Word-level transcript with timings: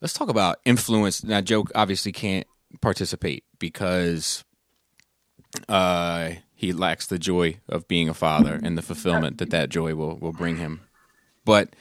let's 0.00 0.14
talk 0.14 0.28
about 0.28 0.58
influence. 0.64 1.24
Now, 1.24 1.40
Joe 1.40 1.64
obviously 1.74 2.12
can't 2.12 2.46
participate 2.80 3.44
because 3.58 4.44
uh, 5.68 6.30
he 6.54 6.72
lacks 6.72 7.06
the 7.06 7.18
joy 7.18 7.60
of 7.68 7.88
being 7.88 8.08
a 8.08 8.14
father 8.14 8.58
and 8.62 8.76
the 8.76 8.82
fulfillment 8.82 9.38
that 9.38 9.50
that 9.50 9.68
joy 9.68 9.94
will 9.94 10.16
will 10.16 10.32
bring 10.32 10.56
him. 10.56 10.80
But 11.44 11.74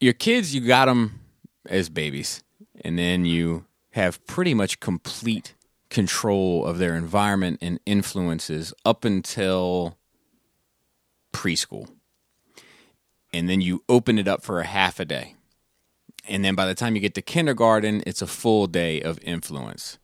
your 0.00 0.14
kids, 0.14 0.54
you 0.54 0.62
got 0.62 0.86
them 0.86 1.20
as 1.66 1.88
babies, 1.88 2.42
and 2.82 2.98
then 2.98 3.24
you 3.24 3.66
have 3.90 4.24
pretty 4.26 4.54
much 4.54 4.80
complete 4.80 5.54
control 5.90 6.64
of 6.64 6.78
their 6.78 6.94
environment 6.94 7.58
and 7.60 7.80
influences 7.84 8.72
up 8.84 9.04
until 9.04 9.98
preschool. 11.32 11.90
And 13.32 13.48
then 13.48 13.60
you 13.60 13.84
open 13.88 14.18
it 14.18 14.26
up 14.26 14.42
for 14.42 14.60
a 14.60 14.66
half 14.66 14.98
a 15.00 15.04
day. 15.04 15.34
And 16.30 16.44
then 16.44 16.54
by 16.54 16.64
the 16.66 16.74
time 16.74 16.94
you 16.94 17.00
get 17.00 17.14
to 17.14 17.22
kindergarten, 17.22 18.02
it's 18.06 18.22
a 18.22 18.26
full 18.26 18.66
day 18.66 19.02
of 19.02 19.18
influence. 19.22 19.98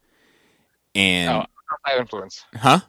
And 0.95 1.31
Oh, 1.31 1.45
outside 1.73 2.01
influence. 2.01 2.45
huh? 2.55 2.81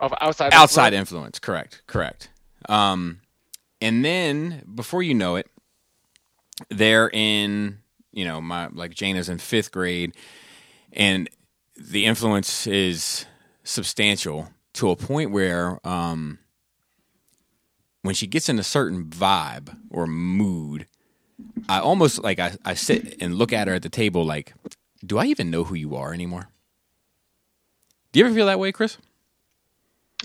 Of 0.00 0.12
outside 0.20 0.52
outside 0.52 0.92
influence. 0.92 1.38
influence 1.38 1.38
correct 1.38 1.82
correct 1.86 2.28
um 2.68 3.20
and 3.80 4.04
then 4.04 4.62
before 4.74 5.02
you 5.04 5.14
know 5.14 5.36
it 5.36 5.46
they're 6.68 7.08
in 7.10 7.78
you 8.12 8.24
know 8.24 8.40
my 8.40 8.66
like 8.72 8.92
jane 8.92 9.16
is 9.16 9.28
in 9.28 9.38
fifth 9.38 9.70
grade 9.70 10.14
and 10.92 11.30
the 11.76 12.04
influence 12.06 12.66
is 12.66 13.24
substantial 13.62 14.48
to 14.74 14.90
a 14.90 14.96
point 14.96 15.30
where 15.30 15.78
um 15.86 16.38
when 18.02 18.14
she 18.16 18.26
gets 18.26 18.48
in 18.48 18.58
a 18.58 18.64
certain 18.64 19.04
vibe 19.06 19.74
or 19.90 20.06
mood 20.08 20.86
i 21.68 21.78
almost 21.80 22.22
like 22.22 22.38
i, 22.38 22.52
I 22.64 22.74
sit 22.74 23.16
and 23.20 23.34
look 23.36 23.52
at 23.52 23.68
her 23.68 23.74
at 23.74 23.82
the 23.82 23.88
table 23.88 24.24
like 24.24 24.54
do 25.04 25.18
i 25.18 25.24
even 25.26 25.50
know 25.50 25.64
who 25.64 25.74
you 25.74 25.94
are 25.96 26.12
anymore 26.14 26.48
do 28.12 28.20
you 28.20 28.26
ever 28.26 28.34
feel 28.34 28.46
that 28.46 28.58
way 28.58 28.72
chris 28.72 28.98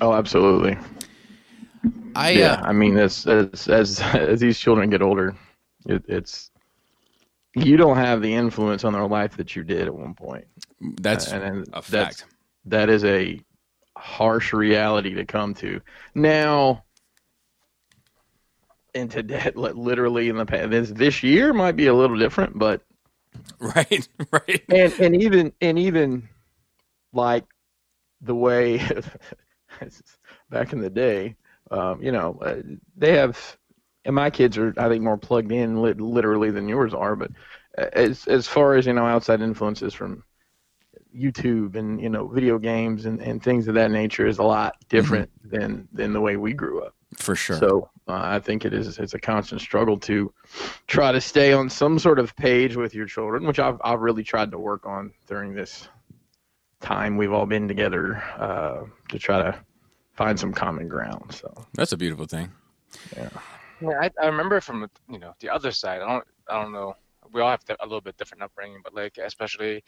Oh, 0.01 0.13
absolutely. 0.13 0.77
i 2.15 2.29
yeah, 2.29 2.53
uh, 2.53 2.61
I 2.67 2.71
mean, 2.73 2.97
as 2.97 3.25
as 3.27 3.67
as 3.67 3.99
as 4.13 4.39
these 4.39 4.57
children 4.57 4.89
get 4.89 5.01
older, 5.01 5.35
it, 5.87 6.03
it's 6.07 6.51
you 7.53 7.75
don't 7.75 7.97
have 7.97 8.21
the 8.21 8.33
influence 8.33 8.85
on 8.85 8.93
their 8.93 9.07
life 9.07 9.35
that 9.35 9.57
you 9.57 9.63
did 9.63 9.87
at 9.87 9.93
one 9.93 10.13
point. 10.13 10.45
that's 11.01 11.33
and, 11.33 11.43
and 11.43 11.67
a 11.73 11.81
that's- 11.89 12.21
fact 12.21 12.25
that 12.65 12.89
is 12.89 13.03
a 13.03 13.41
harsh 13.97 14.53
reality 14.53 15.13
to 15.15 15.25
come 15.25 15.53
to. 15.55 15.81
Now, 16.15 16.83
and 18.95 19.09
debt 19.27 19.55
li- 19.55 19.71
literally 19.71 20.29
in 20.29 20.37
the 20.37 20.45
past, 20.45 20.69
this, 20.69 20.89
this 20.89 21.23
year 21.23 21.53
might 21.53 21.75
be 21.75 21.87
a 21.87 21.93
little 21.93 22.17
different, 22.17 22.57
but 22.57 22.81
right 23.59 24.07
right 24.31 24.63
and 24.69 24.93
and 24.99 25.21
even 25.21 25.53
and 25.61 25.77
even 25.79 26.27
like 27.13 27.45
the 28.21 28.35
way 28.35 28.77
back 30.49 30.73
in 30.73 30.81
the 30.81 30.89
day, 30.89 31.35
um, 31.71 32.01
you 32.01 32.11
know, 32.11 32.37
uh, 32.41 32.61
they 32.97 33.15
have, 33.15 33.57
and 34.05 34.15
my 34.15 34.29
kids 34.29 34.57
are, 34.57 34.73
I 34.77 34.89
think, 34.89 35.03
more 35.03 35.17
plugged 35.17 35.51
in 35.51 35.81
lit- 35.81 36.01
literally 36.01 36.51
than 36.51 36.67
yours 36.67 36.93
are. 36.93 37.15
But 37.15 37.31
uh, 37.77 37.85
as 37.93 38.27
as 38.27 38.47
far 38.47 38.75
as 38.75 38.85
you 38.85 38.93
know, 38.93 39.05
outside 39.05 39.41
influences 39.41 39.93
from 39.93 40.23
YouTube 41.15 41.75
and 41.75 42.01
you 42.01 42.09
know 42.09 42.27
video 42.27 42.57
games 42.57 43.05
and, 43.05 43.21
and 43.21 43.41
things 43.41 43.67
of 43.67 43.75
that 43.75 43.91
nature 43.91 44.27
is 44.27 44.39
a 44.39 44.43
lot 44.43 44.75
different 44.89 45.29
than 45.43 45.87
than 45.91 46.13
the 46.13 46.21
way 46.21 46.37
we 46.37 46.53
grew 46.53 46.81
up. 46.81 46.93
for 47.17 47.35
sure 47.35 47.57
So 47.57 47.89
uh, 48.09 48.21
I 48.21 48.39
think 48.39 48.65
it 48.65 48.73
is 48.73 48.99
it's 48.99 49.13
a 49.13 49.19
constant 49.19 49.61
struggle 49.61 49.97
to 49.99 50.33
try 50.87 51.11
to 51.11 51.21
stay 51.21 51.53
on 51.53 51.69
some 51.69 51.99
sort 51.99 52.19
of 52.19 52.35
page 52.35 52.75
with 52.75 52.93
your 52.95 53.05
children, 53.05 53.45
which 53.45 53.59
I've 53.59 53.79
I've 53.83 54.01
really 54.01 54.23
tried 54.23 54.51
to 54.51 54.59
work 54.59 54.85
on 54.85 55.13
during 55.27 55.53
this 55.53 55.87
time 56.81 57.17
we've 57.17 57.33
all 57.33 57.45
been 57.45 57.67
together 57.67 58.23
uh, 58.37 58.83
to 59.09 59.19
try 59.19 59.41
to 59.41 59.59
find 60.13 60.39
some 60.39 60.53
common 60.53 60.87
ground. 60.87 61.33
So 61.33 61.53
that's 61.73 61.91
a 61.91 61.97
beautiful 61.97 62.25
thing 62.25 62.51
Yeah, 63.15 63.29
Yeah, 63.81 63.99
I, 64.01 64.09
I 64.21 64.25
remember 64.27 64.61
from 64.61 64.87
you 65.09 65.19
know 65.19 65.33
the 65.39 65.49
other 65.49 65.71
side. 65.71 66.01
I 66.01 66.07
don't 66.07 66.25
I 66.49 66.61
don't 66.61 66.73
know. 66.73 66.95
We 67.31 67.41
all 67.41 67.51
have 67.51 67.61
a 67.79 67.85
little 67.85 68.01
bit 68.01 68.17
different 68.17 68.43
upbringing, 68.43 68.81
but 68.83 68.93
like 68.93 69.17
especially 69.17 69.83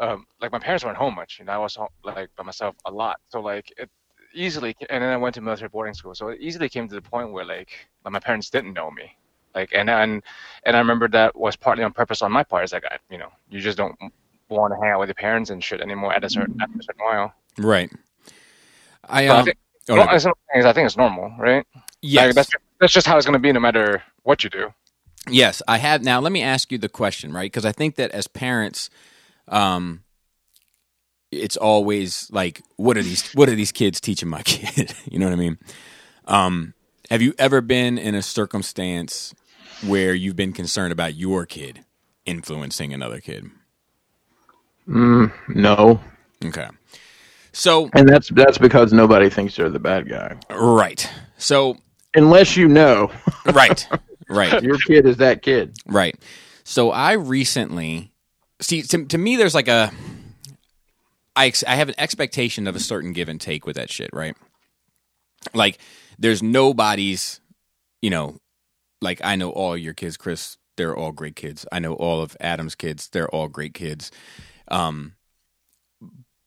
um, 0.00 0.26
like 0.40 0.50
my 0.50 0.58
parents 0.58 0.84
weren't 0.84 0.96
home 0.96 1.14
much. 1.14 1.38
You 1.38 1.44
know, 1.44 1.52
I 1.52 1.58
was 1.58 1.76
home, 1.76 1.88
like 2.02 2.30
by 2.36 2.42
myself 2.42 2.74
a 2.84 2.90
lot. 2.90 3.20
So 3.28 3.40
like 3.40 3.72
it 3.76 3.90
easily, 4.34 4.76
and 4.90 5.02
then 5.02 5.10
I 5.12 5.16
went 5.16 5.34
to 5.36 5.40
military 5.40 5.68
boarding 5.68 5.94
school. 5.94 6.14
So 6.14 6.28
it 6.28 6.40
easily 6.40 6.68
came 6.68 6.88
to 6.88 6.94
the 6.94 7.02
point 7.02 7.32
where 7.32 7.44
like 7.44 7.70
my 8.08 8.18
parents 8.20 8.50
didn't 8.50 8.74
know 8.74 8.90
me. 8.90 9.16
Like 9.54 9.70
and 9.72 9.88
and 9.90 10.22
and 10.64 10.76
I 10.76 10.78
remember 10.80 11.08
that 11.08 11.36
was 11.36 11.56
partly 11.56 11.84
on 11.84 11.92
purpose 11.92 12.22
on 12.22 12.32
my 12.32 12.42
part. 12.44 12.64
It's 12.64 12.72
like 12.72 12.84
I, 12.90 12.98
you 13.10 13.18
know, 13.18 13.30
you 13.50 13.60
just 13.60 13.78
don't 13.78 13.96
want 14.48 14.72
to 14.74 14.80
hang 14.80 14.92
out 14.92 15.00
with 15.00 15.08
your 15.08 15.14
parents 15.14 15.50
and 15.50 15.62
shit 15.62 15.80
anymore 15.80 16.12
at 16.12 16.24
a 16.24 16.30
certain 16.30 16.54
at 16.60 16.68
a 16.68 16.82
certain 16.82 17.04
while. 17.04 17.32
right 17.58 17.90
i 19.08 19.26
But 19.26 19.36
I 19.38 19.42
um 19.42 19.44
think, 19.44 19.56
oh, 19.88 19.96
no. 19.96 20.08
it's, 20.10 20.26
I 20.26 20.72
think 20.72 20.86
it's 20.86 20.96
normal, 20.96 21.32
right? 21.38 21.66
yes 22.02 22.26
Like, 22.28 22.34
that's 22.34 22.50
that's 22.80 22.92
just 22.92 23.06
how 23.06 23.16
it's 23.16 23.26
going 23.26 23.34
to 23.34 23.38
be, 23.38 23.52
no 23.52 23.60
matter 23.60 24.02
what 24.24 24.44
you 24.44 24.50
do. 24.50 24.72
yes 25.28 25.62
i 25.68 25.78
have 25.78 26.02
now 26.02 26.20
let 26.20 26.32
me 26.32 26.42
ask 26.42 26.70
you 26.70 26.78
the 26.78 26.88
question 26.88 27.32
right 27.32 27.50
because 27.50 27.64
i 27.64 27.72
think 27.72 27.96
that 27.96 28.10
as 28.12 28.26
parents 28.28 28.90
um 29.48 30.03
it's 31.34 31.56
always 31.56 32.28
like 32.32 32.62
what 32.76 32.96
are 32.96 33.02
these 33.02 33.32
what 33.34 33.48
are 33.48 33.54
these 33.54 33.72
kids 33.72 34.00
teaching 34.00 34.28
my 34.28 34.42
kid? 34.44 34.94
You 35.10 35.18
know 35.18 35.26
what 35.26 35.32
i 35.32 35.36
mean? 35.36 35.58
Um 36.26 36.74
have 37.10 37.20
you 37.22 37.34
ever 37.38 37.60
been 37.60 37.98
in 37.98 38.14
a 38.14 38.22
circumstance 38.22 39.34
where 39.82 40.14
you've 40.14 40.36
been 40.36 40.52
concerned 40.52 40.92
about 40.92 41.14
your 41.14 41.44
kid 41.46 41.84
influencing 42.24 42.94
another 42.94 43.20
kid? 43.20 43.50
No, 45.48 46.00
okay. 46.44 46.68
So 47.52 47.90
and 47.94 48.08
that's 48.08 48.28
that's 48.30 48.58
because 48.58 48.92
nobody 48.92 49.30
thinks 49.30 49.56
they're 49.56 49.68
the 49.68 49.78
bad 49.78 50.08
guy, 50.08 50.36
right. 50.50 51.08
So 51.38 51.78
unless 52.14 52.56
you 52.56 52.68
know. 52.68 53.10
Right. 53.52 53.86
Right. 54.26 54.62
Your 54.62 54.78
kid 54.78 55.04
is 55.04 55.18
that 55.18 55.42
kid. 55.42 55.76
Right. 55.86 56.18
So 56.64 56.90
I 56.90 57.12
recently 57.12 58.10
see 58.58 58.80
to, 58.80 59.04
to 59.04 59.18
me 59.18 59.36
there's 59.36 59.54
like 59.54 59.68
a 59.68 59.92
I 61.36 61.46
ex- 61.46 61.64
I 61.64 61.74
have 61.74 61.88
an 61.88 61.94
expectation 61.98 62.66
of 62.66 62.76
a 62.76 62.80
certain 62.80 63.12
give 63.12 63.28
and 63.28 63.40
take 63.40 63.66
with 63.66 63.76
that 63.76 63.90
shit, 63.90 64.10
right? 64.12 64.36
Like 65.52 65.78
there's 66.18 66.42
nobody's, 66.42 67.40
you 68.00 68.10
know, 68.10 68.38
like 69.00 69.20
I 69.24 69.36
know 69.36 69.50
all 69.50 69.76
your 69.76 69.94
kids, 69.94 70.16
Chris, 70.16 70.56
they're 70.76 70.96
all 70.96 71.12
great 71.12 71.36
kids. 71.36 71.66
I 71.70 71.78
know 71.78 71.94
all 71.94 72.22
of 72.22 72.36
Adam's 72.40 72.74
kids, 72.74 73.08
they're 73.08 73.28
all 73.28 73.48
great 73.48 73.74
kids. 73.74 74.10
Um 74.68 75.14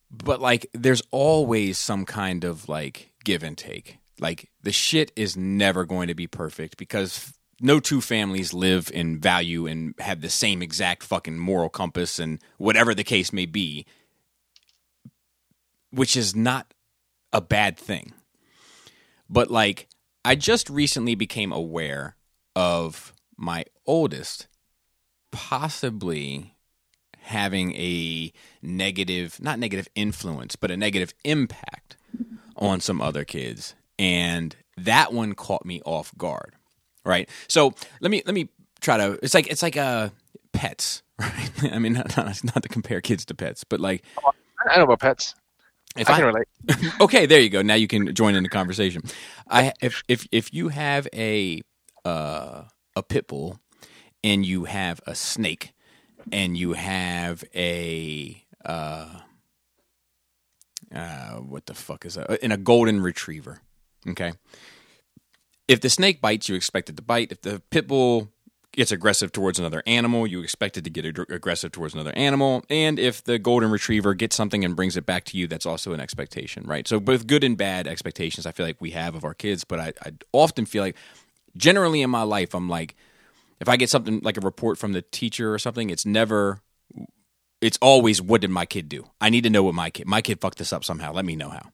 but 0.10 0.42
like 0.42 0.68
there's 0.74 1.04
always 1.12 1.78
some 1.78 2.06
kind 2.06 2.44
of 2.44 2.70
like 2.70 3.12
give 3.24 3.44
and 3.44 3.58
take. 3.58 4.00
Like 4.20 4.50
the 4.64 4.72
shit 4.72 5.12
is 5.16 5.38
never 5.38 5.86
going 5.86 6.08
to 6.08 6.16
be 6.16 6.28
perfect 6.28 6.78
because 6.78 7.34
no 7.60 7.80
two 7.80 8.02
families 8.02 8.54
live 8.54 8.90
in 8.94 9.20
value 9.20 9.68
and 9.68 9.94
have 10.00 10.22
the 10.22 10.30
same 10.30 10.62
exact 10.62 11.04
fucking 11.04 11.38
moral 11.38 11.70
compass 11.70 12.20
and 12.20 12.40
whatever 12.58 12.94
the 12.94 13.04
case 13.04 13.34
may 13.34 13.46
be, 13.46 13.86
which 15.92 16.16
is 16.16 16.36
not 16.36 16.74
a 17.34 17.42
bad 17.42 17.78
thing. 17.78 18.14
But 19.30 19.52
like, 19.52 19.88
I 20.24 20.36
just 20.36 20.70
recently 20.70 21.16
became 21.16 21.52
aware 21.52 22.16
of 22.56 23.14
my 23.38 23.66
oldest 23.86 24.48
possibly 25.32 26.56
having 27.20 27.74
a 27.76 28.32
negative, 28.62 29.42
not 29.42 29.60
negative 29.60 29.88
influence, 29.96 30.56
but 30.56 30.72
a 30.72 30.78
negative 30.78 31.14
impact 31.24 31.98
on 32.56 32.80
some 32.80 33.02
other 33.02 33.26
kids. 33.26 33.76
And 34.00 34.56
that 34.78 35.12
one 35.12 35.34
caught 35.34 35.66
me 35.66 35.82
off 35.86 36.16
guard 36.18 36.56
right? 37.08 37.30
So 37.48 37.74
let 38.02 38.12
me 38.12 38.22
let 38.26 38.36
me 38.36 38.50
try 38.82 38.98
to. 38.98 39.18
It's 39.24 39.34
like 39.34 39.48
it's 39.48 39.64
like 39.64 39.78
uh 39.78 40.10
pets, 40.52 41.02
right? 41.20 41.50
I 41.72 41.80
mean, 41.80 41.94
not, 41.94 42.16
not, 42.16 42.44
not 42.44 42.64
to 42.64 42.70
compare 42.70 43.02
kids 43.02 43.26
to 43.26 43.34
pets, 43.34 43.64
but 43.64 43.80
like 43.80 44.04
I 44.70 44.78
know 44.78 44.84
about 44.84 45.00
pets. 45.00 45.34
If 45.98 46.10
I 46.10 46.18
I, 46.18 46.20
relate. 46.22 46.48
okay, 47.02 47.26
there 47.26 47.40
you 47.40 47.50
go. 47.50 47.62
Now 47.62 47.76
you 47.76 47.88
can 47.88 48.14
join 48.14 48.36
in 48.36 48.44
the 48.44 48.50
conversation. 48.50 49.04
I 49.50 49.74
if 49.82 50.04
if 50.08 50.28
if 50.32 50.54
you 50.54 50.70
have 50.70 51.08
a 51.14 51.62
uh, 52.06 52.64
a 52.96 53.04
pit 53.04 53.28
bull 53.28 53.60
and 54.24 54.46
you 54.46 54.66
have 54.66 55.02
a 55.06 55.16
snake 55.16 55.74
and 56.32 56.58
you 56.58 56.74
have 56.74 57.44
a 57.56 58.44
uh, 58.66 59.20
uh, 60.94 61.32
what 61.36 61.66
the 61.66 61.74
fuck 61.74 62.06
is 62.06 62.16
that? 62.16 62.40
And 62.44 62.54
a 62.54 62.58
golden 62.58 63.02
retriever. 63.02 63.62
Okay. 64.08 64.34
If 65.68 65.82
the 65.82 65.90
snake 65.90 66.22
bites, 66.22 66.48
you 66.48 66.56
expect 66.56 66.90
it 66.90 66.96
to 66.96 67.02
bite. 67.02 67.32
If 67.32 67.42
the 67.42 67.62
pit 67.70 67.88
bull 67.88 68.30
gets 68.78 68.92
aggressive 68.92 69.32
towards 69.32 69.58
another 69.58 69.82
animal, 69.88 70.28
you 70.28 70.42
expect 70.42 70.78
it 70.78 70.84
to 70.84 70.90
get 70.92 71.04
ag- 71.04 71.32
aggressive 71.32 71.72
towards 71.72 71.96
another 71.96 72.14
animal. 72.16 72.64
And 72.70 73.00
if 73.00 73.24
the 73.24 73.40
golden 73.40 73.72
retriever 73.72 74.14
gets 74.14 74.36
something 74.36 74.64
and 74.64 74.76
brings 74.76 74.96
it 74.96 75.06
back 75.06 75.26
to 75.26 75.38
you, 75.38 75.48
that's 75.48 75.66
also 75.66 75.94
an 75.94 76.00
expectation, 76.00 76.64
right? 76.64 76.88
So 76.88 77.00
both 77.00 77.26
good 77.26 77.44
and 77.44 77.58
bad 77.58 77.88
expectations 77.88 78.46
I 78.46 78.52
feel 78.52 78.68
like 78.68 78.80
we 78.80 78.92
have 78.92 79.16
of 79.16 79.26
our 79.26 79.34
kids, 79.34 79.64
but 79.64 79.80
I, 79.80 79.94
I 80.06 80.12
often 80.32 80.68
feel 80.68 80.84
like 80.84 80.96
generally 81.58 82.04
in 82.04 82.12
my 82.12 82.22
life, 82.22 82.54
I'm 82.54 82.70
like, 82.70 82.96
if 83.60 83.68
I 83.68 83.78
get 83.78 83.90
something 83.90 84.20
like 84.22 84.38
a 84.38 84.42
report 84.42 84.78
from 84.78 84.94
the 84.94 85.02
teacher 85.02 85.52
or 85.52 85.58
something, 85.58 85.90
it's 85.90 86.06
never 86.06 86.62
it's 87.60 87.80
always 87.82 88.22
what 88.22 88.42
did 88.42 88.52
my 88.52 88.68
kid 88.68 88.88
do? 88.88 89.10
I 89.20 89.32
need 89.32 89.44
to 89.46 89.50
know 89.50 89.64
what 89.64 89.74
my 89.74 89.90
kid 89.90 90.06
my 90.06 90.22
kid 90.22 90.40
fucked 90.40 90.60
this 90.60 90.72
up 90.72 90.86
somehow. 90.86 91.12
Let 91.12 91.26
me 91.26 91.36
know 91.36 91.50
how. 91.50 91.72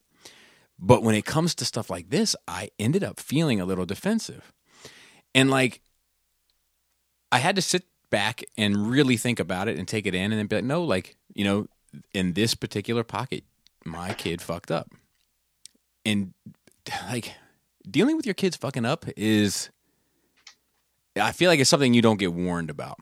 But 0.80 1.04
when 1.04 1.16
it 1.16 1.26
comes 1.26 1.54
to 1.56 1.66
stuff 1.66 1.90
like 1.90 2.10
this, 2.10 2.34
I 2.48 2.70
ended 2.80 3.04
up 3.04 3.20
feeling 3.20 3.60
a 3.60 3.66
little 3.66 3.86
defensive. 3.86 4.54
And 5.36 5.52
like 5.52 5.82
I 7.34 7.40
had 7.40 7.56
to 7.56 7.64
sit 7.64 7.86
back 8.12 8.44
and 8.60 8.88
really 8.92 9.18
think 9.18 9.40
about 9.40 9.68
it 9.68 9.80
and 9.80 9.88
take 9.88 10.06
it 10.06 10.14
in 10.14 10.32
and 10.32 10.34
then 10.34 10.46
be 10.46 10.58
like, 10.58 10.66
no, 10.66 10.84
like, 10.84 11.18
you 11.34 11.44
know, 11.44 11.68
in 12.14 12.34
this 12.34 12.54
particular 12.54 13.04
pocket, 13.04 13.44
my 13.84 14.14
kid 14.14 14.40
fucked 14.40 14.70
up. 14.70 14.92
And 16.06 16.36
like 17.10 17.34
dealing 17.90 18.18
with 18.18 18.28
your 18.28 18.36
kids 18.36 18.56
fucking 18.56 18.86
up 18.86 19.06
is 19.18 19.72
I 21.20 21.32
feel 21.32 21.50
like 21.50 21.60
it's 21.60 21.72
something 21.72 21.96
you 21.96 22.04
don't 22.04 22.20
get 22.20 22.34
warned 22.34 22.70
about. 22.70 23.00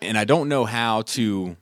And 0.00 0.16
I 0.16 0.22
don't 0.22 0.48
know 0.48 0.64
how 0.64 1.02
to 1.02 1.56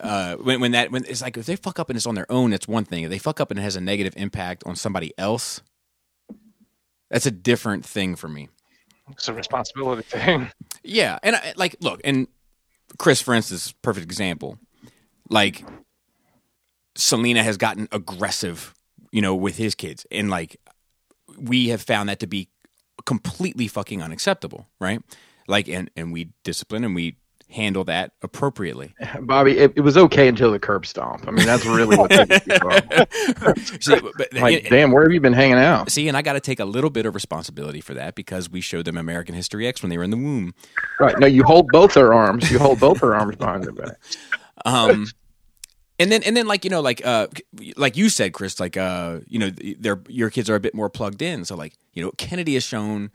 uh, 0.00 0.34
when 0.34 0.60
when 0.60 0.72
that 0.72 0.90
when 0.90 1.04
it's 1.04 1.22
like 1.22 1.36
if 1.36 1.46
they 1.46 1.54
fuck 1.54 1.78
up 1.78 1.90
and 1.90 1.96
it's 1.96 2.06
on 2.06 2.16
their 2.16 2.30
own, 2.30 2.52
it's 2.52 2.66
one 2.66 2.84
thing. 2.84 3.04
If 3.04 3.10
they 3.10 3.18
fuck 3.18 3.40
up 3.40 3.52
and 3.52 3.60
it 3.60 3.62
has 3.62 3.76
a 3.76 3.80
negative 3.80 4.14
impact 4.16 4.64
on 4.66 4.74
somebody 4.74 5.14
else, 5.16 5.62
that's 7.08 7.26
a 7.26 7.30
different 7.30 7.86
thing 7.86 8.16
for 8.16 8.26
me. 8.26 8.48
It's 9.10 9.28
a 9.28 9.34
responsibility 9.34 10.02
thing. 10.02 10.50
Yeah, 10.88 11.18
and 11.24 11.34
I, 11.34 11.52
like 11.56 11.74
look, 11.80 12.00
and 12.04 12.28
Chris, 12.96 13.20
for 13.20 13.34
instance, 13.34 13.72
perfect 13.82 14.04
example. 14.04 14.56
Like 15.28 15.64
Selena 16.94 17.42
has 17.42 17.56
gotten 17.56 17.88
aggressive, 17.90 18.72
you 19.10 19.20
know, 19.20 19.34
with 19.34 19.56
his 19.56 19.74
kids, 19.74 20.06
and 20.12 20.30
like 20.30 20.60
we 21.36 21.68
have 21.68 21.82
found 21.82 22.08
that 22.08 22.20
to 22.20 22.28
be 22.28 22.48
completely 23.04 23.66
fucking 23.66 24.00
unacceptable, 24.00 24.68
right? 24.80 25.02
Like, 25.48 25.68
and 25.68 25.90
and 25.96 26.12
we 26.12 26.30
discipline 26.44 26.84
and 26.84 26.94
we 26.94 27.16
handle 27.48 27.84
that 27.84 28.12
appropriately. 28.22 28.94
Bobby, 29.20 29.56
it, 29.58 29.72
it 29.76 29.80
was 29.82 29.96
okay 29.96 30.28
until 30.28 30.50
the 30.50 30.58
curb 30.58 30.84
stomp. 30.86 31.26
I 31.28 31.30
mean, 31.30 31.46
that's 31.46 31.64
really 31.64 31.96
what. 31.96 32.10
See, 33.80 34.00
but- 34.00 34.32
like, 34.34 34.60
and- 34.62 34.68
damn, 34.70 34.90
where 34.92 35.04
have 35.04 35.12
you 35.12 35.20
been 35.20 35.32
hanging 35.32 35.56
out? 35.58 35.90
See, 35.90 36.08
and 36.08 36.16
I 36.16 36.22
got 36.22 36.34
to 36.34 36.40
take 36.40 36.60
a 36.60 36.64
little 36.64 36.90
bit 36.90 37.06
of 37.06 37.14
responsibility 37.14 37.80
for 37.80 37.94
that 37.94 38.14
because 38.14 38.50
we 38.50 38.60
showed 38.60 38.84
them 38.84 38.96
American 38.96 39.34
History 39.34 39.66
X 39.66 39.82
when 39.82 39.90
they 39.90 39.98
were 39.98 40.04
in 40.04 40.10
the 40.10 40.16
womb. 40.16 40.54
Right. 41.00 41.18
No, 41.18 41.26
you 41.26 41.44
hold 41.44 41.68
both 41.68 41.94
their 41.94 42.12
arms. 42.12 42.50
You 42.50 42.58
hold 42.58 42.80
both 42.80 43.00
their 43.00 43.14
arms 43.14 43.36
behind 43.36 43.64
their 43.64 43.72
back. 43.72 43.96
Um, 44.64 45.06
and 45.98 46.10
then 46.10 46.22
and 46.24 46.34
then 46.36 46.46
like 46.46 46.64
you 46.64 46.70
know 46.70 46.80
like 46.80 47.04
uh 47.06 47.26
like 47.76 47.96
you 47.96 48.08
said, 48.08 48.32
Chris, 48.32 48.58
like 48.58 48.76
uh 48.76 49.20
you 49.28 49.38
know 49.38 49.50
their 49.50 50.00
your 50.08 50.30
kids 50.30 50.48
are 50.50 50.54
a 50.56 50.60
bit 50.60 50.74
more 50.74 50.88
plugged 50.88 51.20
in. 51.22 51.44
So 51.44 51.54
like 51.54 51.74
you 51.92 52.02
know 52.02 52.10
Kennedy 52.16 52.54
has 52.54 52.64
shown 52.64 53.10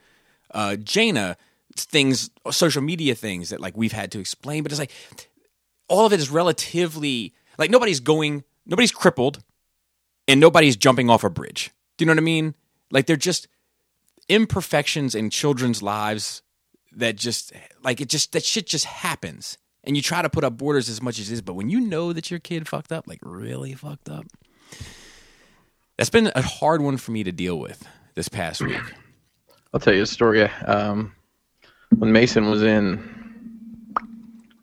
uh 0.52 0.76
Jaina 0.76 1.36
things, 1.76 2.30
social 2.50 2.82
media 2.82 3.14
things 3.14 3.50
that 3.50 3.60
like 3.60 3.76
we've 3.76 3.92
had 3.92 4.12
to 4.12 4.20
explain, 4.20 4.62
but 4.62 4.72
it's 4.72 4.78
like 4.78 4.92
all 5.88 6.06
of 6.06 6.12
it 6.12 6.20
is 6.20 6.30
relatively 6.30 7.34
like 7.58 7.70
nobody's 7.70 8.00
going, 8.00 8.44
nobody's 8.66 8.92
crippled, 8.92 9.42
and 10.28 10.40
nobody's 10.40 10.76
jumping 10.76 11.10
off 11.10 11.24
a 11.24 11.30
bridge. 11.30 11.70
Do 11.96 12.04
you 12.04 12.06
know 12.06 12.12
what 12.12 12.18
I 12.18 12.24
mean? 12.24 12.54
Like 12.90 13.06
they're 13.06 13.16
just 13.16 13.48
imperfections 14.28 15.14
in 15.14 15.30
children's 15.30 15.82
lives 15.82 16.42
that 16.92 17.16
just 17.16 17.52
like 17.82 18.00
it 18.00 18.08
just 18.08 18.32
that 18.32 18.44
shit 18.44 18.66
just 18.66 18.84
happens. 18.84 19.58
And 19.84 19.96
you 19.96 20.02
try 20.02 20.22
to 20.22 20.30
put 20.30 20.44
up 20.44 20.56
borders 20.56 20.88
as 20.88 21.02
much 21.02 21.18
as 21.18 21.28
it 21.28 21.34
is, 21.34 21.42
but 21.42 21.54
when 21.54 21.68
you 21.68 21.80
know 21.80 22.12
that 22.12 22.30
your 22.30 22.38
kid 22.38 22.68
fucked 22.68 22.92
up, 22.92 23.08
like 23.08 23.18
really 23.22 23.74
fucked 23.74 24.08
up, 24.08 24.26
that's 25.98 26.10
been 26.10 26.30
a 26.36 26.42
hard 26.42 26.80
one 26.80 26.96
for 26.96 27.10
me 27.10 27.24
to 27.24 27.32
deal 27.32 27.58
with 27.58 27.86
this 28.14 28.28
past 28.28 28.60
week. 28.60 28.80
I'll 29.74 29.80
tell 29.80 29.94
you 29.94 30.02
a 30.02 30.06
story. 30.06 30.44
Um, 30.44 31.14
when 31.98 32.12
Mason 32.12 32.50
was 32.50 32.62
in 32.62 33.00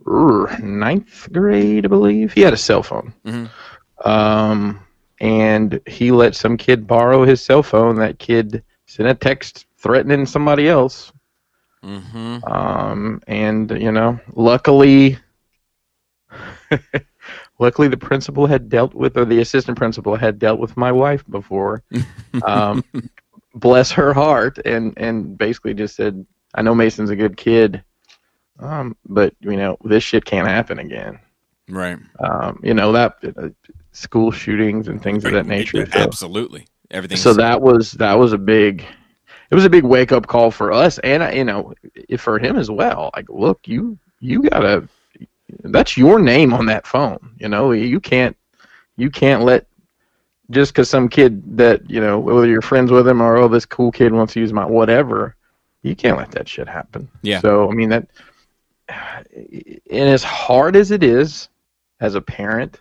er, 0.08 0.58
ninth 0.62 1.28
grade, 1.32 1.86
I 1.86 1.88
believe, 1.88 2.34
he 2.34 2.42
had 2.42 2.54
a 2.54 2.58
cell 2.58 2.84
phone. 2.84 3.14
Um, 4.04 4.80
and 5.20 5.82
he 5.86 6.12
let 6.12 6.36
some 6.36 6.58
kid 6.58 6.88
borrow 6.88 7.26
his 7.26 7.42
cell 7.42 7.64
phone. 7.64 7.96
That 7.96 8.20
kid 8.20 8.64
sent 8.86 9.10
a 9.10 9.14
text 9.14 9.66
threatening 9.78 10.26
somebody 10.26 10.68
else. 10.68 11.12
Mm-hmm. 11.84 12.44
Um, 12.46 13.22
and 13.28 13.72
you 13.72 13.92
know, 13.92 14.20
luckily, 14.34 15.18
luckily 17.60 17.88
the 17.88 17.98
principal 17.98 18.48
had 18.48 18.70
dealt 18.70 18.94
with, 18.94 19.18
or 19.18 19.26
the 19.26 19.40
assistant 19.40 19.78
principal 19.78 20.16
had 20.16 20.40
dealt 20.40 20.60
with 20.60 20.76
my 20.78 20.92
wife 20.92 21.24
before. 21.30 21.84
um, 22.44 22.84
bless 23.56 23.92
her 23.92 24.14
heart, 24.14 24.60
and 24.66 24.94
and 24.98 25.38
basically 25.38 25.74
just 25.74 25.96
said, 25.96 26.26
"I 26.54 26.62
know 26.62 26.76
Mason's 26.76 27.10
a 27.10 27.16
good 27.16 27.38
kid, 27.38 27.84
um, 28.60 28.96
but 29.06 29.34
you 29.42 29.58
know 29.58 29.78
this 29.84 30.04
shit 30.04 30.26
can't 30.26 30.48
happen 30.48 30.80
again." 30.80 31.20
Right. 31.70 31.98
Um, 32.20 32.60
you 32.64 32.74
know 32.74 32.92
that 32.92 33.18
uh, 33.38 33.50
school 33.92 34.32
shootings 34.32 34.88
and 34.88 35.02
things 35.02 35.26
of 35.26 35.32
that 35.34 35.46
nature. 35.46 35.86
So, 35.86 36.00
Absolutely. 36.00 36.66
Everything. 36.92 37.18
so 37.18 37.34
that 37.34 37.62
was 37.62 37.92
that 37.94 38.18
was 38.18 38.34
a 38.34 38.38
big 38.38 38.84
it 39.52 39.56
was 39.56 39.66
a 39.66 39.70
big 39.70 39.84
wake 39.84 40.12
up 40.12 40.26
call 40.26 40.50
for 40.50 40.72
us 40.72 40.98
and 41.00 41.36
you 41.36 41.44
know 41.44 41.74
for 42.18 42.40
him 42.40 42.56
as 42.56 42.72
well 42.72 43.12
like 43.16 43.30
look 43.30 43.68
you 43.68 43.98
you 44.20 44.42
gotta 44.50 44.88
that's 45.66 45.98
your 45.98 46.20
name 46.20 46.52
on 46.52 46.66
that 46.66 46.88
phone 46.88 47.36
you 47.38 47.48
know 47.48 47.72
you 47.72 48.00
can't 48.00 48.36
you 48.98 49.12
can't 49.12 49.44
let 49.44 49.68
just 50.50 50.74
because 50.74 50.90
some 50.90 51.08
kid 51.08 51.58
that 51.58 51.88
you 51.88 52.02
know 52.02 52.20
whether 52.20 52.48
you're 52.48 52.62
friends 52.62 52.92
with 52.92 53.08
him 53.08 53.22
or 53.22 53.38
oh 53.38 53.48
this 53.48 53.66
cool 53.66 53.92
kid 53.92 54.12
wants 54.12 54.34
to 54.34 54.40
use 54.40 54.52
my 54.52 54.66
whatever 54.66 55.36
you 55.84 55.96
can't 55.96 56.18
let 56.18 56.32
that 56.32 56.48
shit 56.48 56.68
happen 56.68 57.10
Yeah. 57.22 57.40
so 57.40 57.70
i 57.70 57.74
mean 57.74 57.90
that 57.90 58.08
and 58.90 59.80
as 60.10 60.24
hard 60.24 60.76
as 60.76 60.92
it 60.92 61.04
is 61.04 61.50
as 62.00 62.16
a 62.16 62.22
parent 62.22 62.80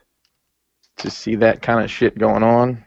to 0.96 1.10
see 1.10 1.34
that 1.36 1.62
kind 1.62 1.84
of 1.84 1.90
shit 1.90 2.18
going 2.18 2.42
on 2.42 2.82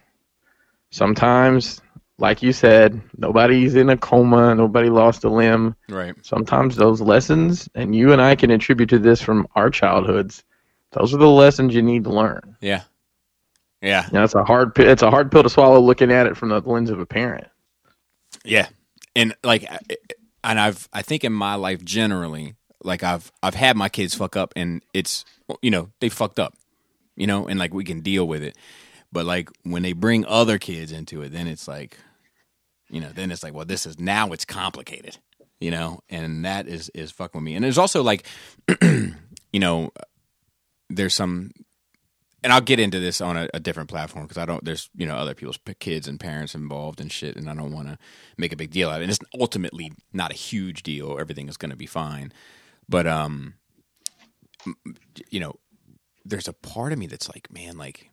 sometimes 0.89 1.81
like 2.17 2.41
you 2.43 2.51
said 2.53 2.99
nobody's 3.17 3.75
in 3.75 3.89
a 3.89 3.97
coma 3.97 4.53
nobody 4.55 4.89
lost 4.89 5.23
a 5.23 5.29
limb 5.29 5.75
right. 5.89 6.13
sometimes 6.23 6.75
those 6.75 6.99
lessons 7.01 7.69
and 7.75 7.95
you 7.95 8.11
and 8.11 8.21
i 8.21 8.35
can 8.35 8.51
attribute 8.51 8.89
to 8.89 8.99
this 8.99 9.21
from 9.21 9.47
our 9.55 9.69
childhoods 9.69 10.43
those 10.91 11.13
are 11.13 11.17
the 11.17 11.27
lessons 11.27 11.73
you 11.73 11.81
need 11.81 12.03
to 12.03 12.09
learn 12.11 12.55
Yeah. 12.59 12.81
Yeah. 13.81 14.05
you 14.07 14.13
know, 14.13 14.23
it's 14.23 14.35
a 14.35 14.43
hard 14.43 14.77
it's 14.77 15.01
a 15.03 15.09
hard 15.09 15.31
pill 15.31 15.43
to 15.43 15.49
swallow 15.49 15.79
looking 15.79 16.11
at 16.11 16.27
it 16.27 16.35
from 16.37 16.49
the 16.49 16.59
lens 16.59 16.89
of 16.89 16.99
a 16.99 17.05
parent 17.05 17.47
Yeah, 18.43 18.67
and 19.15 19.35
like, 19.43 19.65
and 20.43 20.59
I've 20.59 20.87
I 20.93 21.01
think 21.01 21.23
in 21.23 21.33
my 21.33 21.55
life 21.55 21.83
generally, 21.83 22.55
like 22.83 23.03
I've 23.03 23.31
I've 23.43 23.55
had 23.55 23.75
my 23.77 23.89
kids 23.89 24.15
fuck 24.15 24.35
up, 24.35 24.53
and 24.55 24.81
it's 24.93 25.25
you 25.61 25.71
know 25.71 25.89
they 25.99 26.09
fucked 26.09 26.39
up, 26.39 26.55
you 27.15 27.27
know, 27.27 27.47
and 27.47 27.59
like 27.59 27.73
we 27.73 27.83
can 27.83 28.01
deal 28.01 28.27
with 28.27 28.43
it, 28.43 28.57
but 29.11 29.25
like 29.25 29.49
when 29.63 29.83
they 29.83 29.93
bring 29.93 30.25
other 30.25 30.57
kids 30.57 30.91
into 30.91 31.21
it, 31.21 31.31
then 31.31 31.47
it's 31.47 31.67
like, 31.67 31.97
you 32.89 32.99
know, 33.01 33.09
then 33.13 33.31
it's 33.31 33.43
like, 33.43 33.53
well, 33.53 33.65
this 33.65 33.85
is 33.85 33.99
now 33.99 34.31
it's 34.31 34.45
complicated, 34.45 35.17
you 35.59 35.71
know, 35.71 36.01
and 36.09 36.45
that 36.45 36.67
is 36.67 36.89
is 36.89 37.11
fucking 37.11 37.39
with 37.39 37.45
me, 37.45 37.55
and 37.55 37.63
there's 37.63 37.77
also 37.77 38.01
like, 38.03 38.25
you 38.81 39.59
know, 39.59 39.91
there's 40.89 41.13
some 41.13 41.51
and 42.43 42.51
I'll 42.51 42.61
get 42.61 42.79
into 42.79 42.99
this 42.99 43.21
on 43.21 43.37
a, 43.37 43.47
a 43.53 43.59
different 43.59 43.89
platform 43.89 44.25
because 44.25 44.37
I 44.37 44.45
don't. 44.45 44.63
There's 44.63 44.89
you 44.95 45.05
know 45.05 45.15
other 45.15 45.35
people's 45.35 45.59
kids 45.79 46.07
and 46.07 46.19
parents 46.19 46.55
involved 46.55 46.99
and 46.99 47.11
shit, 47.11 47.35
and 47.35 47.49
I 47.49 47.53
don't 47.53 47.71
want 47.71 47.87
to 47.87 47.97
make 48.37 48.51
a 48.51 48.57
big 48.57 48.71
deal 48.71 48.89
out 48.89 48.95
of 48.95 49.01
it. 49.01 49.03
And 49.03 49.11
it's 49.11 49.19
ultimately 49.39 49.91
not 50.11 50.31
a 50.31 50.35
huge 50.35 50.83
deal. 50.83 51.17
Everything 51.19 51.47
is 51.47 51.57
going 51.57 51.69
to 51.69 51.77
be 51.77 51.85
fine, 51.85 52.33
but 52.89 53.05
um, 53.05 53.55
you 55.29 55.39
know, 55.39 55.59
there's 56.25 56.47
a 56.47 56.53
part 56.53 56.93
of 56.93 56.99
me 56.99 57.07
that's 57.07 57.29
like, 57.29 57.51
man, 57.51 57.77
like 57.77 58.09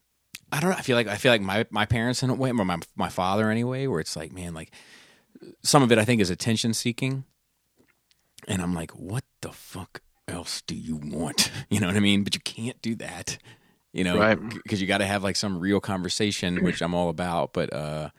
I 0.52 0.60
don't 0.60 0.70
know. 0.70 0.76
I 0.76 0.82
feel 0.82 0.96
like 0.96 1.08
I 1.08 1.16
feel 1.16 1.32
like 1.32 1.42
my 1.42 1.66
my 1.70 1.86
parents 1.86 2.22
in 2.22 2.30
a 2.30 2.34
way, 2.34 2.50
or 2.50 2.54
my 2.54 2.78
my 2.96 3.08
father 3.08 3.50
anyway, 3.50 3.86
where 3.86 4.00
it's 4.00 4.16
like, 4.16 4.32
man, 4.32 4.52
like 4.52 4.72
some 5.62 5.82
of 5.82 5.90
it 5.90 5.98
I 5.98 6.04
think 6.04 6.20
is 6.20 6.30
attention 6.30 6.74
seeking, 6.74 7.24
and 8.46 8.60
I'm 8.60 8.74
like, 8.74 8.90
what 8.90 9.24
the 9.40 9.52
fuck 9.52 10.02
else 10.26 10.62
do 10.66 10.74
you 10.74 10.96
want? 10.96 11.50
You 11.70 11.80
know 11.80 11.86
what 11.86 11.96
I 11.96 12.00
mean? 12.00 12.24
But 12.24 12.34
you 12.34 12.40
can't 12.40 12.80
do 12.80 12.94
that 12.96 13.38
you 13.92 14.04
know 14.04 14.18
Right. 14.18 14.38
because 14.62 14.80
you 14.80 14.86
got 14.86 14.98
to 14.98 15.06
have 15.06 15.22
like 15.24 15.36
some 15.36 15.58
real 15.58 15.80
conversation 15.80 16.62
which 16.62 16.80
i'm 16.82 16.94
all 16.94 17.08
about 17.08 17.52
but 17.52 17.72
uh 17.72 18.10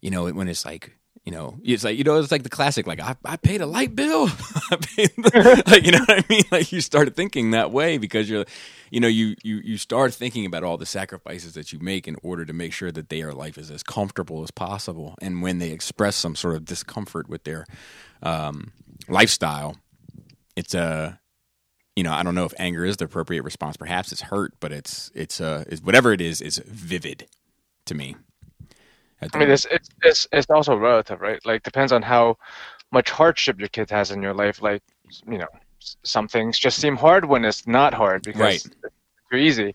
you 0.00 0.10
know 0.10 0.26
when 0.32 0.48
it's 0.48 0.64
like 0.64 0.92
you 1.24 1.32
know 1.32 1.58
it's 1.62 1.84
like 1.84 1.98
you 1.98 2.04
know 2.04 2.18
it's 2.18 2.30
like 2.32 2.42
the 2.42 2.48
classic 2.48 2.86
like 2.86 3.00
i, 3.00 3.14
I 3.24 3.36
paid 3.36 3.60
a 3.60 3.66
light 3.66 3.94
bill. 3.94 4.28
The- 4.70 5.62
like 5.66 5.84
you 5.86 5.92
know 5.92 6.00
what 6.00 6.18
i 6.18 6.24
mean? 6.28 6.42
Like 6.50 6.72
you 6.72 6.80
start 6.80 7.14
thinking 7.14 7.50
that 7.52 7.70
way 7.70 7.98
because 7.98 8.28
you're 8.28 8.44
you 8.90 9.00
know 9.00 9.08
you 9.08 9.34
you 9.42 9.56
you 9.64 9.76
start 9.78 10.12
thinking 10.14 10.44
about 10.46 10.62
all 10.64 10.76
the 10.76 10.86
sacrifices 10.86 11.54
that 11.54 11.72
you 11.72 11.78
make 11.80 12.06
in 12.08 12.16
order 12.22 12.44
to 12.44 12.52
make 12.52 12.72
sure 12.72 12.90
that 12.92 13.08
their 13.08 13.32
life 13.32 13.56
is 13.58 13.70
as 13.70 13.82
comfortable 13.82 14.42
as 14.42 14.50
possible. 14.50 15.14
And 15.22 15.40
when 15.42 15.58
they 15.58 15.70
express 15.70 16.16
some 16.16 16.34
sort 16.34 16.56
of 16.56 16.64
discomfort 16.64 17.28
with 17.28 17.44
their 17.44 17.66
um 18.22 18.72
lifestyle 19.08 19.76
it's 20.56 20.74
a 20.74 21.20
you 21.98 22.04
know, 22.04 22.12
I 22.12 22.22
don't 22.22 22.36
know 22.36 22.44
if 22.44 22.54
anger 22.60 22.84
is 22.84 22.96
the 22.96 23.06
appropriate 23.06 23.42
response. 23.42 23.76
Perhaps 23.76 24.12
it's 24.12 24.22
hurt, 24.22 24.54
but 24.60 24.70
it's 24.70 25.10
it's 25.16 25.40
uh 25.40 25.64
is 25.66 25.82
whatever 25.82 26.12
it 26.12 26.20
is 26.20 26.40
is 26.40 26.58
vivid 26.64 27.26
to 27.86 27.94
me. 27.94 28.14
I 29.34 29.38
mean, 29.38 29.50
it's, 29.50 29.66
it's 29.68 29.88
it's 30.04 30.28
it's 30.30 30.48
also 30.48 30.76
relative, 30.76 31.20
right? 31.20 31.44
Like 31.44 31.64
depends 31.64 31.90
on 31.90 32.02
how 32.02 32.38
much 32.92 33.10
hardship 33.10 33.58
your 33.58 33.68
kid 33.68 33.90
has 33.90 34.12
in 34.12 34.22
your 34.22 34.32
life. 34.32 34.62
Like, 34.62 34.80
you 35.26 35.38
know, 35.38 35.48
some 36.04 36.28
things 36.28 36.56
just 36.56 36.80
seem 36.80 36.96
hard 36.96 37.24
when 37.24 37.44
it's 37.44 37.66
not 37.66 37.92
hard 37.94 38.22
because 38.22 38.40
Right. 38.40 38.64
it's 38.64 38.94
too 39.32 39.36
easy. 39.36 39.74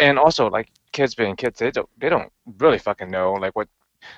And 0.00 0.18
also, 0.18 0.50
like 0.50 0.70
kids 0.90 1.14
being 1.14 1.36
kids, 1.36 1.60
they 1.60 1.70
don't 1.70 1.88
they 1.98 2.08
don't 2.08 2.32
really 2.58 2.78
fucking 2.78 3.10
know 3.10 3.34
like 3.34 3.54
what. 3.54 3.68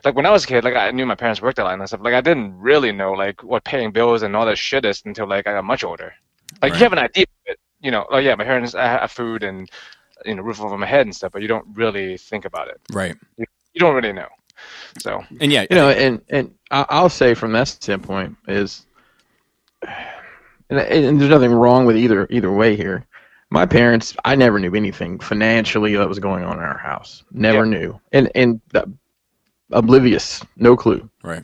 Like 0.05 0.15
when 0.17 0.25
I 0.27 0.31
was 0.31 0.45
a 0.45 0.47
kid, 0.47 0.65
like 0.65 0.77
I 0.77 0.91
knew 0.93 1.05
my 1.05 1.17
parents 1.17 1.43
worked 1.43 1.59
a 1.59 1.65
lot 1.65 1.79
and 1.79 1.87
stuff. 1.87 2.01
Like 2.03 2.15
I 2.15 2.23
didn't 2.23 2.59
really 2.59 2.93
know 2.93 3.13
like 3.13 3.43
what 3.45 3.65
paying 3.65 3.93
bills 3.93 4.23
and 4.23 4.35
all 4.35 4.47
that 4.47 4.57
shit 4.57 4.87
is 4.87 5.03
until 5.05 5.29
like 5.29 5.47
I 5.47 5.53
got 5.53 5.65
much 5.65 5.85
older. 5.85 6.15
Like 6.63 6.73
Right. 6.73 6.79
you 6.79 6.85
have 6.85 6.93
an 6.93 6.99
idea, 7.01 7.27
but 7.47 7.57
you 7.81 7.91
know, 7.91 8.07
oh 8.11 8.19
yeah, 8.19 8.35
my 8.37 8.45
parents 8.45 8.75
I 8.75 8.85
have 8.87 9.11
food 9.11 9.43
and 9.43 9.69
you 10.25 10.35
know 10.37 10.43
roof 10.43 10.61
over 10.61 10.79
my 10.79 10.87
head 10.87 11.07
and 11.07 11.15
stuff, 11.15 11.33
but 11.33 11.43
you 11.43 11.49
don't 11.49 11.67
really 11.75 12.17
think 12.17 12.45
about 12.45 12.69
it. 12.69 12.81
Right. 12.93 13.17
You 13.37 13.47
don't 13.81 13.95
really 13.95 14.13
know. 14.13 14.29
So 15.01 15.25
And 15.41 15.51
yeah, 15.51 15.67
you 15.71 15.77
know, 15.77 15.89
and 15.91 16.23
and 16.29 16.55
I- 16.71 16.87
I'll 16.89 17.09
say 17.09 17.35
from 17.35 17.53
that 17.53 17.69
standpoint 17.69 18.37
is, 18.47 18.87
and, 19.83 20.79
and 20.79 21.21
there's 21.21 21.31
nothing 21.31 21.53
wrong 21.53 21.85
with 21.87 21.97
either 21.97 22.27
either 22.31 22.53
way 22.53 22.77
here. 22.77 23.05
My 23.51 23.67
parents, 23.67 24.17
I 24.25 24.35
never 24.35 24.59
knew 24.59 24.75
anything 24.75 25.19
financially 25.19 25.95
that 25.97 26.09
was 26.09 26.19
going 26.19 26.43
on 26.45 26.57
in 26.59 26.63
our 26.65 26.79
house. 26.79 27.25
Never 27.33 27.67
knew, 27.67 28.01
and 28.13 28.31
and 28.35 28.61
uh, 28.75 28.85
oblivious, 29.73 30.43
no 30.57 30.77
clue. 30.77 31.09
right. 31.23 31.43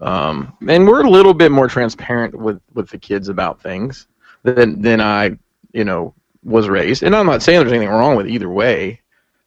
Um, 0.00 0.56
and 0.66 0.86
we're 0.86 1.02
a 1.04 1.10
little 1.10 1.34
bit 1.34 1.50
more 1.52 1.68
transparent 1.68 2.34
with 2.34 2.60
with 2.74 2.88
the 2.90 2.98
kids 2.98 3.28
about 3.28 3.60
things 3.62 4.06
than 4.42 4.80
than 4.80 5.00
I, 5.00 5.36
you 5.72 5.84
know, 5.84 6.14
was 6.42 6.68
raised. 6.68 7.02
And 7.02 7.14
I'm 7.14 7.26
not 7.26 7.42
saying 7.42 7.60
there's 7.60 7.72
anything 7.72 7.88
wrong 7.88 8.16
with 8.16 8.28
either 8.28 8.48
way, 8.48 9.00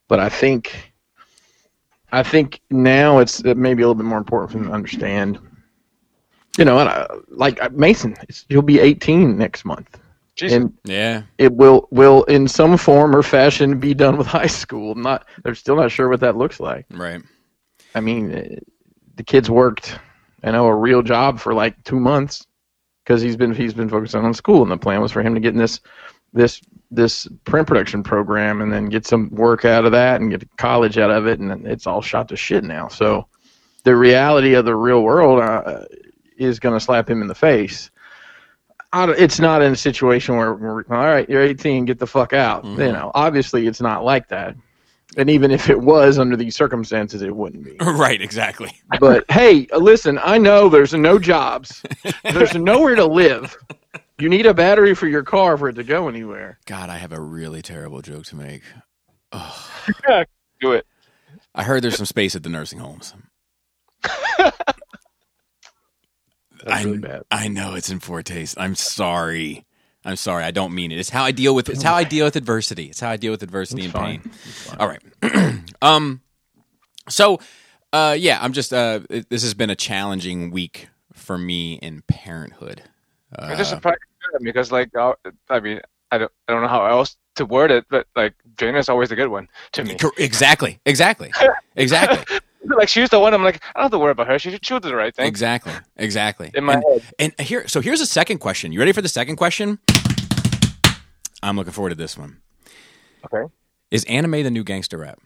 but 0.08 0.20
I 0.20 0.30
think 0.30 0.94
I 2.12 2.24
think 2.24 2.62
now 2.70 3.20
it's 3.20 3.44
it 3.44 3.58
may 3.58 3.72
a 3.72 3.76
little 3.76 3.96
bit 3.96 4.06
more 4.06 4.20
important 4.20 4.52
for 4.52 4.58
them 4.60 4.68
to 4.68 4.74
understand. 4.74 5.40
You 6.58 6.66
know, 6.66 6.78
and 6.80 6.88
I, 6.88 7.08
like 7.30 7.62
uh, 7.64 7.70
Mason, 7.74 8.16
it's, 8.30 8.46
he'll 8.48 8.62
be 8.62 8.80
18 8.80 9.36
next 9.36 9.66
month, 9.66 10.00
Jesus. 10.36 10.56
and 10.56 10.74
Yeah. 10.84 11.24
it 11.40 11.52
will 11.52 11.88
will 11.90 12.24
in 12.26 12.48
some 12.48 12.78
form 12.78 13.16
or 13.16 13.24
fashion 13.24 13.80
be 13.80 13.96
done 13.96 14.18
with 14.18 14.28
high 14.40 14.46
school. 14.48 14.92
I'm 14.92 15.02
not 15.02 15.28
they're 15.44 15.56
still 15.56 15.76
not 15.76 15.92
sure 15.92 16.10
what 16.10 16.20
that 16.20 16.38
looks 16.38 16.60
like. 16.60 16.86
Right. 16.92 17.22
I 17.96 18.00
mean, 18.02 18.34
uh, 18.34 18.44
the 19.16 19.24
kid's 19.24 19.50
worked, 19.50 19.98
I 20.44 20.52
know, 20.52 20.68
a 20.68 20.76
real 20.76 21.02
job 21.02 21.40
for 21.40 21.54
like 21.56 21.84
two 21.84 22.00
months 22.00 22.46
because 23.04 23.22
he's 23.22 23.36
been 23.36 23.54
he's 23.54 23.74
been 23.74 23.90
focusing 23.90 24.24
on 24.24 24.34
school, 24.34 24.62
and 24.62 24.72
the 24.72 24.78
plan 24.78 25.02
was 25.02 25.12
for 25.12 25.22
him 25.22 25.34
to 25.34 25.40
get 25.40 25.54
in 25.54 25.60
this 25.60 25.80
this 26.34 26.62
this 26.92 27.28
print 27.46 27.68
production 27.68 28.04
program 28.04 28.62
and 28.62 28.72
then 28.72 28.86
get 28.86 29.06
some 29.06 29.30
work 29.32 29.66
out 29.66 29.86
of 29.86 29.92
that 29.92 30.22
and 30.22 30.32
get 30.32 30.58
college 30.58 30.98
out 30.98 31.12
of 31.12 31.28
it, 31.28 31.40
and 31.40 31.66
it's 31.68 31.88
all 31.88 32.02
shot 32.02 32.28
to 32.30 32.36
shit 32.36 32.64
now. 32.64 32.88
So 32.88 33.28
the 33.84 33.96
reality 33.96 34.54
of 34.54 34.66
the 34.66 34.76
real 34.76 35.04
world 35.04 35.42
uh, 35.42 35.86
is 36.38 36.60
going 36.60 36.76
to 36.76 36.80
slap 36.80 37.10
him 37.10 37.22
in 37.22 37.28
the 37.28 37.36
face. 37.36 37.92
I 38.92 39.10
It's 39.12 39.40
not 39.40 39.62
in 39.62 39.74
a 39.74 39.76
situation 39.76 40.38
where, 40.38 40.52
all 40.52 40.84
right, 41.06 41.28
you're 41.28 41.42
18, 41.42 41.86
get 41.86 42.00
the 42.00 42.08
fuck 42.08 42.32
out. 42.34 42.64
You 42.88 42.94
know, 42.94 43.12
obviously 43.16 43.68
it's 43.68 43.82
not 43.82 44.06
like 44.06 44.30
that. 44.30 44.56
And 45.15 45.29
even 45.29 45.51
if 45.51 45.70
it 45.70 45.82
was 45.82 46.17
under 46.17 46.36
these 46.36 46.55
circumstances, 46.55 47.22
it 47.22 47.36
wouldn't 47.36 47.63
be 47.63 47.75
Right. 47.82 48.22
Exactly. 48.22 48.72
but 49.00 49.29
hey, 49.29 49.67
listen, 49.77 50.20
I 50.24 50.38
know 50.38 50.70
there's 50.70 50.93
no 50.93 51.20
jobs. 51.20 51.84
There's 52.24 52.55
nowhere 52.55 52.96
to 52.96 53.05
live. 53.05 53.55
You 54.20 54.29
need 54.29 54.46
a 54.46 54.53
battery 54.53 54.96
for 54.96 55.08
your 55.08 55.24
car 55.24 55.58
for 55.58 55.70
it 55.70 55.74
to 55.74 55.84
go 55.84 56.08
anywhere. 56.08 56.60
God, 56.65 56.89
I 56.89 56.98
have 56.98 57.12
a 57.12 57.20
really 57.20 57.62
terrible 57.62 58.01
joke 58.01 58.25
to 58.25 58.36
make. 58.36 58.62
Do 60.62 60.72
it. 60.72 60.86
I 61.55 61.63
heard 61.63 61.84
there's 61.84 61.98
some 61.98 62.05
space 62.05 62.36
at 62.36 62.43
the 62.43 62.50
nursing 62.50 62.79
homes. 62.79 63.13
That's 64.38 64.55
I, 66.65 66.84
really 66.84 66.98
bad. 67.00 67.24
I 67.29 67.48
know 67.50 67.75
it's 67.75 67.89
in 67.89 68.00
foretaste. 68.00 68.55
I'm 68.58 68.75
sorry. 68.75 69.65
I'm 70.06 70.16
sorry. 70.16 70.44
I 70.44 70.52
don't 70.52 70.74
mean 70.74 70.92
it. 70.92 71.00
It's 71.00 71.10
how 71.10 71.24
I 71.24 71.32
deal 71.32 71.56
with 71.56 71.70
it's 71.70 71.84
how 71.84 71.96
I 71.96 72.04
deal 72.04 72.26
with 72.26 72.36
adversity. 72.36 72.86
It's 72.86 73.00
how 73.00 73.10
I 73.10 73.18
deal 73.18 73.32
with 73.32 73.44
adversity 73.44 73.86
It's 73.86 73.94
and 73.94 74.04
fine. 74.04 74.20
pain. 74.22 74.78
All 74.80 74.88
right. 74.88 75.62
um 75.82 76.22
so 77.10 77.40
uh 77.94 78.16
yeah, 78.18 78.40
I'm 78.42 78.54
just 78.54 78.74
uh 78.74 79.02
it- 79.10 79.30
this 79.30 79.44
has 79.44 79.54
been 79.54 79.70
a 79.70 79.76
challenging 79.76 80.52
week 80.52 80.88
for 81.14 81.38
me 81.38 81.76
in 81.76 82.02
parenthood. 82.08 82.84
I'm 83.38 83.58
just 83.58 83.72
Uh, 83.72 83.76
surprised 83.78 84.00
because, 84.42 84.72
like, 84.72 84.96
uh, 84.96 85.14
I 85.50 85.60
mean, 85.60 85.80
I 86.12 86.18
don't, 86.20 86.32
I 86.48 86.54
don't 86.54 86.62
know 86.62 86.68
how 86.68 86.86
else 86.86 87.18
to 87.36 87.46
word 87.46 87.72
it, 87.72 87.86
but 87.90 88.06
like, 88.16 88.34
Jaina's 88.58 88.90
always 88.90 89.12
a 89.12 89.16
good 89.16 89.30
one 89.30 89.48
to 89.74 89.84
me. 89.84 89.98
exactly. 90.18 90.80
Exactly. 90.86 91.32
Exactly. 91.76 92.38
like, 92.78 92.88
she's 92.90 93.10
the 93.10 93.20
one. 93.20 93.34
I'm 93.34 93.44
like, 93.44 93.64
I 93.76 93.80
don't 93.80 93.84
have 93.86 93.92
to 93.92 94.00
worry 94.00 94.12
about 94.12 94.28
her. 94.28 94.38
She 94.40 94.58
she'll 94.62 94.80
do 94.80 94.90
the 94.90 94.96
right 94.96 95.16
thing. 95.16 95.26
Exactly. 95.28 95.74
Exactly. 95.98 96.52
In 96.54 96.64
my 96.64 96.74
and, 96.76 96.84
head. 96.84 97.34
and 97.38 97.48
here 97.48 97.68
so 97.68 97.82
here's 97.82 98.02
a 98.02 98.06
second 98.06 98.38
question. 98.38 98.72
You 98.72 98.78
ready 98.80 98.92
for 98.92 99.02
the 99.02 99.08
second 99.10 99.36
question? 99.38 99.80
I'm 101.44 101.56
looking 101.58 101.74
forward 101.74 101.90
to 101.90 101.96
this 101.96 102.18
one. 102.18 102.42
Okay. 103.26 103.52
Is 103.92 104.04
anime 104.06 104.44
the 104.44 104.52
new 104.52 104.64
gangster 104.64 104.98
rap? 104.98 105.20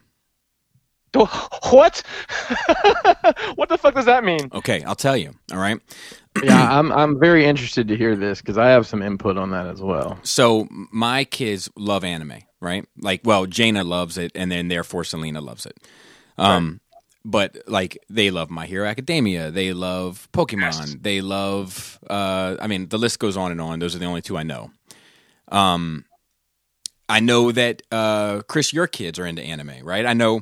What? 1.69 2.03
what 3.55 3.67
the 3.69 3.77
fuck 3.77 3.93
does 3.95 4.05
that 4.05 4.23
mean? 4.23 4.39
Okay, 4.53 4.83
I'll 4.83 4.95
tell 4.95 5.17
you. 5.17 5.33
All 5.51 5.59
right. 5.59 5.79
Yeah, 6.43 6.77
I'm 6.79 6.91
I'm 6.91 7.19
very 7.19 7.45
interested 7.45 7.87
to 7.87 7.97
hear 7.97 8.15
this 8.15 8.41
because 8.41 8.59
I 8.59 8.67
have 8.67 8.85
some 8.85 9.01
input 9.01 9.37
on 9.37 9.49
that 9.51 9.65
as 9.65 9.81
well. 9.81 10.19
So 10.21 10.67
my 10.69 11.23
kids 11.23 11.67
love 11.75 12.03
anime, 12.03 12.43
right? 12.59 12.85
Like, 13.01 13.21
well, 13.23 13.47
Jaina 13.47 13.83
loves 13.83 14.19
it, 14.19 14.33
and 14.35 14.51
then 14.51 14.67
therefore 14.67 15.03
Selena 15.03 15.41
loves 15.41 15.65
it. 15.65 15.75
Um, 16.37 16.79
but 17.25 17.57
like 17.67 17.97
they 18.07 18.29
love 18.29 18.51
My 18.51 18.67
Hero 18.67 18.87
Academia, 18.87 19.49
they 19.49 19.73
love 19.73 20.29
Pokemon, 20.31 21.01
they 21.01 21.21
love. 21.21 21.97
Uh, 22.07 22.55
I 22.61 22.67
mean, 22.67 22.87
the 22.87 22.99
list 22.99 23.17
goes 23.17 23.35
on 23.35 23.51
and 23.51 23.59
on. 23.59 23.79
Those 23.79 23.95
are 23.95 23.99
the 23.99 24.05
only 24.05 24.21
two 24.21 24.37
I 24.37 24.43
know. 24.43 24.69
Um, 25.49 26.05
I 27.09 27.19
know 27.19 27.51
that 27.51 27.81
uh, 27.91 28.41
Chris, 28.47 28.73
your 28.73 28.87
kids 28.87 29.17
are 29.19 29.25
into 29.25 29.41
anime, 29.41 29.83
right? 29.83 30.05
I 30.05 30.13
know 30.13 30.41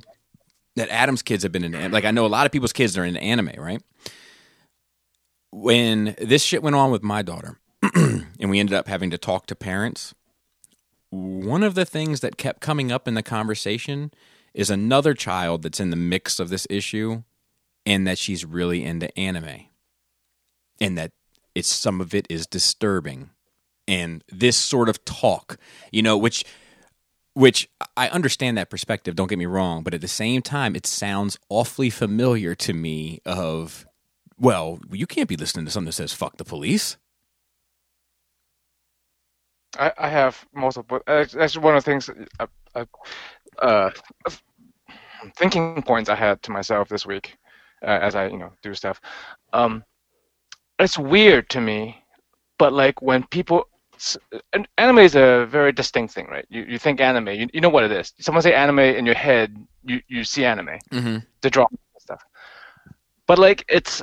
that 0.75 0.89
Adam's 0.89 1.21
kids 1.21 1.43
have 1.43 1.51
been 1.51 1.63
into 1.63 1.77
an- 1.77 1.91
like 1.91 2.05
I 2.05 2.11
know 2.11 2.25
a 2.25 2.27
lot 2.27 2.45
of 2.45 2.51
people's 2.51 2.73
kids 2.73 2.97
are 2.97 3.05
into 3.05 3.21
anime, 3.21 3.51
right? 3.57 3.81
When 5.51 6.15
this 6.19 6.43
shit 6.43 6.63
went 6.63 6.75
on 6.75 6.91
with 6.91 7.03
my 7.03 7.21
daughter, 7.21 7.59
and 7.95 8.49
we 8.49 8.59
ended 8.59 8.73
up 8.73 8.87
having 8.87 9.09
to 9.11 9.17
talk 9.17 9.45
to 9.47 9.55
parents. 9.55 10.13
One 11.11 11.63
of 11.63 11.75
the 11.75 11.85
things 11.85 12.19
that 12.21 12.37
kept 12.37 12.59
coming 12.59 12.91
up 12.91 13.07
in 13.07 13.13
the 13.13 13.23
conversation 13.23 14.11
is 14.53 14.69
another 14.69 15.13
child 15.13 15.61
that's 15.61 15.79
in 15.79 15.91
the 15.91 15.95
mix 15.95 16.39
of 16.39 16.49
this 16.49 16.67
issue 16.69 17.23
and 17.85 18.07
that 18.07 18.17
she's 18.17 18.43
really 18.43 18.83
into 18.83 19.17
anime. 19.17 19.67
And 20.81 20.97
that 20.97 21.11
it's 21.53 21.69
some 21.69 22.01
of 22.01 22.13
it 22.13 22.27
is 22.29 22.47
disturbing. 22.47 23.29
And 23.87 24.23
this 24.31 24.57
sort 24.57 24.89
of 24.89 25.03
talk, 25.05 25.57
you 25.91 26.01
know, 26.01 26.17
which 26.17 26.43
which 27.33 27.69
I 27.97 28.07
understand 28.09 28.57
that 28.57 28.69
perspective, 28.69 29.15
don't 29.15 29.27
get 29.27 29.37
me 29.37 29.45
wrong, 29.45 29.83
but 29.83 29.93
at 29.93 30.01
the 30.01 30.07
same 30.07 30.41
time 30.41 30.75
it 30.75 30.87
sounds 30.87 31.37
awfully 31.49 31.89
familiar 31.89 32.55
to 32.55 32.73
me 32.73 33.19
of 33.25 33.85
well, 34.37 34.79
you 34.91 35.07
can't 35.07 35.29
be 35.29 35.37
listening 35.37 35.65
to 35.65 35.71
something 35.71 35.87
that 35.87 35.93
says 35.93 36.13
fuck 36.13 36.37
the 36.37 36.45
police. 36.45 36.97
I, 39.77 39.91
I 39.97 40.09
have 40.09 40.45
multiple. 40.53 41.01
That's 41.05 41.57
one 41.57 41.75
of 41.75 41.83
the 41.83 41.91
things. 41.91 42.09
Uh, 42.39 42.47
uh, 42.75 42.85
uh, 43.61 43.89
thinking 45.37 45.81
points 45.81 46.09
I 46.09 46.15
had 46.15 46.41
to 46.43 46.51
myself 46.51 46.89
this 46.89 47.05
week 47.05 47.37
uh, 47.83 47.99
as 48.01 48.15
I, 48.15 48.27
you 48.27 48.37
know, 48.37 48.51
do 48.61 48.73
stuff. 48.73 49.01
Um, 49.53 49.83
it's 50.79 50.97
weird 50.97 51.49
to 51.49 51.61
me, 51.61 52.03
but 52.59 52.73
like 52.73 53.01
when 53.01 53.25
people, 53.27 53.67
an- 54.53 54.67
anime 54.77 54.99
is 54.99 55.15
a 55.15 55.45
very 55.49 55.71
distinct 55.71 56.13
thing, 56.13 56.27
right? 56.27 56.45
You 56.49 56.63
you 56.67 56.77
think 56.77 56.99
anime, 56.99 57.27
you, 57.29 57.47
you 57.53 57.61
know 57.61 57.69
what 57.69 57.83
it 57.83 57.91
is. 57.91 58.13
Someone 58.19 58.41
say 58.41 58.53
anime 58.53 58.79
in 58.79 59.05
your 59.05 59.15
head, 59.15 59.55
you 59.83 60.01
you 60.07 60.23
see 60.23 60.45
anime, 60.45 60.79
Mm-hmm. 60.91 61.17
the 61.41 61.49
and 61.59 61.79
stuff. 61.99 62.23
But 63.27 63.39
like 63.39 63.63
it's, 63.67 64.01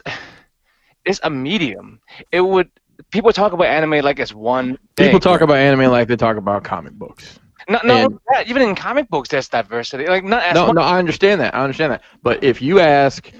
it's 1.04 1.20
a 1.22 1.30
medium. 1.30 2.00
It 2.30 2.40
would 2.40 2.70
people 3.11 3.32
talk 3.32 3.52
about 3.52 3.66
anime 3.66 4.04
like 4.04 4.18
it's 4.18 4.34
one. 4.34 4.78
People 4.96 5.20
talk 5.20 5.40
about 5.40 5.56
anime 5.56 5.90
like 5.90 6.08
they 6.08 6.16
talk 6.16 6.37
about 6.37 6.64
comic 6.64 6.92
books. 6.92 7.38
No, 7.68 7.78
no, 7.84 8.08
even 8.46 8.62
in 8.62 8.75
comic 8.75 9.08
books, 9.08 9.28
there's 9.28 9.49
diversity. 9.49 10.06
Like 10.06 10.25
not 10.25 10.54
No, 10.54 10.72
no, 10.72 10.80
I 10.80 10.99
understand 10.99 11.40
that. 11.40 11.54
I 11.54 11.62
understand 11.62 11.92
that. 11.92 12.02
But 12.22 12.42
if 12.42 12.61
you 12.61 12.80
ask, 12.80 13.30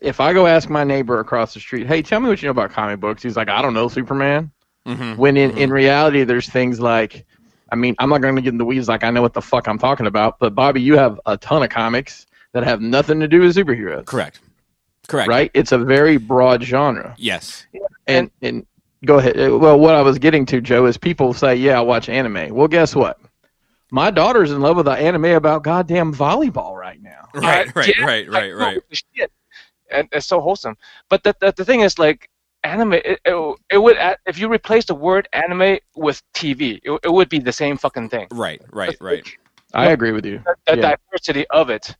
if 0.00 0.20
I 0.20 0.32
go 0.32 0.46
ask 0.46 0.68
my 0.68 0.82
neighbor 0.84 1.20
across 1.20 1.54
the 1.54 1.60
street, 1.60 1.86
hey, 1.86 2.02
tell 2.02 2.20
me 2.20 2.28
what 2.28 2.42
you 2.42 2.46
know 2.46 2.50
about 2.52 2.70
comic 2.72 2.98
books, 3.00 3.22
he's 3.22 3.36
like, 3.36 3.48
I 3.48 3.62
don't 3.62 3.74
know, 3.74 3.88
Superman. 3.88 4.50
Mm-hmm. 4.86 5.16
When 5.16 5.36
in, 5.36 5.56
in 5.56 5.70
reality, 5.70 6.24
there's 6.24 6.48
things 6.48 6.80
like, 6.80 7.24
I 7.70 7.76
mean, 7.76 7.94
I'm 7.98 8.08
not 8.10 8.20
going 8.20 8.34
to 8.36 8.42
get 8.42 8.50
in 8.50 8.58
the 8.58 8.64
weeds 8.64 8.88
like 8.88 9.04
I 9.04 9.10
know 9.10 9.22
what 9.22 9.32
the 9.32 9.42
fuck 9.42 9.68
I'm 9.68 9.78
talking 9.78 10.06
about, 10.06 10.38
but 10.38 10.54
Bobby, 10.54 10.80
you 10.82 10.96
have 10.96 11.20
a 11.26 11.36
ton 11.36 11.62
of 11.62 11.70
comics 11.70 12.26
that 12.52 12.64
have 12.64 12.80
nothing 12.80 13.20
to 13.20 13.28
do 13.28 13.40
with 13.40 13.56
superheroes. 13.56 14.06
Correct. 14.06 14.40
Correct. 15.08 15.28
Right? 15.28 15.50
It's 15.54 15.72
a 15.72 15.78
very 15.78 16.16
broad 16.16 16.62
genre. 16.62 17.14
Yes. 17.18 17.66
And, 18.06 18.30
and 18.42 18.66
go 19.04 19.18
ahead. 19.18 19.38
Uh, 19.38 19.58
Well, 19.58 19.78
what 19.78 19.94
I 19.94 20.02
was 20.02 20.18
getting 20.18 20.44
to, 20.46 20.60
Joe, 20.60 20.86
is 20.86 20.96
people 20.96 21.32
say, 21.32 21.56
yeah, 21.56 21.78
I 21.78 21.80
watch 21.80 22.08
anime. 22.08 22.54
Well, 22.54 22.68
guess 22.68 22.94
what? 22.94 23.18
My 23.90 24.10
daughter's 24.10 24.52
in 24.52 24.60
love 24.60 24.76
with 24.76 24.88
an 24.88 24.98
anime 24.98 25.26
about 25.26 25.62
goddamn 25.62 26.14
volleyball 26.14 26.74
right 26.74 27.00
now. 27.02 27.28
Right. 27.34 27.74
Right. 27.74 27.94
yeah, 27.98 28.04
Right. 28.04 28.28
I 28.28 28.30
Right. 28.30 28.56
Right. 28.56 28.80
Shit. 28.90 29.30
And 29.90 30.08
it's 30.12 30.26
so 30.26 30.40
wholesome. 30.40 30.76
But 31.10 31.22
the, 31.22 31.36
the 31.40 31.52
the 31.52 31.64
thing 31.66 31.80
is, 31.80 31.98
like, 31.98 32.30
anime 32.64 32.94
it, 32.94 33.20
it, 33.24 33.56
it 33.70 33.78
would 33.78 33.96
if 34.26 34.38
you 34.38 34.48
replace 34.52 34.84
the 34.84 34.94
word 34.94 35.28
anime 35.32 35.78
with 35.96 36.22
TV, 36.34 36.80
it, 36.82 37.00
it 37.04 37.12
would 37.12 37.28
be 37.28 37.38
the 37.38 37.52
same 37.52 37.76
fucking 37.76 38.08
thing. 38.08 38.28
Right, 38.30 38.60
right, 38.72 38.96
right. 39.00 39.26
I 39.74 39.90
agree 39.90 40.12
with 40.12 40.26
you. 40.26 40.42
The 40.66 40.76
Yeah. 40.76 40.96
diversity 40.96 41.46
of 41.50 41.70
it. 41.70 41.94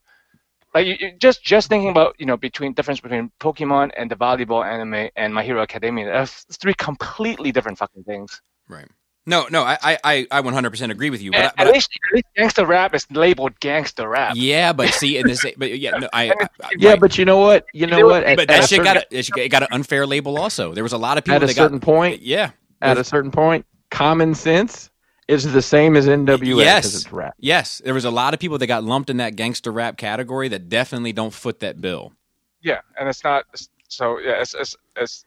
Like 0.75 0.87
you, 0.87 0.97
you- 1.01 1.13
just 1.19 1.43
just 1.43 1.69
thinking 1.69 1.91
about 1.91 2.15
you 2.19 2.27
know 2.27 2.37
between 2.37 2.73
difference 2.73 3.01
between 3.01 3.31
Pokemon 3.41 3.91
and 3.97 4.11
the 4.11 4.17
volleyball 4.17 4.65
anime 4.65 5.11
and 5.17 5.35
My 5.35 5.43
Hero 5.43 5.63
Academia, 5.63 6.07
that's 6.07 6.45
three 6.61 6.75
completely 6.75 7.53
different 7.53 7.79
fucking 7.79 8.05
things. 8.05 8.41
Right. 8.69 8.89
No, 9.25 9.47
no, 9.51 9.63
I, 9.63 9.79
I- 9.83 9.99
I, 10.03 10.27
I 10.33 10.43
100% 10.43 10.91
agree 10.91 11.11
with 11.11 11.23
you. 11.23 11.31
But, 11.31 11.37
And 11.41 11.45
I- 11.45 11.49
at 11.49 11.57
but 11.59 11.67
I- 11.69 11.71
least 11.73 11.91
at 12.11 12.15
least 12.15 12.27
gangster 12.37 12.67
rap 12.67 12.95
is 12.95 13.07
labeled 13.11 13.59
gangster 13.61 14.09
rap. 14.09 14.35
yeah, 14.37 14.73
but 14.73 14.89
see, 14.91 15.17
in 15.19 15.27
this, 15.29 15.45
but 15.57 15.79
yeah, 15.79 15.93
no, 15.93 16.09
I, 16.13 16.31
I, 16.31 16.35
I- 16.65 16.71
Yeah, 16.77 16.91
right. 16.91 17.01
but 17.01 17.17
you 17.19 17.25
know 17.25 17.39
what? 17.39 17.65
You 17.73 17.87
know 17.87 18.05
what? 18.07 18.25
But 18.25 18.41
at 18.41 18.49
that 18.49 18.59
a 18.59 18.63
shit 18.63 18.69
certain, 18.69 18.85
got 18.85 18.97
a, 18.97 19.07
it 19.11 19.31
it 19.37 19.49
got 19.51 19.63
an 19.63 19.69
unfair 19.71 20.07
label. 20.07 20.39
Also, 20.39 20.75
there 20.75 20.83
was 20.83 20.93
a 20.93 20.99
lot 20.99 21.19
of 21.19 21.25
people 21.25 21.37
at 21.37 21.43
a 21.45 21.47
that 21.47 21.55
certain 21.55 21.79
got 21.79 21.85
point. 21.85 22.23
yeah, 22.23 22.51
At 22.81 22.99
a 22.99 23.05
certain 23.05 23.31
point, 23.31 23.65
common 23.91 24.35
sense 24.35 24.91
is 25.29 25.51
the 25.53 25.63
same 25.63 25.97
as 25.97 26.09
NWA 26.09 26.57
Yes. 26.65 26.93
it's 26.93 27.13
rap. 27.13 27.35
yes, 27.39 27.81
there 27.85 27.95
was 27.95 28.05
a 28.05 28.11
lot 28.11 28.35
of 28.35 28.41
people 28.41 28.59
that 28.59 28.67
got 28.67 28.83
lumped 28.83 29.09
in 29.09 29.19
that 29.19 29.37
gangster 29.37 29.71
rap 29.71 29.97
category 29.97 30.49
that 30.49 30.69
definitely 30.69 31.13
don't 31.13 31.33
foot 31.33 31.61
that 31.61 31.81
bill. 31.81 32.13
Yeah, 32.61 32.81
and 32.99 33.09
it's 33.09 33.23
not 33.23 33.45
so. 33.89 34.19
Yeah, 34.19 34.41
it's 34.41 34.55
it's, 34.55 34.77
it's 34.97 35.25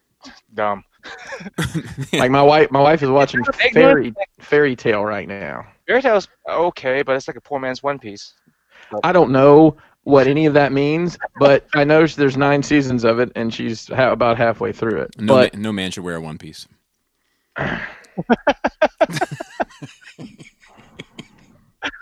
dumb. 0.54 0.84
Like 2.12 2.30
my 2.30 2.42
wife, 2.42 2.70
my 2.70 2.80
wife 2.80 3.02
is 3.02 3.10
watching 3.10 3.42
Fairy 3.72 4.14
Fairy 4.40 4.74
Tail 4.76 5.04
right 5.04 5.28
now. 5.28 5.66
Fairy 5.86 6.00
Tail's 6.02 6.28
okay, 6.48 7.02
but 7.02 7.14
it's 7.16 7.28
like 7.28 7.36
a 7.36 7.40
poor 7.40 7.58
man's 7.60 7.82
One 7.82 7.98
Piece. 7.98 8.34
I 9.04 9.12
don't 9.12 9.30
know 9.32 9.76
what 10.04 10.26
any 10.28 10.46
of 10.46 10.54
that 10.54 10.72
means, 10.72 11.18
but 11.38 11.66
I 11.74 11.84
know 11.84 12.06
there's 12.06 12.36
nine 12.36 12.62
seasons 12.62 13.04
of 13.04 13.18
it, 13.18 13.32
and 13.34 13.52
she's 13.52 13.88
ha- 13.88 14.12
about 14.12 14.38
halfway 14.38 14.72
through 14.72 15.00
it. 15.02 15.10
No, 15.20 15.34
but 15.34 15.54
ma- 15.54 15.60
no 15.60 15.72
man 15.72 15.90
should 15.90 16.04
wear 16.04 16.16
a 16.16 16.20
one 16.20 16.38
piece. 16.38 16.66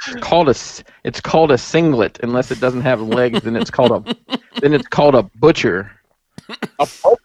it's 0.07 0.15
called 0.21 0.49
a 0.49 0.51
s- 0.51 0.83
it's 1.05 1.21
called 1.21 1.51
a 1.51 1.59
singlet 1.59 2.19
unless 2.23 2.51
it 2.51 2.61
doesn't 2.61 2.83
have 2.83 3.01
legs. 3.01 3.41
then 3.43 3.57
it's 3.57 3.71
called 3.71 3.91
a 3.93 4.17
then 4.61 4.73
it's 4.75 4.89
called 4.89 5.15
a 5.15 5.23
butcher. 5.23 5.91
A 6.79 6.87
poor 7.03 7.17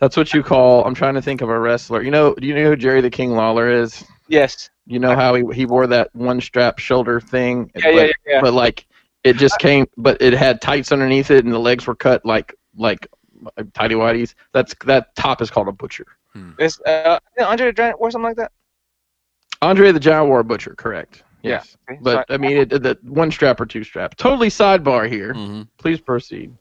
That's 0.00 0.16
what 0.16 0.32
you 0.32 0.42
call. 0.42 0.84
I'm 0.84 0.94
trying 0.94 1.14
to 1.14 1.22
think 1.22 1.42
of 1.42 1.48
a 1.50 1.58
wrestler. 1.58 2.02
You 2.02 2.10
know, 2.10 2.34
do 2.34 2.46
you 2.46 2.54
know 2.54 2.64
who 2.70 2.76
Jerry 2.76 3.00
the 3.02 3.10
King 3.10 3.32
Lawler 3.32 3.70
is? 3.70 4.02
Yes. 4.28 4.70
You 4.86 4.98
know 4.98 5.14
how 5.14 5.34
he 5.34 5.44
he 5.54 5.66
wore 5.66 5.86
that 5.86 6.12
one 6.14 6.40
strap 6.40 6.78
shoulder 6.78 7.20
thing, 7.20 7.70
Yeah, 7.76 7.82
but, 7.84 7.94
yeah, 7.94 8.02
yeah, 8.02 8.12
yeah. 8.26 8.40
but 8.40 8.54
like 8.54 8.86
it 9.22 9.36
just 9.36 9.58
came, 9.58 9.86
but 9.96 10.20
it 10.22 10.32
had 10.32 10.60
tights 10.60 10.90
underneath 10.90 11.30
it, 11.30 11.44
and 11.44 11.52
the 11.52 11.58
legs 11.58 11.86
were 11.86 11.94
cut 11.94 12.24
like 12.24 12.54
like 12.76 13.06
tidy 13.74 13.94
whities. 13.94 14.34
That's 14.52 14.74
that 14.86 15.14
top 15.14 15.42
is 15.42 15.50
called 15.50 15.68
a 15.68 15.72
butcher. 15.72 16.06
Is 16.58 16.80
uh, 16.80 17.18
yeah, 17.36 17.46
Andre 17.46 17.66
the 17.66 17.72
Giant 17.72 17.96
or 18.00 18.10
something 18.10 18.28
like 18.28 18.36
that? 18.36 18.52
Andre 19.62 19.92
the 19.92 20.00
Giant 20.00 20.28
wore 20.28 20.40
a 20.40 20.44
butcher, 20.44 20.74
correct? 20.76 21.22
Yes, 21.42 21.76
Okay, 21.90 21.98
but 22.02 22.26
I 22.28 22.36
mean, 22.36 22.56
it, 22.58 22.68
the 22.68 22.98
one 23.02 23.30
strap 23.30 23.60
or 23.60 23.66
two 23.66 23.82
strap. 23.82 24.14
Totally 24.16 24.48
sidebar 24.48 25.08
here. 25.08 25.34
Mhm. 25.34 25.68
Please 25.78 26.00
proceed. 26.00 26.52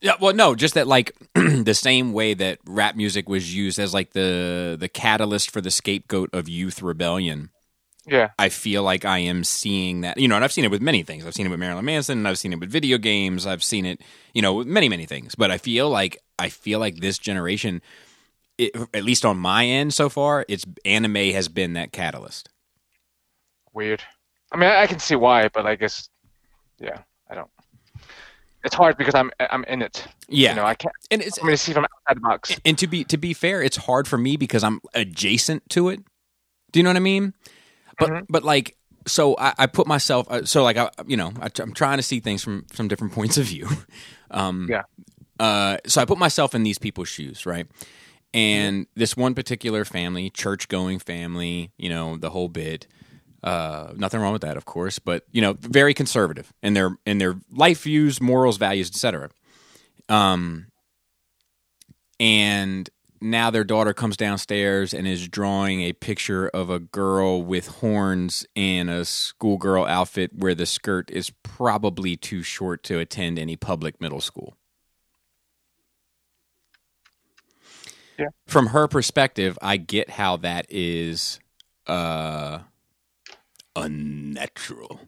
Yeah, 0.00 0.14
well, 0.18 0.34
no, 0.34 0.54
just 0.54 0.74
that 0.74 0.86
like 0.86 1.14
the 1.34 1.74
same 1.74 2.12
way 2.12 2.32
that 2.34 2.58
rap 2.66 2.96
music 2.96 3.28
was 3.28 3.54
used 3.54 3.78
as 3.78 3.92
like 3.92 4.12
the 4.12 4.76
the 4.80 4.88
catalyst 4.88 5.50
for 5.50 5.60
the 5.60 5.70
scapegoat 5.70 6.30
of 6.32 6.48
youth 6.48 6.80
rebellion. 6.82 7.50
yeah, 8.06 8.30
I 8.38 8.48
feel 8.48 8.82
like 8.82 9.04
I 9.04 9.18
am 9.18 9.44
seeing 9.44 10.00
that, 10.00 10.18
you 10.18 10.26
know, 10.26 10.36
and 10.36 10.44
I've 10.44 10.52
seen 10.52 10.64
it 10.64 10.70
with 10.70 10.80
many 10.80 11.02
things. 11.02 11.26
I've 11.26 11.34
seen 11.34 11.46
it 11.46 11.50
with 11.50 11.60
Marilyn 11.60 11.84
Manson, 11.84 12.24
I've 12.24 12.38
seen 12.38 12.52
it 12.54 12.60
with 12.60 12.70
video 12.70 12.96
games. 12.96 13.46
I've 13.46 13.62
seen 13.62 13.84
it, 13.84 14.00
you 14.32 14.40
know, 14.40 14.54
with 14.54 14.66
many, 14.66 14.88
many 14.88 15.04
things. 15.04 15.34
But 15.34 15.50
I 15.50 15.58
feel 15.58 15.90
like 15.90 16.16
I 16.38 16.48
feel 16.48 16.78
like 16.78 16.96
this 17.00 17.18
generation, 17.18 17.82
it, 18.56 18.74
at 18.94 19.04
least 19.04 19.26
on 19.26 19.36
my 19.36 19.66
end 19.66 19.92
so 19.92 20.08
far, 20.08 20.46
it's 20.48 20.64
anime 20.86 21.32
has 21.32 21.48
been 21.48 21.74
that 21.74 21.92
catalyst. 21.92 22.48
weird. 23.74 24.02
I 24.52 24.56
mean, 24.56 24.70
I, 24.70 24.86
can 24.86 24.98
see 24.98 25.14
why, 25.14 25.48
but 25.48 25.66
I 25.66 25.76
guess, 25.76 26.08
yeah. 26.78 27.02
It's 28.64 28.74
hard 28.74 28.96
because 28.96 29.14
I'm 29.14 29.30
I'm 29.38 29.64
in 29.64 29.82
it. 29.82 30.06
Yeah, 30.28 30.50
You 30.50 30.56
know, 30.56 30.64
I 30.64 30.74
can't. 30.74 30.94
and 31.10 31.22
it's 31.22 31.38
I'm 31.38 31.42
going 31.46 31.54
to 31.56 31.62
see 31.62 31.72
from 31.72 31.84
outside 31.84 32.16
the 32.16 32.20
box. 32.20 32.56
and 32.64 32.76
to 32.78 32.86
be 32.86 33.04
to 33.04 33.16
be 33.16 33.32
fair, 33.34 33.62
it's 33.62 33.76
hard 33.76 34.06
for 34.06 34.18
me 34.18 34.36
because 34.36 34.62
I'm 34.62 34.80
adjacent 34.94 35.68
to 35.70 35.88
it. 35.88 36.00
Do 36.72 36.78
you 36.78 36.84
know 36.84 36.90
what 36.90 36.96
I 36.96 37.00
mean? 37.00 37.34
But 37.98 38.10
Mhm. 38.10 38.26
but 38.28 38.44
like 38.44 38.76
so 39.06 39.34
I, 39.38 39.54
I 39.58 39.66
put 39.66 39.86
myself 39.86 40.30
uh, 40.30 40.44
so 40.44 40.62
like 40.62 40.76
I 40.76 40.90
you 41.06 41.16
know 41.16 41.32
I, 41.40 41.48
I'm 41.58 41.72
trying 41.72 41.96
to 41.98 42.02
see 42.02 42.20
things 42.20 42.42
from 42.44 42.66
from 42.72 42.86
different 42.88 43.12
points 43.18 43.38
of 43.38 43.46
view. 43.46 43.68
Um, 44.32 44.68
Yeah. 44.70 44.82
Uh, 45.40 45.78
so 45.86 46.00
I 46.00 46.04
put 46.04 46.18
myself 46.18 46.54
in 46.54 46.62
these 46.62 46.78
people's 46.78 47.08
shoes, 47.08 47.46
right? 47.46 47.66
And 48.32 48.86
this 48.94 49.16
one 49.16 49.34
particular 49.34 49.84
family, 49.84 50.30
church 50.30 50.68
going 50.68 51.00
family, 51.00 51.72
you 51.78 51.88
know, 51.88 52.16
the 52.16 52.30
whole 52.30 52.48
bit. 52.48 52.86
Uh, 53.42 53.92
nothing 53.96 54.20
wrong 54.20 54.32
with 54.32 54.42
that, 54.42 54.56
of 54.56 54.66
course, 54.66 54.98
but 54.98 55.24
you 55.32 55.40
know, 55.40 55.54
very 55.60 55.94
conservative 55.94 56.52
in 56.62 56.74
their 56.74 56.96
in 57.06 57.18
their 57.18 57.36
life 57.50 57.82
views, 57.82 58.20
morals, 58.20 58.58
values, 58.58 58.88
etc. 58.88 59.30
Um, 60.08 60.66
and 62.18 62.90
now 63.20 63.50
their 63.50 63.64
daughter 63.64 63.92
comes 63.94 64.16
downstairs 64.16 64.92
and 64.92 65.06
is 65.06 65.28
drawing 65.28 65.82
a 65.82 65.92
picture 65.92 66.48
of 66.48 66.70
a 66.70 66.78
girl 66.78 67.42
with 67.42 67.66
horns 67.66 68.46
in 68.54 68.88
a 68.88 69.04
schoolgirl 69.04 69.84
outfit 69.84 70.32
where 70.34 70.54
the 70.54 70.66
skirt 70.66 71.10
is 71.10 71.30
probably 71.42 72.16
too 72.16 72.42
short 72.42 72.82
to 72.84 72.98
attend 72.98 73.38
any 73.38 73.56
public 73.56 74.00
middle 74.00 74.20
school. 74.20 74.54
Yeah. 78.18 78.28
From 78.46 78.68
her 78.68 78.86
perspective, 78.86 79.58
I 79.62 79.78
get 79.78 80.10
how 80.10 80.36
that 80.38 80.66
is 80.68 81.40
uh 81.86 82.60
unnatural. 83.76 85.00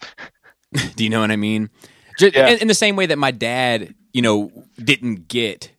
Do 0.96 1.04
you 1.04 1.10
know 1.10 1.20
what 1.20 1.30
I 1.30 1.36
mean? 1.36 1.70
Just, 2.18 2.34
Yeah. 2.34 2.48
in, 2.48 2.58
in 2.60 2.68
the 2.68 2.74
same 2.74 2.96
way 2.96 3.06
that 3.06 3.18
my 3.18 3.30
dad, 3.30 3.94
you 4.12 4.22
know, 4.22 4.50
didn't 4.82 5.28
get 5.28 5.70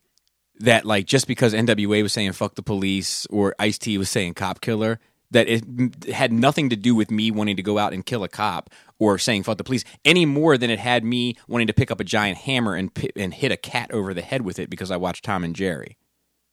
that, 0.59 0.85
like, 0.85 1.05
just 1.05 1.27
because 1.27 1.53
NWA 1.53 2.01
was 2.01 2.13
saying 2.13 2.31
"fuck 2.33 2.55
the 2.55 2.63
police" 2.63 3.25
or 3.27 3.53
Ice 3.59 3.77
T 3.77 3.97
was 3.97 4.09
saying 4.09 4.33
"cop 4.35 4.61
killer," 4.61 4.99
that 5.31 5.47
it 5.47 5.63
had 6.11 6.31
nothing 6.31 6.69
to 6.69 6.75
do 6.75 6.95
with 6.95 7.11
me 7.11 7.29
wanting 7.31 7.57
to 7.57 7.61
go 7.63 7.77
out 7.77 7.93
and 7.93 8.05
kill 8.05 8.23
a 8.23 8.27
cop 8.29 8.69
or 8.97 9.17
saying 9.19 9.43
"fuck 9.43 9.57
the 9.57 9.63
police" 9.63 9.83
any 10.05 10.25
more 10.25 10.57
than 10.57 10.69
it 10.69 10.79
had 10.79 11.03
me 11.03 11.35
wanting 11.47 11.67
to 11.67 11.73
pick 11.73 11.91
up 11.91 11.99
a 11.99 12.03
giant 12.03 12.39
hammer 12.39 12.73
and 12.75 12.89
and 13.15 13.33
hit 13.35 13.51
a 13.51 13.57
cat 13.57 13.91
over 13.91 14.13
the 14.13 14.21
head 14.21 14.41
with 14.43 14.57
it 14.57 14.69
because 14.69 14.89
I 14.89 14.97
watched 14.97 15.25
Tom 15.25 15.43
and 15.43 15.55
Jerry. 15.55 15.97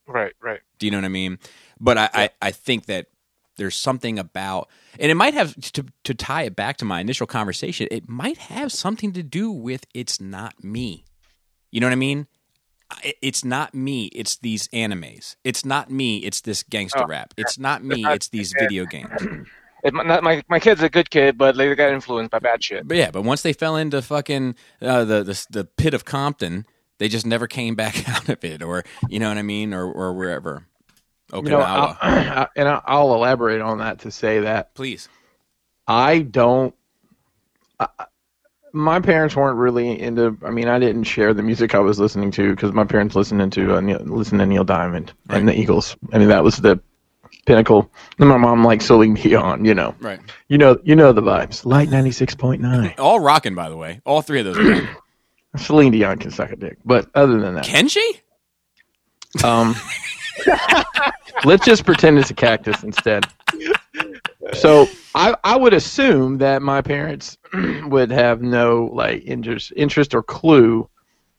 Right, 0.07 0.35
right. 0.43 0.61
Do 0.79 0.87
you 0.87 0.91
know 0.93 0.99
what 0.99 1.07
I 1.07 1.09
mean? 1.09 1.39
But 1.81 1.97
I, 1.97 2.11
I, 2.13 2.31
I 2.43 2.51
think 2.51 2.87
that 2.87 3.07
there's 3.57 3.77
something 3.77 4.19
about, 4.19 4.69
and 4.99 5.11
it 5.11 5.15
might 5.15 5.35
have 5.35 5.55
to 5.73 5.85
to 6.05 6.15
tie 6.15 6.43
it 6.43 6.57
back 6.57 6.77
to 6.79 6.85
my 6.85 7.01
initial 7.01 7.27
conversation. 7.27 7.89
It 7.91 8.09
might 8.09 8.39
have 8.39 8.73
something 8.73 9.13
to 9.13 9.23
do 9.23 9.51
with 9.51 9.87
it's 9.95 10.21
not 10.21 10.63
me. 10.63 11.05
You 11.71 11.81
know 11.81 11.87
what 11.87 11.93
I 11.93 11.97
mean? 11.97 12.27
It's 13.23 13.45
not 13.45 13.75
me. 13.75 14.07
It's 14.07 14.37
these 14.37 14.69
animes. 14.69 15.37
It's 15.43 15.65
not 15.65 15.91
me. 15.91 16.19
It's 16.19 16.43
this 16.43 16.63
gangster 16.63 17.03
Oh, 17.03 17.07
rap. 17.07 17.35
It's 17.37 17.59
not 17.59 17.83
me. 17.83 18.05
It's 18.07 18.29
these 18.29 18.55
video 18.59 18.85
games. 18.85 19.11
It, 19.83 19.93
my, 19.93 20.21
my 20.21 20.43
my 20.49 20.61
kid's 20.61 20.83
a 20.83 20.89
good 20.89 21.11
kid, 21.11 21.37
but 21.37 21.57
they 21.57 21.75
got 21.75 21.93
influenced 21.93 22.31
by 22.31 22.39
bad 22.39 22.63
shit. 22.63 22.89
But 22.89 22.97
yeah, 22.97 23.11
but 23.11 23.23
once 23.23 23.43
they 23.43 23.53
fell 23.53 23.77
into 23.77 24.01
fucking 24.01 24.55
uh, 24.81 25.05
the, 25.05 25.23
the 25.23 25.47
the 25.51 25.65
pit 25.65 25.93
of 25.93 26.05
Compton, 26.05 26.67
they 26.99 27.09
just 27.09 27.27
never 27.27 27.47
came 27.47 27.75
back 27.75 28.09
out 28.17 28.29
of 28.29 28.43
it, 28.45 28.63
or 28.63 28.85
you 29.09 29.19
know 29.19 29.29
what 29.29 29.39
I 29.39 29.43
mean, 29.43 29.75
or 29.75 29.85
or 29.85 30.15
wherever. 30.15 30.67
Okinawa, 31.33 31.43
You 31.45 31.51
know, 31.51 31.61
I'll, 31.61 32.49
and 32.57 32.69
I'll- 32.85 33.15
elaborate 33.15 33.61
on 33.61 33.79
that 33.79 34.01
to 34.01 34.11
say 34.11 34.41
that 34.41 34.75
please. 34.75 35.09
I 35.87 36.21
don't. 36.21 36.75
I, 37.81 37.89
my 38.73 38.99
parents 39.01 39.37
weren't 39.37 39.59
really 39.59 40.01
into. 40.01 40.37
I 40.45 40.51
mean, 40.51 40.69
I 40.69 40.79
didn't 40.79 41.05
share 41.05 41.33
the 41.35 41.43
music 41.43 41.75
I 41.75 41.79
was 41.79 41.99
listening 42.01 42.31
to 42.33 42.51
because 42.55 42.73
my 42.73 42.85
parents 42.85 43.15
listening 43.15 43.51
to 43.51 43.77
uh, 43.77 43.81
Neil, 43.81 43.99
listened 44.01 44.41
to 44.41 44.47
Neil 44.47 44.65
Diamond 44.65 45.13
and 45.29 45.49
the 45.49 45.59
Eagles. 45.59 45.97
I 46.13 46.19
mean, 46.19 46.29
that 46.29 46.43
was 46.43 46.57
the 46.57 46.81
pinnacle. 47.47 47.91
And 48.19 48.29
my 48.29 48.37
mom 48.39 48.65
liked 48.65 48.83
Celine 48.83 49.15
Dion. 49.15 49.65
You 49.65 49.75
know, 49.75 49.95
Right. 50.01 50.21
you 50.49 50.59
know, 50.59 50.79
you 50.85 50.97
know 50.97 51.13
the 51.13 51.23
vibes. 51.23 51.65
Light 51.65 51.89
ninety 51.91 52.11
six 52.11 52.35
point 52.35 52.61
nine. 52.63 52.95
All 52.99 53.21
rocking, 53.21 53.55
by 53.55 53.69
the 53.69 53.77
way. 53.77 54.01
All 54.05 54.23
three 54.23 54.41
of 54.41 54.47
those. 54.47 54.83
Celine 55.57 55.93
Dion 55.93 56.19
can 56.19 56.31
suck 56.33 56.51
a 56.51 56.57
dick, 56.57 56.79
but 56.85 57.09
other 57.15 57.39
than 57.39 57.55
that, 57.55 57.65
Can 57.65 57.87
she? 57.89 58.21
Um, 59.45 59.75
let's 61.45 61.65
just 61.65 61.85
pretend 61.85 62.19
it's 62.19 62.31
a 62.31 62.35
cactus 62.35 62.83
instead. 62.83 63.27
So 64.53 64.89
I 65.15 65.35
I 65.45 65.57
would 65.57 65.73
assume 65.73 66.39
that 66.39 66.63
my 66.63 66.83
parents 66.83 67.39
would 67.87 68.11
have 68.11 68.43
no 68.43 68.91
like 68.93 69.23
interest 69.25 69.73
interest 69.77 70.15
or 70.15 70.23
clue. 70.23 70.89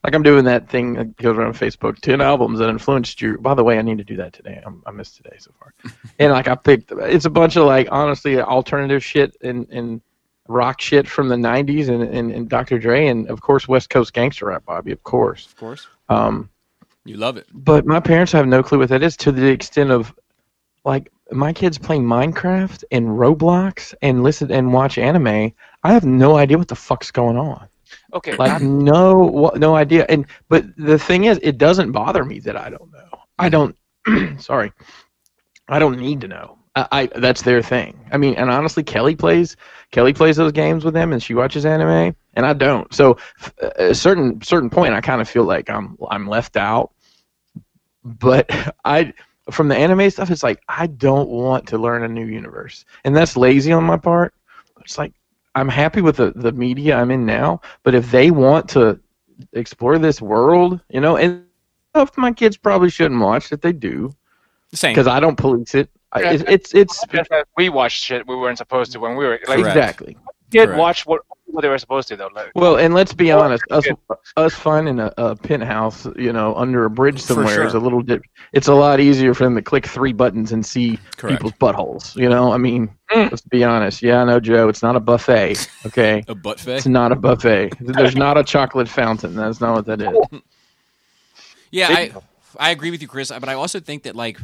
Like 0.03 0.13
I'm 0.13 0.23
doing 0.23 0.45
that 0.45 0.69
thing 0.69 0.93
that 0.93 1.17
goes 1.17 1.35
around 1.37 1.53
Facebook, 1.53 1.99
ten 1.99 2.21
albums 2.21 2.59
that 2.59 2.69
influenced 2.69 3.21
you. 3.21 3.37
By 3.39 3.53
the 3.53 3.63
way, 3.63 3.79
I 3.79 3.81
need 3.81 3.97
to 3.97 4.03
do 4.03 4.17
that 4.17 4.33
today. 4.33 4.61
I'm, 4.65 4.83
I 4.85 4.91
missed 4.91 5.17
today 5.17 5.35
so 5.39 5.51
far. 5.59 5.73
and 6.19 6.31
like 6.31 6.47
I 6.47 6.55
picked, 6.55 6.91
it's 6.91 7.25
a 7.25 7.29
bunch 7.29 7.55
of 7.55 7.65
like 7.65 7.87
honestly 7.91 8.39
alternative 8.39 9.03
shit 9.03 9.35
and 9.41 9.67
and 9.69 10.01
rock 10.47 10.79
shit 10.79 11.07
from 11.07 11.29
the 11.29 11.35
'90s 11.35 11.89
and 11.89 12.03
and, 12.03 12.31
and 12.31 12.49
Dr. 12.49 12.77
Dre 12.77 13.07
and 13.07 13.27
of 13.29 13.41
course 13.41 13.67
West 13.67 13.89
Coast 13.89 14.13
gangster 14.13 14.47
rap, 14.47 14.65
Bobby. 14.65 14.91
Of 14.91 15.03
course. 15.03 15.47
Of 15.47 15.55
course. 15.57 15.87
Um, 16.09 16.49
You 17.05 17.17
love 17.17 17.37
it. 17.37 17.47
but 17.53 17.85
my 17.85 17.99
parents 17.99 18.31
have 18.31 18.47
no 18.47 18.63
clue 18.63 18.79
what 18.79 18.89
that 18.89 19.03
is 19.03 19.15
to 19.17 19.31
the 19.31 19.47
extent 19.47 19.91
of 19.91 20.13
like 20.83 21.11
my 21.31 21.53
kids 21.53 21.77
playing 21.77 22.03
Minecraft 22.03 22.83
and 22.91 23.07
Roblox 23.09 23.93
and 24.01 24.23
listen 24.23 24.51
and 24.51 24.73
watch 24.73 24.97
anime. 24.97 25.53
I 25.83 25.93
have 25.93 26.05
no 26.05 26.37
idea 26.37 26.57
what 26.57 26.67
the 26.67 26.75
fuck's 26.75 27.11
going 27.11 27.37
on. 27.37 27.67
Okay, 28.13 28.35
Like 28.37 28.61
no 28.61 29.51
no 29.55 29.75
idea. 29.75 30.05
And 30.09 30.25
but 30.49 30.65
the 30.77 30.97
thing 30.99 31.25
is, 31.25 31.39
it 31.43 31.57
doesn't 31.57 31.91
bother 31.91 32.25
me 32.25 32.39
that 32.39 32.57
I 32.57 32.69
don't 32.69 32.91
know. 32.91 33.19
I 33.37 33.49
don't. 33.49 33.75
sorry, 34.41 34.71
I 35.67 35.79
don't 35.79 35.99
need 35.99 36.21
to 36.21 36.27
know. 36.27 36.57
I, 36.75 36.87
I 36.91 37.05
that's 37.07 37.41
their 37.41 37.61
thing. 37.61 37.99
I 38.11 38.17
mean, 38.17 38.35
and 38.35 38.49
honestly, 38.49 38.83
Kelly 38.83 39.15
plays 39.15 39.55
Kelly 39.91 40.13
plays 40.13 40.37
those 40.37 40.51
games 40.51 40.83
with 40.85 40.93
them, 40.93 41.13
and 41.13 41.21
she 41.21 41.33
watches 41.33 41.65
anime, 41.65 42.15
and 42.33 42.45
I 42.45 42.53
don't. 42.53 42.93
So 42.93 43.17
f- 43.39 43.53
uh, 43.61 43.67
at 43.77 43.91
a 43.91 43.95
certain 43.95 44.41
certain 44.41 44.69
point, 44.69 44.93
I 44.93 45.01
kind 45.01 45.21
of 45.21 45.29
feel 45.29 45.43
like 45.45 45.69
I'm 45.69 45.97
I'm 46.09 46.27
left 46.27 46.57
out. 46.57 46.91
But 48.05 48.49
I 48.85 49.13
from 49.51 49.67
the 49.67 49.75
anime 49.75 50.09
stuff, 50.09 50.31
it's 50.31 50.43
like 50.43 50.61
I 50.69 50.87
don't 50.87 51.29
want 51.29 51.67
to 51.67 51.77
learn 51.77 52.03
a 52.03 52.07
new 52.07 52.25
universe, 52.25 52.85
and 53.03 53.15
that's 53.15 53.35
lazy 53.35 53.73
on 53.73 53.83
my 53.83 53.97
part. 53.97 54.33
It's 54.81 54.97
like 54.97 55.13
I'm 55.55 55.69
happy 55.69 56.01
with 56.01 56.17
the, 56.17 56.31
the 56.35 56.51
media 56.51 56.95
I'm 56.95 57.11
in 57.11 57.25
now, 57.25 57.61
but 57.83 57.95
if 57.95 58.11
they 58.11 58.31
want 58.31 58.69
to 58.69 58.99
explore 59.53 59.97
this 59.97 60.21
world, 60.21 60.79
you 60.89 61.01
know, 61.01 61.17
and 61.17 61.45
stuff 61.91 62.17
my 62.17 62.31
kids 62.31 62.57
probably 62.57 62.89
shouldn't 62.89 63.21
watch 63.21 63.49
that 63.49 63.61
they 63.61 63.71
do 63.71 64.13
Same. 64.73 64.91
because 64.91 65.07
I 65.07 65.19
don't 65.19 65.37
police 65.37 65.75
it. 65.75 65.89
Yeah, 66.17 66.31
it's 66.31 66.73
it's, 66.73 66.73
it's 66.73 67.05
we 67.57 67.67
watched 67.67 68.03
shit 68.03 68.25
we 68.25 68.35
weren't 68.35 68.57
supposed 68.57 68.93
to 68.93 68.99
when 68.99 69.17
we 69.17 69.25
were 69.25 69.39
like 69.47 69.59
exactly. 69.59 70.17
did 70.49 70.75
watch 70.77 71.05
what 71.05 71.21
what 71.55 71.61
they 71.61 71.69
were 71.69 71.77
supposed 71.77 72.07
to 72.09 72.15
though. 72.15 72.29
Like, 72.35 72.51
Well, 72.55 72.75
and 72.77 72.93
let's 72.93 73.13
be 73.13 73.31
honest, 73.31 73.63
us 73.71 73.85
us 74.37 74.53
finding 74.53 74.99
a, 74.99 75.11
a 75.17 75.35
penthouse, 75.35 76.05
you 76.17 76.31
know, 76.31 76.53
under 76.55 76.85
a 76.85 76.89
bridge 76.89 77.21
For 77.21 77.33
somewhere 77.33 77.65
is 77.65 77.73
a 77.73 77.79
little 77.79 78.03
bit. 78.03 78.21
It's 78.53 78.67
a 78.67 78.73
lot 78.75 78.99
easier 78.99 79.33
for 79.33 79.43
them 79.45 79.55
to 79.55 79.61
click 79.61 79.87
three 79.87 80.13
buttons 80.13 80.51
and 80.51 80.65
see 80.65 80.99
Correct. 81.17 81.37
people's 81.37 81.53
buttholes. 81.53 82.15
You 82.15 82.29
know, 82.29 82.51
I 82.51 82.57
mean, 82.57 82.89
Mm. 83.11 83.29
let's 83.29 83.41
be 83.43 83.63
honest. 83.63 84.01
Yeah, 84.01 84.21
I 84.21 84.25
know, 84.25 84.39
Joe. 84.39 84.67
It's 84.67 84.81
not 84.81 84.95
a 84.95 84.99
buffet. 84.99 85.69
Okay, 85.85 86.23
A 86.27 86.33
buffet. 86.33 86.77
it's 86.77 86.87
not 86.87 87.11
a 87.11 87.15
buffet. 87.15 87.73
There's 87.79 88.15
not 88.15 88.35
a 88.35 88.43
chocolate 88.43 88.89
fountain. 88.89 89.35
That's 89.35 89.61
not 89.61 89.75
what 89.75 89.85
that 89.85 90.01
is. 90.01 90.41
Yeah, 91.71 91.87
I 91.89 92.11
I 92.59 92.71
agree 92.71 92.91
with 92.91 93.01
you, 93.01 93.07
Chris. 93.07 93.29
But 93.29 93.47
I 93.49 93.53
also 93.53 93.79
think 93.79 94.03
that 94.03 94.15
like, 94.15 94.39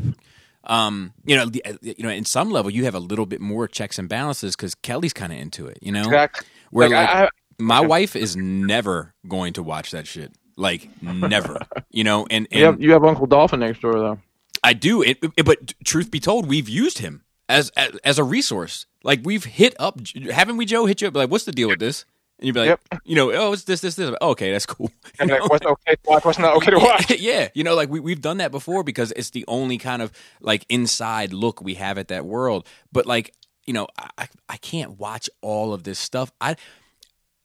um, 0.66 1.14
you 1.26 1.36
know, 1.36 1.46
you 1.82 1.96
know, 2.04 2.10
in 2.10 2.26
some 2.26 2.52
level, 2.52 2.70
you 2.72 2.84
have 2.86 2.96
a 2.96 3.00
little 3.00 3.26
bit 3.26 3.42
more 3.42 3.68
checks 3.68 3.98
and 3.98 4.08
balances 4.10 4.56
because 4.56 4.76
Kelly's 4.76 5.14
kind 5.14 5.32
of 5.34 5.40
into 5.40 5.66
it. 5.68 5.80
You 5.82 5.92
know, 5.92 6.02
exactly. 6.04 6.48
Where 6.72 6.90
Like, 6.90 7.08
like, 7.08 7.16
I, 7.16 7.30
my 7.60 7.82
wife 7.82 8.16
is 8.16 8.36
never 8.36 9.14
going 9.28 9.54
to 9.54 9.64
watch 9.64 9.92
that 9.92 10.08
shit. 10.08 10.32
Like 10.58 10.90
never, 11.02 11.60
you 11.92 12.04
know, 12.04 12.28
and, 12.30 12.48
and 12.52 12.60
You 12.60 12.66
have 12.66 12.82
you 12.82 12.92
have 12.94 13.04
Uncle 13.04 13.28
Dolphin 13.28 13.60
next 13.62 13.82
door 13.82 13.94
though. 13.94 14.20
I 14.64 14.74
do. 14.74 15.02
It, 15.02 15.18
it- 15.38 15.46
but 15.46 15.74
truth 15.84 16.12
be 16.12 16.20
told, 16.20 16.48
we've 16.48 16.70
used 16.70 17.00
him 17.00 17.24
as, 17.50 17.70
as 17.78 17.96
as 18.04 18.20
a 18.20 18.24
resource. 18.24 18.86
Like 19.04 19.22
we've 19.24 19.46
hit 19.46 19.76
up, 19.80 20.00
haven't 20.32 20.58
we, 20.58 20.66
Joe? 20.66 20.86
Hit 20.86 21.02
you 21.02 21.08
up 21.08 21.16
like, 21.16 21.32
what's 21.32 21.46
the 21.46 21.52
deal 21.52 21.70
with 21.70 21.80
this? 21.80 22.06
And 22.38 22.48
you'd 22.48 22.54
be 22.54 22.68
like, 22.68 22.80
you 23.04 23.16
know, 23.16 23.32
oh, 23.32 23.54
it's 23.54 23.64
this, 23.66 23.82
this, 23.82 23.96
this. 23.96 24.14
Oh, 24.20 24.32
okay, 24.32 24.52
that's 24.52 24.66
cool. 24.66 24.92
I'm 25.20 25.28
like, 25.28 25.48
what's 25.50 25.66
okay 25.66 25.94
to 25.94 26.00
watch? 26.06 26.26
What's 26.26 26.40
not 26.40 26.56
okay 26.58 26.72
to 26.72 26.80
watch? 26.80 27.12
yeah, 27.20 27.50
you 27.54 27.64
know, 27.64 27.76
like 27.76 27.90
we 27.90 28.00
we've 28.00 28.22
done 28.22 28.38
that 28.38 28.52
before 28.52 28.84
because 28.84 29.12
it's 29.16 29.30
the 29.30 29.46
only 29.48 29.78
kind 29.78 30.02
of 30.02 30.12
like 30.42 30.66
inside 30.70 31.34
look 31.34 31.62
we 31.62 31.76
have 31.76 31.98
at 31.98 32.10
that 32.10 32.26
world. 32.26 32.68
But 32.92 33.06
like, 33.06 33.34
you 33.66 33.74
know, 33.74 33.88
I 34.18 34.28
I 34.50 34.58
can't 34.58 35.00
watch 35.00 35.30
all 35.42 35.74
of 35.74 35.84
this 35.84 36.00
stuff. 36.00 36.32
I 36.42 36.56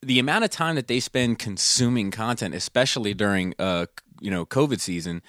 the 0.03 0.19
amount 0.19 0.45
of 0.45 0.51
time 0.51 0.77
that 0.77 0.89
they 0.89 1.01
spend 1.01 1.39
consuming 1.39 2.11
content, 2.11 2.55
especially 2.55 3.15
during 3.15 3.55
uh 3.59 3.87
you 4.21 4.31
know 4.31 4.47
COVID 4.47 4.81
season, 4.81 5.23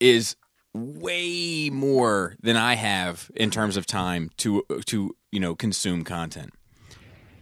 is 0.00 0.36
way 0.74 1.70
more 1.70 2.36
than 2.42 2.56
I 2.56 2.74
have 2.74 3.30
in 3.34 3.50
terms 3.50 3.76
of 3.76 3.86
time 3.86 4.30
to 4.38 4.64
to 4.86 5.16
you 5.30 5.40
know 5.40 5.54
consume 5.54 6.04
content. 6.04 6.52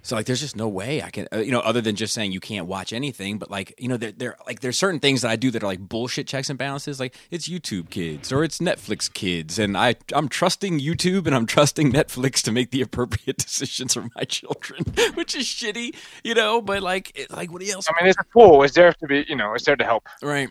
So 0.03 0.17
like, 0.17 0.27
there's 0.27 0.41
just 0.41 0.57
no 0.57 0.67
way 0.69 1.03
I 1.03 1.11
can, 1.11 1.29
uh, 1.33 1.39
you 1.39 1.53
know, 1.53 1.61
other 1.61 1.81
than 1.81 1.95
just 1.95 2.15
saying 2.15 2.33
you 2.33 2.41
can't 2.41 2.67
watch 2.67 2.93
anything. 2.93 3.39
But 3.39 3.51
like, 3.51 3.75
you 3.79 3.87
know, 3.89 3.97
there, 3.97 4.13
there, 4.13 4.37
like, 4.47 4.61
there's 4.61 4.79
certain 4.79 4.99
things 5.01 5.23
that 5.23 5.31
I 5.31 5.37
do 5.37 5.51
that 5.51 5.63
are 5.63 5.67
like 5.67 5.81
bullshit 5.81 6.27
checks 6.27 6.49
and 6.49 6.59
balances. 6.59 6.99
Like, 6.99 7.15
it's 7.31 7.49
YouTube 7.49 7.91
Kids 7.91 8.33
or 8.33 8.43
it's 8.43 8.59
Netflix 8.61 9.13
Kids, 9.13 9.59
and 9.59 9.77
I, 9.77 9.97
I'm 10.15 10.29
trusting 10.29 10.81
YouTube 10.81 11.27
and 11.27 11.35
I'm 11.35 11.47
trusting 11.47 11.93
Netflix 11.93 12.43
to 12.45 12.53
make 12.53 12.71
the 12.71 12.81
appropriate 12.83 13.37
decisions 13.39 13.95
for 13.95 14.07
my 14.17 14.25
children, 14.25 14.85
which 15.15 15.35
is 15.35 15.45
shitty, 15.45 15.95
you 16.25 16.35
know. 16.35 16.63
But 16.63 16.83
like, 16.83 17.13
it, 17.19 17.31
like, 17.31 17.53
what 17.53 17.63
else? 17.69 17.87
I 17.89 18.03
mean, 18.03 18.09
it's 18.11 18.19
a 18.19 18.25
tool. 18.33 18.63
It's 18.63 18.75
there 18.75 18.93
to 18.93 19.07
be, 19.07 19.27
you 19.29 19.37
know, 19.37 19.53
it's 19.55 19.65
there 19.67 19.77
to 19.77 19.85
help. 19.85 20.07
Right? 20.23 20.49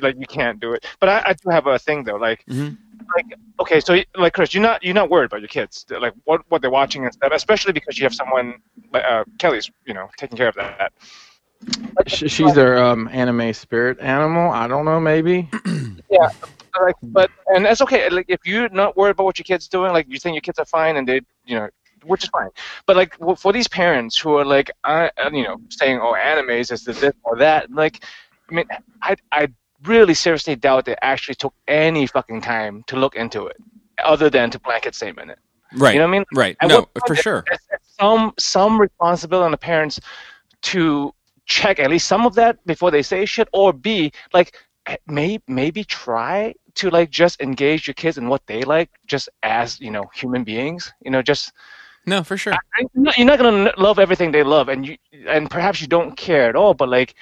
Like 0.00 0.16
you 0.18 0.26
can't 0.26 0.60
do 0.60 0.74
it. 0.74 0.84
But 1.00 1.08
I, 1.08 1.22
I 1.26 1.32
do 1.32 1.50
have 1.50 1.66
a 1.66 1.78
thing 1.78 2.04
though. 2.04 2.16
Like, 2.16 2.44
Mhm. 2.46 2.76
Like 3.14 3.26
okay, 3.60 3.80
so 3.80 3.98
like 4.16 4.32
Chris, 4.32 4.54
you're 4.54 4.62
not 4.62 4.82
you're 4.82 4.94
not 4.94 5.10
worried 5.10 5.26
about 5.26 5.40
your 5.40 5.48
kids, 5.48 5.84
like 5.90 6.14
what 6.24 6.42
what 6.48 6.60
they're 6.62 6.70
watching 6.70 7.04
and 7.04 7.12
stuff, 7.12 7.32
especially 7.34 7.72
because 7.72 7.98
you 7.98 8.04
have 8.04 8.14
someone 8.14 8.54
like 8.92 9.04
uh, 9.04 9.24
Kelly's, 9.38 9.70
you 9.84 9.94
know, 9.94 10.08
taking 10.16 10.36
care 10.36 10.48
of 10.48 10.54
that. 10.56 10.92
Sh- 12.06 12.24
She's 12.26 12.54
their 12.54 12.78
um, 12.78 13.08
anime 13.12 13.52
spirit 13.52 13.98
animal. 14.00 14.50
I 14.50 14.68
don't 14.68 14.84
know, 14.84 15.00
maybe. 15.00 15.48
Yeah, 16.08 16.28
like, 16.80 16.94
but 17.02 17.32
and 17.48 17.64
that's 17.64 17.80
okay. 17.80 18.08
Like, 18.08 18.26
if 18.28 18.46
you're 18.46 18.68
not 18.68 18.96
worried 18.96 19.12
about 19.12 19.24
what 19.24 19.38
your 19.40 19.44
kids 19.44 19.66
doing, 19.66 19.92
like 19.92 20.06
you 20.08 20.20
think 20.20 20.34
your 20.34 20.40
kids 20.40 20.58
are 20.60 20.64
fine 20.64 20.96
and 20.96 21.08
they, 21.08 21.20
you 21.44 21.56
know, 21.56 21.68
which 22.04 22.22
is 22.22 22.30
fine. 22.30 22.48
But 22.86 22.94
like 22.96 23.16
for 23.36 23.52
these 23.52 23.66
parents 23.66 24.16
who 24.16 24.36
are 24.36 24.44
like, 24.44 24.70
uh, 24.84 25.08
uh, 25.16 25.30
you 25.32 25.42
know, 25.42 25.56
saying, 25.68 25.98
"Oh, 26.00 26.14
animes 26.16 26.70
is 26.70 26.84
this 26.84 27.02
or 27.24 27.36
that," 27.38 27.72
like, 27.72 28.04
I 28.48 28.54
mean, 28.54 28.66
I 29.02 29.16
I 29.32 29.48
really 29.86 30.14
seriously 30.14 30.56
doubt 30.56 30.84
they 30.84 30.96
actually 31.02 31.34
took 31.34 31.54
any 31.68 32.06
fucking 32.06 32.40
time 32.40 32.84
to 32.86 32.96
look 32.96 33.14
into 33.16 33.46
it, 33.46 33.56
other 34.04 34.30
than 34.30 34.50
to 34.50 34.58
blanket 34.60 34.94
statement 34.94 35.30
it. 35.30 35.38
Right? 35.74 35.94
You 35.94 36.00
know 36.00 36.06
what 36.06 36.14
I 36.14 36.18
mean? 36.18 36.24
Right? 36.34 36.56
At 36.60 36.68
no, 36.68 36.88
for 37.06 37.16
sure. 37.16 37.44
Some 37.98 38.32
some 38.38 38.80
responsibility 38.80 39.44
on 39.44 39.50
the 39.50 39.56
parents 39.56 40.00
to 40.62 41.12
check 41.46 41.78
at 41.78 41.90
least 41.90 42.08
some 42.08 42.26
of 42.26 42.34
that 42.34 42.64
before 42.66 42.90
they 42.90 43.02
say 43.02 43.24
shit, 43.24 43.48
or 43.52 43.72
B, 43.72 44.12
like 44.32 44.56
eh, 44.86 44.96
may, 45.06 45.38
maybe 45.46 45.84
try 45.84 46.54
to 46.74 46.90
like 46.90 47.10
just 47.10 47.40
engage 47.40 47.86
your 47.86 47.94
kids 47.94 48.18
in 48.18 48.28
what 48.28 48.46
they 48.46 48.62
like, 48.62 48.90
just 49.06 49.28
as 49.42 49.80
you 49.80 49.90
know 49.90 50.04
human 50.14 50.44
beings. 50.44 50.92
You 51.04 51.10
know, 51.10 51.22
just 51.22 51.52
No, 52.06 52.22
for 52.22 52.36
sure. 52.36 52.54
you're 52.94 53.12
you're 53.16 53.26
not 53.26 53.38
gonna 53.38 53.72
love 53.78 53.98
everything 53.98 54.32
they 54.32 54.42
love, 54.42 54.68
and 54.68 54.86
you 54.86 54.96
and 55.26 55.50
perhaps 55.50 55.80
you 55.80 55.86
don't 55.86 56.16
care 56.16 56.48
at 56.48 56.56
all, 56.56 56.74
but 56.74 56.88
like 56.88 57.14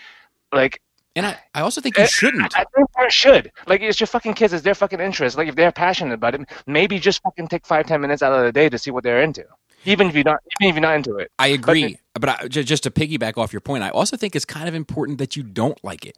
like 0.53 0.81
And 1.17 1.27
I, 1.27 1.39
I 1.55 1.61
also 1.61 1.81
think 1.81 1.97
you 1.97 2.05
eh, 2.05 2.09
shouldn't. 2.09 2.57
I 2.59 2.65
think 2.75 2.93
parents 2.93 3.15
should. 3.15 3.53
Like, 3.67 3.81
it's 3.81 4.01
your 4.01 4.09
fucking 4.09 4.35
kids. 4.35 4.53
It's 4.53 4.65
their 4.65 4.75
fucking 4.75 5.01
interest. 5.01 5.37
Like, 5.37 5.49
if 5.49 5.55
they're 5.55 5.71
passionate 5.71 6.15
about 6.15 6.35
it, 6.35 6.49
maybe 6.67 6.99
just 6.99 7.23
fucking 7.23 7.49
take 7.49 7.67
five, 7.67 7.87
ten 7.87 8.01
minutes 8.01 8.23
out 8.23 8.33
of 8.33 8.45
the 8.45 8.53
day 8.53 8.69
to 8.69 8.79
see 8.79 8.91
what 8.91 9.05
they're 9.05 9.23
into. 9.23 9.45
Even 9.85 10.09
if 10.09 10.15
you're 10.15 10.25
not, 10.25 10.41
even 10.61 10.71
if 10.71 10.75
you're 10.75 10.83
not 10.83 10.97
into 10.97 11.17
it. 11.17 11.31
I 11.39 11.49
agree, 11.49 11.99
but, 12.15 12.29
I, 12.29 12.49
ju- 12.49 12.65
just 12.65 12.83
to 12.85 12.91
piggyback 12.91 13.39
off 13.39 13.53
your 13.53 13.61
point, 13.61 13.85
I 13.85 13.91
also 13.91 14.17
think 14.17 14.35
it's 14.35 14.45
kind 14.45 14.67
of 14.67 14.75
important 14.75 15.19
that 15.19 15.37
you 15.37 15.43
don't 15.43 15.83
like 15.85 16.05
it. 16.05 16.17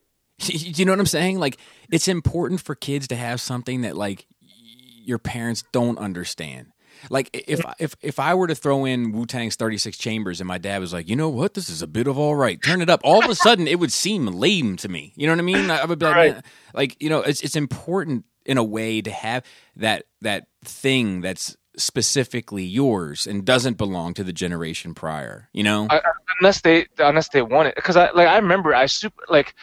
Do 0.38 0.52
you 0.54 0.84
know 0.84 0.92
what 0.92 1.00
I'm 1.00 1.06
saying? 1.06 1.38
Like, 1.38 1.58
it's 1.90 2.08
important 2.08 2.60
for 2.60 2.74
kids 2.74 3.08
to 3.08 3.16
have 3.16 3.40
something 3.40 3.82
that 3.82 3.96
like 3.96 4.26
your 5.04 5.18
parents 5.18 5.64
don't 5.72 5.98
understand. 5.98 6.72
Like, 7.10 7.30
if 7.32 7.60
if 7.78 7.94
if 8.00 8.18
I 8.18 8.34
were 8.34 8.46
to 8.46 8.54
throw 8.54 8.84
in 8.84 9.12
Wu 9.12 9.26
Tang's 9.26 9.56
36 9.56 9.96
Chambers 9.98 10.40
and 10.40 10.48
my 10.48 10.58
dad 10.58 10.80
was 10.80 10.92
like, 10.92 11.08
you 11.08 11.16
know 11.16 11.28
what, 11.28 11.54
this 11.54 11.68
is 11.68 11.82
a 11.82 11.86
bit 11.86 12.06
of 12.06 12.18
all 12.18 12.34
right, 12.34 12.60
turn 12.62 12.80
it 12.80 12.90
up. 12.90 13.00
All 13.04 13.22
of 13.22 13.30
a 13.30 13.34
sudden, 13.34 13.66
it 13.66 13.78
would 13.78 13.92
seem 13.92 14.26
lame 14.26 14.76
to 14.78 14.88
me. 14.88 15.12
You 15.16 15.26
know 15.26 15.32
what 15.32 15.40
I 15.40 15.42
mean? 15.42 15.70
I 15.70 15.84
would 15.84 15.98
be 15.98 16.06
like, 16.06 16.16
Right. 16.16 16.44
Like 16.74 16.96
you 17.02 17.08
know, 17.08 17.20
it's 17.20 17.40
it's 17.40 17.56
important 17.56 18.24
in 18.44 18.58
a 18.58 18.64
way 18.64 19.00
to 19.02 19.10
have 19.10 19.44
that 19.76 20.04
that 20.20 20.46
thing 20.64 21.20
that's 21.20 21.56
specifically 21.76 22.64
yours 22.64 23.26
and 23.26 23.44
doesn't 23.44 23.78
belong 23.78 24.14
to 24.14 24.24
the 24.24 24.32
generation 24.32 24.94
prior. 24.94 25.48
You 25.52 25.62
know? 25.62 25.86
I- 25.90 26.00
unless 26.40 26.60
they, 26.60 26.86
unless 26.98 27.28
they 27.28 27.42
want 27.42 27.68
it. 27.68 27.74
Because 27.74 27.96
I, 27.96 28.10
like, 28.10 28.28
I 28.28 28.36
remember, 28.36 28.74
I 28.74 28.86
super, 28.86 29.22
like, 29.28 29.54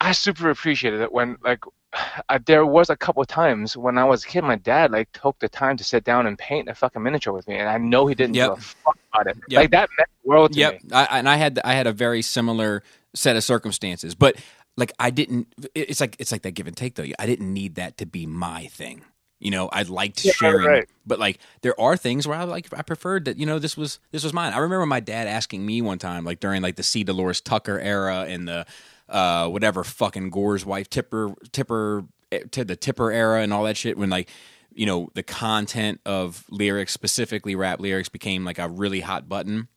I 0.00 0.12
super 0.12 0.50
appreciated 0.50 1.00
it 1.00 1.12
when, 1.12 1.36
like, 1.42 1.60
I, 2.28 2.38
there 2.38 2.66
was 2.66 2.90
a 2.90 2.96
couple 2.96 3.22
of 3.22 3.28
times 3.28 3.76
when 3.76 3.98
I 3.98 4.04
was 4.04 4.24
a 4.24 4.28
kid, 4.28 4.44
my 4.44 4.56
dad 4.56 4.92
like 4.92 5.10
took 5.12 5.38
the 5.38 5.48
time 5.48 5.76
to 5.78 5.84
sit 5.84 6.04
down 6.04 6.26
and 6.26 6.38
paint 6.38 6.68
a 6.68 6.74
fucking 6.74 7.02
miniature 7.02 7.32
with 7.32 7.48
me, 7.48 7.56
and 7.56 7.68
I 7.68 7.78
know 7.78 8.06
he 8.06 8.14
didn't 8.14 8.36
Yep. 8.36 8.52
give 8.52 8.52
a 8.52 8.56
fuck 8.56 8.98
about 9.12 9.26
it. 9.28 9.38
Yep. 9.48 9.62
Like 9.62 9.70
that 9.72 9.90
meant 9.98 10.08
the 10.24 10.28
world 10.30 10.52
to 10.54 10.60
Yep, 10.60 10.62
me. 10.62 10.80
I, 10.92 11.04
and 11.18 11.28
I 11.28 11.36
had 11.36 11.60
I 11.64 11.74
had 11.74 11.86
a 11.86 11.92
very 11.92 12.22
similar 12.22 12.82
set 13.14 13.36
of 13.36 13.44
circumstances, 13.44 14.14
but 14.14 14.36
like 14.76 14.92
I 14.98 15.10
didn't. 15.10 15.48
It's 15.74 16.00
like 16.00 16.16
it's 16.18 16.32
like 16.32 16.42
that 16.42 16.52
give 16.52 16.66
and 16.66 16.76
take 16.76 16.94
though. 16.96 17.06
I 17.18 17.26
didn't 17.26 17.52
need 17.52 17.76
that 17.76 17.98
to 17.98 18.06
be 18.06 18.26
my 18.26 18.66
thing. 18.66 19.02
You 19.40 19.50
know, 19.50 19.68
I 19.68 19.82
liked 19.82 20.20
Yeah, 20.22 20.32
sharing, 20.38 20.64
right. 20.68 20.88
but 21.06 21.18
like 21.18 21.38
there 21.62 21.78
are 21.80 21.96
things 21.96 22.26
where 22.28 22.38
I 22.38 22.44
like 22.44 22.68
I 22.76 22.82
preferred 22.82 23.26
that 23.26 23.38
you 23.38 23.46
know 23.46 23.58
this 23.58 23.76
was 23.76 24.00
this 24.12 24.24
was 24.24 24.32
mine. 24.34 24.52
I 24.52 24.58
remember 24.58 24.86
my 24.86 25.00
dad 25.00 25.28
asking 25.28 25.64
me 25.66 25.82
one 25.82 25.98
time, 25.98 26.24
like 26.24 26.40
during 26.40 26.62
like 26.62 26.76
the 26.76 26.82
C. 26.82 27.04
Dolores 27.04 27.40
Tucker 27.40 27.78
era 27.80 28.26
and 28.28 28.48
the 28.48 28.66
uh 29.08 29.48
whatever 29.48 29.84
fucking 29.84 30.30
Gore's 30.30 30.64
wife 30.66 30.88
Tipper 30.90 31.34
Tipper 31.52 32.04
eh, 32.32 32.40
to 32.50 32.64
the 32.64 32.76
Tipper 32.76 33.10
era 33.10 33.42
and 33.42 33.52
all 33.52 33.64
that 33.64 33.76
shit 33.76 33.96
when 33.98 34.10
like 34.10 34.30
you 34.74 34.86
know 34.86 35.10
the 35.14 35.22
content 35.22 36.00
of 36.04 36.44
lyrics 36.50 36.92
specifically 36.92 37.54
rap 37.54 37.80
lyrics 37.80 38.08
became 38.08 38.44
like 38.44 38.58
a 38.58 38.68
really 38.68 39.00
hot 39.00 39.28
button 39.28 39.68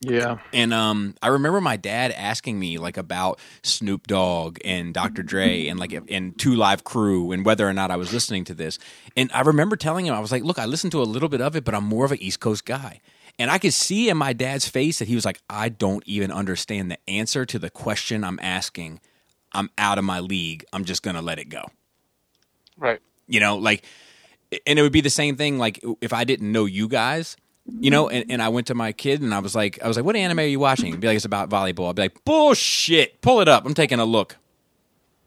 Yeah. 0.00 0.38
And 0.52 0.72
um, 0.72 1.16
I 1.20 1.28
remember 1.28 1.60
my 1.60 1.76
dad 1.76 2.12
asking 2.12 2.58
me 2.58 2.78
like 2.78 2.96
about 2.96 3.40
Snoop 3.62 4.06
Dogg 4.06 4.58
and 4.64 4.94
Dr. 4.94 5.24
Dre 5.24 5.66
and 5.66 5.80
like 5.80 5.92
and 5.92 6.38
Two 6.38 6.54
Live 6.54 6.84
Crew 6.84 7.32
and 7.32 7.44
whether 7.44 7.68
or 7.68 7.72
not 7.72 7.90
I 7.90 7.96
was 7.96 8.12
listening 8.12 8.44
to 8.44 8.54
this. 8.54 8.78
And 9.16 9.28
I 9.34 9.40
remember 9.40 9.74
telling 9.74 10.06
him 10.06 10.14
I 10.14 10.20
was 10.20 10.30
like, 10.30 10.44
"Look, 10.44 10.58
I 10.58 10.66
listened 10.66 10.92
to 10.92 11.02
a 11.02 11.04
little 11.04 11.28
bit 11.28 11.40
of 11.40 11.56
it, 11.56 11.64
but 11.64 11.74
I'm 11.74 11.84
more 11.84 12.04
of 12.04 12.12
an 12.12 12.18
East 12.22 12.38
Coast 12.38 12.64
guy." 12.64 13.00
And 13.38 13.50
I 13.50 13.58
could 13.58 13.74
see 13.74 14.08
in 14.08 14.16
my 14.16 14.32
dad's 14.32 14.68
face 14.68 14.98
that 14.98 15.08
he 15.08 15.14
was 15.14 15.24
like, 15.24 15.40
"I 15.48 15.68
don't 15.68 16.02
even 16.06 16.32
understand 16.32 16.90
the 16.90 16.98
answer 17.08 17.46
to 17.46 17.58
the 17.58 17.70
question 17.70 18.24
I'm 18.24 18.38
asking. 18.42 19.00
I'm 19.52 19.70
out 19.78 19.98
of 19.98 20.04
my 20.04 20.20
league. 20.20 20.64
I'm 20.72 20.84
just 20.84 21.02
gonna 21.02 21.22
let 21.22 21.38
it 21.38 21.48
go." 21.48 21.64
Right. 22.76 23.00
You 23.26 23.40
know, 23.40 23.56
like, 23.56 23.84
and 24.66 24.78
it 24.78 24.82
would 24.82 24.92
be 24.92 25.00
the 25.00 25.10
same 25.10 25.36
thing. 25.36 25.58
Like 25.58 25.80
if 26.00 26.12
I 26.12 26.24
didn't 26.24 26.50
know 26.50 26.64
you 26.64 26.88
guys, 26.88 27.36
you 27.80 27.90
know, 27.90 28.08
and, 28.08 28.30
and 28.30 28.42
I 28.42 28.48
went 28.48 28.68
to 28.68 28.74
my 28.74 28.92
kid 28.92 29.20
and 29.20 29.34
I 29.34 29.40
was 29.40 29.54
like, 29.54 29.82
I 29.82 29.88
was 29.88 29.96
like, 29.96 30.06
what 30.06 30.16
anime 30.16 30.38
are 30.38 30.42
you 30.42 30.58
watching? 30.58 30.86
He'd 30.86 31.00
be 31.00 31.06
like, 31.06 31.16
it's 31.16 31.24
about 31.24 31.50
volleyball. 31.50 31.90
I'd 31.90 31.96
be 31.96 32.02
like, 32.02 32.24
bullshit. 32.24 33.20
Pull 33.20 33.40
it 33.40 33.48
up. 33.48 33.66
I'm 33.66 33.74
taking 33.74 33.98
a 33.98 34.04
look. 34.04 34.36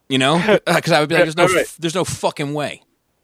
You 0.09 0.17
know, 0.17 0.35
uh, 0.67 0.75
because 0.75 0.91
I 0.91 0.99
would 0.99 1.09
be 1.09 1.15
like, 1.15 1.23
there's 1.25 1.37
no, 1.37 1.47
there's 1.79 1.95
no 1.95 2.03
fucking 2.03 2.53
way. 2.53 2.81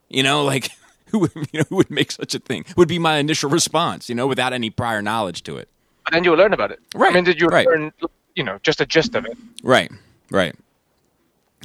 You 0.10 0.23
know, 0.23 0.45
like 0.45 0.69
who 1.12 1.20
would, 1.20 1.32
you 1.36 1.60
know, 1.60 1.65
who 1.70 1.76
would 1.78 1.89
make 1.91 2.12
such 2.12 2.36
a 2.36 2.39
thing? 2.39 2.65
Would 2.76 2.88
be 2.88 3.00
my 3.00 3.17
initial 3.17 3.50
response. 3.50 4.10
You 4.10 4.15
know, 4.15 4.28
without 4.28 4.54
any 4.54 4.70
prior 4.70 5.02
knowledge 5.02 5.43
to 5.43 5.58
it. 5.58 5.70
But 6.04 6.13
then 6.13 6.24
you 6.24 6.36
learn 6.36 6.54
about 6.54 6.72
it. 6.72 6.80
Right, 6.96 7.12
I 7.12 7.13
mean, 7.15 7.24
did 7.26 7.39
you 7.41 7.48
right. 7.48 7.67
learn, 7.67 7.91
you 8.36 8.43
know, 8.43 8.60
just 8.63 8.80
a 8.80 8.86
gist 8.86 9.13
of 9.15 9.26
it? 9.26 9.38
Right. 9.62 9.91
Right. 10.32 10.56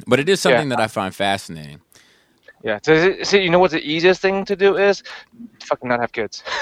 But 0.05 0.19
it 0.19 0.27
is 0.27 0.41
something 0.41 0.69
Yeah. 0.69 0.75
that 0.75 0.83
I 0.83 0.87
find 0.87 1.15
fascinating. 1.15 1.79
Yeah. 2.63 2.79
So, 2.81 3.23
see, 3.23 3.41
you 3.41 3.49
know 3.49 3.59
what 3.59 3.71
the 3.71 3.81
easiest 3.81 4.21
thing 4.21 4.45
to 4.45 4.55
do 4.55 4.77
is? 4.77 5.03
Fucking 5.61 5.87
not 5.87 5.99
have 5.99 6.11
kids. 6.11 6.43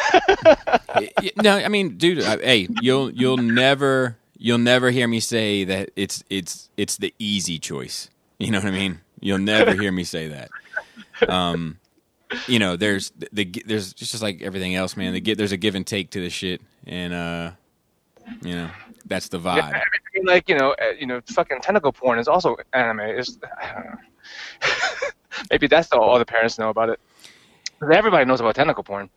No, 1.42 1.58
I 1.58 1.70
mean, 1.70 1.98
dude, 1.98 2.24
I, 2.24 2.38
hey, 2.38 2.68
you'll 2.82 3.12
you'll 3.12 3.38
never 3.38 4.18
you'll 4.38 4.58
never 4.58 4.92
hear 4.92 5.08
me 5.08 5.20
say 5.20 5.64
that 5.64 5.90
it's 5.96 6.24
it's 6.30 6.70
it's 6.78 6.98
the 6.98 7.14
easy 7.18 7.58
choice. 7.60 8.10
You 8.40 8.52
know 8.52 8.60
what 8.60 8.68
I 8.68 8.72
mean? 8.72 9.00
You'll 9.20 9.38
never 9.40 9.74
hear 9.74 9.92
me 9.92 10.04
say 10.04 10.28
that. 10.28 10.50
Um, 11.30 11.78
you 12.48 12.60
know, 12.60 12.76
there's 12.76 13.12
the, 13.12 13.30
the 13.34 13.64
there's 13.66 13.94
just 13.94 14.22
like 14.22 14.42
everything 14.42 14.76
else, 14.76 14.96
man. 14.96 15.14
The, 15.14 15.34
there's 15.36 15.52
a 15.52 15.58
give 15.58 15.76
and 15.76 15.86
take 15.86 16.12
to 16.12 16.22
this 16.22 16.34
shit, 16.34 16.62
and 16.86 17.14
uh, 17.14 17.52
you 18.42 18.56
know, 18.56 18.70
that's 19.06 19.30
the 19.30 19.40
vibe. 19.40 19.64
I 19.64 19.84
mean, 20.14 20.26
like 20.26 20.50
you 20.50 20.58
know, 20.58 20.76
uh, 20.82 20.92
you 21.00 21.06
know, 21.06 21.22
fucking 21.28 21.62
tentacle 21.62 21.92
porn 21.92 22.20
is 22.20 22.28
also 22.28 22.58
anime. 22.74 23.02
Is 23.02 23.38
I 23.62 23.74
don't 23.74 23.86
know. 23.86 23.98
Maybe 25.50 25.68
that's 25.68 25.92
all 25.92 26.04
all 26.04 26.20
the 26.20 26.26
parents 26.26 26.60
know 26.60 26.70
about 26.70 26.90
it. 26.90 27.00
Everybody 27.82 28.26
knows 28.26 28.40
about 28.40 28.56
tentacle 28.56 28.84
porn. 28.84 29.10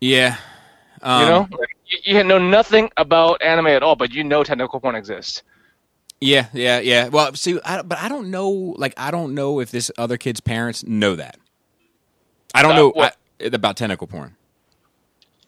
Yeah, 0.00 0.36
um, 1.02 1.22
You 1.22 1.28
know, 1.28 1.48
like, 1.50 1.76
you, 1.86 2.16
you 2.16 2.24
know 2.24 2.38
nothing 2.38 2.90
about 2.96 3.42
anime 3.42 3.68
at 3.68 3.82
all, 3.82 3.96
but 3.96 4.12
you 4.12 4.24
know 4.24 4.44
tentacle 4.44 4.80
porn 4.80 4.94
exists. 4.94 5.42
Yeah, 6.20 6.48
yeah, 6.52 6.80
yeah. 6.80 7.08
Well, 7.08 7.34
see, 7.34 7.58
I, 7.64 7.80
but 7.82 7.98
I 7.98 8.08
don't 8.08 8.30
know. 8.30 8.50
Like, 8.50 8.92
I 8.98 9.10
don't 9.10 9.34
know 9.34 9.60
if 9.60 9.70
this 9.70 9.90
other 9.96 10.18
kid's 10.18 10.40
parents 10.40 10.84
know 10.84 11.16
that. 11.16 11.38
I 12.54 12.62
don't 12.62 12.74
know? 12.76 12.92
I, 13.00 13.12
about 13.46 13.76
tentacle 13.76 14.06
porn. 14.06 14.36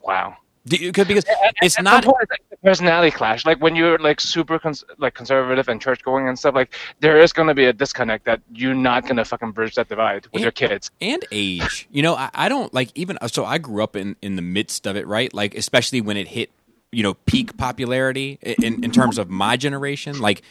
Wow. 0.03 0.37
Do 0.65 0.77
you- 0.77 0.93
'cause- 0.93 1.07
because 1.09 1.25
it's 1.61 1.77
At 1.77 1.83
not 1.85 2.05
point, 2.05 2.17
like 2.31 2.41
a 2.53 2.57
personality 2.59 3.11
clash. 3.11 3.45
Like 3.45 3.61
when 3.61 3.75
you're 3.75 3.99
like 3.99 4.21
super 4.21 4.61
cons- 4.61 4.85
like 4.99 5.13
conservative 5.15 5.69
and 5.69 5.81
church 5.81 6.03
going 6.05 6.29
and 6.29 6.39
stuff. 6.39 6.55
Like 6.55 6.73
there 7.01 7.21
is 7.21 7.33
going 7.33 7.49
to 7.49 7.55
be 7.55 7.65
a 7.65 7.73
disconnect 7.73 8.25
that 8.27 8.41
you're 8.53 8.75
not 8.75 9.03
going 9.03 9.17
to 9.17 9.25
fucking 9.25 9.51
bridge 9.51 9.75
that 9.75 9.89
divide 9.89 10.27
with 10.33 10.41
Yeah. 10.41 10.45
your 10.47 10.53
kids. 10.53 10.91
and 11.01 11.25
age. 11.33 11.89
You 11.91 12.03
know, 12.03 12.15
I, 12.15 12.31
I 12.33 12.49
don't 12.49 12.73
like 12.73 12.91
even 12.95 13.19
so. 13.27 13.45
I 13.45 13.59
grew 13.59 13.83
up 13.83 13.97
in 13.97 14.15
in 14.23 14.37
the 14.37 14.43
midst 14.43 14.87
of 14.87 14.95
it, 14.97 15.07
right? 15.09 15.35
Like 15.35 15.57
especially 15.57 16.01
when 16.01 16.17
it 16.17 16.29
hit, 16.29 16.51
you 16.93 17.03
know, 17.03 17.15
peak 17.15 17.57
popularity 17.57 18.39
in 18.43 18.85
in 18.85 18.93
terms 18.93 19.19
of 19.19 19.31
my 19.31 19.57
generation, 19.57 20.21
like 20.21 20.43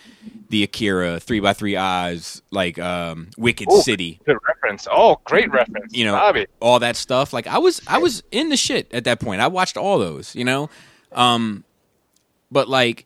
the 0.49 0.63
Akira, 0.63 1.19
Three 1.19 1.39
by 1.39 1.53
Three 1.53 1.77
Eyes, 1.77 2.41
like 2.51 2.79
um, 2.79 3.29
Wicked 3.37 3.71
Ooh. 3.71 3.81
City. 3.81 4.19
Good 4.25 4.37
reference. 4.47 4.87
Oh, 4.91 5.21
great 5.23 5.51
reference. 5.51 5.95
You 5.95 6.05
know, 6.05 6.13
Bobby. 6.13 6.47
all 6.59 6.79
that 6.79 6.95
stuff. 6.95 7.31
Like 7.31 7.47
I 7.47 7.59
was, 7.59 7.81
I 7.87 7.99
was 7.99 8.23
in 8.31 8.49
the 8.49 8.57
shit 8.57 8.91
at 8.93 9.03
that 9.05 9.19
point. 9.19 9.39
I 9.39 9.47
watched 9.47 9.77
all 9.77 9.99
those. 9.99 10.35
You 10.35 10.45
know, 10.45 10.69
um, 11.11 11.63
but 12.51 12.67
like 12.67 13.05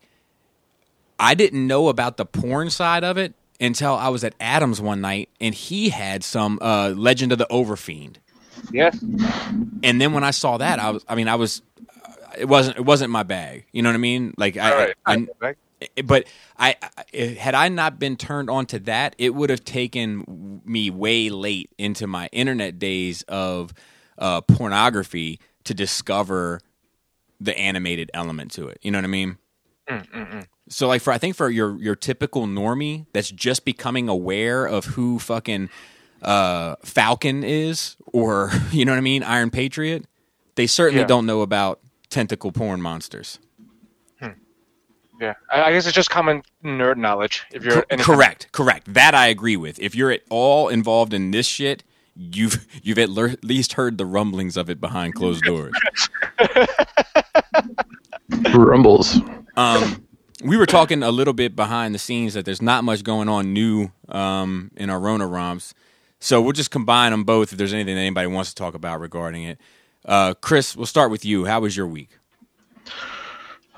I 1.19 1.36
didn't 1.36 1.65
know 1.67 1.88
about 1.89 2.17
the 2.17 2.26
porn 2.26 2.69
side 2.69 3.04
of 3.04 3.17
it 3.17 3.34
until 3.60 3.95
I 3.95 4.10
was 4.10 4.24
at 4.24 4.34
Adams 4.39 4.82
one 4.82 5.02
night 5.02 5.30
and 5.39 5.56
he 5.56 5.89
had 5.89 6.24
some 6.24 6.60
uh, 6.62 6.93
Legend 6.95 7.32
of 7.32 7.38
the 7.38 7.48
Overfiend. 7.50 8.17
Yes. 8.71 9.02
and 9.84 10.02
then 10.02 10.13
when 10.13 10.24
I 10.24 10.32
saw 10.32 10.58
that, 10.58 10.80
I 10.80 10.89
was, 10.89 11.06
I 11.08 11.15
mean, 11.15 11.28
I 11.28 11.36
was, 11.36 11.62
it 12.38 12.45
wasn't, 12.48 12.78
it 12.78 12.86
wasn't 12.86 13.12
my 13.12 13.24
bag. 13.24 13.65
You 13.71 13.82
know 13.82 13.89
what 13.89 13.95
I 13.95 14.00
mean? 14.00 14.34
Like, 14.38 14.58
I, 14.58 14.74
right. 14.76 14.93
I, 15.06 15.28
Right. 15.39 15.58
I- 15.58 16.02
but 16.04 16.26
I, 16.58 16.76
I, 17.13 17.17
had 17.38 17.54
I 17.54 17.67
not 17.67 18.00
been 18.00 18.15
turned 18.15 18.50
on 18.50 18.65
to 18.67 18.80
that, 18.80 19.13
it 19.17 19.36
would 19.36 19.50
have 19.50 19.63
taken 19.65 20.62
me 20.65 20.89
way 20.89 21.30
late 21.30 21.69
into 21.78 22.08
my 22.08 22.28
internet 22.32 22.80
days 22.80 23.24
of 23.28 23.74
uh, 24.17 24.39
pornography 24.41 25.39
to 25.65 25.74
discover 25.74 26.62
the 27.41 27.56
animated 27.60 28.10
element 28.13 28.52
to 28.54 28.67
it. 28.69 28.80
You 28.82 28.91
know 28.91 29.00
what 29.00 29.04
I 29.06 29.08
mean? 29.08 29.38
Mm, 29.89 30.48
So, 30.69 30.88
like, 30.88 31.02
for 31.02 31.12
I 31.13 31.17
think 31.17 31.36
for 31.36 31.50
your 31.50 31.78
your 31.80 31.95
typical 31.95 32.48
normie 32.48 33.06
that's 33.13 33.30
just 33.30 33.65
becoming 33.65 34.08
aware 34.08 34.65
of 34.65 34.86
who 34.86 35.19
fucking 35.19 35.69
uh, 36.24 36.76
Falcon 36.84 37.43
is, 37.43 37.98
or 38.08 38.50
you 38.71 38.86
know 38.86 38.93
what 38.93 38.98
I 38.98 39.02
mean, 39.02 39.21
Iron 39.24 39.52
Patriot, 39.52 40.06
they 40.56 40.65
certainly 40.67 41.02
Yeah. 41.02 41.08
don't 41.08 41.26
know 41.28 41.41
about 41.41 41.82
tentacle 42.15 42.54
porn 42.54 42.82
monsters. 42.82 43.39
Yeah. 45.19 45.34
I, 45.51 45.63
I 45.63 45.71
guess 45.73 45.86
it's 45.86 45.95
just 45.95 46.10
common 46.10 46.43
nerd 46.63 46.95
knowledge. 46.95 47.43
If 47.51 47.63
you're 47.63 47.73
Cor- 47.73 47.86
any 47.89 48.04
correct, 48.04 48.51
correct. 48.54 48.93
That 48.93 49.13
I 49.13 49.28
agree 49.28 49.58
with. 49.58 49.80
If 49.80 49.95
you're 49.95 50.12
at 50.12 50.21
all 50.30 50.69
involved 50.69 51.13
in 51.13 51.32
this 51.32 51.45
shit, 51.45 51.84
you've 52.15 52.65
you've 52.84 52.99
at 52.99 53.10
lear- 53.10 53.36
least 53.43 53.73
heard 53.73 53.97
the 53.97 54.06
rumblings 54.06 54.56
of 54.56 54.69
it 54.69 54.80
behind 54.80 55.15
closed 55.15 55.43
doors. 55.43 55.73
Rumbles. 58.54 59.17
Um, 59.58 60.06
we 60.43 60.58
were 60.58 60.65
talking 60.65 61.04
a 61.04 61.12
little 61.12 61.34
bit 61.34 61.56
behind 61.56 61.95
the 61.95 61.99
scenes 61.99 62.34
that 62.34 62.45
there's 62.45 62.62
not 62.62 62.84
much 62.84 63.04
going 63.04 63.30
on 63.30 63.54
new 63.54 63.91
um, 64.10 64.71
in 64.75 64.89
our 64.89 64.99
Rona 64.99 65.28
ROMs. 65.28 65.73
So 66.19 66.41
we'll 66.41 66.54
just 66.54 66.71
combine 66.71 67.12
them 67.12 67.23
both 67.23 67.51
if 67.51 67.58
there's 67.58 67.73
anything 67.73 67.95
that 67.95 68.01
anybody 68.01 68.28
wants 68.28 68.49
to 68.49 68.56
talk 68.56 68.73
about 68.73 68.99
regarding 68.99 69.43
it. 69.43 69.60
Uh, 70.05 70.35
Chris, 70.35 70.75
we'll 70.75 70.85
start 70.85 71.09
with 71.09 71.25
you. 71.25 71.45
How 71.45 71.59
was 71.61 71.75
your 71.75 71.87
week? 71.87 72.17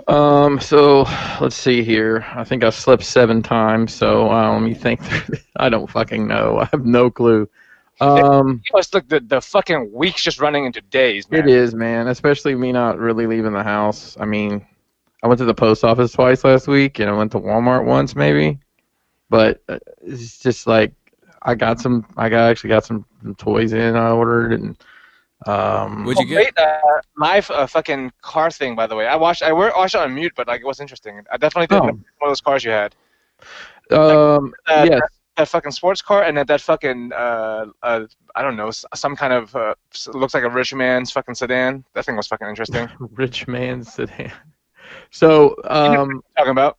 Um, 0.08 0.60
so 0.60 1.04
let's 1.42 1.56
see 1.56 1.84
here. 1.84 2.26
I 2.34 2.44
think 2.44 2.64
I've 2.64 2.76
slept 2.76 3.04
seven 3.04 3.42
times. 3.42 3.94
So 3.94 4.30
uh, 4.30 4.52
let 4.52 4.62
me 4.62 4.74
think. 4.74 5.02
I 5.58 5.70
don't 5.70 5.90
fucking 5.90 6.28
know. 6.28 6.60
I 6.60 6.66
have 6.72 6.86
no 6.86 7.10
clue. 7.10 7.50
Um, 8.00 8.62
Plus, 8.70 8.94
look, 8.94 9.08
the, 9.08 9.22
the 9.22 9.42
fucking 9.42 9.92
week's 9.92 10.22
just 10.22 10.40
running 10.40 10.66
into 10.66 10.82
days, 10.82 11.30
man. 11.32 11.42
it 11.42 11.50
is, 11.50 11.74
man. 11.74 12.08
Especially 12.08 12.54
me 12.56 12.72
not 12.72 13.00
really 13.00 13.26
leaving 13.26 13.54
the 13.54 13.64
house. 13.64 14.16
I 14.20 14.26
mean, 14.26 14.66
I 15.24 15.28
went 15.28 15.40
to 15.40 15.46
the 15.46 15.56
post 15.56 15.84
office 15.84 16.12
twice 16.12 16.44
last 16.44 16.68
week, 16.68 17.00
and 17.00 17.10
I 17.10 17.14
went 17.14 17.32
to 17.32 17.40
Walmart 17.40 17.86
once, 17.86 18.16
maybe. 18.16 18.60
But 19.30 19.64
uh, 19.68 19.80
it's 20.02 20.40
just 20.40 20.68
like 20.68 20.94
I 21.42 21.56
got 21.56 21.80
some. 21.82 22.06
I 22.18 22.30
got 22.30 22.50
actually 22.50 22.70
got 22.70 22.86
some 22.86 23.06
toys 23.38 23.74
in. 23.74 23.96
I 23.96 24.12
ordered 24.12 24.54
and. 24.54 24.78
Um, 25.46 26.04
What'd 26.06 26.28
you 26.28 26.36
Oh, 26.38 26.44
get? 26.44 26.56
great 26.56 26.58
uh, 26.68 26.78
live 27.18 27.50
uh, 27.52 27.68
fucking 27.68 28.12
car 28.22 28.50
thing, 28.50 28.76
by 28.76 28.88
the 28.88 28.96
way. 28.96 29.08
I 29.08 29.16
watched. 29.16 29.44
I 29.44 29.52
wa- 29.54 29.72
watched 29.76 29.96
it 29.96 30.02
on 30.02 30.14
mute, 30.16 30.34
but 30.36 30.48
like 30.48 30.62
it 30.62 30.66
was 30.68 30.80
interesting. 30.80 31.22
I 31.32 31.38
definitely 31.38 31.68
did 31.68 31.80
Oh. 31.82 31.86
one 31.86 31.90
of 32.22 32.30
those 32.30 32.42
cars 32.42 32.64
you 32.64 32.72
had. 32.72 32.96
um, 33.92 34.54
Uh, 34.68 34.88
yes. 34.90 35.02
That 35.38 35.48
fucking 35.48 35.72
sports 35.72 36.02
car, 36.02 36.24
and 36.24 36.36
then 36.36 36.48
that 36.48 36.62
fucking 36.62 37.12
uh, 37.14 37.66
uh, 37.84 38.06
I 38.34 38.42
don't 38.42 38.56
know, 38.58 38.72
some 38.72 39.16
kind 39.16 39.32
of 39.34 39.56
uh, 39.56 39.76
looks 40.16 40.34
like 40.34 40.44
a 40.44 40.50
rich 40.50 40.74
man's 40.74 41.12
fucking 41.12 41.36
sedan. 41.36 41.84
That 41.94 42.06
thing 42.06 42.16
was 42.16 42.26
fucking 42.26 42.48
interesting. 42.48 42.90
rich 43.12 43.48
man's 43.48 43.94
sedan. 43.94 44.32
So, 45.12 45.56
um, 45.66 46.24
Talking 46.36 46.52
about. 46.52 46.78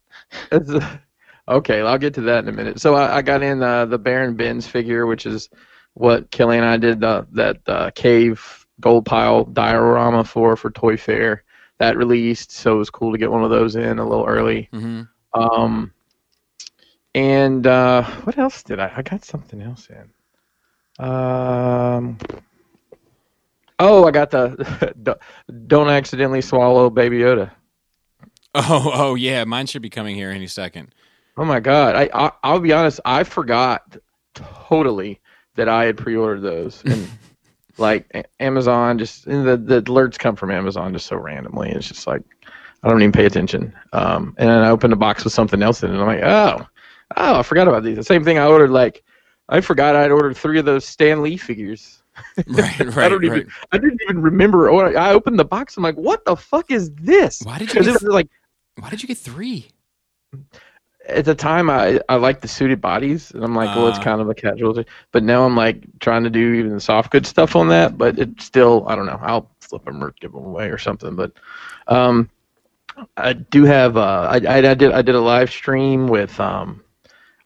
okay, 1.48 1.80
I'll 1.82 1.98
get 1.98 2.14
to 2.14 2.20
that 2.22 2.42
in 2.44 2.48
a 2.48 2.52
minute. 2.52 2.80
So 2.80 2.94
I, 2.96 3.18
I 3.18 3.22
got 3.22 3.42
in 3.44 3.62
uh, 3.62 3.86
the 3.86 3.98
Baron 3.98 4.34
Benz 4.34 4.66
figure, 4.66 5.06
which 5.06 5.24
is 5.24 5.48
what 5.98 6.30
Kelly 6.30 6.56
and 6.56 6.66
I 6.66 6.76
did 6.76 7.02
uh, 7.02 7.24
that 7.32 7.58
uh, 7.66 7.90
cave 7.94 8.66
gold 8.80 9.04
pile 9.04 9.44
diorama 9.44 10.24
for 10.24 10.56
for 10.56 10.70
Toy 10.70 10.96
Fair. 10.96 11.44
That 11.78 11.96
released, 11.96 12.50
so 12.50 12.74
it 12.74 12.78
was 12.78 12.90
cool 12.90 13.12
to 13.12 13.18
get 13.18 13.30
one 13.30 13.44
of 13.44 13.50
those 13.50 13.76
in 13.76 13.98
a 13.98 14.08
little 14.08 14.26
early. 14.26 14.68
hmm 14.72 15.02
Um, 15.34 15.92
and 17.14 17.66
uh, 17.66 18.02
what 18.24 18.36
else 18.38 18.62
did 18.62 18.80
I? 18.80 18.92
I 18.96 19.02
got 19.02 19.24
something 19.24 19.62
else 19.62 19.88
in. 19.88 21.04
Um, 21.04 22.18
oh, 23.78 24.06
I 24.06 24.10
got 24.10 24.30
the 24.30 25.18
don't 25.66 25.88
accidentally 25.88 26.40
swallow 26.40 26.90
Baby 26.90 27.18
Yoda. 27.20 27.50
Oh, 28.54 28.90
oh 28.94 29.14
yeah, 29.14 29.44
mine 29.44 29.66
should 29.66 29.82
be 29.82 29.90
coming 29.90 30.16
here 30.16 30.30
any 30.30 30.46
second. 30.46 30.94
Oh 31.36 31.44
my 31.44 31.60
god! 31.60 31.94
I, 31.94 32.08
I 32.14 32.32
I'll 32.42 32.58
be 32.58 32.72
honest. 32.72 32.98
I 33.04 33.22
forgot 33.22 33.98
totally 34.34 35.20
that 35.58 35.68
I 35.68 35.84
had 35.84 35.98
pre-ordered 35.98 36.40
those, 36.40 36.82
and 36.84 37.08
like 37.78 38.28
Amazon 38.40 38.98
just 38.98 39.26
and 39.26 39.46
the 39.46 39.56
the 39.56 39.82
alerts 39.82 40.18
come 40.18 40.36
from 40.36 40.50
Amazon 40.50 40.92
just 40.92 41.06
so 41.06 41.16
randomly. 41.16 41.70
It's 41.70 41.88
just 41.88 42.06
like 42.06 42.22
I 42.82 42.88
don't 42.88 43.02
even 43.02 43.12
pay 43.12 43.26
attention. 43.26 43.74
Um, 43.92 44.34
and 44.38 44.48
then 44.48 44.58
I 44.58 44.70
opened 44.70 44.92
a 44.92 44.96
box 44.96 45.24
with 45.24 45.32
something 45.32 45.62
else 45.62 45.82
in 45.82 45.90
it. 45.90 45.94
And 45.94 46.00
I'm 46.00 46.06
like, 46.06 46.22
oh, 46.22 46.66
oh, 47.16 47.38
I 47.40 47.42
forgot 47.42 47.66
about 47.68 47.82
these. 47.82 47.96
The 47.96 48.04
same 48.04 48.22
thing 48.22 48.38
I 48.38 48.46
ordered. 48.46 48.70
Like, 48.70 49.02
I 49.48 49.60
forgot 49.60 49.96
I'd 49.96 50.12
ordered 50.12 50.36
three 50.36 50.60
of 50.60 50.64
those 50.64 50.84
Stan 50.84 51.22
Lee 51.22 51.36
figures. 51.36 52.02
Right, 52.48 52.80
right, 52.80 52.96
I 52.98 53.08
don't 53.08 53.24
right. 53.28 53.46
I 53.70 53.78
didn't 53.78 54.00
even 54.02 54.20
remember. 54.20 54.72
I 54.72 55.12
opened 55.12 55.38
the 55.38 55.44
box. 55.44 55.76
I'm 55.76 55.84
like, 55.84 55.94
what 55.94 56.24
the 56.24 56.34
fuck 56.34 56.68
is 56.72 56.90
this? 56.96 57.42
Why 57.42 57.58
did 57.58 57.68
you 57.68 57.74
get, 57.74 57.86
it 57.86 57.92
was 57.92 58.02
like 58.02 58.28
why 58.80 58.90
did 58.90 59.02
you 59.02 59.06
get 59.06 59.18
three? 59.18 59.68
At 61.08 61.24
the 61.24 61.34
time 61.34 61.70
I 61.70 62.00
I 62.08 62.16
liked 62.16 62.42
the 62.42 62.48
suited 62.48 62.80
bodies, 62.80 63.30
and 63.32 63.44
I'm 63.44 63.54
like, 63.54 63.74
well, 63.74 63.88
it's 63.88 63.98
Ah. 63.98 64.02
kind 64.02 64.20
of 64.20 64.28
a 64.28 64.34
casual. 64.34 64.82
But 65.12 65.24
now 65.24 65.44
I'm 65.44 65.56
like 65.56 65.84
trying 66.00 66.24
to 66.24 66.30
do 66.30 66.54
even 66.54 66.72
the 66.74 66.80
soft 66.80 67.10
good 67.10 67.26
stuff 67.26 67.56
on 67.56 67.68
that. 67.68 67.98
But 67.98 68.18
it 68.18 68.40
still, 68.40 68.84
I 68.88 68.96
don't 68.96 69.06
know. 69.06 69.18
I'll 69.22 69.50
flip 69.60 69.84
them 69.84 70.02
or 70.02 70.14
give 70.20 70.32
them 70.32 70.44
away 70.44 70.68
or 70.70 70.78
something. 70.78 71.14
But 71.16 71.32
um, 71.88 72.28
I 73.16 73.32
do 73.34 73.64
have. 73.64 73.96
Uh, 73.96 74.28
I, 74.30 74.36
I 74.48 74.56
I 74.70 74.74
did 74.74 74.92
I 74.92 75.02
did 75.02 75.14
a 75.14 75.20
live 75.20 75.50
stream 75.50 76.08
with 76.08 76.38
um, 76.40 76.82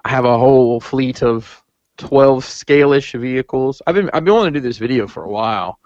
I 0.05 0.09
have 0.11 0.25
a 0.25 0.39
whole 0.39 0.81
fleet 0.81 1.23
of 1.23 1.63
12 1.99 2.45
scale-ish 2.45 3.13
vehicles. 3.13 3.83
I've 3.87 3.95
been 3.95 4.11
I've 4.13 4.25
been 4.25 4.35
wanting 4.35 4.55
to 4.55 4.61
do 4.61 4.67
this 4.67 4.79
video 4.79 5.07
for 5.07 5.25
a 5.25 5.31
while. 5.31 5.79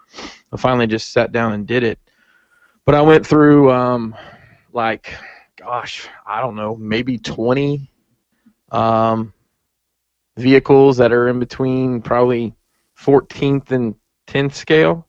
I 0.53 0.57
finally 0.57 0.87
just 0.87 1.11
sat 1.11 1.31
down 1.31 1.53
and 1.53 1.67
did 1.67 1.83
it. 1.83 1.99
But 2.85 2.95
I 2.95 3.01
went 3.01 3.25
through 3.25 3.71
um, 3.71 4.15
like 4.73 5.13
gosh, 5.67 6.07
I 6.25 6.39
don't 6.39 6.55
know, 6.55 6.77
maybe 6.77 7.17
20 7.17 7.91
um, 8.71 9.33
vehicles 10.37 10.95
that 10.95 11.11
are 11.11 11.27
in 11.27 11.39
between 11.39 12.01
probably 12.01 12.55
14th 12.97 13.71
and 13.71 13.93
10th 14.27 14.53
scale. 14.53 15.05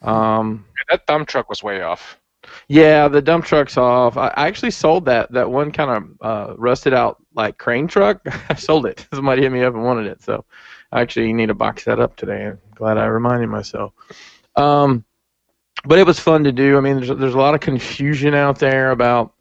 Um, 0.00 0.64
That 0.88 1.06
dump 1.06 1.28
truck 1.28 1.50
was 1.50 1.62
way 1.62 1.82
off. 1.82 2.18
yeah, 2.68 3.08
the 3.08 3.20
dump 3.20 3.44
truck's 3.44 3.76
off. 3.76 4.16
I, 4.16 4.32
actually 4.36 4.70
sold 4.70 5.04
that 5.04 5.30
that 5.32 5.50
one 5.50 5.70
kind 5.70 5.90
of 5.90 6.26
uh, 6.26 6.54
rusted 6.56 6.94
out 6.94 7.22
like 7.34 7.58
crane 7.58 7.86
truck. 7.86 8.22
I 8.48 8.54
sold 8.54 8.86
it. 8.86 9.06
Somebody 9.14 9.42
hit 9.42 9.52
me 9.52 9.64
up 9.64 9.74
and 9.74 9.84
wanted 9.84 10.06
it, 10.06 10.22
so 10.22 10.46
I 10.92 11.02
actually 11.02 11.30
need 11.34 11.46
to 11.46 11.54
box 11.54 11.84
that 11.84 12.00
up 12.00 12.16
today. 12.16 12.46
I'm 12.46 12.58
glad 12.74 12.96
I 12.96 13.04
reminded 13.04 13.48
myself. 13.48 13.92
Um, 14.56 15.04
but 15.84 15.98
it 15.98 16.06
was 16.06 16.18
fun 16.18 16.44
to 16.44 16.52
do. 16.52 16.78
I 16.78 16.80
mean, 16.80 16.96
there's 16.96 17.18
there's 17.18 17.34
a 17.34 17.38
lot 17.38 17.54
of 17.54 17.60
confusion 17.60 18.34
out 18.34 18.58
there 18.58 18.90
about 18.90 19.33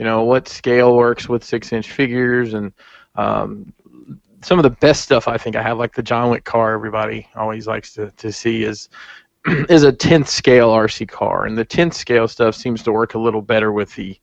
you 0.00 0.06
know 0.06 0.24
what 0.24 0.48
scale 0.48 0.96
works 0.96 1.28
with 1.28 1.44
six 1.44 1.74
inch 1.74 1.92
figures 1.92 2.54
and 2.54 2.72
um, 3.16 3.70
some 4.40 4.58
of 4.58 4.62
the 4.62 4.70
best 4.70 5.02
stuff 5.02 5.28
I 5.28 5.36
think 5.36 5.56
I 5.56 5.62
have, 5.62 5.76
like 5.76 5.94
the 5.94 6.02
John 6.02 6.30
Wick 6.30 6.44
car. 6.44 6.72
Everybody 6.72 7.28
always 7.36 7.66
likes 7.66 7.92
to, 7.94 8.10
to 8.12 8.32
see 8.32 8.64
is 8.64 8.88
is 9.68 9.82
a 9.82 9.92
tenth 9.92 10.26
scale 10.26 10.70
RC 10.70 11.06
car, 11.06 11.44
and 11.44 11.58
the 11.58 11.66
tenth 11.66 11.92
scale 11.92 12.26
stuff 12.28 12.54
seems 12.54 12.82
to 12.84 12.92
work 12.92 13.12
a 13.12 13.18
little 13.18 13.42
better 13.42 13.72
with 13.72 13.94
the 13.94 14.18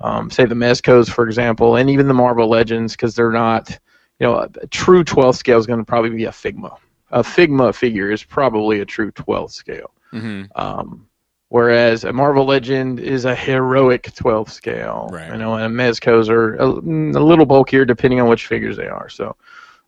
um, 0.00 0.32
say 0.32 0.46
the 0.46 0.56
Mezcos, 0.56 1.08
for 1.08 1.24
example, 1.24 1.76
and 1.76 1.88
even 1.88 2.08
the 2.08 2.14
Marvel 2.14 2.48
Legends 2.48 2.94
because 2.94 3.14
they're 3.14 3.30
not 3.30 3.70
you 4.18 4.26
know 4.26 4.34
a, 4.34 4.50
a 4.62 4.66
true 4.66 5.04
12 5.04 5.36
scale 5.36 5.58
is 5.58 5.66
going 5.66 5.78
to 5.78 5.84
probably 5.84 6.10
be 6.10 6.24
a 6.24 6.32
Figma. 6.32 6.76
A 7.12 7.22
Figma 7.22 7.72
figure 7.72 8.10
is 8.10 8.24
probably 8.24 8.80
a 8.80 8.84
true 8.84 9.12
12 9.12 9.52
scale. 9.52 9.92
Mm-hmm. 10.12 10.46
Um, 10.60 11.06
whereas 11.54 12.02
a 12.02 12.12
Marvel 12.12 12.44
Legend 12.44 12.98
is 12.98 13.24
a 13.24 13.32
heroic 13.32 14.12
12 14.16 14.50
scale. 14.50 15.08
Right. 15.12 15.30
You 15.30 15.38
know, 15.38 15.54
and 15.54 15.72
Mezcos 15.72 16.28
are 16.28 16.56
a, 16.56 16.66
a 16.66 17.22
little 17.22 17.46
bulkier 17.46 17.84
depending 17.84 18.20
on 18.20 18.28
which 18.28 18.48
figures 18.48 18.76
they 18.76 18.88
are. 18.88 19.08
So, 19.08 19.36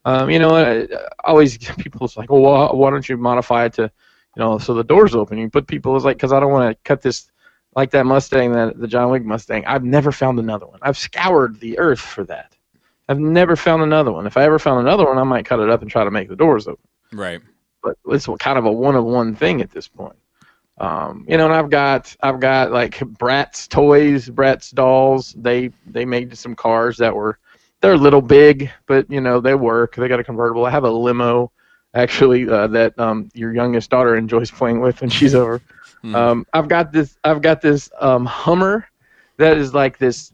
um, 0.05 0.31
you 0.31 0.39
know, 0.39 0.55
I, 0.55 0.83
I 0.83 0.87
always 1.25 1.59
people's 1.79 2.17
like, 2.17 2.31
well, 2.31 2.43
why, 2.43 2.67
why 2.73 2.91
don't 2.91 3.09
you 3.09 3.17
modify 3.17 3.65
it 3.65 3.73
to, 3.73 3.83
you 3.83 4.41
know, 4.41 4.59
so 4.59 4.75
the 4.75 4.85
doors 4.85 5.17
open? 5.17 5.39
You 5.39 5.51
put 5.51 5.67
people 5.67 5.97
is 5.97 6.05
like, 6.05 6.19
because 6.19 6.33
I 6.33 6.39
don't 6.39 6.53
want 6.53 6.71
to 6.71 6.79
cut 6.85 7.03
this 7.03 7.33
like 7.75 7.91
that 7.91 8.07
Mustang, 8.07 8.53
that 8.53 8.79
the 8.79 8.87
John 8.87 9.11
Wick 9.11 9.25
Mustang. 9.25 9.67
I've 9.67 9.83
never 9.83 10.13
found 10.13 10.39
another 10.39 10.69
one. 10.69 10.79
I've 10.83 10.97
scoured 10.97 11.59
the 11.59 11.81
earth 11.81 11.99
for 11.99 12.23
that. 12.27 12.55
I've 13.09 13.19
never 13.19 13.57
found 13.57 13.83
another 13.83 14.13
one. 14.13 14.29
If 14.29 14.37
I 14.37 14.45
ever 14.45 14.61
found 14.61 14.87
another 14.87 15.05
one, 15.05 15.19
I 15.19 15.25
might 15.25 15.47
cut 15.47 15.59
it 15.59 15.69
up 15.69 15.83
and 15.83 15.91
try 15.91 16.05
to 16.05 16.13
make 16.13 16.29
the 16.29 16.37
doors 16.37 16.69
open 16.69 16.87
Right. 17.13 17.41
but 17.83 17.97
it's 18.07 18.29
kind 18.39 18.57
of 18.57 18.67
a 18.67 18.71
one 18.71 18.95
of 18.95 19.05
one 19.05 19.35
thing 19.35 19.61
at 19.63 19.73
this 19.73 19.89
point. 19.89 20.15
Um, 20.79 21.25
you 21.27 21.37
know, 21.39 21.47
and 21.47 21.55
I've 21.55 21.71
got 21.71 22.15
I've 22.23 22.41
got 22.41 22.71
like 22.71 22.99
Bratz 22.99 23.69
toys, 23.69 24.29
Bratz 24.29 24.73
dolls. 24.73 25.35
They 25.39 25.71
they 25.87 26.05
made 26.05 26.37
some 26.37 26.55
cars 26.55 26.99
that 26.99 27.15
were 27.15 27.39
they're 27.81 27.95
a 27.95 27.99
little 27.99 28.23
big, 28.23 28.71
but 28.87 29.11
you 29.11 29.21
know 29.21 29.41
they 29.41 29.55
work. 29.55 29.97
They 29.97 30.09
got 30.09 30.21
a 30.21 30.25
convertible. 30.25 30.67
I 30.67 30.71
have 30.71 30.85
a 30.85 30.91
limo 30.91 31.51
actually 31.95 32.49
uh, 32.49 32.67
that 32.69 32.99
um, 32.99 33.31
your 33.33 33.55
youngest 33.55 33.91
daughter 33.91 34.17
enjoys 34.17 34.51
playing 34.51 34.81
with 34.81 35.01
when 35.01 35.11
she's 35.11 35.35
over. 35.35 35.63
Hmm. 36.03 36.15
Um, 36.15 36.47
I've 36.53 36.69
got 36.69 36.93
this 36.93 37.17
I've 37.25 37.41
got 37.41 37.63
this 37.63 37.91
um, 38.01 38.27
Hummer 38.27 38.87
that 39.39 39.57
is 39.57 39.73
like 39.75 39.99
this. 39.99 40.33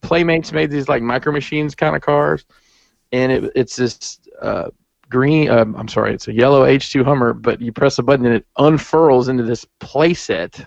Playmates 0.00 0.52
made 0.52 0.70
these 0.70 0.88
like 0.88 1.02
micro 1.02 1.32
machines 1.32 1.74
kind 1.74 1.94
of 1.94 2.02
cars, 2.02 2.44
and 3.12 3.32
it, 3.32 3.52
it's 3.54 3.76
this 3.76 4.18
uh, 4.40 4.70
green. 5.14 5.48
Um, 5.48 5.76
I'm 5.76 5.86
sorry, 5.86 6.12
it's 6.12 6.26
a 6.26 6.32
yellow 6.32 6.66
H2 6.66 7.04
Hummer, 7.04 7.32
but 7.32 7.60
you 7.60 7.70
press 7.70 8.00
a 8.00 8.02
button 8.02 8.26
and 8.26 8.34
it 8.34 8.46
unfurls 8.58 9.28
into 9.28 9.44
this 9.44 9.64
playset 9.78 10.66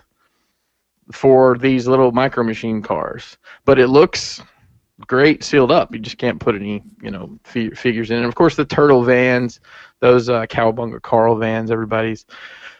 for 1.12 1.58
these 1.58 1.86
little 1.86 2.12
micro 2.12 2.42
machine 2.42 2.80
cars. 2.80 3.36
But 3.66 3.78
it 3.78 3.88
looks 3.88 4.40
great 5.06 5.44
sealed 5.44 5.70
up. 5.70 5.92
You 5.92 6.00
just 6.00 6.16
can't 6.16 6.40
put 6.40 6.54
any, 6.54 6.82
you 7.02 7.10
know, 7.10 7.38
fi- 7.44 7.68
figures 7.70 8.10
in. 8.10 8.16
And 8.16 8.24
of 8.24 8.36
course, 8.36 8.56
the 8.56 8.64
turtle 8.64 9.02
vans, 9.04 9.60
those 10.00 10.30
uh, 10.30 10.46
Cowabunga 10.46 11.02
Carl 11.02 11.36
vans, 11.36 11.70
everybody's 11.70 12.24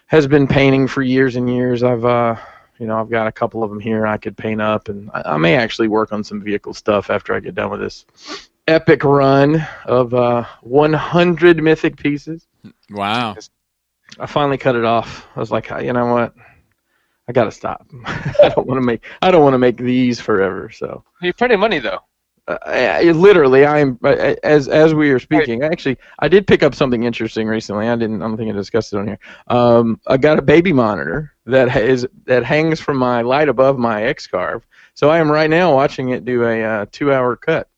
has 0.07 0.27
been 0.27 0.47
painting 0.47 0.89
for 0.89 1.03
years 1.03 1.37
and 1.37 1.51
years. 1.51 1.83
I've, 1.83 2.07
uh, 2.07 2.37
you 2.79 2.87
know, 2.87 2.99
I've 2.99 3.11
got 3.11 3.27
a 3.27 3.33
couple 3.33 3.63
of 3.63 3.69
them 3.69 3.79
here 3.79 4.07
I 4.07 4.17
could 4.17 4.39
paint 4.39 4.63
up, 4.63 4.89
and 4.89 5.11
I, 5.13 5.35
I 5.35 5.37
may 5.37 5.55
actually 5.55 5.89
work 5.89 6.15
on 6.15 6.25
some 6.25 6.41
vehicle 6.41 6.73
stuff 6.73 7.11
after 7.11 7.35
I 7.35 7.41
get 7.41 7.55
done 7.55 7.71
with 7.71 7.81
this 7.81 8.07
epic 8.69 9.03
run 9.03 9.67
of 9.87 10.15
uh, 10.15 10.45
100 10.63 11.63
mythic 11.63 11.97
pieces. 11.97 12.47
Wow. 12.91 13.37
I 14.19 14.27
finally 14.27 14.59
cut 14.59 14.77
it 14.77 14.85
off. 14.85 15.27
I 15.35 15.41
was 15.41 15.51
like, 15.51 15.71
you 15.71 15.93
know 15.93 16.07
what? 16.13 16.35
I 17.29 17.33
gotta 17.33 17.51
stop. 17.51 17.87
I 18.07 18.53
don't 18.55 18.67
want 18.67 18.79
to 18.79 18.83
make. 18.83 19.05
I 19.21 19.31
don't 19.31 19.43
want 19.43 19.53
to 19.55 19.59
make 19.59 19.77
these 19.77 20.19
forever. 20.21 20.71
So, 20.71 21.05
You're 21.21 21.35
printing 21.35 21.61
money 21.61 21.79
though. 21.79 21.99
uh, 22.47 22.57
I, 22.65 23.09
I- 23.09 23.13
literally, 23.13 23.67
I'm 23.67 23.99
as 24.03 24.67
as 24.69 24.95
we 24.95 25.11
are 25.11 25.19
speaking. 25.19 25.63
Actually, 25.63 25.99
I 26.21 26.29
did 26.29 26.47
pick 26.47 26.63
up 26.63 26.75
something 26.75 27.03
interesting 27.03 27.47
recently. 27.47 27.87
I 27.87 27.97
didn't. 27.97 28.23
I 28.23 28.27
don't 28.29 28.39
think 28.39 28.49
I 28.51 28.57
discussed 28.57 28.95
it 28.95 28.97
on 28.99 29.09
here. 29.09 29.19
Um, 29.49 30.01
I 30.07 30.17
got 30.17 30.39
a 30.39 30.43
baby 30.43 30.73
monitor 30.73 31.35
that 31.45 31.77
is 31.77 32.07
that 32.25 32.45
hangs 32.45 32.81
from 32.81 32.97
my 32.97 33.21
light 33.21 33.51
above 33.51 33.79
my 33.79 34.05
X 34.05 34.27
carve. 34.27 34.67
So 34.95 35.11
I 35.11 35.19
am 35.19 35.31
right 35.31 35.51
now 35.51 35.75
watching 35.75 36.09
it 36.11 36.25
do 36.25 36.45
a 36.45 36.65
uh, 36.65 36.87
two-hour 36.91 37.37
cut. 37.37 37.69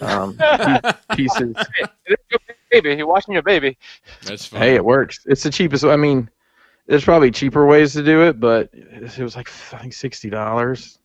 Um, 0.00 0.36
pieces. 1.16 1.56
It's 1.78 1.92
baby. 2.70 2.94
You're 2.94 3.06
watching 3.06 3.34
your 3.34 3.42
baby. 3.42 3.76
That's 4.22 4.46
fun. 4.46 4.60
Hey, 4.60 4.74
it 4.74 4.84
works. 4.84 5.20
It's 5.26 5.42
the 5.42 5.50
cheapest. 5.50 5.84
I 5.84 5.96
mean, 5.96 6.28
there's 6.86 7.04
probably 7.04 7.30
cheaper 7.30 7.66
ways 7.66 7.92
to 7.94 8.02
do 8.02 8.22
it, 8.22 8.38
but 8.40 8.70
it 8.72 9.18
was 9.18 9.36
like 9.36 9.48
I 9.72 9.78
think 9.78 9.92
sixty 9.92 10.30
dollars. 10.30 10.98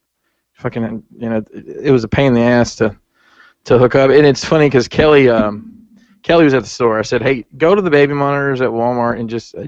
Fucking, 0.54 1.04
you 1.18 1.30
know, 1.30 1.44
it 1.54 1.92
was 1.92 2.04
a 2.04 2.08
pain 2.08 2.28
in 2.28 2.34
the 2.34 2.42
ass 2.42 2.76
to 2.78 2.96
to 3.66 3.78
hook 3.78 3.96
up. 3.96 4.12
And 4.12 4.26
it's 4.26 4.46
funny 4.46 4.68
because 4.68 4.88
Kelly, 4.88 5.30
um, 5.30 5.88
Kelly 6.24 6.44
was 6.44 6.54
at 6.54 6.64
the 6.64 6.70
store. 6.70 7.00
I 7.00 7.04
said, 7.04 7.22
"Hey, 7.22 7.46
go 7.58 7.74
to 7.74 7.82
the 7.82 7.90
baby 7.90 8.14
monitors 8.14 8.62
at 8.62 8.70
Walmart 8.70 9.20
and 9.20 9.30
just 9.30 9.56
uh, 9.56 9.66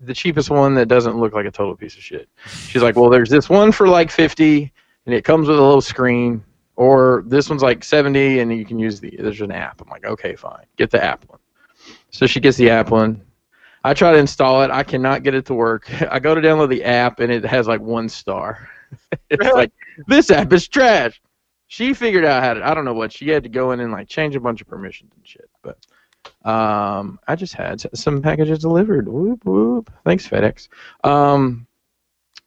the 0.00 0.14
cheapest 0.14 0.50
one 0.50 0.74
that 0.74 0.86
doesn't 0.86 1.18
look 1.18 1.32
like 1.32 1.46
a 1.46 1.50
total 1.50 1.76
piece 1.76 1.96
of 1.96 2.02
shit." 2.02 2.28
She's 2.46 2.82
like, 2.82 2.96
"Well, 2.96 3.08
there's 3.10 3.30
this 3.30 3.48
one 3.48 3.72
for 3.72 3.88
like 3.88 4.10
fifty, 4.10 4.72
and 5.06 5.14
it 5.14 5.24
comes 5.24 5.48
with 5.48 5.58
a 5.58 5.62
little 5.62 5.80
screen." 5.80 6.42
Or 6.76 7.22
this 7.26 7.48
one's 7.48 7.62
like 7.62 7.84
seventy, 7.84 8.40
and 8.40 8.56
you 8.56 8.64
can 8.64 8.78
use 8.78 9.00
the. 9.00 9.14
There's 9.18 9.40
an 9.40 9.52
app. 9.52 9.80
I'm 9.80 9.88
like, 9.88 10.04
okay, 10.04 10.34
fine, 10.34 10.64
get 10.76 10.90
the 10.90 11.02
app 11.02 11.24
one. 11.28 11.38
So 12.10 12.26
she 12.26 12.40
gets 12.40 12.56
the 12.56 12.70
app 12.70 12.90
one. 12.90 13.22
I 13.84 13.92
try 13.94 14.12
to 14.12 14.18
install 14.18 14.62
it. 14.62 14.70
I 14.70 14.82
cannot 14.82 15.22
get 15.22 15.34
it 15.34 15.44
to 15.46 15.54
work. 15.54 15.90
I 16.10 16.18
go 16.18 16.34
to 16.34 16.40
download 16.40 16.70
the 16.70 16.84
app 16.84 17.20
and 17.20 17.30
it 17.30 17.44
has 17.44 17.68
like 17.68 17.80
one 17.80 18.08
star. 18.08 18.68
it's 19.30 19.40
Really? 19.40 19.52
like 19.52 19.72
this 20.06 20.30
app 20.30 20.52
is 20.52 20.66
trash. 20.66 21.20
She 21.66 21.92
figured 21.94 22.24
out 22.24 22.42
how 22.42 22.54
to. 22.54 22.66
I 22.66 22.74
don't 22.74 22.84
know 22.84 22.94
what 22.94 23.12
she 23.12 23.28
had 23.28 23.42
to 23.44 23.48
go 23.48 23.72
in 23.72 23.80
and 23.80 23.92
like 23.92 24.08
change 24.08 24.36
a 24.36 24.40
bunch 24.40 24.60
of 24.60 24.66
permissions 24.68 25.12
and 25.16 25.26
shit. 25.26 25.48
But 25.62 25.78
um, 26.48 27.18
I 27.28 27.36
just 27.36 27.54
had 27.54 27.82
some 27.96 28.22
packages 28.22 28.58
delivered. 28.60 29.08
Whoop 29.08 29.44
whoop. 29.44 29.92
Thanks 30.04 30.26
FedEx. 30.28 30.68
Um, 31.04 31.66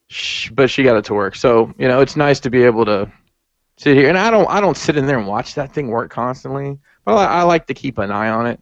sh- 0.07 0.49
but 0.49 0.69
she 0.69 0.84
got 0.84 0.97
it 0.97 1.05
to 1.05 1.13
work. 1.13 1.36
So 1.36 1.73
you 1.78 1.88
know, 1.88 2.01
it's 2.01 2.15
nice 2.15 2.39
to 2.41 2.49
be 2.49 2.63
able 2.63 2.86
to 2.86 3.11
sit 3.78 3.95
here. 3.95 4.09
And 4.09 4.17
I 4.17 4.30
don't. 4.30 4.49
I 4.49 4.59
don't 4.59 4.78
sit 4.78 4.97
in 4.97 5.05
there 5.05 5.17
and 5.17 5.28
watch 5.28 5.55
that 5.55 5.73
thing 5.73 5.88
work 5.88 6.11
constantly. 6.11 6.78
But 7.05 7.15
I, 7.15 7.39
I 7.39 7.41
like 7.43 7.67
to 7.67 7.73
keep 7.73 7.97
an 7.97 8.11
eye 8.11 8.30
on 8.30 8.47
it. 8.47 8.59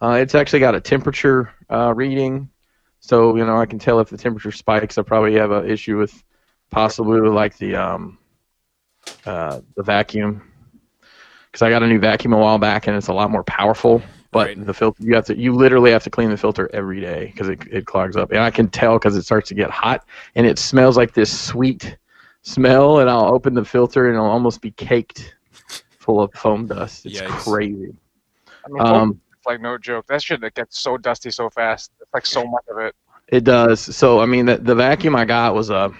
Uh, 0.00 0.18
it's 0.20 0.34
actually 0.34 0.60
got 0.60 0.74
a 0.74 0.80
temperature 0.80 1.50
uh, 1.70 1.92
reading, 1.94 2.50
so 3.00 3.36
you 3.36 3.44
know 3.44 3.56
I 3.56 3.66
can 3.66 3.78
tell 3.78 4.00
if 4.00 4.08
the 4.08 4.16
temperature 4.16 4.52
spikes. 4.52 4.98
I 4.98 5.02
probably 5.02 5.34
have 5.34 5.50
an 5.52 5.68
issue 5.70 5.98
with 5.98 6.22
possibly 6.70 7.20
with 7.20 7.32
like 7.32 7.56
the 7.58 7.76
um, 7.76 8.18
uh, 9.26 9.60
the 9.76 9.82
vacuum 9.82 10.42
because 11.46 11.62
I 11.62 11.70
got 11.70 11.82
a 11.82 11.86
new 11.86 11.98
vacuum 11.98 12.32
a 12.32 12.38
while 12.38 12.58
back 12.58 12.86
and 12.86 12.96
it's 12.96 13.08
a 13.08 13.12
lot 13.12 13.30
more 13.30 13.44
powerful. 13.44 14.02
But 14.30 14.46
Right. 14.46 14.66
the 14.66 14.72
filter 14.72 15.02
you 15.04 15.14
have 15.14 15.26
to 15.26 15.36
you 15.38 15.52
literally 15.52 15.90
have 15.90 16.02
to 16.04 16.10
clean 16.10 16.30
the 16.30 16.38
filter 16.38 16.70
every 16.72 17.00
day 17.00 17.26
because 17.26 17.50
it 17.50 17.60
it 17.70 17.84
clogs 17.84 18.16
up 18.16 18.30
and 18.30 18.40
I 18.40 18.50
can 18.50 18.68
tell 18.68 18.98
because 18.98 19.14
it 19.14 19.24
starts 19.24 19.48
to 19.50 19.54
get 19.54 19.70
hot 19.70 20.06
and 20.34 20.46
it 20.46 20.58
smells 20.58 20.96
like 20.96 21.12
this 21.12 21.38
sweet 21.38 21.98
smell, 22.42 22.98
and 23.00 23.08
I'll 23.08 23.32
open 23.34 23.54
the 23.54 23.64
filter 23.64 24.06
and 24.08 24.14
it'll 24.16 24.26
almost 24.30 24.60
be 24.60 24.70
caked 24.72 25.34
full 25.98 26.20
of 26.20 26.32
foam 26.34 26.66
dust. 26.66 27.06
It's 27.06 27.20
Yikes. 27.20 27.28
crazy. 27.44 27.94
I 28.64 28.68
mean, 28.68 28.82
Um, 28.82 29.20
it's 29.36 29.46
like 29.46 29.60
no 29.60 29.78
joke. 29.78 30.06
That 30.08 30.22
shit 30.22 30.40
that 30.40 30.54
gets 30.54 30.78
so 30.80 30.96
dusty 30.96 31.30
so 31.30 31.48
fast. 31.50 31.92
It's 32.00 32.12
like 32.12 32.26
so 32.26 32.44
much 32.44 32.64
of 32.70 32.78
it. 32.78 32.94
It 33.28 33.44
does. 33.44 33.80
So 33.80 34.20
I 34.20 34.26
mean, 34.26 34.46
the, 34.46 34.58
the 34.58 34.74
vacuum 34.74 35.16
I 35.16 35.24
got 35.24 35.54
was 35.54 35.70
a, 35.70 35.92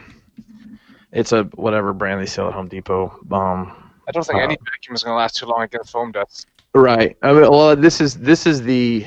it's 1.12 1.32
a 1.32 1.45
whatever 1.55 1.93
brand 1.93 2.20
they 2.20 2.26
sell 2.26 2.49
at 2.49 2.55
Home 2.55 2.68
Depot. 2.68 3.09
Um, 3.30 3.90
I 4.09 4.12
don't 4.12 4.24
think 4.26 4.38
Uh, 4.38 4.43
any 4.43 4.57
vacuum 4.64 4.95
is 4.95 5.03
gonna 5.03 5.16
last 5.16 5.36
too 5.36 5.47
long. 5.47 5.62
It 5.62 5.70
gets 5.70 5.90
foam 5.90 6.12
dust. 6.12 6.47
right. 6.74 7.16
I 7.22 7.32
mean, 7.32 7.43
well, 7.43 7.76
this 7.76 8.01
is 8.01 8.14
this 8.18 8.47
is 8.47 8.62
the, 8.62 9.07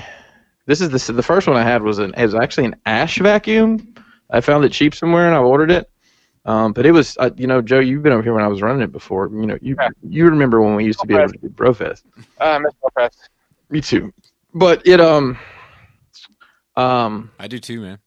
this 0.66 0.82
is 0.82 0.90
the 0.90 1.14
the 1.14 1.24
first 1.24 1.48
one 1.48 1.58
I 1.58 1.64
had 1.64 1.82
was 1.84 2.00
an 2.00 2.14
it 2.16 2.24
was 2.24 2.36
actually 2.36 2.66
an 2.66 2.76
ash 2.86 3.18
vacuum. 3.20 3.94
I 4.30 4.42
found 4.42 4.64
it 4.66 4.72
cheap 4.72 4.96
somewhere 4.96 5.28
and 5.28 5.36
I 5.36 5.40
ordered 5.40 5.70
it. 5.72 5.90
Um, 6.46 6.74
but 6.74 6.86
it 6.86 6.91
was, 6.91 7.18
uh, 7.18 7.32
you 7.38 7.48
know, 7.48 7.62
Joe, 7.62 7.80
you've 7.80 8.04
been 8.04 8.14
over 8.14 8.22
here 8.22 8.34
when 8.34 8.43
I 8.43 8.48
was 8.48 8.62
running 8.62 8.82
it 8.82 8.91
before. 8.91 9.30
You 9.30 9.48
know, 9.48 9.58
you 9.62 9.76
Yeah. 9.80 9.89
you 10.08 10.26
remember 10.26 10.62
when 10.62 10.76
we 10.76 10.86
used 10.86 11.00
to 11.00 11.08
be 11.08 11.16
able 11.16 11.30
to 11.30 11.38
do 11.39 11.50
Brofest. 11.50 12.04
Uh, 12.39 12.43
I 12.43 12.60
miss 12.60 12.74
Brofest. 12.84 13.18
Me 13.70 13.82
too. 13.82 14.14
But 14.54 14.86
it 14.86 15.02
um 15.02 15.38
um 16.76 17.32
I 17.39 17.48
do 17.48 17.58
too, 17.60 17.82
man. 17.82 18.00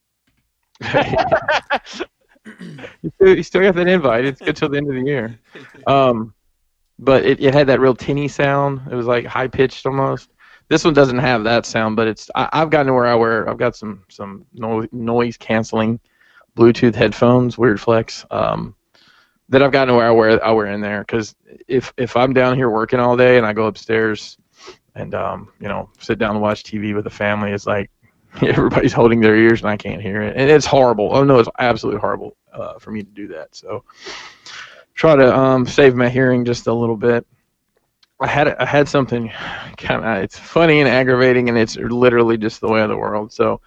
you, 3.02 3.10
still, 3.14 3.36
you 3.36 3.42
still 3.42 3.62
got 3.62 3.74
that 3.74 3.88
invite. 3.88 4.24
It's 4.24 4.40
good 4.40 4.56
till 4.56 4.68
the 4.68 4.78
end 4.78 4.88
of 4.88 4.94
the 4.94 5.02
year. 5.02 5.38
Um 5.86 6.32
but 7.00 7.24
it, 7.24 7.40
it 7.40 7.54
had 7.54 7.68
that 7.68 7.80
real 7.80 7.94
tinny 7.94 8.26
sound. 8.28 8.80
It 8.90 8.94
was 8.94 9.06
like 9.06 9.24
high 9.24 9.46
pitched 9.48 9.86
almost. 9.86 10.30
This 10.68 10.84
one 10.84 10.94
doesn't 10.94 11.18
have 11.18 11.44
that 11.44 11.64
sound, 11.64 11.96
but 11.96 12.08
it's 12.08 12.30
I, 12.34 12.48
I've 12.52 12.70
gotten 12.70 12.88
to 12.88 12.92
where 12.94 13.06
I 13.06 13.14
wear 13.14 13.48
I've 13.48 13.58
got 13.58 13.74
some 13.76 14.04
some 14.08 14.44
no, 14.54 14.86
noise 14.92 15.36
canceling 15.36 15.98
Bluetooth 16.58 16.94
headphones, 16.94 17.56
weird 17.56 17.80
flex. 17.80 18.26
Um 18.30 18.74
that 19.48 19.62
I've 19.62 19.72
gotten 19.72 19.94
where 19.94 20.06
I 20.06 20.10
wear 20.10 20.44
I 20.44 20.50
wear 20.52 20.66
in 20.66 20.80
there 20.80 21.00
because 21.00 21.34
if 21.66 21.92
if 21.96 22.16
I'm 22.16 22.32
down 22.32 22.56
here 22.56 22.68
working 22.68 23.00
all 23.00 23.16
day 23.16 23.38
and 23.38 23.46
I 23.46 23.52
go 23.52 23.66
upstairs 23.66 24.36
and 24.94 25.14
um, 25.14 25.52
you 25.60 25.68
know 25.68 25.88
sit 25.98 26.18
down 26.18 26.32
and 26.32 26.42
watch 26.42 26.62
TV 26.64 26.94
with 26.94 27.04
the 27.04 27.10
family, 27.10 27.52
it's 27.52 27.66
like 27.66 27.90
everybody's 28.42 28.92
holding 28.92 29.20
their 29.20 29.36
ears 29.36 29.60
and 29.60 29.70
I 29.70 29.76
can't 29.76 30.02
hear 30.02 30.22
it, 30.22 30.36
and 30.36 30.50
it's 30.50 30.66
horrible. 30.66 31.10
Oh 31.12 31.24
no, 31.24 31.38
it's 31.38 31.48
absolutely 31.58 32.00
horrible 32.00 32.36
uh, 32.52 32.78
for 32.78 32.90
me 32.90 33.02
to 33.02 33.10
do 33.10 33.28
that. 33.28 33.54
So 33.54 33.84
try 34.94 35.16
to 35.16 35.36
um, 35.36 35.66
save 35.66 35.94
my 35.94 36.08
hearing 36.08 36.44
just 36.44 36.66
a 36.66 36.74
little 36.74 36.96
bit. 36.96 37.26
I 38.20 38.26
had 38.26 38.48
I 38.48 38.66
had 38.66 38.88
something 38.88 39.28
kind 39.78 40.04
of 40.04 40.22
it's 40.22 40.38
funny 40.38 40.80
and 40.80 40.88
aggravating, 40.88 41.48
and 41.48 41.56
it's 41.56 41.76
literally 41.76 42.36
just 42.36 42.60
the 42.60 42.68
way 42.68 42.82
of 42.82 42.90
the 42.90 42.96
world. 42.96 43.32
So 43.32 43.62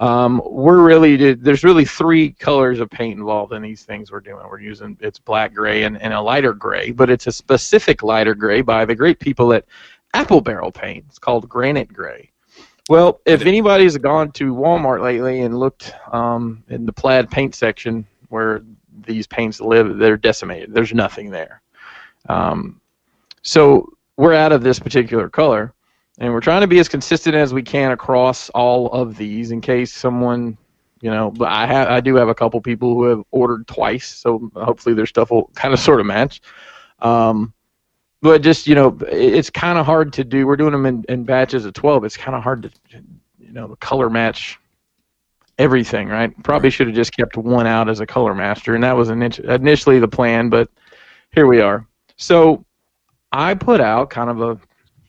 um, 0.00 0.42
we're 0.44 0.82
really 0.82 1.34
there's 1.34 1.62
really 1.62 1.84
three 1.84 2.32
colors 2.32 2.80
of 2.80 2.90
paint 2.90 3.18
involved 3.18 3.52
in 3.52 3.62
these 3.62 3.84
things 3.84 4.10
we're 4.10 4.20
doing. 4.20 4.44
We're 4.48 4.60
using 4.60 4.96
it's 5.00 5.18
black, 5.18 5.54
gray, 5.54 5.84
and, 5.84 6.00
and 6.02 6.12
a 6.12 6.20
lighter 6.20 6.52
gray, 6.52 6.90
but 6.90 7.10
it's 7.10 7.26
a 7.26 7.32
specific 7.32 8.02
lighter 8.02 8.34
gray 8.34 8.62
by 8.62 8.84
the 8.84 8.94
great 8.94 9.20
people 9.20 9.52
at 9.52 9.66
Apple 10.12 10.40
Barrel 10.40 10.72
Paint. 10.72 11.04
It's 11.08 11.18
called 11.18 11.48
Granite 11.48 11.92
Gray. 11.92 12.30
Well, 12.88 13.20
if 13.24 13.42
anybody's 13.42 13.96
gone 13.96 14.30
to 14.32 14.54
Walmart 14.54 15.02
lately 15.02 15.40
and 15.40 15.58
looked 15.58 15.94
um, 16.12 16.62
in 16.68 16.84
the 16.84 16.92
plaid 16.92 17.30
paint 17.30 17.54
section 17.54 18.06
where 18.28 18.62
these 19.06 19.26
paints 19.26 19.60
live, 19.60 19.96
they're 19.96 20.18
decimated. 20.18 20.74
There's 20.74 20.92
nothing 20.92 21.30
there. 21.30 21.62
Um, 22.28 22.80
so 23.42 23.94
we're 24.16 24.34
out 24.34 24.52
of 24.52 24.62
this 24.62 24.78
particular 24.78 25.28
color, 25.28 25.72
and 26.18 26.32
we're 26.32 26.40
trying 26.40 26.60
to 26.60 26.66
be 26.66 26.78
as 26.78 26.88
consistent 26.88 27.34
as 27.34 27.52
we 27.52 27.62
can 27.62 27.90
across 27.90 28.48
all 28.50 28.90
of 28.92 29.16
these 29.16 29.50
in 29.50 29.60
case 29.60 29.92
someone, 29.92 30.56
you 31.00 31.10
know, 31.10 31.30
but 31.30 31.48
I 31.48 31.66
have 31.66 31.88
I 31.88 32.00
do 32.00 32.14
have 32.16 32.28
a 32.28 32.34
couple 32.34 32.60
people 32.60 32.94
who 32.94 33.04
have 33.04 33.22
ordered 33.30 33.66
twice, 33.66 34.06
so 34.06 34.50
hopefully 34.54 34.94
their 34.94 35.06
stuff 35.06 35.30
will 35.30 35.50
kind 35.54 35.74
of 35.74 35.80
sort 35.80 36.00
of 36.00 36.06
match. 36.06 36.40
Um, 37.00 37.52
but 38.22 38.42
just 38.42 38.66
you 38.66 38.74
know, 38.74 38.96
it's 39.08 39.50
kind 39.50 39.78
of 39.78 39.86
hard 39.86 40.12
to 40.14 40.24
do. 40.24 40.46
We're 40.46 40.56
doing 40.56 40.72
them 40.72 40.86
in, 40.86 41.04
in 41.08 41.24
batches 41.24 41.64
of 41.64 41.74
twelve. 41.74 42.04
It's 42.04 42.16
kind 42.16 42.36
of 42.36 42.42
hard 42.42 42.62
to, 42.62 42.70
you 43.38 43.52
know, 43.52 43.76
color 43.80 44.08
match 44.08 44.58
everything, 45.58 46.08
right? 46.08 46.32
Probably 46.42 46.70
should 46.70 46.86
have 46.86 46.96
just 46.96 47.16
kept 47.16 47.36
one 47.36 47.66
out 47.66 47.88
as 47.88 48.00
a 48.00 48.06
color 48.06 48.34
master, 48.34 48.74
and 48.74 48.84
that 48.84 48.96
was 48.96 49.08
init- 49.08 49.44
initially 49.44 49.98
the 49.98 50.08
plan. 50.08 50.48
But 50.48 50.70
here 51.32 51.46
we 51.46 51.60
are. 51.60 51.86
So 52.16 52.64
I 53.32 53.54
put 53.54 53.80
out 53.80 54.10
kind 54.10 54.30
of 54.30 54.40
a, 54.40 54.60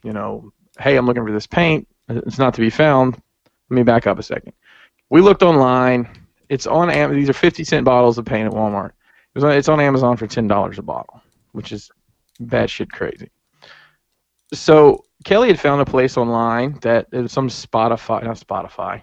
you 0.02 0.12
know, 0.12 0.52
hey, 0.78 0.96
I'm 0.96 1.06
looking 1.06 1.24
for 1.24 1.32
this 1.32 1.46
paint. 1.46 1.86
It's 2.08 2.38
not 2.38 2.54
to 2.54 2.60
be 2.60 2.70
found. 2.70 3.14
Let 3.70 3.74
me 3.76 3.82
back 3.82 4.06
up 4.06 4.18
a 4.18 4.22
second. 4.22 4.52
We 5.10 5.20
looked 5.20 5.42
online. 5.42 6.08
It's 6.48 6.66
on 6.66 6.90
Am- 6.90 7.14
these 7.14 7.28
are 7.28 7.34
50 7.34 7.64
cent 7.64 7.84
bottles 7.84 8.18
of 8.18 8.24
paint 8.24 8.46
at 8.46 8.52
Walmart. 8.52 8.90
It 8.90 9.34
was 9.34 9.44
on, 9.44 9.52
it's 9.52 9.68
on 9.68 9.80
Amazon 9.80 10.16
for 10.16 10.26
ten 10.26 10.48
dollars 10.48 10.78
a 10.78 10.82
bottle, 10.82 11.20
which 11.52 11.72
is 11.72 11.90
batshit 12.42 12.90
crazy. 12.90 13.30
So 14.52 15.04
Kelly 15.24 15.48
had 15.48 15.60
found 15.60 15.80
a 15.80 15.84
place 15.84 16.16
online 16.16 16.78
that 16.82 17.08
some 17.28 17.48
Spotify, 17.48 18.22
not 18.22 18.38
Spotify, 18.38 19.02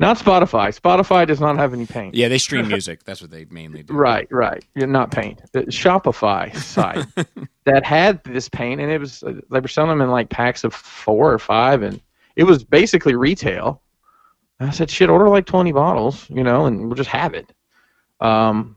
not 0.00 0.18
Spotify. 0.18 0.78
Spotify 0.78 1.26
does 1.26 1.40
not 1.40 1.56
have 1.56 1.72
any 1.72 1.86
paint. 1.86 2.14
Yeah, 2.14 2.28
they 2.28 2.38
stream 2.38 2.66
music. 2.74 3.04
That's 3.04 3.22
what 3.22 3.30
they 3.30 3.46
mainly 3.50 3.84
do. 3.84 3.94
Right, 3.94 4.26
right. 4.30 4.64
Not 4.74 5.10
paint. 5.10 5.40
The 5.52 5.62
Shopify 5.64 6.54
site 6.56 7.06
that 7.64 7.84
had 7.84 8.22
this 8.24 8.48
paint, 8.48 8.80
and 8.80 8.90
it 8.90 8.98
was 8.98 9.22
they 9.50 9.60
were 9.60 9.68
selling 9.68 9.90
them 9.90 10.00
in 10.00 10.10
like 10.10 10.30
packs 10.30 10.64
of 10.64 10.74
four 10.74 11.32
or 11.32 11.38
five, 11.38 11.82
and 11.82 12.00
it 12.36 12.44
was 12.44 12.64
basically 12.64 13.14
retail. 13.14 13.80
And 14.58 14.68
I 14.68 14.72
said, 14.72 14.90
"Shit, 14.90 15.10
order 15.10 15.28
like 15.28 15.46
twenty 15.46 15.72
bottles, 15.72 16.28
you 16.28 16.42
know, 16.42 16.66
and 16.66 16.86
we'll 16.86 16.96
just 16.96 17.10
have 17.10 17.34
it." 17.34 17.52
Um. 18.20 18.76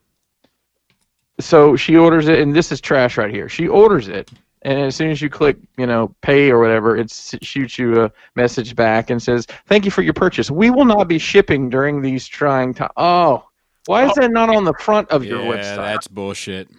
So 1.39 1.75
she 1.75 1.95
orders 1.95 2.27
it, 2.27 2.39
and 2.39 2.55
this 2.55 2.71
is 2.71 2.81
trash 2.81 3.17
right 3.17 3.33
here. 3.33 3.47
She 3.47 3.67
orders 3.67 4.07
it, 4.07 4.31
and 4.63 4.79
as 4.79 4.95
soon 4.95 5.11
as 5.11 5.21
you 5.21 5.29
click, 5.29 5.57
you 5.77 5.85
know, 5.85 6.13
pay 6.21 6.49
or 6.51 6.59
whatever, 6.59 6.97
it 6.97 7.11
shoots 7.41 7.77
you 7.77 8.03
a 8.03 8.11
message 8.35 8.75
back 8.75 9.09
and 9.09 9.21
says, 9.21 9.45
"Thank 9.67 9.85
you 9.85 9.91
for 9.91 10.01
your 10.01 10.13
purchase. 10.13 10.49
We 10.51 10.69
will 10.69 10.85
not 10.85 11.07
be 11.07 11.19
shipping 11.19 11.69
during 11.69 12.01
these 12.01 12.27
trying 12.27 12.73
times." 12.73 12.91
Oh, 12.97 13.45
why 13.85 14.05
is 14.05 14.13
that 14.15 14.31
not 14.31 14.49
on 14.49 14.63
the 14.65 14.73
front 14.73 15.09
of 15.09 15.23
your 15.23 15.41
Yeah, 15.41 15.51
website? 15.51 15.75
that's 15.77 16.07
bullshit. 16.07 16.69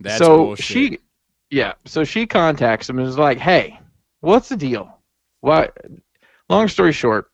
That's 0.00 0.18
so 0.18 0.44
bullshit. 0.46 0.64
she, 0.64 0.98
yeah, 1.50 1.72
so 1.84 2.04
she 2.04 2.26
contacts 2.26 2.88
him 2.88 2.98
and 2.98 3.06
is 3.06 3.18
like, 3.18 3.38
"Hey, 3.38 3.78
what's 4.20 4.48
the 4.48 4.56
deal? 4.56 4.98
Why?" 5.40 5.68
Long 6.48 6.66
story 6.68 6.92
short, 6.92 7.29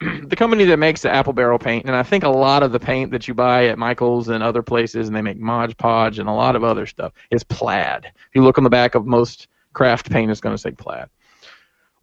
the 0.24 0.36
company 0.36 0.64
that 0.64 0.78
makes 0.78 1.02
the 1.02 1.10
apple 1.10 1.32
barrel 1.32 1.58
paint, 1.58 1.86
and 1.86 1.94
I 1.94 2.02
think 2.02 2.24
a 2.24 2.28
lot 2.28 2.62
of 2.62 2.72
the 2.72 2.80
paint 2.80 3.10
that 3.12 3.28
you 3.28 3.34
buy 3.34 3.66
at 3.66 3.78
Michaels 3.78 4.28
and 4.28 4.42
other 4.42 4.62
places, 4.62 5.06
and 5.06 5.16
they 5.16 5.22
make 5.22 5.38
Mod 5.38 5.76
Podge 5.78 6.18
and 6.18 6.28
a 6.28 6.32
lot 6.32 6.56
of 6.56 6.64
other 6.64 6.86
stuff, 6.86 7.12
is 7.30 7.44
plaid. 7.44 8.06
If 8.06 8.34
you 8.34 8.42
look 8.42 8.58
on 8.58 8.64
the 8.64 8.70
back 8.70 8.94
of 8.94 9.06
most 9.06 9.48
craft 9.72 10.10
paint, 10.10 10.30
it's 10.30 10.40
going 10.40 10.54
to 10.54 10.60
say 10.60 10.72
plaid. 10.72 11.08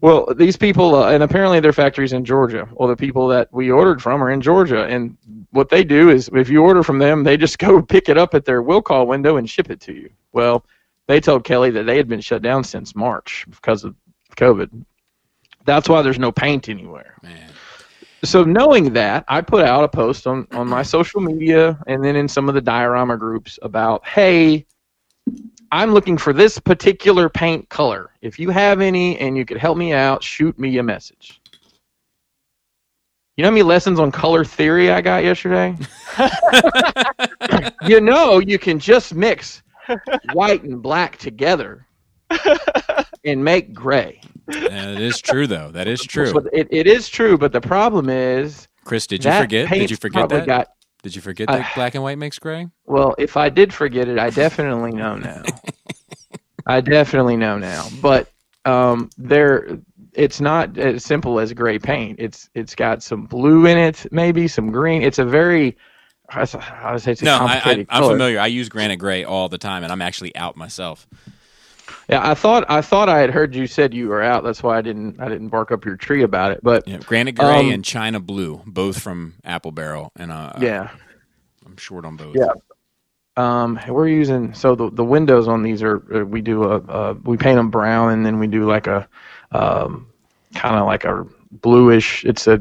Well, 0.02 0.34
these 0.36 0.58
people, 0.58 0.96
uh, 0.96 1.12
and 1.12 1.22
apparently 1.22 1.60
their 1.60 1.74
factories 1.74 2.12
in 2.12 2.26
Georgia. 2.26 2.68
Well, 2.74 2.90
the 2.90 2.96
people 2.96 3.28
that 3.28 3.50
we 3.52 3.70
ordered 3.70 4.02
from 4.02 4.24
are 4.24 4.32
in 4.32 4.42
Georgia, 4.42 4.86
and 4.86 5.16
what 5.52 5.70
they 5.70 5.84
do 5.84 6.10
is, 6.10 6.28
if 6.34 6.50
you 6.50 6.64
order 6.64 6.82
from 6.82 6.98
them, 6.98 7.24
they 7.24 7.38
just 7.38 7.60
go 7.60 7.82
pick 7.82 8.10
it 8.10 8.18
up 8.18 8.34
at 8.34 8.46
their 8.46 8.64
will 8.64 8.82
call 8.82 9.06
window 9.06 9.38
and 9.38 9.50
ship 9.50 9.70
it 9.70 9.80
to 9.82 9.94
you. 9.94 10.10
Well, 10.34 10.66
they 11.08 11.20
told 11.20 11.44
Kelly 11.44 11.70
that 11.72 11.84
they 11.84 11.98
had 11.98 12.08
been 12.08 12.22
shut 12.22 12.42
down 12.42 12.64
since 12.64 12.96
March 12.96 13.46
because 13.50 13.84
of 13.84 13.96
COVID. 14.38 14.86
That's 15.66 15.88
why 15.88 16.02
there's 16.02 16.18
no 16.18 16.32
paint 16.32 16.68
anywhere. 16.70 17.16
Man. 17.22 17.51
So 18.24 18.44
knowing 18.44 18.94
that, 18.94 19.26
I 19.28 19.42
put 19.42 19.66
out 19.66 19.84
a 19.84 19.88
post 19.88 20.28
on, 20.28 20.48
on 20.52 20.68
my 20.68 20.84
social 20.84 21.22
media 21.22 21.82
and 21.88 22.04
then 22.04 22.16
in 22.16 22.28
some 22.28 22.48
of 22.48 22.56
the 22.56 22.62
diorama 22.62 23.18
groups 23.18 23.58
about, 23.64 24.06
hey, 24.06 24.66
I'm 25.72 25.94
looking 25.94 26.18
for 26.18 26.32
this 26.32 26.60
particular 26.60 27.30
paint 27.30 27.68
color. 27.70 28.12
If 28.22 28.38
you 28.38 28.50
have 28.52 28.80
any 28.80 29.18
and 29.18 29.38
you 29.38 29.46
could 29.46 29.58
help 29.58 29.78
me 29.78 29.94
out, 29.94 30.24
shoot 30.24 30.58
me 30.60 30.78
a 30.78 30.84
message. 30.84 31.42
You 33.38 33.44
know 33.44 33.48
how 33.48 33.52
many 33.52 33.64
lessons 33.64 34.00
on 34.00 34.12
color 34.12 34.46
theory 34.46 34.92
I 34.92 35.02
got 35.02 35.24
yesterday? 35.24 35.76
you 37.88 38.02
know, 38.02 38.40
you 38.40 38.60
can 38.60 38.78
just 38.78 39.16
mix 39.16 39.64
white 40.34 40.64
and 40.64 40.82
black 40.82 41.18
together 41.18 41.88
and 43.26 43.44
make 43.44 43.74
gray. 43.74 44.22
It 44.54 45.02
is 45.02 45.20
true 45.22 45.48
though. 45.48 45.72
That 45.72 45.88
is 45.88 46.02
true. 46.02 46.34
But 46.34 46.48
it, 46.54 46.68
it 46.72 46.88
is 46.88 47.10
true, 47.10 47.38
but 47.38 47.52
the 47.52 47.62
problem 47.62 48.10
is 48.10 48.68
Chris, 48.84 49.08
did 49.08 49.24
you 49.24 49.32
forget? 49.32 49.70
Did 49.70 49.90
you 49.92 49.98
forget 49.98 50.30
that? 50.30 50.46
Got, 50.46 50.68
Did 51.04 51.16
you 51.16 51.22
forget 51.22 51.48
that 51.48 51.74
black 51.76 51.96
and 51.96 52.04
white 52.04 52.18
makes 52.18 52.40
gray? 52.40 52.68
well, 52.86 53.16
if 53.18 53.38
I 53.38 53.50
did 53.50 53.74
forget 53.74 54.08
it, 54.08 54.18
I 54.20 54.30
definitely 54.30 54.92
know 54.92 55.16
now. 55.16 55.44
I 56.68 56.82
definitely 56.82 57.38
know 57.38 57.58
now. 57.58 57.88
But 58.02 58.30
um, 58.66 59.10
there, 59.18 59.80
it's 60.14 60.40
not 60.40 60.78
as 60.78 61.04
simple 61.04 61.40
as 61.40 61.54
gray 61.54 61.80
paint. 61.80 62.20
It's 62.20 62.50
it's 62.54 62.76
got 62.76 63.02
some 63.04 63.26
blue 63.26 63.66
in 63.66 63.78
it, 63.78 64.06
maybe 64.12 64.48
some 64.48 64.72
green. 64.72 65.02
It's 65.02 65.20
a 65.20 65.26
very 65.26 65.78
I 66.34 66.92
would 66.94 67.02
say 67.02 67.12
it's 67.12 67.22
a 67.22 67.26
No, 67.26 67.40
I, 67.42 67.86
color. 67.90 68.12
familiar. 68.14 68.40
I 68.40 68.48
use 68.48 68.70
granite 68.70 68.98
gray 68.98 69.24
all 69.24 69.50
the 69.50 69.58
time, 69.58 69.84
and 69.84 69.92
I'm 69.92 70.02
actually 70.02 70.36
out 70.36 70.56
myself. 70.56 71.08
Yeah, 72.10 72.28
I 72.30 72.34
thought 72.34 72.66
I 72.70 72.82
thought 72.82 73.08
I 73.10 73.20
had 73.20 73.30
heard 73.30 73.56
you 73.56 73.68
said 73.68 73.94
you 73.94 74.08
were 74.10 74.22
out. 74.22 74.44
That's 74.44 74.62
why 74.62 74.78
I 74.78 74.82
didn't 74.82 75.20
I 75.20 75.30
didn't 75.30 75.50
bark 75.50 75.72
up 75.72 75.86
your 75.86 75.96
tree 75.96 76.24
about 76.24 76.52
it. 76.52 76.60
But 76.64 76.88
Yeah, 76.88 76.98
granite 76.98 77.36
gray 77.36 77.60
Um, 77.60 77.70
and 77.72 77.86
China 77.86 78.20
blue, 78.20 78.62
both 78.66 79.00
from 79.02 79.36
Apple 79.46 79.72
Barrel, 79.72 80.12
and 80.18 80.32
uh, 80.32 80.54
yeah, 80.60 80.90
I'm 81.66 81.78
short 81.78 82.06
on 82.06 82.18
both. 82.18 82.36
Yeah. 82.36 82.52
Um, 83.38 83.80
we're 83.88 84.10
using 84.10 84.54
so 84.54 84.76
the 84.76 84.90
the 84.92 85.06
windows 85.06 85.48
on 85.48 85.64
these 85.64 85.82
are 85.82 86.04
uh, 86.14 86.26
we 86.26 86.42
do 86.42 86.64
a, 86.66 86.78
a 86.80 87.14
we 87.14 87.38
paint 87.38 87.56
them 87.56 87.70
brown 87.70 88.12
and 88.12 88.26
then 88.26 88.40
we 88.40 88.48
do 88.48 88.66
like 88.68 88.88
a 88.88 89.08
um, 89.54 90.08
kind 90.54 90.76
of 90.76 90.86
like 90.86 91.06
a 91.06 91.26
bluish. 91.52 92.26
It's 92.26 92.48
a 92.48 92.60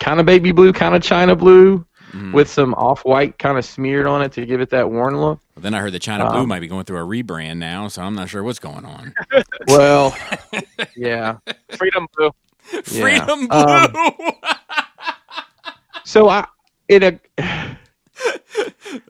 kind 0.00 0.18
of 0.18 0.26
baby 0.26 0.50
blue, 0.50 0.72
kind 0.72 0.94
of 0.96 1.02
china 1.02 1.36
blue 1.36 1.84
Mhm. 2.12 2.32
with 2.32 2.48
some 2.48 2.74
off 2.74 3.04
white 3.04 3.38
kind 3.40 3.58
of 3.58 3.64
smeared 3.64 4.06
on 4.06 4.22
it 4.22 4.30
to 4.32 4.46
give 4.46 4.60
it 4.60 4.70
that 4.70 4.88
worn 4.88 5.20
look. 5.20 5.40
Well, 5.54 5.62
then 5.62 5.74
I 5.74 5.80
heard 5.80 5.92
that 5.92 6.02
China 6.02 6.28
Blue 6.30 6.40
Um, 6.40 6.48
might 6.48 6.60
be 6.60 6.66
going 6.66 6.84
through 6.84 6.98
a 6.98 7.06
rebrand 7.06 7.58
now, 7.58 7.86
so 7.88 8.02
I'm 8.02 8.14
not 8.14 8.28
sure 8.28 8.42
what's 8.42 8.58
going 8.58 8.84
on. 8.84 9.14
Well, 9.68 10.16
yeah. 10.96 11.38
Freedom 11.76 12.06
Blue. 12.16 12.30
Yeah. 12.72 12.80
Freedom 12.80 13.46
Blue. 13.46 13.58
Um, 13.58 13.92
So 16.04 16.28
I 16.28 16.46
in 16.88 17.02
a 17.02 17.18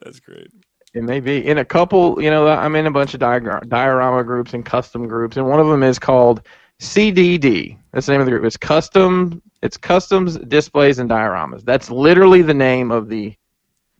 That's 0.03 0.19
great. 0.19 0.49
It 0.93 1.03
may 1.03 1.19
be 1.19 1.45
in 1.45 1.57
a 1.57 1.65
couple. 1.65 2.21
You 2.21 2.29
know, 2.29 2.47
I'm 2.47 2.75
in 2.75 2.85
a 2.85 2.91
bunch 2.91 3.13
of 3.13 3.19
diagram, 3.19 3.67
diorama 3.67 4.23
groups 4.23 4.53
and 4.53 4.65
custom 4.65 5.07
groups, 5.07 5.35
and 5.37 5.47
one 5.47 5.59
of 5.59 5.67
them 5.67 5.83
is 5.83 5.99
called 5.99 6.41
CDD. 6.79 7.77
That's 7.91 8.05
the 8.05 8.13
name 8.13 8.21
of 8.21 8.25
the 8.25 8.31
group. 8.31 8.45
It's 8.45 8.57
custom. 8.57 9.41
It's 9.61 9.77
customs 9.77 10.37
displays 10.37 10.99
and 10.99 11.09
dioramas. 11.09 11.63
That's 11.65 11.89
literally 11.89 12.41
the 12.41 12.53
name 12.53 12.91
of 12.91 13.09
the 13.09 13.35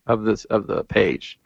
of 0.07 0.23
this 0.23 0.45
of 0.45 0.67
the 0.67 0.83
page. 0.85 1.37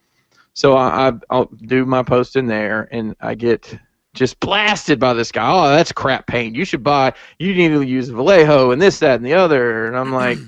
So 0.59 0.75
I, 0.75 1.07
I 1.07 1.11
I'll 1.29 1.45
do 1.45 1.85
my 1.85 2.03
post 2.03 2.35
in 2.35 2.45
there, 2.45 2.89
and 2.91 3.15
I 3.21 3.33
get 3.33 3.79
just 4.13 4.37
blasted 4.41 4.99
by 4.99 5.13
this 5.13 5.31
guy. 5.31 5.49
Oh, 5.49 5.69
that's 5.69 5.93
crap 5.93 6.27
paint. 6.27 6.53
You 6.53 6.65
should 6.65 6.83
buy. 6.83 7.13
You 7.37 7.55
need 7.55 7.69
to 7.69 7.81
use 7.81 8.09
Vallejo 8.09 8.71
and 8.71 8.81
this, 8.81 8.99
that, 8.99 9.15
and 9.15 9.25
the 9.25 9.33
other. 9.33 9.87
And 9.87 9.97
I'm 9.97 10.11
like. 10.11 10.37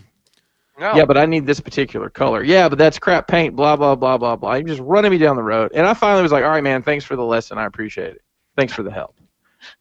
No. 0.80 0.96
Yeah, 0.96 1.06
but 1.06 1.16
I 1.16 1.28
need 1.28 1.46
this 1.46 1.60
particular 1.60 2.10
color. 2.10 2.44
Yeah, 2.44 2.68
but 2.68 2.80
that's 2.80 2.98
crap 2.98 3.28
paint. 3.28 3.56
Blah 3.56 3.76
blah 3.76 3.94
blah 3.94 4.18
blah 4.18 4.36
blah. 4.36 4.56
He 4.56 4.64
just 4.64 4.82
running 4.82 5.12
me 5.12 5.20
down 5.20 5.36
the 5.36 5.44
road, 5.44 5.72
and 5.76 5.86
I 5.86 5.94
finally 5.94 6.24
was 6.24 6.32
like, 6.32 6.44
"All 6.44 6.50
right, 6.50 6.64
man. 6.64 6.82
Thanks 6.82 7.06
for 7.06 7.16
the 7.16 7.24
lesson. 7.24 7.60
I 7.60 7.68
appreciate 7.68 8.16
it. 8.16 8.24
Thanks 8.58 8.74
for 8.74 8.82
the 8.82 8.90
help. 8.90 9.16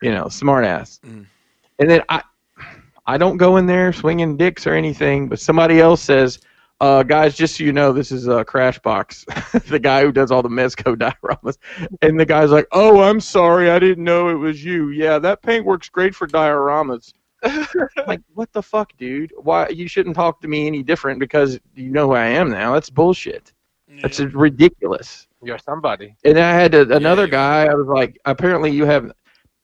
You 0.03 0.11
know, 0.11 0.29
smart 0.29 0.67
ass." 0.67 1.01
Mm. 1.07 1.25
And 1.79 1.89
then 1.89 2.03
I, 2.11 2.23
I 3.07 3.17
don't 3.17 3.39
go 3.39 3.57
in 3.57 3.65
there 3.65 3.95
swinging 3.95 4.37
dicks 4.37 4.67
or 4.67 4.75
anything, 4.75 5.27
but 5.27 5.41
somebody 5.41 5.81
else 5.81 6.03
says, 6.03 6.39
uh, 6.81 7.03
"Guys, 7.03 7.37
just 7.37 7.57
so 7.57 7.65
you 7.65 7.73
know, 7.73 7.93
this 7.93 8.13
is 8.13 8.27
a 8.27 8.45
crash 8.45 8.79
box. 8.79 9.25
the 9.69 9.79
guy 9.79 10.03
who 10.03 10.13
does 10.13 10.31
all 10.31 10.43
the 10.43 10.49
Mezco 10.49 10.97
dioramas." 11.23 11.59
And 12.03 12.19
the 12.19 12.27
guy's 12.27 12.51
like, 12.51 12.67
"Oh, 12.73 13.01
I'm 13.01 13.21
sorry. 13.21 13.71
I 13.71 13.79
didn't 13.79 14.05
know 14.05 14.29
it 14.29 14.35
was 14.35 14.65
you. 14.65 14.91
Yeah, 14.91 15.19
that 15.19 15.43
paint 15.43 15.65
works 15.65 15.89
great 15.89 16.15
for 16.15 16.27
dioramas." 16.27 17.13
like 18.07 18.21
what 18.35 18.53
the 18.53 18.63
fuck, 18.63 18.93
dude? 18.99 19.33
Why 19.37 19.69
you 19.69 19.89
shouldn't 19.89 20.15
talk 20.15 20.41
to 20.43 20.49
me 20.49 20.67
any 20.67 20.83
different 20.83 21.21
because 21.21 21.59
you 21.75 21.91
know 21.91 22.09
who 22.09 22.15
I 22.15 22.27
am 22.27 22.51
now? 22.51 22.75
That's 22.75 22.91
bullshit. 22.91 23.53
That's 24.03 24.21
ridiculous. 24.21 25.27
You're 25.43 25.59
somebody. 25.59 26.15
And 26.25 26.39
I 26.39 26.53
had 26.53 26.73
to, 26.73 26.95
another 26.95 27.25
yeah. 27.25 27.31
guy. 27.31 27.65
I 27.67 27.75
was 27.75 27.87
like, 27.87 28.19
apparently 28.25 28.71
you 28.71 28.85
have. 28.85 29.11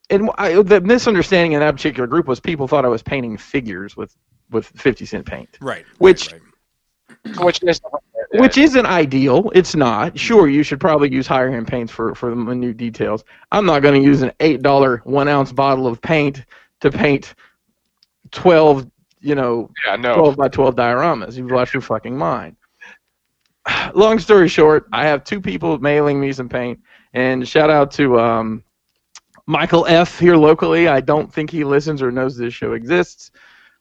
And 0.09 0.29
I, 0.37 0.61
the 0.61 0.81
misunderstanding 0.81 1.53
in 1.53 1.59
that 1.59 1.71
particular 1.71 2.07
group 2.07 2.27
was 2.27 2.39
people 2.39 2.67
thought 2.67 2.85
I 2.85 2.89
was 2.89 3.03
painting 3.03 3.37
figures 3.37 3.95
with 3.97 4.15
with 4.49 4.65
fifty 4.67 5.05
cent 5.05 5.25
paint, 5.25 5.57
Right. 5.59 5.85
Which- 5.97 6.31
right, 6.31 6.41
Which 7.39 7.63
is 7.63 7.81
which 8.33 8.57
isn't 8.57 8.85
ideal. 8.85 9.51
It's 9.55 9.75
not. 9.75 10.17
Sure, 10.17 10.47
you 10.47 10.63
should 10.63 10.79
probably 10.79 11.11
use 11.11 11.27
higher 11.27 11.49
end 11.49 11.67
paints 11.67 11.91
for 11.91 12.13
for 12.15 12.29
the 12.29 12.35
minute 12.35 12.77
details. 12.77 13.23
I'm 13.51 13.65
not 13.65 13.81
going 13.81 14.01
to 14.01 14.05
use 14.05 14.21
an 14.21 14.31
eight 14.39 14.61
dollar 14.61 15.01
one 15.05 15.27
ounce 15.27 15.51
bottle 15.51 15.87
of 15.87 16.01
paint 16.01 16.45
to 16.81 16.91
paint 16.91 17.35
twelve, 18.31 18.89
you 19.19 19.35
know, 19.35 19.71
yeah, 19.85 19.95
no. 19.95 20.15
12 20.15 20.37
by 20.37 20.47
12 20.47 20.75
dioramas. 20.75 21.37
You've 21.37 21.51
lost 21.51 21.73
your 21.73 21.81
fucking 21.81 22.17
mind. 22.17 22.55
Long 23.93 24.19
story 24.19 24.47
short, 24.47 24.87
I 24.93 25.05
have 25.05 25.23
two 25.23 25.41
people 25.41 25.77
mailing 25.79 26.19
me 26.19 26.31
some 26.31 26.49
paint, 26.49 26.79
and 27.13 27.47
shout 27.47 27.69
out 27.69 27.91
to 27.91 28.19
um, 28.19 28.63
Michael 29.45 29.85
F. 29.87 30.19
here 30.19 30.35
locally. 30.35 30.87
I 30.87 31.01
don't 31.01 31.33
think 31.33 31.49
he 31.49 31.63
listens 31.63 32.01
or 32.01 32.11
knows 32.11 32.37
this 32.37 32.53
show 32.53 32.73
exists. 32.73 33.31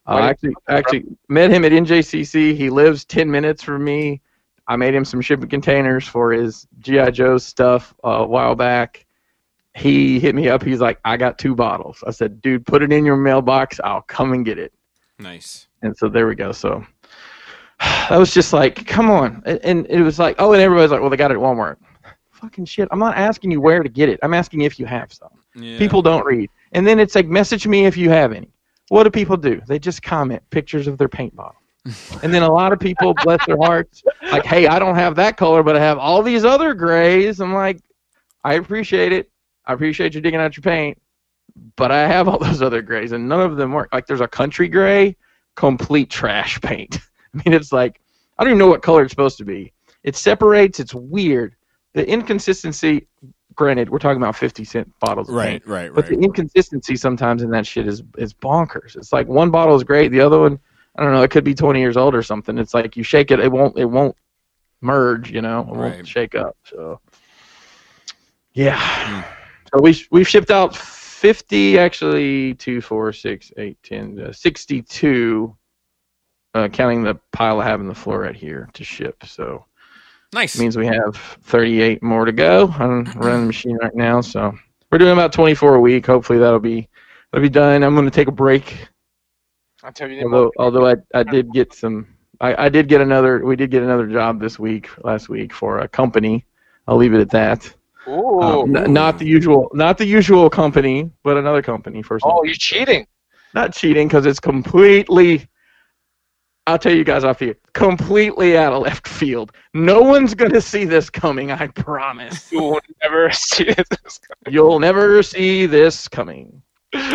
Uh, 0.07 0.13
I 0.13 0.29
actually, 0.31 0.55
actually 0.69 1.05
met 1.29 1.51
him 1.51 1.65
at 1.65 1.73
NJCC. 1.73 2.57
He 2.57 2.71
lives 2.71 3.05
10 3.05 3.31
minutes 3.31 3.63
from 3.63 3.85
me. 3.85 4.21
I 4.69 4.77
made 4.77 4.95
him 4.95 5.05
some 5.05 5.21
shipping 5.21 5.49
containers 5.49 6.07
for 6.07 6.33
his 6.33 6.67
GI 6.81 7.13
Joe 7.13 7.39
stuff 7.39 7.95
uh, 8.05 8.09
a 8.09 8.27
while 8.27 8.55
back. 8.55 9.05
He 9.75 10.19
hit 10.19 10.35
me 10.35 10.49
up. 10.49 10.63
He's 10.63 10.81
like, 10.81 10.99
"I 11.05 11.17
got 11.17 11.39
two 11.39 11.55
bottles." 11.55 12.03
I 12.07 12.11
said, 12.11 12.41
"Dude, 12.41 12.65
put 12.67 12.83
it 12.83 12.93
in 12.93 13.05
your 13.05 13.17
mailbox. 13.17 13.79
I'll 13.85 14.03
come 14.03 14.33
and 14.33 14.45
get 14.45 14.59
it." 14.59 14.73
Nice. 15.19 15.69
And 15.83 15.97
so 15.97 16.09
there 16.09 16.27
we 16.27 16.35
go. 16.35 16.51
So 16.53 16.85
I 17.81 18.17
was 18.19 18.33
just 18.33 18.53
like, 18.53 18.87
come 18.87 19.11
on. 19.11 19.43
And- 19.45 19.61
And 19.63 19.87
it 19.89 20.03
was 20.03 20.19
like, 20.19 20.37
oh, 20.39 20.53
and 20.53 20.63
everybody's 20.63 20.91
like, 20.91 21.01
well, 21.01 21.11
they 21.11 21.17
got 21.17 21.31
it 21.31 21.35
at 21.35 21.41
Walmart. 21.41 21.77
Fucking 22.33 22.65
shit. 22.65 22.89
I'm 22.91 22.99
not 22.99 23.17
asking 23.17 23.51
you 23.51 23.61
where 23.61 23.83
to 23.83 23.89
get 23.89 24.09
it. 24.09 24.19
I'm 24.23 24.35
asking 24.35 24.63
if 24.63 24.79
you 24.79 24.87
have 24.87 25.13
some. 25.13 25.29
Yeah. 25.55 25.79
People 25.79 26.03
don't 26.03 26.25
read. 26.25 26.51
And 26.73 26.87
then 26.87 26.99
it's 26.99 27.15
like, 27.15 27.27
message 27.27 27.67
me 27.67 27.87
if 27.87 27.97
you 27.97 28.11
have 28.11 28.33
any. 28.33 28.51
What 28.89 29.05
do 29.05 29.11
people 29.11 29.37
do? 29.37 29.61
They 29.67 29.79
just 29.79 30.03
comment 30.03 30.43
pictures 30.51 30.87
of 30.87 30.99
their 30.99 31.09
paint 31.09 31.35
bottle. 31.35 31.61
and 32.23 32.35
then 32.35 32.43
a 32.43 32.53
lot 32.53 32.73
of 32.73 32.81
people, 32.81 33.15
bless 33.23 33.45
their 33.47 33.57
hearts, 33.57 34.03
like, 34.33 34.45
hey, 34.45 34.67
I 34.67 34.79
don't 34.79 34.97
have 34.97 35.15
that 35.17 35.37
color, 35.37 35.63
but 35.63 35.77
I 35.77 35.81
have 35.81 35.99
all 35.99 36.23
these 36.23 36.45
other 36.45 36.75
grays. 36.75 37.41
I'm 37.41 37.55
like, 37.55 37.81
I 38.43 38.55
appreciate 38.55 39.13
it. 39.13 39.31
I 39.67 39.73
appreciate 39.73 40.15
you 40.15 40.21
digging 40.21 40.41
out 40.41 40.57
your 40.57 40.63
paint, 40.63 41.01
but 41.77 41.91
I 41.91 42.07
have 42.09 42.29
all 42.29 42.39
those 42.41 42.63
other 42.63 42.83
grays, 42.83 43.13
and 43.13 43.29
none 43.29 43.41
of 43.41 43.57
them 43.57 43.73
work. 43.73 43.89
Like, 43.93 44.07
there's 44.07 44.21
a 44.21 44.29
country 44.29 44.69
gray, 44.69 45.17
complete 45.55 46.11
trash 46.11 46.61
paint. 46.61 46.99
I 47.35 47.43
mean, 47.45 47.55
it's 47.55 47.73
like 47.73 48.01
I 48.39 48.45
don't 48.45 48.53
even 48.53 48.59
know 48.59 48.69
what 48.69 48.83
color 48.83 49.03
it's 49.03 49.13
supposed 49.13 49.39
to 49.39 49.45
be. 49.45 49.73
It 50.03 50.17
separates. 50.17 50.81
It's 50.81 50.95
weird. 50.95 51.57
The 51.95 52.07
inconsistency. 52.09 53.07
Granted, 53.57 53.89
we're 53.89 53.99
talking 53.99 54.23
about 54.23 54.37
fifty 54.37 54.65
cent 54.65 54.93
bottles. 55.01 55.29
Of 55.29 55.35
Right. 55.35 55.49
paint, 55.53 55.67
Right. 55.67 55.91
But 55.93 56.05
Right. 56.05 56.19
the 56.19 56.25
inconsistency 56.25 56.95
sometimes 56.95 57.43
in 57.43 57.51
that 57.51 57.67
shit 57.67 57.87
is 57.89 58.03
is 58.19 58.33
bonkers. 58.35 58.97
It's 58.97 59.13
like 59.13 59.27
one 59.27 59.51
bottle 59.51 59.75
is 59.75 59.83
great, 59.83 60.13
the 60.13 60.21
other 60.21 60.39
one, 60.39 60.59
I 60.97 61.03
don't 61.03 61.13
know, 61.13 61.23
it 61.23 61.31
could 61.31 61.45
be 61.45 61.55
twenty 61.55 61.81
years 61.81 61.97
old 61.97 62.15
or 62.15 62.23
something. 62.23 62.59
It's 62.59 62.75
like 62.75 62.97
you 62.97 63.03
shake 63.03 63.31
it, 63.31 63.41
it 63.41 63.51
won't 63.51 63.79
it 63.79 63.87
won't 63.87 64.15
merge. 64.83 65.31
You 65.33 65.41
know, 65.41 65.61
it 65.61 65.75
Right. 65.75 65.95
won't 65.95 66.07
shake 66.07 66.35
up. 66.35 66.57
So 66.65 67.01
yeah. 68.53 68.79
Hmm. 68.79 69.21
So 69.75 69.83
we 69.83 70.07
we've 70.11 70.29
shipped 70.29 70.51
out 70.51 70.77
fifty, 70.77 71.79
actually 71.79 72.55
two, 72.55 72.83
four, 72.83 73.11
six, 73.13 73.53
eight, 73.57 73.79
ten, 73.83 74.21
uh, 74.21 74.33
sixty-two, 74.33 75.57
uh, 76.55 76.69
counting 76.69 77.03
the 77.03 77.15
pile 77.33 77.61
I 77.61 77.65
have 77.65 77.81
on 77.81 77.89
the 77.89 77.95
floor 77.95 78.21
right 78.21 78.37
here 78.37 78.69
to 78.75 78.85
ship. 78.85 79.25
So 79.25 79.65
Nice. 80.33 80.59
means 80.59 80.77
we 80.77 80.87
have 80.87 81.17
38 81.43 82.03
more 82.03 82.25
to 82.25 82.33
go. 82.33 82.69
I'm 82.79 83.05
running 83.05 83.43
the 83.43 83.47
machine 83.47 83.77
right 83.77 83.95
now, 83.95 84.21
so 84.21 84.57
we're 84.91 84.99
doing 84.99 85.13
about 85.13 85.33
24 85.33 85.77
a 85.77 85.81
week. 85.81 86.07
Hopefully 86.07 86.39
that'll 86.39 86.61
be 86.61 86.89
that'll 87.33 87.43
be 87.43 87.49
done. 87.49 87.83
I'm 87.83 87.95
going 87.95 88.07
to 88.07 88.11
take 88.11 88.29
a 88.29 88.33
break. 88.33 88.89
Until 89.83 90.09
you 90.11 90.17
need 90.17 90.25
Although 90.25 90.45
more. 90.45 90.53
although 90.59 90.89
I 90.89 90.95
I 91.15 91.23
did 91.23 91.53
get 91.53 91.73
some 91.73 92.07
I, 92.41 92.67
I 92.67 92.69
did 92.69 92.89
get 92.89 93.01
another 93.01 93.45
we 93.45 93.57
did 93.57 93.71
get 93.71 93.83
another 93.83 94.07
job 94.07 94.41
this 94.41 94.59
week 94.59 94.91
last 95.05 95.29
week 95.29 95.53
for 95.53 95.79
a 95.79 95.89
company. 95.89 96.45
I'll 96.89 96.97
leave 96.97 97.15
it 97.15 97.21
at 97.21 97.31
that. 97.31 97.73
Ooh. 98.09 98.41
Um, 98.41 98.77
n- 98.77 98.93
not 98.93 99.19
the 99.19 99.27
usual 99.27 99.71
not 99.75 99.99
the 99.99 100.07
usual 100.07 100.51
company, 100.51 101.11
but 101.23 101.37
another 101.37 101.63
company 101.63 102.03
first. 102.03 102.25
oh, 102.27 102.43
you're 102.45 102.55
cheating. 102.55 103.07
Not 103.55 103.73
cheating 103.73 104.09
because 104.09 104.27
it's 104.27 104.41
completely. 104.41 105.49
I'll 106.67 106.79
tell 106.79 106.95
you 106.95 107.05
guys 107.05 107.23
off 107.23 107.39
here. 107.39 107.57
Completely 107.75 108.57
out 108.57 108.73
of 108.73 108.83
left 108.83 109.07
field. 109.07 109.53
No 109.73 110.03
one's 110.03 110.35
gonna 110.35 110.61
see 110.61 110.85
this 110.85 111.09
coming. 111.09 111.53
I 111.53 111.69
promise. 111.69 112.51
You 112.51 112.61
will 112.61 112.81
never 113.03 113.31
see 113.33 113.65
this. 113.65 114.19
Coming. 114.19 114.55
You'll 114.55 114.81
never 114.81 115.23
see 115.23 115.67
this 115.67 116.09
coming. 116.09 116.63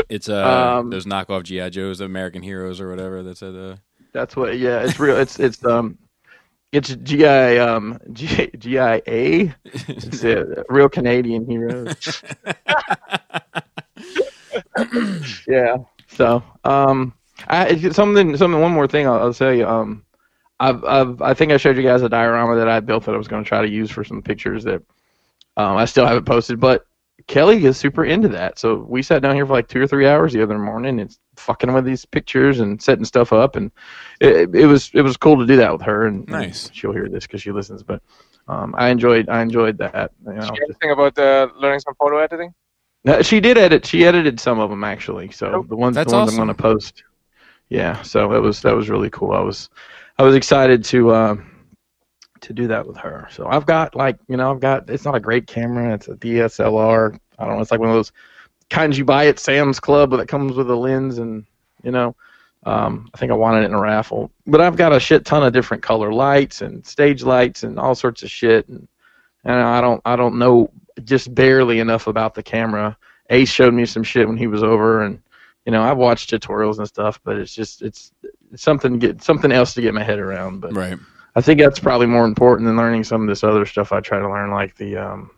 It's 0.10 0.30
uh 0.30 0.78
Um, 0.80 0.90
those 0.90 1.06
knockoff 1.06 1.44
GI 1.44 1.70
Joes, 1.72 2.02
American 2.02 2.42
Heroes 2.42 2.80
or 2.80 2.90
whatever. 2.90 3.24
That's 3.24 3.44
at 3.44 3.56
uh. 3.56 3.76
That's 4.14 4.36
what. 4.36 4.58
Yeah, 4.58 4.84
it's 4.84 5.00
real. 5.00 5.18
It's 5.18 5.40
it's 5.40 5.64
um, 5.66 5.98
it's 6.72 6.96
GI 6.96 7.26
um 7.60 8.00
G, 8.14 8.50
GIA. 8.58 9.56
It's 9.66 10.24
a 10.24 10.64
real 10.70 10.88
Canadian 10.90 11.46
heroes. 11.46 12.24
yeah. 15.48 15.78
So 16.08 16.44
um, 16.64 17.14
I 17.48 17.76
something 17.92 18.38
something 18.38 18.62
one 18.62 18.72
more 18.72 18.88
thing 18.88 19.08
I'll, 19.08 19.20
I'll 19.20 19.34
tell 19.34 19.54
you 19.54 19.68
um. 19.68 20.06
I've, 20.60 20.84
I've, 20.84 21.22
I 21.24 21.34
think 21.34 21.52
I 21.52 21.58
showed 21.58 21.76
you 21.76 21.82
guys 21.82 22.04
a 22.04 22.08
diorama 22.10 22.56
that 22.56 22.70
I 22.70 22.82
built 22.82 23.06
that 23.06 23.16
I 23.16 23.18
was 23.18 23.28
going 23.28 23.44
to 23.44 23.48
try 23.48 23.64
to 23.64 23.68
use 23.68 23.90
for 23.90 24.04
some 24.04 24.22
pictures 24.22 24.64
that 24.66 24.84
um, 25.58 25.76
I 25.76 25.86
still 25.86 26.06
haven't 26.06 26.26
posted. 26.26 26.60
But 26.60 26.86
Kelly 27.26 27.66
is 27.66 27.78
super 27.78 28.06
into 28.06 28.28
that. 28.28 28.60
So 28.60 28.86
we 28.88 29.02
sat 29.02 29.24
down 29.24 29.34
here 29.34 29.48
for 29.48 29.54
like 29.54 29.68
two 29.68 29.82
or 29.82 29.88
three 29.88 30.08
hours 30.08 30.34
the 30.34 30.44
other 30.44 30.60
morning 30.60 31.00
and 31.00 31.18
fucking 31.36 31.74
with 31.74 31.86
these 31.86 32.06
pictures 32.06 32.60
and 32.60 32.80
setting 32.80 33.06
stuff 33.06 33.34
up. 33.34 33.56
And 33.56 33.72
it, 34.20 34.54
it 34.56 34.68
was 34.68 34.92
it 34.94 35.02
was 35.02 35.18
cool 35.18 35.36
to 35.38 35.48
do 35.48 35.56
that 35.58 35.72
with 35.72 35.82
her. 35.82 36.06
And, 36.06 36.20
and 36.30 36.30
Nice. 36.30 36.70
she'll 36.74 36.94
hear 36.94 37.10
this 37.10 37.26
because 37.26 37.42
she 37.42 37.52
listens. 37.52 37.82
But 37.82 38.04
um, 38.48 38.76
I 38.78 38.90
enjoyed 38.90 39.30
I 39.30 39.42
enjoyed 39.42 39.80
that. 39.80 40.12
You 40.28 40.34
know, 40.34 40.42
Did 40.42 40.58
you 40.58 40.66
anything 40.66 40.92
about 40.92 41.18
uh, 41.18 41.48
learning 41.56 41.80
some 41.80 41.96
photo 41.96 42.20
editing? 42.20 42.54
no, 43.04 43.24
she 43.24 43.40
did 43.40 43.58
edit. 43.58 43.84
She 43.84 44.06
edited 44.06 44.40
some 44.40 44.60
of 44.60 44.70
them 44.70 44.84
actually. 44.84 45.32
So 45.32 45.54
Oh, 45.54 45.64
the 45.64 45.76
ones 45.76 45.96
that's 45.96 46.12
the 46.12 46.16
ones 46.18 46.30
awesome. 46.30 46.40
I'm 46.40 46.46
going 46.46 46.56
to 46.56 46.62
post. 46.62 47.04
Yeah. 47.72 48.02
So 48.02 48.28
that 48.28 48.42
was 48.42 48.62
that 48.64 48.76
was 48.76 48.90
really 48.90 49.10
cool. 49.10 49.32
I 49.32 49.40
was 49.40 49.70
I 50.18 50.24
was 50.24 50.36
excited 50.36 50.84
to 50.86 51.12
uh, 51.12 51.36
to 52.42 52.54
do 52.54 52.68
that 52.68 52.86
with 52.86 52.98
her. 52.98 53.30
So 53.32 53.48
I've 53.48 53.66
got 53.66 53.96
like 53.96 54.20
you 54.28 54.36
know 54.36 54.52
I've 54.52 54.60
got 54.60 54.90
it's 54.90 55.06
not 55.06 55.16
a 55.16 55.22
great 55.22 55.48
camera. 55.48 55.94
It's 55.94 56.10
a 56.10 56.16
DSLR. 56.16 57.18
I 57.40 57.46
don't 57.46 57.56
know. 57.56 57.62
It's 57.62 57.72
like 57.72 57.80
one 57.80 57.88
of 57.88 57.96
those 57.96 58.12
kinds 58.70 58.98
you 58.98 59.06
buy 59.06 59.28
at 59.28 59.40
Sam's 59.40 59.80
Club 59.80 60.12
that 60.12 60.28
comes 60.28 60.58
with 60.58 60.70
a 60.70 60.76
lens 60.76 61.18
and 61.18 61.46
you 61.82 61.92
know. 61.92 62.14
Um, 62.64 63.10
I 63.14 63.18
think 63.18 63.32
I 63.32 63.36
wanted 63.36 63.64
it 63.64 63.68
in 63.68 63.74
a 63.74 63.80
raffle, 63.80 64.32
but 64.46 64.62
I've 64.62 64.76
got 64.76 64.94
a 64.94 65.00
shit 65.00 65.26
ton 65.26 65.42
of 65.42 65.54
different 65.54 65.82
color 65.82 66.14
lights 66.14 66.62
and 66.62 66.86
stage 66.86 67.24
lights 67.24 67.64
and 67.64 67.80
all 67.80 67.96
sorts 67.96 68.22
of 68.22 68.30
shit, 68.30 68.68
and, 68.68 68.88
and 69.46 69.56
I 69.56 69.80
don't 69.80 70.02
I 70.04 70.18
don't 70.18 70.38
know 70.38 70.70
just 71.06 71.34
barely 71.34 71.80
enough 71.80 72.08
about 72.08 72.36
the 72.36 72.44
camera. 72.44 72.98
Ace 73.30 73.50
showed 73.50 73.74
me 73.74 73.86
some 73.86 74.04
shit 74.04 74.28
when 74.28 74.38
he 74.38 74.48
was 74.48 74.62
over, 74.62 75.04
and 75.04 75.22
you 75.66 75.72
know 75.72 75.82
I've 75.82 75.98
watched 75.98 76.32
tutorials 76.32 76.78
and 76.80 76.88
stuff, 76.88 77.20
but 77.24 77.38
it's 77.38 77.54
just 77.54 77.82
it's, 77.82 78.12
it's 78.52 78.64
something 78.64 79.00
to 79.00 79.08
get 79.08 79.22
something 79.24 79.52
else 79.52 79.74
to 79.76 79.82
get 79.82 79.94
my 79.94 80.04
head 80.04 80.20
around. 80.20 80.62
But 80.62 80.76
Right. 80.76 80.98
I 81.36 81.42
think 81.42 81.60
that's 81.62 81.80
probably 81.80 82.08
more 82.08 82.26
important 82.26 82.68
than 82.68 82.76
learning 82.76 83.06
some 83.06 83.22
of 83.22 83.28
this 83.28 83.44
other 83.44 83.66
stuff 83.66 83.92
I 83.94 84.02
try 84.02 84.20
to 84.20 84.30
learn, 84.30 84.52
like 84.52 84.76
the 84.76 84.98
um, 84.98 85.32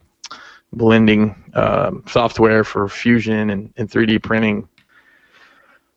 blending 0.72 1.36
um, 1.54 2.04
software 2.08 2.64
for 2.64 2.88
fusion 2.90 3.52
and, 3.52 3.72
and 3.78 3.90
3D 3.90 4.24
printing 4.24 4.68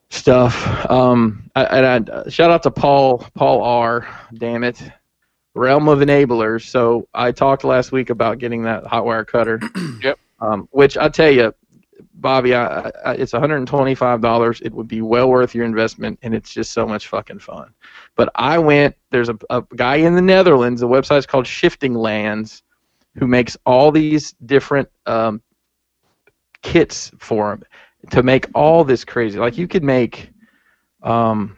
stuff. 0.09 0.89
Um, 0.89 1.49
I, 1.55 1.63
and 1.63 2.11
I, 2.11 2.29
shout 2.29 2.51
out 2.51 2.63
to 2.63 2.71
Paul 2.71 3.25
Paul 3.33 3.63
R. 3.63 4.07
Damn 4.35 4.63
it, 4.63 4.81
Realm 5.55 5.87
of 5.87 5.99
Enablers. 5.99 6.63
So 6.67 7.07
I 7.13 7.31
talked 7.31 7.63
last 7.63 7.91
week 7.91 8.09
about 8.09 8.37
getting 8.37 8.63
that 8.63 8.85
hot 8.85 9.05
wire 9.05 9.25
cutter. 9.25 9.59
Yep. 10.03 10.19
Um, 10.39 10.67
which 10.69 10.95
I 10.95 11.09
tell 11.09 11.31
you, 11.31 11.51
Bobby, 12.19 12.55
I, 12.55 12.91
I, 13.05 13.13
it's 13.13 13.31
$125. 13.33 14.61
It 14.65 14.73
would 14.73 14.87
be 14.87 15.01
well 15.01 15.29
worth 15.29 15.53
your 15.53 15.65
investment, 15.65 16.17
and 16.23 16.33
it's 16.33 16.51
just 16.53 16.71
so 16.71 16.87
much 16.87 17.07
fucking 17.07 17.39
fun. 17.39 17.73
But 18.15 18.29
I 18.35 18.57
went. 18.57 18.95
There's 19.11 19.29
a, 19.29 19.37
a 19.49 19.63
guy 19.75 19.97
in 19.97 20.15
the 20.15 20.21
Netherlands. 20.21 20.81
The 20.81 20.87
website's 20.87 21.25
called 21.27 21.45
Shifting 21.47 21.93
Lands, 21.93 22.63
who 23.15 23.27
makes 23.27 23.55
all 23.65 23.91
these 23.91 24.33
different 24.45 24.89
um, 25.05 25.41
kits 26.61 27.11
for 27.19 27.53
him 27.53 27.63
to 28.11 28.23
make 28.23 28.47
all 28.55 28.83
this 28.83 29.03
crazy. 29.05 29.39
Like 29.39 29.57
you 29.57 29.67
could 29.67 29.83
make, 29.83 30.29
um, 31.03 31.55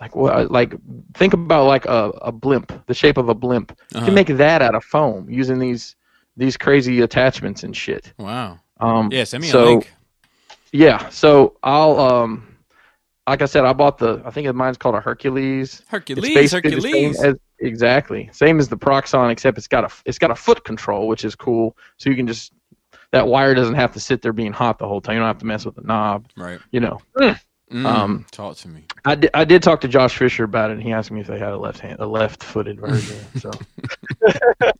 like 0.00 0.14
what? 0.14 0.50
Like 0.50 0.74
think 1.14 1.32
about 1.32 1.66
like 1.66 1.86
a, 1.86 2.10
a 2.22 2.32
blimp, 2.32 2.72
the 2.86 2.94
shape 2.94 3.16
of 3.16 3.28
a 3.28 3.34
blimp. 3.34 3.72
You 3.92 3.96
Uh-huh. 3.98 4.04
can 4.06 4.14
make 4.14 4.28
that 4.28 4.62
out 4.62 4.74
of 4.74 4.84
foam 4.84 5.28
using 5.30 5.58
these 5.58 5.96
these 6.36 6.56
crazy 6.56 7.00
attachments 7.00 7.64
and 7.64 7.76
shit. 7.76 8.12
Wow. 8.18 8.60
Um, 8.80 9.10
Yeah, 9.12 9.24
send 9.24 9.42
me 9.42 9.48
so, 9.48 9.64
a 9.64 9.66
link. 9.66 9.92
Yeah, 10.72 11.08
so 11.08 11.56
I'll 11.62 11.98
um, 11.98 12.56
like 13.26 13.42
I 13.42 13.46
said, 13.46 13.64
I 13.64 13.72
bought 13.72 13.98
the. 13.98 14.22
I 14.24 14.30
think 14.30 14.52
mine's 14.54 14.76
called 14.76 14.94
a 14.94 15.00
Hercules. 15.00 15.82
Hercules, 15.88 16.24
It's 16.24 16.34
basically 16.34 16.70
the 16.70 16.76
Hercules. 16.76 17.18
same 17.18 17.26
as 17.26 17.36
exactly 17.60 18.28
same 18.32 18.58
as 18.60 18.68
the 18.68 18.76
Proxxon, 18.76 19.30
except 19.30 19.58
it's 19.58 19.66
got 19.68 19.84
a 19.84 19.94
it's 20.04 20.18
got 20.18 20.30
a 20.30 20.34
foot 20.34 20.64
control, 20.64 21.08
which 21.08 21.24
is 21.24 21.34
cool. 21.34 21.76
So 21.96 22.10
you 22.10 22.16
can 22.16 22.26
just 22.26 22.52
that 23.10 23.26
wire 23.26 23.54
doesn't 23.54 23.74
have 23.74 23.92
to 23.92 24.00
sit 24.00 24.20
there 24.22 24.32
being 24.34 24.52
hot 24.52 24.78
the 24.78 24.86
whole 24.86 25.00
time. 25.00 25.14
You 25.14 25.20
don't 25.20 25.26
have 25.28 25.38
to 25.38 25.46
mess 25.46 25.64
with 25.64 25.74
the 25.76 25.82
knob. 25.82 26.26
right. 26.36 26.60
You 26.70 26.80
know, 26.80 27.00
Mm, 27.70 27.84
Um, 27.84 28.26
talk 28.30 28.56
to 28.58 28.68
me. 28.68 28.84
I 29.04 29.14
did, 29.14 29.30
I 29.34 29.44
did 29.44 29.62
talk 29.62 29.82
to 29.82 29.88
Josh 29.88 30.16
Fisher 30.16 30.44
about 30.44 30.70
it, 30.70 30.74
and 30.74 30.82
he 30.82 30.90
asked 30.92 31.10
me 31.10 31.20
if 31.20 31.26
they 31.26 31.38
had 31.38 31.52
a 31.52 31.56
left 31.58 31.80
hand 31.80 31.96
a 32.00 32.06
left 32.06 32.42
footed 32.42 32.80
version. 32.80 33.18
So 33.40 33.50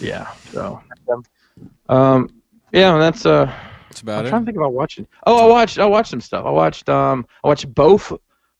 yeah, 0.00 0.30
so 0.52 0.82
um, 1.88 2.28
yeah, 2.74 2.92
and 2.92 3.02
that's 3.02 3.26
uh. 3.26 3.52
That's 3.88 4.02
about 4.02 4.12
it. 4.12 4.14
I'm 4.14 4.20
about 4.20 4.28
trying 4.30 4.42
to 4.42 4.46
think 4.46 4.56
about 4.56 4.72
watching. 4.72 5.06
Oh, 5.26 5.46
I 5.46 5.48
watched. 5.48 5.78
I 5.78 5.86
watched 5.86 6.10
some 6.10 6.20
stuff. 6.20 6.44
I 6.44 6.50
watched. 6.50 6.88
Um, 6.88 7.26
I 7.44 7.48
watched 7.48 7.72
both. 7.72 8.12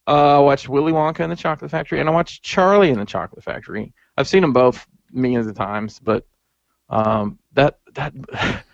Uh, 0.06 0.36
I 0.36 0.38
watched 0.38 0.68
Willy 0.68 0.92
Wonka 0.92 1.20
and 1.20 1.32
the 1.32 1.36
Chocolate 1.36 1.70
Factory, 1.70 1.98
and 1.98 2.08
I 2.08 2.12
watched 2.12 2.42
Charlie 2.42 2.90
and 2.90 3.00
the 3.00 3.04
Chocolate 3.04 3.42
Factory. 3.42 3.92
I've 4.16 4.28
seen 4.28 4.42
them 4.42 4.52
both 4.52 4.86
millions 5.10 5.46
of 5.46 5.56
times, 5.56 5.98
but 5.98 6.26
um, 6.88 7.38
that 7.54 7.80
that 7.94 8.12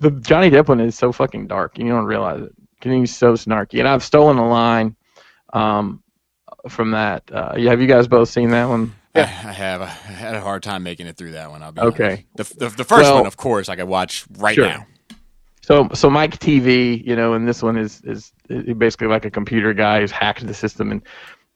the 0.00 0.10
Johnny 0.10 0.50
Depp 0.50 0.68
one 0.68 0.80
is 0.80 0.96
so 0.96 1.12
fucking 1.12 1.46
dark. 1.46 1.78
You 1.78 1.88
don't 1.88 2.04
realize 2.04 2.42
it. 2.42 2.54
He's 2.82 3.16
so 3.16 3.32
snarky, 3.32 3.78
and 3.78 3.88
I've 3.88 4.02
stolen 4.02 4.36
a 4.36 4.48
line 4.48 4.96
um, 5.52 6.02
from 6.68 6.90
that. 6.90 7.22
Uh, 7.32 7.54
yeah, 7.56 7.70
have 7.70 7.80
you 7.80 7.86
guys 7.86 8.06
both 8.06 8.28
seen 8.28 8.50
that 8.50 8.68
one? 8.68 8.94
I, 9.18 9.48
I 9.48 9.52
have. 9.52 9.82
I 9.82 9.86
had 9.86 10.34
a 10.34 10.40
hard 10.40 10.62
time 10.62 10.82
making 10.82 11.06
it 11.06 11.16
through 11.16 11.32
that 11.32 11.50
one. 11.50 11.62
I'll 11.62 11.72
be 11.72 11.80
Okay. 11.80 12.26
The, 12.36 12.44
the, 12.44 12.68
the 12.68 12.84
first 12.84 13.02
Well- 13.02 13.16
one, 13.16 13.26
of 13.26 13.36
course, 13.36 13.68
I 13.68 13.76
could 13.76 13.88
watch 13.88 14.24
right 14.38 14.54
Sure. 14.54 14.66
now. 14.66 14.86
So 15.62 15.88
so 15.94 16.08
Mike 16.08 16.38
Teavee, 16.38 17.04
you 17.04 17.16
know, 17.16 17.32
and 17.34 17.48
this 17.48 17.60
one 17.62 17.76
is 17.76 18.00
is, 18.02 18.32
basically 18.78 19.08
like 19.08 19.24
a 19.24 19.30
computer 19.30 19.72
guy 19.74 19.98
who's 20.00 20.12
hacked 20.12 20.46
the 20.46 20.54
system, 20.54 20.92
and 20.92 21.02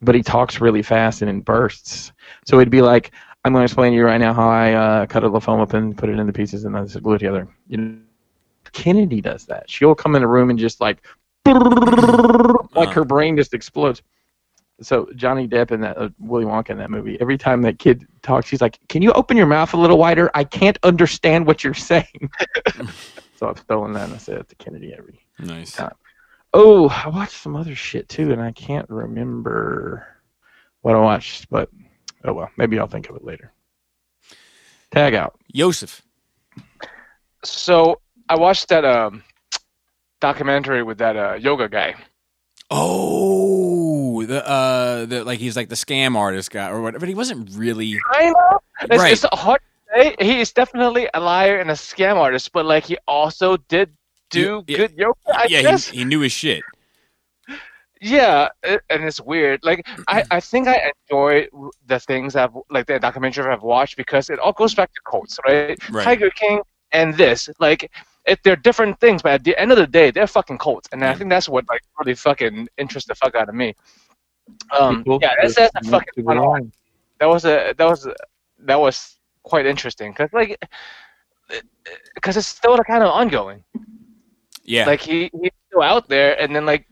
but 0.02 0.16
he 0.16 0.22
talks 0.22 0.60
really 0.60 0.82
fast 0.82 1.22
and 1.22 1.30
in 1.30 1.42
bursts. 1.42 2.10
So 2.44 2.58
it'd 2.58 2.70
be 2.70 2.82
like, 2.82 3.12
I'm 3.44 3.52
going 3.52 3.62
to 3.62 3.64
explain 3.64 3.92
to 3.92 3.96
you 3.96 4.04
right 4.04 4.18
now 4.18 4.34
how 4.34 4.48
I 4.48 4.72
uh, 4.72 5.06
cut 5.06 5.22
a 5.22 5.40
foam 5.40 5.60
up 5.60 5.74
and 5.74 5.96
put 5.96 6.08
it 6.08 6.18
into 6.18 6.32
pieces 6.32 6.64
and 6.64 6.74
then 6.74 6.86
glue 6.86 7.14
it 7.14 7.18
together. 7.18 7.46
You 7.68 7.76
know, 7.76 7.98
Kennedy 8.72 9.20
does 9.20 9.46
that. 9.46 9.70
She'll 9.70 9.94
come 9.94 10.16
in 10.16 10.22
a 10.22 10.26
room 10.26 10.50
and 10.50 10.58
just 10.58 10.80
like, 10.80 10.98
like 11.46 12.90
her 12.90 13.04
brain 13.04 13.36
just 13.36 13.54
explodes. 13.54 14.02
So 14.82 15.08
Johnny 15.14 15.46
Depp 15.46 15.70
in 15.70 15.80
that 15.82 15.98
uh, 15.98 16.08
Willy 16.18 16.44
Wonka 16.44 16.70
in 16.70 16.78
that 16.78 16.90
movie, 16.90 17.20
every 17.20 17.36
time 17.36 17.62
that 17.62 17.78
kid 17.78 18.06
talks, 18.22 18.48
he's 18.48 18.60
like, 18.60 18.78
"Can 18.88 19.02
you 19.02 19.12
open 19.12 19.36
your 19.36 19.46
mouth 19.46 19.74
a 19.74 19.76
little 19.76 19.98
wider? 19.98 20.30
I 20.34 20.44
can't 20.44 20.78
understand 20.82 21.46
what 21.46 21.62
you're 21.62 21.74
saying." 21.74 22.30
so 23.36 23.48
I've 23.48 23.58
stolen 23.58 23.92
that 23.92 24.04
and 24.04 24.14
I 24.14 24.18
said 24.18 24.38
it 24.38 24.48
to 24.48 24.54
Kennedy 24.56 24.94
every. 24.96 25.20
Nice. 25.38 25.72
Time. 25.72 25.94
Oh, 26.52 26.88
I 26.88 27.08
watched 27.08 27.40
some 27.40 27.56
other 27.56 27.74
shit 27.74 28.08
too, 28.08 28.32
and 28.32 28.40
I 28.40 28.52
can't 28.52 28.88
remember 28.88 30.06
what 30.80 30.96
I 30.96 30.98
watched, 30.98 31.48
but 31.50 31.70
oh 32.24 32.32
well, 32.32 32.50
maybe 32.56 32.78
I'll 32.78 32.86
think 32.86 33.08
of 33.10 33.16
it 33.16 33.24
later. 33.24 33.52
Tag 34.90 35.14
out. 35.14 35.38
Yosef. 35.48 36.02
So 37.44 38.00
I 38.28 38.36
watched 38.36 38.68
that 38.68 38.84
um, 38.84 39.22
documentary 40.20 40.82
with 40.82 40.98
that 40.98 41.16
uh, 41.16 41.34
yoga 41.34 41.68
guy. 41.68 41.94
Oh, 42.70 43.89
the 44.30 44.48
uh, 44.48 45.06
the 45.06 45.24
like 45.24 45.40
he's 45.40 45.56
like 45.56 45.68
the 45.68 45.74
scam 45.74 46.16
artist 46.16 46.52
guy 46.52 46.70
or 46.70 46.80
whatever. 46.80 47.00
But 47.00 47.08
he 47.08 47.16
wasn't 47.16 47.50
really 47.54 47.98
I 48.12 48.30
know. 48.30 48.60
It's, 48.82 48.98
right. 48.98 49.12
it's 49.12 49.26
hard 49.32 49.60
to 49.60 50.02
say. 50.02 50.16
He 50.20 50.40
is 50.40 50.52
definitely 50.52 51.08
a 51.14 51.20
liar 51.20 51.58
and 51.58 51.68
a 51.70 51.74
scam 51.74 52.16
artist, 52.16 52.52
but 52.52 52.64
like 52.64 52.84
he 52.84 52.96
also 53.08 53.56
did 53.68 53.90
do 54.30 54.62
Yeah, 54.68 54.76
good 54.76 54.92
yoga. 54.96 55.18
I 55.34 55.46
yeah, 55.50 55.62
guess. 55.62 55.88
he, 55.88 55.98
he 55.98 56.04
knew 56.04 56.20
his 56.20 56.30
shit. 56.30 56.62
Yeah, 58.00 58.48
it, 58.62 58.80
and 58.88 59.04
it's 59.04 59.20
weird. 59.20 59.64
Like 59.64 59.84
I, 60.06 60.22
I 60.30 60.38
think 60.38 60.68
I 60.68 60.92
enjoy 61.10 61.48
the 61.86 61.98
things 61.98 62.36
I've 62.36 62.56
like 62.70 62.86
the 62.86 63.00
documentary 63.00 63.52
I've 63.52 63.64
watched 63.64 63.96
because 63.96 64.30
it 64.30 64.38
all 64.38 64.52
goes 64.52 64.74
back 64.76 64.94
to 64.94 65.00
cults, 65.10 65.40
right? 65.44 65.76
Right. 65.90 66.04
Tiger 66.04 66.30
King 66.30 66.60
and 66.92 67.14
this, 67.14 67.48
like, 67.58 67.90
it, 68.26 68.38
they're 68.42 68.56
different 68.56 68.98
things, 69.00 69.22
but 69.22 69.32
at 69.32 69.44
the 69.44 69.56
end 69.60 69.70
of 69.70 69.78
the 69.78 69.86
day, 69.86 70.10
they're 70.10 70.26
fucking 70.26 70.58
cults, 70.58 70.88
and 70.92 71.04
I 71.04 71.14
think 71.14 71.30
that's 71.30 71.48
what 71.48 71.68
like 71.68 71.82
really 71.98 72.14
fucking 72.14 72.68
interests 72.78 73.08
the 73.08 73.14
fuck 73.16 73.34
out 73.34 73.48
of 73.48 73.54
me. 73.54 73.74
Um, 74.78 75.04
yeah, 75.06 75.34
that's, 75.42 75.54
that's 75.56 75.74
a 75.74 75.90
fucking 75.90 76.24
fun 76.24 76.42
one. 76.42 76.72
That 77.18 77.26
was 77.26 77.44
a 77.44 77.74
that 77.76 77.84
was 77.84 78.08
that 78.60 78.80
was 78.80 79.16
quite 79.42 79.66
interesting 79.66 80.12
because 80.12 80.30
like 80.32 80.62
because 82.14 82.36
it's 82.36 82.46
still 82.46 82.76
kind 82.78 83.02
of 83.02 83.10
ongoing. 83.10 83.64
Yeah, 84.64 84.86
Like 84.86 85.00
he 85.00 85.30
he's 85.40 85.50
still 85.68 85.82
out 85.82 86.08
there, 86.08 86.40
and 86.40 86.54
then 86.54 86.66
like 86.66 86.86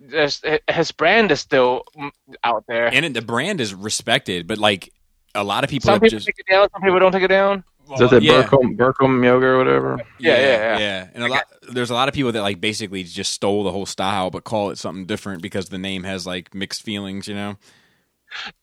his 0.68 0.92
brand 0.92 1.30
is 1.30 1.40
still 1.40 1.84
mm, 1.96 2.10
out 2.42 2.64
there. 2.66 2.86
and 2.92 3.14
the 3.14 3.22
brand 3.22 3.60
is 3.60 3.74
respected, 3.74 4.46
but 4.46 4.58
like 4.58 4.92
a 5.34 5.44
lot 5.44 5.64
of 5.64 5.70
people 5.70 5.86
Some 5.86 6.00
people 6.00 6.18
just 6.18 6.26
take 6.26 6.38
it 6.38 6.50
down, 6.50 6.68
some 6.72 6.82
people 6.82 6.98
don't 6.98 7.12
take 7.12 7.22
it 7.22 7.28
down. 7.28 7.62
Is 7.92 8.00
that 8.00 8.10
the 8.10 8.22
yeah, 8.22 8.42
Bikram, 8.42 8.76
Bikram 8.76 9.24
yoga 9.24 9.46
or 9.46 9.58
whatever? 9.58 9.98
Yeah, 10.18 10.36
yeah, 10.36 10.78
yeah. 10.78 11.08
And 11.14 11.24
a 11.24 11.28
lot, 11.28 11.44
there's 11.70 11.90
a 11.90 11.94
lot 11.94 12.08
of 12.08 12.14
people 12.14 12.32
that 12.32 12.42
like 12.42 12.60
basically 12.60 13.02
just 13.04 13.32
stole 13.32 13.64
the 13.64 13.72
whole 13.72 13.86
style, 13.86 14.30
but 14.30 14.44
call 14.44 14.70
it 14.70 14.78
something 14.78 15.06
different 15.06 15.42
because 15.42 15.68
the 15.68 15.78
name 15.78 16.04
has 16.04 16.26
like 16.26 16.54
mixed 16.54 16.82
feelings. 16.82 17.28
You 17.28 17.34
know? 17.34 17.56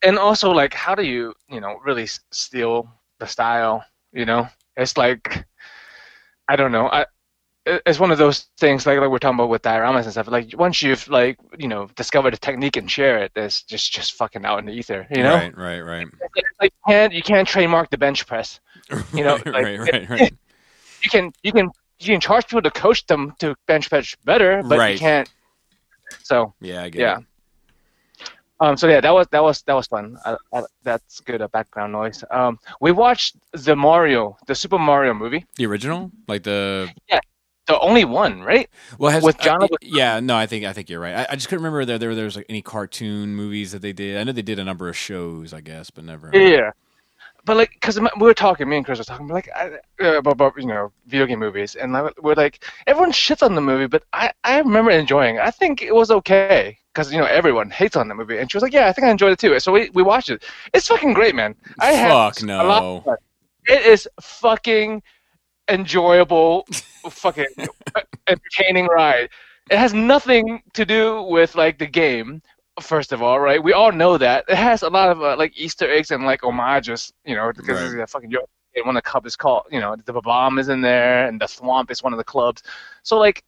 And 0.03 0.17
also, 0.17 0.51
like, 0.51 0.73
how 0.73 0.95
do 0.95 1.03
you, 1.03 1.33
you 1.49 1.59
know, 1.59 1.79
really 1.83 2.07
steal 2.31 2.87
the 3.19 3.25
style? 3.25 3.83
You 4.11 4.25
know, 4.25 4.47
it's 4.77 4.95
like, 4.95 5.45
I 6.47 6.55
don't 6.55 6.71
know. 6.71 6.87
I, 6.87 7.05
it's 7.65 7.99
one 7.99 8.11
of 8.11 8.17
those 8.17 8.47
things 8.59 8.85
like 8.85 8.99
like 8.99 9.09
we're 9.09 9.17
talking 9.17 9.35
about 9.35 9.49
with 9.49 9.63
dioramas 9.63 10.03
and 10.03 10.11
stuff. 10.11 10.27
Like 10.27 10.53
once 10.55 10.81
you've 10.81 11.07
like 11.07 11.37
you 11.57 11.67
know 11.67 11.87
discovered 11.95 12.33
a 12.33 12.37
technique 12.37 12.77
and 12.77 12.89
share 12.89 13.23
it, 13.23 13.31
it's 13.35 13.63
just 13.63 13.91
just 13.91 14.13
fucking 14.13 14.45
out 14.45 14.59
in 14.59 14.65
the 14.65 14.71
ether. 14.71 15.07
You 15.09 15.23
know, 15.23 15.35
Right, 15.35 15.57
right, 15.57 15.79
right. 15.81 16.07
It's 16.35 16.59
like 16.61 16.71
you 16.71 16.93
can't 16.93 17.13
you 17.13 17.23
can't 17.23 17.47
trademark 17.47 17.89
the 17.89 17.97
bench 17.97 18.27
press. 18.27 18.59
You 19.13 19.23
know, 19.23 19.37
right, 19.45 19.45
like, 19.45 19.63
right, 19.63 19.79
right, 19.79 20.09
right. 20.09 20.33
You 21.03 21.09
can 21.09 21.33
you 21.43 21.51
can 21.51 21.69
you 21.99 22.07
can 22.13 22.19
charge 22.19 22.47
people 22.47 22.61
to 22.61 22.71
coach 22.71 23.05
them 23.07 23.33
to 23.39 23.55
bench 23.67 23.89
press 23.89 24.15
better, 24.25 24.61
but 24.63 24.79
Right. 24.79 24.93
you 24.93 24.99
can't. 24.99 25.29
So 26.23 26.53
Yeah, 26.61 26.83
I 26.83 26.89
get 26.89 27.01
Yeah. 27.01 27.17
it. 27.19 27.23
Um, 28.61 28.77
so 28.77 28.87
yeah, 28.87 29.01
that 29.01 29.13
was 29.13 29.27
that 29.31 29.43
was 29.43 29.61
that 29.63 29.73
was 29.73 29.87
fun. 29.87 30.17
I, 30.25 30.37
I, 30.53 30.63
that's 30.83 31.19
good 31.19 31.41
uh, 31.41 31.49
background 31.49 31.91
noise. 31.91 32.23
Um, 32.31 32.57
we 32.79 32.91
watched 32.93 33.35
the 33.51 33.75
Mario, 33.75 34.37
the 34.47 34.55
Super 34.55 34.79
Mario 34.79 35.13
movie, 35.13 35.45
The 35.57 35.65
original, 35.65 36.09
like 36.27 36.43
the 36.43 36.89
yeah, 37.09 37.19
the 37.67 37.77
only 37.81 38.05
one, 38.05 38.43
right? 38.43 38.69
well, 38.97 39.11
has, 39.11 39.23
With 39.25 39.37
John 39.39 39.67
yeah, 39.81 40.21
no, 40.21 40.37
I 40.37 40.45
think 40.45 40.63
I 40.63 40.71
think 40.71 40.89
you're 40.89 41.01
right. 41.01 41.15
I, 41.15 41.27
I 41.31 41.35
just 41.35 41.49
couldn't 41.49 41.63
remember 41.65 41.83
there 41.83 41.97
there, 41.97 42.15
there 42.15 42.23
was 42.25 42.37
like 42.37 42.45
any 42.47 42.61
cartoon 42.61 43.35
movies 43.35 43.73
that 43.73 43.81
they 43.81 43.91
did. 43.91 44.17
I 44.17 44.23
know 44.23 44.31
they 44.31 44.41
did 44.41 44.57
a 44.59 44.63
number 44.63 44.87
of 44.87 44.95
shows, 44.95 45.53
I 45.53 45.59
guess, 45.59 45.89
but 45.89 46.05
never. 46.05 46.31
Yeah. 46.33 46.71
But 47.45 47.57
like, 47.57 47.77
cause 47.81 47.99
we 47.99 48.09
were 48.17 48.33
talking, 48.33 48.67
me 48.67 48.77
and 48.77 48.85
Chris 48.85 48.97
were 48.97 49.05
talking, 49.05 49.27
like, 49.27 49.49
I, 49.55 49.77
uh, 50.01 50.17
about, 50.17 50.33
about 50.33 50.53
you 50.57 50.65
know 50.65 50.91
video 51.05 51.27
game 51.27 51.39
movies, 51.39 51.75
and 51.75 51.93
like, 51.93 52.13
we're 52.21 52.33
like, 52.33 52.63
everyone 52.87 53.11
shits 53.11 53.43
on 53.43 53.53
the 53.53 53.61
movie, 53.61 53.85
but 53.87 54.03
I 54.13 54.31
I 54.43 54.57
remember 54.57 54.91
enjoying. 54.91 55.35
it. 55.35 55.41
I 55.41 55.51
think 55.51 55.81
it 55.81 55.93
was 55.93 56.09
okay, 56.09 56.77
cause 56.95 57.13
you 57.13 57.19
know 57.19 57.25
everyone 57.25 57.69
hates 57.69 57.95
on 57.95 58.07
the 58.07 58.15
movie, 58.15 58.39
and 58.39 58.51
she 58.51 58.57
was 58.57 58.63
like, 58.63 58.73
yeah, 58.73 58.87
I 58.87 58.93
think 58.93 59.05
I 59.05 59.11
enjoyed 59.11 59.31
it 59.31 59.39
too. 59.39 59.59
So 59.59 59.71
we 59.71 59.89
we 59.91 60.01
watched 60.01 60.29
it. 60.29 60.43
It's 60.73 60.87
fucking 60.87 61.13
great, 61.13 61.35
man. 61.35 61.55
I 61.79 62.09
Fuck 62.09 62.41
no. 62.43 63.03
It 63.67 63.85
is 63.85 64.07
fucking 64.21 65.01
enjoyable, 65.69 66.65
fucking 67.09 67.47
entertaining 68.27 68.87
ride. 68.87 69.29
It 69.69 69.77
has 69.77 69.93
nothing 69.93 70.61
to 70.73 70.85
do 70.85 71.23
with 71.23 71.55
like 71.55 71.77
the 71.77 71.87
game. 71.87 72.41
First 72.81 73.13
of 73.13 73.21
all, 73.21 73.39
right? 73.39 73.63
We 73.63 73.71
all 73.73 73.91
know 73.93 74.17
that 74.17 74.45
it 74.49 74.55
has 74.55 74.83
a 74.83 74.89
lot 74.89 75.09
of 75.09 75.21
uh, 75.21 75.37
like 75.37 75.57
Easter 75.57 75.89
eggs 75.89 76.11
and 76.11 76.25
like 76.25 76.41
homages, 76.41 77.13
you 77.25 77.35
know, 77.35 77.51
because 77.55 77.79
Right. 77.79 77.85
it's 77.85 77.93
a 77.95 78.07
fucking 78.07 78.31
joke. 78.31 78.49
And 78.75 78.85
when 78.85 78.95
the 78.95 79.01
cup 79.01 79.25
is 79.25 79.37
called, 79.37 79.63
you 79.71 79.79
know, 79.79 79.95
the 80.03 80.11
bomb 80.19 80.59
is 80.59 80.67
in 80.67 80.81
there, 80.81 81.25
and 81.27 81.39
the 81.39 81.47
swamp 81.47 81.89
is 81.89 82.03
one 82.03 82.11
of 82.11 82.17
the 82.17 82.25
clubs. 82.25 82.63
So 83.03 83.17
like, 83.17 83.43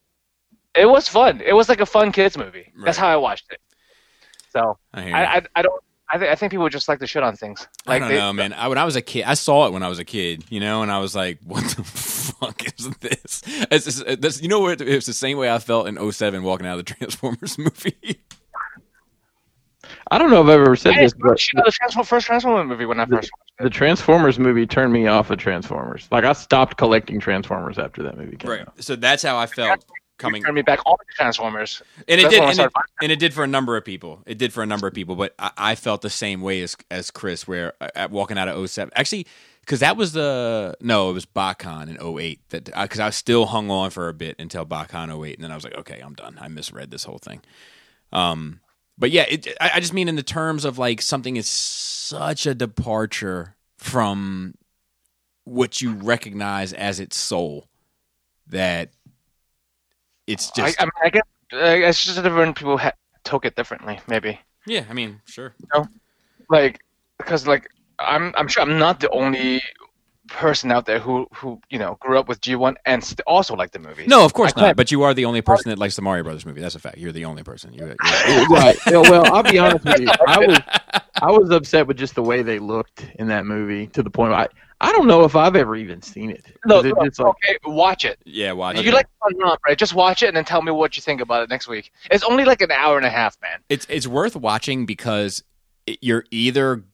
it 0.74 0.86
was 0.86 1.06
fun. 1.08 1.42
It 1.44 1.52
was 1.52 1.68
like 1.68 1.80
a 1.80 1.86
fun 1.86 2.12
kids 2.12 2.38
movie. 2.38 2.72
That's 2.82 2.96
how 2.96 3.08
I 3.08 3.16
watched 3.16 3.52
it. 3.52 3.60
So 4.50 4.78
I, 4.94 5.12
I. 5.12 5.36
I, 5.36 5.42
I 5.56 5.62
don't. 5.62 5.82
I, 6.10 6.16
th- 6.16 6.30
I 6.30 6.34
think 6.36 6.50
people 6.52 6.66
just 6.70 6.88
like 6.88 7.00
to 7.00 7.06
shit 7.06 7.22
on 7.22 7.36
things. 7.36 7.68
I 7.86 7.90
Like 7.90 8.00
don't 8.00 8.08
they, 8.08 8.16
know, 8.16 8.32
man. 8.32 8.54
I, 8.54 8.68
when 8.68 8.78
I 8.78 8.84
was 8.86 8.96
a 8.96 9.02
kid, 9.02 9.24
I 9.24 9.34
saw 9.34 9.66
it 9.66 9.74
when 9.74 9.82
I 9.82 9.88
was 9.90 9.98
a 9.98 10.06
kid, 10.06 10.42
you 10.48 10.58
know, 10.58 10.80
and 10.80 10.90
I 10.90 11.00
was 11.00 11.14
like, 11.14 11.38
"What 11.44 11.64
the 11.76 11.84
fuck 11.84 12.64
is 12.78 12.88
this?" 13.00 13.42
It's, 13.70 14.00
it's- 14.00 14.40
you 14.40 14.48
know 14.48 14.60
what? 14.60 14.80
It 14.80 14.94
was 14.94 15.04
the 15.04 15.12
same 15.12 15.36
way 15.36 15.50
I 15.50 15.58
felt 15.58 15.86
in 15.86 15.98
07 16.12 16.42
walking 16.42 16.66
out 16.66 16.78
of 16.78 16.86
the 16.86 16.94
Transformers 16.94 17.58
movie. 17.58 18.20
I 20.10 20.18
don't 20.18 20.30
know 20.30 20.40
if 20.42 20.46
I've 20.48 20.60
ever 20.60 20.76
said 20.76 20.94
I 20.94 21.02
this, 21.02 21.12
didn't 21.12 21.22
but 21.22 21.30
watch 21.30 21.50
the 21.54 21.70
Transform- 21.70 22.06
first 22.06 22.26
Transformer 22.26 22.64
movie 22.64 22.86
when 22.86 22.98
I 23.00 23.04
first 23.06 23.30
watched 23.38 23.52
it. 23.60 23.62
the 23.64 23.70
Transformers 23.70 24.38
movie 24.38 24.66
turned 24.66 24.92
me 24.92 25.06
off 25.06 25.30
of 25.30 25.38
Transformers. 25.38 26.08
Like 26.10 26.24
I 26.24 26.32
stopped 26.32 26.76
collecting 26.76 27.20
Transformers 27.20 27.78
after 27.78 28.02
that 28.04 28.16
movie 28.16 28.36
came 28.36 28.50
out. 28.52 28.72
So 28.82 28.96
that's 28.96 29.22
how 29.22 29.36
I 29.36 29.46
felt 29.46 29.84
coming, 30.18 30.42
turned 30.42 30.54
me 30.56 30.62
back 30.62 30.80
on 30.86 30.96
the 30.98 31.12
Transformers. 31.14 31.82
and 32.08 32.20
it 32.20 32.24
That's 32.24 32.34
did, 32.34 32.40
when 32.40 32.50
and 32.50 32.60
it, 32.60 32.72
and 33.02 33.12
it 33.12 33.18
did 33.18 33.34
for 33.34 33.44
a 33.44 33.46
number 33.46 33.76
of 33.76 33.84
people. 33.84 34.22
It 34.26 34.38
did 34.38 34.52
for 34.52 34.62
a 34.62 34.66
number 34.66 34.86
of 34.86 34.94
people, 34.94 35.14
but 35.14 35.34
I, 35.38 35.50
I 35.56 35.74
felt 35.74 36.02
the 36.02 36.10
same 36.10 36.40
way 36.40 36.62
as 36.62 36.76
as 36.90 37.10
Chris, 37.10 37.46
where 37.46 37.74
uh, 37.80 37.88
at 37.94 38.10
walking 38.10 38.38
out 38.38 38.48
of 38.48 38.68
07. 38.70 38.90
actually, 38.96 39.26
because 39.60 39.80
that 39.80 39.96
was 39.96 40.12
the 40.12 40.74
no, 40.80 41.10
it 41.10 41.12
was 41.12 41.26
BotCon 41.26 41.88
in 41.88 42.18
08 42.18 42.40
that 42.48 42.64
because 42.64 42.98
I 43.00 43.10
still 43.10 43.46
hung 43.46 43.70
on 43.70 43.90
for 43.90 44.08
a 44.08 44.14
bit 44.14 44.36
until 44.38 44.64
BotCon 44.64 45.24
08, 45.24 45.34
and 45.36 45.44
then 45.44 45.52
I 45.52 45.54
was 45.54 45.64
like, 45.64 45.76
okay, 45.76 46.00
I'm 46.00 46.14
done. 46.14 46.38
I 46.40 46.48
misread 46.48 46.90
this 46.90 47.04
whole 47.04 47.18
thing. 47.18 47.42
Um, 48.12 48.60
but 48.98 49.10
yeah, 49.10 49.24
it, 49.28 49.46
I, 49.60 49.72
I 49.74 49.80
just 49.80 49.94
mean 49.94 50.08
in 50.08 50.16
the 50.16 50.22
terms 50.22 50.64
of 50.64 50.78
like 50.78 51.00
something 51.00 51.36
is 51.36 51.48
such 51.48 52.46
a 52.46 52.54
departure 52.54 53.56
from 53.76 54.54
what 55.44 55.80
you 55.80 55.92
recognize 55.94 56.72
as 56.72 57.00
its 57.00 57.16
soul 57.16 57.68
that 58.48 58.90
it's 60.26 60.50
just 60.50 60.80
I, 60.80 60.84
mean, 60.84 60.90
I 61.02 61.10
guess 61.10 61.22
uh, 61.52 61.88
it's 61.88 62.04
just 62.04 62.22
different 62.22 62.56
people 62.56 62.76
ha- 62.76 62.92
took 63.24 63.44
it 63.44 63.56
differently, 63.56 64.00
maybe. 64.08 64.38
yeah. 64.66 64.84
I 64.90 64.92
mean, 64.92 65.20
sure. 65.24 65.54
Like 66.50 66.80
because 67.18 67.46
like 67.46 67.70
I'm 67.98 68.34
I'm 68.36 68.48
sure 68.48 68.62
I'm 68.62 68.78
not 68.78 69.00
the 69.00 69.10
only 69.10 69.62
person 70.28 70.70
out 70.70 70.86
there 70.86 70.98
who 70.98 71.26
who 71.34 71.60
you 71.70 71.78
know 71.78 71.96
grew 72.00 72.18
up 72.18 72.28
with 72.28 72.40
G1 72.40 72.74
and 72.86 73.02
st- 73.02 73.20
also 73.26 73.54
liked 73.56 73.72
the 73.72 73.78
movie. 73.78 74.06
No, 74.06 74.24
of 74.24 74.32
course 74.34 74.52
I 74.56 74.60
not. 74.60 74.66
can't- 74.68 74.76
But 74.76 74.90
you 74.92 75.02
are 75.02 75.14
the 75.14 75.24
only 75.24 75.42
person 75.42 75.70
that 75.70 75.78
likes 75.78 75.96
the 75.96 76.02
Mario 76.02 76.22
Brothers 76.24 76.46
movie. 76.46 76.60
That's 76.60 76.74
a 76.74 76.78
fact. 76.78 76.98
You're 76.98 77.12
the 77.12 77.24
only 77.24 77.42
person. 77.42 77.72
You're, 77.72 77.88
you're- 77.88 78.46
right. 78.50 78.76
Yeah, 78.90 78.98
well, 78.98 79.24
I'll 79.34 79.42
be 79.42 79.58
honest 79.58 79.84
with 79.84 80.00
you. 80.00 80.08
I 80.26 80.38
was 80.46 80.58
I 81.22 81.30
was 81.30 81.50
upset 81.50 81.86
with 81.86 81.96
just 81.96 82.14
the 82.14 82.22
way 82.22 82.42
they 82.42 82.58
looked 82.58 83.04
in 83.18 83.26
that 83.28 83.44
movie 83.46 83.88
to 83.88 84.02
the 84.02 84.10
point 84.10 84.30
where 84.30 84.40
I 84.40 84.48
I 84.80 84.92
don't 84.92 85.08
know 85.08 85.24
if 85.24 85.34
I've 85.34 85.56
ever 85.56 85.74
even 85.74 86.00
seen 86.02 86.30
it. 86.30 86.44
'Cause 86.44 86.54
No, 86.66 86.78
it 86.78 86.94
no, 86.96 87.04
just, 87.06 87.18
like, 87.18 87.28
okay, 87.30 87.58
watch 87.64 88.04
it. 88.04 88.20
yeah, 88.24 88.52
watch 88.52 88.76
If 88.76 88.82
it. 88.82 88.86
you 88.86 88.92
like 88.92 89.08
Fun 89.20 89.36
Romp, 89.38 89.58
right? 89.66 89.76
Just 89.76 89.92
watch 89.92 90.22
it 90.22 90.28
and 90.28 90.36
then 90.36 90.44
tell 90.44 90.62
me 90.62 90.70
what 90.70 90.96
you 90.96 91.02
think 91.02 91.20
about 91.20 91.42
it 91.42 91.48
next 91.50 91.66
week. 91.66 91.90
It's 92.12 92.22
only 92.22 92.44
like 92.44 92.60
an 92.62 92.70
hour 92.70 92.96
and 92.96 93.04
a 93.04 93.10
half, 93.10 93.36
man. 93.42 93.58
it's 93.68 93.86
it's 93.90 94.06
worth 94.06 94.36
watching 94.36 94.86
because 94.86 95.42
you're 96.00 96.24
either 96.30 96.84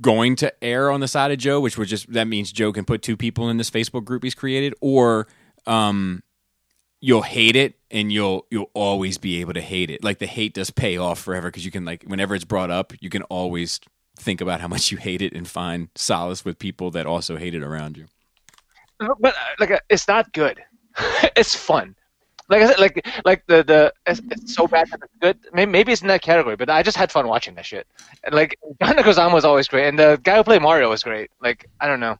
going 0.00 0.36
to 0.36 0.52
err 0.64 0.90
on 0.90 1.00
the 1.00 1.08
side 1.08 1.30
of 1.30 1.38
Joe, 1.38 1.60
which 1.60 1.76
would 1.76 1.88
just 1.88 2.12
that 2.12 2.26
means 2.26 2.52
Joe 2.52 2.72
can 2.72 2.84
put 2.84 3.02
two 3.02 3.16
people 3.16 3.48
in 3.48 3.56
this 3.56 3.70
Facebook 3.70 4.04
group 4.04 4.22
he's 4.24 4.34
created, 4.34 4.74
or 4.80 5.28
um, 5.66 6.22
you'll 7.00 7.22
hate 7.22 7.56
it 7.56 7.74
and 7.90 8.12
you'll 8.12 8.46
you'll 8.50 8.70
always 8.74 9.18
be 9.18 9.40
able 9.40 9.52
to 9.52 9.60
hate 9.60 9.90
it. 9.90 10.02
Like 10.02 10.18
the 10.18 10.26
hate 10.26 10.54
does 10.54 10.70
pay 10.70 10.96
off 10.96 11.20
forever 11.20 11.48
because 11.48 11.64
you 11.64 11.70
can 11.70 11.84
like 11.84 12.04
whenever 12.04 12.34
it's 12.34 12.44
brought 12.44 12.70
up, 12.70 12.92
you 13.00 13.10
can 13.10 13.22
always 13.24 13.80
think 14.16 14.40
about 14.40 14.60
how 14.60 14.68
much 14.68 14.90
you 14.90 14.98
hate 14.98 15.22
it 15.22 15.32
and 15.32 15.46
find 15.46 15.88
solace 15.94 16.44
with 16.44 16.58
people 16.58 16.90
that 16.92 17.06
also 17.06 17.36
hate 17.36 17.54
it 17.54 17.62
around 17.62 17.96
you. 17.96 18.06
But 18.98 19.34
uh, 19.34 19.38
like, 19.58 19.70
uh, 19.70 19.80
it's 19.88 20.06
not 20.06 20.32
good. 20.32 20.62
it's 21.36 21.54
fun. 21.54 21.96
Like 22.52 22.62
I 22.62 22.66
said, 22.68 22.78
like 22.78 23.06
like 23.24 23.44
the 23.46 23.62
the 23.64 23.92
it's, 24.06 24.20
it's 24.30 24.54
so 24.54 24.66
bad 24.68 24.88
that 24.90 25.00
it's 25.02 25.14
good. 25.20 25.38
Maybe, 25.52 25.70
maybe 25.72 25.92
it's 25.92 26.02
in 26.02 26.08
that 26.08 26.22
category, 26.22 26.54
but 26.56 26.68
I 26.70 26.82
just 26.82 26.96
had 26.96 27.10
fun 27.10 27.26
watching 27.26 27.54
that 27.56 27.66
shit. 27.66 27.86
And 28.24 28.34
like 28.34 28.56
John 28.82 28.94
Leguizamo 28.96 29.32
was 29.32 29.44
always 29.44 29.66
great, 29.68 29.88
and 29.88 29.98
the 29.98 30.20
guy 30.22 30.36
who 30.36 30.44
played 30.44 30.62
Mario 30.62 30.90
was 30.90 31.02
great. 31.02 31.30
Like 31.40 31.68
I 31.80 31.86
don't 31.88 32.00
know. 32.00 32.16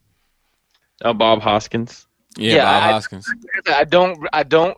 oh, 1.05 1.13
Bob 1.15 1.41
Hoskins. 1.43 2.07
Yeah, 2.37 2.55
Yeah, 2.57 2.65
Bob 2.65 2.83
I- 2.83 2.93
Hoskins. 2.93 3.27
I 3.69 3.85
don't 3.85 4.19
I 4.33 4.43
don't 4.43 4.77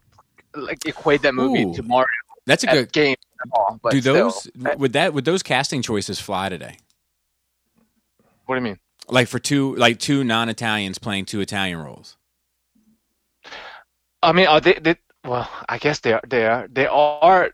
like 0.55 0.85
equate 0.87 1.23
that 1.23 1.35
movie 1.35 1.63
Ooh. 1.65 1.75
to 1.75 1.83
Mario 1.83 2.09
That's 2.47 2.65
a 2.65 2.67
good. 2.69 2.93
game 2.93 3.17
at 3.45 3.49
all. 3.53 3.79
But 3.83 3.93
Do 3.93 4.01
still. 4.01 4.15
those 4.15 4.51
would 4.79 4.93
that 4.95 5.15
would 5.15 5.25
those 5.25 5.43
casting 5.43 5.83
choices 5.83 6.21
fly 6.21 6.49
today? 6.49 6.77
What 8.47 8.57
do 8.57 8.61
you 8.61 8.65
mean? 8.65 8.79
Like 9.09 9.29
for 9.29 9.39
two 9.39 9.75
like 9.77 9.99
two 9.99 10.25
non 10.25 10.49
Italians 10.49 10.99
playing 10.99 11.27
two 11.27 11.41
Italian 11.41 11.79
roles. 11.79 12.17
I 14.23 14.33
mean, 14.33 14.47
are 14.47 14.61
they? 14.61 14.75
they 14.75 14.97
well, 15.25 15.49
I 15.69 15.79
guess 15.79 16.01
they 16.01 16.13
are. 16.13 16.23
They 16.29 16.47
are. 16.47 16.69
They 16.71 16.87
are. 16.87 17.51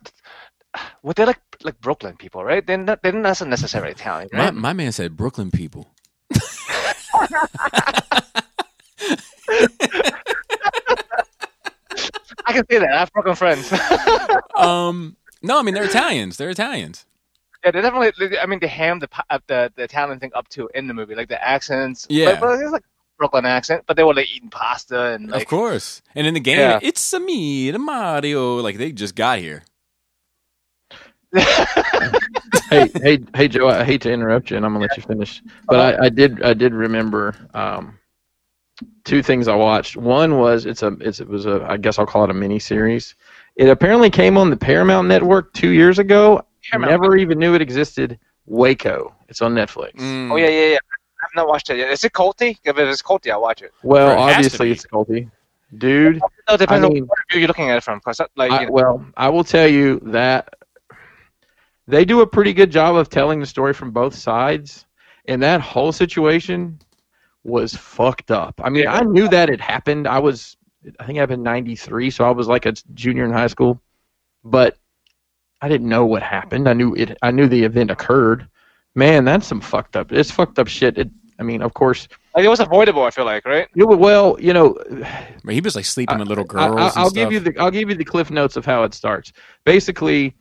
Well, 1.02 1.14
they're 1.16 1.26
like 1.26 1.40
like 1.62 1.80
Brooklyn 1.80 2.16
people, 2.16 2.44
right? 2.44 2.64
They're 2.66 2.78
not. 2.78 3.02
They're 3.02 3.12
not 3.12 3.40
necessarily 3.46 3.92
Italian, 3.92 4.28
My 4.32 4.44
right? 4.46 4.54
my 4.54 4.72
man 4.72 4.92
said 4.92 5.16
Brooklyn 5.16 5.50
people. 5.50 5.88
I 12.46 12.52
can 12.52 12.64
say 12.70 12.78
that. 12.78 12.90
I 12.92 12.98
have 13.00 13.12
Brooklyn 13.12 13.36
friends. 13.36 13.72
Um 14.56 15.16
no, 15.42 15.58
I 15.58 15.62
mean 15.62 15.74
they're 15.74 15.84
Italians. 15.84 16.36
They're 16.36 16.50
Italians. 16.50 17.06
yeah, 17.64 17.70
they 17.70 17.80
definitely. 17.80 18.38
I 18.38 18.44
mean, 18.44 18.58
they 18.60 18.66
ham 18.66 18.98
the 18.98 19.08
uh, 19.30 19.38
the 19.46 19.72
the 19.74 19.84
Italian 19.84 20.20
thing 20.20 20.30
up 20.34 20.48
to 20.50 20.68
in 20.74 20.86
the 20.86 20.92
movie, 20.92 21.14
like 21.14 21.28
the 21.28 21.42
accents. 21.42 22.06
Yeah. 22.10 22.32
but, 22.32 22.40
but 22.40 22.60
it's 22.60 22.70
like 22.72 22.84
Brooklyn 23.20 23.44
accent, 23.44 23.84
but 23.86 23.98
they 23.98 24.02
were 24.02 24.14
like 24.14 24.34
eating 24.34 24.48
pasta 24.48 25.12
and 25.12 25.28
like. 25.30 25.42
of 25.42 25.48
course. 25.48 26.00
And 26.14 26.26
in 26.26 26.32
the 26.32 26.40
game, 26.40 26.58
Yeah. 26.58 26.78
it's 26.82 27.12
a 27.12 27.20
me, 27.20 27.70
the 27.70 27.78
Mario. 27.78 28.56
Like 28.56 28.78
they 28.78 28.92
just 28.92 29.14
got 29.14 29.38
here. 29.38 29.62
hey, 31.36 32.88
hey, 32.94 33.18
hey, 33.36 33.46
Joe. 33.46 33.68
I 33.68 33.84
hate 33.84 34.00
to 34.02 34.10
interrupt 34.10 34.50
you, 34.50 34.56
and 34.56 34.64
I'm 34.64 34.72
gonna 34.72 34.86
let 34.86 34.96
you 34.96 35.02
finish. 35.02 35.42
But 35.66 36.00
I, 36.00 36.06
I 36.06 36.08
did, 36.08 36.42
I 36.42 36.54
did 36.54 36.72
remember 36.74 37.36
um, 37.54 37.98
two 39.04 39.22
things 39.22 39.46
I 39.46 39.54
watched. 39.54 39.96
One 39.98 40.38
was 40.38 40.64
it's 40.64 40.82
a, 40.82 40.88
it's, 41.00 41.20
it 41.20 41.28
was 41.28 41.44
a, 41.46 41.64
I 41.68 41.76
guess 41.76 41.98
I'll 41.98 42.06
call 42.06 42.24
it 42.24 42.30
a 42.30 42.34
mini 42.34 42.58
series. 42.58 43.14
It 43.54 43.68
apparently 43.68 44.08
came 44.10 44.38
on 44.38 44.48
the 44.48 44.56
Paramount 44.56 45.06
Network 45.08 45.52
two 45.52 45.68
years 45.70 45.98
ago. 45.98 46.44
Paramount. 46.70 46.90
Never 46.90 47.16
even 47.16 47.38
knew 47.38 47.54
it 47.54 47.60
existed. 47.60 48.18
Waco. 48.46 49.14
It's 49.28 49.42
on 49.42 49.54
Netflix. 49.54 49.94
Mm. 49.96 50.32
Oh 50.32 50.36
yeah, 50.36 50.48
yeah, 50.48 50.66
yeah. 50.72 50.78
I've 51.22 51.34
not 51.36 51.48
watched 51.48 51.70
it 51.70 51.78
yet. 51.78 51.90
Is 51.90 52.04
it 52.04 52.12
culty? 52.12 52.58
If 52.64 52.78
it's 52.78 53.02
culty, 53.02 53.30
I'll 53.30 53.42
watch 53.42 53.62
it. 53.62 53.72
Well, 53.82 54.10
it 54.10 54.16
obviously 54.18 54.70
it's 54.72 54.86
culty, 54.86 55.30
dude. 55.78 56.20
No, 56.48 56.56
depends 56.56 56.82
I 56.84 56.86
on 56.86 56.92
mean- 56.94 57.06
what 57.06 57.18
view 57.30 57.40
you're 57.40 57.48
looking 57.48 57.70
at 57.70 57.76
it 57.76 57.82
from. 57.84 58.00
'cause, 58.00 58.20
like, 58.36 58.50
I, 58.50 58.60
you 58.62 58.66
know, 58.66 58.72
well, 58.72 59.06
I 59.16 59.28
will 59.28 59.44
tell 59.44 59.68
you 59.68 60.00
that 60.04 60.54
they 61.86 62.04
do 62.04 62.20
a 62.20 62.26
pretty 62.26 62.52
good 62.52 62.70
job 62.70 62.96
of 62.96 63.08
telling 63.08 63.40
the 63.40 63.46
story 63.46 63.72
from 63.74 63.90
both 63.90 64.14
sides, 64.14 64.86
and 65.26 65.42
that 65.42 65.60
whole 65.60 65.92
situation 65.92 66.78
was 67.44 67.74
fucked 67.74 68.30
up. 68.30 68.60
I 68.62 68.68
mean, 68.70 68.84
Yeah. 68.84 68.94
I 68.94 69.00
knew 69.00 69.28
that 69.28 69.50
it 69.50 69.60
happened. 69.60 70.06
I 70.06 70.18
was, 70.18 70.56
I 70.98 71.04
think 71.04 71.16
it 71.16 71.20
happened 71.20 71.40
in 71.40 71.44
'93, 71.44 72.10
so 72.10 72.24
I 72.24 72.30
was 72.30 72.48
like 72.48 72.66
a 72.66 72.72
junior 72.94 73.24
in 73.24 73.32
high 73.32 73.46
school, 73.48 73.80
but 74.44 74.76
I 75.60 75.68
didn't 75.68 75.88
know 75.88 76.06
what 76.06 76.22
happened. 76.22 76.68
I 76.68 76.72
knew 76.74 76.94
it. 76.94 77.18
I 77.22 77.30
knew 77.30 77.46
the 77.48 77.64
event 77.64 77.90
occurred. 77.90 78.48
Man, 78.95 79.24
that's 79.24 79.47
some 79.47 79.61
fucked 79.61 79.97
up. 79.97 80.12
It's 80.12 80.30
fucked 80.30 80.59
up 80.59 80.68
shit. 80.68 80.99
It, 80.99 81.11
I 81.38 81.43
mean, 81.43 81.62
of 81.62 81.74
course. 81.74 82.09
like, 82.34 82.45
it 82.45 82.49
was 82.49 82.61
avoidable. 82.61 83.05
I 83.05 83.11
feel 83.11 83.24
like, 83.24 83.47
right? 83.47 83.68
You 83.74 83.86
well, 83.86 84.36
you 84.41 84.53
know, 84.53 84.76
he 85.49 85.61
was 85.61 85.76
like 85.76 85.84
sleeping 85.84 86.18
with 86.18 86.28
little 86.28 86.45
girls. 86.45 86.64
I, 86.64 86.68
and 86.68 86.80
I'll 86.80 86.91
stuff. 86.91 87.14
give 87.14 87.32
you 87.32 87.41
the 87.41 87.59
I'll 87.59 87.70
give 87.70 87.88
you 87.88 87.95
the 87.95 88.05
cliff 88.05 88.30
notes 88.30 88.57
of 88.57 88.64
how 88.66 88.82
it 88.82 88.93
starts. 88.95 89.32
Basically, 89.64 90.34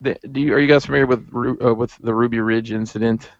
the, 0.00 0.18
do 0.32 0.40
you, 0.40 0.54
are 0.54 0.58
you 0.58 0.66
guys 0.66 0.86
familiar 0.86 1.06
with 1.06 1.28
uh, 1.62 1.74
with 1.74 1.96
the 1.98 2.14
Ruby 2.14 2.40
Ridge 2.40 2.72
incident? 2.72 3.30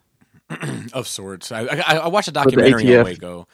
of 0.92 1.08
sorts. 1.08 1.50
I, 1.50 1.62
I, 1.62 1.96
I 1.96 2.08
watched 2.08 2.28
a 2.28 2.32
documentary 2.32 2.96
on 2.96 3.04
ATF. 3.04 3.04
Waco. 3.04 3.48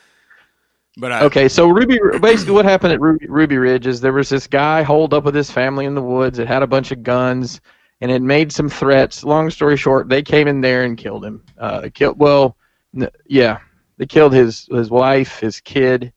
But 0.97 1.13
I, 1.13 1.21
Okay, 1.23 1.49
so 1.49 1.69
Ruby 1.69 1.99
basically 2.21 2.55
what 2.55 2.65
happened 2.65 2.93
at 2.93 3.01
Ruby, 3.01 3.27
Ruby 3.29 3.57
Ridge 3.57 3.87
is 3.87 4.01
there 4.01 4.13
was 4.13 4.29
this 4.29 4.47
guy 4.47 4.83
holed 4.83 5.15
up 5.15 5.25
with 5.25 5.35
his 5.35 5.51
family 5.51 5.85
in 5.85 5.95
the 5.95 6.03
woods. 6.03 6.39
It 6.39 6.49
had 6.49 6.63
a 6.63 6.67
bunch 6.67 6.91
of 6.91 7.03
guns 7.05 7.61
and 8.01 8.11
it 8.11 8.23
made 8.23 8.53
some 8.53 8.69
threats. 8.69 9.25
Long 9.25 9.51
story 9.51 9.77
short, 9.77 10.09
they 10.09 10.23
came 10.23 10.49
in 10.49 10.61
there 10.61 10.85
and 10.85 10.97
killed 10.97 11.25
him. 11.25 11.45
Uh, 11.59 11.89
killed 11.93 12.19
well, 12.19 12.57
n- 12.97 13.11
yeah, 13.27 13.59
they 13.97 14.07
killed 14.07 14.33
his 14.33 14.67
his 14.71 14.91
wife, 14.91 15.41
his 15.41 15.61
kid, 15.61 16.13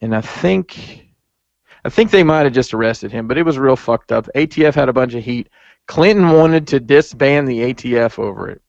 and 0.00 0.14
I 0.14 0.20
think 0.20 1.06
I 1.84 1.88
think 1.88 2.10
they 2.10 2.22
might 2.24 2.42
have 2.44 2.52
just 2.52 2.74
arrested 2.74 3.12
him, 3.12 3.26
but 3.26 3.38
it 3.38 3.44
was 3.44 3.58
real 3.58 3.76
fucked 3.76 4.12
up. 4.12 4.28
ATF 4.34 4.74
had 4.74 4.88
a 4.88 4.92
bunch 4.92 5.14
of 5.14 5.24
heat. 5.24 5.48
Clinton 5.86 6.30
wanted 6.30 6.66
to 6.68 6.80
disband 6.80 7.48
the 7.48 7.74
ATF 7.74 8.18
over 8.18 8.48
it. 8.48 8.62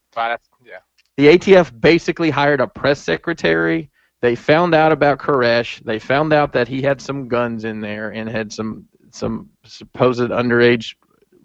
Yeah. 0.66 0.80
The 1.18 1.38
ATF 1.38 1.80
basically 1.80 2.30
hired 2.30 2.62
a 2.62 2.68
press 2.68 3.02
secretary. 3.02 3.90
They 4.22 4.36
found 4.36 4.74
out 4.74 4.92
about 4.92 5.20
Koresh. 5.20 5.84
They 5.84 6.00
found 6.00 6.32
out 6.32 6.54
that 6.54 6.68
he 6.68 6.82
had 6.82 7.02
some 7.02 7.28
guns 7.28 7.64
in 7.66 7.82
there 7.82 8.10
and 8.10 8.30
had 8.30 8.52
some 8.54 8.88
some 9.12 9.50
supposed 9.66 10.22
underage 10.22 10.96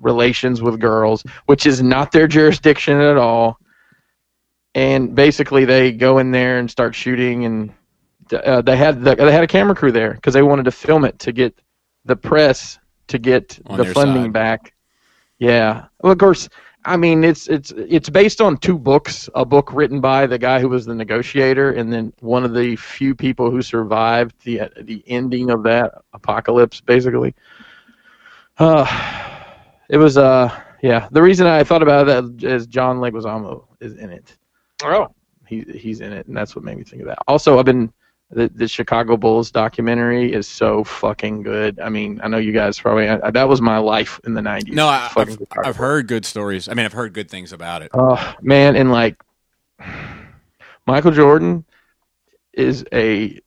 relations 0.01 0.63
with 0.63 0.81
girls, 0.81 1.25
which 1.47 1.67
is 1.67 1.83
not 1.83 2.13
their 2.13 2.27
jurisdiction 2.27 3.01
at 3.01 3.17
all. 3.17 3.59
And 4.75 5.15
basically, 5.15 5.65
they 5.65 5.93
go 5.93 6.19
in 6.19 6.31
there 6.31 6.59
and 6.59 6.71
start 6.71 6.95
shooting, 6.95 7.45
and 7.47 7.73
uh, 8.33 8.61
they 8.63 8.77
had 8.77 9.03
the, 9.03 9.15
they 9.15 9.33
had 9.33 9.43
a 9.43 9.47
camera 9.47 9.75
crew 9.75 9.91
there 9.93 10.13
because 10.15 10.35
they 10.35 10.43
wanted 10.43 10.65
to 10.65 10.71
film 10.71 11.05
it 11.05 11.19
to 11.21 11.33
get 11.33 11.59
the 12.05 12.17
press 12.17 12.79
to 13.09 13.19
get 13.19 13.59
On 13.67 13.79
the 13.79 13.87
funding 13.87 14.25
side. 14.25 14.33
back. 14.33 14.75
Yeah, 15.39 15.87
well, 16.03 16.13
of 16.13 16.19
course. 16.19 16.49
I 16.85 16.97
mean, 16.97 17.25
it's 17.25 17.49
it's 17.49 17.73
it's 17.77 18.09
based 18.09 18.41
on 18.41 18.59
two 18.59 18.79
books. 18.79 19.29
A 19.35 19.45
book 19.45 19.73
written 19.73 20.01
by 20.01 20.27
the 20.27 20.39
guy 20.39 20.61
who 20.61 20.69
was 20.69 20.87
the 20.87 20.95
negotiator, 20.95 21.73
and 21.73 21.93
then 21.93 22.13
one 22.21 22.45
of 22.45 22.55
the 22.55 22.77
few 22.77 23.15
people 23.15 23.51
who 23.51 23.61
survived 23.61 24.37
the 24.45 24.71
the 24.83 25.03
ending 25.07 25.51
of 25.51 25.63
that 25.65 26.03
apocalypse, 26.13 26.81
basically. 26.81 27.35
Uh, 28.59 28.87
it 29.89 29.97
was 29.99 30.19
uh 30.19 30.51
yeah. 30.83 31.09
The 31.11 31.23
reason 31.23 31.47
I 31.47 31.65
thought 31.65 31.83
about 31.83 32.07
that 32.07 32.45
is 32.45 32.67
John 32.67 32.99
Leguizamo 32.99 33.65
is 33.81 33.95
in 33.95 34.11
it. 34.11 34.37
Oh, 34.85 35.09
He 35.47 35.63
he's 35.63 36.01
in 36.01 36.13
it, 36.13 36.27
and 36.27 36.37
that's 36.37 36.55
what 36.55 36.65
made 36.65 36.77
me 36.77 36.85
think 36.85 37.03
of 37.03 37.09
that. 37.09 37.19
Also, 37.27 37.59
I've 37.59 37.65
been 37.65 37.93
the 38.31 38.49
the 38.49 38.69
Chicago 38.69 39.17
Bulls 39.17 39.51
documentary 39.51 40.33
is 40.33 40.47
so 40.47 40.85
fucking 40.85 41.43
good. 41.43 41.81
I 41.81 41.89
mean, 41.89 42.21
I 42.23 42.29
know 42.29 42.39
you 42.39 42.53
guys 42.53 42.79
probably 42.79 43.09
I, 43.09 43.31
that 43.31 43.49
was 43.49 43.61
my 43.61 43.79
life 43.79 44.21
in 44.25 44.35
the 44.35 44.43
nineties. 44.43 44.75
No, 44.75 44.89
I, 44.89 45.11
I've, 45.17 45.39
I've 45.65 45.77
heard 45.77 46.09
good 46.09 46.25
stories. 46.25 46.69
I 46.69 46.75
mean, 46.75 46.85
I've 46.85 46.93
heard 46.93 47.13
good 47.13 47.31
things 47.31 47.53
about 47.53 47.83
it. 47.83 47.91
Oh 47.95 48.35
man, 48.43 48.77
and 48.77 48.91
like 48.91 49.17
Michael 50.87 51.13
Jordan 51.13 51.65
is 52.53 52.85
a. 52.93 53.41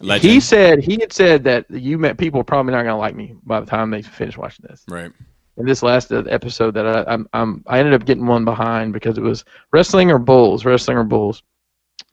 Legend. 0.00 0.32
He 0.32 0.40
said 0.40 0.82
he 0.82 0.98
had 1.00 1.12
said 1.12 1.44
that 1.44 1.70
you 1.70 1.98
met 1.98 2.18
people 2.18 2.40
are 2.40 2.44
probably 2.44 2.72
not 2.72 2.82
going 2.82 2.94
to 2.94 2.96
like 2.96 3.14
me 3.14 3.34
by 3.44 3.60
the 3.60 3.66
time 3.66 3.90
they 3.90 4.02
finish 4.02 4.36
watching 4.36 4.66
this. 4.68 4.84
right. 4.88 5.12
In 5.56 5.66
this 5.66 5.84
last 5.84 6.10
uh, 6.10 6.24
episode, 6.28 6.74
that 6.74 6.84
I, 6.84 7.04
I'm, 7.12 7.28
I'm 7.32 7.62
I 7.68 7.78
ended 7.78 7.94
up 7.94 8.04
getting 8.04 8.26
one 8.26 8.44
behind 8.44 8.92
because 8.92 9.16
it 9.16 9.22
was 9.22 9.44
wrestling 9.70 10.10
or 10.10 10.18
Bulls, 10.18 10.64
wrestling 10.64 10.96
or 10.96 11.04
Bulls. 11.04 11.44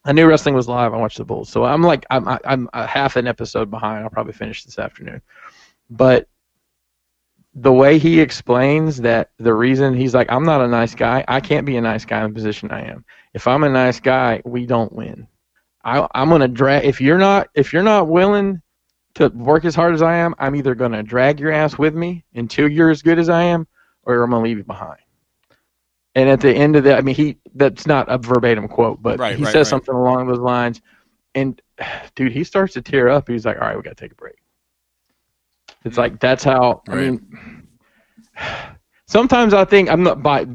I 0.05 0.11
knew 0.11 0.27
wrestling 0.27 0.53
was 0.53 0.67
live. 0.67 0.93
I 0.93 0.97
watched 0.97 1.17
the 1.17 1.25
Bulls, 1.25 1.49
so 1.49 1.63
I'm 1.63 1.81
like 1.81 2.05
I'm 2.11 2.27
I'm 2.45 2.69
a 2.73 2.85
half 2.85 3.15
an 3.15 3.25
episode 3.25 3.71
behind. 3.71 4.03
I'll 4.03 4.11
probably 4.11 4.33
finish 4.33 4.63
this 4.63 4.77
afternoon, 4.77 5.23
but 5.89 6.27
the 7.55 7.73
way 7.73 7.97
he 7.97 8.19
explains 8.19 8.97
that 9.01 9.31
the 9.37 9.53
reason 9.53 9.95
he's 9.95 10.13
like 10.13 10.31
I'm 10.31 10.43
not 10.43 10.61
a 10.61 10.67
nice 10.67 10.93
guy. 10.93 11.25
I 11.27 11.39
can't 11.39 11.65
be 11.65 11.77
a 11.77 11.81
nice 11.81 12.05
guy 12.05 12.23
in 12.23 12.29
the 12.29 12.35
position 12.35 12.69
I 12.69 12.81
am. 12.89 13.03
If 13.33 13.47
I'm 13.47 13.63
a 13.63 13.69
nice 13.69 13.99
guy, 13.99 14.41
we 14.45 14.67
don't 14.67 14.93
win. 14.93 15.27
I, 15.83 16.07
I'm 16.13 16.29
gonna 16.29 16.47
drag. 16.47 16.85
If 16.85 17.01
you're 17.01 17.17
not 17.17 17.49
if 17.55 17.73
you're 17.73 17.83
not 17.83 18.07
willing 18.07 18.61
to 19.15 19.29
work 19.29 19.65
as 19.65 19.75
hard 19.75 19.93
as 19.93 20.01
I 20.01 20.15
am, 20.15 20.35
I'm 20.39 20.55
either 20.55 20.75
gonna 20.75 21.03
drag 21.03 21.39
your 21.39 21.51
ass 21.51 21.77
with 21.77 21.95
me 21.95 22.23
until 22.35 22.67
you're 22.67 22.89
as 22.89 23.01
good 23.01 23.19
as 23.19 23.29
I 23.29 23.43
am, 23.43 23.67
or 24.03 24.21
I'm 24.23 24.31
gonna 24.31 24.43
leave 24.43 24.57
you 24.57 24.63
behind. 24.63 24.99
And 26.15 26.29
at 26.29 26.41
the 26.41 26.53
end 26.53 26.75
of 26.75 26.83
that, 26.83 26.97
I 26.97 27.01
mean, 27.01 27.15
he 27.15 27.37
that's 27.55 27.87
not 27.87 28.09
a 28.09 28.17
verbatim 28.17 28.67
quote, 28.67 29.01
but 29.01 29.19
Right, 29.19 29.37
he 29.37 29.43
right, 29.43 29.51
says 29.51 29.67
right. 29.67 29.69
something 29.69 29.95
along 29.95 30.27
those 30.27 30.39
lines. 30.39 30.81
And 31.35 31.61
dude, 32.15 32.31
he 32.31 32.43
starts 32.43 32.73
to 32.73 32.81
tear 32.81 33.09
up. 33.09 33.27
He's 33.27 33.45
like, 33.45 33.57
"All 33.57 33.67
right, 33.67 33.77
we 33.77 33.83
gotta 33.83 33.95
take 33.95 34.11
a 34.11 34.15
break." 34.15 34.35
It's 35.83 35.97
like 35.97 36.19
that's 36.19 36.43
how. 36.43 36.83
I 36.89 36.95
mean, 36.95 37.67
sometimes 39.07 39.53
I 39.53 39.65
think 39.65 39.89
I'm 39.89 40.03
not 40.03 40.21
by 40.21 40.45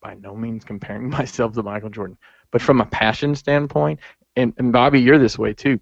by 0.00 0.14
no 0.14 0.34
means 0.36 0.64
comparing 0.64 1.10
myself 1.10 1.54
to 1.54 1.62
Michael 1.62 1.90
Jordan, 1.90 2.16
but 2.50 2.62
from 2.62 2.80
a 2.80 2.86
passion 2.86 3.34
standpoint, 3.34 4.00
and, 4.36 4.52
and 4.58 4.72
Bobby, 4.72 5.00
you're 5.00 5.18
this 5.18 5.38
way 5.38 5.52
too. 5.52 5.80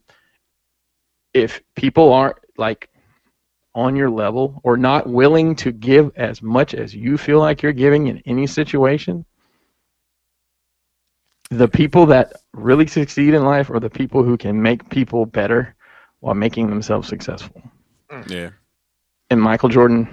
If 1.35 1.63
people 1.75 2.13
aren't 2.13 2.37
like 2.57 2.91
on 3.75 3.97
your 3.97 4.11
level 4.11 4.61
or 4.65 4.77
not 4.77 5.09
willing 5.09 5.57
to 5.57 5.73
give 5.73 6.13
as 6.17 6.43
much 6.43 6.75
as 6.75 6.95
you 6.95 7.17
feel 7.17 7.39
like 7.39 7.63
you're 7.63 7.73
giving 7.73 8.09
in 8.09 8.23
any 8.27 8.47
situation, 8.47 9.25
the 11.51 11.69
people 11.69 12.07
that 12.07 12.33
really 12.53 12.87
succeed 12.87 13.35
in 13.35 13.45
life 13.45 13.71
are 13.71 13.81
the 13.81 13.91
people 13.91 14.23
who 14.23 14.37
can 14.37 14.61
make 14.61 14.89
people 14.91 15.27
better 15.27 15.75
while 16.21 16.35
making 16.35 16.69
themselves 16.69 17.09
successful. 17.09 17.63
Mm. 18.11 18.31
Yeah. 18.31 18.51
And 19.31 19.41
Michael 19.41 19.69
Jordan 19.69 20.09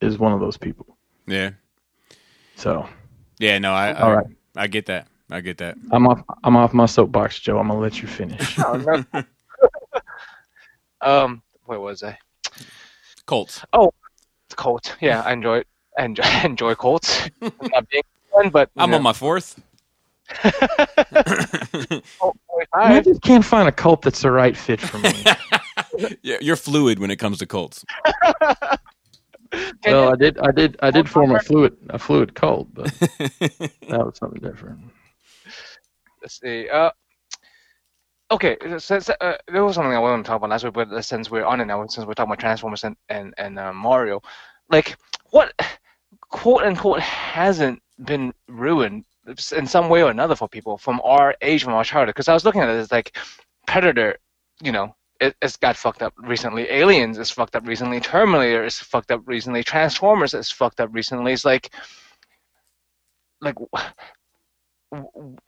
is 0.00 0.18
one 0.18 0.32
of 0.32 0.40
those 0.40 0.56
people. 0.56 0.96
Yeah. 1.26 1.50
So 2.56 2.88
Yeah. 3.38 3.58
No, 3.58 3.72
I. 3.72 3.90
I, 3.90 4.00
All 4.00 4.16
right. 4.16 4.26
I 4.56 4.66
get 4.66 4.86
that. 4.86 5.08
I 5.30 5.40
get 5.40 5.58
that. 5.58 5.76
I'm 5.90 6.06
off. 6.06 6.22
I'm 6.42 6.56
off 6.56 6.74
my 6.74 6.86
soapbox, 6.86 7.40
Joe. 7.40 7.58
I'm 7.58 7.68
gonna 7.68 7.80
let 7.80 8.02
you 8.02 8.08
finish. 8.08 8.58
no, 8.58 9.04
no. 9.14 9.22
um, 11.00 11.42
where 11.64 11.80
was 11.80 12.02
I? 12.02 12.18
Colts. 13.26 13.64
Oh 13.72 13.92
it's 14.54 14.54
colts. 14.54 14.92
Yeah, 15.00 15.22
I 15.22 15.32
enjoy 15.32 15.62
I 15.98 16.04
enjoy 16.04 16.24
enjoy 16.44 16.74
Colts. 16.74 17.28
I'm 17.42 17.52
not 17.72 17.88
being 17.88 18.02
one, 18.30 18.50
but 18.50 18.70
I'm 18.76 18.90
know, 18.90 18.96
on 18.96 19.02
my 19.02 19.12
fourth. 19.12 19.60
Colt 22.18 22.36
I 22.72 23.00
just 23.00 23.20
can't 23.22 23.44
find 23.44 23.68
a 23.68 23.72
cult 23.72 24.02
that's 24.02 24.22
the 24.22 24.30
right 24.30 24.56
fit 24.56 24.80
for 24.80 24.98
me. 24.98 25.24
yeah, 26.22 26.38
you're 26.40 26.56
fluid 26.56 26.98
when 26.98 27.10
it 27.10 27.16
comes 27.16 27.38
to 27.38 27.46
Colts. 27.46 27.84
Can 29.50 29.70
well, 29.86 30.12
I 30.12 30.16
did. 30.16 30.38
I 30.38 30.50
did. 30.50 30.76
I 30.82 30.90
did 30.90 31.08
form 31.08 31.32
a 31.32 31.40
fluid 31.40 31.76
a 31.90 31.98
fluid 31.98 32.34
cult, 32.34 32.68
but 32.74 32.86
that 32.94 34.00
was 34.04 34.16
something 34.18 34.40
different. 34.40 34.80
Let's 36.24 36.40
see. 36.40 36.68
Uh, 36.70 36.90
okay, 38.30 38.56
so, 38.78 38.98
so, 38.98 39.14
uh, 39.20 39.34
there 39.46 39.62
was 39.62 39.74
something 39.74 39.92
I 39.92 39.98
wanted 39.98 40.24
to 40.24 40.26
talk 40.26 40.38
about 40.38 40.50
last 40.50 40.64
week, 40.64 40.72
but 40.72 41.04
since 41.04 41.30
we're 41.30 41.44
on 41.44 41.60
it 41.60 41.66
now, 41.66 41.86
since 41.86 42.06
we're 42.06 42.14
talking 42.14 42.30
about 42.32 42.40
Transformers 42.40 42.82
and 42.84 42.96
and, 43.10 43.34
and 43.36 43.58
uh, 43.58 43.72
Mario, 43.72 44.22
like 44.70 44.96
what 45.30 45.52
quote 46.30 46.62
unquote 46.62 47.00
hasn't 47.00 47.80
been 48.04 48.32
ruined 48.48 49.04
in 49.52 49.66
some 49.66 49.88
way 49.90 50.02
or 50.02 50.10
another 50.10 50.34
for 50.34 50.48
people 50.48 50.78
from 50.78 51.00
our 51.04 51.36
age, 51.42 51.62
from 51.62 51.74
our 51.74 51.84
childhood? 51.84 52.14
Because 52.14 52.28
I 52.28 52.34
was 52.34 52.44
looking 52.44 52.62
at 52.62 52.70
it, 52.70 52.78
it's 52.78 52.90
like 52.90 53.16
Predator, 53.66 54.16
you 54.62 54.72
know. 54.72 54.96
It, 55.20 55.36
it's 55.40 55.56
got 55.56 55.76
fucked 55.76 56.02
up 56.02 56.12
recently. 56.18 56.68
Aliens 56.70 57.18
is 57.18 57.30
fucked 57.30 57.54
up 57.54 57.66
recently. 57.68 58.00
Terminator 58.00 58.64
is 58.64 58.80
fucked 58.80 59.12
up 59.12 59.22
recently. 59.26 59.62
Transformers 59.62 60.34
is 60.34 60.50
fucked 60.50 60.80
up 60.80 60.90
recently. 60.92 61.32
It's 61.32 61.44
like, 61.44 61.72
like 63.40 63.54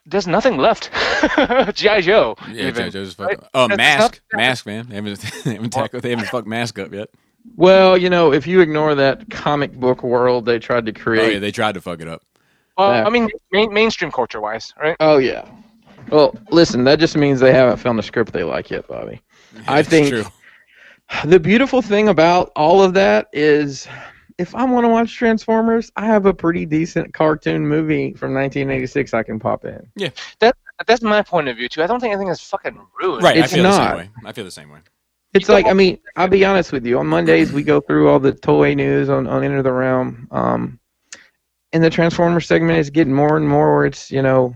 there's 0.06 0.26
nothing 0.26 0.56
left. 0.58 0.90
GI 1.74 2.02
Joe. 2.02 2.36
Yeah, 2.50 2.68
even. 2.68 2.74
Joe- 2.74 2.90
Joe's 2.90 3.18
right? 3.18 3.30
fucking. 3.36 3.48
Oh, 3.54 3.68
That's 3.68 3.76
mask, 3.78 4.20
mask, 4.32 4.66
man. 4.66 4.86
They 4.88 4.94
haven't, 4.96 5.18
they 5.44 5.54
haven't 5.54 5.70
tackled. 5.70 6.02
They 6.02 6.10
haven't 6.10 6.28
fucked 6.28 6.46
mask 6.48 6.78
up 6.78 6.92
yet. 6.92 7.08
Well, 7.56 7.96
you 7.96 8.10
know, 8.10 8.32
if 8.32 8.46
you 8.46 8.60
ignore 8.60 8.94
that 8.96 9.30
comic 9.30 9.72
book 9.72 10.02
world 10.02 10.46
they 10.46 10.58
tried 10.58 10.86
to 10.86 10.92
Oh 10.92 11.00
create. 11.02 11.32
yeah, 11.34 11.38
they 11.38 11.52
tried 11.52 11.74
to 11.74 11.80
fuck 11.80 12.00
it 12.00 12.08
up. 12.08 12.22
Well, 12.76 12.92
Yeah. 12.92 13.06
I 13.06 13.10
mean, 13.10 13.28
main, 13.52 13.72
mainstream 13.72 14.10
culture 14.10 14.40
wise, 14.40 14.74
right? 14.82 14.96
Oh 15.00 15.18
yeah. 15.18 15.48
Well, 16.10 16.36
listen, 16.50 16.84
that 16.84 16.98
just 16.98 17.16
means 17.16 17.40
they 17.40 17.52
haven't 17.52 17.78
found 17.78 17.98
a 17.98 18.02
script 18.02 18.32
they 18.32 18.44
like 18.44 18.70
yet, 18.70 18.86
Bobby. 18.88 19.20
I 19.68 19.82
think- 19.82 20.08
true. 20.08 20.24
The 21.24 21.38
beautiful 21.38 21.82
thing 21.82 22.08
about 22.08 22.50
all 22.56 22.82
of 22.82 22.94
that 22.94 23.28
is 23.32 23.86
if 24.38 24.54
I 24.54 24.64
want 24.64 24.84
to 24.84 24.88
watch 24.88 25.14
Transformers, 25.14 25.90
I 25.96 26.06
have 26.06 26.26
a 26.26 26.34
pretty 26.34 26.66
decent 26.66 27.14
cartoon 27.14 27.66
movie 27.66 28.12
from 28.12 28.34
1986 28.34 29.14
I 29.14 29.22
can 29.22 29.38
pop 29.38 29.64
in. 29.64 29.86
Yeah, 29.96 30.10
that 30.40 30.56
that's 30.86 31.02
my 31.02 31.22
point 31.22 31.48
of 31.48 31.56
view 31.56 31.68
too. 31.68 31.82
I 31.82 31.86
don't 31.86 32.00
think 32.00 32.12
anything 32.12 32.28
is 32.28 32.40
fucking 32.40 32.78
ruined. 33.00 33.22
Right, 33.22 33.38
It's 33.38 33.52
I 33.52 33.56
feel 33.56 33.62
the 33.62 33.68
not. 33.70 33.88
same 33.88 33.96
way. 33.96 34.10
I 34.24 34.32
feel 34.32 34.44
the 34.44 34.50
same 34.50 34.70
way. 34.70 34.80
It's 35.32 35.48
like 35.48 35.66
I 35.66 35.72
mean, 35.72 35.98
I'll 36.16 36.28
be 36.28 36.44
honest 36.44 36.72
with 36.72 36.86
you. 36.86 36.98
On 36.98 37.06
Mondays 37.06 37.52
we 37.52 37.62
go 37.62 37.80
through 37.80 38.08
all 38.08 38.18
the 38.18 38.32
toy 38.32 38.74
news 38.74 39.08
on 39.08 39.26
on 39.26 39.42
Enter 39.42 39.62
the 39.62 39.72
Realm. 39.72 40.28
Um, 40.30 40.78
and 41.72 41.82
the 41.82 41.90
Transformers 41.90 42.46
segment 42.46 42.78
is 42.78 42.90
getting 42.90 43.12
more 43.12 43.36
and 43.36 43.48
more 43.48 43.74
where 43.76 43.86
it's 43.86 44.10
you 44.10 44.22
know 44.22 44.54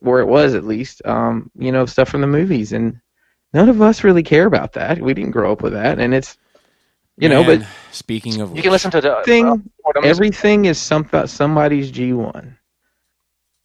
where 0.00 0.20
it 0.20 0.26
was 0.26 0.54
at 0.54 0.64
least 0.64 1.04
um, 1.06 1.50
you 1.58 1.72
know 1.72 1.86
stuff 1.86 2.08
from 2.08 2.20
the 2.20 2.26
movies 2.26 2.72
and 2.72 3.00
none 3.52 3.68
of 3.68 3.80
us 3.82 4.04
really 4.04 4.22
care 4.22 4.46
about 4.46 4.72
that. 4.74 5.00
We 5.00 5.14
didn't 5.14 5.32
grow 5.32 5.52
up 5.52 5.62
with 5.62 5.72
that, 5.72 5.98
and 5.98 6.14
it's 6.14 6.36
you 7.16 7.28
know. 7.28 7.44
But 7.44 7.66
speaking 7.90 8.40
of, 8.40 8.56
You 8.56 8.62
can 8.62 8.72
listen 8.72 8.90
to 8.90 9.00
the 9.00 9.22
thing 9.24 9.46
uh, 9.48 10.00
everything 10.02 10.64
is 10.64 10.78
some 10.78 11.08
somebody's 11.26 11.90
G 11.90 12.12
one. 12.12 12.58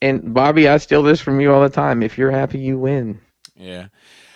And 0.02 0.34
Bobby, 0.34 0.68
I 0.70 0.78
steal 0.78 1.04
this 1.04 1.20
from 1.20 1.42
you 1.42 1.54
all 1.54 1.62
the 1.62 1.70
time. 1.70 2.02
If 2.04 2.18
you're 2.18 2.32
happy, 2.32 2.60
you 2.60 2.78
win. 2.78 3.20
yeah, 3.56 3.88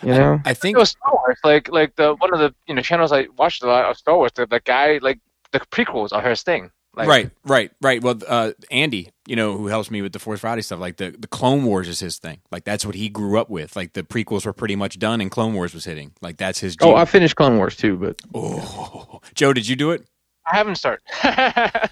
You 0.01 0.09
know. 0.09 0.41
I 0.45 0.53
think 0.53 0.75
it 0.75 0.79
was 0.79 0.89
Star 0.91 1.13
Wars. 1.13 1.39
Like 1.43 1.69
like 1.69 1.95
the 1.95 2.15
one 2.15 2.33
of 2.33 2.39
the 2.39 2.53
you 2.67 2.75
know 2.75 2.81
channels 2.81 3.11
I 3.11 3.27
watched 3.37 3.63
a 3.63 3.67
lot 3.67 3.85
of 3.85 3.97
Star 3.97 4.17
Wars. 4.17 4.31
The, 4.35 4.45
the 4.45 4.59
guy 4.59 4.99
like 5.01 5.19
the 5.51 5.59
prequels 5.59 6.11
are 6.11 6.21
his 6.21 6.43
thing. 6.43 6.71
Like, 6.95 7.07
right, 7.07 7.29
right, 7.43 7.71
right. 7.81 8.03
Well, 8.03 8.19
uh, 8.27 8.51
Andy, 8.69 9.09
you 9.25 9.35
know, 9.35 9.57
who 9.57 9.65
helps 9.65 9.89
me 9.89 10.03
with 10.03 10.13
the 10.13 10.19
Force 10.19 10.41
Friday 10.41 10.61
stuff, 10.61 10.79
like 10.79 10.97
the, 10.97 11.09
the 11.09 11.27
Clone 11.27 11.63
Wars 11.65 11.87
is 11.87 11.99
his 11.99 12.19
thing. 12.19 12.39
Like 12.51 12.65
that's 12.65 12.85
what 12.85 12.93
he 12.93 13.09
grew 13.09 13.39
up 13.39 13.49
with. 13.49 13.75
Like 13.75 13.93
the 13.93 14.03
prequels 14.03 14.45
were 14.45 14.53
pretty 14.53 14.75
much 14.75 14.99
done, 14.99 15.19
and 15.19 15.31
Clone 15.31 15.55
Wars 15.55 15.73
was 15.73 15.85
hitting. 15.85 16.11
Like 16.21 16.37
that's 16.37 16.59
his. 16.59 16.77
Oh. 16.81 16.93
I 16.95 17.05
finished 17.05 17.35
Clone 17.35 17.57
Wars 17.57 17.75
too, 17.75 17.97
but 17.97 18.21
Oh. 18.35 19.21
Joe, 19.33 19.53
did 19.53 19.67
you 19.67 19.75
do 19.75 19.89
it? 19.91 20.05
I 20.51 20.55
haven't 20.57 20.75
started. 20.75 21.01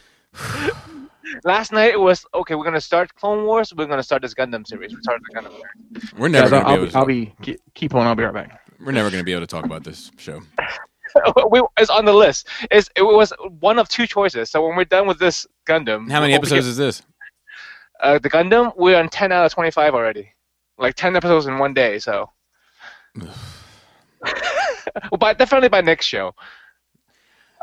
Last 1.46 1.72
night 1.72 1.94
it 1.94 2.00
was 2.00 2.26
okay. 2.34 2.56
We're 2.56 2.64
gonna 2.66 2.82
start 2.82 3.16
Clone 3.16 3.46
Wars. 3.46 3.74
We're 3.76 3.86
gonna 3.88 4.04
start 4.04 4.22
this 4.22 4.34
Gundam 4.34 4.68
series. 4.68 4.94
We 4.94 5.02
started 5.02 5.24
the 5.30 5.40
Gundam 5.40 5.52
series. 5.52 6.14
We're 6.14 6.28
never 6.28 6.50
Guys, 6.50 6.62
gonna 6.62 6.70
I'll, 6.70 6.76
be 6.76 6.82
able 6.82 6.92
to. 6.92 6.98
I'll 6.98 7.06
be 7.06 7.34
keep 7.74 7.96
on. 7.96 8.06
I'll 8.06 8.16
be 8.16 8.24
right 8.24 8.34
back. 8.34 8.62
We're 8.80 8.92
never 8.92 9.10
gonna 9.10 9.24
be 9.24 9.32
able 9.32 9.42
to 9.42 9.48
talk 9.48 9.66
about 9.66 9.84
this 9.84 10.12
show. 10.18 10.42
we, 11.50 11.62
it's 11.78 11.90
on 11.90 12.06
the 12.06 12.14
list. 12.14 12.48
It's, 12.70 12.90
it 12.96 13.02
was 13.04 13.34
one 13.60 13.80
of 13.80 13.88
two 13.90 14.08
choices. 14.08 14.50
So 14.50 14.66
when 14.66 14.76
we're 14.76 14.86
done 14.86 15.08
with 15.08 15.20
this 15.20 15.46
Gundam, 15.68 16.10
How 16.12 16.22
many 16.22 16.34
episodes 16.34 16.66
is 16.68 16.78
this? 16.78 17.02
Uh, 18.02 18.18
the 18.20 18.30
Gundam, 18.30 18.74
we're 18.78 18.98
on 18.98 19.10
ten 19.10 19.32
out 19.32 19.46
of 19.46 19.54
twenty-five 19.54 19.94
already. 19.94 20.32
Like 20.78 20.96
ten 20.96 21.16
episodes 21.16 21.46
in 21.46 21.60
one 21.60 21.74
day. 21.74 22.00
So, 22.00 22.30
well, 25.12 25.18
by 25.20 25.34
definitely 25.34 25.70
by 25.70 25.82
next 25.82 26.06
show. 26.06 26.34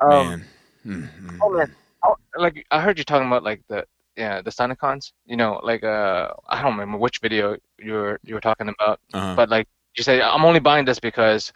Um, 0.01 0.11
Man. 0.11 0.45
Mm, 0.87 1.39
Oh 1.43 1.51
man, 1.51 1.75
I, 2.05 2.13
like 2.37 2.65
I 2.71 2.81
heard 2.81 2.99
you 2.99 3.05
talking 3.05 3.27
about 3.27 3.43
like 3.43 3.63
the 3.69 3.85
yeah 4.17 4.41
the 4.41 4.51
Stunticons. 4.51 5.13
You 5.27 5.37
know, 5.37 5.61
like 5.63 5.83
uh 5.85 6.29
I 6.49 6.63
don't 6.63 6.73
remember 6.73 6.99
which 6.99 7.19
video 7.19 7.57
you 7.79 7.93
were 7.93 8.21
you 8.23 8.35
were 8.35 8.41
talking 8.41 8.69
about, 8.69 9.01
Uh-huh. 9.13 9.35
but 9.37 9.49
like 9.49 9.67
you 9.97 10.03
say 10.05 10.23
I'm 10.23 10.45
only 10.45 10.61
buying 10.61 10.85
this 10.85 11.01
because 11.01 11.53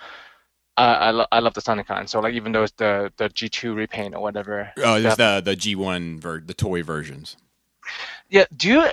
I 0.76 0.94
I, 0.94 1.10
lo- 1.10 1.26
I 1.32 1.38
love 1.40 1.54
the 1.54 1.60
Sonic 1.60 1.86
Stunticon. 1.86 2.08
So 2.08 2.20
like 2.20 2.34
even 2.34 2.52
though 2.52 2.62
it's 2.62 2.72
the 2.76 3.12
the 3.16 3.28
G2 3.28 3.74
repaint 3.74 4.14
or 4.14 4.22
whatever. 4.22 4.72
Oh, 4.78 4.94
it's 4.94 5.04
yeah. 5.18 5.40
the 5.40 5.42
the 5.50 5.56
G 5.56 5.74
one 5.74 6.18
ver- 6.20 6.40
the 6.40 6.54
toy 6.54 6.82
versions. 6.82 7.36
yeah. 8.30 8.44
Do 8.56 8.68
you? 8.68 8.86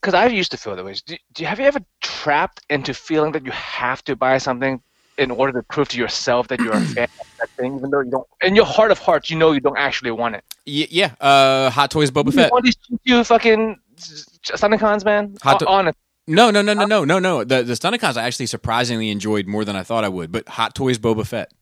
Because 0.00 0.14
I 0.14 0.26
used 0.26 0.50
to 0.52 0.56
feel 0.56 0.74
that 0.76 0.84
way. 0.84 0.94
Do, 1.04 1.16
do 1.34 1.42
you 1.42 1.46
have 1.46 1.60
you 1.60 1.66
ever 1.66 1.80
trapped 2.00 2.62
into 2.70 2.94
feeling 2.94 3.32
that 3.32 3.44
you 3.44 3.50
have 3.52 4.02
to 4.04 4.16
buy 4.16 4.38
something 4.38 4.80
in 5.18 5.30
order 5.30 5.52
to 5.60 5.62
prove 5.64 5.88
to 5.90 5.98
yourself 5.98 6.48
that 6.48 6.58
you're 6.60 6.72
a 6.72 6.80
fan 6.96 7.08
of 7.20 7.26
that 7.38 7.50
thing, 7.50 7.76
even 7.76 7.90
though 7.90 8.00
you 8.00 8.10
don't? 8.10 8.26
In 8.42 8.56
your 8.56 8.64
heart 8.64 8.90
of 8.90 8.98
hearts, 8.98 9.28
you 9.28 9.36
know 9.36 9.52
you 9.52 9.60
don't 9.60 9.76
actually 9.76 10.10
want 10.12 10.36
it. 10.36 10.44
Y- 10.66 10.88
yeah, 10.90 11.12
uh, 11.20 11.68
Hot 11.68 11.90
Toys 11.90 12.10
Boba 12.10 12.26
You 12.26 12.32
Fett. 12.32 12.50
want 12.52 12.64
these 12.64 12.76
G2 13.06 13.26
fucking 13.26 13.78
Stunticons, 13.98 15.04
man? 15.04 15.36
Hot 15.42 15.58
to- 15.58 15.66
on 15.68 15.88
it. 15.88 15.96
No, 16.30 16.50
no, 16.50 16.62
no, 16.62 16.72
no, 16.74 16.84
no, 16.86 17.04
no, 17.04 17.18
no. 17.18 17.44
The 17.44 17.62
the 17.62 17.72
Stunticons 17.74 18.16
I 18.16 18.22
actually 18.22 18.46
surprisingly 18.46 19.10
enjoyed 19.10 19.46
more 19.46 19.64
than 19.64 19.74
I 19.76 19.82
thought 19.82 20.04
I 20.04 20.08
would. 20.08 20.30
But 20.30 20.48
Hot 20.50 20.74
Toys 20.74 20.98
Boba 20.98 21.26
Fett, 21.26 21.52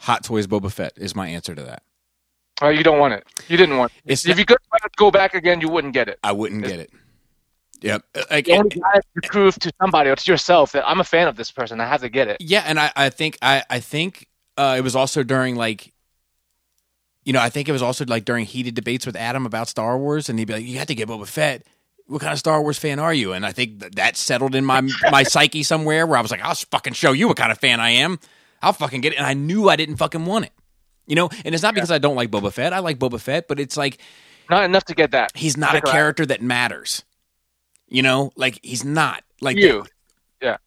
Hot 0.00 0.24
Toys 0.24 0.46
Boba 0.46 0.72
Fett 0.72 0.94
is 0.96 1.14
my 1.14 1.28
answer 1.28 1.54
to 1.54 1.62
that. 1.64 1.82
Oh, 2.62 2.68
you 2.68 2.82
don't 2.82 2.98
want 2.98 3.14
it. 3.14 3.26
You 3.48 3.56
didn't 3.56 3.76
want 3.76 3.92
it. 3.92 4.12
It's 4.12 4.26
if 4.26 4.38
you 4.38 4.44
could 4.44 4.58
go 4.96 5.10
back 5.10 5.34
again, 5.34 5.60
you 5.60 5.68
wouldn't 5.68 5.92
get 5.94 6.08
it. 6.08 6.18
I 6.24 6.32
wouldn't 6.32 6.64
get 6.64 6.80
it. 6.80 6.90
Yep. 7.82 8.02
Uh, 8.14 8.22
Like, 8.30 8.46
You 8.48 8.54
only 8.56 8.70
got 8.70 9.02
to 9.22 9.28
prove 9.28 9.58
to 9.60 9.72
somebody 9.80 10.10
or 10.10 10.16
to 10.16 10.30
yourself 10.30 10.72
that 10.72 10.86
I'm 10.88 11.00
a 11.00 11.04
fan 11.04 11.28
of 11.28 11.36
this 11.36 11.50
person. 11.50 11.80
I 11.80 11.86
have 11.86 12.02
to 12.02 12.08
get 12.10 12.28
it. 12.28 12.38
yeah, 12.40 12.62
and 12.66 12.78
I, 12.78 12.92
I 12.96 13.08
think 13.10 13.38
I, 13.40 13.64
I 13.70 13.80
think 13.80 14.28
uh, 14.58 14.74
it 14.78 14.82
was 14.82 14.94
also 14.94 15.22
during 15.22 15.56
like, 15.56 15.92
you 17.24 17.32
know, 17.32 17.40
I 17.40 17.48
think 17.48 17.68
it 17.68 17.72
was 17.72 17.82
also 17.82 18.04
like 18.06 18.24
during 18.24 18.44
heated 18.44 18.74
debates 18.74 19.06
with 19.06 19.16
Adam 19.16 19.46
about 19.46 19.68
Star 19.68 19.96
Wars, 19.98 20.28
and 20.28 20.38
he'd 20.38 20.46
be 20.46 20.54
like, 20.54 20.64
"You 20.64 20.78
have 20.78 20.88
to 20.88 20.94
get 20.94 21.08
Boba 21.08 21.26
Fett." 21.26 21.66
What 22.10 22.20
kind 22.20 22.32
of 22.32 22.38
Star 22.38 22.60
Wars 22.60 22.78
fan 22.78 22.98
are 22.98 23.14
you? 23.14 23.32
And 23.32 23.46
I 23.46 23.52
think 23.52 23.78
that, 23.80 23.94
that 23.94 24.16
settled 24.16 24.54
in 24.54 24.64
my 24.64 24.82
my 25.10 25.22
psyche 25.22 25.62
somewhere 25.62 26.06
where 26.06 26.18
I 26.18 26.20
was 26.20 26.30
like, 26.30 26.42
I'll 26.42 26.54
fucking 26.54 26.94
show 26.94 27.12
you 27.12 27.28
what 27.28 27.36
kind 27.36 27.52
of 27.52 27.58
fan 27.58 27.80
I 27.80 27.90
am. 27.90 28.18
I'll 28.62 28.72
fucking 28.72 29.00
get 29.00 29.12
it. 29.12 29.16
And 29.16 29.26
I 29.26 29.34
knew 29.34 29.68
I 29.68 29.76
didn't 29.76 29.96
fucking 29.96 30.24
want 30.26 30.46
it. 30.46 30.52
You 31.06 31.16
know, 31.16 31.28
and 31.44 31.54
it's 31.54 31.62
not 31.62 31.74
because 31.74 31.90
I 31.90 31.98
don't 31.98 32.16
like 32.16 32.30
Boba 32.30 32.52
Fett. 32.52 32.72
I 32.72 32.80
like 32.80 32.98
Boba 32.98 33.20
Fett, 33.20 33.48
but 33.48 33.58
it's 33.58 33.76
like 33.76 33.98
Not 34.48 34.64
enough 34.64 34.84
to 34.86 34.94
get 34.94 35.12
that. 35.12 35.32
he's 35.34 35.56
not 35.56 35.74
a 35.74 35.80
character 35.80 36.26
that 36.26 36.42
matters. 36.42 37.04
You 37.88 38.02
know, 38.02 38.32
like 38.36 38.60
he's 38.62 38.84
not 38.84 39.24
like 39.40 39.56
You. 39.56 39.86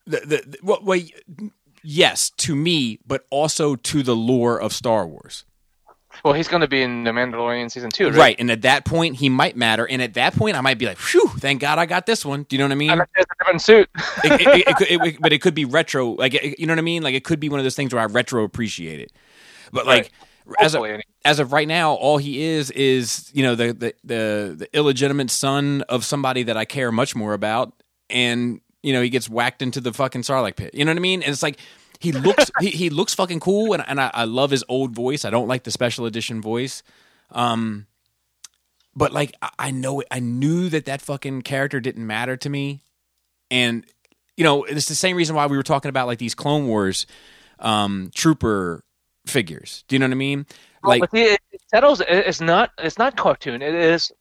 The, 0.06 0.20
the, 0.20 0.44
the, 0.46 0.58
well, 0.62 0.80
well, 0.84 1.00
yes, 1.82 2.30
to 2.38 2.56
me, 2.56 3.00
but 3.08 3.26
also 3.30 3.76
to 3.76 4.04
the 4.04 4.16
lore 4.16 4.60
of 4.60 4.74
Star 4.74 5.08
Wars. 5.08 5.46
Well, 6.24 6.34
he's 6.34 6.48
going 6.48 6.62
to 6.62 6.68
be 6.70 6.82
in 6.82 7.04
The 7.04 7.12
Mandalorian 7.12 7.70
season 7.70 7.90
two, 7.90 8.06
Right. 8.08 8.16
right? 8.16 8.36
And 8.40 8.50
at 8.50 8.62
that 8.62 8.86
point, 8.86 9.18
he 9.18 9.28
might 9.28 9.58
matter. 9.58 9.86
And 9.86 10.02
at 10.02 10.14
that 10.14 10.34
point, 10.36 10.56
I 10.56 10.62
might 10.62 10.78
be 10.78 10.86
like, 10.86 10.98
"Phew! 10.98 11.28
Thank 11.40 11.60
God 11.60 11.80
I 11.80 11.86
got 11.86 12.06
this 12.06 12.24
one." 12.26 12.44
Do 12.44 12.56
you 12.56 12.60
know 12.60 12.66
what 12.66 12.72
I 12.72 12.76
mean? 12.76 12.92
And 12.92 13.02
it's 13.16 13.26
a 13.30 13.36
different 13.44 13.62
suit. 13.62 13.90
it, 14.24 14.32
it, 14.42 14.42
it, 14.42 14.68
it 14.70 14.78
could, 14.78 14.88
it, 14.90 15.18
but 15.22 15.34
it 15.34 15.42
could 15.42 15.54
be 15.54 15.66
retro. 15.66 16.12
Like 16.12 16.34
you 16.58 16.66
know 16.66 16.72
what 16.72 16.80
I 16.80 16.84
mean? 16.84 17.04
Like 17.04 17.14
it 17.16 17.26
could 17.26 17.40
be 17.42 17.50
one 17.50 17.60
of 17.60 17.66
those 17.66 17.76
things 17.76 17.94
where 17.94 18.02
I 18.02 18.06
retro 18.06 18.44
appreciate 18.44 19.02
it. 19.02 19.12
But 19.74 19.86
like 19.86 20.12
as 20.62 20.76
of, 20.76 20.86
as 21.26 21.40
of 21.40 21.52
right 21.52 21.68
now, 21.68 21.94
all 21.94 22.18
he 22.18 22.42
is 22.42 22.72
is 22.72 23.30
you 23.34 23.44
know 23.44 23.56
the, 23.56 23.74
the 23.74 23.94
the 24.06 24.56
the 24.60 24.78
illegitimate 24.78 25.30
son 25.30 25.82
of 25.90 26.06
somebody 26.06 26.44
that 26.44 26.56
I 26.56 26.64
care 26.64 26.92
much 26.92 27.16
more 27.16 27.34
about, 27.34 27.74
and 28.10 28.62
you 28.82 28.94
know 28.94 29.02
he 29.02 29.10
gets 29.10 29.28
whacked 29.30 29.62
into 29.62 29.82
the 29.82 29.92
fucking 29.92 30.22
Sarlacc 30.22 30.56
pit. 30.56 30.74
You 30.74 30.86
know 30.86 30.92
what 30.92 30.98
I 30.98 31.02
mean? 31.02 31.22
And 31.22 31.32
it's 31.34 31.44
like. 31.44 31.60
He 32.04 32.12
looks 32.12 32.52
he, 32.60 32.70
he 32.70 32.90
looks 32.90 33.14
fucking 33.14 33.40
cool 33.40 33.74
and, 33.74 33.84
and 33.88 34.00
I, 34.00 34.12
I 34.14 34.24
love 34.26 34.52
his 34.52 34.64
old 34.68 34.92
voice. 34.92 35.26
I 35.26 35.30
don't 35.30 35.48
like 35.48 35.64
the 35.64 35.72
special 35.72 36.06
edition 36.06 36.42
voice. 36.42 36.84
Um 37.32 37.88
but 38.96 39.12
like 39.12 39.34
I, 39.42 39.50
I 39.58 39.72
know 39.72 40.02
it, 40.02 40.08
I 40.12 40.20
knew 40.20 40.70
that 40.70 40.86
that 40.86 41.02
fucking 41.02 41.42
character 41.44 41.80
didn't 41.80 42.06
matter 42.06 42.38
to 42.38 42.50
me 42.50 42.82
and 43.50 43.86
you 44.38 44.44
know 44.44 44.64
it's 44.64 44.88
the 44.88 44.96
same 44.96 45.16
reason 45.16 45.36
why 45.36 45.48
we 45.48 45.58
were 45.58 45.64
talking 45.64 45.90
about 45.90 46.08
like 46.08 46.20
these 46.20 46.36
clone 46.36 46.68
wars 46.68 47.08
um 47.60 48.12
trooper 48.14 48.84
figures 49.26 49.84
do 49.88 49.96
you 49.96 50.00
know 50.00 50.06
what 50.06 50.12
i 50.12 50.16
mean 50.16 50.46
like 50.84 51.04
it 51.14 51.40
settles. 51.68 52.02
It's 52.08 52.42
not. 52.42 52.72
It's 52.78 52.98
not 52.98 53.16
cartoon. 53.16 53.62
It 53.62 53.74
is 53.74 54.12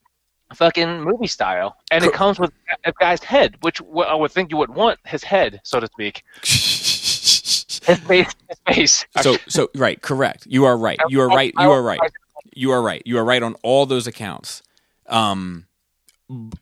fucking 0.55 1.01
movie 1.01 1.27
style, 1.27 1.77
and 1.91 2.03
it 2.03 2.13
comes 2.13 2.39
with 2.39 2.51
a 2.85 2.93
guy's 2.99 3.23
head, 3.23 3.57
which 3.61 3.81
I 3.81 4.15
would 4.15 4.31
think 4.31 4.51
you 4.51 4.57
would 4.57 4.73
want 4.73 4.99
his 5.05 5.23
head, 5.23 5.61
so 5.63 5.79
to 5.79 5.87
speak. 5.87 6.23
His 7.85 7.99
face. 7.99 8.31
His 8.49 8.59
face. 8.75 9.05
so 9.21 9.37
so 9.47 9.69
right 9.75 10.01
correct. 10.01 10.45
You 10.47 10.65
are 10.65 10.77
right. 10.77 10.99
You 11.09 11.21
are 11.21 11.27
right. 11.27 11.53
You 11.59 11.69
are 11.71 11.81
right. 11.81 11.99
you 12.55 12.71
are 12.71 12.81
right. 12.81 13.01
You 13.05 13.17
are 13.17 13.25
right 13.25 13.43
on 13.43 13.55
all 13.63 13.85
those 13.85 14.07
accounts. 14.07 14.61
Um 15.07 15.65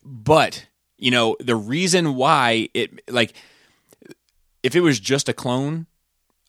but 0.03 0.65
you 0.97 1.11
know 1.11 1.35
the 1.39 1.55
reason 1.55 2.15
why 2.15 2.69
it 2.73 3.01
like 3.09 3.33
if 4.63 4.75
it 4.75 4.81
was 4.81 4.99
just 4.99 5.29
a 5.29 5.33
clone 5.33 5.85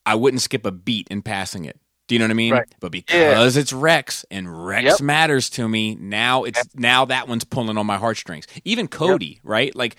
i 0.05 0.13
wouldn't 0.15 0.41
skip 0.41 0.65
a 0.65 0.71
beat 0.71 1.07
in 1.09 1.21
passing 1.21 1.65
it. 1.65 1.79
Do 2.07 2.15
you 2.15 2.19
know 2.19 2.25
what 2.25 2.31
i 2.31 2.35
mean? 2.35 2.53
Right. 2.53 2.75
but 2.79 2.91
because 2.91 3.55
it's 3.55 3.71
rex 3.71 4.25
and 4.29 4.65
rex 4.65 4.83
Yep. 4.85 5.01
matters 5.01 5.49
to 5.51 5.69
me 5.69 5.95
now 5.95 6.43
it's 6.43 6.63
now 6.75 7.05
that 7.05 7.27
one's 7.27 7.43
pulling 7.45 7.77
on 7.77 7.85
my 7.85 7.97
heartstrings. 7.97 8.45
Even 8.65 8.87
cody 8.87 9.39
right? 9.43 9.73
Like 9.75 9.95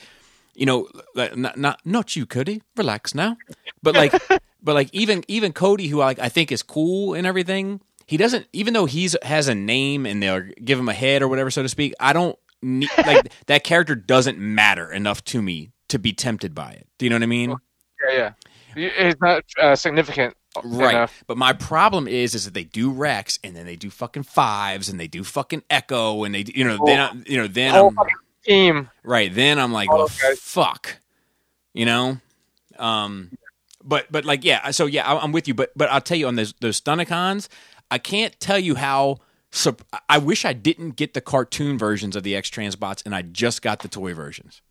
you 0.55 0.67
know 0.67 0.89
not, 1.17 1.57
not 1.57 1.81
not 1.85 2.15
you 2.17 2.27
cody. 2.27 2.63
Relax 2.77 3.15
now. 3.15 3.37
But 3.83 3.95
like 3.95 4.13
but 4.65 4.75
like 4.75 4.89
even 4.93 5.23
even 5.29 5.53
cody 5.53 5.87
who 5.87 6.01
I, 6.01 6.07
like 6.07 6.19
i 6.19 6.29
think 6.29 6.51
is 6.51 6.63
cool 6.63 7.15
and 7.15 7.27
everything 7.27 7.81
he 8.07 8.17
doesn't 8.17 8.47
even 8.53 8.75
though 8.75 8.87
he's 8.87 9.15
has 9.23 9.47
a 9.47 9.55
name 9.55 10.07
and 10.07 10.23
they'll 10.23 10.43
give 10.65 10.79
him 10.79 10.89
a 10.89 10.93
head 10.95 11.23
or 11.23 11.29
whatever 11.29 11.51
so 11.51 11.63
to 11.63 11.69
speak 11.69 11.95
i 12.01 12.13
don't 12.13 12.37
need 12.63 12.91
like 13.07 13.31
that 13.47 13.63
character 13.63 13.95
doesn't 13.95 14.39
matter 14.39 14.91
enough 14.93 15.23
to 15.27 15.41
me 15.43 15.71
to 15.89 15.99
be 15.99 16.13
tempted 16.13 16.55
by 16.55 16.73
it 16.73 16.89
do 16.99 17.07
you 17.07 17.11
know 17.11 17.17
what 17.17 17.23
i 17.23 17.27
mean 17.27 17.55
Yeah, 18.09 18.17
yeah. 18.17 18.33
It's 18.77 19.21
not 19.21 19.45
uh, 19.63 19.77
significant 19.77 20.35
right 20.65 20.95
enough. 20.95 21.23
but 21.29 21.37
my 21.37 21.53
problem 21.53 22.09
is 22.09 22.35
is 22.35 22.45
that 22.45 22.55
they 22.55 22.65
do 22.65 22.91
rex 22.91 23.39
and 23.45 23.55
then 23.55 23.67
they 23.67 23.77
do 23.77 23.91
fucking 23.91 24.23
fives 24.25 24.89
and 24.89 24.99
they 24.99 25.07
do 25.07 25.23
fucking 25.23 25.63
echo 25.71 26.25
and 26.25 26.35
they 26.35 26.45
you 26.55 26.65
know 26.65 26.79
then 26.85 26.99
I, 27.01 27.13
you 27.31 27.37
know 27.37 27.47
then 27.47 27.75
i'm 27.75 27.97
team. 28.45 28.91
Right. 29.03 29.35
Then 29.35 29.59
I'm 29.59 29.73
like, 29.73 29.89
Oh, 29.91 29.97
well, 29.97 30.05
okay. 30.05 30.35
fuck. 30.37 30.99
You 31.73 31.87
know? 31.87 32.19
Um 32.79 33.31
but 33.85 34.11
but 34.11 34.25
like 34.25 34.45
yeah, 34.45 34.71
so 34.71 34.87
yeah, 34.87 35.07
I- 35.07 35.19
I'm 35.23 35.33
with 35.33 35.47
you, 35.47 35.55
but 35.55 35.71
but 35.77 35.91
I'll 35.91 36.01
tell 36.01 36.17
you 36.17 36.27
on 36.27 36.37
those 36.37 36.55
those 36.61 36.81
Stunticons, 36.81 37.49
I 37.91 37.99
can't 37.99 38.39
tell 38.41 38.59
you 38.59 38.75
how 38.75 39.19
sup- 39.53 39.83
I 40.09 40.19
wish 40.19 40.45
I 40.45 40.53
didn't 40.53 40.93
get 40.93 41.15
the 41.15 41.21
cartoon 41.21 41.79
versions 41.79 42.17
of 42.17 42.23
the 42.23 42.35
X 42.35 42.51
Transbots 42.51 43.03
and 43.05 43.15
I 43.15 43.23
just 43.23 43.63
got 43.63 43.81
the 43.81 43.89
toy 43.89 44.15
versions. 44.15 44.63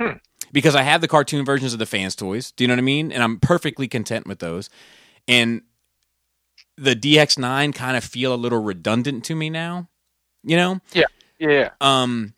Hmm. 0.00 0.18
Because 0.52 0.74
I 0.74 0.82
have 0.82 1.00
the 1.00 1.08
cartoon 1.08 1.44
versions 1.46 1.72
of 1.72 1.78
the 1.78 1.86
fans 1.86 2.14
toys. 2.14 2.52
Do 2.52 2.62
you 2.62 2.68
know 2.68 2.74
what 2.74 2.78
I 2.80 2.82
mean? 2.82 3.10
And 3.10 3.22
I'm 3.22 3.40
perfectly 3.40 3.88
content 3.88 4.26
with 4.26 4.38
those. 4.40 4.68
And 5.26 5.62
the 6.76 6.94
DX9 6.94 7.74
kind 7.74 7.96
of 7.96 8.04
feel 8.04 8.34
a 8.34 8.36
little 8.36 8.62
redundant 8.62 9.24
to 9.24 9.34
me 9.34 9.48
now. 9.48 9.88
You 10.44 10.56
know? 10.56 10.80
Yeah. 10.92 11.04
Yeah. 11.38 11.70
Um 11.80 12.34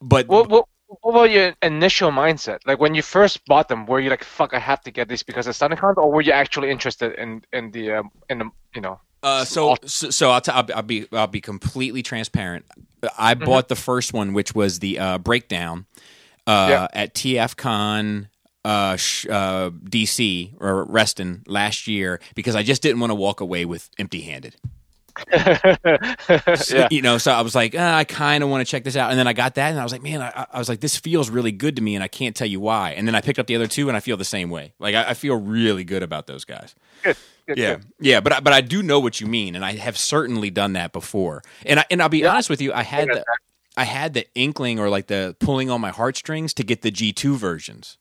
but 0.00 0.28
What, 0.28 0.48
what, 0.48 0.66
what 1.02 1.10
about 1.12 1.30
your 1.30 1.54
initial 1.62 2.10
mindset? 2.10 2.58
Like 2.66 2.80
when 2.80 2.94
you 2.94 3.02
first 3.02 3.44
bought 3.46 3.68
them, 3.68 3.86
were 3.86 4.00
you 4.00 4.10
like, 4.10 4.24
"Fuck, 4.24 4.54
I 4.54 4.58
have 4.58 4.80
to 4.82 4.90
get 4.90 5.08
this 5.08 5.22
because 5.22 5.46
of 5.46 5.54
Stunticons," 5.54 5.96
or 5.96 6.10
were 6.12 6.20
you 6.20 6.32
actually 6.32 6.70
interested 6.70 7.12
in 7.18 7.42
in 7.52 7.70
the 7.70 7.92
um, 7.92 8.10
in 8.28 8.38
the 8.40 8.50
you 8.74 8.80
know? 8.80 9.00
Uh, 9.22 9.44
so, 9.44 9.76
so, 9.84 10.08
so 10.08 10.30
I'll, 10.30 10.40
t- 10.40 10.50
I'll, 10.50 10.62
be- 10.62 10.72
I'll 10.72 10.82
be 10.82 11.06
I'll 11.12 11.26
be 11.26 11.40
completely 11.42 12.02
transparent. 12.02 12.64
I 13.18 13.34
Mm-hmm. 13.34 13.44
bought 13.44 13.68
the 13.68 13.76
first 13.76 14.12
one, 14.14 14.32
which 14.32 14.54
was 14.54 14.78
the 14.78 14.98
uh, 14.98 15.18
breakdown 15.18 15.84
uh, 16.46 16.66
Yeah. 16.70 16.88
at 16.94 17.14
TFCon 17.14 18.28
uh, 18.64 18.96
sh- 18.96 19.26
uh, 19.28 19.70
DC 19.70 20.54
or 20.58 20.84
Reston 20.84 21.42
last 21.46 21.86
year 21.86 22.18
because 22.34 22.56
I 22.56 22.62
just 22.62 22.80
didn't 22.82 23.00
want 23.00 23.10
to 23.10 23.14
walk 23.14 23.40
away 23.40 23.64
with 23.66 23.90
empty 23.98 24.22
handed. 24.22 24.56
yeah. 26.70 26.88
you 26.90 27.02
know, 27.02 27.18
so 27.18 27.32
I 27.32 27.40
was 27.42 27.54
like, 27.54 27.74
uh, 27.74 27.78
I 27.94 28.04
kind 28.04 28.42
of 28.42 28.50
want 28.50 28.66
to 28.66 28.70
check 28.70 28.84
this 28.84 28.96
out, 28.96 29.10
and 29.10 29.18
then 29.18 29.26
I 29.26 29.32
got 29.32 29.54
that, 29.56 29.70
and 29.70 29.80
I 29.80 29.82
was 29.82 29.92
like, 29.92 30.02
man, 30.02 30.20
I, 30.22 30.46
I 30.52 30.58
was 30.58 30.68
like, 30.68 30.80
this 30.80 30.96
feels 30.96 31.30
really 31.30 31.52
good 31.52 31.76
to 31.76 31.82
me, 31.82 31.94
and 31.94 32.04
I 32.04 32.08
can't 32.08 32.34
tell 32.34 32.46
you 32.48 32.60
why. 32.60 32.92
And 32.92 33.06
then 33.06 33.14
I 33.14 33.20
picked 33.20 33.38
up 33.38 33.46
the 33.46 33.56
other 33.56 33.66
two, 33.66 33.88
and 33.88 33.96
I 33.96 34.00
feel 34.00 34.16
the 34.16 34.24
same 34.24 34.50
way. 34.50 34.72
Like 34.78 34.94
I, 34.94 35.10
I 35.10 35.14
feel 35.14 35.36
really 35.36 35.84
good 35.84 36.02
about 36.02 36.26
those 36.26 36.44
guys. 36.44 36.74
Good. 37.02 37.16
Good. 37.46 37.58
Yeah, 37.58 37.74
good. 37.76 37.84
yeah, 38.00 38.20
but 38.20 38.32
I- 38.34 38.40
but 38.40 38.52
I 38.52 38.60
do 38.60 38.82
know 38.82 39.00
what 39.00 39.20
you 39.20 39.26
mean, 39.26 39.54
and 39.54 39.64
I 39.64 39.72
have 39.76 39.96
certainly 39.98 40.50
done 40.50 40.74
that 40.74 40.92
before. 40.92 41.42
And 41.66 41.80
I, 41.80 41.84
and 41.90 42.00
I'll 42.02 42.08
be 42.08 42.18
Yeah. 42.20 42.32
honest 42.32 42.48
with 42.50 42.60
you, 42.60 42.72
I 42.72 42.82
had 42.82 43.08
the 43.08 43.24
I 43.76 43.84
had 43.84 44.14
the 44.14 44.26
inkling 44.34 44.78
or 44.78 44.88
like 44.88 45.06
the 45.06 45.36
pulling 45.40 45.70
on 45.70 45.80
my 45.80 45.90
heartstrings 45.90 46.52
to 46.54 46.64
get 46.64 46.82
the 46.82 46.90
G 46.90 47.12
two 47.12 47.36
versions. 47.36 47.98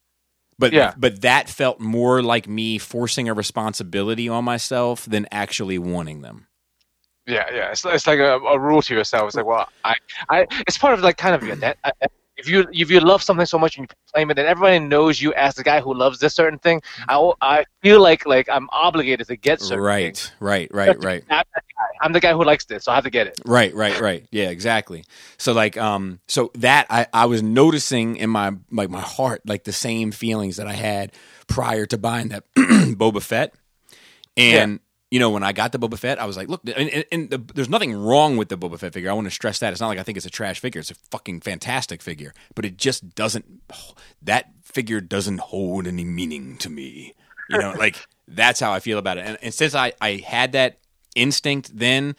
But 0.58 0.74
Yeah. 0.74 0.94
but 0.98 1.22
that 1.22 1.48
felt 1.50 1.80
more 1.80 2.22
like 2.22 2.48
me 2.48 2.78
forcing 2.78 3.30
a 3.30 3.34
responsibility 3.34 4.28
on 4.28 4.44
myself 4.44 5.06
than 5.06 5.26
actually 5.32 5.78
wanting 5.80 6.22
them. 6.22 6.48
Yeah, 7.30 7.46
yeah. 7.54 7.72
It's, 7.72 7.86
it's 7.86 8.08
like 8.08 8.20
a, 8.20 8.38
a 8.40 8.60
rule 8.60 8.82
to 8.82 8.94
yourself. 8.94 9.28
It's 9.28 9.36
like, 9.36 9.46
well, 9.46 9.68
I, 9.86 9.96
I. 10.30 10.48
It's 10.68 10.78
part 10.78 10.94
of 10.94 11.02
like 11.02 11.18
kind 11.18 11.36
of 11.36 11.44
your 11.44 11.56
net. 11.56 11.78
I- 11.84 11.92
I- 12.02 12.08
If 12.42 12.48
you 12.48 12.60
if 12.72 12.90
you 12.90 13.02
love 13.02 13.22
something 13.22 13.46
so 13.46 13.60
much 13.60 13.76
and 13.78 13.84
you 13.84 13.96
claim 14.14 14.32
it, 14.32 14.40
and 14.40 14.48
everybody 14.48 14.80
knows 14.80 15.20
you 15.22 15.34
as 15.34 15.56
the 15.56 15.64
guy 15.72 15.82
who 15.82 15.94
loves 15.94 16.20
this 16.20 16.34
certain 16.34 16.58
thing, 16.58 16.80
mm-hmm. 16.80 17.36
I, 17.44 17.58
I 17.60 17.66
feel 17.84 18.00
like 18.02 18.26
like 18.26 18.48
I'm 18.56 18.70
obligated 18.72 19.28
to 19.28 19.36
get 19.36 19.60
certain 19.60 19.84
Right, 19.84 20.16
things. 20.16 20.32
right, 20.40 20.70
right, 20.74 20.96
right. 21.04 21.22
I'm, 21.30 21.44
that 21.54 21.64
guy. 21.78 21.86
I'm 22.02 22.14
the 22.14 22.22
guy 22.22 22.32
who 22.32 22.46
likes 22.46 22.64
this, 22.64 22.86
so 22.86 22.94
I 22.94 22.96
have 22.96 23.04
to 23.04 23.10
get 23.10 23.28
it. 23.28 23.42
Right, 23.46 23.76
right, 23.76 24.00
right. 24.00 24.26
Yeah, 24.32 24.50
exactly. 24.52 25.04
So 25.38 25.52
like 25.52 25.76
um 25.76 26.22
so 26.28 26.50
that 26.56 26.88
I 26.90 27.08
I 27.14 27.26
was 27.26 27.44
noticing 27.44 28.16
in 28.16 28.30
my 28.30 28.54
like 28.72 28.90
my 28.90 29.02
heart 29.02 29.42
like 29.46 29.66
the 29.66 29.74
same 29.74 30.12
feelings 30.14 30.56
that 30.56 30.68
I 30.76 30.78
had 30.90 31.12
prior 31.48 31.86
to 31.88 31.98
buying 31.98 32.30
that 32.30 32.44
Boba 32.56 33.22
Fett. 33.22 33.54
And 34.38 34.80
you 35.12 35.20
know, 35.20 35.32
when 35.32 35.44
I 35.44 35.54
got 35.54 35.72
the 35.72 35.80
Boba 35.80 35.98
Fett, 35.98 36.20
I 36.20 36.26
was 36.26 36.38
like, 36.38 36.50
look, 36.50 36.62
and, 36.66 36.90
and, 36.90 37.06
and 37.12 37.30
the, 37.30 37.38
there's 37.56 37.70
nothing 37.70 37.96
wrong 37.96 38.38
with 38.38 38.50
the 38.50 38.58
Boba 38.58 38.78
Fett 38.78 38.94
figure. 38.94 39.10
I 39.10 39.14
want 39.14 39.26
to 39.26 39.32
stress 39.32 39.60
that. 39.60 39.72
It's 39.72 39.82
not 39.82 39.88
like 39.88 39.98
I 39.98 40.04
think 40.04 40.18
it's 40.18 40.26
a 40.26 40.32
trash 40.32 40.60
figure. 40.60 40.80
It's 40.80 40.92
a 40.92 40.96
fucking 41.12 41.42
fantastic 41.42 42.02
figure, 42.02 42.34
but 42.54 42.64
it 42.64 42.78
just 42.78 43.16
doesn't 43.16 43.64
that 44.22 44.52
figure 44.64 45.02
doesn't 45.02 45.40
hold 45.40 45.88
any 45.88 46.04
meaning 46.04 46.58
to 46.58 46.70
me. 46.70 47.16
You 47.50 47.58
know, 47.58 47.74
like 47.78 47.96
that's 48.28 48.60
how 48.60 48.72
I 48.72 48.80
feel 48.80 49.00
about 49.00 49.18
it. 49.18 49.26
And, 49.26 49.38
and 49.42 49.54
since 49.54 49.74
I 49.74 49.94
I 50.00 50.18
had 50.18 50.52
that 50.52 50.78
instinct 51.16 51.78
then 51.78 52.16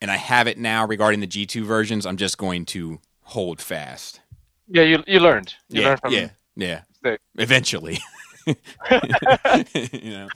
and 0.00 0.10
I 0.10 0.16
have 0.16 0.46
it 0.46 0.58
now 0.58 0.86
regarding 0.86 1.18
the 1.18 1.26
G2 1.26 1.64
versions, 1.64 2.06
I'm 2.06 2.16
just 2.16 2.38
going 2.38 2.64
to 2.66 3.00
hold 3.22 3.60
fast. 3.60 4.20
Yeah, 4.68 4.84
you 4.84 5.02
you 5.08 5.18
learned. 5.18 5.54
You 5.68 5.80
yeah, 5.80 5.88
learned 5.88 6.00
from 6.00 6.12
yeah, 6.12 6.30
yeah. 6.54 7.16
Eventually. 7.36 7.98
you 8.46 10.10
know. 10.10 10.28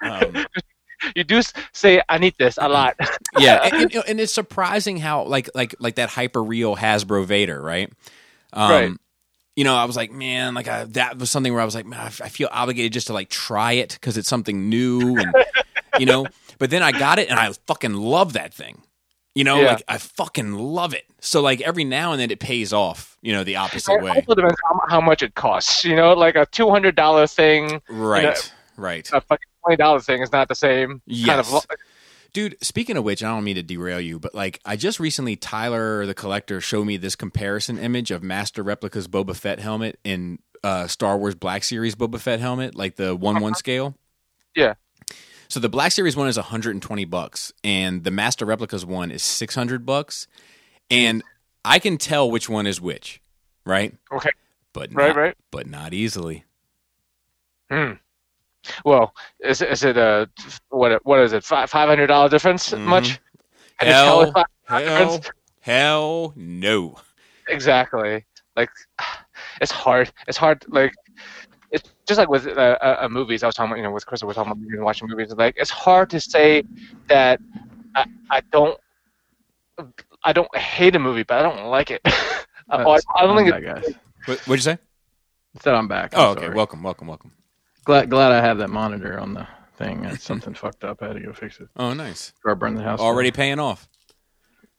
Um, 0.00 0.46
You 1.14 1.24
do 1.24 1.40
say 1.72 2.00
I 2.08 2.18
need 2.18 2.34
this 2.38 2.58
a 2.60 2.68
lot. 2.68 2.96
yeah, 3.38 3.60
and, 3.62 3.94
and, 3.94 4.04
and 4.08 4.20
it's 4.20 4.32
surprising 4.32 4.96
how 4.98 5.24
like 5.24 5.48
like 5.54 5.74
like 5.78 5.96
that 5.96 6.10
hyper 6.10 6.42
real 6.42 6.76
Hasbro 6.76 7.24
Vader, 7.26 7.60
right? 7.60 7.92
Um, 8.52 8.70
Right. 8.70 8.90
You 9.56 9.62
know, 9.62 9.76
I 9.76 9.84
was 9.84 9.94
like, 9.96 10.10
man, 10.10 10.54
like 10.54 10.66
I, 10.66 10.82
that 10.84 11.16
was 11.18 11.30
something 11.30 11.52
where 11.52 11.62
I 11.62 11.64
was 11.64 11.76
like, 11.76 11.86
man, 11.86 12.00
I 12.00 12.06
f- 12.06 12.20
I 12.20 12.28
feel 12.28 12.48
obligated 12.50 12.92
just 12.92 13.06
to 13.06 13.12
like 13.12 13.28
try 13.28 13.72
it 13.74 13.90
because 14.00 14.16
it's 14.18 14.28
something 14.28 14.68
new, 14.68 15.16
and 15.16 15.32
you 15.98 16.06
know. 16.06 16.26
But 16.58 16.70
then 16.70 16.82
I 16.82 16.90
got 16.92 17.18
it, 17.20 17.28
and 17.30 17.38
I 17.38 17.52
fucking 17.66 17.94
love 17.94 18.32
that 18.32 18.52
thing. 18.52 18.82
You 19.36 19.44
know, 19.44 19.60
Yeah. 19.60 19.66
like 19.72 19.82
I 19.88 19.98
fucking 19.98 20.54
love 20.54 20.92
it. 20.94 21.04
So 21.20 21.40
like 21.40 21.60
every 21.60 21.84
now 21.84 22.10
and 22.12 22.20
then 22.20 22.30
it 22.32 22.40
pays 22.40 22.72
off. 22.72 23.16
You 23.22 23.32
know, 23.32 23.44
the 23.44 23.54
opposite 23.56 23.92
It 23.94 24.02
way. 24.02 24.10
also 24.10 24.34
depends 24.34 24.56
how, 24.64 24.80
how 24.88 25.00
much 25.00 25.22
it 25.22 25.34
costs. 25.36 25.84
You 25.84 25.94
know, 25.94 26.14
like 26.14 26.34
a 26.34 26.46
two 26.46 26.68
hundred 26.70 26.96
dollar 26.96 27.26
thing, 27.28 27.80
Right. 27.88 28.52
Right. 28.76 29.08
a 29.12 29.20
fucking 29.20 29.48
twenty 29.64 29.76
dollar 29.76 30.00
thing 30.00 30.22
is 30.22 30.30
not 30.32 30.48
the 30.48 30.54
same 30.54 30.88
kind 30.90 31.02
Yes. 31.06 31.46
of. 31.48 31.52
lo- 31.54 31.60
Dude, 32.32 32.56
speaking 32.60 32.96
of 32.96 33.04
which, 33.04 33.22
I 33.22 33.28
don't 33.28 33.44
mean 33.44 33.54
to 33.56 33.62
derail 33.62 34.00
you, 34.00 34.18
but 34.18 34.34
like 34.34 34.60
I 34.64 34.74
just 34.76 34.98
recently 34.98 35.36
Tyler 35.36 36.04
the 36.04 36.14
collector 36.14 36.60
showed 36.60 36.84
me 36.86 36.96
this 36.96 37.14
comparison 37.14 37.78
image 37.78 38.10
of 38.10 38.22
Master 38.24 38.64
Replica's 38.64 39.06
Boba 39.06 39.36
Fett 39.36 39.60
helmet 39.60 39.98
and 40.04 40.40
uh, 40.64 40.86
Star 40.88 41.16
Wars 41.16 41.34
Black 41.36 41.62
Series 41.62 41.94
Boba 41.94 42.18
Fett 42.18 42.40
helmet, 42.40 42.74
like 42.74 42.96
the 42.96 43.14
one 43.14 43.40
one 43.40 43.54
scale. 43.54 43.94
Yeah. 44.56 44.74
So 45.48 45.60
the 45.60 45.68
Black 45.68 45.92
Series 45.92 46.16
one 46.16 46.26
is 46.26 46.36
120 46.36 47.04
bucks, 47.04 47.52
and 47.62 48.02
the 48.02 48.10
Master 48.10 48.44
Replicas 48.46 48.84
one 48.84 49.10
is 49.12 49.22
600 49.22 49.86
bucks, 49.86 50.26
and 50.90 51.22
I 51.64 51.78
can 51.78 51.98
tell 51.98 52.28
which 52.30 52.48
one 52.48 52.66
is 52.66 52.80
which, 52.80 53.20
right? 53.64 53.94
Okay. 54.10 54.30
But 54.72 54.92
Right, 54.92 55.08
not, 55.08 55.16
right. 55.16 55.36
but 55.52 55.68
not 55.68 55.92
easily. 55.94 56.44
Hmm. 57.70 57.92
Well, 58.84 59.14
is 59.40 59.60
it- 59.62 59.70
is 59.70 59.84
it 59.84 59.96
a 59.96 60.28
what? 60.70 61.04
What 61.04 61.20
is 61.20 61.32
it? 61.32 61.44
Five 61.44 61.70
hundred 61.70 62.06
dollar 62.08 62.28
difference? 62.28 62.70
Mhm. 62.70 62.84
Much? 62.84 63.20
Can 63.78 63.88
Hell, 63.88 64.04
tell 64.04 64.22
it's 64.22 64.34
not 64.34 64.46
a 64.68 64.72
hell, 64.72 65.08
difference? 65.08 65.30
hell, 65.60 66.32
no. 66.36 66.96
Exactly. 67.48 68.24
Like, 68.56 68.70
it's 69.60 69.72
hard. 69.72 70.12
It's 70.28 70.38
hard. 70.38 70.64
Like, 70.68 70.92
it's 71.70 71.90
just 72.06 72.18
like 72.18 72.28
with 72.28 72.46
uh, 72.46 72.78
uh, 72.80 72.98
uh, 73.02 73.08
movies. 73.08 73.42
I 73.42 73.46
was 73.46 73.54
talking 73.54 73.70
about, 73.72 73.76
you 73.78 73.82
know, 73.82 73.90
with 73.90 74.06
Chris, 74.06 74.22
we're 74.22 74.32
talking 74.32 74.52
about 74.52 74.84
watching 74.84 75.08
movies. 75.08 75.32
Like, 75.36 75.54
it's 75.56 75.70
hard 75.70 76.08
to 76.10 76.20
say 76.20 76.62
that 77.08 77.40
I, 77.96 78.06
I 78.30 78.40
don't, 78.52 78.78
I 80.22 80.32
don't 80.32 80.54
hate 80.56 80.94
a 80.94 80.98
movie, 80.98 81.24
but 81.24 81.38
I 81.38 81.42
don't 81.42 81.66
like 81.66 81.90
it. 81.90 82.00
I, 82.70 82.98
I 83.14 83.26
don't 83.26 83.36
think 83.36 83.52
I'm 83.52 83.62
it, 83.62 83.64
back, 83.66 83.82
guys. 83.84 83.94
What, 84.26 84.38
what'd 84.46 84.64
you 84.64 84.70
say? 84.72 84.78
Said 85.62 85.74
I'm 85.74 85.88
back. 85.88 86.14
I'm 86.14 86.20
Oh, 86.20 86.30
okay. 86.30 86.42
sorry. 86.44 86.54
Welcome, 86.54 86.82
welcome, 86.82 87.08
welcome. 87.08 87.32
Glad 87.84 88.10
glad 88.10 88.32
I 88.32 88.40
have 88.40 88.58
that 88.58 88.70
monitor 88.70 89.18
on 89.18 89.34
the 89.34 89.46
thing. 89.76 90.02
That's 90.02 90.24
something 90.30 90.54
fucked 90.54 90.84
up. 90.84 91.02
I 91.02 91.08
had 91.08 91.12
to 91.14 91.20
go 91.20 91.32
fix 91.32 91.60
it. 91.60 91.68
Oh, 91.76 91.92
nice. 91.94 92.32
Or 92.44 92.52
I 92.52 92.54
burned 92.54 92.76
the 92.78 92.82
house. 92.82 93.00
Already 93.00 93.30
down. 93.30 93.36
paying 93.36 93.58
off. 93.58 93.88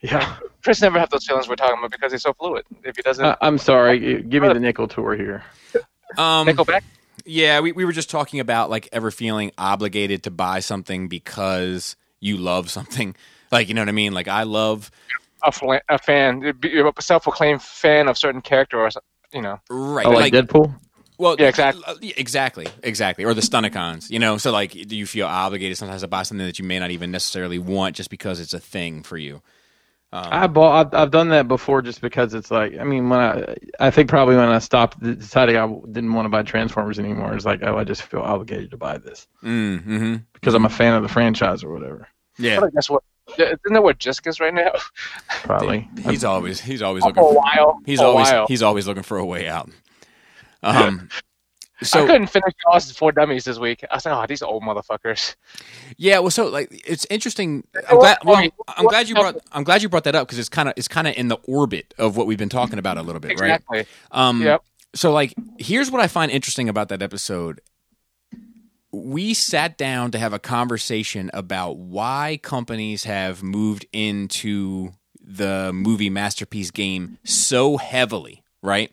Yeah. 0.02 0.38
Chris 0.64 0.82
never 0.82 1.00
have 1.00 1.10
those 1.10 1.26
feelings 1.26 1.48
we're 1.48 1.56
talking 1.56 1.78
about 1.78 1.92
because 1.92 2.12
he's 2.12 2.24
so 2.24 2.34
fluid. 2.34 2.66
If 2.84 2.96
he 2.96 3.02
doesn't, 3.02 3.24
Uh, 3.24 3.36
I'm 3.42 3.58
sorry. 3.58 4.22
Give 4.24 4.42
me 4.44 4.50
the 4.50 4.60
nickel 4.60 4.88
tour 4.88 5.16
here. 5.16 5.44
Um, 6.18 6.48
Nickelback. 6.48 6.82
yeah, 7.26 7.60
we, 7.60 7.72
we 7.72 7.86
were 7.86 7.92
just 7.92 8.10
talking 8.10 8.40
about 8.40 8.70
like 8.70 8.90
ever 8.92 9.12
feeling 9.12 9.52
obligated 9.58 10.24
to 10.24 10.32
buy 10.32 10.60
something 10.60 11.08
because 11.08 11.96
you 12.20 12.38
love 12.38 12.70
something. 12.72 13.16
Like, 13.52 13.68
you 13.68 13.74
know 13.76 13.82
what 13.82 13.90
I 13.90 13.94
mean? 13.94 14.14
Like, 14.14 14.28
I 14.28 14.44
love, 14.44 14.90
a, 15.44 15.52
fla- 15.52 15.82
a 15.88 15.98
fan, 16.00 16.44
a 16.64 17.02
self-proclaimed 17.02 17.62
fan 17.62 18.08
of 18.08 18.18
certain 18.18 18.42
character 18.42 18.80
or 18.80 18.90
you 19.34 19.42
know. 19.42 19.60
right. 19.70 20.06
Oh, 20.06 20.12
like, 20.12 20.34
Deadpool. 20.34 20.74
Well, 21.18 21.36
Yeah, 21.40 21.48
exactly. 21.48 22.14
Exactly. 22.18 22.68
Exactly. 22.84 23.26
Or 23.26 23.34
the 23.34 23.42
Stunticons, 23.42 24.10
you 24.10 24.20
know? 24.20 24.38
So, 24.38 24.52
like, 24.52 24.72
do 24.72 24.96
you 24.96 25.06
feel 25.06 25.28
obligated 25.28 25.78
sometimes 25.78 26.02
to 26.02 26.08
buy 26.08 26.24
something 26.24 26.46
that 26.46 26.60
you 26.60 26.66
may 26.66 26.80
not 26.80 26.92
even 26.92 27.12
necessarily 27.12 27.60
want 27.60 27.96
just 27.96 28.10
because 28.10 28.40
it's 28.40 28.54
a 28.54 28.60
thing 28.60 29.04
for 29.04 29.18
you? 29.18 29.42
Um, 30.14 30.28
I 30.32 30.48
bought. 30.48 30.94
I've, 30.94 31.02
I've 31.02 31.12
done 31.12 31.30
that 31.30 31.48
before, 31.48 31.82
just 31.82 32.00
because 32.00 32.34
it's 32.34 32.50
like. 32.50 32.78
I 32.78 32.84
mean, 32.86 33.10
when 33.10 33.20
I, 33.20 33.56
I 33.80 33.92
think 33.92 34.08
probably 34.08 34.38
when 34.38 34.48
I 34.48 34.60
stopped 34.60 35.02
deciding 35.02 35.58
I 35.58 35.68
didn't 35.68 36.14
want 36.14 36.26
to 36.26 36.30
buy 36.30 36.44
Transformers 36.44 37.00
anymore, 37.00 37.34
it's 37.34 37.44
like, 37.44 37.62
oh, 37.64 37.78
I 37.78 37.84
just 37.84 38.04
feel 38.04 38.22
obligated 38.22 38.72
to 38.72 38.78
buy 38.78 38.98
this 38.98 39.28
mm, 39.44 39.82
hmm 39.82 40.16
because 40.34 40.54
I'm 40.54 40.64
a 40.64 40.70
fan 40.70 40.94
of 40.94 41.04
the 41.04 41.10
franchise 41.10 41.64
or 41.66 41.74
whatever. 41.74 42.08
Yeah. 42.38 42.62
But 42.62 42.74
guess 42.74 42.90
what? 42.90 43.04
Isn't 43.38 43.60
that 43.72 43.84
what 43.84 43.98
Jisk 44.00 44.28
is 44.28 44.40
right 44.40 44.54
now? 44.54 44.72
Probably. 45.44 45.90
He's 46.04 46.24
always, 46.24 46.62
he's 46.62 46.82
always 46.82 47.04
looking 47.04 47.24
For 47.24 47.32
a 47.32 47.34
while. 47.34 47.80
he's 47.86 48.00
a 48.00 48.04
always, 48.04 48.30
while. 48.30 48.48
he's 48.48 48.62
always 48.62 48.88
looking 48.88 49.04
for 49.04 49.18
a 49.18 49.26
way 49.26 49.48
out. 49.50 49.70
Um, 50.66 51.10
I 51.82 52.06
couldn't 52.06 52.28
finish 52.28 52.54
Jaws 52.64 52.92
for 52.92 53.12
Dummies 53.12 53.44
this 53.44 53.60
week. 53.60 53.84
I 53.92 53.96
was 53.96 54.06
like, 54.06 54.16
oh, 54.16 54.26
these 54.28 54.42
old 54.42 54.64
motherfuckers. 54.64 55.36
Yeah, 55.98 56.20
well, 56.20 56.32
so 56.32 56.48
like 56.48 56.70
it's 56.88 57.06
interesting. 57.10 57.68
I'm 57.90 58.00
glad. 58.00 58.18
Well, 58.24 58.50
I'm 58.68 58.86
glad 58.88 59.10
you 59.10 59.16
brought. 59.16 59.36
I'm 59.52 59.64
glad 59.64 59.82
you 59.82 59.90
brought 59.90 60.06
that 60.06 60.16
up 60.16 60.28
because 60.28 60.40
it's 60.40 60.50
kind 60.50 60.70
of 60.70 60.74
it's 60.78 60.88
kind 60.88 61.08
of 61.08 61.16
in 61.16 61.28
the 61.28 61.38
orbit 61.48 61.94
of 61.98 62.16
what 62.16 62.28
we've 62.28 62.38
been 62.38 62.50
talking 62.50 62.80
about 62.80 62.98
a 62.98 63.02
little 63.02 63.20
bit, 63.20 63.40
right? 63.40 63.56
Exactly. 63.56 63.86
Um, 64.12 64.42
Yep. 64.42 64.64
So, 64.96 65.12
like, 65.12 65.34
here's 65.60 65.92
what 65.92 66.02
I 66.02 66.08
find 66.08 66.32
interesting 66.32 66.70
about 66.70 66.88
that 66.88 67.02
episode. 67.02 67.60
We 68.94 69.34
sat 69.34 69.78
down 69.78 70.12
to 70.12 70.18
have 70.18 70.32
a 70.32 70.40
conversation 70.40 71.30
about 71.34 71.78
why 71.78 72.40
companies 72.42 73.04
have 73.04 73.44
moved 73.44 73.86
into 73.92 74.94
the 75.22 75.72
movie 75.74 76.10
masterpiece 76.10 76.72
game 76.72 77.18
so 77.26 77.76
heavily, 77.76 78.42
right? 78.62 78.90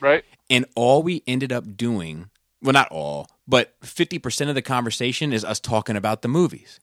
Right? 0.00 0.24
And 0.50 0.66
all 0.74 1.02
we 1.02 1.22
ended 1.26 1.52
up 1.52 1.76
doing, 1.76 2.30
well, 2.62 2.72
not 2.72 2.88
all, 2.90 3.28
but 3.46 3.78
50% 3.80 4.48
of 4.48 4.54
the 4.54 4.62
conversation 4.62 5.32
is 5.32 5.44
us 5.44 5.58
talking 5.60 5.96
about 5.96 6.22
the 6.22 6.28
movies. 6.28 6.80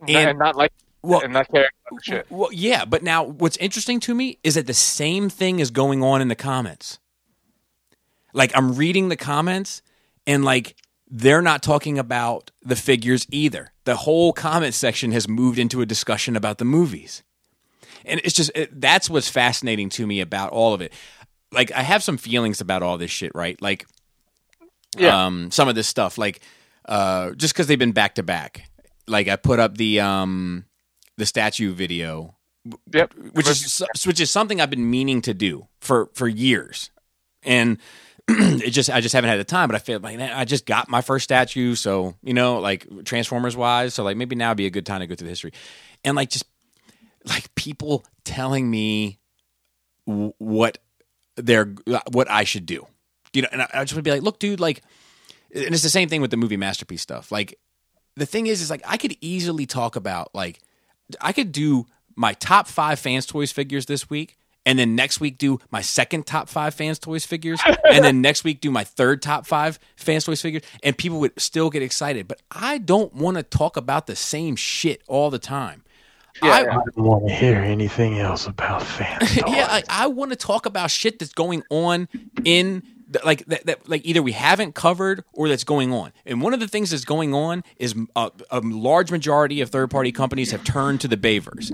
And, 0.00 0.30
And- 0.30 0.38
not 0.38 0.56
like, 0.56 0.72
Well, 1.02 1.20
and 1.20 1.32
not 1.32 1.48
caring 1.50 1.68
about 1.90 2.04
shit. 2.04 2.26
Well, 2.30 2.50
yeah, 2.52 2.84
but 2.84 3.02
now 3.02 3.24
what's 3.24 3.56
interesting 3.58 4.00
to 4.00 4.14
me 4.14 4.38
is 4.42 4.54
that 4.54 4.66
the 4.66 4.74
same 4.74 5.28
thing 5.28 5.60
is 5.60 5.70
going 5.70 6.02
on 6.02 6.20
in 6.20 6.28
the 6.28 6.34
comments. 6.34 6.98
Like 8.32 8.50
I'm 8.56 8.74
reading 8.74 9.08
the 9.08 9.16
comments 9.16 9.82
and 10.26 10.44
like 10.44 10.76
they're 11.08 11.42
not 11.42 11.62
talking 11.62 11.98
about 11.98 12.50
the 12.62 12.74
figures 12.76 13.26
either. 13.30 13.72
The 13.84 13.96
whole 13.96 14.32
comment 14.32 14.74
section 14.74 15.12
has 15.12 15.28
moved 15.28 15.58
into 15.58 15.80
a 15.80 15.86
discussion 15.86 16.34
about 16.36 16.58
the 16.58 16.64
movies. 16.64 17.22
And 18.04 18.20
it's 18.24 18.34
just 18.34 18.50
it, 18.54 18.80
that's 18.80 19.08
what's 19.08 19.28
fascinating 19.28 19.88
to 19.90 20.06
me 20.06 20.20
about 20.20 20.50
all 20.50 20.74
of 20.74 20.80
it. 20.80 20.92
Like 21.54 21.72
I 21.72 21.82
have 21.82 22.02
some 22.02 22.16
feelings 22.18 22.60
about 22.60 22.82
all 22.82 22.98
this 22.98 23.10
shit, 23.10 23.32
right? 23.34 23.60
Like 23.62 23.86
Yeah. 24.96 25.26
um, 25.26 25.50
some 25.50 25.68
of 25.68 25.74
this 25.74 25.88
stuff, 25.88 26.18
like 26.18 26.40
uh, 26.86 27.30
just 27.32 27.54
because 27.54 27.66
they've 27.66 27.78
been 27.78 27.92
back 27.92 28.16
to 28.16 28.22
back. 28.22 28.64
Like 29.06 29.28
I 29.28 29.36
put 29.36 29.60
up 29.60 29.76
the 29.76 30.00
um, 30.00 30.64
the 31.16 31.26
statue 31.26 31.72
video, 31.72 32.34
Yep. 32.92 33.14
which 33.32 33.48
is 33.48 33.82
which 34.06 34.20
is 34.20 34.30
something 34.30 34.60
I've 34.60 34.70
been 34.70 34.90
meaning 34.90 35.20
to 35.22 35.34
do 35.34 35.66
for 35.80 36.10
for 36.14 36.26
years, 36.28 36.90
and 37.42 37.78
it 38.28 38.70
just 38.70 38.88
I 38.88 39.00
just 39.02 39.14
haven't 39.14 39.28
had 39.30 39.38
the 39.38 39.44
time. 39.44 39.68
But 39.68 39.76
I 39.76 39.78
feel 39.80 40.00
like 40.00 40.18
I 40.18 40.44
just 40.46 40.64
got 40.64 40.88
my 40.88 41.02
first 41.02 41.24
statue, 41.24 41.74
so 41.74 42.14
you 42.22 42.32
know, 42.34 42.60
like 42.60 42.86
Transformers 43.04 43.56
wise, 43.56 43.92
so 43.94 44.02
like 44.04 44.16
maybe 44.16 44.36
now 44.36 44.50
would 44.50 44.56
be 44.56 44.66
a 44.66 44.70
good 44.70 44.86
time 44.86 45.00
to 45.00 45.06
go 45.06 45.14
through 45.14 45.26
the 45.26 45.30
history, 45.32 45.52
and 46.04 46.16
like 46.16 46.30
just 46.30 46.44
like 47.26 47.54
people 47.54 48.04
telling 48.24 48.70
me 48.70 49.18
w- 50.06 50.32
what 50.38 50.78
they're 51.36 51.74
uh, 51.86 52.00
what 52.12 52.30
I 52.30 52.44
should 52.44 52.66
do, 52.66 52.86
you 53.32 53.42
know, 53.42 53.48
and 53.52 53.62
I, 53.62 53.68
I 53.74 53.84
just 53.84 53.94
would 53.94 54.04
be 54.04 54.10
like, 54.10 54.22
look, 54.22 54.38
dude, 54.38 54.60
like, 54.60 54.82
and 55.54 55.74
it's 55.74 55.82
the 55.82 55.90
same 55.90 56.08
thing 56.08 56.20
with 56.20 56.30
the 56.30 56.36
movie 56.36 56.56
masterpiece 56.56 57.02
stuff, 57.02 57.30
like. 57.32 57.58
The 58.16 58.26
thing 58.26 58.46
is, 58.46 58.62
is 58.62 58.70
like 58.70 58.82
I 58.86 58.96
could 58.96 59.16
easily 59.20 59.66
talk 59.66 59.96
about 59.96 60.32
like 60.34 60.60
I 61.20 61.32
could 61.32 61.50
do 61.50 61.86
my 62.16 62.32
top 62.34 62.68
five 62.68 62.98
fans 62.98 63.26
toys 63.26 63.52
figures 63.52 63.86
this 63.86 64.08
week, 64.08 64.36
and 64.66 64.78
then 64.78 64.94
next 64.94 65.20
week 65.20 65.38
do 65.38 65.58
my 65.70 65.80
second 65.80 66.26
top 66.26 66.48
five 66.48 66.74
fans 66.74 66.98
toys 66.98 67.26
figures, 67.26 67.60
and 67.90 68.04
then 68.04 68.20
next 68.20 68.44
week 68.44 68.60
do 68.60 68.70
my 68.70 68.84
third 68.84 69.22
top 69.22 69.46
five 69.46 69.78
fans 69.96 70.24
toys 70.24 70.40
figures, 70.40 70.62
and 70.82 70.96
people 70.96 71.20
would 71.20 71.38
still 71.40 71.70
get 71.70 71.82
excited. 71.82 72.28
But 72.28 72.40
I 72.50 72.78
don't 72.78 73.12
want 73.14 73.36
to 73.36 73.42
talk 73.42 73.76
about 73.76 74.06
the 74.06 74.16
same 74.16 74.56
shit 74.56 75.02
all 75.06 75.30
the 75.30 75.38
time. 75.38 75.82
Yeah, 76.42 76.50
I, 76.50 76.62
yeah. 76.62 76.78
I 76.78 76.82
don't 76.96 77.04
want 77.04 77.28
to 77.28 77.34
hear 77.34 77.56
anything 77.56 78.18
else 78.18 78.46
about 78.46 78.82
fans. 78.86 79.36
yeah, 79.36 79.66
I, 79.70 79.82
I 79.88 80.06
want 80.08 80.30
to 80.30 80.36
talk 80.36 80.66
about 80.66 80.90
shit 80.90 81.18
that's 81.18 81.32
going 81.32 81.62
on 81.70 82.08
in 82.44 82.82
like 83.24 83.44
that, 83.46 83.66
that 83.66 83.88
like 83.88 84.04
either 84.04 84.22
we 84.22 84.32
haven't 84.32 84.74
covered 84.74 85.24
or 85.32 85.48
that's 85.48 85.64
going 85.64 85.92
on. 85.92 86.12
And 86.26 86.42
one 86.42 86.52
of 86.54 86.60
the 86.60 86.68
things 86.68 86.90
that's 86.90 87.04
going 87.04 87.34
on 87.34 87.62
is 87.76 87.94
uh, 88.16 88.30
a 88.50 88.60
large 88.60 89.10
majority 89.10 89.60
of 89.60 89.70
third 89.70 89.90
party 89.90 90.10
companies 90.10 90.50
have 90.50 90.64
turned 90.64 91.00
to 91.02 91.08
the 91.08 91.16
Bayverse. 91.16 91.70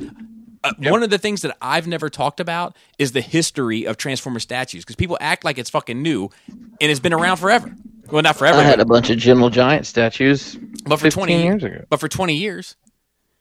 Uh, 0.62 0.74
One 0.78 1.02
of 1.02 1.08
the 1.08 1.16
things 1.16 1.40
that 1.40 1.56
I've 1.62 1.86
never 1.86 2.10
talked 2.10 2.38
about 2.38 2.76
is 2.98 3.12
the 3.12 3.22
history 3.22 3.86
of 3.86 3.96
Transformer 3.96 4.40
statues 4.40 4.84
because 4.84 4.96
people 4.96 5.16
act 5.18 5.42
like 5.42 5.56
it's 5.56 5.70
fucking 5.70 6.02
new 6.02 6.28
and 6.48 6.90
it's 6.90 7.00
been 7.00 7.14
around 7.14 7.38
forever. 7.38 7.74
Well, 8.10 8.22
not 8.22 8.36
forever, 8.36 8.58
I 8.58 8.64
had 8.64 8.76
but, 8.76 8.82
a 8.82 8.84
bunch 8.84 9.08
of 9.08 9.16
Gentle 9.16 9.48
Giant 9.48 9.86
statues. 9.86 10.56
but 10.84 10.98
for 10.98 11.08
twenty 11.08 11.42
years 11.42 11.64
ago. 11.64 11.84
But 11.88 12.00
for 12.00 12.08
twenty 12.08 12.34
years, 12.34 12.76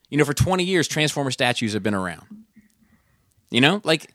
you 0.09 0.17
know, 0.17 0.25
for 0.25 0.33
twenty 0.33 0.63
years, 0.63 0.87
Transformer 0.87 1.31
statues 1.31 1.73
have 1.73 1.83
been 1.83 1.93
around. 1.95 2.25
You 3.51 3.61
know, 3.61 3.81
like 3.83 4.13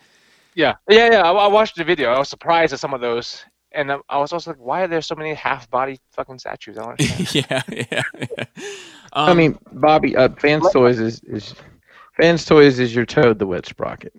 Yeah, 0.54 0.74
yeah, 0.88 1.10
yeah. 1.12 1.22
I, 1.22 1.32
I 1.32 1.46
watched 1.48 1.76
the 1.76 1.84
video. 1.84 2.10
I 2.12 2.18
was 2.18 2.28
surprised 2.28 2.72
at 2.72 2.80
some 2.80 2.94
of 2.94 3.00
those, 3.00 3.44
and 3.72 3.90
I, 3.92 3.98
I 4.08 4.18
was 4.18 4.32
also 4.32 4.50
like, 4.52 4.60
"Why 4.60 4.82
are 4.82 4.88
there 4.88 5.02
so 5.02 5.14
many 5.14 5.34
half-body 5.34 6.00
fucking 6.12 6.38
statues?" 6.38 6.78
I 6.78 6.82
don't 6.82 6.90
understand. 7.00 7.28
yeah, 7.34 7.62
yeah. 7.68 8.02
yeah. 8.18 8.44
I 9.26 9.32
Um, 9.32 9.34
mean, 9.34 9.58
Bobby, 9.72 10.16
uh, 10.16 10.28
Fans 10.38 10.70
Toys 10.70 10.98
is, 11.00 11.20
is 11.22 11.54
Fans 12.16 12.44
Toys 12.44 12.78
is 12.78 12.94
your 12.94 13.06
Toad 13.06 13.38
the 13.38 13.46
Wet 13.46 13.66
Sprocket. 13.66 14.12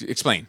explain. 0.00 0.46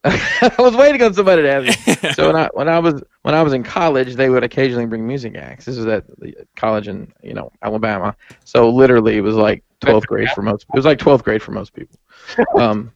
I 0.04 0.54
was 0.58 0.76
waiting 0.76 1.02
on 1.02 1.12
somebody 1.12 1.42
to 1.42 1.50
ask 1.50 1.86
me. 1.86 1.94
So 2.14 2.28
when 2.28 2.36
I 2.36 2.48
when 2.54 2.68
I 2.68 2.78
was 2.78 3.02
when 3.22 3.34
I 3.34 3.42
was 3.42 3.52
in 3.52 3.62
college, 3.62 4.14
they 4.14 4.30
would 4.30 4.44
occasionally 4.44 4.86
bring 4.86 5.06
music 5.06 5.36
acts. 5.36 5.64
This 5.64 5.76
was 5.76 5.86
at 5.86 6.06
the 6.18 6.34
college 6.56 6.88
in 6.88 7.12
you 7.22 7.34
know 7.34 7.50
Alabama. 7.62 8.16
So 8.44 8.70
literally, 8.70 9.16
it 9.16 9.22
was 9.22 9.34
like 9.34 9.64
twelfth 9.80 10.06
grade 10.06 10.30
for 10.30 10.42
most. 10.42 10.62
It 10.62 10.76
was 10.76 10.84
like 10.84 10.98
twelfth 10.98 11.24
grade 11.24 11.42
for 11.42 11.52
most 11.52 11.72
people. 11.74 11.98
Um, 12.58 12.92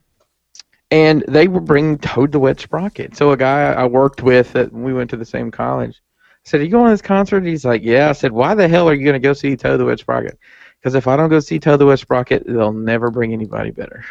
and 0.91 1.23
they 1.27 1.47
would 1.47 1.65
bring 1.65 1.97
Toad 1.97 2.31
the 2.31 2.39
Wet 2.39 2.59
Sprocket. 2.59 3.17
So 3.17 3.31
a 3.31 3.37
guy 3.37 3.73
I 3.73 3.85
worked 3.85 4.21
with 4.21 4.53
that 4.53 4.71
we 4.71 4.93
went 4.93 5.09
to 5.09 5.17
the 5.17 5.25
same 5.25 5.49
college 5.49 6.03
I 6.45 6.49
said, 6.49 6.61
"Are 6.61 6.63
you 6.63 6.69
going 6.69 6.85
to 6.85 6.91
this 6.91 7.01
concert?" 7.01 7.45
He's 7.45 7.63
like, 7.63 7.83
"Yeah." 7.83 8.09
I 8.09 8.11
said, 8.11 8.33
"Why 8.33 8.53
the 8.53 8.67
hell 8.67 8.89
are 8.89 8.93
you 8.93 9.05
going 9.05 9.13
to 9.13 9.19
go 9.19 9.33
see 9.33 9.55
Toad 9.55 9.79
the 9.79 9.85
Wet 9.85 9.99
Sprocket?" 9.99 10.37
Because 10.79 10.93
if 10.95 11.07
I 11.07 11.15
don't 11.15 11.29
go 11.29 11.39
see 11.39 11.57
Toad 11.59 11.79
the 11.79 11.85
Wet 11.85 11.99
Sprocket, 11.99 12.43
they'll 12.45 12.73
never 12.73 13.09
bring 13.09 13.31
anybody 13.31 13.71
better. 13.71 14.03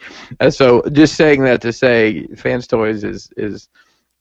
So, 0.50 0.82
just 0.92 1.16
saying 1.16 1.42
that 1.44 1.60
to 1.62 1.72
say, 1.72 2.26
Fans 2.36 2.66
Toys 2.66 3.02
is 3.04 3.30
is, 3.36 3.68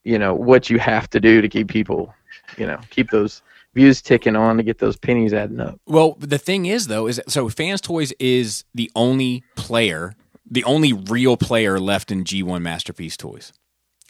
you 0.04 0.18
know, 0.18 0.34
what 0.34 0.70
you 0.70 0.80
have 0.80 1.10
to 1.12 1.20
do 1.20 1.42
to 1.42 1.50
keep 1.50 1.68
people, 1.68 2.14
you 2.58 2.66
know, 2.66 2.80
keep 2.90 3.12
those 3.12 3.42
views 3.78 4.02
ticking 4.02 4.36
on 4.36 4.58
to 4.58 4.64
get 4.64 4.80
those 4.80 4.98
pennies 4.98 5.34
adding 5.34 5.60
up. 5.60 5.80
Well, 5.86 6.18
the 6.20 6.40
thing 6.40 6.66
is, 6.66 6.88
though, 6.88 7.08
is 7.08 7.22
so 7.28 7.48
Fans 7.50 7.80
Toys 7.80 8.12
is 8.20 8.64
the 8.74 8.92
only 8.96 9.44
player, 9.56 10.16
the 10.50 10.64
only 10.64 10.94
real 10.94 11.38
player 11.38 11.80
left 11.80 12.12
in 12.12 12.24
G1 12.24 12.62
Masterpiece 12.62 13.16
Toys, 13.16 13.54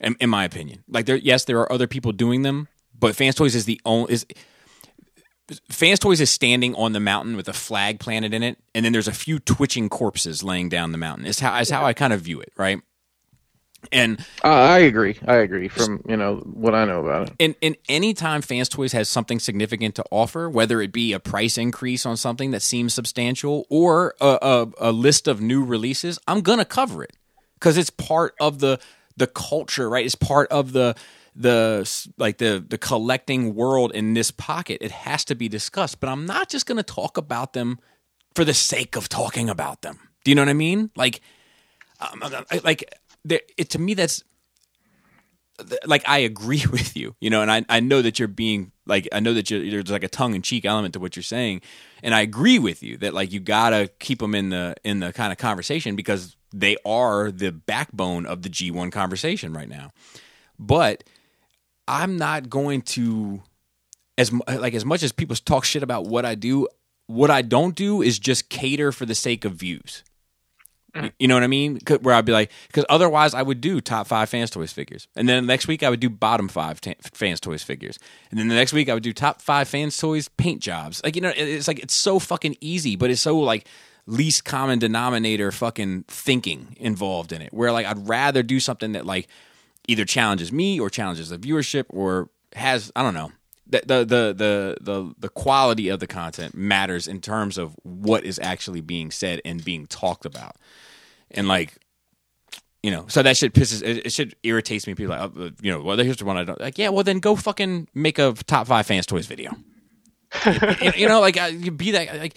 in, 0.01 0.15
in 0.21 0.29
my 0.29 0.45
opinion. 0.45 0.83
Like, 0.87 1.05
there, 1.05 1.17
yes, 1.17 1.43
there 1.43 1.59
are 1.59 1.71
other 1.71 1.87
people 1.87 2.13
doing 2.13 2.43
them, 2.43 2.69
but 2.97 3.15
Fans 3.15 3.35
Toys 3.35 3.55
is 3.55 3.65
the 3.65 3.81
only 3.85 4.13
is. 4.13 4.25
Fans 5.69 5.99
Toys 5.99 6.19
is 6.19 6.29
standing 6.29 6.75
on 6.75 6.91
the 6.93 6.99
mountain 6.99 7.35
with 7.35 7.47
a 7.47 7.53
flag 7.53 7.99
planted 7.99 8.33
in 8.33 8.43
it, 8.43 8.57
and 8.75 8.83
then 8.85 8.91
there's 8.93 9.07
a 9.07 9.13
few 9.13 9.39
twitching 9.39 9.87
corpses 9.89 10.43
laying 10.43 10.67
down 10.69 10.91
the 10.91 10.97
mountain. 10.97 11.25
Is 11.25 11.39
how 11.39 11.57
is 11.59 11.69
how 11.69 11.85
I 11.85 11.93
kind 11.93 12.11
of 12.13 12.21
view 12.21 12.41
it, 12.41 12.51
right? 12.57 12.81
And 13.91 14.19
Uh, 14.43 14.47
I 14.47 14.79
agree. 14.79 15.17
I 15.25 15.35
agree 15.35 15.67
from 15.67 16.03
you 16.09 16.17
know 16.17 16.37
what 16.37 16.73
I 16.75 16.83
know 16.85 16.99
about 16.99 17.29
it. 17.29 17.35
and 17.39 17.55
and 17.61 17.77
anytime 17.87 18.41
Fans 18.41 18.67
Toys 18.67 18.91
has 18.91 19.07
something 19.07 19.39
significant 19.39 19.95
to 19.95 20.03
offer, 20.11 20.49
whether 20.49 20.81
it 20.81 20.91
be 20.91 21.13
a 21.13 21.19
price 21.19 21.57
increase 21.57 22.05
on 22.05 22.17
something 22.17 22.51
that 22.51 22.61
seems 22.61 22.93
substantial 22.93 23.65
or 23.69 24.15
a, 24.19 24.37
a, 24.41 24.89
a 24.89 24.91
list 24.91 25.27
of 25.27 25.39
new 25.41 25.63
releases, 25.63 26.19
I'm 26.27 26.41
gonna 26.41 26.65
cover 26.65 27.03
it 27.03 27.13
because 27.53 27.77
it's 27.77 27.91
part 27.91 28.33
of 28.41 28.59
the 28.59 28.79
the 29.15 29.27
culture, 29.27 29.89
right? 29.89 30.05
It's 30.05 30.15
part 30.15 30.51
of 30.51 30.73
the 30.73 30.95
the 31.39 32.09
like 32.17 32.39
the 32.39 32.63
the 32.67 32.77
collecting 32.77 33.53
world 33.53 33.91
in 33.93 34.13
this 34.15 34.31
pocket. 34.31 34.79
It 34.81 34.91
has 34.91 35.23
to 35.25 35.35
be 35.35 35.47
discussed, 35.47 35.99
but 35.99 36.09
I'm 36.09 36.25
not 36.25 36.49
just 36.49 36.65
gonna 36.65 36.83
talk 36.83 37.17
about 37.17 37.53
them 37.53 37.79
for 38.33 38.43
the 38.43 38.53
sake 38.53 38.95
of 38.95 39.07
talking 39.07 39.49
about 39.49 39.83
them. 39.83 39.99
Do 40.23 40.31
you 40.31 40.35
know 40.35 40.41
what 40.41 40.49
I 40.49 40.53
mean? 40.53 40.89
Like, 40.95 41.21
um, 41.99 42.21
I- 42.23 42.61
like 42.63 42.91
there, 43.23 43.41
it 43.55 43.69
to 43.71 43.79
me 43.79 43.93
that's 43.93 44.23
like 45.85 46.03
I 46.07 46.19
agree 46.19 46.63
with 46.71 46.97
you, 46.97 47.15
you 47.19 47.29
know, 47.29 47.41
and 47.41 47.51
I, 47.51 47.65
I 47.69 47.79
know 47.79 48.01
that 48.01 48.19
you're 48.19 48.27
being 48.27 48.71
like 48.85 49.07
I 49.11 49.19
know 49.19 49.33
that 49.33 49.51
you're, 49.51 49.69
there's 49.69 49.91
like 49.91 50.03
a 50.03 50.07
tongue 50.09 50.33
in 50.33 50.41
cheek 50.41 50.65
element 50.65 50.93
to 50.93 50.99
what 50.99 51.15
you're 51.15 51.23
saying, 51.23 51.61
and 52.01 52.15
I 52.15 52.21
agree 52.21 52.57
with 52.59 52.81
you 52.81 52.97
that 52.97 53.13
like 53.13 53.31
you 53.31 53.39
gotta 53.39 53.89
keep 53.99 54.19
them 54.19 54.33
in 54.33 54.49
the 54.49 54.75
in 54.83 55.01
the 55.01 55.13
kind 55.13 55.31
of 55.31 55.37
conversation 55.37 55.95
because 55.95 56.35
they 56.51 56.77
are 56.85 57.31
the 57.31 57.51
backbone 57.51 58.25
of 58.25 58.41
the 58.41 58.49
G1 58.49 58.91
conversation 58.91 59.53
right 59.53 59.67
now. 59.67 59.91
But 60.57 61.03
I'm 61.87 62.17
not 62.17 62.49
going 62.49 62.81
to 62.83 63.41
as 64.17 64.31
like 64.47 64.73
as 64.73 64.85
much 64.85 65.03
as 65.03 65.11
people 65.11 65.35
talk 65.35 65.63
shit 65.65 65.83
about 65.83 66.05
what 66.05 66.25
I 66.25 66.35
do. 66.35 66.67
What 67.07 67.29
I 67.31 67.41
don't 67.41 67.75
do 67.75 68.01
is 68.01 68.19
just 68.19 68.49
cater 68.49 68.91
for 68.91 69.05
the 69.05 69.15
sake 69.15 69.45
of 69.45 69.53
views. 69.53 70.03
Mm. 70.95 71.03
You- 71.05 71.11
You 71.19 71.27
know 71.27 71.35
what 71.35 71.43
I 71.43 71.47
mean? 71.47 71.79
Where 72.01 72.13
I'd 72.15 72.25
be 72.25 72.31
like, 72.33 72.51
because 72.67 72.85
otherwise 72.89 73.33
I 73.33 73.41
would 73.41 73.61
do 73.61 73.79
top 73.79 74.07
five 74.07 74.29
fans 74.29 74.49
toys 74.49 74.73
figures, 74.73 75.07
and 75.15 75.27
then 75.29 75.45
next 75.45 75.67
week 75.67 75.83
I 75.83 75.89
would 75.89 75.99
do 75.99 76.09
bottom 76.09 76.47
five 76.47 76.79
fans 77.13 77.39
toys 77.39 77.63
figures, 77.63 77.99
and 78.31 78.39
then 78.39 78.47
the 78.47 78.55
next 78.55 78.73
week 78.73 78.89
I 78.89 78.93
would 78.93 79.03
do 79.03 79.13
top 79.13 79.41
five 79.41 79.67
fans 79.67 79.95
toys 79.97 80.27
paint 80.27 80.61
jobs. 80.61 81.01
Like 81.03 81.15
you 81.15 81.21
know, 81.21 81.31
it's 81.35 81.67
like 81.67 81.79
it's 81.79 81.93
so 81.93 82.19
fucking 82.19 82.57
easy, 82.61 82.95
but 82.95 83.09
it's 83.09 83.21
so 83.21 83.37
like 83.39 83.67
least 84.07 84.43
common 84.45 84.79
denominator 84.79 85.51
fucking 85.51 86.05
thinking 86.07 86.75
involved 86.79 87.31
in 87.31 87.41
it. 87.41 87.53
Where 87.53 87.71
like 87.71 87.85
I'd 87.85 88.07
rather 88.07 88.41
do 88.43 88.59
something 88.59 88.93
that 88.93 89.05
like 89.05 89.27
either 89.87 90.05
challenges 90.05 90.51
me 90.51 90.79
or 90.79 90.89
challenges 90.89 91.29
the 91.29 91.37
viewership 91.37 91.85
or 91.89 92.29
has 92.53 92.91
I 92.95 93.03
don't 93.03 93.13
know. 93.13 93.31
The, 93.69 93.81
the 93.85 93.97
the 94.05 94.33
the 94.33 94.77
the 94.79 95.13
the 95.19 95.29
quality 95.29 95.89
of 95.89 95.99
the 95.99 96.07
content 96.07 96.55
matters 96.55 97.07
in 97.07 97.19
terms 97.19 97.57
of 97.57 97.75
what 97.83 98.23
is 98.23 98.39
actually 98.41 98.79
being 98.81 99.11
said 99.11 99.41
and 99.43 99.63
being 99.63 99.87
talked 99.87 100.25
about 100.25 100.55
and 101.31 101.49
like 101.49 101.75
you 102.81 102.91
know 102.91 103.05
so 103.09 103.21
that 103.21 103.35
shit 103.35 103.51
pisses 103.53 103.83
it, 103.83 104.05
it 104.05 104.11
shit 104.13 104.35
irritates 104.43 104.87
me 104.87 104.95
people 104.95 105.13
like 105.13 105.19
uh, 105.37 105.49
you 105.61 105.69
know 105.69 105.81
well 105.81 105.97
here's 105.97 106.15
the 106.15 106.23
one 106.23 106.37
i 106.37 106.45
don't 106.45 106.61
like 106.61 106.77
yeah 106.77 106.87
well 106.87 107.03
then 107.03 107.19
go 107.19 107.35
fucking 107.35 107.89
make 107.93 108.17
a 108.19 108.31
top 108.45 108.67
five 108.67 108.85
fans 108.85 109.05
toys 109.05 109.25
video 109.25 109.51
you, 110.81 110.91
you 110.95 111.09
know 111.09 111.19
like 111.19 111.35
uh, 111.35 111.47
you 111.51 111.69
be 111.69 111.91
that 111.91 112.07
like 112.17 112.35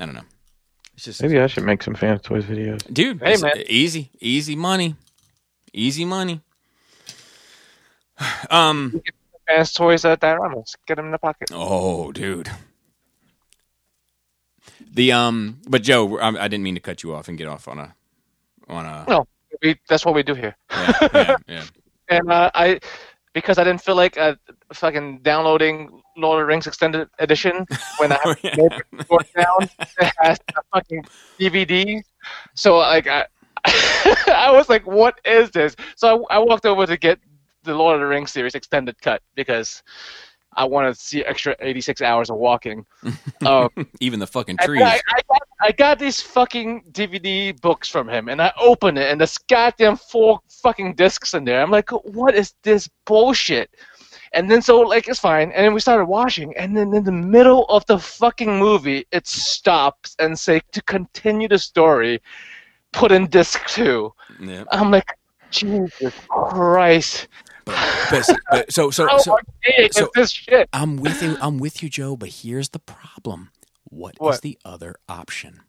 i 0.00 0.04
don't 0.04 0.16
know 0.16 0.22
it's 0.94 1.04
just 1.04 1.22
Maybe 1.22 1.38
I 1.40 1.46
should 1.46 1.62
make 1.64 1.82
some 1.82 1.94
Fans 1.94 2.20
Toys 2.22 2.44
videos. 2.44 2.82
dude 2.92 3.22
Hey, 3.22 3.36
man. 3.40 3.52
easy 3.68 4.10
easy 4.20 4.56
money 4.56 4.96
easy 5.72 6.04
money 6.04 6.40
um 8.50 9.00
Fans 9.46 9.72
toys 9.72 10.04
at 10.04 10.20
dioramas. 10.20 10.74
Get 10.86 10.96
them 10.96 11.06
in 11.06 11.12
the 11.12 11.18
pocket. 11.18 11.50
oh 11.52 12.12
dude 12.12 12.48
the 14.94 15.10
um 15.12 15.58
but 15.68 15.82
joe 15.82 16.18
I, 16.18 16.28
I 16.44 16.48
didn't 16.48 16.62
mean 16.64 16.74
to 16.74 16.80
cut 16.80 17.02
you 17.02 17.14
off 17.14 17.28
and 17.28 17.36
get 17.38 17.46
off 17.48 17.66
on 17.68 17.78
a 17.78 17.94
on 18.68 18.86
a 18.86 19.04
No, 19.08 19.26
we, 19.62 19.76
that's 19.88 20.04
what 20.04 20.14
we 20.14 20.22
do 20.22 20.34
here. 20.34 20.56
yeah, 20.70 21.08
yeah, 21.14 21.36
yeah. 21.48 21.64
And 22.08 22.30
uh, 22.30 22.50
I, 22.54 22.78
because 23.32 23.56
I 23.58 23.64
didn't 23.64 23.80
feel 23.80 23.94
like 23.94 24.18
uh, 24.18 24.34
fucking 24.74 25.20
downloading 25.22 26.02
Lord 26.16 26.40
of 26.40 26.42
the 26.42 26.46
Rings 26.46 26.66
Extended 26.66 27.08
Edition 27.20 27.66
when 27.98 28.12
I 28.12 28.18
Oh, 28.24 28.28
have 28.34 28.38
yeah. 28.44 28.54
neighbor 28.56 28.84
door 29.08 29.20
down 29.34 29.68
that 29.98 30.12
has 30.18 30.38
a 30.56 30.62
fucking 30.74 31.04
DVD. 31.40 32.02
So 32.54 32.76
like 32.78 33.06
I, 33.06 33.26
I 33.64 34.50
was 34.52 34.68
like, 34.68 34.86
what 34.86 35.18
is 35.24 35.50
this? 35.52 35.74
So 35.96 36.26
I, 36.30 36.36
I 36.36 36.38
walked 36.38 36.66
over 36.66 36.86
to 36.86 36.96
get 36.98 37.18
the 37.64 37.74
Lord 37.74 37.94
of 37.94 38.00
the 38.00 38.06
Rings 38.06 38.32
series 38.32 38.54
extended 38.54 39.00
cut 39.00 39.22
because 39.34 39.82
I 40.54 40.64
want 40.64 40.94
to 40.94 41.00
see 41.00 41.24
extra 41.24 41.56
86 41.60 42.02
hours 42.02 42.30
of 42.30 42.36
walking. 42.36 42.84
Uh, 43.44 43.68
Even 44.00 44.20
the 44.20 44.26
fucking 44.26 44.58
trees. 44.58 44.82
I, 44.82 45.00
I, 45.08 45.20
got, 45.28 45.42
I 45.60 45.72
got 45.72 45.98
these 45.98 46.20
fucking 46.20 46.84
DVD 46.92 47.58
books 47.60 47.88
from 47.88 48.08
him, 48.08 48.28
and 48.28 48.40
I 48.40 48.52
open 48.60 48.96
it, 48.96 49.10
and 49.10 49.20
there's 49.20 49.38
goddamn 49.38 49.96
four 49.96 50.40
fucking 50.62 50.94
discs 50.94 51.34
in 51.34 51.44
there. 51.44 51.62
I'm 51.62 51.70
like, 51.70 51.90
what 51.90 52.34
is 52.34 52.54
this 52.62 52.88
bullshit? 53.06 53.70
And 54.34 54.50
then 54.50 54.62
so 54.62 54.80
like 54.80 55.08
it's 55.08 55.18
fine, 55.18 55.52
and 55.52 55.64
then 55.64 55.74
we 55.74 55.80
started 55.80 56.06
watching, 56.06 56.56
and 56.56 56.74
then 56.76 56.94
in 56.94 57.04
the 57.04 57.12
middle 57.12 57.66
of 57.66 57.84
the 57.86 57.98
fucking 57.98 58.58
movie, 58.58 59.06
it 59.12 59.26
stops 59.26 60.16
and 60.18 60.38
say 60.38 60.60
to 60.72 60.82
continue 60.82 61.48
the 61.48 61.58
story, 61.58 62.20
put 62.92 63.12
in 63.12 63.26
disc 63.26 63.66
two. 63.66 64.12
Yeah. 64.40 64.64
I'm 64.70 64.90
like, 64.90 65.04
Jesus 65.50 66.14
Christ! 66.28 67.28
But, 67.64 67.76
but, 68.10 68.38
but 68.50 68.72
so 68.72 68.90
so 68.90 69.06
so 69.18 69.38
so- 69.90 70.24
shit? 70.26 70.68
I'm 70.72 70.96
with 70.96 71.22
you. 71.22 71.36
I'm 71.40 71.58
with 71.58 71.82
you, 71.82 71.88
Joe. 71.88 72.16
But 72.16 72.30
here's 72.30 72.70
the 72.70 72.78
problem. 72.78 73.50
what 73.84 74.16
is 74.20 74.40
the 74.40 74.58
other 74.64 74.96
option? 75.08 75.60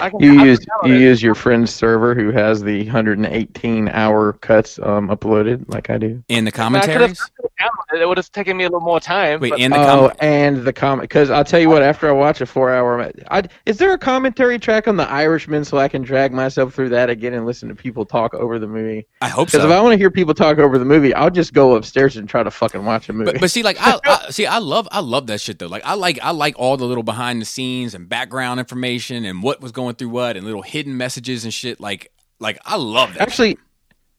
I 0.00 0.10
can, 0.10 0.20
You 0.20 0.40
I 0.40 0.44
use 0.44 0.66
you 0.84 0.92
it. 0.94 1.00
use 1.00 1.22
your 1.22 1.34
friend's 1.34 1.74
server 1.74 2.14
who 2.14 2.30
has 2.30 2.62
the 2.62 2.84
118 2.84 3.88
hour 3.88 4.32
cuts 4.34 4.78
um, 4.80 5.08
uploaded, 5.08 5.64
like 5.72 5.90
I 5.90 5.98
do. 5.98 6.22
In 6.28 6.44
the 6.44 6.52
I 6.60 6.68
mean, 6.68 6.76
I 6.76 6.80
could've- 6.86 6.92
commentaries? 7.16 7.20
I 7.20 7.28
could've 7.36 7.50
downloaded 7.60 7.96
it. 7.98 8.02
It 8.02 8.08
would 8.08 8.16
have 8.16 8.30
taken 8.32 8.56
me 8.56 8.64
a 8.64 8.66
little 8.68 8.80
more 8.80 9.00
time. 9.00 9.40
Wait, 9.40 9.50
but- 9.50 9.60
in 9.60 9.72
the 9.72 9.78
Oh, 9.78 10.08
com- 10.08 10.16
and 10.20 10.58
the 10.64 10.72
comment 10.72 11.02
because 11.08 11.30
I'll 11.30 11.44
tell 11.44 11.60
you 11.60 11.68
what. 11.68 11.82
After 11.82 12.08
I 12.08 12.12
watch 12.12 12.40
a 12.40 12.46
four 12.46 12.72
hour, 12.72 13.10
I, 13.30 13.42
is 13.66 13.78
there 13.78 13.92
a 13.92 13.98
commentary 13.98 14.58
track 14.58 14.86
on 14.88 14.96
The 14.96 15.08
Irishman 15.08 15.64
so 15.64 15.78
I 15.78 15.88
can 15.88 16.02
drag 16.02 16.32
myself 16.32 16.74
through 16.74 16.90
that 16.90 17.10
again 17.10 17.32
and 17.34 17.44
listen 17.46 17.68
to 17.68 17.74
people 17.74 18.04
talk 18.04 18.34
over 18.34 18.58
the 18.58 18.66
movie? 18.68 19.06
I 19.20 19.28
hope 19.28 19.48
Because 19.48 19.62
so. 19.62 19.68
if 19.68 19.72
I 19.72 19.80
want 19.80 19.92
to 19.94 19.98
hear 19.98 20.10
people 20.10 20.34
talk 20.34 20.58
over 20.58 20.78
the 20.78 20.84
movie, 20.84 21.12
I'll 21.14 21.30
just 21.30 21.52
go 21.52 21.74
upstairs 21.74 22.16
and 22.16 22.28
try 22.28 22.42
to 22.42 22.50
fucking 22.50 22.84
watch 22.84 23.08
a 23.08 23.12
movie. 23.12 23.32
But, 23.32 23.40
but 23.40 23.50
see, 23.50 23.62
like 23.62 23.76
I, 23.80 23.98
I 24.04 24.26
see, 24.30 24.46
I 24.46 24.58
love, 24.58 24.86
I 24.92 25.00
love 25.00 25.26
that 25.28 25.40
shit 25.40 25.58
though. 25.58 25.66
Like 25.66 25.84
I 25.84 25.94
like, 25.94 26.18
I 26.22 26.30
like 26.30 26.54
all 26.58 26.76
the 26.76 26.84
little 26.86 27.02
behind 27.02 27.40
the 27.40 27.46
scenes 27.46 27.94
and 27.94 28.08
background 28.08 28.60
information 28.60 29.24
and 29.24 29.42
what 29.42 29.60
was 29.60 29.72
going 29.78 29.94
through 29.94 30.10
what 30.10 30.36
and 30.36 30.44
little 30.44 30.62
hidden 30.62 30.96
messages 30.96 31.44
and 31.44 31.54
shit. 31.54 31.78
Like, 31.80 32.10
like 32.40 32.58
I 32.64 32.76
love 32.76 33.14
that. 33.14 33.22
Actually, 33.22 33.56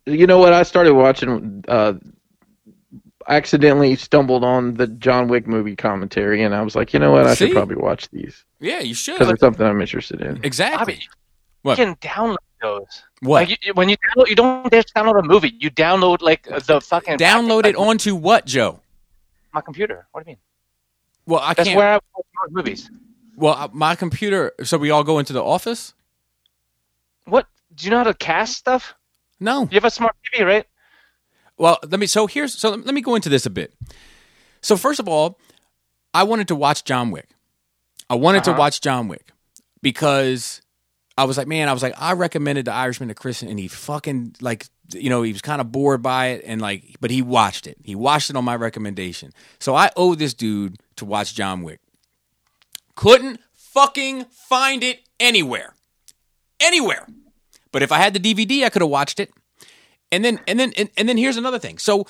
you 0.05 0.25
know 0.25 0.39
what? 0.39 0.53
I 0.53 0.63
started 0.63 0.93
watching. 0.93 1.63
Uh, 1.67 1.93
accidentally 3.27 3.95
stumbled 3.95 4.43
on 4.43 4.73
the 4.73 4.87
John 4.87 5.27
Wick 5.27 5.45
movie 5.45 5.75
commentary, 5.75 6.41
and 6.43 6.55
I 6.55 6.61
was 6.61 6.75
like, 6.75 6.93
you 6.93 6.99
know 6.99 7.11
what? 7.11 7.27
I 7.27 7.35
See? 7.35 7.47
should 7.47 7.53
probably 7.53 7.75
watch 7.75 8.09
these 8.09 8.43
yeah, 8.59 8.79
you 8.79 8.93
should. 8.95 9.19
because 9.19 9.31
it's 9.33 9.39
something 9.41 9.65
I'm 9.65 9.79
interested 9.81 10.21
in. 10.21 10.43
exactly. 10.43 10.95
Bobby, 10.95 11.07
What? 11.61 11.77
You 11.77 11.85
can 11.85 11.95
download 11.97 12.37
those. 12.61 13.03
What? 13.21 13.41
Like 13.41 13.49
you, 13.49 13.55
you- 13.61 13.73
when 13.73 13.87
you 13.89 13.97
download, 13.97 14.27
you 14.29 14.35
don't 14.35 14.71
just 14.71 14.93
download 14.95 15.19
a 15.19 15.23
movie. 15.27 15.53
You 15.59 15.69
download 15.69 16.21
like 16.21 16.43
the 16.65 16.81
fucking 16.81 17.17
Download 17.19 17.65
it 17.65 17.75
onto 17.75 18.15
what, 18.15 18.45
Joe? 18.45 18.79
my 19.53 19.61
computer. 19.61 20.07
What 20.11 20.23
do 20.25 20.31
you 20.31 20.33
mean? 20.35 20.39
Well, 21.27 21.41
I 21.41 21.53
That's 21.53 21.67
can't. 21.69 21.77
where 21.77 21.89
I 21.89 21.93
watch 22.15 22.25
most 22.41 22.51
movies. 22.53 22.89
Well, 23.39 23.55
uh, 23.55 23.69
my 23.73 23.95
computer. 23.95 24.51
So 24.63 24.77
we 24.77 24.91
all 24.91 25.03
go 25.03 25.19
into 25.19 25.33
the 25.33 25.43
office. 25.43 25.93
What? 27.25 27.47
Do 27.75 27.85
you 27.85 27.91
know 27.91 27.97
how 27.97 28.03
to 28.05 28.13
cast 28.13 28.57
stuff? 28.57 28.93
No. 29.39 29.61
You 29.63 29.75
have 29.75 29.85
a 29.85 29.89
smart 29.89 30.15
TV, 30.33 30.45
right? 30.45 30.65
Well, 31.57 31.77
let 31.87 31.99
me. 31.99 32.07
So 32.07 32.27
here's. 32.27 32.53
So 32.53 32.71
let 32.71 32.93
me 32.93 33.01
go 33.01 33.15
into 33.15 33.29
this 33.29 33.45
a 33.45 33.49
bit. 33.49 33.73
So 34.61 34.75
first 34.77 34.99
of 34.99 35.07
all, 35.07 35.39
I 36.13 36.23
wanted 36.23 36.47
to 36.49 36.55
watch 36.55 36.83
John 36.83 37.11
Wick. 37.11 37.29
I 38.09 38.15
wanted 38.15 38.43
to 38.45 38.51
Uh-huh. 38.51 38.59
watch 38.59 38.81
John 38.81 39.07
Wick 39.07 39.31
because 39.81 40.61
I 41.17 41.25
was 41.25 41.37
like, 41.37 41.47
man, 41.47 41.69
I 41.69 41.73
was 41.73 41.83
like, 41.83 41.93
I 41.97 42.13
recommended 42.13 42.65
The 42.65 42.73
Irishman 42.73 43.09
to 43.09 43.15
Chris, 43.15 43.41
and 43.43 43.59
he 43.59 43.67
fucking 43.67 44.35
like, 44.41 44.67
you 44.93 45.09
know, 45.09 45.21
he 45.21 45.31
was 45.31 45.41
kind 45.41 45.61
of 45.61 45.71
bored 45.71 46.01
by 46.01 46.27
it, 46.27 46.41
and 46.45 46.59
like, 46.61 46.95
but 46.99 47.11
he 47.11 47.21
watched 47.21 47.67
it. 47.67 47.77
He 47.83 47.93
watched 47.95 48.29
it 48.29 48.35
on 48.35 48.43
my 48.45 48.55
recommendation. 48.55 49.31
So 49.59 49.75
I 49.75 49.91
owe 49.95 50.15
this 50.15 50.33
dude 50.33 50.79
to 50.95 51.05
watch 51.05 51.35
John 51.35 51.61
Wick. 51.61 51.79
Couldn't 52.99 53.39
fucking 53.53 54.25
find 54.25 54.83
it 54.83 54.99
anywhere, 55.21 55.73
anywhere. 56.59 57.07
But 57.71 57.81
if 57.81 57.93
I 57.93 57.97
had 57.97 58.13
the 58.13 58.19
DVD, 58.19 58.65
I 58.65 58.69
could 58.69 58.81
have 58.81 58.91
watched 58.91 59.21
it. 59.21 59.31
And 60.11 60.25
then 60.25 60.41
and 60.45 60.59
then 60.59 60.73
and, 60.75 60.89
and 60.97 61.07
then 61.07 61.15
here's 61.15 61.37
another 61.37 61.59
thing. 61.59 61.77
So 61.77 62.07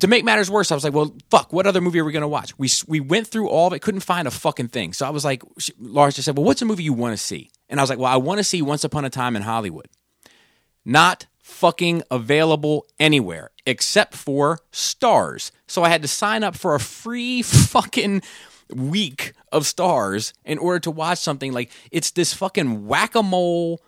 to 0.00 0.08
make 0.08 0.24
matters 0.24 0.50
worse, 0.50 0.72
I 0.72 0.74
was 0.74 0.82
like, 0.82 0.92
well, 0.92 1.14
fuck, 1.30 1.52
what 1.52 1.68
other 1.68 1.80
movie 1.80 2.00
are 2.00 2.04
we 2.04 2.10
going 2.10 2.22
to 2.22 2.26
watch? 2.26 2.58
We 2.58 2.68
we 2.88 2.98
went 2.98 3.28
through 3.28 3.48
all 3.48 3.68
of 3.68 3.74
it, 3.74 3.78
couldn't 3.78 4.00
find 4.00 4.26
a 4.26 4.32
fucking 4.32 4.70
thing. 4.70 4.92
So 4.92 5.06
I 5.06 5.10
was 5.10 5.24
like, 5.24 5.44
she, 5.60 5.72
Lars 5.78 6.16
just 6.16 6.26
said, 6.26 6.36
well, 6.36 6.46
what's 6.46 6.62
a 6.62 6.64
movie 6.64 6.82
you 6.82 6.94
want 6.94 7.16
to 7.16 7.24
see? 7.24 7.52
And 7.68 7.78
I 7.78 7.84
was 7.84 7.90
like, 7.90 8.00
well, 8.00 8.12
I 8.12 8.16
want 8.16 8.38
to 8.38 8.44
see 8.44 8.60
Once 8.60 8.82
Upon 8.82 9.04
a 9.04 9.10
Time 9.10 9.36
in 9.36 9.42
Hollywood. 9.42 9.86
Not 10.84 11.26
fucking 11.44 12.02
available 12.10 12.88
anywhere 12.98 13.50
except 13.66 14.14
for 14.14 14.58
Starz. 14.72 15.52
So 15.68 15.84
I 15.84 15.90
had 15.90 16.02
to 16.02 16.08
sign 16.08 16.42
up 16.42 16.56
for 16.56 16.74
a 16.74 16.80
free 16.80 17.42
fucking 17.42 18.22
week 18.70 19.32
of 19.52 19.64
Starz 19.64 20.32
in 20.44 20.58
order 20.58 20.80
to 20.80 20.90
watch 20.90 21.18
something 21.18 21.52
like 21.52 21.70
it's 21.90 22.10
this 22.10 22.32
fucking 22.32 22.86
whack-a-mole 22.86 23.80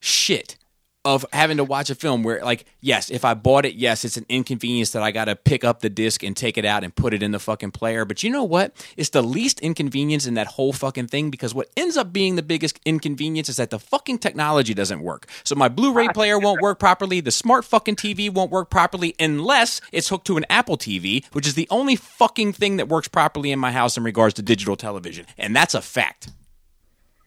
shit 0.00 0.56
of 1.04 1.24
having 1.32 1.56
to 1.56 1.64
watch 1.64 1.90
a 1.90 1.94
film 1.94 2.22
where 2.22 2.42
like 2.44 2.64
yes 2.80 3.08
if 3.10 3.24
i 3.24 3.32
bought 3.32 3.64
it 3.64 3.74
yes 3.74 4.04
it's 4.04 4.16
an 4.16 4.26
inconvenience 4.28 4.90
that 4.90 5.02
i 5.02 5.10
gotta 5.10 5.36
pick 5.36 5.64
up 5.64 5.80
the 5.80 5.88
disc 5.88 6.22
and 6.22 6.36
take 6.36 6.58
it 6.58 6.64
out 6.64 6.84
and 6.84 6.94
put 6.94 7.14
it 7.14 7.22
in 7.22 7.32
the 7.32 7.38
fucking 7.38 7.70
player. 7.70 8.04
But 8.04 8.22
you 8.22 8.30
know 8.30 8.44
what? 8.44 8.74
It's 8.96 9.10
the 9.10 9.22
least 9.22 9.60
inconvenience 9.60 10.26
in 10.26 10.34
that 10.34 10.46
whole 10.46 10.72
fucking 10.72 11.08
thing 11.08 11.30
because 11.30 11.54
what 11.54 11.68
ends 11.76 11.96
up 11.96 12.12
being 12.12 12.36
the 12.36 12.42
biggest 12.42 12.78
inconvenience 12.84 13.48
is 13.48 13.56
that 13.56 13.70
the 13.70 13.78
fucking 13.78 14.18
technology 14.18 14.74
doesn't 14.74 15.00
work. 15.00 15.26
So 15.44 15.54
my 15.54 15.68
blu-ray 15.68 16.08
player 16.08 16.38
won't 16.38 16.60
work 16.60 16.78
properly. 16.78 17.20
The 17.20 17.30
smart 17.30 17.64
fucking 17.64 17.96
tv 17.96 18.32
won't 18.32 18.50
work 18.50 18.70
properly 18.70 19.14
unless 19.18 19.80
it's 19.92 20.08
hooked 20.08 20.26
to 20.26 20.36
an 20.36 20.46
apple 20.50 20.76
tv 20.76 21.24
which 21.32 21.46
is 21.46 21.54
the 21.54 21.66
only 21.70 21.96
fucking 21.96 22.52
thing 22.52 22.76
that 22.76 22.88
works 22.88 23.08
properly 23.08 23.50
in 23.50 23.58
my 23.58 23.72
house 23.72 23.96
in 23.96 24.04
regards 24.04 24.34
to 24.34 24.42
digital 24.42 24.76
television. 24.76 25.26
And 25.36 25.54
that's 25.54 25.74
a 25.74 25.80
fact. 25.80 26.30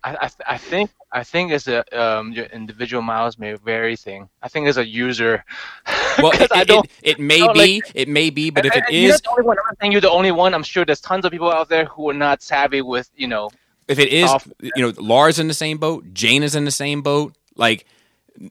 I, 0.03 0.15
I, 0.15 0.53
I 0.53 0.57
think 0.57 0.91
I 1.13 1.23
think 1.23 1.51
as 1.51 1.67
a 1.67 1.83
um, 1.99 2.31
your 2.31 2.45
individual 2.45 3.01
miles 3.01 3.37
may 3.37 3.53
vary 3.53 3.95
thing. 3.97 4.29
I 4.41 4.47
think 4.47 4.67
as 4.67 4.77
a 4.77 4.85
user, 4.87 5.43
Well, 6.19 6.31
it, 6.33 6.51
I 6.53 6.63
don't. 6.63 6.85
it, 7.03 7.17
it 7.17 7.19
may 7.19 7.39
don't 7.39 7.53
be 7.53 7.59
like- 7.81 7.91
it 7.95 8.07
may 8.07 8.29
be 8.29 8.49
but 8.49 8.65
if 8.65 8.73
it 8.75 8.83
and- 8.87 8.95
and 8.95 9.03
you're 9.03 9.17
the 9.17 9.29
only 9.29 9.43
one. 9.43 9.57
I'm 9.67 9.75
saying 9.79 9.91
you're 9.91 10.01
the 10.01 10.09
only 10.11 10.31
one. 10.31 10.53
I'm 10.53 10.63
sure 10.63 10.85
there's 10.85 11.01
tons 11.01 11.25
of 11.25 11.31
people 11.31 11.51
out 11.51 11.67
there 11.69 11.85
who 11.85 12.09
are 12.09 12.13
not 12.13 12.41
savvy 12.41 12.81
with 12.81 13.09
you 13.15 13.27
know. 13.27 13.49
If 13.87 13.99
it 13.99 14.09
is, 14.09 14.29
off- 14.29 14.47
you 14.61 14.71
know, 14.81 14.93
Lars 14.97 15.37
in 15.39 15.47
the 15.47 15.53
same 15.53 15.77
boat, 15.77 16.13
Jane 16.13 16.43
is 16.43 16.55
in 16.55 16.63
the 16.65 16.71
same 16.71 17.01
boat. 17.01 17.33
Like, 17.57 17.85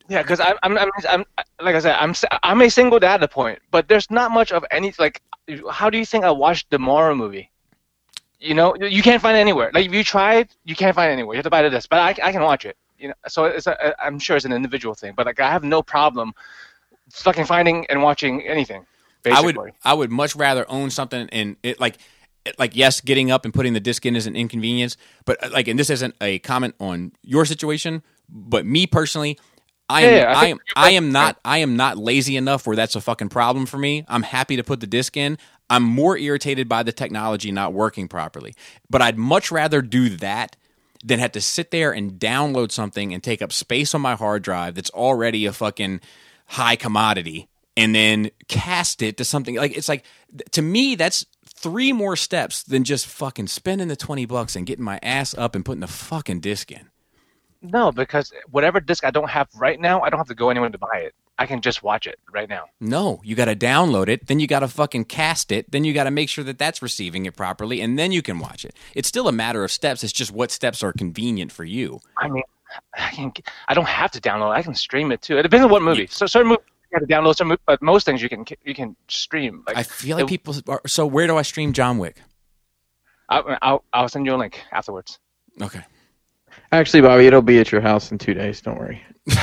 Yeah, 0.09 0.20
because 0.20 0.39
I'm, 0.41 0.57
I'm, 0.62 0.77
I'm, 0.77 0.91
I'm, 1.09 1.24
like 1.62 1.74
I 1.77 1.81
said, 1.81 1.97
I'm, 1.99 2.15
I'm 2.43 2.61
a 2.61 2.69
single 2.69 2.99
data 2.99 3.27
point, 3.27 3.59
but 3.70 3.89
there's 3.89 4.11
not 4.11 4.32
much 4.32 4.53
of 4.53 4.65
any. 4.70 4.93
Like, 4.99 5.23
how 5.70 5.89
do 5.89 5.97
you 5.97 6.05
think 6.05 6.24
I 6.24 6.31
watched 6.31 6.69
the 6.70 6.78
Mara 6.78 7.15
movie? 7.16 7.51
You 8.41 8.55
know, 8.55 8.75
you 8.75 9.03
can't 9.03 9.21
find 9.21 9.37
it 9.37 9.41
anywhere. 9.41 9.71
Like, 9.75 9.87
if 9.87 9.93
you 9.93 10.03
tried, 10.03 10.49
you 10.65 10.75
can't 10.75 10.95
find 10.95 11.11
it 11.11 11.12
anywhere. 11.12 11.35
You 11.35 11.39
have 11.39 11.45
to 11.45 11.51
buy 11.51 11.62
the 11.62 11.71
disc, 11.71 11.91
but 11.91 11.99
I, 11.99 12.29
I 12.29 12.33
can 12.33 12.43
watch 12.43 12.65
it. 12.65 12.77
You 12.99 13.09
know, 13.09 13.15
so 13.29 13.45
it's 13.45 13.67
a, 13.67 13.95
I'm 14.03 14.19
sure 14.19 14.37
it's 14.37 14.45
an 14.45 14.53
individual 14.53 14.95
thing, 14.95 15.15
but 15.17 15.27
like 15.27 15.41
I 15.41 15.51
have 15.51 15.65
no 15.65 15.83
problem 15.83 16.33
fucking 17.11 17.47
finding 17.47 17.87
and 17.87 18.03
watching 18.03 18.43
anything. 18.43 18.87
I 19.27 19.41
would, 19.43 19.57
I 19.85 19.95
would 19.95 20.11
much 20.11 20.37
rather 20.37 20.65
own 20.71 20.91
something 20.91 21.29
and 21.31 21.57
it 21.62 21.81
like, 21.81 21.99
like 22.59 22.75
yes, 22.75 23.01
getting 23.01 23.31
up 23.31 23.45
and 23.45 23.53
putting 23.53 23.75
the 23.75 23.81
disc 23.81 24.05
in 24.07 24.17
is 24.17 24.27
an 24.27 24.37
inconvenience, 24.37 24.97
but 25.25 25.43
uh, 25.43 25.51
like, 25.51 25.69
and 25.69 25.79
this 25.79 25.91
isn't 25.91 26.15
a 26.21 26.39
comment 26.41 26.75
on 26.81 27.12
your 27.23 27.45
situation, 27.45 28.03
but 28.29 28.65
me 28.65 28.87
personally, 28.87 29.39
I 29.89 30.03
am, 30.03 30.15
Yeah, 30.15 30.33
I 30.37 30.41
I, 30.43 30.47
am, 30.47 30.59
I 30.77 30.91
am 30.91 31.12
not, 31.12 31.39
I 31.45 31.59
am 31.59 31.77
not 31.77 31.99
lazy 31.99 32.37
enough 32.37 32.67
where 32.67 32.77
that's 32.77 32.95
a 32.95 33.01
fucking 33.01 33.29
problem 33.29 33.67
for 33.67 33.77
me. 33.77 34.05
I'm 34.09 34.23
happy 34.23 34.57
to 34.57 34.65
put 34.65 34.81
the 34.81 34.87
disc 34.87 35.17
in. 35.17 35.37
I'm 35.71 35.85
more 35.85 36.19
irritated 36.19 36.69
by 36.69 36.83
the 36.83 36.93
technology 36.93 37.51
not 37.53 37.73
working 37.73 38.09
properly, 38.09 38.55
but 38.91 39.01
I'd 39.01 39.17
much 39.17 39.51
rather 39.51 39.81
do 39.81 40.11
that 40.11 40.57
than 41.03 41.19
have 41.19 41.33
to 41.33 41.41
sit 41.41 41.71
there 41.71 41.93
and 41.93 42.13
download 42.19 42.73
something 42.73 43.15
and 43.15 43.23
take 43.23 43.41
up 43.41 43.53
space 43.53 43.95
on 43.95 44.03
my 44.03 44.17
hard 44.17 44.43
drive 44.43 44.75
that's 44.75 44.91
already 44.91 45.47
a 45.47 45.53
fucking 45.53 46.01
high 46.47 46.77
commodity 46.77 47.49
and 47.77 47.95
then 47.95 48.31
cast 48.49 49.01
it 49.01 49.17
to 49.17 49.25
something 49.25 49.55
like 49.55 49.75
it's 49.75 49.89
like 49.89 50.05
to 50.51 50.61
me 50.61 50.97
that's 50.97 51.25
three 51.61 51.93
more 51.93 52.17
steps 52.17 52.63
than 52.63 52.85
just 52.85 53.07
fucking 53.07 53.47
spending 53.47 53.89
the 53.89 53.97
20 53.97 54.25
bucks 54.27 54.57
and 54.57 54.67
getting 54.67 54.85
my 54.85 54.99
ass 55.03 55.35
up 55.37 55.55
and 55.55 55.65
putting 55.65 55.81
the 55.81 55.87
fucking 55.87 56.41
disc 56.41 56.73
in. 56.73 56.89
No, 57.63 57.93
because 57.93 58.33
whatever 58.51 58.81
disc 58.81 59.05
I 59.05 59.11
don't 59.11 59.29
have 59.29 59.49
right 59.55 59.79
now, 59.79 60.01
I 60.01 60.09
don't 60.09 60.19
have 60.19 60.29
to 60.29 60.35
go 60.35 60.49
anywhere 60.49 60.71
to 60.71 60.79
buy 60.79 61.03
it. 61.05 61.15
I 61.39 61.47
can 61.47 61.61
just 61.62 61.82
watch 61.82 62.07
it 62.07 62.19
right 62.32 62.48
now. 62.48 62.65
No, 62.81 63.20
you 63.24 63.35
got 63.35 63.47
to 63.47 63.57
download 63.57 64.09
it, 64.09 64.27
then 64.27 64.40
you 64.40 64.47
got 64.47 64.61
to 64.61 64.69
fucking 64.69 65.07
cast 65.07 65.51
it, 65.51 65.70
then 65.70 65.85
you 65.85 65.94
got 65.94 66.05
to 66.05 66.11
make 66.11 66.28
sure 66.28 66.44
that 66.44 66.59
that's 66.59 66.82
receiving 66.82 67.24
it 67.27 67.35
properly 67.35 67.81
and 67.81 67.98
then 67.98 68.12
you 68.12 68.20
can 68.20 68.39
watch 68.39 68.65
it. 68.65 68.74
It's 68.94 69.09
still 69.09 69.27
a 69.27 69.32
matter 69.32 69.65
of 69.65 69.73
steps, 69.73 70.05
it's 70.05 70.12
just 70.12 70.32
what 70.32 70.51
steps 70.51 70.82
are 70.82 70.93
convenient 70.93 71.51
for 71.51 71.65
you. 71.65 72.01
I 72.19 72.28
mean, 72.28 72.43
I 72.97 73.11
can. 73.11 73.32
I 73.69 73.74
don't 73.74 73.89
have 73.89 74.11
to 74.12 74.20
download. 74.20 74.51
I 74.52 74.62
can 74.62 74.74
stream 74.77 75.11
it 75.11 75.23
too. 75.23 75.36
It 75.39 75.43
depends 75.43 75.65
on 75.65 75.70
what 75.73 75.82
movie. 75.82 76.07
So 76.07 76.27
certain 76.27 76.51
movies 76.51 76.65
you 76.93 76.98
have 77.01 77.09
to 77.09 77.12
download. 77.12 77.35
Some, 77.36 77.48
mo- 77.48 77.57
but 77.66 77.82
most 77.82 78.05
things 78.05 78.23
you 78.23 78.28
can 78.28 78.44
you 78.65 78.74
can 78.77 78.94
stream. 79.09 79.65
Like 79.66 79.77
I 79.77 79.82
feel 79.82 80.16
like 80.19 80.24
it- 80.24 80.28
people 80.28 80.55
are 80.69 80.81
so 80.86 81.05
where 81.05 81.27
do 81.27 81.36
I 81.36 81.43
stream 81.43 81.73
John 81.73 81.98
Wick? 81.98 82.20
I'll, 83.28 83.57
I'll 83.62 83.85
I'll 83.93 84.09
send 84.09 84.24
you 84.27 84.35
a 84.35 84.36
link 84.36 84.61
afterwards. 84.70 85.19
Okay. 85.61 85.81
Actually, 86.70 87.01
Bobby, 87.01 87.27
it'll 87.27 87.43
be 87.43 87.59
at 87.59 87.73
your 87.73 87.81
house 87.81 88.12
in 88.12 88.19
two 88.19 88.35
days. 88.35 88.61
Don't 88.61 88.78
worry. 88.78 89.02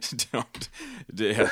Don't. 0.32 0.68
Yeah. 1.14 1.48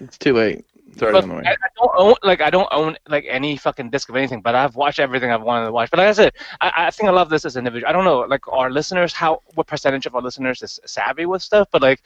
It's 0.00 0.18
too 0.18 0.32
late. 0.34 0.64
It's 0.88 1.02
already 1.02 1.14
But 1.14 1.22
on 1.24 1.28
the 1.30 1.34
way. 1.36 1.42
I, 1.46 1.52
I 1.52 1.68
don't 1.76 1.90
own 1.96 2.14
like 2.22 2.40
I 2.40 2.50
don't 2.50 2.68
own 2.70 2.96
like 3.08 3.24
any 3.28 3.56
fucking 3.56 3.90
disc 3.90 4.08
of 4.08 4.16
anything, 4.16 4.40
but 4.40 4.54
I've 4.54 4.76
watched 4.76 4.98
everything 4.98 5.30
I've 5.30 5.42
wanted 5.42 5.66
to 5.66 5.72
watch. 5.72 5.90
But 5.90 5.98
like 5.98 6.08
I 6.08 6.12
said, 6.12 6.32
I, 6.60 6.72
I 6.76 6.90
think 6.90 7.08
I 7.08 7.12
love 7.12 7.28
this 7.28 7.44
as 7.44 7.56
an 7.56 7.60
individual. 7.60 7.88
I 7.88 7.92
don't 7.92 8.04
know 8.04 8.20
like 8.20 8.46
our 8.48 8.70
listeners 8.70 9.12
how 9.12 9.42
what 9.54 9.66
percentage 9.66 10.06
of 10.06 10.14
our 10.14 10.22
listeners 10.22 10.62
is 10.62 10.78
savvy 10.86 11.26
with 11.26 11.42
stuff, 11.42 11.68
but 11.70 11.82
like 11.82 12.02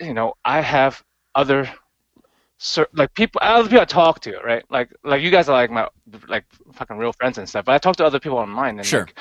you 0.00 0.14
know 0.14 0.34
I 0.44 0.60
have 0.60 1.02
other 1.34 1.68
cer- 2.58 2.88
like 2.94 3.12
people 3.14 3.40
other 3.42 3.68
people 3.68 3.80
I 3.82 3.84
talk 3.86 4.20
to 4.20 4.38
right 4.44 4.64
like 4.70 4.90
like 5.04 5.20
you 5.20 5.30
guys 5.30 5.48
are 5.48 5.52
like 5.56 5.70
my 5.70 5.88
like 6.28 6.44
fucking 6.72 6.96
real 6.96 7.12
friends 7.12 7.38
and 7.38 7.48
stuff. 7.48 7.64
But 7.66 7.74
I 7.74 7.78
talk 7.78 7.96
to 7.96 8.04
other 8.06 8.20
people 8.20 8.38
online 8.38 8.78
and 8.78 8.86
Sure. 8.86 9.00
like, 9.00 9.18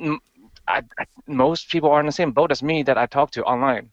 m- 0.00 0.20
I, 0.66 0.82
I, 0.98 1.04
most 1.26 1.70
people 1.70 1.90
are 1.90 2.00
in 2.00 2.06
the 2.06 2.12
same 2.12 2.32
boat 2.32 2.50
as 2.52 2.62
me 2.62 2.82
that 2.82 2.98
I 2.98 3.06
talk 3.06 3.30
to 3.32 3.44
online. 3.44 3.90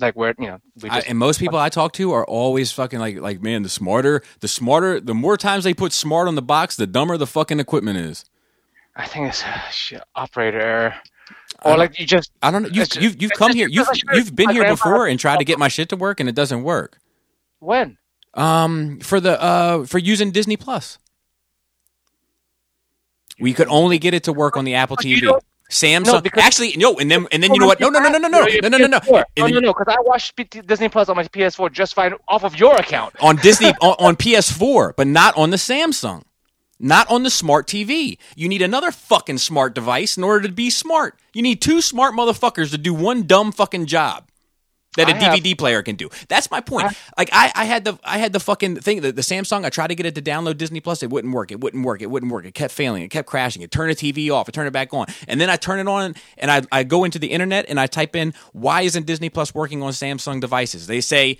Like 0.00 0.14
where 0.16 0.34
you 0.38 0.46
know 0.46 0.58
we 0.82 0.90
I, 0.90 1.00
and 1.00 1.18
most 1.18 1.38
people 1.40 1.58
I 1.58 1.68
talk 1.68 1.92
to 1.94 2.12
are 2.12 2.24
always 2.26 2.72
fucking 2.72 2.98
like, 2.98 3.18
like 3.18 3.42
man, 3.42 3.62
the 3.62 3.68
smarter, 3.68 4.22
the 4.40 4.48
smarter, 4.48 5.00
the 5.00 5.14
more 5.14 5.36
times 5.36 5.64
they 5.64 5.74
put 5.74 5.92
smart 5.92 6.28
on 6.28 6.34
the 6.34 6.42
box, 6.42 6.76
the 6.76 6.86
dumber 6.86 7.16
the 7.16 7.26
fucking 7.26 7.60
equipment 7.60 7.98
is. 7.98 8.24
I 8.96 9.06
think 9.06 9.28
it's 9.28 9.42
uh, 9.44 9.58
shit, 9.70 10.02
operator 10.14 10.60
error. 10.60 10.94
Or 11.64 11.76
like 11.76 11.98
you 11.98 12.06
just 12.06 12.32
I 12.42 12.50
don't 12.50 12.62
know. 12.64 12.68
You've 12.72 12.88
you've, 13.00 13.22
you've 13.22 13.32
come 13.32 13.48
just 13.48 13.56
here. 13.58 13.68
You've 13.68 13.86
you've 14.12 14.34
been 14.36 14.50
here 14.50 14.68
before 14.68 15.06
and 15.06 15.18
tried 15.20 15.38
to 15.38 15.44
get 15.44 15.58
my 15.58 15.68
shit 15.68 15.88
to 15.90 15.96
work, 15.96 16.18
and 16.20 16.28
it 16.28 16.34
doesn't 16.34 16.62
work. 16.62 16.98
when? 17.60 17.98
Um, 18.34 18.98
for 19.00 19.20
the 19.20 19.40
uh 19.40 19.84
for 19.84 19.98
using 19.98 20.30
Disney 20.30 20.56
Plus, 20.56 20.98
we 23.38 23.52
could 23.52 23.68
only 23.68 23.98
get 23.98 24.14
it 24.14 24.24
to 24.24 24.32
work 24.32 24.56
on 24.56 24.64
the 24.64 24.74
Apple 24.74 24.96
But 24.96 25.04
you 25.04 25.16
TV. 25.18 25.20
don't- 25.22 25.44
Samsung 25.72 26.04
No, 26.04 26.42
actually 26.42 26.76
no, 26.76 26.98
and 26.98 27.10
then 27.10 27.26
and 27.32 27.42
then 27.42 27.54
you 27.54 27.58
know 27.58 27.66
what? 27.66 27.80
No, 27.80 27.88
no, 27.88 27.98
no, 27.98 28.10
no, 28.10 28.18
no, 28.18 28.28
no, 28.28 28.44
no, 28.44 28.68
no, 28.68 28.78
no, 28.78 28.86
no. 28.86 29.00
PS4. 29.00 29.24
No, 29.38 29.46
no, 29.46 29.60
no, 29.60 29.72
because 29.72 29.88
I 29.88 30.00
watched 30.02 30.66
Disney 30.66 30.88
Plus 30.90 31.08
on 31.08 31.16
my 31.16 31.24
PS4 31.24 31.72
just 31.72 31.94
fine 31.94 32.12
off 32.28 32.44
of 32.44 32.58
your 32.58 32.76
account. 32.76 33.14
on 33.20 33.36
Disney 33.36 33.68
on, 33.80 33.96
on 33.98 34.16
PS4, 34.16 34.92
but 34.96 35.06
not 35.06 35.36
on 35.36 35.50
the 35.50 35.56
Samsung. 35.56 36.22
Not 36.78 37.08
on 37.10 37.22
the 37.22 37.30
smart 37.30 37.68
TV. 37.68 38.18
You 38.34 38.48
need 38.48 38.60
another 38.60 38.90
fucking 38.90 39.38
smart 39.38 39.72
device 39.74 40.16
in 40.16 40.24
order 40.24 40.48
to 40.48 40.52
be 40.52 40.68
smart. 40.68 41.18
You 41.32 41.40
need 41.40 41.62
two 41.62 41.80
smart 41.80 42.12
motherfuckers 42.14 42.70
to 42.72 42.78
do 42.78 42.92
one 42.92 43.22
dumb 43.22 43.52
fucking 43.52 43.86
job 43.86 44.24
that 44.96 45.08
a 45.08 45.14
I 45.14 45.18
have- 45.18 45.38
DVD 45.38 45.56
player 45.56 45.82
can 45.82 45.96
do. 45.96 46.10
That's 46.28 46.50
my 46.50 46.60
point. 46.60 46.88
like 47.16 47.30
I, 47.32 47.50
I 47.54 47.64
had 47.64 47.84
the 47.84 47.98
I 48.04 48.18
had 48.18 48.32
the 48.32 48.40
fucking 48.40 48.76
thing 48.76 49.00
the, 49.00 49.12
the 49.12 49.22
Samsung. 49.22 49.64
I 49.64 49.70
tried 49.70 49.88
to 49.88 49.94
get 49.94 50.06
it 50.06 50.14
to 50.16 50.22
download 50.22 50.58
Disney 50.58 50.80
Plus. 50.80 51.02
It 51.02 51.10
wouldn't 51.10 51.32
work. 51.32 51.50
It 51.50 51.60
wouldn't 51.60 51.84
work. 51.84 52.02
It 52.02 52.10
wouldn't 52.10 52.30
work. 52.30 52.44
It 52.44 52.52
kept 52.54 52.72
failing. 52.74 53.02
It 53.02 53.08
kept 53.08 53.26
crashing. 53.28 53.62
It 53.62 53.70
turned 53.70 53.94
the 53.96 54.12
TV 54.12 54.30
off. 54.32 54.48
It 54.48 54.52
turned 54.52 54.68
it 54.68 54.72
back 54.72 54.92
on. 54.92 55.06
And 55.28 55.40
then 55.40 55.48
I 55.50 55.56
turn 55.56 55.80
it 55.80 55.88
on 55.88 56.14
and 56.38 56.50
I, 56.50 56.62
I 56.70 56.84
go 56.84 57.04
into 57.04 57.18
the 57.18 57.28
internet 57.28 57.66
and 57.68 57.80
I 57.80 57.86
type 57.86 58.14
in 58.16 58.34
why 58.52 58.82
isn't 58.82 59.06
Disney 59.06 59.30
Plus 59.30 59.54
working 59.54 59.82
on 59.82 59.92
Samsung 59.92 60.40
devices? 60.40 60.86
They 60.86 61.00
say 61.00 61.38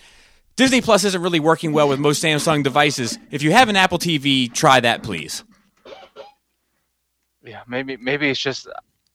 Disney 0.56 0.80
Plus 0.80 1.04
isn't 1.04 1.22
really 1.22 1.40
working 1.40 1.72
well 1.72 1.88
with 1.88 1.98
most 1.98 2.22
Samsung 2.22 2.62
devices. 2.62 3.18
If 3.30 3.42
you 3.42 3.52
have 3.52 3.68
an 3.68 3.76
Apple 3.76 3.98
TV, 3.98 4.52
try 4.52 4.80
that, 4.80 5.02
please. 5.02 5.44
Yeah, 7.44 7.62
maybe 7.66 7.96
maybe 7.96 8.30
it's 8.30 8.38
just 8.38 8.68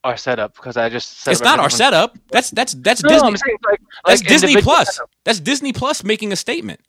our 0.08 0.18
setup 0.18 0.56
because 0.56 0.78
I 0.78 0.90
just 0.90 1.20
set 1.22 1.32
It's 1.34 1.42
not 1.42 1.60
our 1.60 1.70
setup. 1.70 2.18
That's 2.32 2.50
that's 2.52 2.74
that's 2.74 3.04
No, 3.04 3.10
Disney. 3.10 3.38
Saying 3.38 3.58
like, 3.70 3.82
That's 4.06 4.22
like 4.22 4.30
Disney 4.30 4.62
Plus. 4.62 4.96
setup. 4.96 5.10
That's 5.26 5.40
Disney 5.40 5.74
Plus 5.74 6.04
making 6.04 6.32
a 6.32 6.36
statement. 6.36 6.80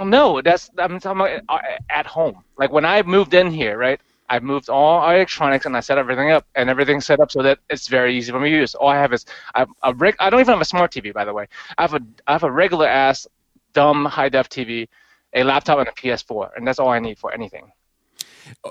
No, 0.00 0.40
that's 0.42 0.70
I'm 0.78 1.00
talking 1.00 1.20
about 1.20 1.42
uh, 1.48 1.58
at 1.90 2.06
home. 2.06 2.44
Like 2.58 2.70
when 2.72 2.84
I 2.84 3.02
moved 3.02 3.34
in 3.34 3.50
here, 3.50 3.76
right? 3.78 4.00
I 4.28 4.38
moved 4.38 4.70
all 4.70 5.00
our 5.00 5.14
electronics 5.16 5.66
and 5.66 5.76
I 5.76 5.80
set 5.80 5.98
everything 5.98 6.30
up, 6.30 6.46
and 6.54 6.70
everything's 6.70 7.04
set 7.04 7.20
up 7.20 7.30
so 7.30 7.42
that 7.42 7.58
it's 7.68 7.88
very 7.88 8.16
easy 8.16 8.32
for 8.32 8.40
me 8.40 8.48
to 8.50 8.56
use. 8.56 8.74
All 8.74 8.88
I 8.88 8.96
have 8.96 9.12
is 9.12 9.26
I 9.54 9.66
a 9.82 9.92
reg- 9.94 10.16
I 10.20 10.30
don't 10.30 10.40
even 10.40 10.52
have 10.52 10.60
a 10.62 10.70
smart 10.74 10.92
TV, 10.92 11.12
by 11.12 11.24
the 11.24 11.34
way. 11.34 11.46
I 11.76 11.82
have 11.82 11.94
a 11.94 12.00
I 12.26 12.32
have 12.32 12.42
a 12.44 12.50
regular 12.50 12.86
ass 12.86 13.26
dumb 13.74 14.04
high 14.06 14.28
def 14.30 14.48
TV, 14.48 14.88
a 15.34 15.42
laptop, 15.44 15.78
and 15.78 15.88
a 15.88 15.92
PS4, 15.92 16.50
and 16.56 16.66
that's 16.66 16.78
all 16.78 16.88
I 16.88 16.98
need 16.98 17.18
for 17.18 17.32
anything. 17.32 17.72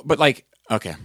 But 0.03 0.18
like, 0.20 0.45
okay, 0.70 0.95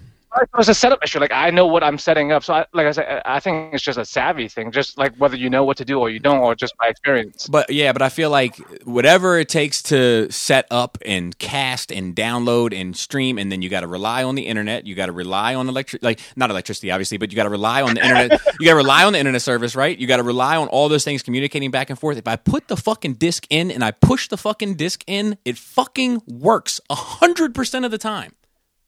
It 0.42 0.48
was 0.56 0.68
a 0.68 0.74
setup 0.74 1.02
issue. 1.02 1.18
Like 1.18 1.32
I 1.32 1.50
know 1.50 1.66
what 1.66 1.82
I'm 1.82 1.98
setting 1.98 2.32
up, 2.32 2.44
so 2.44 2.54
I, 2.54 2.66
like 2.72 2.86
I 2.86 2.92
said, 2.92 3.22
I 3.24 3.40
think 3.40 3.74
it's 3.74 3.82
just 3.82 3.98
a 3.98 4.04
savvy 4.04 4.48
thing. 4.48 4.72
Just 4.72 4.98
like 4.98 5.14
whether 5.16 5.36
you 5.36 5.50
know 5.50 5.64
what 5.64 5.76
to 5.78 5.84
do 5.84 5.98
or 5.98 6.10
you 6.10 6.18
don't, 6.18 6.40
or 6.40 6.54
just 6.54 6.76
by 6.76 6.88
experience. 6.88 7.46
but 7.46 7.70
yeah, 7.70 7.92
but 7.92 8.02
I 8.02 8.08
feel 8.08 8.30
like 8.30 8.56
whatever 8.84 9.38
it 9.38 9.48
takes 9.48 9.82
to 9.84 10.30
set 10.30 10.66
up 10.70 10.98
and 11.04 11.36
cast 11.38 11.90
and 11.90 12.14
download 12.14 12.78
and 12.78 12.96
stream, 12.96 13.38
and 13.38 13.50
then 13.50 13.62
you 13.62 13.68
got 13.68 13.80
to 13.80 13.86
rely 13.86 14.22
on 14.22 14.34
the 14.34 14.46
internet. 14.46 14.86
You 14.86 14.94
got 14.94 15.06
to 15.06 15.12
rely 15.12 15.54
on 15.54 15.68
electric, 15.68 16.02
like 16.02 16.20
not 16.36 16.50
electricity, 16.50 16.90
obviously, 16.90 17.18
but 17.18 17.32
you 17.32 17.36
got 17.36 17.44
to 17.44 17.50
rely 17.50 17.82
on 17.82 17.94
the 17.94 18.02
internet. 18.02 18.40
you 18.60 18.66
got 18.66 18.72
to 18.72 18.76
rely 18.76 19.04
on 19.04 19.12
the 19.12 19.18
internet 19.18 19.42
service, 19.42 19.74
right? 19.74 19.98
You 19.98 20.06
got 20.06 20.18
to 20.18 20.22
rely 20.22 20.56
on 20.56 20.68
all 20.68 20.88
those 20.88 21.04
things 21.04 21.22
communicating 21.22 21.70
back 21.70 21.90
and 21.90 21.98
forth. 21.98 22.16
If 22.16 22.28
I 22.28 22.36
put 22.36 22.68
the 22.68 22.76
fucking 22.76 23.14
disc 23.14 23.46
in 23.50 23.70
and 23.70 23.84
I 23.84 23.90
push 23.90 24.28
the 24.28 24.36
fucking 24.36 24.74
disc 24.74 25.02
in, 25.06 25.38
it 25.44 25.58
fucking 25.58 26.22
works 26.26 26.80
a 26.90 26.94
hundred 26.94 27.54
percent 27.54 27.84
of 27.84 27.90
the 27.90 27.98
time. 27.98 28.32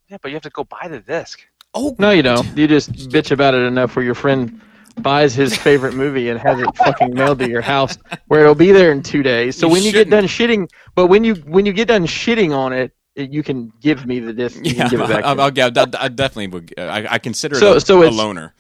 Yeah, 0.08 0.16
but 0.22 0.28
you 0.30 0.34
have 0.36 0.42
to 0.42 0.50
go 0.50 0.64
buy 0.64 0.88
the 0.88 1.00
disc. 1.00 1.40
Oh 1.74 1.94
No, 1.98 2.10
you 2.10 2.22
don't. 2.22 2.56
You 2.56 2.66
just 2.66 2.92
bitch 3.10 3.30
about 3.30 3.54
it 3.54 3.58
enough 3.58 3.94
where 3.94 4.04
your 4.04 4.14
friend 4.14 4.60
buys 5.02 5.34
his 5.34 5.56
favorite 5.56 5.94
movie 5.94 6.28
and 6.30 6.40
has 6.40 6.58
it 6.60 6.76
fucking 6.76 7.14
mailed 7.14 7.38
to 7.40 7.48
your 7.48 7.60
house 7.60 7.98
where 8.26 8.40
it'll 8.40 8.54
be 8.54 8.72
there 8.72 8.90
in 8.90 9.02
two 9.02 9.22
days. 9.22 9.56
So 9.56 9.66
You 9.66 9.72
when 9.72 9.82
you 9.82 9.92
get 9.92 10.08
done 10.10 10.24
shitting, 10.24 10.68
but 10.94 11.06
when 11.06 11.24
you 11.24 11.34
when 11.34 11.66
you 11.66 11.72
get 11.72 11.88
done 11.88 12.06
shitting 12.06 12.56
on 12.56 12.72
it, 12.72 12.92
it- 13.14 13.30
you 13.30 13.42
can 13.42 13.72
give 13.80 14.06
me 14.06 14.18
the 14.20 14.32
disc. 14.32 14.56
You 14.64 14.72
Yeah, 14.72 14.88
can 14.88 14.90
give 14.90 15.00
it 15.02 15.08
back. 15.08 15.24
I'll, 15.24 15.34
me. 15.36 15.42
I'll, 15.42 15.78
I'll, 15.78 15.86
I'll- 15.98 16.08
definitely 16.08 16.48
would. 16.48 16.74
I, 16.78 17.06
I 17.14 17.18
consider 17.18 17.56
it 17.56 17.60
So- 17.60 17.74
a, 17.76 17.80
so 17.80 17.98
a 18.02 18.06
it's- 18.06 18.16
loner. 18.16 18.54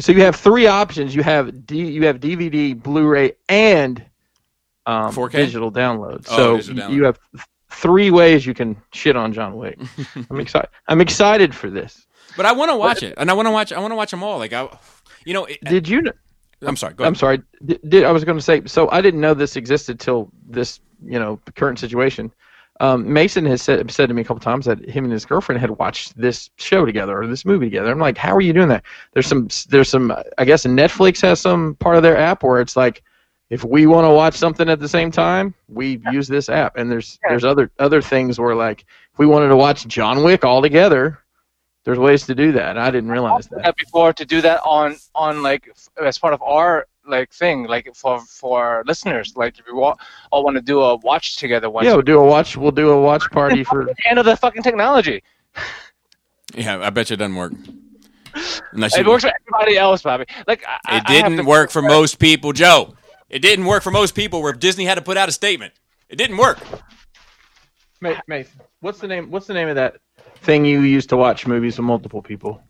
So 0.00 0.10
you 0.12 0.22
have 0.22 0.34
three 0.36 0.66
options. 0.66 1.14
You 1.14 1.22
have 1.22 1.66
D, 1.66 1.76
you 1.78 2.06
have 2.06 2.18
DVD, 2.18 2.74
Blu-ray, 2.80 3.32
and 3.48 4.04
um, 4.86 5.14
4K? 5.14 5.30
digital 5.32 5.70
download. 5.70 6.26
Oh, 6.30 6.36
So 6.36 6.56
digital 6.56 6.90
you 6.90 7.04
have 7.04 7.18
th- 7.32 7.44
three 7.74 8.10
ways 8.10 8.46
you 8.46 8.54
can 8.54 8.76
shit 8.92 9.16
on 9.16 9.32
John 9.32 9.56
Wick. 9.56 9.78
I'm 10.30 10.40
excited. 10.40 10.70
I'm 10.88 11.00
excited 11.00 11.54
for 11.54 11.70
this. 11.70 12.06
But 12.36 12.46
I 12.46 12.52
want 12.52 12.70
to 12.70 12.76
watch 12.76 13.02
it, 13.02 13.14
and 13.16 13.30
I 13.30 13.34
want 13.34 13.46
to 13.46 13.52
watch. 13.52 13.72
I 13.72 13.80
want 13.80 13.92
to 13.92 13.96
watch 13.96 14.10
them 14.10 14.22
all. 14.22 14.38
Like 14.38 14.52
I, 14.52 14.68
you 15.24 15.34
know, 15.34 15.44
it, 15.44 15.62
Did 15.64 15.88
you? 15.88 16.02
kn- 16.02 16.14
I'm 16.62 16.76
sorry. 16.76 16.94
Go 16.94 17.04
I'm 17.04 17.14
sorry. 17.14 17.42
Did, 17.64 17.80
did 17.88 18.04
I 18.04 18.10
was 18.12 18.24
going 18.24 18.38
to 18.38 18.42
say? 18.42 18.62
So 18.66 18.90
I 18.90 19.00
didn't 19.00 19.20
know 19.20 19.34
this 19.34 19.56
existed 19.56 20.00
till 20.00 20.30
this, 20.48 20.80
you 21.04 21.18
know, 21.18 21.38
current 21.56 21.78
situation. 21.78 22.32
Um, 22.80 23.12
Mason 23.12 23.44
has 23.46 23.62
said 23.62 23.88
said 23.90 24.08
to 24.08 24.14
me 24.14 24.22
a 24.22 24.24
couple 24.24 24.40
times 24.40 24.66
that 24.66 24.84
him 24.88 25.04
and 25.04 25.12
his 25.12 25.24
girlfriend 25.24 25.60
had 25.60 25.70
watched 25.70 26.16
this 26.18 26.50
show 26.56 26.84
together 26.84 27.20
or 27.20 27.26
this 27.26 27.44
movie 27.44 27.66
together. 27.66 27.90
I'm 27.90 28.00
like, 28.00 28.18
how 28.18 28.34
are 28.34 28.40
you 28.40 28.52
doing 28.52 28.68
that? 28.68 28.82
There's 29.12 29.26
some, 29.26 29.48
there's 29.68 29.88
some. 29.88 30.12
I 30.38 30.44
guess 30.44 30.66
Netflix 30.66 31.22
has 31.22 31.40
some 31.40 31.76
part 31.76 31.96
of 31.96 32.02
their 32.02 32.16
app 32.16 32.42
where 32.42 32.60
it's 32.60 32.76
like, 32.76 33.02
if 33.50 33.62
we 33.64 33.86
want 33.86 34.04
to 34.06 34.10
watch 34.10 34.34
something 34.34 34.68
at 34.68 34.80
the 34.80 34.88
same 34.88 35.10
time, 35.10 35.54
we 35.68 36.00
use 36.10 36.26
this 36.28 36.48
app. 36.48 36.76
And 36.76 36.90
there's 36.90 37.18
Yeah. 37.22 37.30
there's 37.30 37.44
other 37.44 37.70
other 37.78 38.00
things 38.02 38.38
where 38.38 38.54
like, 38.54 38.80
if 39.12 39.18
we 39.18 39.26
wanted 39.26 39.48
to 39.48 39.56
watch 39.56 39.86
John 39.86 40.22
Wick 40.24 40.44
all 40.44 40.62
together, 40.62 41.18
there's 41.84 41.98
ways 41.98 42.24
to 42.26 42.34
do 42.34 42.52
that. 42.52 42.78
I 42.78 42.90
didn't 42.90 43.10
realize 43.10 43.46
that. 43.48 43.62
that 43.62 43.76
before 43.76 44.12
to 44.14 44.24
do 44.24 44.40
that 44.40 44.60
on 44.64 44.96
on 45.14 45.42
like 45.42 45.68
as 46.02 46.18
part 46.18 46.32
of 46.34 46.42
our 46.42 46.86
like 47.06 47.30
thing 47.34 47.64
like 47.64 47.86
for 47.94 48.18
for 48.20 48.82
listeners 48.86 49.34
like 49.36 49.58
if 49.58 49.66
you 49.66 49.82
all, 49.82 49.98
all 50.30 50.42
want 50.42 50.56
to 50.56 50.62
do 50.62 50.80
a 50.80 50.96
watch 50.96 51.36
together 51.36 51.68
once 51.68 51.84
Yeah, 51.84 51.92
we'll 51.92 52.00
do 52.02 52.18
a 52.18 52.24
watch. 52.26 52.56
We'll 52.56 52.70
do 52.70 52.90
a 52.90 53.00
watch 53.00 53.30
party 53.30 53.62
for. 53.62 53.84
the 53.84 53.94
end 54.08 54.18
of 54.18 54.24
the 54.24 54.34
fucking 54.38 54.62
technology 54.62 55.22
Yeah, 56.54 56.78
I 56.78 56.88
bet 56.90 57.10
you 57.10 57.14
it 57.14 57.18
doesn't 57.18 57.36
work. 57.36 57.52
Unless 58.72 58.96
it 58.96 59.04
you, 59.04 59.10
works 59.10 59.24
for 59.24 59.32
everybody 59.48 59.76
else 59.76 60.02
Bobby 60.02 60.24
like 60.46 60.64
I, 60.66 60.96
It 60.96 61.02
I 61.06 61.12
didn't 61.12 61.36
to- 61.36 61.44
work 61.44 61.70
for 61.70 61.82
most 61.82 62.18
people, 62.18 62.52
Joe. 62.54 62.94
It 63.34 63.42
didn't 63.42 63.64
work 63.64 63.82
for 63.82 63.90
most 63.90 64.14
people. 64.14 64.40
Where 64.42 64.52
Disney 64.52 64.84
had 64.84 64.94
to 64.94 65.02
put 65.02 65.16
out 65.16 65.28
a 65.28 65.32
statement. 65.32 65.72
It 66.08 66.14
didn't 66.14 66.36
work. 66.36 66.60
Ma- 68.00 68.20
Mason, 68.28 68.60
what's 68.78 69.00
the 69.00 69.08
name? 69.08 69.28
What's 69.28 69.48
the 69.48 69.54
name 69.54 69.66
of 69.66 69.74
that 69.74 69.96
thing 70.36 70.64
you 70.64 70.82
use 70.82 71.04
to 71.06 71.16
watch 71.16 71.44
movies 71.44 71.76
with 71.76 71.84
multiple 71.84 72.22
people? 72.22 72.62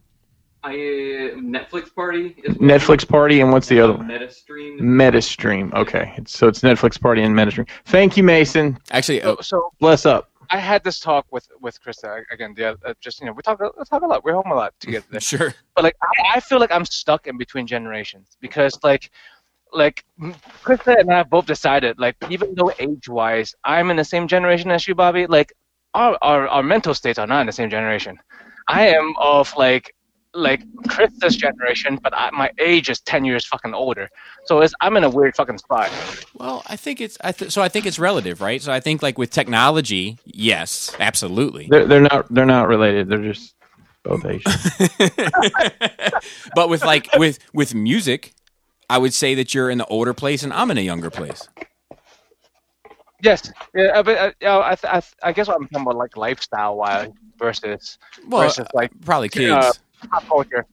I 0.62 0.70
uh, 0.70 1.36
Netflix 1.36 1.94
party 1.94 2.34
is 2.42 2.56
Netflix 2.56 3.06
Party, 3.06 3.42
and 3.42 3.52
what's 3.52 3.68
the 3.68 3.78
other 3.78 3.92
one? 3.92 4.08
MetaStream. 4.08 4.80
MetaStream. 4.80 5.74
Okay, 5.74 6.14
it's, 6.16 6.34
so 6.34 6.48
it's 6.48 6.60
Netflix 6.62 6.98
Party 6.98 7.22
and 7.22 7.36
MetaStream. 7.36 7.68
Thank 7.84 8.16
you, 8.16 8.22
Mason. 8.22 8.78
Actually, 8.90 9.20
so, 9.20 9.34
uh, 9.34 9.42
so 9.42 9.70
Bless 9.80 10.06
up. 10.06 10.30
I 10.48 10.58
had 10.58 10.82
this 10.82 10.98
talk 10.98 11.26
with 11.30 11.46
with 11.60 11.78
Krista 11.82 12.22
again 12.30 12.54
the 12.56 12.70
other, 12.70 12.78
uh, 12.86 12.94
just 13.00 13.20
you 13.20 13.26
know 13.26 13.32
we 13.32 13.42
talk 13.42 13.60
we 13.60 13.84
talk 13.84 14.02
a 14.02 14.06
lot 14.06 14.24
we're 14.24 14.34
home 14.34 14.50
a 14.50 14.54
lot 14.54 14.72
together 14.80 15.04
sure. 15.20 15.54
but 15.74 15.84
like 15.84 15.96
I, 16.02 16.36
I 16.36 16.40
feel 16.40 16.60
like 16.60 16.72
I'm 16.72 16.84
stuck 16.84 17.26
in 17.26 17.36
between 17.36 17.66
generations 17.66 18.36
because 18.40 18.78
like 18.82 19.10
like 19.74 20.04
Krista 20.62 20.98
and 20.98 21.12
I 21.12 21.22
both 21.24 21.46
decided 21.46 21.98
like 21.98 22.16
even 22.30 22.54
though 22.54 22.72
age 22.78 23.08
wise 23.08 23.54
I'm 23.64 23.90
in 23.90 23.96
the 23.96 24.04
same 24.04 24.28
generation 24.28 24.70
as 24.70 24.86
you, 24.86 24.94
Bobby, 24.94 25.26
like 25.26 25.52
our, 25.94 26.16
our 26.22 26.48
our 26.48 26.62
mental 26.62 26.94
states 26.94 27.18
are 27.18 27.26
not 27.26 27.40
in 27.40 27.46
the 27.46 27.52
same 27.52 27.70
generation. 27.70 28.18
I 28.68 28.88
am 28.88 29.14
of 29.20 29.54
like 29.56 29.94
like 30.34 30.64
Krista's 30.88 31.36
generation, 31.36 31.98
but 32.02 32.12
I, 32.16 32.30
my 32.30 32.50
age 32.58 32.88
is 32.88 33.00
ten 33.00 33.24
years 33.24 33.46
fucking 33.46 33.74
older. 33.74 34.08
So 34.46 34.60
it's, 34.60 34.74
I'm 34.80 34.96
in 34.96 35.04
a 35.04 35.10
weird 35.10 35.36
fucking 35.36 35.58
spot. 35.58 35.90
Well, 36.34 36.62
I 36.66 36.76
think 36.76 37.00
it's 37.00 37.16
I 37.22 37.32
th- 37.32 37.52
so. 37.52 37.62
I 37.62 37.68
think 37.68 37.86
it's 37.86 37.98
relative, 37.98 38.40
right? 38.40 38.60
So 38.60 38.72
I 38.72 38.80
think 38.80 39.02
like 39.02 39.18
with 39.18 39.30
technology, 39.30 40.18
yes, 40.24 40.94
absolutely. 40.98 41.68
They're, 41.70 41.86
they're 41.86 42.00
not. 42.00 42.32
They're 42.32 42.46
not 42.46 42.68
related. 42.68 43.08
They're 43.08 43.22
just 43.22 43.54
both 44.02 44.24
Asian. 44.24 44.52
but 46.54 46.68
with 46.68 46.84
like 46.84 47.08
with 47.16 47.38
with 47.52 47.74
music, 47.74 48.34
I 48.88 48.98
would 48.98 49.14
say 49.14 49.34
that 49.34 49.54
you're 49.54 49.70
in 49.70 49.78
the 49.78 49.86
older 49.86 50.14
place 50.14 50.42
and 50.42 50.52
I'm 50.52 50.70
in 50.70 50.78
a 50.78 50.82
younger 50.82 51.10
place. 51.10 51.48
Yes, 53.22 53.50
yeah, 53.74 54.02
but 54.02 54.18
uh, 54.18 54.32
I, 54.42 54.74
th- 54.74 54.84
I, 54.92 55.00
th- 55.00 55.14
I 55.22 55.32
guess 55.32 55.48
what 55.48 55.56
I'm 55.56 55.66
talking 55.68 55.82
about 55.82 55.96
like 55.96 56.16
lifestyle 56.16 56.76
wise 56.76 57.08
versus 57.38 57.98
Well, 58.28 58.42
versus 58.42 58.66
like 58.74 58.90
probably 59.04 59.30
kids. 59.30 59.50
uh, 59.50 59.72
pop 60.08 60.26
culture. 60.26 60.66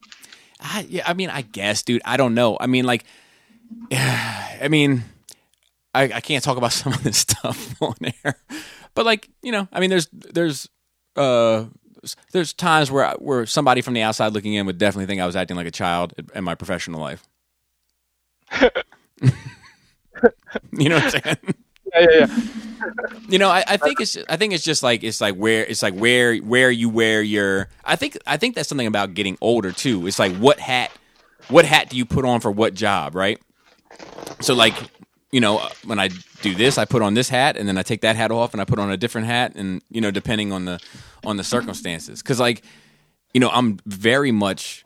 I, 0.60 0.86
yeah, 0.88 1.04
I 1.06 1.14
mean, 1.14 1.30
I 1.30 1.42
guess, 1.42 1.82
dude. 1.82 2.02
I 2.04 2.16
don't 2.18 2.34
know. 2.34 2.58
I 2.60 2.66
mean, 2.66 2.84
like, 2.84 3.04
I 3.92 4.68
mean, 4.68 5.02
I, 5.94 6.04
I 6.04 6.20
can't 6.20 6.44
talk 6.44 6.58
about 6.58 6.72
some 6.72 6.92
of 6.92 7.02
this 7.02 7.18
stuff 7.18 7.74
on 7.80 7.94
air, 8.24 8.36
but 8.94 9.06
like, 9.06 9.30
you 9.42 9.52
know, 9.52 9.66
I 9.72 9.80
mean, 9.80 9.88
there's 9.90 10.08
there's 10.12 10.68
uh 11.16 11.64
there's 12.32 12.52
times 12.52 12.90
where 12.90 13.12
where 13.12 13.46
somebody 13.46 13.80
from 13.80 13.94
the 13.94 14.02
outside 14.02 14.32
looking 14.32 14.54
in 14.54 14.66
would 14.66 14.78
definitely 14.78 15.06
think 15.06 15.22
I 15.22 15.26
was 15.26 15.36
acting 15.36 15.56
like 15.56 15.66
a 15.66 15.70
child 15.72 16.12
in 16.34 16.44
my 16.44 16.54
professional 16.54 17.00
life. 17.00 17.26
you 20.72 20.88
know 20.88 20.96
what 20.96 21.04
I'm 21.04 21.10
saying? 21.10 21.36
Yeah, 21.94 22.00
yeah, 22.00 22.26
yeah. 22.26 22.38
You 23.28 23.38
know, 23.38 23.48
I, 23.48 23.64
I 23.66 23.76
think 23.76 24.00
it's 24.00 24.16
I 24.28 24.36
think 24.36 24.52
it's 24.52 24.64
just 24.64 24.82
like 24.82 25.04
it's 25.04 25.20
like 25.20 25.36
where 25.36 25.64
it's 25.64 25.82
like 25.82 25.94
where 25.94 26.36
where 26.38 26.70
you 26.70 26.88
wear 26.88 27.22
your 27.22 27.68
I 27.84 27.96
think 27.96 28.18
I 28.26 28.36
think 28.36 28.54
that's 28.54 28.68
something 28.68 28.86
about 28.86 29.14
getting 29.14 29.38
older 29.40 29.72
too. 29.72 30.06
It's 30.06 30.18
like 30.18 30.34
what 30.36 30.58
hat 30.58 30.90
what 31.48 31.64
hat 31.64 31.90
do 31.90 31.96
you 31.96 32.04
put 32.04 32.24
on 32.24 32.40
for 32.40 32.50
what 32.50 32.74
job, 32.74 33.14
right? 33.14 33.40
So 34.40 34.54
like, 34.54 34.74
you 35.30 35.40
know, 35.40 35.68
when 35.84 35.98
I 35.98 36.08
do 36.42 36.54
this, 36.54 36.78
I 36.78 36.84
put 36.84 37.02
on 37.02 37.14
this 37.14 37.28
hat 37.28 37.56
and 37.56 37.68
then 37.68 37.78
I 37.78 37.82
take 37.82 38.00
that 38.02 38.16
hat 38.16 38.30
off 38.30 38.52
and 38.52 38.60
I 38.60 38.64
put 38.64 38.78
on 38.78 38.90
a 38.90 38.96
different 38.96 39.26
hat 39.26 39.54
and 39.54 39.82
you 39.90 40.00
know, 40.00 40.10
depending 40.10 40.52
on 40.52 40.64
the 40.64 40.80
on 41.24 41.36
the 41.36 41.44
circumstances. 41.44 42.22
Cuz 42.22 42.40
like, 42.40 42.62
you 43.34 43.40
know, 43.40 43.50
I'm 43.50 43.78
very 43.86 44.32
much 44.32 44.82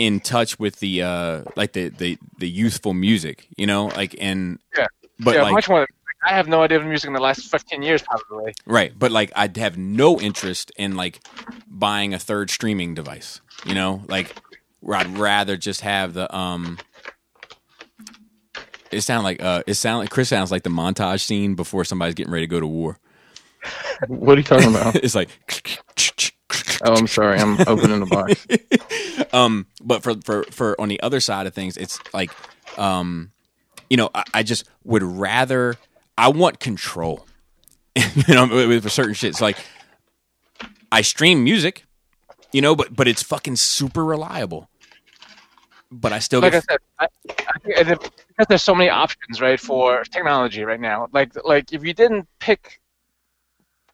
in 0.00 0.18
touch 0.18 0.58
with 0.58 0.80
the 0.80 1.02
uh 1.02 1.42
like 1.56 1.74
the 1.74 1.90
the 1.90 2.18
the 2.38 2.48
youthful 2.48 2.94
music, 2.94 3.48
you 3.56 3.66
know, 3.66 3.86
like 3.88 4.16
and 4.18 4.58
Yeah. 4.76 4.86
but 5.18 5.34
yeah, 5.34 5.42
like 5.42 5.52
much 5.52 5.68
more. 5.68 5.86
I 6.26 6.34
have 6.34 6.48
no 6.48 6.62
idea 6.62 6.78
of 6.78 6.84
music 6.84 7.08
in 7.08 7.14
the 7.14 7.20
last 7.20 7.50
15 7.50 7.82
years, 7.82 8.02
probably. 8.02 8.52
Right, 8.66 8.92
but 8.98 9.10
like 9.10 9.30
I'd 9.36 9.56
have 9.56 9.76
no 9.76 10.20
interest 10.20 10.72
in 10.76 10.96
like 10.96 11.20
buying 11.68 12.14
a 12.14 12.18
third 12.18 12.50
streaming 12.50 12.94
device. 12.94 13.40
You 13.64 13.74
know, 13.74 14.02
like 14.08 14.34
where 14.80 14.98
I'd 14.98 15.18
rather 15.18 15.56
just 15.56 15.82
have 15.82 16.14
the 16.14 16.34
um. 16.34 16.78
It 18.90 19.02
sounded 19.02 19.24
like 19.24 19.42
uh, 19.42 19.62
it 19.66 19.74
sound 19.74 20.00
like 20.00 20.10
Chris 20.10 20.30
sounds 20.30 20.50
like 20.50 20.62
the 20.62 20.70
montage 20.70 21.20
scene 21.20 21.54
before 21.54 21.84
somebody's 21.84 22.14
getting 22.14 22.32
ready 22.32 22.46
to 22.46 22.50
go 22.50 22.58
to 22.58 22.66
war. 22.66 22.98
What 24.08 24.34
are 24.34 24.40
you 24.40 24.44
talking 24.44 24.68
about? 24.68 24.96
it's 25.04 25.14
like, 25.14 25.28
oh, 26.84 26.94
I'm 26.94 27.06
sorry. 27.06 27.38
I'm 27.38 27.60
opening 27.66 28.00
the 28.00 28.06
box. 28.06 28.46
um, 29.32 29.66
but 29.82 30.02
for 30.02 30.14
for 30.24 30.44
for 30.44 30.80
on 30.80 30.88
the 30.88 31.00
other 31.02 31.20
side 31.20 31.46
of 31.46 31.54
things, 31.54 31.76
it's 31.76 31.98
like, 32.12 32.30
um, 32.78 33.32
you 33.88 33.96
know, 33.96 34.10
I, 34.14 34.24
I 34.34 34.42
just 34.42 34.68
would 34.84 35.02
rather. 35.02 35.76
I 36.18 36.28
want 36.28 36.60
control. 36.60 37.26
you 37.96 38.34
know, 38.34 38.46
with, 38.46 38.84
with 38.84 38.92
certain 38.92 39.14
shit. 39.14 39.30
It's 39.30 39.40
like 39.40 39.56
I 40.92 41.00
stream 41.02 41.42
music, 41.44 41.84
you 42.52 42.60
know, 42.60 42.74
but 42.76 42.94
but 42.94 43.08
it's 43.08 43.22
fucking 43.22 43.56
super 43.56 44.04
reliable. 44.04 44.68
But 45.92 46.12
I 46.12 46.20
still 46.20 46.40
Like 46.40 46.52
I 46.52 46.56
get 46.58 46.64
said, 46.70 46.78
I, 47.00 47.06
I 47.28 47.58
think 47.58 47.76
it- 47.90 48.10
because 48.28 48.46
there's 48.48 48.62
so 48.62 48.74
many 48.74 48.88
options, 48.88 49.40
right, 49.40 49.58
for 49.60 50.02
technology 50.04 50.62
right 50.62 50.80
now. 50.80 51.08
Like, 51.12 51.32
like 51.44 51.72
if 51.72 51.84
you 51.84 51.92
didn't 51.92 52.26
pick 52.38 52.80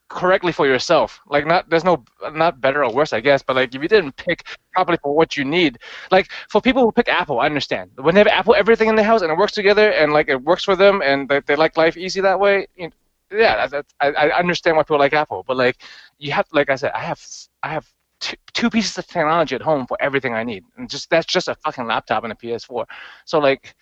correctly 0.08 0.52
for 0.52 0.66
yourself, 0.66 1.20
like 1.28 1.46
not 1.46 1.68
there's 1.68 1.84
no 1.84 2.04
not 2.32 2.60
better 2.60 2.84
or 2.84 2.92
worse, 2.92 3.12
I 3.12 3.20
guess, 3.20 3.42
but 3.42 3.56
like 3.56 3.74
if 3.74 3.82
you 3.82 3.88
didn't 3.88 4.16
pick 4.16 4.44
properly 4.72 4.98
for 5.02 5.14
what 5.14 5.36
you 5.36 5.44
need, 5.44 5.78
like 6.10 6.30
for 6.50 6.60
people 6.60 6.82
who 6.82 6.92
pick 6.92 7.08
Apple, 7.08 7.40
I 7.40 7.46
understand 7.46 7.90
when 7.96 8.14
they 8.14 8.20
have 8.20 8.28
Apple 8.28 8.54
everything 8.54 8.88
in 8.88 8.96
the 8.96 9.02
house 9.02 9.22
and 9.22 9.30
it 9.32 9.38
works 9.38 9.52
together 9.52 9.90
and 9.92 10.12
like 10.12 10.28
it 10.28 10.42
works 10.42 10.64
for 10.64 10.76
them 10.76 11.02
and 11.04 11.28
they, 11.28 11.40
they 11.40 11.56
like 11.56 11.76
life 11.76 11.96
easy 11.96 12.20
that 12.20 12.38
way. 12.38 12.66
You 12.76 12.88
know, 12.88 12.92
yeah, 13.32 13.66
that's, 13.66 13.92
I, 14.00 14.08
I 14.12 14.38
understand 14.38 14.76
why 14.76 14.82
people 14.84 14.98
like 14.98 15.12
Apple, 15.12 15.44
but 15.46 15.56
like 15.56 15.76
you 16.18 16.32
have, 16.32 16.46
like 16.52 16.70
I 16.70 16.76
said, 16.76 16.92
I 16.94 17.00
have 17.00 17.20
I 17.62 17.68
have 17.70 17.86
two, 18.20 18.36
two 18.54 18.70
pieces 18.70 18.96
of 18.98 19.06
technology 19.06 19.54
at 19.56 19.62
home 19.62 19.86
for 19.86 19.96
everything 20.00 20.34
I 20.34 20.44
need, 20.44 20.64
and 20.76 20.88
just 20.88 21.10
that's 21.10 21.26
just 21.26 21.48
a 21.48 21.54
fucking 21.56 21.86
laptop 21.86 22.22
and 22.24 22.32
a 22.32 22.36
PS4. 22.36 22.86
So 23.24 23.38
like, 23.38 23.74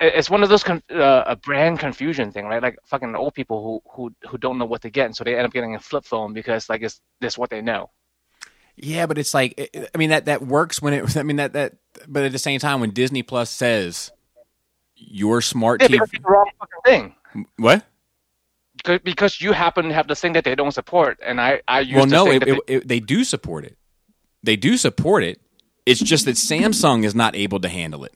it's 0.00 0.28
one 0.28 0.42
of 0.42 0.48
those 0.48 0.62
con- 0.62 0.82
uh, 0.90 1.24
a 1.26 1.36
brand 1.36 1.78
confusion 1.78 2.30
thing, 2.32 2.44
right? 2.46 2.62
Like 2.62 2.78
fucking 2.84 3.14
old 3.16 3.34
people 3.34 3.62
who 3.62 3.90
who 3.92 4.14
who 4.28 4.38
don't 4.38 4.58
know 4.58 4.66
what 4.66 4.82
to 4.82 4.90
get, 4.90 5.06
and 5.06 5.16
so 5.16 5.24
they 5.24 5.36
end 5.36 5.46
up 5.46 5.52
getting 5.52 5.74
a 5.74 5.80
flip 5.80 6.04
phone 6.04 6.32
because 6.34 6.68
like 6.68 6.82
it's 6.82 7.00
this 7.20 7.38
what 7.38 7.50
they 7.50 7.62
know. 7.62 7.90
yeah, 8.76 9.06
but 9.06 9.16
it's 9.18 9.32
like 9.32 9.70
I 9.94 9.98
mean 9.98 10.10
that 10.10 10.26
that 10.26 10.42
works 10.42 10.82
when 10.82 10.92
it. 10.92 11.16
I 11.18 11.22
mean 11.22 11.36
that 11.36 11.52
that, 11.54 11.74
but 12.06 12.24
at 12.24 12.32
the 12.32 12.38
same 12.38 12.60
time, 12.60 12.80
when 12.80 12.90
Disney 12.90 13.22
Plus 13.22 13.48
says 13.50 14.12
your 14.96 15.40
smart 15.40 15.80
Yeah, 15.82 15.88
TV, 15.88 16.24
wrong 16.24 16.50
fucking 16.58 16.80
thing. 16.84 17.44
what? 17.56 17.84
Because- 19.02 19.40
you 19.40 19.52
happen 19.52 19.88
to 19.88 19.94
have 19.94 20.06
the 20.06 20.14
thing 20.14 20.34
that 20.34 20.44
they 20.44 20.54
don't 20.54 20.72
support, 20.72 21.18
and 21.24 21.40
I 21.40 21.62
I 21.66 21.80
use 21.80 21.96
well, 21.96 22.04
the 22.06 22.10
no, 22.10 22.24
thing 22.26 22.34
it, 22.36 22.40
that 22.40 22.48
it, 22.48 22.60
it, 22.68 22.88
they 22.88 23.00
do 23.00 23.24
support 23.24 23.64
it. 23.64 23.76
They 24.42 24.56
do 24.56 24.76
support 24.76 25.24
it. 25.24 25.40
It's 25.86 26.00
just 26.00 26.24
that 26.26 26.36
Samsung 26.36 27.04
is 27.04 27.14
not 27.14 27.34
able 27.34 27.58
to 27.60 27.68
handle 27.68 28.04
it. 28.04 28.12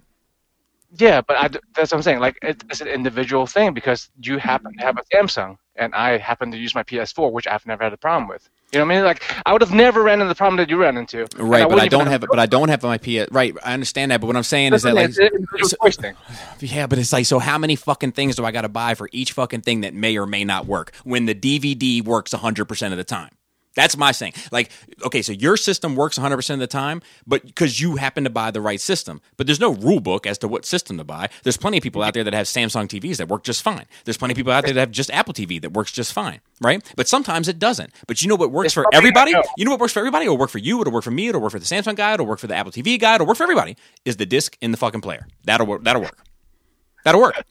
Yeah, 0.99 1.21
but 1.21 1.37
I, 1.37 1.49
that's 1.75 1.93
what 1.93 1.95
I'm 1.95 2.03
saying. 2.03 2.19
Like, 2.19 2.37
it, 2.43 2.63
it's 2.69 2.81
an 2.81 2.89
individual 2.89 3.47
thing 3.47 3.73
because 3.75 4.11
you 4.21 4.39
happen 4.39 4.77
to 4.77 4.83
have 4.85 4.97
a 4.99 5.03
Samsung, 5.15 5.57
and 5.77 5.95
I 5.95 6.19
happen 6.19 6.51
to 6.51 6.59
use 6.59 6.75
my 6.75 6.83
PS4, 6.83 7.31
which 7.31 7.47
I've 7.47 7.65
never 7.65 7.85
had 7.85 7.93
a 7.93 7.97
problem 7.97 8.29
with. 8.29 8.49
You 8.73 8.79
know 8.79 8.87
what 8.87 8.93
I 8.93 8.97
mean? 8.97 9.05
Like, 9.05 9.23
I 9.47 9.53
would 9.53 9.63
have 9.63 9.73
never 9.73 10.03
ran 10.03 10.21
into 10.21 10.29
the 10.29 10.35
problem 10.35 10.57
that 10.59 10.69
you 10.69 10.77
ran 10.77 10.97
into. 10.97 11.27
Right, 11.37 11.69
but 11.69 11.81
I 11.81 11.89
don't 11.89 12.07
have 12.07 12.23
it. 12.23 12.31
But 12.31 12.39
I 12.39 12.47
don't 12.47 12.69
have 12.69 12.83
my 12.83 12.99
PS. 12.99 13.27
Right, 13.31 13.55
I 13.65 13.75
understand 13.75 14.11
that. 14.11 14.21
But 14.21 14.29
what 14.29 14.37
I'm 14.37 14.43
saying 14.43 14.75
is 14.75 14.83
that 14.83 14.95
like, 14.95 15.09
It's 15.11 15.19
individual 15.19 15.69
so- 15.69 16.13
yeah, 16.61 16.87
but 16.87 16.99
it's 16.99 17.13
like, 17.13 17.27
so 17.27 17.39
how 17.41 17.59
many 17.59 17.77
fucking 17.77 18.13
things 18.13 18.37
do 18.37 18.45
I 18.45 18.53
got 18.53 18.63
to 18.63 18.69
buy 18.69 18.95
for 18.95 19.09
each 19.13 19.33
fucking 19.33 19.63
thing 19.63 19.81
that 19.83 19.95
may 19.95 20.17
or 20.17 20.27
may 20.27 20.45
not 20.45 20.67
work 20.67 20.93
when 21.05 21.27
the 21.27 21.35
DVD 21.35 22.05
works 22.05 22.33
100 22.33 22.67
percent 22.67 22.93
of 22.93 22.99
the 22.99 23.05
time? 23.05 23.31
That's 23.77 23.97
my 23.97 24.11
saying. 24.13 24.33
Like, 24.51 24.71
okay, 25.05 25.23
so 25.23 25.33
your 25.33 25.57
system 25.57 25.95
works 25.95 26.19
100 26.19 26.37
percent 26.37 26.61
of 26.61 26.69
the 26.69 26.73
time, 26.73 27.03
but 27.27 27.47
because 27.47 27.81
you 27.81 27.97
happen 27.97 28.25
to 28.25 28.31
buy 28.31 28.51
the 28.51 28.61
right 28.61 28.81
system. 28.81 29.21
But 29.37 29.47
there's 29.47 29.61
no 29.61 29.75
rule 29.75 30.01
book 30.01 30.27
as 30.27 30.39
to 30.39 30.49
what 30.49 30.65
system 30.65 30.99
to 30.99 31.05
buy. 31.05 31.29
There's 31.45 31.57
plenty 31.57 31.79
of 31.79 31.83
people 31.83 32.03
out 32.03 32.15
there 32.15 32.25
that 32.25 32.35
have 32.35 32.47
Samsung 32.47 32.89
TVs 32.89 33.19
that 33.19 33.29
work 33.29 33.45
just 33.45 33.63
fine. 33.63 33.87
There's 34.05 34.17
plenty 34.17 34.33
of 34.33 34.37
people 34.37 34.53
out 34.53 34.65
there 34.65 34.75
that 34.75 34.81
have 34.81 34.91
just 34.91 35.11
Apple 35.11 35.35
TV 35.35 35.61
that 35.63 35.73
works 35.73 35.93
just 35.93 36.13
fine, 36.13 36.41
right? 36.61 36.83
But 36.97 37.09
sometimes 37.09 37.47
it 37.49 37.59
doesn't. 37.59 37.93
But 38.07 38.23
you 38.23 38.29
know 38.29 38.35
what 38.37 38.51
works 38.51 38.67
It's 38.67 38.75
for 38.75 38.87
everybody? 38.93 39.33
know. 39.33 39.43
You 39.57 39.65
know 39.65 39.71
what 39.71 39.81
works 39.81 39.93
for 39.93 40.01
everybody? 40.01 40.25
It'll 40.25 40.39
work 40.39 40.51
for 40.51 40.59
you. 40.59 40.81
It'll 40.81 40.93
work 40.93 41.05
for 41.05 41.11
me. 41.13 41.29
It'll 41.29 41.41
work 41.41 41.53
for 41.53 41.59
the 41.61 41.65
Samsung 41.65 41.95
guy. 41.95 42.15
It'll 42.15 42.27
work 42.27 42.41
for 42.41 42.49
the 42.49 42.57
Apple 42.57 42.73
TV 42.73 42.99
guy. 42.99 43.15
It'll 43.15 43.27
work 43.27 43.37
for 43.37 43.45
everybody. 43.45 43.77
Is 44.05 44.17
the 44.17 44.27
disc 44.27 44.57
in 44.61 44.73
the 44.73 44.77
fucking 44.77 45.01
player? 45.01 45.27
That'll 45.45 45.67
work. 45.67 45.85
That'll 45.85 46.03
work. 46.03 46.19
That'll 47.05 47.21
work. 47.21 47.45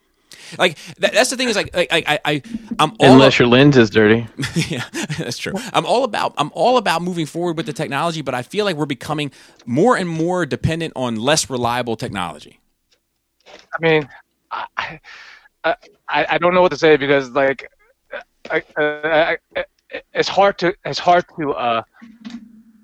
Like 0.57 0.77
that, 0.97 1.13
that's 1.13 1.29
the 1.29 1.37
thing 1.37 1.49
is 1.49 1.55
like 1.55 1.69
I 1.73 1.87
I, 1.91 2.19
I 2.25 2.41
I'm 2.79 2.91
all 2.99 3.13
Unless 3.13 3.39
your 3.39 3.47
lens 3.47 3.77
is 3.77 3.89
dirty. 3.89 4.27
yeah, 4.55 4.83
that's 5.17 5.37
true. 5.37 5.53
I'm 5.73 5.85
all 5.85 6.03
about 6.03 6.33
I'm 6.37 6.51
all 6.53 6.77
about 6.77 7.01
moving 7.01 7.25
forward 7.25 7.57
with 7.57 7.65
the 7.65 7.73
technology, 7.73 8.21
but 8.21 8.33
I 8.33 8.41
feel 8.41 8.65
like 8.65 8.75
we're 8.75 8.85
becoming 8.85 9.31
more 9.65 9.95
and 9.95 10.09
more 10.09 10.45
dependent 10.45 10.93
on 10.95 11.15
less 11.17 11.49
reliable 11.49 11.95
technology. 11.95 12.59
I 13.47 13.81
mean, 13.81 14.09
I, 14.51 14.65
I, 14.77 15.75
I 16.07 16.25
I 16.31 16.37
don't 16.37 16.53
know 16.53 16.61
what 16.61 16.71
to 16.71 16.77
say 16.77 16.97
because 16.97 17.29
like, 17.31 17.69
I, 18.49 18.63
I, 18.77 19.37
I, 19.55 19.63
it's 20.13 20.29
hard 20.29 20.57
to 20.59 20.73
it's 20.85 20.99
hard 20.99 21.25
to 21.39 21.53
uh, 21.53 21.81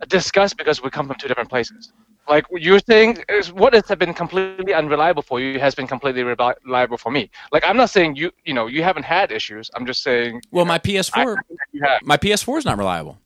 discuss 0.07 0.53
because 0.53 0.81
we 0.81 0.89
come 0.89 1.07
from 1.07 1.17
two 1.17 1.27
different 1.27 1.49
places. 1.49 1.93
Like 2.27 2.45
you're 2.51 2.79
saying, 2.79 3.23
is 3.29 3.51
what 3.51 3.73
has 3.73 3.83
been 3.97 4.13
completely 4.13 4.73
unreliable 4.73 5.21
for 5.21 5.39
you 5.39 5.59
has 5.59 5.75
been 5.75 5.87
completely 5.87 6.23
reliable 6.23 6.97
for 6.97 7.11
me. 7.11 7.29
Like 7.51 7.63
I'm 7.65 7.77
not 7.77 7.89
saying 7.91 8.15
you 8.15 8.31
you 8.43 8.53
know 8.53 8.67
you 8.67 8.81
haven't 8.83 9.03
had 9.03 9.31
issues. 9.31 9.69
I'm 9.75 9.85
just 9.85 10.01
saying. 10.01 10.41
Well, 10.51 10.65
my 10.65 10.75
I, 10.75 10.79
PS4 10.79 11.37
you 11.71 11.81
have. 11.83 12.01
my 12.03 12.17
PS4 12.17 12.59
is 12.59 12.65
not 12.65 12.77
reliable. 12.77 13.19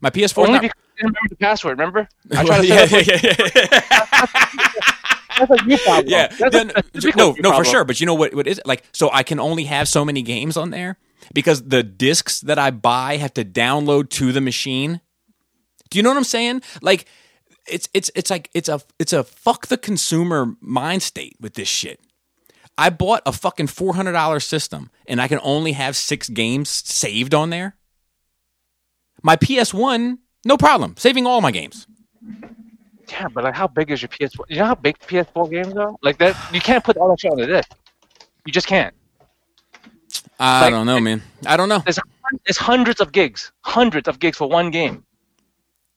My 0.00 0.10
PS4 0.10 0.38
Only 0.38 0.52
not. 0.52 0.62
because 0.62 0.76
you 0.96 1.04
didn't 1.04 1.16
remember 1.16 1.28
the 1.28 1.36
password. 1.36 1.78
Remember? 1.78 2.08
I 2.36 2.44
tried 2.44 2.60
to 2.62 2.66
yeah, 2.66 2.86
yeah, 2.90 3.02
yeah, 3.06 3.36
yeah. 3.54 4.80
That's 5.38 5.50
a 5.50 5.68
you 5.68 5.78
problem. 5.78 6.06
yeah, 6.08 6.26
That's 6.28 6.54
no, 6.54 6.60
a 6.60 7.40
no, 7.40 7.50
you 7.50 7.56
for 7.56 7.64
sure. 7.64 7.84
But 7.84 8.00
you 8.00 8.06
know 8.06 8.14
what? 8.14 8.34
What 8.34 8.46
is 8.46 8.58
it? 8.58 8.66
like? 8.66 8.84
So 8.92 9.10
I 9.12 9.22
can 9.22 9.38
only 9.38 9.64
have 9.64 9.88
so 9.88 10.04
many 10.04 10.22
games 10.22 10.56
on 10.56 10.70
there 10.70 10.96
because 11.34 11.64
the 11.64 11.82
discs 11.82 12.40
that 12.40 12.58
I 12.58 12.70
buy 12.70 13.16
have 13.16 13.34
to 13.34 13.44
download 13.44 14.10
to 14.10 14.32
the 14.32 14.40
machine. 14.40 15.00
Do 15.90 15.98
you 15.98 16.02
know 16.02 16.10
what 16.10 16.18
I'm 16.18 16.24
saying? 16.24 16.62
Like, 16.82 17.06
it's 17.70 17.88
it's 17.94 18.10
it's 18.14 18.30
like 18.30 18.50
it's 18.54 18.68
a 18.68 18.80
it's 18.98 19.12
a 19.12 19.24
fuck 19.24 19.66
the 19.68 19.76
consumer 19.78 20.54
mind 20.60 21.02
state 21.02 21.36
with 21.40 21.54
this 21.54 21.68
shit. 21.68 22.00
I 22.78 22.90
bought 22.90 23.22
a 23.26 23.32
fucking 23.32 23.66
four 23.68 23.94
hundred 23.94 24.12
dollar 24.12 24.40
system 24.40 24.90
and 25.06 25.20
I 25.20 25.28
can 25.28 25.40
only 25.42 25.72
have 25.72 25.96
six 25.96 26.28
games 26.28 26.68
saved 26.68 27.34
on 27.34 27.50
there. 27.50 27.76
My 29.22 29.36
PS 29.36 29.74
One, 29.74 30.18
no 30.44 30.56
problem, 30.56 30.94
saving 30.96 31.26
all 31.26 31.40
my 31.40 31.50
games. 31.50 31.86
Yeah, 33.10 33.26
but 33.28 33.44
like, 33.44 33.54
how 33.54 33.66
big 33.66 33.90
is 33.90 34.02
your 34.02 34.08
PS4? 34.08 34.44
You 34.48 34.58
know 34.58 34.66
how 34.66 34.74
big 34.76 34.96
PS4 35.00 35.50
games 35.50 35.76
are? 35.76 35.94
Like 36.00 36.18
that, 36.18 36.36
you 36.54 36.60
can't 36.60 36.82
put 36.84 36.96
all 36.96 37.08
that 37.10 37.18
shit 37.20 37.32
on 37.32 37.38
the 37.38 37.46
disc. 37.46 37.68
You 38.46 38.52
just 38.52 38.68
can't. 38.68 38.94
I 40.38 40.62
Like- 40.62 40.70
don't 40.70 40.86
know, 40.86 41.00
man. 41.00 41.22
I 41.44 41.56
don't 41.56 41.68
know. 41.68 41.80
There's 41.80 41.98
there's 42.46 42.56
hundreds 42.56 43.00
of 43.00 43.10
gigs, 43.12 43.50
hundreds 43.62 44.06
of 44.08 44.20
gigs 44.20 44.36
for 44.38 44.48
one 44.48 44.70
game. 44.70 45.04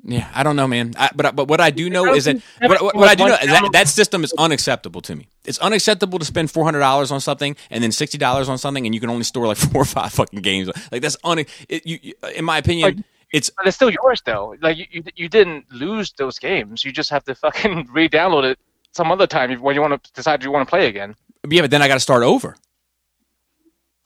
Yeah, 0.06 0.30
I 0.34 0.44
don't 0.44 0.58
know, 0.58 0.68
man. 0.68 0.94
I, 0.98 1.10
but 1.16 1.34
but 1.36 1.48
what 1.48 1.62
I 1.62 1.72
do 1.72 1.90
know 1.90 2.14
is 2.14 2.26
that 2.26 2.42
what, 2.62 2.82
what, 2.82 2.96
what 2.96 3.10
I 3.10 3.16
do 3.16 3.26
know 3.26 3.36
is 3.36 3.48
that 3.48 3.70
that 3.72 3.88
system 3.88 4.24
is 4.26 4.34
unacceptable 4.38 5.00
to 5.02 5.16
me. 5.16 5.30
It's 5.46 5.60
unacceptable 5.60 6.20
to 6.20 6.26
spend 6.26 6.52
four 6.52 6.66
hundred 6.66 6.80
dollars 6.80 7.10
on 7.12 7.22
something 7.22 7.56
and 7.70 7.82
then 7.82 7.92
sixty 7.94 8.18
dollars 8.18 8.50
on 8.50 8.58
something, 8.58 8.86
and 8.86 8.94
you 8.94 9.00
can 9.00 9.10
only 9.10 9.24
store 9.24 9.48
like 9.48 9.58
four 9.72 9.82
or 9.84 9.86
five 9.86 10.12
fucking 10.12 10.42
games. 10.42 10.70
Like 10.92 11.02
that's 11.02 11.16
un. 11.24 11.40
It, 11.40 11.86
you, 11.86 12.14
in 12.36 12.44
my 12.44 12.58
opinion, 12.58 12.96
Like- 12.96 13.06
it's 13.32 13.50
But 13.50 13.66
it's 13.66 13.76
still 13.76 13.90
yours 13.90 14.22
though. 14.26 14.56
Like 14.62 14.78
you, 14.78 14.86
you, 14.92 15.04
you 15.16 15.30
didn't 15.30 15.72
lose 15.72 16.12
those 16.18 16.38
games. 16.38 16.84
You 16.86 16.92
just 16.92 17.10
have 17.10 17.24
to 17.24 17.34
fucking 17.34 17.88
re-download 17.92 18.44
it 18.44 18.60
some 18.92 19.12
other 19.12 19.26
time 19.26 19.52
when 19.60 19.74
you 19.74 19.82
want 19.82 20.04
to 20.04 20.12
decide 20.14 20.44
you 20.44 20.52
want 20.52 20.68
to 20.68 20.70
play 20.70 20.88
again. 20.88 21.16
yeah, 21.50 21.62
but 21.62 21.72
then 21.72 21.82
I 21.82 21.88
got 21.88 21.96
to 21.96 22.00
start 22.00 22.22
over. 22.24 22.56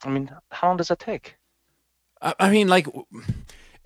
I 0.04 0.08
mean, 0.08 0.30
how 0.50 0.68
long 0.68 0.76
does 0.78 0.88
that 0.88 1.00
take? 1.00 1.36
I, 2.22 2.34
I 2.40 2.50
mean, 2.50 2.68
like, 2.68 2.86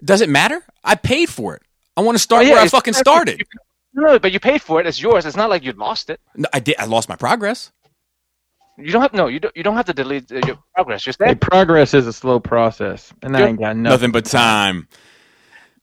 does 0.05 0.21
it 0.21 0.29
matter? 0.29 0.63
I 0.85 0.95
paid 0.95 1.29
for 1.29 1.57
it. 1.57 1.63
I 1.97 2.01
want 2.01 2.17
to 2.17 2.23
start 2.23 2.45
Oh, 2.45 2.47
yeah, 2.47 2.55
where 2.55 2.63
I 2.63 2.69
fucking 2.69 2.95
started. 2.95 3.43
No, 3.95 4.19
but 4.19 4.33
you 4.33 4.41
paid 4.41 4.63
for 4.63 4.81
it. 4.81 4.87
It's 4.87 5.01
yours. 5.01 5.27
It's 5.27 5.37
not 5.37 5.51
like 5.51 5.63
you 5.65 5.73
lost 5.73 6.09
it. 6.11 6.21
No, 6.35 6.49
I 6.53 6.61
did. 6.61 6.77
I 6.79 6.87
lost 6.87 7.09
my 7.09 7.17
progress. 7.17 7.71
You 8.79 8.91
don't 8.91 9.03
have 9.03 9.13
no. 9.13 9.27
You 9.27 9.39
don't. 9.41 9.55
You 9.57 9.63
don't 9.63 9.77
have 9.77 9.85
to 9.87 9.93
delete 9.93 10.31
your 10.31 10.59
progress. 10.75 11.05
Your 11.07 11.15
Hey, 11.19 11.33
save, 11.33 11.41
progress 11.41 11.93
is 11.93 12.07
a 12.07 12.13
slow 12.13 12.41
process, 12.41 13.13
and 13.23 13.37
I 13.37 13.49
ain't 13.49 13.61
got 13.61 13.77
nothing. 13.77 13.83
Nothing 13.83 14.13
but 14.13 14.25
time. 14.25 14.89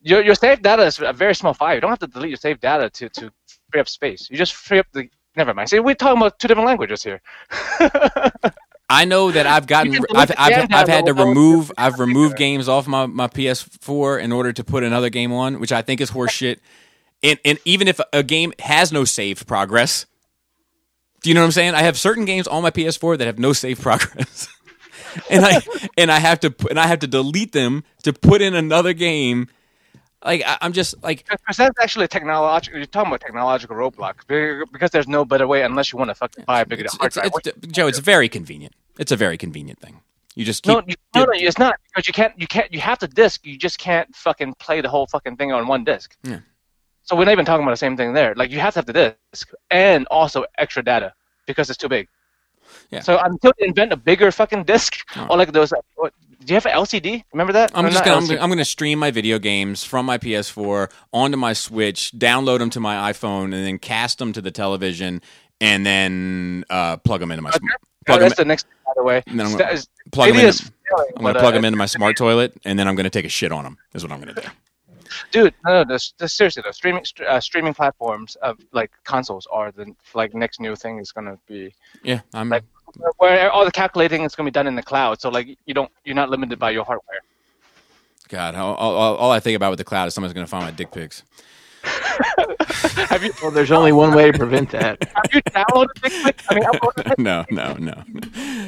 your 0.01 0.23
your 0.23 0.33
save 0.35 0.63
data 0.63 0.83
is 0.83 0.99
a 0.99 1.13
very 1.13 1.35
small 1.35 1.53
file. 1.53 1.75
You 1.75 1.81
don't 1.81 1.91
have 1.91 1.99
to 1.99 2.07
delete 2.07 2.31
your 2.31 2.37
save 2.37 2.59
data 2.59 2.89
to 2.89 3.09
to 3.09 3.31
free 3.71 3.81
up 3.81 3.87
space. 3.87 4.27
You 4.31 4.37
just 4.37 4.53
free 4.55 4.79
up 4.79 4.87
the. 4.93 5.07
Never 5.35 5.53
mind. 5.53 5.69
See, 5.69 5.79
we're 5.79 5.93
talking 5.93 6.17
about 6.17 6.39
two 6.39 6.47
different 6.47 6.65
languages 6.67 7.03
here. 7.03 7.21
I 8.89 9.05
know 9.05 9.31
that 9.31 9.45
I've 9.45 9.67
gotten, 9.67 9.93
can 9.93 10.03
I've, 10.15 10.31
I've, 10.35 10.67
I've 10.71 10.87
had 10.87 11.05
to 11.05 11.13
remove, 11.13 11.71
I've 11.77 11.99
removed 11.99 12.37
games 12.37 12.67
off 12.67 12.87
my, 12.87 13.05
my 13.05 13.27
PS4 13.27 14.19
in 14.21 14.31
order 14.31 14.51
to 14.51 14.63
put 14.63 14.83
another 14.83 15.09
game 15.09 15.31
on, 15.31 15.59
which 15.59 15.71
I 15.71 15.83
think 15.83 16.01
is 16.01 16.09
horseshit. 16.09 16.57
And 17.21 17.37
and 17.43 17.59
even 17.65 17.87
if 17.87 17.99
a 18.13 18.23
game 18.23 18.53
has 18.59 18.91
no 18.91 19.03
saved 19.03 19.45
progress, 19.45 20.05
do 21.21 21.29
you 21.29 21.33
know 21.33 21.41
what 21.41 21.47
I'm 21.47 21.51
saying? 21.51 21.75
I 21.75 21.83
have 21.83 21.97
certain 21.97 22.25
games 22.25 22.47
on 22.47 22.63
my 22.63 22.71
PS4 22.71 23.17
that 23.17 23.27
have 23.27 23.39
no 23.39 23.53
saved 23.53 23.81
progress, 23.83 24.47
and 25.29 25.45
I 25.45 25.61
and 25.97 26.11
I 26.11 26.19
have 26.19 26.39
to 26.41 26.55
and 26.69 26.79
I 26.79 26.87
have 26.87 26.99
to 26.99 27.07
delete 27.07 27.51
them 27.51 27.83
to 28.03 28.13
put 28.13 28.41
in 28.41 28.55
another 28.55 28.93
game. 28.93 29.49
Like 30.23 30.43
I, 30.45 30.57
I'm 30.61 30.73
just 30.73 31.01
like 31.01 31.25
Because 31.29 31.57
that's 31.57 31.79
actually 31.79 32.05
a 32.05 32.07
technological. 32.09 32.77
You're 32.77 32.85
talking 32.85 33.09
about 33.09 33.21
technological 33.21 33.75
roadblock 33.75 34.67
because 34.71 34.91
there's 34.91 35.07
no 35.07 35.23
better 35.23 35.47
way 35.47 35.63
unless 35.63 35.93
you 35.93 35.97
want 35.97 36.09
to 36.09 36.15
fucking 36.15 36.43
buy 36.45 36.61
a 36.61 36.65
bigger 36.65 36.83
it's, 36.85 36.97
hard 36.97 37.07
it's, 37.07 37.15
drive. 37.15 37.31
it's, 37.45 37.67
Joe. 37.67 37.87
It's 37.87 37.99
very 37.99 38.27
convenient. 38.27 38.75
It's 38.97 39.11
a 39.11 39.15
very 39.15 39.37
convenient 39.37 39.79
thing. 39.79 40.01
You 40.35 40.45
just 40.45 40.63
keep 40.63 40.73
no, 40.73 40.83
you, 40.85 40.95
no, 41.15 41.25
no, 41.25 41.31
it's 41.33 41.57
not 41.57 41.75
because 41.87 42.07
you 42.07 42.13
can't. 42.13 42.33
You 42.37 42.47
can't. 42.47 42.71
You 42.71 42.79
have 42.79 42.99
the 42.99 43.07
disc. 43.07 43.45
You 43.45 43.57
just 43.57 43.79
can't 43.79 44.13
fucking 44.15 44.55
play 44.55 44.81
the 44.81 44.89
whole 44.89 45.07
fucking 45.07 45.37
thing 45.37 45.51
on 45.51 45.67
one 45.67 45.83
disc. 45.83 46.15
Yeah. 46.23 46.39
So 47.03 47.15
we're 47.15 47.25
not 47.25 47.31
even 47.31 47.45
talking 47.45 47.63
about 47.63 47.71
the 47.71 47.77
same 47.77 47.97
thing 47.97 48.13
there. 48.13 48.35
Like 48.35 48.51
you 48.51 48.59
have 48.59 48.73
to 48.73 48.79
have 48.79 48.85
the 48.85 49.15
disc 49.31 49.51
and 49.71 50.05
also 50.11 50.45
extra 50.57 50.83
data 50.83 51.13
because 51.47 51.69
it's 51.69 51.77
too 51.77 51.89
big. 51.89 52.07
Yeah. 52.91 53.01
So 53.01 53.19
until 53.23 53.53
they 53.59 53.67
invent 53.67 53.93
a 53.93 53.97
bigger 53.97 54.31
fucking 54.31 54.63
disc 54.63 54.97
or 55.29 55.37
like 55.37 55.51
those. 55.51 55.71
Do 55.71 56.53
you 56.53 56.55
have 56.55 56.65
an 56.65 56.71
LCD? 56.71 57.23
Remember 57.33 57.51
that? 57.53 57.71
I'm 57.75 57.85
Or 57.85 57.89
just 57.89 58.03
gonna, 58.05 58.15
I'm, 58.17 58.25
gonna- 58.25 58.39
I'm 58.41 58.49
gonna 58.49 58.63
stream 58.65 58.97
my 58.97 59.11
video 59.11 59.37
games 59.39 59.83
from 59.83 60.05
my 60.05 60.17
PS4 60.17 60.89
onto 61.11 61.37
my 61.37 61.51
Switch, 61.53 62.11
download 62.17 62.59
them 62.59 62.69
to 62.71 62.79
my 62.79 63.11
iPhone, 63.11 63.45
and 63.45 63.65
then 63.65 63.77
cast 63.77 64.19
them 64.19 64.31
to 64.33 64.41
the 64.41 64.49
television, 64.49 65.21
and 65.59 65.85
then 65.85 66.63
uh, 66.69 66.95
plug 66.97 67.19
them 67.19 67.31
into 67.31 67.41
my 67.41 67.51
sm- 67.51 67.65
Oh, 67.65 67.75
plug 68.13 68.19
that's 68.21 68.35
the 68.37 68.45
next. 68.45 68.65
By 68.85 68.93
the 68.95 69.03
way, 69.03 69.21
And 69.27 69.37
then 69.39 69.47
I'm 69.47 69.57
gonna 69.57 69.71
is- 69.71 69.87
plug 70.11 70.29
'em 70.29 70.35
Stadia 70.35 70.47
in- 70.47 70.53
failing, 70.55 70.73
I'm 71.17 71.21
gonna 71.23 71.33
but, 71.33 71.39
plug 71.41 71.53
uh, 71.53 71.57
them 71.57 71.65
into 71.65 71.77
my 71.77 71.85
smart 71.97 72.15
toilet, 72.17 72.53
and 72.65 72.79
then 72.79 72.87
I'm 72.87 72.95
gonna 72.95 73.09
take 73.11 73.25
a 73.25 73.29
shit 73.29 73.51
on 73.51 73.65
them. 73.65 73.77
Is 73.93 74.01
what 74.03 74.11
I'm 74.13 74.19
gonna 74.19 74.33
do. 74.33 74.41
dude 75.31 75.53
no, 75.65 75.71
no 75.73 75.83
this, 75.83 76.13
this, 76.19 76.33
seriously 76.33 76.61
though 76.63 76.71
streaming 76.71 77.03
uh, 77.27 77.39
streaming 77.39 77.73
platforms 77.73 78.35
of 78.43 78.57
like 78.71 78.91
consoles 79.03 79.45
are 79.51 79.71
the 79.71 79.93
like 80.13 80.33
next 80.33 80.59
new 80.61 80.75
thing 80.75 80.99
is 80.99 81.11
going 81.11 81.25
to 81.25 81.37
be 81.47 81.73
Yeah, 82.03 82.21
I'm. 82.33 82.47
Like- 82.49 82.63
where 83.17 83.51
all 83.51 83.65
the 83.65 83.71
calculating 83.71 84.23
is 84.23 84.35
going 84.35 84.45
to 84.45 84.51
be 84.51 84.53
done 84.53 84.67
in 84.67 84.75
the 84.75 84.83
cloud 84.83 85.19
so 85.21 85.29
like 85.29 85.57
you 85.65 85.73
don't 85.73 85.91
you're 86.03 86.15
not 86.15 86.29
limited 86.29 86.57
by 86.59 86.71
your 86.71 86.83
hardware 86.85 87.19
God, 88.29 88.53
all, 88.53 88.75
all, 88.75 89.15
all 89.15 89.31
I 89.31 89.39
think 89.39 89.55
about 89.55 89.71
with 89.71 89.79
the 89.79 89.83
cloud 89.83 90.07
is 90.07 90.13
someone's 90.13 90.33
gonna 90.33 90.45
find 90.45 90.63
my 90.63 90.69
dick 90.71 90.91
pics. 90.91 91.23
have 93.09 93.23
you 93.23 93.33
Well, 93.41 93.49
there's 93.49 93.71
only 93.71 93.91
one 93.91 94.13
way 94.13 94.31
to 94.31 94.37
prevent 94.37 94.69
that. 94.69 95.01
have 95.15 95.33
you 95.33 95.41
downloaded 95.41 95.95
TikTok? 95.95 96.35
I 96.47 96.53
mean 96.53 96.63
uploaded 96.65 97.17
no, 97.17 97.43
no, 97.49 97.73
no. 97.73 98.03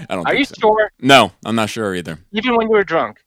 I 0.09 0.15
don't. 0.15 0.25
are 0.25 0.31
think 0.31 0.39
you 0.39 0.45
so. 0.45 0.55
sure 0.59 0.91
No, 0.99 1.31
I'm 1.45 1.55
not 1.55 1.69
sure 1.69 1.93
either. 1.93 2.17
even 2.31 2.55
when 2.55 2.67
you 2.69 2.73
were 2.73 2.83
drunk 2.83 3.19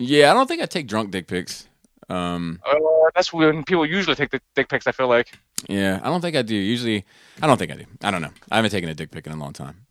Yeah, 0.00 0.32
I 0.32 0.34
don't 0.34 0.48
think 0.48 0.60
I 0.60 0.66
take 0.66 0.88
drunk 0.88 1.12
dick 1.12 1.28
pics. 1.28 1.68
Um, 2.08 2.58
uh, 2.68 2.74
that's 3.14 3.32
when 3.32 3.62
people 3.62 3.86
usually 3.86 4.16
take 4.16 4.30
the 4.30 4.40
dick 4.56 4.68
pics 4.68 4.88
i 4.88 4.90
feel 4.90 5.06
like 5.06 5.38
Yeah, 5.68 6.00
I 6.02 6.08
don't 6.08 6.20
think 6.20 6.34
I 6.34 6.42
do. 6.42 6.56
Usually, 6.56 7.04
I 7.40 7.46
don't 7.46 7.58
think 7.58 7.70
I 7.70 7.76
do. 7.76 7.84
I 8.02 8.10
don't 8.10 8.22
know. 8.22 8.32
I 8.50 8.56
haven't 8.56 8.72
taken 8.72 8.88
a 8.90 8.94
dick 8.94 9.12
pic 9.12 9.24
in 9.28 9.32
a 9.32 9.36
long 9.36 9.52
time. 9.52 9.86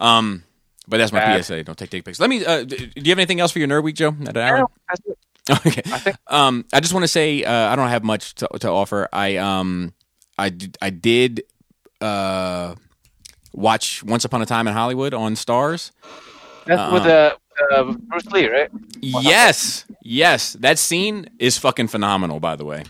Um, 0.00 0.44
but 0.88 0.96
that's 0.98 1.12
my 1.12 1.20
Bad. 1.20 1.44
PSA. 1.44 1.62
Don't 1.64 1.78
take 1.78 1.90
dick 1.90 2.04
pics. 2.04 2.18
Let 2.18 2.30
me. 2.30 2.44
Uh, 2.44 2.64
do 2.64 2.76
you 2.96 3.10
have 3.10 3.18
anything 3.18 3.38
else 3.40 3.52
for 3.52 3.58
your 3.60 3.68
nerd 3.68 3.82
week, 3.84 3.94
Joe? 3.96 4.08
At 4.22 4.36
an 4.36 4.38
hour? 4.38 4.56
Yeah, 4.58 4.64
that's 4.88 5.00
it. 5.06 5.18
Okay. 5.66 5.82
I 5.92 5.98
think- 5.98 6.16
Um, 6.28 6.64
I 6.72 6.80
just 6.80 6.92
want 6.94 7.02
to 7.04 7.08
say 7.08 7.42
uh, 7.44 7.52
I 7.72 7.76
don't 7.76 7.88
have 7.88 8.04
much 8.04 8.34
to, 8.36 8.48
to 8.60 8.68
offer. 8.70 9.08
I 9.12 9.36
um, 9.36 9.94
I 10.38 10.48
did, 10.50 10.78
I 10.80 10.90
did 10.90 11.42
uh, 12.00 12.74
watch 13.52 14.02
Once 14.04 14.24
Upon 14.24 14.42
a 14.42 14.46
Time 14.46 14.68
in 14.68 14.74
Hollywood 14.74 15.12
on 15.14 15.34
Starz. 15.34 15.90
that's 16.66 16.92
with 16.92 17.04
uh, 17.04 17.34
uh, 17.72 17.82
bruce 18.08 18.26
lee 18.26 18.48
right 18.48 18.70
Yes, 19.00 19.86
yes, 20.02 20.52
that 20.60 20.78
scene 20.78 21.28
is 21.38 21.58
fucking 21.58 21.88
phenomenal. 21.88 22.38
By 22.38 22.54
the 22.56 22.64
way, 22.64 22.84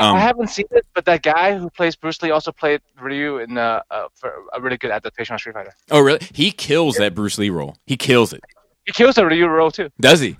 Um, 0.00 0.16
I 0.16 0.20
haven't 0.20 0.48
seen 0.48 0.66
it 0.72 0.86
but 0.94 1.04
that 1.04 1.22
guy 1.22 1.56
who 1.58 1.70
plays 1.70 1.94
bruce 1.96 2.20
lee 2.22 2.30
also 2.30 2.50
played 2.52 2.80
ryu 3.00 3.38
in 3.38 3.56
uh, 3.58 3.82
uh, 3.90 4.04
for 4.14 4.32
a 4.52 4.60
really 4.60 4.76
good 4.76 4.90
adaptation 4.90 5.34
of 5.34 5.40
street 5.40 5.54
fighter 5.54 5.74
oh 5.90 6.00
really? 6.00 6.20
He 6.32 6.50
kills 6.50 6.96
that 6.96 7.14
Bruce 7.14 7.38
Lee 7.38 7.50
role. 7.50 7.76
He 7.86 7.96
kills 7.96 8.32
it. 8.32 8.42
he 8.86 8.92
kills 8.92 9.14
the 9.16 9.24
ryu 9.26 9.46
role 9.46 9.70
too 9.70 9.90
Does 10.00 10.20
he? 10.20 10.36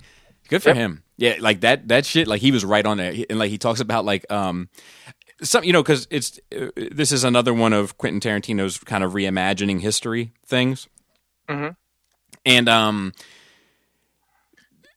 Good 0.49 0.61
for 0.61 0.69
Yep. 0.69 0.77
him. 0.77 1.03
Yeah, 1.17 1.35
like 1.39 1.61
that 1.61 1.87
that 1.87 2.05
shit. 2.05 2.27
Like 2.27 2.41
he 2.41 2.51
was 2.51 2.65
right 2.65 2.85
on 2.85 2.97
there, 2.97 3.13
and 3.29 3.39
like 3.39 3.49
he 3.49 3.57
talks 3.57 3.79
about 3.79 4.03
like 4.05 4.29
um 4.31 4.67
some 5.41 5.63
you 5.63 5.71
know 5.73 5.81
because 5.81 6.07
it's 6.11 6.39
uh, 6.55 6.67
this 6.75 7.11
is 7.13 7.23
another 7.23 7.53
one 7.53 7.71
of 7.73 7.97
Quentin 7.97 8.19
Tarantino's 8.19 8.77
kind 8.79 9.01
of 9.03 9.13
reimagining 9.13 9.79
history 9.79 10.33
things, 10.45 10.87
Mhm. 11.49 11.75
and 12.45 12.67
um 12.69 13.13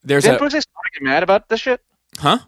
there's 0.03 0.25
Didn't 0.25 0.37
a 0.37 0.39
Bruce 0.41 0.55
get 0.55 0.67
mad 1.03 1.23
about 1.23 1.49
this 1.49 1.61
shit? 1.61 1.81
huh 2.19 2.39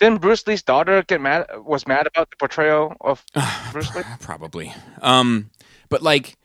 Didn't 0.00 0.20
Bruce 0.20 0.46
Lee's 0.46 0.62
daughter 0.62 1.02
get 1.02 1.20
mad? 1.20 1.46
Was 1.64 1.86
mad 1.86 2.06
about 2.06 2.30
the 2.30 2.36
portrayal 2.36 2.94
of 3.00 3.24
Bruce 3.72 3.94
Lee? 3.94 4.02
probably 4.20 4.74
um 5.02 5.50
but 5.88 6.02
like 6.02 6.36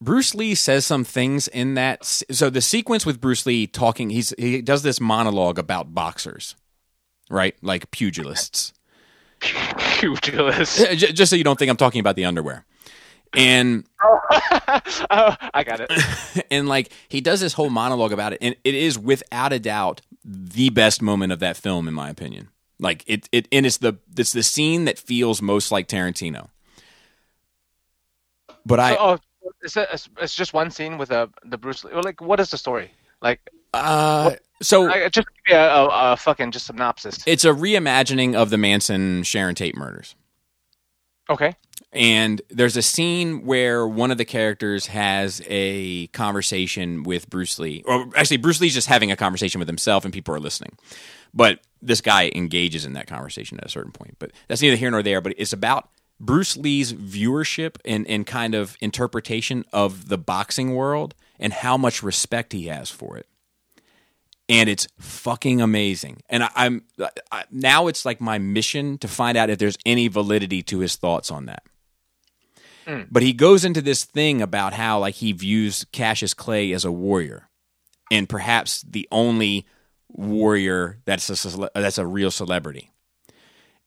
Bruce 0.00 0.34
Lee 0.34 0.54
says 0.54 0.86
some 0.86 1.04
things 1.04 1.48
in 1.48 1.74
that. 1.74 2.04
So 2.04 2.50
the 2.50 2.60
sequence 2.60 3.04
with 3.04 3.20
Bruce 3.20 3.46
Lee 3.46 3.66
talking, 3.66 4.10
he's 4.10 4.32
he 4.38 4.62
does 4.62 4.82
this 4.82 5.00
monologue 5.00 5.58
about 5.58 5.94
boxers, 5.94 6.54
right? 7.30 7.56
Like 7.62 7.90
pugilists. 7.90 8.72
Pugilists. 9.40 10.96
Just 11.14 11.30
so 11.30 11.36
you 11.36 11.44
don't 11.44 11.58
think 11.58 11.70
I'm 11.70 11.76
talking 11.76 12.00
about 12.00 12.16
the 12.16 12.24
underwear. 12.24 12.64
And 13.34 13.84
oh, 14.02 14.20
I 15.54 15.64
got 15.66 15.80
it. 15.80 16.44
and 16.50 16.68
like 16.68 16.92
he 17.08 17.20
does 17.20 17.40
this 17.40 17.52
whole 17.52 17.70
monologue 17.70 18.12
about 18.12 18.32
it, 18.32 18.38
and 18.40 18.54
it 18.62 18.74
is 18.74 18.98
without 18.98 19.52
a 19.52 19.58
doubt 19.58 20.00
the 20.28 20.68
best 20.68 21.00
moment 21.00 21.32
of 21.32 21.40
that 21.40 21.56
film, 21.56 21.88
in 21.88 21.94
my 21.94 22.10
opinion. 22.10 22.48
Like 22.78 23.02
it, 23.06 23.28
it, 23.32 23.48
and 23.50 23.64
it's 23.64 23.78
the 23.78 23.94
it's 24.16 24.32
the 24.32 24.42
scene 24.42 24.84
that 24.84 24.98
feels 24.98 25.42
most 25.42 25.72
like 25.72 25.88
Tarantino. 25.88 26.48
But 28.64 28.78
I, 28.78 28.96
oh, 28.96 29.18
it's, 29.62 29.76
a, 29.76 29.86
it's, 30.20 30.34
just 30.34 30.52
one 30.52 30.70
scene 30.70 30.98
with 30.98 31.10
a 31.10 31.30
the 31.44 31.56
Bruce 31.56 31.82
Lee. 31.82 31.92
Like, 31.94 32.20
what 32.20 32.38
is 32.38 32.50
the 32.50 32.58
story? 32.58 32.90
Like, 33.22 33.40
uh, 33.72 34.32
so 34.60 34.90
I, 34.90 35.08
just 35.08 35.26
give 35.46 35.54
me 35.54 35.54
a, 35.54 35.68
a, 35.68 36.12
a 36.12 36.16
fucking 36.16 36.50
just 36.50 36.66
synopsis. 36.66 37.18
it's 37.26 37.44
a 37.44 37.52
reimagining 37.52 38.34
of 38.34 38.50
the 38.50 38.58
Manson 38.58 39.22
Sharon 39.22 39.54
Tate 39.54 39.76
murders. 39.76 40.14
Okay. 41.30 41.54
And 41.92 42.42
there's 42.50 42.76
a 42.76 42.82
scene 42.82 43.46
where 43.46 43.86
one 43.88 44.10
of 44.10 44.18
the 44.18 44.24
characters 44.24 44.86
has 44.86 45.40
a 45.46 46.08
conversation 46.08 47.02
with 47.02 47.30
Bruce 47.30 47.58
Lee. 47.58 47.82
Or 47.86 48.08
actually, 48.14 48.36
Bruce 48.36 48.60
Lee's 48.60 48.74
just 48.74 48.88
having 48.88 49.10
a 49.10 49.16
conversation 49.16 49.58
with 49.58 49.68
himself 49.68 50.04
and 50.04 50.12
people 50.12 50.34
are 50.34 50.40
listening. 50.40 50.76
But 51.32 51.60
this 51.80 52.00
guy 52.00 52.30
engages 52.34 52.84
in 52.84 52.92
that 52.92 53.06
conversation 53.06 53.58
at 53.58 53.66
a 53.66 53.70
certain 53.70 53.92
point. 53.92 54.16
But 54.18 54.32
that's 54.48 54.60
neither 54.60 54.76
here 54.76 54.90
nor 54.90 55.02
there. 55.02 55.20
But 55.22 55.34
it's 55.38 55.52
about 55.52 55.88
Bruce 56.20 56.56
Lee's 56.56 56.92
viewership 56.92 57.76
and, 57.84 58.06
and 58.06 58.26
kind 58.26 58.54
of 58.54 58.76
interpretation 58.80 59.64
of 59.72 60.08
the 60.08 60.18
boxing 60.18 60.74
world 60.74 61.14
and 61.38 61.52
how 61.52 61.76
much 61.76 62.02
respect 62.02 62.52
he 62.52 62.66
has 62.66 62.90
for 62.90 63.16
it. 63.16 63.26
And 64.50 64.68
it's 64.68 64.88
fucking 64.98 65.60
amazing. 65.60 66.22
And 66.28 66.42
I, 66.44 66.50
I'm 66.54 66.84
I, 67.30 67.44
now 67.50 67.86
it's 67.86 68.04
like 68.04 68.20
my 68.20 68.38
mission 68.38 68.98
to 68.98 69.08
find 69.08 69.36
out 69.36 69.50
if 69.50 69.58
there's 69.58 69.76
any 69.84 70.08
validity 70.08 70.62
to 70.64 70.78
his 70.80 70.96
thoughts 70.96 71.30
on 71.30 71.46
that. 71.46 71.62
But 73.10 73.22
he 73.22 73.32
goes 73.32 73.64
into 73.64 73.82
this 73.82 74.04
thing 74.04 74.40
about 74.40 74.72
how 74.72 74.98
like 75.00 75.16
he 75.16 75.32
views 75.32 75.84
Cassius 75.92 76.34
Clay 76.34 76.72
as 76.72 76.84
a 76.84 76.92
warrior, 76.92 77.48
and 78.10 78.28
perhaps 78.28 78.82
the 78.82 79.06
only 79.12 79.66
warrior 80.08 80.98
that's 81.04 81.28
a 81.44 81.70
that's 81.74 81.98
a 81.98 82.06
real 82.06 82.30
celebrity. 82.30 82.90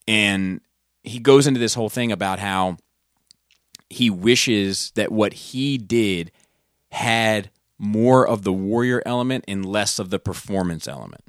and 0.07 0.61
he 1.03 1.19
goes 1.19 1.48
into 1.48 1.60
this 1.60 1.73
whole 1.73 1.90
thing 1.90 2.11
about 2.11 2.40
how 2.40 2.78
he 3.90 4.10
wishes 4.10 4.91
that 4.95 5.11
what 5.11 5.34
he 5.34 5.78
did 5.78 6.32
had 6.91 7.49
more 7.78 8.28
of 8.28 8.44
the 8.44 8.53
warrior 8.53 9.02
element 9.06 9.44
and 9.48 9.65
less 9.65 9.99
of 9.99 10.10
the 10.10 10.19
performance 10.19 10.88
element. 10.88 11.23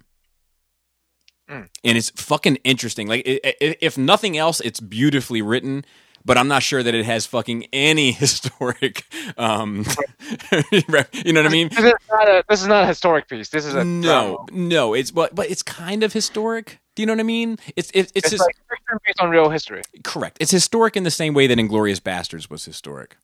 Mm. 1.49 1.69
And 1.85 1.99
it's 1.99 2.11
fucking 2.11 2.57
interesting. 2.57 3.09
Like, 3.09 3.23
if 3.25 3.97
nothing 3.97 4.37
else, 4.37 4.61
it's 4.61 4.81
beautifully 4.81 5.43
written. 5.43 5.85
But 6.25 6.39
I'm 6.39 6.47
not 6.47 6.63
sure 6.63 6.83
that 6.83 6.95
it 6.95 7.05
has 7.05 7.27
fucking 7.27 7.67
any 7.73 8.13
historic, 8.23 9.05
um, 9.37 9.85
you 10.71 11.33
know 11.33 11.41
what 11.43 11.47
I 11.47 11.49
mean? 11.49 11.69
This 11.69 11.81
is 11.81 11.93
not 12.11 12.29
a 12.29 12.45
this 12.49 12.61
is 12.63 12.69
not 12.69 12.85
a 12.85 12.87
historic 12.87 13.29
piece. 13.29 13.49
This 13.49 13.65
is 13.67 13.75
a 13.75 13.85
No, 13.85 14.45
drama. 14.47 14.53
no, 14.53 14.95
it's 14.95 15.11
but 15.11 15.35
but 15.35 15.51
it's 15.51 15.63
kind 15.63 16.03
of 16.05 16.13
historic. 16.13 16.79
Do 16.95 17.03
you 17.03 17.07
know 17.07 17.15
what 17.15 17.21
I 17.21 17.25
mean? 17.25 17.59
It's 17.75 17.91
it, 17.91 18.01
it's 18.01 18.13
It's 18.15 18.31
just 18.31 18.41
like 18.43 18.55
based 19.05 19.21
on 19.21 19.31
real 19.31 19.51
history. 19.51 19.83
correct. 20.05 20.37
It's 20.41 20.51
historic 20.53 20.97
in 20.97 21.03
the 21.03 21.11
same 21.11 21.35
way 21.35 21.47
that 21.49 21.59
Inglorious 21.59 21.99
Bastards 22.01 22.49
was 22.49 22.65
historic. 22.65 23.17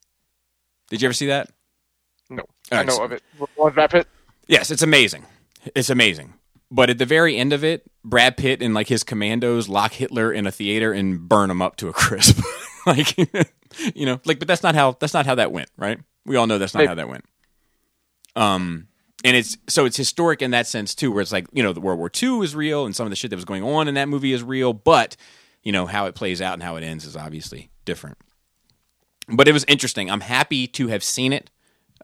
Did 0.90 1.00
you 1.02 1.06
ever 1.06 1.12
see 1.12 1.26
that? 1.26 1.50
No, 2.30 2.42
All 2.72 2.78
I 2.78 2.82
know 2.82 2.94
so- 2.94 3.04
of 3.04 3.12
it. 3.12 3.22
To 3.38 3.46
wrap 3.70 3.94
it? 3.94 4.08
Yes, 4.48 4.70
it's 4.70 4.82
amazing. 4.82 5.24
It's 5.74 5.90
amazing. 5.90 6.34
But 6.70 6.90
at 6.90 6.98
the 6.98 7.06
very 7.06 7.36
end 7.36 7.52
of 7.52 7.62
it, 7.64 7.82
Brad 8.04 8.36
Pitt 8.36 8.60
and 8.62 8.74
like 8.74 8.88
his 8.88 9.02
commandos 9.04 9.68
lock 9.68 9.92
Hitler 9.92 10.32
in 10.32 10.46
a 10.46 10.50
theater 10.50 10.92
and 10.92 11.28
burn 11.28 11.50
him 11.50 11.62
up 11.62 11.76
to 11.76 11.88
a 11.88 11.92
crisp. 11.92 12.40
like 12.88 13.16
you 13.94 14.06
know, 14.06 14.20
like 14.24 14.38
but 14.38 14.48
that's 14.48 14.62
not 14.62 14.74
how 14.74 14.96
that's 14.98 15.14
not 15.14 15.26
how 15.26 15.36
that 15.36 15.52
went, 15.52 15.70
right? 15.76 15.98
We 16.24 16.36
all 16.36 16.46
know 16.46 16.58
that's 16.58 16.74
not 16.74 16.80
Maybe. 16.80 16.88
how 16.88 16.94
that 16.96 17.08
went. 17.08 17.24
Um 18.36 18.88
and 19.24 19.36
it's 19.36 19.56
so 19.68 19.84
it's 19.84 19.96
historic 19.96 20.42
in 20.42 20.52
that 20.52 20.66
sense 20.66 20.94
too, 20.94 21.10
where 21.12 21.22
it's 21.22 21.32
like, 21.32 21.46
you 21.52 21.62
know, 21.62 21.72
the 21.72 21.80
World 21.80 21.98
War 21.98 22.10
II 22.10 22.40
is 22.40 22.54
real 22.54 22.84
and 22.84 22.94
some 22.94 23.06
of 23.06 23.10
the 23.10 23.16
shit 23.16 23.30
that 23.30 23.36
was 23.36 23.44
going 23.44 23.62
on 23.62 23.88
in 23.88 23.94
that 23.94 24.08
movie 24.08 24.32
is 24.32 24.42
real, 24.42 24.72
but 24.72 25.16
you 25.62 25.72
know, 25.72 25.86
how 25.86 26.06
it 26.06 26.14
plays 26.14 26.40
out 26.40 26.54
and 26.54 26.62
how 26.62 26.76
it 26.76 26.84
ends 26.84 27.04
is 27.04 27.16
obviously 27.16 27.70
different. 27.84 28.16
But 29.28 29.48
it 29.48 29.52
was 29.52 29.64
interesting. 29.68 30.10
I'm 30.10 30.20
happy 30.20 30.66
to 30.68 30.88
have 30.88 31.02
seen 31.04 31.32
it. 31.32 31.50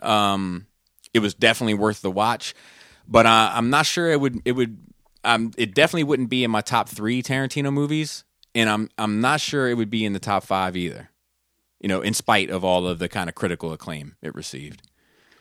Um 0.03 0.67
it 1.13 1.21
was 1.21 1.35
definitely 1.35 1.75
worth 1.75 2.03
the 2.03 2.11
watch 2.11 2.55
but 3.07 3.27
uh, 3.27 3.53
I'm 3.55 3.71
not 3.71 3.87
sure 3.87 4.11
it 4.11 4.21
would. 4.21 4.41
It 4.45 4.53
would. 4.53 4.79
Um, 5.25 5.53
it 5.57 5.75
definitely 5.75 6.05
wouldn't 6.05 6.29
be 6.29 6.45
in 6.45 6.51
my 6.51 6.61
top 6.61 6.89
three 6.89 7.23
Tarantino 7.23 7.73
movies, 7.73 8.25
and 8.55 8.69
I'm 8.71 8.89
I'm 8.99 9.21
not 9.21 9.41
sure 9.41 9.69
it 9.69 9.75
would 9.75 9.91
be 9.91 10.05
in 10.05 10.13
the 10.13 10.19
top 10.21 10.45
five 10.45 10.77
either. 10.77 11.11
You 11.81 11.89
know, 11.89 12.01
in 12.01 12.15
spite 12.15 12.51
of 12.51 12.65
all 12.65 12.87
of 12.87 12.99
the 12.99 13.09
kind 13.09 13.29
of 13.29 13.35
critical 13.35 13.73
acclaim 13.73 14.17
it 14.23 14.35
received. 14.35 14.83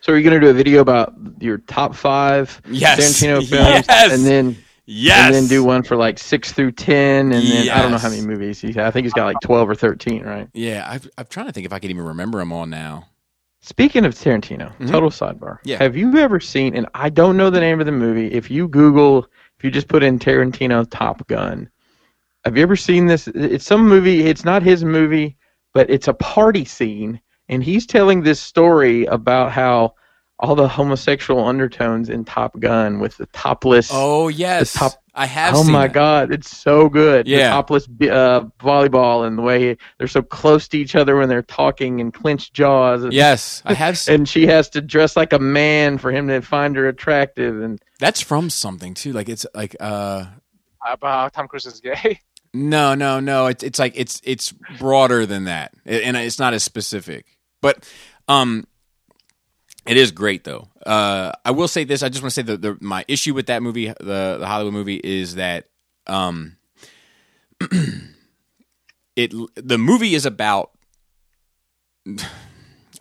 So 0.02 0.12
are 0.12 0.18
you 0.18 0.24
going 0.30 0.40
to 0.40 0.46
do 0.46 0.50
a 0.50 0.54
video 0.54 0.82
about 0.82 1.14
your 1.40 1.60
top 1.60 1.96
five 1.96 2.62
Yes. 2.70 3.00
Tarantino 3.22 3.38
films, 3.50 3.86
Yes. 3.88 4.12
and 4.12 4.26
then 4.26 4.58
Yes. 4.86 5.28
and 5.28 5.36
then 5.36 5.48
do 5.48 5.64
one 5.64 5.82
for 5.84 5.96
like 5.96 6.20
six 6.20 6.52
through 6.52 6.74
ten, 6.74 7.32
and 7.32 7.48
then 7.48 7.70
I 7.70 7.82
don't 7.82 7.92
know 7.92 7.98
how 7.98 8.10
many 8.10 8.22
movies 8.22 8.60
he's. 8.60 8.76
I 8.78 8.92
think 8.92 9.06
he's 9.06 9.14
got 9.14 9.26
like 9.26 9.38
twelve 9.42 9.70
or 9.70 9.76
thirteen, 9.76 10.24
right? 10.24 10.50
Yeah, 10.54 10.84
I've, 10.86 11.10
I'm 11.18 11.26
trying 11.28 11.46
to 11.46 11.54
think 11.54 11.66
if 11.66 11.72
I 11.72 11.80
can 11.80 11.90
even 11.90 12.04
remember 12.04 12.40
them 12.40 12.52
all 12.52 12.66
now. 12.66 13.08
Speaking 13.62 14.04
of 14.04 14.14
Tarantino, 14.14 14.76
Mhm. 14.80 14.90
total 14.92 15.10
sidebar. 15.10 15.60
Yeah. 15.64 15.78
Have 15.78 15.96
you 15.96 16.18
ever 16.18 16.42
seen? 16.42 16.76
And 16.76 16.86
I 16.96 17.08
don't 17.10 17.38
know 17.38 17.50
the 17.50 17.62
name 17.62 17.80
of 17.80 17.86
the 17.86 17.94
movie. 17.94 18.28
If 18.34 18.52
you 18.52 18.68
Google, 18.68 19.26
if 19.58 19.64
you 19.64 19.72
just 19.72 19.88
put 19.88 20.04
in 20.04 20.20
Tarantino 20.20 20.86
Top 20.92 21.26
Gun, 21.30 21.70
have 22.46 22.58
you 22.58 22.64
ever 22.64 22.76
seen 22.76 23.06
this? 23.08 23.28
It's 23.30 23.66
some 23.66 23.88
movie. 23.88 24.24
It's 24.26 24.44
not 24.46 24.64
his 24.64 24.84
movie, 24.84 25.38
but 25.74 25.90
it's 25.90 26.08
a 26.08 26.14
party 26.14 26.66
scene, 26.66 27.20
and 27.50 27.64
he's 27.64 27.86
telling 27.86 28.24
this 28.24 28.40
story 28.40 29.06
about 29.06 29.52
how 29.52 29.94
all 30.40 30.56
the 30.56 30.68
homosexual 30.68 31.46
undertones 31.46 32.10
in 32.10 32.26
Top 32.26 32.60
Gun 32.60 33.00
with 33.00 33.16
the 33.18 33.28
topless. 33.28 33.90
Oh 33.94 34.28
yes, 34.28 34.74
top- 34.74 34.94
I 35.16 35.26
have. 35.26 35.56
Oh 35.56 35.64
seen 35.64 35.72
my 35.72 35.88
that. 35.88 35.94
god, 35.94 36.34
it's 36.34 36.50
so 36.50 36.90
good. 36.90 37.28
Yeah. 37.28 37.38
The 37.38 37.50
topless 37.52 37.86
uh, 37.86 38.42
volleyball 38.60 39.26
and 39.26 39.38
the 39.38 39.42
way 39.44 39.78
they're 39.98 40.08
so 40.08 40.22
close 40.24 40.68
to 40.70 40.78
each 40.78 40.96
other 40.96 41.16
when 41.16 41.30
they're 41.30 41.44
talking 41.44 42.02
and 42.02 42.14
clenched 42.14 42.54
jaws. 42.54 43.04
And, 43.04 43.14
Yes, 43.14 43.62
I 43.64 43.74
have. 43.76 43.98
Seen, 43.98 44.16
and 44.16 44.28
she 44.30 44.48
has 44.48 44.70
to 44.72 44.82
dress 44.82 45.16
like 45.16 45.32
a 45.32 45.40
man 45.40 45.98
for 45.98 46.12
him 46.12 46.28
to 46.28 46.42
find 46.42 46.76
her 46.76 46.90
attractive. 46.90 47.62
And 47.62 47.80
that's 48.00 48.20
from 48.22 48.50
something 48.50 48.96
too. 48.96 49.14
Like 49.14 49.30
it's 49.30 49.46
like 49.54 49.76
uh. 49.80 50.26
About 50.86 51.02
how 51.02 51.28
Tom 51.30 51.48
Cruise 51.48 51.66
is 51.68 51.80
gay. 51.80 52.20
No, 52.54 52.94
no, 52.94 53.20
no. 53.20 53.48
It's 53.48 53.64
it's 53.64 53.80
like 53.80 53.94
it's 53.96 54.22
it's 54.24 54.52
broader 54.78 55.26
than 55.26 55.46
that, 55.46 55.74
and 55.86 56.16
it's 56.16 56.38
not 56.38 56.54
as 56.54 56.64
specific. 56.64 57.26
But 57.62 57.90
um, 58.28 58.68
it 59.86 59.98
is 59.98 60.12
great 60.12 60.44
though. 60.44 60.68
Uh, 60.86 61.32
I 61.44 61.52
will 61.52 61.68
say 61.68 61.84
this. 61.84 62.04
I 62.04 62.10
just 62.10 62.22
want 62.22 62.34
to 62.34 62.36
say 62.36 62.42
that 62.44 62.62
the, 62.62 62.78
my 62.80 63.06
issue 63.08 63.34
with 63.34 63.48
that 63.48 63.64
movie, 63.64 63.88
the 63.88 64.38
the 64.40 64.48
Hollywood 64.48 64.74
movie, 64.74 65.02
is 65.04 65.36
that 65.36 65.70
um, 66.06 66.58
it 69.16 69.34
the 69.56 69.78
movie 69.78 70.16
is 70.16 70.26
about. 70.26 70.72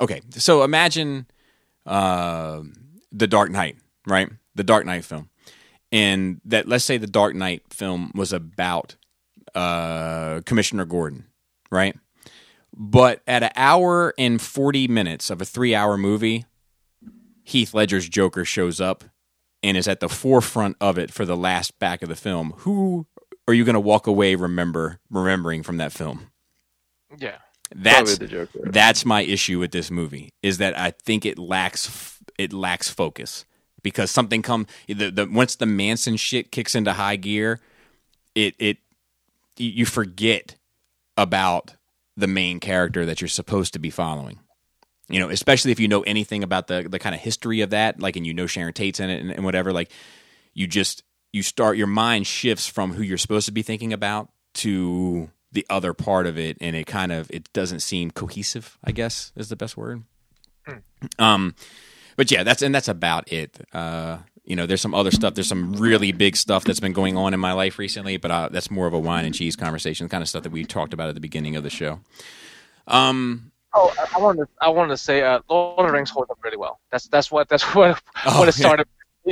Okay, 0.01 0.21
so 0.31 0.65
imagine 0.65 1.27
uh, 1.87 2.63
the 3.13 3.29
Dark 3.29 3.53
Knight, 3.53 3.77
right? 4.05 4.29
The 4.57 4.65
Dark 4.65 4.85
Knight 4.85 5.05
film, 5.05 5.29
and 5.93 6.41
that 6.47 6.67
let's 6.67 6.83
say 6.83 6.97
the 6.97 7.07
Dark 7.07 7.37
Knight 7.37 7.63
film 7.71 8.11
was 8.13 8.33
about 8.33 8.97
uh, 9.55 10.41
Commissioner 10.47 10.85
Gordon, 10.85 11.27
right? 11.71 11.97
But 12.75 13.21
at 13.27 13.43
an 13.43 13.51
hour 13.55 14.15
and 14.19 14.41
40 14.41 14.89
minutes 14.89 15.31
of 15.31 15.41
a 15.41 15.45
three 15.45 15.75
hour 15.75 15.97
movie, 15.97 16.47
Heath 17.45 17.75
Ledger's 17.75 18.09
Joker 18.09 18.45
shows 18.45 18.81
up 18.81 19.05
and 19.63 19.77
is 19.77 19.87
at 19.87 20.01
the 20.01 20.09
forefront 20.09 20.77
of 20.81 20.99
it 20.99 21.13
for 21.13 21.25
the 21.25 21.37
last 21.37 21.79
back 21.79 22.03
of 22.03 22.09
the 22.09 22.17
film. 22.17 22.55
Who 22.59 23.07
are 23.47 23.55
you 23.55 23.65
going 23.65 23.75
to 23.75 23.81
walk 23.81 24.07
away 24.07 24.35
remember 24.35 25.01
remembering 25.11 25.63
from 25.63 25.77
that 25.79 25.93
film? 25.93 26.29
Yeah. 27.19 27.37
That's 27.75 28.19
the 28.19 28.27
Joker. 28.27 28.61
that's 28.65 29.05
my 29.05 29.23
issue 29.23 29.59
with 29.59 29.71
this 29.71 29.91
movie 29.91 30.35
is 30.43 30.59
that 30.59 30.79
I 30.79 30.91
think 30.91 31.25
it 31.25 31.39
lacks 31.39 32.19
it 32.39 32.53
lacks 32.53 32.91
focus 32.91 33.47
because 33.83 34.11
something 34.11 34.43
come 34.43 34.67
the, 34.87 35.11
the 35.11 35.27
once 35.27 35.57
the 35.57 35.65
Manson 35.65 36.17
shit 36.17 36.53
kicks 36.53 36.75
into 36.75 36.93
high 36.93 37.17
gear, 37.17 37.61
it 38.35 38.55
it 38.59 38.79
you 39.57 39.87
forget 39.87 40.57
about 41.17 41.77
the 42.17 42.27
main 42.27 42.61
character 42.61 43.07
that 43.07 43.21
you're 43.21 43.29
supposed 43.29 43.73
to 43.73 43.79
be 43.79 43.91
following. 43.91 44.39
You 45.09 45.21
know, 45.21 45.29
especially 45.29 45.73
if 45.73 45.81
you 45.81 45.89
know 45.89 46.03
anything 46.03 46.43
about 46.43 46.69
the 46.69 46.87
the 46.89 46.99
kind 46.99 47.15
of 47.15 47.21
history 47.21 47.61
of 47.61 47.71
that, 47.71 48.01
like 48.01 48.17
and 48.17 48.27
you 48.27 48.33
know 48.33 48.47
Sharon 48.47 48.73
Tate's 48.73 49.01
in 49.01 49.11
it 49.11 49.21
and, 49.21 49.31
and 49.31 49.45
whatever, 49.45 49.73
like 49.73 49.91
you 50.55 50.67
just 50.67 51.03
you 51.33 51.43
start 51.43 51.77
your 51.77 51.87
mind 51.87 52.27
shifts 52.27 52.67
from 52.67 52.93
who 52.93 53.03
you're 53.03 53.19
supposed 53.19 53.47
to 53.47 53.53
be 53.53 53.63
thinking 53.63 53.93
about 53.93 54.31
to 54.55 55.31
the 55.51 55.67
other 55.69 55.93
part 55.93 56.27
of 56.27 56.39
it 56.39 56.57
and 56.61 56.77
it 56.77 56.87
kind 56.87 57.13
of 57.13 57.31
it 57.31 57.53
doesn't 57.53 57.81
seem 57.81 58.11
cohesive 58.11 58.79
i 58.85 58.91
guess 58.91 59.33
is 59.37 59.49
the 59.49 59.57
best 59.57 59.77
word. 59.77 60.03
Um 61.19 61.55
but 62.17 62.31
yeah 62.31 62.43
that's 62.43 62.63
and 62.63 62.75
that's 62.75 62.89
about 62.89 63.31
it. 63.33 63.59
Uh 63.73 64.19
you 64.45 64.57
know 64.57 64.67
there's 64.67 64.81
some 64.81 64.95
other 64.95 65.11
stuff 65.11 65.35
there's 65.35 65.47
some 65.49 65.73
really 65.75 66.11
big 66.13 66.37
stuff 66.37 66.65
that's 66.65 66.81
been 66.81 66.93
going 66.93 67.17
on 67.17 67.33
in 67.33 67.39
my 67.41 67.53
life 67.53 67.79
recently 67.79 68.17
but 68.17 68.31
uh, 68.31 68.49
that's 68.51 68.71
more 68.71 68.87
of 68.87 68.93
a 68.93 68.99
wine 68.99 69.25
and 69.25 69.35
cheese 69.35 69.55
conversation 69.57 70.07
the 70.07 70.11
kind 70.11 70.23
of 70.23 70.29
stuff 70.29 70.43
that 70.43 70.51
we 70.53 70.65
talked 70.65 70.93
about 70.93 71.09
at 71.09 71.15
the 71.15 71.21
beginning 71.21 71.55
of 71.57 71.63
the 71.63 71.71
show 71.71 72.01
um 72.87 73.49
Oh, 73.75 73.91
I- 74.15 74.19
wanted 74.21 74.43
to, 74.43 74.49
I 74.61 74.69
wanted 74.69 74.91
to 74.91 74.97
say, 74.99 75.23
uh, 75.23 75.41
Lord 75.49 75.81
of 75.81 75.87
the 75.87 75.93
Rings 75.95 76.11
holds 76.11 76.31
up 76.31 76.37
really 76.45 76.59
well. 76.59 76.79
That's 76.91 77.07
that's 77.09 77.31
what 77.31 77.49
that's 77.49 77.63
what 77.75 78.03
Oh, 78.27 78.41
what 78.41 78.47
it 78.49 78.59
yeah. 78.59 78.67
started. 78.67 78.87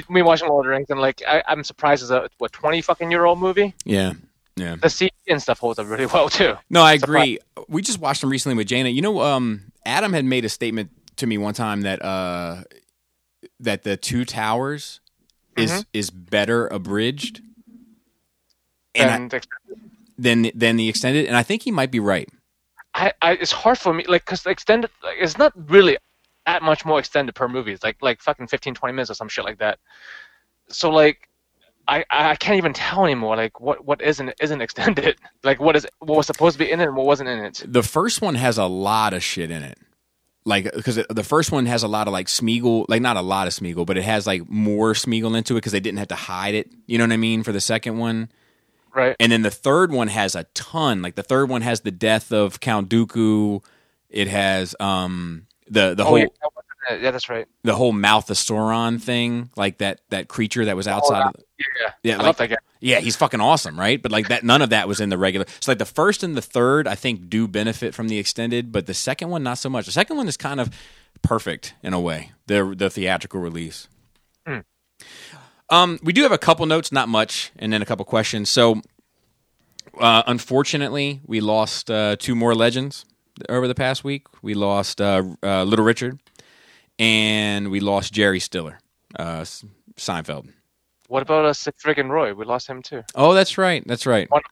Me 0.09 0.23
watching 0.23 0.49
Lord 0.49 0.65
of 0.65 0.71
the 0.71 0.77
Rings 0.77 0.87
and 0.89 0.99
like 0.99 1.21
I, 1.29 1.43
I'm 1.47 1.63
surprised 1.63 2.03
it's 2.03 2.11
a 2.11 2.31
what 2.39 2.51
twenty 2.51 2.81
fucking 2.81 3.11
year 3.11 3.27
old 3.27 3.39
movie. 3.39 3.75
yeah 3.85 4.15
yeah 4.57 4.77
The 4.77 4.89
CG 4.89 5.11
and 5.29 5.43
stuff 5.43 5.59
holds 5.59 5.79
up 5.79 5.89
really 5.91 6.07
well 6.07 6.31
too. 6.31 6.55
No, 6.71 6.81
I 6.83 6.97
Surprise. 6.97 7.23
agree. 7.23 7.39
We 7.69 7.83
just 7.83 7.99
watched 7.99 8.23
them 8.23 8.31
recently 8.31 8.57
with 8.57 8.67
Jana. 8.69 8.89
You 8.89 9.03
know, 9.03 9.21
um, 9.21 9.73
Adam 9.85 10.15
had 10.15 10.25
made 10.25 10.47
a 10.47 10.49
statement 10.49 10.89
to 11.17 11.27
me 11.27 11.37
one 11.37 11.53
time 11.53 11.83
that 11.83 12.01
uh, 12.03 12.63
that 13.59 13.83
the 13.83 13.99
Two 13.99 14.25
Towers 14.25 15.00
is 15.63 15.71
Mhm. 15.71 15.85
is 15.93 16.11
better 16.11 16.67
abridged 16.69 17.41
and 18.95 19.33
I, 19.35 19.41
than 20.19 20.51
than 20.55 20.77
the 20.77 20.89
extended, 20.89 21.27
and 21.27 21.37
I 21.37 21.43
think 21.43 21.63
he 21.63 21.71
might 21.71 21.91
be 21.91 22.01
right. 22.01 22.29
I, 22.95 23.13
I 23.23 23.33
it's 23.33 23.53
hard 23.53 23.79
for 23.79 23.95
me 23.95 24.05
like 24.09 24.25
because 24.25 24.43
the 24.43 24.51
extended 24.51 24.91
like, 25.03 25.17
it's 25.21 25.39
not 25.39 25.53
really 25.71 25.97
that 26.47 26.63
much 26.63 26.85
more 26.85 26.99
extended 26.99 27.35
per 27.35 27.49
movie. 27.49 27.73
It's 27.73 27.85
like 27.85 27.97
like 28.01 28.21
fucking 28.21 28.49
15, 28.49 28.75
20 28.75 28.93
minutes 28.93 29.11
or 29.11 29.15
some 29.15 29.29
shit 29.29 29.45
like 29.45 29.59
that. 29.59 29.79
So 30.69 30.91
like. 30.91 31.27
I, 31.89 32.05
I 32.09 32.37
can't 32.37 32.57
even 32.57 32.73
tell 32.73 33.05
anymore. 33.05 33.35
Like 33.35 33.59
what, 33.59 33.85
what 33.85 34.01
isn't 34.01 34.33
isn't 34.41 34.61
extended? 34.61 35.17
Like 35.43 35.59
what 35.59 35.75
is 35.75 35.85
what 35.99 36.19
was 36.19 36.27
supposed 36.27 36.55
to 36.57 36.65
be 36.65 36.71
in 36.71 36.79
it 36.79 36.85
and 36.85 36.95
what 36.95 37.05
wasn't 37.05 37.31
in 37.31 37.41
it? 37.41 37.65
The 37.67 37.83
first 37.83 38.23
one 38.23 38.37
has 38.37 38.59
a 38.59 38.67
lot 38.67 39.13
of 39.13 39.25
shit 39.25 39.51
in 39.51 39.65
it. 39.65 39.77
Like, 40.51 40.65
because 40.75 40.97
the 41.09 41.25
first 41.25 41.51
one 41.53 41.65
has 41.67 41.83
a 41.83 41.89
lot 41.89 42.07
of 42.09 42.13
like 42.13 42.27
Smeagol, 42.27 42.85
like 42.89 43.01
not 43.01 43.17
a 43.17 43.23
lot 43.23 43.47
of 43.47 43.55
Smeagol, 43.55 43.87
but 43.87 43.97
it 43.97 44.03
has 44.05 44.27
like 44.27 44.49
more 44.51 44.93
Smeagol 44.93 45.37
into 45.39 45.55
it 45.55 45.59
because 45.59 45.73
they 45.73 45.81
didn't 45.81 45.99
have 45.99 46.09
to 46.09 46.15
hide 46.17 46.55
it. 46.55 46.71
You 46.87 46.99
know 46.99 47.05
what 47.05 47.13
I 47.13 47.17
mean? 47.17 47.43
For 47.43 47.53
the 47.53 47.61
second 47.63 47.97
one, 47.99 48.29
Right. 48.95 49.15
And 49.21 49.31
then 49.31 49.43
the 49.43 49.51
third 49.53 49.93
one 49.93 50.09
has 50.09 50.35
a 50.35 50.45
ton. 50.55 51.01
Like 51.01 51.15
the 51.15 51.23
third 51.23 51.49
one 51.49 51.63
has 51.63 51.83
the 51.83 51.93
death 51.93 52.33
of 52.33 52.59
Count 52.61 52.89
Dooku. 52.91 53.65
It 54.09 54.27
has 54.29 54.75
um 54.81 55.47
the 55.69 55.95
the 55.95 56.05
Oh 56.05 56.07
whole 56.07 56.19
yeah, 56.19 56.25
that 56.25 56.51
wasn't 56.57 57.01
it. 57.01 57.05
yeah, 57.05 57.11
that's 57.13 57.29
right. 57.29 57.47
the 57.63 57.77
whole 57.77 57.93
mouth 57.93 58.29
of 58.31 58.37
Sauron 58.37 59.01
thing, 59.01 59.51
like 59.57 59.79
that 59.79 60.01
that 60.11 60.27
creature 60.29 60.65
that 60.65 60.75
was 60.77 60.89
outside. 60.89 61.23
Oh, 61.27 61.29
of, 61.29 61.45
Yeah, 61.61 61.93
Yeah, 62.03 62.15
I 62.15 62.17
like- 62.19 62.27
love 62.27 62.37
that 62.39 62.49
guy. 62.51 62.57
Yeah, 62.81 63.01
he's 63.01 63.15
fucking 63.17 63.41
awesome, 63.41 63.79
right? 63.79 64.01
But 64.03 64.11
like 64.11 64.29
that, 64.29 64.43
none 64.43 64.63
of 64.63 64.71
that 64.71 64.89
was 64.89 65.01
in 65.01 65.11
the 65.11 65.19
regular. 65.19 65.45
So 65.61 65.71
like 65.71 65.79
the 65.79 65.85
first 65.85 66.23
and 66.23 66.35
the 66.37 66.41
third, 66.43 66.89
I 66.89 66.95
think 66.95 67.29
do 67.29 67.47
benefit 67.47 67.95
from 67.95 68.09
the 68.09 68.19
extended, 68.19 68.73
but 68.73 68.87
the 68.87 68.95
second 68.95 69.29
one 69.29 69.43
not 69.43 69.59
so 69.59 69.69
much. 69.69 69.85
The 69.87 69.93
second 69.93 70.17
one 70.17 70.27
is 70.29 70.37
kind 70.39 70.61
of 70.61 70.71
perfect 71.23 71.75
in 71.83 71.93
a 71.93 72.01
way. 72.01 72.33
The 72.47 72.75
the 72.77 72.89
theatrical 72.89 73.41
release. 73.41 73.87
Hmm. 74.47 74.61
Um, 75.69 75.99
we 76.03 76.13
do 76.15 76.23
have 76.23 76.33
a 76.33 76.39
couple 76.39 76.65
notes, 76.67 76.91
not 76.91 77.09
much, 77.09 77.53
and 77.59 77.71
then 77.73 77.83
a 77.83 77.85
couple 77.87 78.05
questions. 78.07 78.49
So, 78.51 78.81
uh, 80.01 80.23
unfortunately, 80.27 81.21
we 81.27 81.41
lost 81.41 81.91
uh, 81.91 82.17
two 82.19 82.35
more 82.35 82.55
legends 82.55 83.05
over 83.49 83.69
the 83.69 83.75
past 83.75 84.03
week. 84.03 84.27
We 84.43 84.55
lost 84.55 85.01
uh, 85.01 85.23
uh, 85.43 85.65
Little 85.65 85.85
Richard, 85.85 86.19
and 86.99 87.71
we 87.71 87.81
lost 87.81 88.13
Jerry 88.13 88.41
Stiller, 88.41 88.79
uh, 89.19 89.43
Seinfeld. 89.97 90.49
What 91.11 91.23
about 91.23 91.45
us, 91.45 91.59
Sick 91.59 91.75
Friggin' 91.77 92.09
Roy? 92.09 92.33
We 92.35 92.45
lost 92.45 92.69
him 92.69 92.83
too. 92.83 93.03
Oh, 93.17 93.35
that's 93.35 93.59
right. 93.59 93.83
That's 93.85 94.07
right. 94.07 94.31
One- 94.31 94.43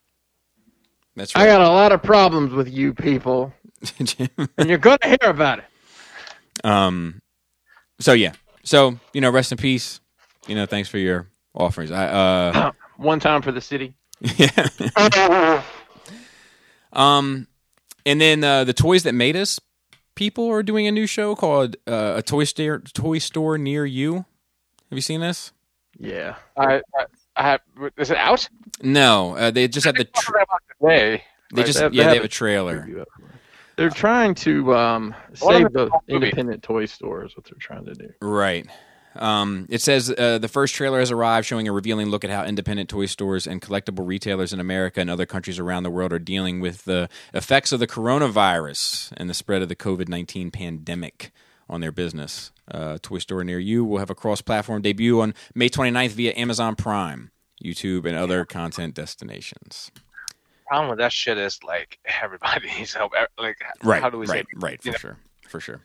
That's 1.14 1.36
I 1.36 1.46
got 1.46 1.60
a 1.60 1.68
lot 1.68 1.92
of 1.92 2.02
problems 2.02 2.52
with 2.52 2.68
you 2.68 2.92
people, 2.92 3.52
and 4.00 4.68
you're 4.68 4.76
going 4.78 4.98
to 5.02 5.08
hear 5.08 5.30
about 5.30 5.60
it. 5.60 5.64
um. 6.64 7.22
So 8.00 8.12
yeah. 8.12 8.32
So 8.64 8.98
you 9.12 9.20
know, 9.20 9.30
rest 9.30 9.52
in 9.52 9.58
peace. 9.58 10.00
You 10.48 10.56
know, 10.56 10.66
thanks 10.66 10.88
for 10.88 10.98
your 10.98 11.28
offerings. 11.54 11.92
I 11.92 12.06
uh. 12.08 12.72
One 12.96 13.20
time 13.20 13.40
for 13.40 13.52
the 13.52 13.60
city. 13.60 13.94
yeah. 14.20 15.62
um, 16.92 17.46
and 18.04 18.20
then 18.20 18.42
uh, 18.42 18.64
the 18.64 18.72
toys 18.72 19.04
that 19.04 19.14
made 19.14 19.36
us 19.36 19.60
people 20.16 20.48
are 20.50 20.64
doing 20.64 20.88
a 20.88 20.90
new 20.90 21.06
show 21.06 21.36
called 21.36 21.76
uh, 21.86 22.14
a 22.16 22.22
toy 22.22 22.42
store 22.42 22.80
toy 22.80 23.18
store 23.18 23.58
near 23.58 23.86
you. 23.86 24.14
Have 24.90 24.96
you 24.96 25.02
seen 25.02 25.20
this? 25.20 25.52
Yeah. 25.98 26.36
I, 26.56 26.76
I, 26.96 27.04
I 27.36 27.42
have. 27.42 27.60
Is 27.96 28.10
it 28.10 28.16
out? 28.16 28.48
No, 28.82 29.36
uh, 29.36 29.50
they 29.50 29.68
just 29.68 29.84
had 29.86 29.96
the. 29.96 30.08
I 30.14 30.20
Tr- 30.20 30.26
forgot 30.26 30.42
about 30.44 30.62
today. 30.80 31.24
they 31.52 31.56
Like, 31.56 31.66
just 31.66 31.78
they 31.78 31.84
have- 31.84 31.94
yeah 31.94 32.04
they 32.04 32.08
they 32.10 32.14
have 32.14 32.16
have 32.16 32.22
a 32.24 32.26
a 32.26 32.28
trailer. 32.28 33.04
They're 33.76 33.90
trying 33.90 34.34
to 34.36 34.74
um, 34.74 35.14
save 35.34 35.72
the 35.72 35.84
it 35.84 35.90
called? 35.90 36.02
Movie. 36.08 36.26
independent 36.26 36.62
toy 36.64 36.86
stores. 36.86 37.36
What 37.36 37.44
they're 37.46 37.58
trying 37.60 37.84
to 37.86 37.94
do. 37.94 38.12
Right. 38.20 38.66
Um, 39.16 39.66
it 39.70 39.80
says 39.80 40.10
uh, 40.16 40.38
the 40.38 40.48
first 40.48 40.74
trailer 40.74 40.98
has 41.00 41.10
arrived, 41.10 41.46
showing 41.46 41.66
a 41.66 41.72
revealing 41.72 42.08
look 42.08 42.24
at 42.24 42.30
how 42.30 42.44
independent 42.44 42.88
toy 42.88 43.06
stores 43.06 43.46
and 43.46 43.60
collectible 43.62 44.06
retailers 44.06 44.52
in 44.52 44.60
America 44.60 45.00
and 45.00 45.08
other 45.10 45.26
countries 45.26 45.58
around 45.58 45.82
the 45.84 45.90
world 45.90 46.12
are 46.12 46.18
dealing 46.20 46.60
with 46.60 46.84
the 46.84 47.08
effects 47.34 47.72
of 47.72 47.80
the 47.80 47.86
coronavirus 47.86 49.12
and 49.16 49.28
the 49.30 49.34
spread 49.34 49.62
of 49.62 49.68
the 49.68 49.76
COVID 49.76 50.08
19 50.08 50.50
pandemic 50.50 51.32
on 51.68 51.80
their 51.80 51.92
business. 51.92 52.52
Uh, 52.70 52.98
toy 53.00 53.18
Store 53.18 53.44
Near 53.44 53.58
You 53.58 53.84
will 53.84 53.98
have 53.98 54.10
a 54.10 54.14
cross 54.14 54.40
platform 54.42 54.82
debut 54.82 55.20
on 55.20 55.34
May 55.54 55.68
29th 55.68 56.10
via 56.10 56.32
Amazon 56.36 56.76
Prime, 56.76 57.30
YouTube, 57.64 58.04
and 58.06 58.16
other 58.16 58.44
content 58.44 58.94
destinations. 58.94 59.90
problem 60.66 60.90
with 60.90 60.98
that 60.98 61.12
shit 61.12 61.38
is 61.38 61.58
like 61.64 61.98
everybody 62.22 62.68
needs 62.78 62.94
help. 62.94 63.12
Like, 63.38 63.56
Right. 63.82 64.02
how 64.02 64.10
do 64.10 64.18
we 64.18 64.26
right, 64.26 64.44
say? 64.46 64.56
Right, 64.56 64.82
for 64.82 64.90
know? 64.90 64.96
sure. 64.96 65.16
For 65.48 65.60
sure. 65.60 65.80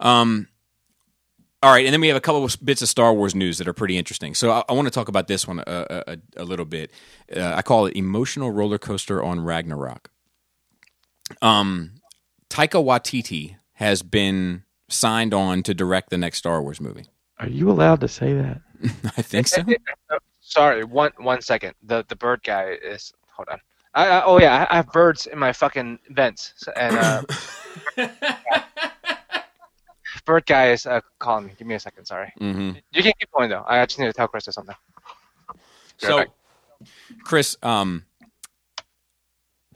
Um, 0.00 0.48
all 1.62 1.72
right, 1.72 1.84
and 1.84 1.92
then 1.92 2.00
we 2.00 2.06
have 2.08 2.16
a 2.16 2.20
couple 2.20 2.44
of 2.44 2.56
bits 2.64 2.82
of 2.82 2.88
Star 2.88 3.12
Wars 3.12 3.34
news 3.34 3.58
that 3.58 3.66
are 3.66 3.72
pretty 3.72 3.98
interesting. 3.98 4.32
So 4.34 4.52
I, 4.52 4.62
I 4.68 4.72
want 4.72 4.86
to 4.86 4.92
talk 4.92 5.08
about 5.08 5.26
this 5.26 5.46
one 5.46 5.58
a, 5.66 6.04
a, 6.06 6.16
a 6.36 6.44
little 6.44 6.64
bit. 6.64 6.92
Uh, 7.36 7.52
I 7.56 7.62
call 7.62 7.86
it 7.86 7.96
emotional 7.96 8.50
roller 8.52 8.78
coaster 8.78 9.20
on 9.22 9.40
Ragnarok. 9.40 10.08
Um, 11.42 11.94
Taika 12.48 12.82
Waititi 12.82 13.56
has 13.74 14.02
been 14.02 14.62
signed 14.88 15.34
on 15.34 15.62
to 15.64 15.74
direct 15.74 16.10
the 16.10 16.18
next 16.18 16.38
Star 16.38 16.62
Wars 16.62 16.80
movie. 16.80 17.06
Are 17.38 17.48
you 17.48 17.70
allowed 17.70 18.00
to 18.00 18.08
say 18.08 18.34
that? 18.34 18.60
I 19.16 19.22
think 19.22 19.46
so. 19.48 19.62
Sorry, 20.40 20.84
one 20.84 21.12
one 21.18 21.42
second. 21.42 21.74
The 21.82 22.04
the 22.08 22.16
bird 22.16 22.42
guy 22.42 22.70
is. 22.82 23.12
Hold 23.36 23.48
on. 23.50 23.60
I, 23.94 24.06
I 24.08 24.24
oh 24.24 24.38
yeah, 24.38 24.66
I, 24.68 24.72
I 24.72 24.76
have 24.76 24.90
birds 24.92 25.26
in 25.26 25.38
my 25.38 25.52
fucking 25.52 25.98
vents, 26.10 26.54
and 26.76 26.96
uh, 26.96 27.22
bird 30.24 30.46
guy 30.46 30.70
is 30.70 30.86
uh, 30.86 31.00
calling 31.18 31.46
me. 31.46 31.52
Give 31.58 31.66
me 31.66 31.74
a 31.74 31.80
second. 31.80 32.06
Sorry. 32.06 32.32
hmm 32.38 32.72
You 32.92 33.02
can 33.02 33.12
keep 33.18 33.30
going 33.32 33.50
though. 33.50 33.64
I 33.66 33.84
just 33.86 33.98
need 33.98 34.06
to 34.06 34.12
tell 34.12 34.28
Chris 34.28 34.48
or 34.48 34.52
something. 34.52 34.74
Be 35.52 35.54
right 35.54 36.10
So, 36.10 36.18
back. 36.18 36.28
Chris, 37.24 37.56
um, 37.62 38.04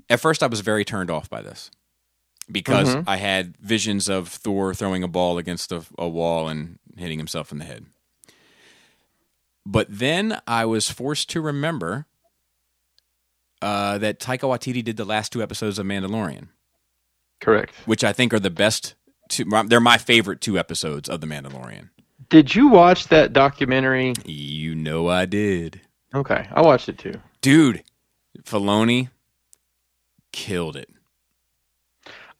at 0.08 0.20
first 0.20 0.42
I 0.42 0.46
was 0.46 0.60
very 0.60 0.84
turned 0.84 1.10
off 1.10 1.28
by 1.28 1.42
this 1.42 1.70
because 2.50 2.94
Mhm. 2.94 3.04
I 3.06 3.16
had 3.16 3.56
visions 3.58 4.08
of 4.08 4.28
Thor 4.28 4.74
throwing 4.74 5.02
a 5.02 5.08
ball 5.08 5.38
against 5.38 5.72
a, 5.72 5.84
a 5.98 6.08
wall 6.08 6.48
and 6.48 6.78
hitting 6.96 7.18
himself 7.18 7.52
in 7.52 7.58
the 7.58 7.64
head. 7.64 7.86
But 9.64 9.86
then 9.88 10.40
I 10.46 10.64
was 10.64 10.90
forced 10.90 11.30
to 11.30 11.40
remember 11.40 12.06
uh, 13.60 13.96
that 13.98 14.18
Taika 14.18 14.40
Waititi 14.40 14.82
did 14.82 14.96
the 14.96 15.04
last 15.04 15.30
two 15.32 15.40
episodes 15.40 15.78
of 15.78 15.86
Mandalorian, 15.86 16.48
Correct. 17.40 17.72
which 17.86 18.02
I 18.02 18.12
think 18.12 18.34
are 18.34 18.40
the 18.40 18.50
best. 18.50 18.94
Two, 19.28 19.44
they're 19.68 19.80
my 19.80 19.98
favorite 19.98 20.40
two 20.40 20.58
episodes 20.58 21.08
of 21.08 21.20
the 21.20 21.28
Mandalorian. 21.28 21.90
Did 22.28 22.56
you 22.56 22.66
watch 22.68 23.06
that 23.08 23.32
documentary? 23.32 24.14
You 24.24 24.74
know 24.74 25.08
I 25.08 25.26
did. 25.26 25.80
Okay, 26.12 26.48
I 26.50 26.60
watched 26.60 26.88
it 26.88 26.98
too. 26.98 27.14
Dude, 27.40 27.84
Filoni 28.42 29.10
killed 30.32 30.74
it. 30.76 30.88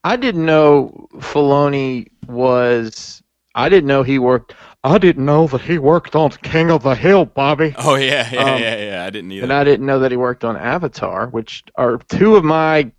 I 0.03 0.15
didn't 0.15 0.45
know 0.45 1.07
Filoni 1.15 2.07
was. 2.27 3.21
I 3.55 3.69
didn't 3.69 3.87
know 3.87 4.03
he 4.03 4.19
worked. 4.19 4.53
I 4.83 4.97
didn't 4.97 5.23
know 5.25 5.47
that 5.47 5.61
he 5.61 5.77
worked 5.77 6.15
on 6.15 6.31
King 6.31 6.71
of 6.71 6.83
the 6.83 6.95
Hill, 6.95 7.25
Bobby. 7.25 7.73
Oh 7.77 7.95
yeah, 7.95 8.27
yeah, 8.33 8.39
Um, 8.41 8.61
yeah, 8.61 8.75
yeah. 8.77 9.05
I 9.05 9.09
didn't 9.09 9.31
either. 9.31 9.43
And 9.43 9.53
I 9.53 9.63
didn't 9.63 9.85
know 9.85 9.99
that 9.99 10.11
he 10.11 10.17
worked 10.17 10.43
on 10.43 10.57
Avatar, 10.57 11.27
which 11.27 11.63
are 11.75 11.97
two 12.09 12.35
of 12.35 12.43
my 12.43 12.91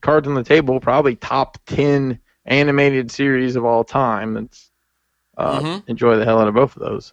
cards 0.00 0.26
on 0.26 0.34
the 0.34 0.42
table, 0.44 0.80
probably 0.80 1.16
top 1.16 1.58
ten 1.66 2.18
animated 2.46 3.10
series 3.10 3.56
of 3.56 3.64
all 3.64 3.84
time. 3.84 4.34
That's 4.34 4.70
uh, 5.36 5.60
Mhm. 5.60 5.82
enjoy 5.88 6.16
the 6.16 6.24
hell 6.24 6.38
out 6.40 6.48
of 6.48 6.54
both 6.54 6.76
of 6.76 6.82
those. 6.82 7.12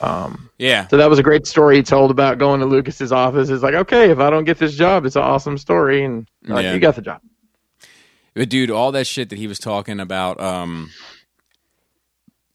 Um, 0.00 0.50
yeah, 0.58 0.86
so 0.88 0.96
that 0.96 1.08
was 1.08 1.18
a 1.20 1.22
great 1.22 1.46
story 1.46 1.76
he 1.76 1.82
told 1.82 2.10
about 2.10 2.38
going 2.38 2.58
to 2.60 2.66
Lucas's 2.66 3.12
office. 3.12 3.48
It's 3.48 3.62
like, 3.62 3.74
okay, 3.74 4.10
if 4.10 4.18
I 4.18 4.28
don't 4.28 4.44
get 4.44 4.58
this 4.58 4.74
job, 4.74 5.06
it's 5.06 5.14
an 5.16 5.22
awesome 5.22 5.56
story, 5.56 6.04
and 6.04 6.28
like, 6.46 6.64
Yeah. 6.64 6.74
you 6.74 6.80
got 6.80 6.96
the 6.96 7.02
job. 7.02 7.20
But 8.34 8.48
dude, 8.48 8.70
all 8.70 8.92
that 8.92 9.06
shit 9.06 9.30
that 9.30 9.38
he 9.38 9.46
was 9.46 9.58
talking 9.58 10.00
about, 10.00 10.40
um, 10.40 10.90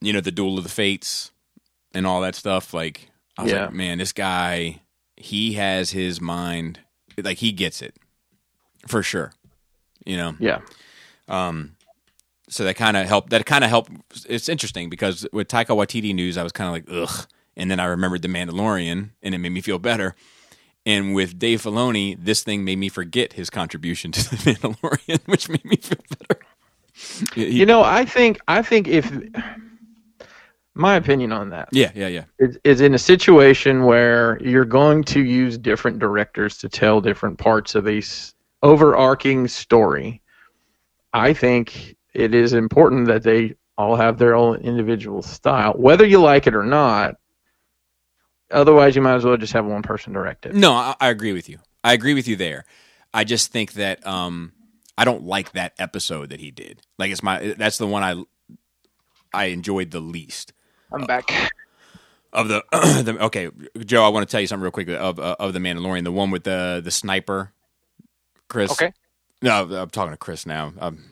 you 0.01 0.13
know, 0.13 0.21
the 0.21 0.31
duel 0.31 0.57
of 0.57 0.63
the 0.63 0.69
fates 0.69 1.31
and 1.93 2.05
all 2.07 2.21
that 2.21 2.35
stuff. 2.35 2.73
Like, 2.73 3.09
I 3.37 3.43
was 3.43 3.51
Yeah. 3.51 3.65
like, 3.65 3.73
man, 3.73 3.97
this 3.97 4.13
guy, 4.13 4.81
he 5.17 5.53
has 5.53 5.91
his 5.91 6.21
mind, 6.21 6.79
like 7.17 7.37
he 7.39 7.51
gets 7.51 7.81
it 7.81 7.95
for 8.87 9.03
sure. 9.03 9.33
You 10.05 10.15
know, 10.17 10.35
Yeah, 10.39 10.61
um, 11.27 11.75
so 12.47 12.63
that 12.63 12.75
kind 12.75 12.95
of 12.97 13.05
helped. 13.07 13.29
That 13.31 13.45
kind 13.45 13.63
of 13.63 13.69
helped. 13.69 13.91
It's 14.27 14.47
interesting 14.49 14.89
because 14.89 15.27
with 15.33 15.47
Taika 15.49 15.67
Waititi 15.75 16.15
news, 16.15 16.37
I 16.37 16.43
was 16.43 16.51
kind 16.53 16.67
of 16.67 16.73
like, 16.73 17.03
ugh, 17.09 17.27
and 17.57 17.69
then 17.69 17.79
I 17.79 17.85
remembered 17.85 18.21
the 18.21 18.27
Mandalorian, 18.29 19.09
and 19.21 19.35
it 19.35 19.37
made 19.37 19.49
me 19.51 19.61
feel 19.61 19.77
better. 19.77 20.15
And 20.85 21.13
with 21.13 21.37
Dave 21.37 21.61
Filoni, 21.61 22.17
this 22.19 22.43
thing 22.43 22.63
made 22.63 22.77
me 22.77 22.89
forget 22.89 23.33
his 23.33 23.49
contribution 23.49 24.11
to 24.13 24.21
the 24.29 24.35
Mandalorian, 24.37 25.19
which 25.27 25.49
made 25.49 25.65
me 25.65 25.75
feel 25.75 25.99
better. 26.19 26.41
He- 27.35 27.59
you 27.59 27.65
know, 27.65 27.83
I 27.83 28.05
think 28.05 28.39
I 28.47 28.61
think 28.61 28.87
if 28.87 29.11
my 30.75 30.95
opinion 30.95 31.31
on 31.31 31.49
that 31.49 31.69
yeah, 31.71 31.91
yeah, 31.93 32.07
yeah. 32.07 32.23
is, 32.39 32.57
is 32.63 32.81
in 32.81 32.93
a 32.93 32.97
situation 32.99 33.83
where 33.85 34.41
you're 34.41 34.65
going 34.65 35.03
to 35.05 35.23
use 35.23 35.57
different 35.57 35.99
directors 35.99 36.57
to 36.59 36.69
tell 36.69 37.01
different 37.01 37.37
parts 37.37 37.75
of 37.75 37.87
a 37.87 37.97
s- 37.97 38.33
overarching 38.63 39.47
story. 39.47 40.21
I 41.13 41.33
think 41.33 41.95
it 42.13 42.33
is 42.33 42.53
important 42.53 43.07
that 43.07 43.23
they 43.23 43.55
all 43.77 43.95
have 43.95 44.17
their 44.17 44.35
own 44.35 44.57
individual 44.57 45.21
style, 45.21 45.73
whether 45.73 46.05
you 46.05 46.19
like 46.21 46.47
it 46.47 46.55
or 46.55 46.63
not. 46.65 47.15
Otherwise, 48.51 48.95
you 48.95 49.01
might 49.01 49.15
as 49.15 49.25
well 49.25 49.37
just 49.37 49.53
have 49.53 49.65
one 49.65 49.81
person 49.81 50.13
direct 50.13 50.45
it. 50.45 50.55
No, 50.55 50.73
I, 50.73 50.95
I 50.99 51.09
agree 51.09 51.33
with 51.33 51.49
you. 51.49 51.59
I 51.83 51.93
agree 51.93 52.13
with 52.13 52.27
you 52.27 52.35
there. 52.35 52.65
I 53.13 53.23
just 53.23 53.51
think 53.51 53.73
that 53.73 54.05
um, 54.05 54.53
I 54.97 55.05
don't 55.05 55.23
like 55.23 55.53
that 55.53 55.73
episode 55.79 56.29
that 56.29 56.39
he 56.39 56.51
did. 56.51 56.81
Like 56.97 57.11
it's 57.11 57.23
my 57.23 57.53
that's 57.57 57.77
the 57.77 57.87
one 57.87 58.03
I 58.03 58.23
I 59.33 59.45
enjoyed 59.45 59.91
the 59.91 59.99
least. 59.99 60.53
I'm 60.91 61.05
back. 61.05 61.31
of 62.33 62.47
the, 62.47 62.63
the 62.71 63.17
okay, 63.25 63.49
Joe. 63.85 64.03
I 64.03 64.09
want 64.09 64.27
to 64.27 64.31
tell 64.31 64.41
you 64.41 64.47
something 64.47 64.63
real 64.63 64.71
quick 64.71 64.89
of 64.89 65.19
uh, 65.19 65.35
of 65.39 65.53
the 65.53 65.59
Mandalorian, 65.59 66.03
the 66.03 66.11
one 66.11 66.31
with 66.31 66.43
the 66.43 66.81
the 66.83 66.91
sniper, 66.91 67.53
Chris. 68.47 68.71
Okay. 68.71 68.93
No, 69.41 69.63
I'm 69.63 69.89
talking 69.89 70.11
to 70.11 70.17
Chris 70.17 70.45
now. 70.45 70.73
Um, 70.79 71.05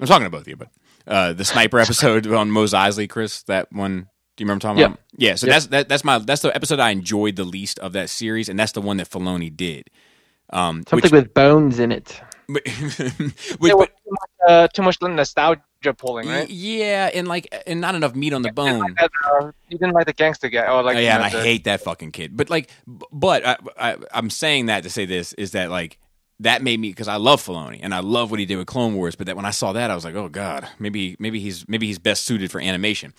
I'm 0.00 0.06
talking 0.06 0.24
to 0.24 0.30
both 0.30 0.42
of 0.42 0.48
you, 0.48 0.56
but 0.56 0.68
uh, 1.06 1.32
the 1.32 1.44
sniper 1.44 1.78
episode 1.80 2.26
on 2.26 2.50
Mos 2.50 2.74
Eisley, 2.74 3.08
Chris. 3.08 3.42
That 3.44 3.72
one. 3.72 4.08
Do 4.40 4.44
you 4.44 4.46
remember 4.46 4.62
talking 4.62 4.78
Yeah. 4.78 4.86
about? 4.86 4.98
Yeah. 5.18 5.34
So 5.34 5.46
Yeah. 5.46 5.52
that's 5.52 5.66
that, 5.66 5.88
that's 5.90 6.02
my 6.02 6.16
that's 6.18 6.40
the 6.40 6.54
episode 6.56 6.80
I 6.80 6.88
enjoyed 6.92 7.36
the 7.36 7.44
least 7.44 7.78
of 7.80 7.92
that 7.92 8.08
series, 8.08 8.48
and 8.48 8.58
that's 8.58 8.72
the 8.72 8.80
one 8.80 8.96
that 8.96 9.10
Filoni 9.10 9.54
did. 9.54 9.90
Um, 10.48 10.82
Something 10.88 11.10
with 11.10 11.34
bones 11.34 11.78
in 11.78 11.92
it. 11.92 12.18
which, 12.46 12.64
which, 12.64 12.98
Yeah, 12.98 13.74
but, 13.76 13.76
well, 13.76 13.86
uh, 14.48 14.66
too 14.68 14.80
much 14.80 14.96
nostalgia 15.02 15.60
pulling, 15.98 16.26
right? 16.26 16.48
Yeah, 16.48 17.10
and 17.12 17.28
like, 17.28 17.54
and 17.66 17.82
not 17.82 17.94
enough 17.94 18.14
meat 18.14 18.32
on 18.32 18.40
the 18.40 18.50
bone. 18.50 18.96
That, 18.98 19.10
uh, 19.30 19.52
you 19.68 19.76
didn't 19.76 19.92
like 19.92 20.06
the 20.06 20.14
gangster 20.14 20.48
guy, 20.48 20.66
or 20.72 20.82
like 20.82 20.96
Oh, 20.96 21.00
yeah, 21.00 21.16
and 21.16 21.24
I 21.24 21.28
the- 21.28 21.42
hate 21.42 21.64
that 21.64 21.82
fucking 21.82 22.12
kid. 22.12 22.34
But 22.34 22.48
like, 22.48 22.70
but 23.12 23.46
I, 23.46 23.56
I, 23.78 23.96
I'm 24.14 24.30
saying 24.30 24.66
that 24.66 24.84
to 24.84 24.90
say 24.90 25.04
this 25.04 25.34
is 25.34 25.50
that 25.50 25.68
like 25.70 25.98
that 26.40 26.62
made 26.62 26.80
me 26.80 26.88
because 26.88 27.08
I 27.08 27.16
love 27.16 27.42
Filoni 27.44 27.80
and 27.82 27.94
I 27.94 28.00
love 28.00 28.30
what 28.30 28.40
he 28.40 28.46
did 28.46 28.56
with 28.56 28.66
Clone 28.66 28.94
Wars. 28.94 29.16
But 29.16 29.26
that 29.26 29.36
when 29.36 29.44
I 29.44 29.50
saw 29.50 29.74
that, 29.74 29.90
I 29.90 29.94
was 29.94 30.06
like, 30.06 30.14
oh 30.14 30.30
god, 30.30 30.66
maybe 30.78 31.14
maybe 31.18 31.38
he's 31.40 31.68
maybe 31.68 31.86
he's 31.86 31.98
best 31.98 32.24
suited 32.24 32.50
for 32.50 32.58
animation. 32.62 33.12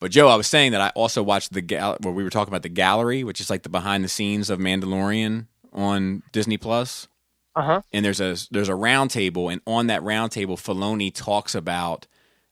But 0.00 0.10
Joe, 0.10 0.28
I 0.28 0.36
was 0.36 0.46
saying 0.46 0.72
that 0.72 0.80
I 0.80 0.90
also 0.90 1.22
watched 1.22 1.52
the 1.52 1.62
gal- 1.62 1.96
where 2.00 2.12
we 2.12 2.24
were 2.24 2.30
talking 2.30 2.50
about 2.52 2.62
the 2.62 2.68
gallery, 2.68 3.24
which 3.24 3.40
is 3.40 3.48
like 3.48 3.62
the 3.62 3.68
behind 3.68 4.04
the 4.04 4.08
scenes 4.08 4.50
of 4.50 4.58
Mandalorian 4.58 5.46
on 5.72 6.22
Disney 6.32 6.58
Plus. 6.58 7.08
Uh-huh. 7.56 7.82
And 7.92 8.04
there's 8.04 8.20
a 8.20 8.36
there's 8.50 8.68
a 8.68 8.74
round 8.74 9.10
table, 9.10 9.48
and 9.48 9.60
on 9.66 9.86
that 9.86 10.02
round 10.02 10.32
table, 10.32 10.56
Filoni 10.56 11.14
talks 11.14 11.54
about 11.54 12.06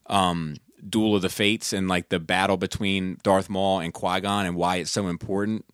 um, 0.07 0.57
Duel 0.89 1.17
of 1.17 1.23
the 1.23 1.29
Fates 1.29 1.73
and 1.73 1.89
like 1.89 2.09
the 2.09 2.21
battle 2.21 2.57
between 2.57 3.19
Darth 3.23 3.51
Maul 3.51 3.81
and 3.81 3.93
Qui 3.93 4.21
Gon 4.21 4.47
and 4.47 4.57
why 4.57 4.77
it's 4.77 4.91
so 4.91 5.09
important. 5.09 5.65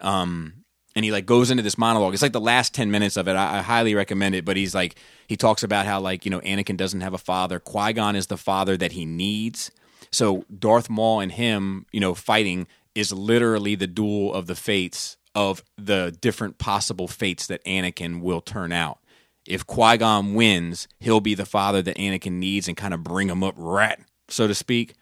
Um, 0.00 0.64
and 0.94 1.04
he 1.04 1.12
like 1.12 1.26
goes 1.26 1.50
into 1.50 1.62
this 1.62 1.78
monologue. 1.78 2.12
It's 2.12 2.22
like 2.22 2.32
the 2.32 2.40
last 2.40 2.74
ten 2.74 2.90
minutes 2.90 3.16
of 3.16 3.26
it. 3.26 3.36
I, 3.36 3.58
I 3.58 3.62
highly 3.62 3.94
recommend 3.94 4.34
it. 4.34 4.44
But 4.44 4.56
he's 4.56 4.74
like 4.74 4.96
he 5.26 5.36
talks 5.36 5.62
about 5.62 5.86
how 5.86 6.00
like 6.00 6.24
you 6.24 6.30
know 6.30 6.40
Anakin 6.40 6.76
doesn't 6.76 7.00
have 7.00 7.14
a 7.14 7.18
father. 7.18 7.58
Qui 7.58 7.94
Gon 7.94 8.16
is 8.16 8.26
the 8.26 8.36
father 8.36 8.76
that 8.76 8.92
he 8.92 9.06
needs. 9.06 9.70
So 10.10 10.44
Darth 10.56 10.88
Maul 10.88 11.20
and 11.20 11.32
him, 11.32 11.86
you 11.92 12.00
know, 12.00 12.14
fighting 12.14 12.66
is 12.94 13.12
literally 13.12 13.74
the 13.74 13.86
duel 13.86 14.34
of 14.34 14.46
the 14.46 14.54
fates 14.54 15.16
of 15.34 15.62
the 15.76 16.16
different 16.20 16.58
possible 16.58 17.06
fates 17.06 17.46
that 17.46 17.64
Anakin 17.64 18.20
will 18.20 18.40
turn 18.40 18.72
out. 18.72 18.98
If 19.46 19.66
Qui 19.66 19.96
Gon 19.96 20.34
wins, 20.34 20.88
he'll 21.00 21.20
be 21.20 21.34
the 21.34 21.46
father 21.46 21.80
that 21.82 21.96
Anakin 21.96 22.32
needs 22.32 22.68
and 22.68 22.76
kind 22.76 22.92
of 22.92 23.02
bring 23.02 23.28
him 23.28 23.44
up 23.44 23.54
rat, 23.56 24.00
so 24.28 24.46
to 24.46 24.54
speak. 24.54 24.94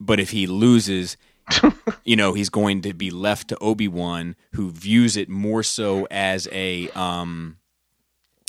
But 0.00 0.18
if 0.18 0.30
he 0.30 0.46
loses, 0.46 1.16
you 2.04 2.16
know, 2.16 2.32
he's 2.32 2.48
going 2.48 2.82
to 2.82 2.94
be 2.94 3.10
left 3.10 3.48
to 3.48 3.58
Obi 3.58 3.86
Wan, 3.86 4.34
who 4.54 4.70
views 4.70 5.16
it 5.16 5.28
more 5.28 5.62
so 5.62 6.06
as 6.10 6.48
a 6.50 6.88
um, 6.90 7.58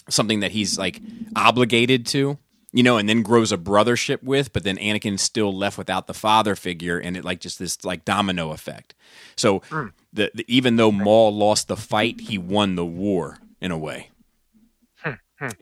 something 0.10 0.40
that 0.40 0.52
he's 0.52 0.78
like 0.78 1.02
obligated 1.36 2.06
to, 2.08 2.38
you 2.76 2.84
know, 2.84 2.98
and 2.98 3.08
then 3.10 3.22
grows 3.24 3.52
a 3.52 3.58
brothership 3.58 4.22
with. 4.22 4.52
But 4.54 4.64
then 4.64 4.78
Anakin's 4.78 5.22
still 5.22 5.52
left 5.56 5.78
without 5.78 6.06
the 6.08 6.14
father 6.14 6.56
figure, 6.56 7.00
and 7.00 7.16
it 7.18 7.24
like 7.26 7.40
just 7.40 7.58
this 7.58 7.84
like 7.86 8.06
domino 8.06 8.52
effect. 8.52 8.94
So 9.36 9.62
the, 10.14 10.30
the 10.36 10.46
even 10.48 10.76
though 10.76 10.92
Maul 10.92 11.34
lost 11.34 11.68
the 11.68 11.78
fight, 11.78 12.22
he 12.22 12.38
won 12.38 12.76
the 12.76 12.86
war 12.86 13.40
in 13.62 13.72
a 13.72 13.78
way. 13.78 14.10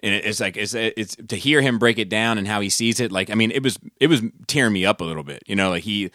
And 0.04 0.14
it- 0.14 0.26
it's 0.26 0.40
like 0.40 0.56
it's 0.58 0.74
it's 0.74 1.16
to 1.16 1.36
hear 1.36 1.62
him 1.62 1.80
break 1.80 1.98
it 1.98 2.10
down 2.10 2.38
and 2.38 2.48
how 2.48 2.62
he 2.62 2.70
sees 2.70 3.00
it. 3.00 3.12
Like 3.12 3.30
I 3.30 3.36
mean, 3.36 3.52
it 3.52 3.64
was 3.64 3.78
it 4.00 4.08
was 4.08 4.22
tearing 4.48 4.74
me 4.74 4.86
up 4.86 5.02
a 5.02 5.04
little 5.04 5.24
bit. 5.24 5.44
You 5.48 5.56
know, 5.56 5.70
like 5.72 5.84
he 5.84 6.12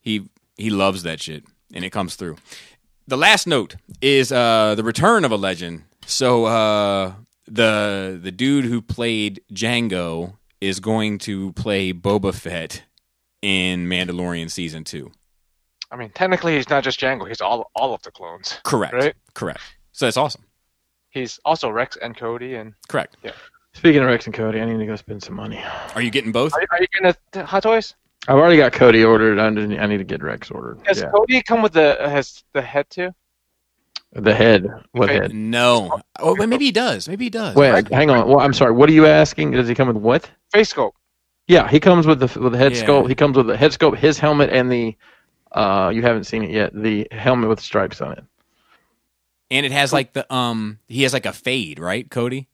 he 0.00 0.28
he 0.56 0.70
loves 0.70 1.02
that 1.04 1.20
shit, 1.20 1.44
and 1.72 1.84
it 1.84 1.90
comes 1.90 2.16
through. 2.16 2.36
The 3.06 3.16
last 3.16 3.46
note 3.46 3.76
is 4.00 4.30
uh, 4.30 4.74
the 4.76 4.84
return 4.84 5.24
of 5.24 5.32
a 5.32 5.36
legend. 5.36 5.82
So 6.06 6.44
uh, 6.46 7.12
the 7.50 8.18
the 8.22 8.30
dude 8.32 8.64
who 8.64 8.80
played 8.80 9.42
Jango 9.52 10.34
is 10.60 10.80
going 10.80 11.18
to 11.18 11.52
play 11.52 11.92
Boba 11.92 12.34
Fett 12.34 12.84
in 13.42 13.86
Mandalorian 13.86 14.50
season 14.50 14.84
two. 14.84 15.10
I 15.90 15.96
mean, 15.96 16.10
technically, 16.14 16.56
he's 16.56 16.68
not 16.70 16.84
just 16.84 17.00
Jango. 17.00 17.26
He's 17.26 17.40
all 17.40 17.70
all 17.74 17.92
of 17.94 18.02
the 18.02 18.10
clones. 18.10 18.58
Correct. 18.62 18.94
Right. 18.94 19.14
Correct. 19.34 19.60
So 19.92 20.06
that's 20.06 20.16
awesome. 20.16 20.44
He's 21.10 21.40
also 21.44 21.68
Rex 21.70 21.96
and 22.00 22.16
Cody. 22.16 22.54
And 22.54 22.74
Correct. 22.88 23.16
Yeah. 23.24 23.32
Speaking 23.74 24.02
of 24.02 24.06
Rex 24.08 24.26
and 24.26 24.34
Cody, 24.34 24.60
I 24.60 24.64
need 24.64 24.78
to 24.78 24.86
go 24.86 24.96
spend 24.96 25.22
some 25.22 25.34
money. 25.34 25.62
Are 25.94 26.02
you 26.02 26.10
getting 26.10 26.32
both? 26.32 26.52
are, 26.54 26.64
are 26.70 26.80
you 26.80 26.86
gonna 27.00 27.14
t- 27.32 27.40
Hot 27.40 27.62
Toys? 27.62 27.94
I've 28.28 28.36
already 28.36 28.58
got 28.58 28.72
Cody 28.72 29.02
ordered. 29.02 29.38
I 29.38 29.48
need, 29.50 29.78
I 29.78 29.86
need 29.86 29.98
to 29.98 30.04
get 30.04 30.22
Rex 30.22 30.50
ordered. 30.50 30.82
Does 30.84 31.00
Yeah. 31.00 31.10
Cody 31.10 31.42
come 31.42 31.62
with 31.62 31.72
the 31.72 31.96
has 32.00 32.44
the 32.52 32.62
head 32.62 32.88
too? 32.90 33.12
The 34.12 34.34
head. 34.34 34.66
What 34.92 35.08
Okay. 35.08 35.20
head? 35.20 35.34
No. 35.34 36.00
Oh, 36.18 36.34
well, 36.36 36.46
maybe 36.48 36.64
he 36.64 36.72
does. 36.72 37.08
Maybe 37.08 37.26
he 37.26 37.30
does. 37.30 37.54
Wait, 37.54 37.88
hang 37.92 38.10
on. 38.10 38.26
Well, 38.28 38.40
I'm 38.40 38.52
sorry. 38.52 38.72
What 38.72 38.88
are 38.88 38.92
you 38.92 39.06
asking? 39.06 39.52
Does 39.52 39.68
he 39.68 39.74
come 39.74 39.86
with 39.88 39.96
what? 39.96 40.28
Face 40.52 40.72
sculpt. 40.72 40.92
Yeah, 41.46 41.68
he 41.68 41.78
comes 41.80 42.06
with 42.06 42.18
the 42.20 42.40
with 42.40 42.52
the 42.52 42.58
head 42.58 42.74
Yeah. 42.74 42.84
sculpt. 42.84 43.08
He 43.08 43.14
comes 43.14 43.36
with 43.36 43.46
the 43.46 43.56
head 43.56 43.70
sculpt, 43.70 43.98
his 43.98 44.18
helmet, 44.18 44.50
and 44.50 44.70
the 44.70 44.96
uh, 45.52 45.90
you 45.94 46.02
haven't 46.02 46.24
seen 46.24 46.42
it 46.44 46.50
yet. 46.50 46.72
The 46.74 47.06
helmet 47.12 47.48
with 47.48 47.60
stripes 47.60 48.00
on 48.00 48.12
it. 48.12 48.24
And 49.50 49.66
it 49.66 49.72
has 49.72 49.92
like 49.92 50.12
the 50.12 50.32
um 50.32 50.78
he 50.88 51.02
has 51.04 51.12
like 51.12 51.26
a 51.26 51.32
fade, 51.32 51.78
right, 51.78 52.08
Cody? 52.10 52.48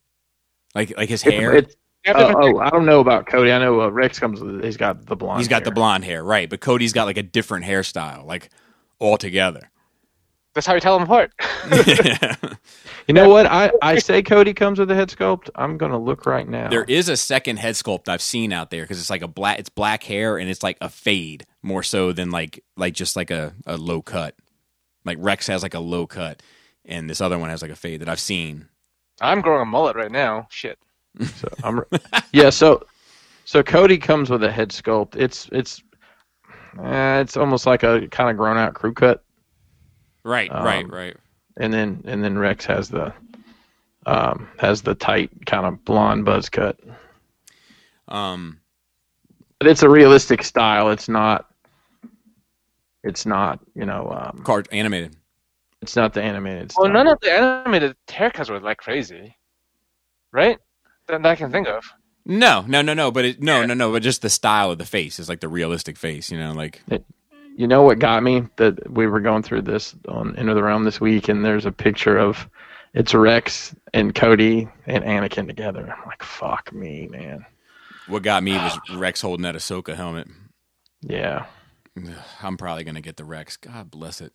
Like 0.75 0.97
like 0.97 1.09
his 1.09 1.23
hair. 1.23 1.55
It's, 1.55 1.75
You 2.07 2.15
have 2.15 2.35
oh, 2.35 2.35
oh, 2.39 2.59
I 2.59 2.71
don't 2.71 2.87
know 2.87 3.01
about 3.01 3.27
Cody. 3.27 3.51
I 3.53 3.59
know 3.59 3.81
uh, 3.83 3.89
Rex 3.89 4.19
comes. 4.19 4.41
with 4.41 4.63
He's 4.63 4.77
got 4.77 5.07
the 5.07 5.17
blonde. 5.17 5.41
He's 5.41 5.49
got 5.49 5.65
the 5.65 5.71
blonde 5.71 6.05
hair, 6.05 6.23
right? 6.23 6.49
But 6.49 6.61
Cody's 6.61 6.93
got 6.93 7.05
like 7.05 7.17
a 7.19 7.23
different 7.23 7.65
hairstyle, 7.65 8.25
like 8.25 8.51
altogether. 9.01 9.71
That's 10.57 10.67
how 10.67 10.75
you 10.75 10.81
tell 10.81 10.99
them 10.99 11.05
apart. 11.09 11.33
You 13.07 13.15
know 13.15 13.29
what? 13.29 13.47
I, 13.47 13.71
I 13.83 13.99
say 14.01 14.23
Cody 14.23 14.53
comes 14.53 14.79
with 14.79 14.91
a 14.91 14.95
head 14.95 15.09
sculpt. 15.11 15.49
I'm 15.55 15.79
gonna 15.79 15.99
look 15.99 16.27
right 16.27 16.49
now. 16.49 16.69
there 16.69 16.85
is 16.85 17.09
a 17.09 17.17
second 17.17 17.59
head 17.59 17.75
sculpt 17.75 18.09
I've 18.09 18.23
seen 18.23 18.53
out 18.53 18.71
there 18.71 18.83
because 18.83 18.99
it's 18.99 19.11
like 19.11 19.23
a 19.23 19.29
black, 19.29 19.59
it's 19.59 19.69
black 19.69 20.03
hair 20.03 20.39
and 20.39 20.51
it's 20.51 20.63
like 20.63 20.77
a 20.81 20.89
fade 20.89 21.47
more 21.63 21.83
so 21.83 22.13
than 22.13 22.31
like 22.31 22.65
like 22.77 22.95
just 22.95 23.17
like 23.17 23.31
a, 23.31 23.55
a 23.65 23.77
low 23.77 24.03
cut. 24.03 24.35
Like 25.05 25.19
Rex 25.21 25.47
has 25.47 25.63
like 25.63 25.75
a 25.75 25.81
low 25.81 26.07
cut, 26.07 26.43
and 26.85 27.09
this 27.09 27.21
other 27.21 27.39
one 27.39 27.49
has 27.49 27.63
like 27.63 27.71
a 27.71 27.77
fade 27.77 28.01
that 28.01 28.09
I've 28.09 28.19
seen. 28.19 28.67
I'm 29.21 29.41
growing 29.41 29.63
a 29.63 29.67
mullet 29.67 29.95
right 29.95 30.11
now. 30.11 30.49
Shit. 30.51 30.79
So 31.21 31.49
I'm, 31.63 31.83
yeah. 32.33 32.51
So 32.51 32.85
so 33.45 33.63
Cody 33.63 33.99
comes 33.99 34.31
with 34.31 34.43
a 34.43 34.51
head 34.51 34.71
sculpt. 34.71 35.15
It's 35.15 35.49
it's 35.53 35.81
uh, 36.77 37.21
it's 37.23 37.37
almost 37.37 37.67
like 37.67 37.85
a 37.85 38.09
kind 38.09 38.31
of 38.31 38.37
grown 38.37 38.57
out 38.57 38.75
crew 38.75 38.93
cut, 38.93 39.25
Right, 40.27 40.51
Um, 40.51 40.65
right, 40.65 40.91
right. 40.91 41.17
and 41.57 41.73
then 41.73 42.03
and 42.07 42.23
then 42.25 42.37
Rex 42.37 42.65
has 42.67 42.89
the 42.89 43.13
um, 44.07 44.49
has 44.59 44.83
the 44.83 44.95
tight 44.97 45.31
kind 45.47 45.67
of 45.67 45.85
blonde 45.85 46.25
buzz 46.25 46.49
cut. 46.49 46.79
Um, 48.09 48.61
But 49.59 49.69
it's 49.69 49.83
a 49.83 49.89
realistic 49.89 50.43
style. 50.43 50.91
It's 50.91 51.09
not. 51.09 51.49
It's 53.05 53.25
not. 53.25 53.61
You 53.75 53.87
know. 53.87 54.09
Um, 54.11 54.43
card 54.45 54.69
animated. 54.73 55.17
it's 55.81 55.95
not 55.97 56.13
the 56.13 56.23
animated. 56.23 56.73
Well, 56.77 56.87
style. 56.87 56.93
none 56.93 57.07
of 57.09 57.21
the 57.21 57.33
animated 57.33 57.97
haircuts 58.09 58.51
were 58.51 58.59
like 58.61 58.79
crazy, 58.79 59.37
right? 60.33 60.59
That, 61.07 61.23
that 61.23 61.31
I 61.31 61.37
can 61.37 61.53
think 61.53 61.69
of. 61.69 61.85
No, 62.25 62.65
no, 62.67 62.83
no, 62.83 62.95
no. 62.95 63.13
But 63.13 63.25
it, 63.25 63.43
no, 63.43 63.61
Yeah. 63.61 63.67
no, 63.67 63.75
no. 63.75 63.93
But 63.93 64.03
just 64.03 64.23
the 64.23 64.31
style 64.31 64.73
of 64.73 64.79
the 64.79 64.85
face 64.85 65.21
is 65.21 65.29
like 65.29 65.39
the 65.41 65.49
realistic 65.49 65.97
face. 65.97 66.31
You 66.33 66.39
know, 66.39 66.53
like 66.53 66.83
You 67.57 67.67
know 67.67 67.83
what 67.83 67.99
got 67.99 68.23
me? 68.23 68.47
That 68.57 68.91
we 68.91 69.07
were 69.07 69.21
going 69.21 69.43
through 69.43 69.63
this 69.63 69.95
on 70.09 70.37
Enter 70.37 70.53
the 70.53 70.63
Realm 70.63 70.85
this 70.85 71.01
week, 71.01 71.29
and 71.31 71.43
there's 71.43 71.65
a 71.65 71.73
picture 71.73 72.19
of 72.19 72.47
it's 72.93 73.15
Rex 73.15 73.75
and 73.95 74.15
Cody 74.15 74.69
and 74.87 75.03
Anakin 75.03 75.47
together. 75.47 75.81
I'm 75.81 76.07
like, 76.07 76.23
fuck 76.23 76.71
me, 76.73 77.09
man. 77.11 77.47
what 78.09 78.23
got 78.23 78.43
me 78.43 78.53
was 78.53 78.79
ah. 78.91 78.99
Rex 78.99 79.23
holding 79.23 79.45
that 79.45 79.55
Ahsoka 79.55 79.95
helmet. 79.95 80.29
Yeah. 81.01 81.47
I'm 82.43 82.59
probably 82.59 82.85
gonna 82.85 83.01
get 83.01 83.17
the 83.17 83.25
Rex. 83.25 83.57
God 83.57 83.91
bless 83.91 84.21
it. 84.21 84.33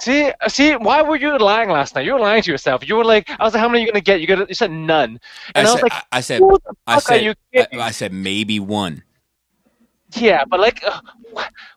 See, 0.00 0.32
see, 0.48 0.74
why 0.74 1.02
were 1.02 1.16
you 1.16 1.38
lying 1.38 1.70
last 1.70 1.94
night? 1.94 2.06
You 2.06 2.14
were 2.14 2.20
lying 2.20 2.42
to 2.42 2.50
yourself. 2.50 2.86
You 2.86 2.96
were 2.96 3.04
like, 3.04 3.30
I 3.30 3.44
was 3.44 3.54
like, 3.54 3.60
how 3.60 3.68
many 3.68 3.80
are 3.80 3.86
you 3.86 3.92
gonna 3.92 4.00
get? 4.00 4.20
You 4.20 4.26
got, 4.26 4.48
you 4.48 4.54
said 4.54 4.70
none, 4.70 5.20
and 5.54 5.66
I, 5.66 5.70
was 5.70 5.74
said, 5.74 5.82
like, 5.82 5.92
I, 5.92 6.02
I 6.12 6.20
said, 6.20 6.42
I 6.86 6.98
said, 6.98 7.22
you 7.22 7.34
I. 7.54 7.68
I 7.74 7.90
said 7.90 8.12
maybe 8.12 8.58
one. 8.58 9.03
Yeah, 10.16 10.44
but 10.44 10.60
like, 10.60 10.82
uh, 10.84 11.00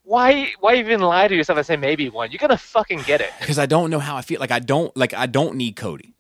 why, 0.04 0.52
why 0.60 0.76
even 0.76 1.02
lie 1.02 1.28
to 1.28 1.36
yourself 1.36 1.58
and 1.58 1.66
say 1.66 1.78
maybe 1.78 2.10
one? 2.10 2.32
You're 2.32 2.40
gonna 2.40 2.58
fucking 2.58 3.02
get 3.04 3.22
it. 3.22 3.32
because 3.40 3.60
I 3.60 3.66
don't 3.66 3.90
know 3.90 4.00
how 4.00 4.16
I 4.16 4.22
feel. 4.22 4.40
Like 4.40 4.52
I 4.52 4.60
don't 4.60 4.96
like 4.96 5.14
I 5.14 5.26
don't 5.26 5.56
need 5.56 5.76
Cody. 5.76 6.14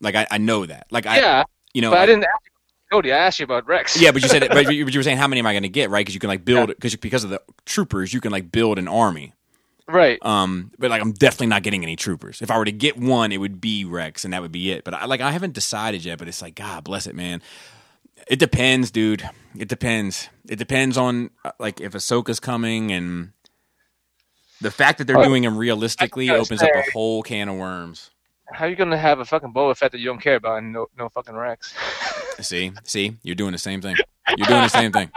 Like 0.00 0.14
I, 0.14 0.26
I 0.30 0.38
know 0.38 0.66
that. 0.66 0.86
Like 0.90 1.06
I, 1.06 1.18
yeah, 1.18 1.44
you 1.74 1.82
know, 1.82 1.90
but 1.90 1.98
I 1.98 2.06
didn't 2.06 2.24
ask 2.24 2.40
you 2.44 2.50
about 2.52 2.96
Cody. 2.96 3.12
I 3.12 3.18
asked 3.18 3.38
you 3.38 3.44
about 3.44 3.66
Rex. 3.66 4.00
yeah, 4.00 4.10
but 4.12 4.22
you 4.22 4.28
said, 4.28 4.42
it, 4.42 4.50
but 4.50 4.72
you, 4.72 4.84
but 4.84 4.94
you 4.94 4.98
were 4.98 5.04
saying 5.04 5.18
how 5.18 5.28
many 5.28 5.38
am 5.40 5.46
I 5.46 5.52
going 5.52 5.62
to 5.62 5.68
get, 5.68 5.90
right? 5.90 6.00
Because 6.00 6.14
you 6.14 6.20
can 6.20 6.28
like 6.28 6.44
build 6.44 6.68
because 6.68 6.96
because 6.96 7.24
of 7.24 7.30
the 7.30 7.40
troopers, 7.66 8.12
you 8.12 8.20
can 8.20 8.32
like 8.32 8.50
build 8.50 8.78
an 8.78 8.88
army. 8.88 9.34
right. 9.86 10.18
Um, 10.24 10.70
but 10.78 10.90
like 10.90 11.02
I'm 11.02 11.12
definitely 11.12 11.48
not 11.48 11.62
getting 11.62 11.82
any 11.82 11.96
troopers. 11.96 12.40
If 12.42 12.50
I 12.50 12.58
were 12.58 12.64
to 12.64 12.72
get 12.72 12.96
one, 12.96 13.30
it 13.32 13.38
would 13.38 13.60
be 13.60 13.84
Rex, 13.84 14.24
and 14.24 14.32
that 14.32 14.40
would 14.42 14.52
be 14.52 14.72
it. 14.72 14.84
But 14.84 14.94
I 14.94 15.04
like 15.04 15.20
I 15.20 15.30
haven't 15.32 15.52
decided 15.52 16.04
yet. 16.04 16.18
But 16.18 16.28
it's 16.28 16.40
like 16.40 16.54
God 16.54 16.84
bless 16.84 17.06
it, 17.06 17.14
man. 17.14 17.42
It 18.28 18.38
depends, 18.38 18.90
dude. 18.90 19.28
It 19.58 19.68
depends. 19.68 20.28
It 20.48 20.56
depends 20.56 20.96
on 20.96 21.30
uh, 21.44 21.52
like 21.58 21.80
if 21.80 21.92
Ahsoka's 21.92 22.40
coming 22.40 22.92
and 22.92 23.32
the 24.60 24.70
fact 24.70 24.98
that 24.98 25.06
they're 25.06 25.18
Oh. 25.18 25.24
doing 25.24 25.44
him 25.44 25.56
realistically 25.56 26.30
I 26.30 26.36
opens 26.36 26.62
up 26.62 26.70
a 26.74 26.82
whole 26.92 27.22
can 27.22 27.48
of 27.48 27.56
worms. 27.56 28.10
How 28.52 28.66
are 28.66 28.68
you 28.68 28.76
gonna 28.76 28.98
have 28.98 29.20
a 29.20 29.24
fucking 29.24 29.52
Boba 29.52 29.76
Fett 29.76 29.92
that 29.92 29.98
you 29.98 30.06
don't 30.06 30.20
care 30.20 30.36
about 30.36 30.58
and 30.58 30.72
no, 30.72 30.86
no 30.98 31.08
fucking 31.08 31.34
Rex? 31.34 31.74
See, 32.40 32.72
see, 32.84 33.16
you're 33.22 33.34
doing 33.34 33.52
the 33.52 33.58
same 33.58 33.80
thing. 33.82 33.96
You're 34.36 34.46
doing 34.46 34.62
the 34.62 34.68
same 34.68 34.92
thing. 34.92 35.10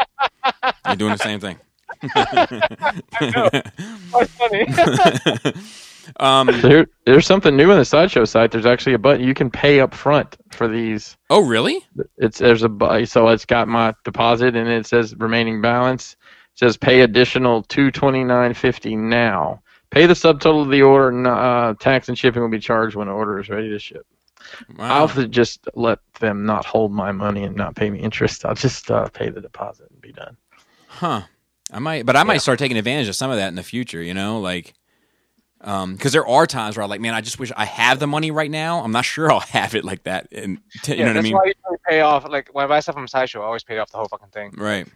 You're 0.86 0.96
doing 0.98 1.14
the 1.14 1.18
same 1.18 1.40
thing. 1.40 1.58
That's 4.12 4.32
funny. 4.34 4.66
Um, 6.20 6.48
There, 6.62 6.88
there's 7.06 7.26
something 7.26 7.56
new 7.56 7.72
on 7.72 7.78
the 7.78 7.86
sideshow 7.86 8.26
site. 8.26 8.52
There's 8.52 8.66
actually 8.66 8.94
a 8.94 9.00
button 9.00 9.26
you 9.26 9.34
can 9.34 9.50
pay 9.50 9.80
up 9.80 9.94
front 9.94 10.38
for 10.52 10.68
these. 10.68 11.18
oh, 11.30 11.42
really? 11.46 11.86
It's 12.18 12.40
there's 12.40 12.64
a 12.64 13.06
so 13.06 13.28
it's 13.30 13.46
got 13.46 13.68
my 13.68 13.94
deposit 14.04 14.56
and 14.56 14.68
it 14.70 14.86
says 14.86 15.16
remaining 15.18 15.62
balance. 15.62 16.16
It 16.54 16.60
says 16.60 16.78
pay 16.78 17.02
additional 17.02 17.64
two 17.64 17.92
twenty 17.92 18.24
nine 18.24 18.54
fifty 18.54 18.96
now. 18.96 19.62
Pay 19.92 20.06
the 20.08 20.14
subtotal 20.14 20.64
of 20.64 20.70
the 20.72 20.82
order. 20.82 21.10
and, 21.10 21.28
Uh, 21.28 21.76
tax 21.80 22.10
and 22.10 22.18
shipping 22.18 22.42
will 22.42 22.50
be 22.50 22.60
charged 22.60 22.96
when 22.96 23.08
the 23.08 23.14
order 23.14 23.40
is 23.40 23.50
ready 23.50 23.70
to 23.70 23.80
ship. 23.80 24.06
Wow. 24.78 25.02
I'll 25.02 25.08
have 25.08 25.30
just 25.30 25.68
let 25.76 26.00
them 26.20 26.46
not 26.46 26.66
hold 26.66 26.92
my 26.92 27.12
money 27.12 27.44
and 27.44 27.56
not 27.56 27.76
pay 27.76 27.90
me 27.90 28.00
interest. 28.00 28.44
I'll 28.46 28.56
just 28.56 28.92
uh, 28.92 29.08
pay 29.10 29.30
the 29.30 29.40
deposit 29.42 29.90
and 29.92 30.02
be 30.02 30.12
done. 30.12 30.36
Huh. 30.88 31.22
I 31.72 31.80
might, 31.80 32.06
but 32.06 32.16
I 32.16 32.24
might 32.24 32.42
start 32.42 32.60
taking 32.60 32.78
advantage 32.78 33.08
of 33.08 33.16
some 33.16 33.32
of 33.32 33.38
that 33.38 33.48
in 33.48 33.56
the 33.56 33.64
future. 33.64 34.02
You 34.04 34.14
know, 34.14 34.40
like, 34.40 34.74
um, 35.64 35.94
because 35.96 36.14
there 36.14 36.28
are 36.28 36.48
times 36.48 36.78
where 36.78 36.84
I'm 36.84 36.90
like, 36.90 37.02
man, 37.02 37.14
I 37.16 37.22
just 37.22 37.40
wish 37.40 37.52
I 37.58 37.66
have 37.66 38.00
the 38.00 38.08
money 38.08 38.32
right 38.32 38.52
now. 38.52 38.84
I'm 38.84 38.92
not 38.92 39.06
sure 39.06 39.32
I'll 39.34 39.40
have 39.42 39.76
it 39.76 39.86
like 39.86 40.04
that. 40.04 40.28
And 40.32 40.60
t- 40.84 40.96
you 40.98 41.00
yeah, 41.00 41.06
know 41.06 41.12
what 41.12 41.18
I 41.18 41.22
that's 41.22 41.24
mean? 41.24 41.34
why 41.34 41.42
I 41.42 41.46
usually 41.48 41.80
pay 41.90 42.02
off. 42.02 42.28
Like 42.30 42.50
when 42.54 42.66
I 42.66 42.68
buy 42.68 42.80
stuff 42.82 42.96
from 42.96 43.08
Sideshow, 43.08 43.42
I 43.42 43.46
always 43.46 43.64
pay 43.64 43.80
off 43.80 43.92
the 43.92 43.98
whole 43.98 44.08
fucking 44.08 44.30
thing. 44.30 44.54
Right. 44.58 44.88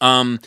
Um. 0.00 0.40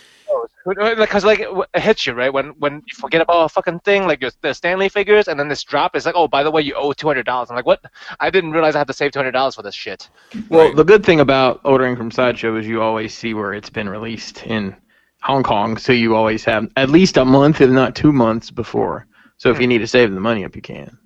Because 0.65 1.25
like 1.25 1.39
it 1.41 1.81
hits 1.81 2.05
you 2.05 2.13
right 2.13 2.33
when 2.33 2.49
when 2.59 2.75
you 2.85 2.95
forget 2.95 3.21
about 3.21 3.45
a 3.45 3.49
fucking 3.49 3.79
thing 3.81 4.05
like 4.07 4.21
your 4.21 4.31
the 4.41 4.53
Stanley 4.53 4.89
figures 4.89 5.27
and 5.27 5.39
then 5.39 5.47
this 5.49 5.63
drop 5.63 5.95
is 5.95 6.05
like 6.05 6.15
oh 6.15 6.27
by 6.27 6.43
the 6.43 6.51
way 6.51 6.61
you 6.61 6.75
owe 6.75 6.93
two 6.93 7.07
hundred 7.07 7.25
dollars 7.25 7.49
I'm 7.49 7.55
like 7.55 7.65
what 7.65 7.83
I 8.19 8.29
didn't 8.29 8.51
realize 8.51 8.75
I 8.75 8.79
had 8.79 8.87
to 8.87 8.93
save 8.93 9.11
two 9.11 9.19
hundred 9.19 9.31
dollars 9.31 9.55
for 9.55 9.63
this 9.63 9.75
shit 9.75 10.09
Well, 10.49 10.67
Right. 10.67 10.75
the 10.75 10.83
good 10.85 11.05
thing 11.05 11.19
about 11.19 11.61
ordering 11.65 11.95
from 11.97 12.11
Sideshow 12.11 12.55
is 12.57 12.67
you 12.67 12.81
always 12.81 13.13
see 13.17 13.33
where 13.33 13.53
it's 13.53 13.69
been 13.71 13.89
released 13.89 14.43
in 14.45 14.75
Hong 15.23 15.43
Kong, 15.43 15.77
so 15.77 15.93
you 15.93 16.15
always 16.15 16.45
have 16.45 16.69
at 16.77 16.89
least 16.89 17.17
a 17.17 17.25
month, 17.25 17.61
if 17.61 17.69
not 17.71 17.95
two 17.95 18.13
months 18.13 18.51
before. 18.51 19.07
So 19.41 19.49
if 19.49 19.59
you 19.59 19.65
need 19.65 19.79
to 19.79 19.87
save 19.87 20.13
the 20.13 20.19
money 20.19 20.45
up, 20.45 20.55
you 20.55 20.61
can. 20.61 20.99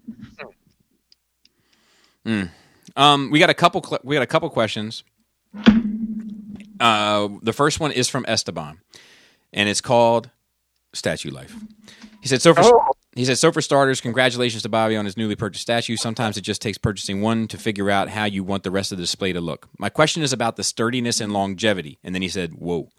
Um. 2.97 3.29
We 3.31 3.39
got 3.39 3.49
a 3.49 3.53
couple. 3.53 3.81
Cl- 3.81 4.01
we 4.03 4.13
got 4.13 4.23
a 4.23 4.27
couple 4.27 4.49
questions. 4.49 5.05
Uh. 6.81 7.29
The 7.41 7.53
first 7.53 7.79
one 7.79 7.93
is 7.93 8.09
from 8.09 8.25
Esteban, 8.27 8.81
and 9.53 9.69
it's 9.69 9.79
called 9.79 10.31
"Statue 10.91 11.31
Life." 11.31 11.55
He 12.21 12.27
said, 12.27 12.41
"So 12.41 12.53
for 12.53 12.59
Oh. 12.61 12.91
he 13.15 13.23
said, 13.23 13.37
so 13.37 13.53
for 13.53 13.61
starters, 13.61 14.01
congratulations 14.01 14.63
to 14.63 14.69
Bobby 14.69 14.97
on 14.97 15.05
his 15.05 15.15
newly 15.15 15.37
purchased 15.37 15.61
statue. 15.61 15.95
Sometimes 15.95 16.35
it 16.35 16.41
just 16.41 16.61
takes 16.61 16.77
purchasing 16.77 17.21
one 17.21 17.47
to 17.47 17.57
figure 17.57 17.89
out 17.89 18.09
how 18.09 18.25
you 18.25 18.43
want 18.43 18.63
the 18.63 18.71
rest 18.71 18.91
of 18.91 18.97
the 18.97 19.03
display 19.03 19.31
to 19.31 19.39
look. 19.39 19.69
My 19.79 19.87
question 19.87 20.23
is 20.23 20.33
about 20.33 20.57
the 20.57 20.63
sturdiness 20.65 21.21
and 21.21 21.31
longevity." 21.31 21.99
And 22.03 22.13
then 22.13 22.21
he 22.21 22.27
said, 22.27 22.55
"Whoa." 22.55 22.89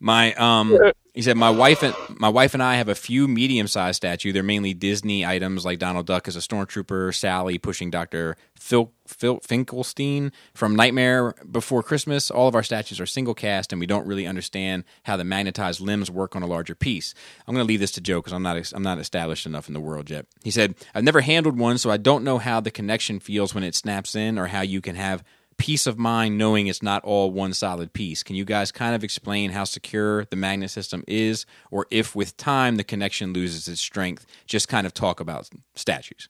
My 0.00 0.32
um, 0.34 0.78
he 1.18 1.22
said 1.22 1.36
my 1.36 1.50
wife 1.50 1.82
and 1.82 1.96
my 2.10 2.28
wife 2.28 2.54
and 2.54 2.62
I 2.62 2.76
have 2.76 2.88
a 2.88 2.94
few 2.94 3.26
medium 3.26 3.66
sized 3.66 3.96
statue. 3.96 4.32
They're 4.32 4.44
mainly 4.44 4.72
Disney 4.72 5.26
items 5.26 5.64
like 5.64 5.80
Donald 5.80 6.06
Duck 6.06 6.28
as 6.28 6.36
a 6.36 6.38
stormtrooper, 6.38 7.12
Sally 7.12 7.58
pushing 7.58 7.90
Doctor 7.90 8.36
Phil, 8.54 8.92
Phil 9.04 9.40
Finkelstein 9.40 10.30
from 10.54 10.76
Nightmare 10.76 11.34
Before 11.50 11.82
Christmas. 11.82 12.30
All 12.30 12.46
of 12.46 12.54
our 12.54 12.62
statues 12.62 13.00
are 13.00 13.06
single 13.06 13.34
cast, 13.34 13.72
and 13.72 13.80
we 13.80 13.86
don't 13.86 14.06
really 14.06 14.28
understand 14.28 14.84
how 15.02 15.16
the 15.16 15.24
magnetized 15.24 15.80
limbs 15.80 16.08
work 16.08 16.36
on 16.36 16.44
a 16.44 16.46
larger 16.46 16.76
piece. 16.76 17.14
I'm 17.48 17.54
going 17.54 17.66
to 17.66 17.68
leave 17.68 17.80
this 17.80 17.92
to 17.92 18.00
Joe 18.00 18.20
because 18.20 18.32
I'm 18.32 18.44
not 18.44 18.72
I'm 18.72 18.84
not 18.84 18.98
established 18.98 19.46
enough 19.46 19.66
in 19.66 19.74
the 19.74 19.80
world 19.80 20.10
yet. 20.10 20.26
He 20.44 20.52
said 20.52 20.76
I've 20.94 21.02
never 21.02 21.22
handled 21.22 21.58
one, 21.58 21.78
so 21.78 21.90
I 21.90 21.96
don't 21.96 22.22
know 22.22 22.38
how 22.38 22.60
the 22.60 22.70
connection 22.70 23.18
feels 23.18 23.56
when 23.56 23.64
it 23.64 23.74
snaps 23.74 24.14
in, 24.14 24.38
or 24.38 24.46
how 24.46 24.60
you 24.60 24.80
can 24.80 24.94
have 24.94 25.24
peace 25.58 25.86
of 25.86 25.98
mind 25.98 26.38
knowing 26.38 26.66
it's 26.66 26.82
not 26.82 27.04
all 27.04 27.30
one 27.30 27.52
solid 27.52 27.92
piece. 27.92 28.22
Can 28.22 28.36
you 28.36 28.44
guys 28.44 28.72
kind 28.72 28.94
of 28.94 29.04
explain 29.04 29.50
how 29.50 29.64
secure 29.64 30.24
the 30.26 30.36
magnet 30.36 30.70
system 30.70 31.04
is, 31.06 31.44
or 31.70 31.86
if 31.90 32.16
with 32.16 32.36
time 32.36 32.76
the 32.76 32.84
connection 32.84 33.32
loses 33.32 33.68
its 33.68 33.80
strength? 33.80 34.26
Just 34.46 34.68
kind 34.68 34.86
of 34.86 34.94
talk 34.94 35.20
about 35.20 35.48
statues. 35.74 36.28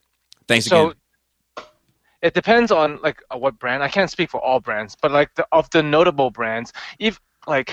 Thanks 0.48 0.66
so 0.66 0.90
again. 1.56 1.66
it 2.22 2.34
depends 2.34 2.72
on 2.72 2.98
like 3.02 3.22
uh, 3.30 3.38
what 3.38 3.58
brand 3.58 3.82
I 3.82 3.88
can't 3.88 4.10
speak 4.10 4.30
for 4.30 4.40
all 4.40 4.60
brands 4.60 4.96
but 5.00 5.12
like 5.12 5.34
the, 5.34 5.46
of 5.52 5.68
the 5.70 5.82
notable 5.82 6.30
brands 6.30 6.72
if 6.98 7.20
like 7.46 7.70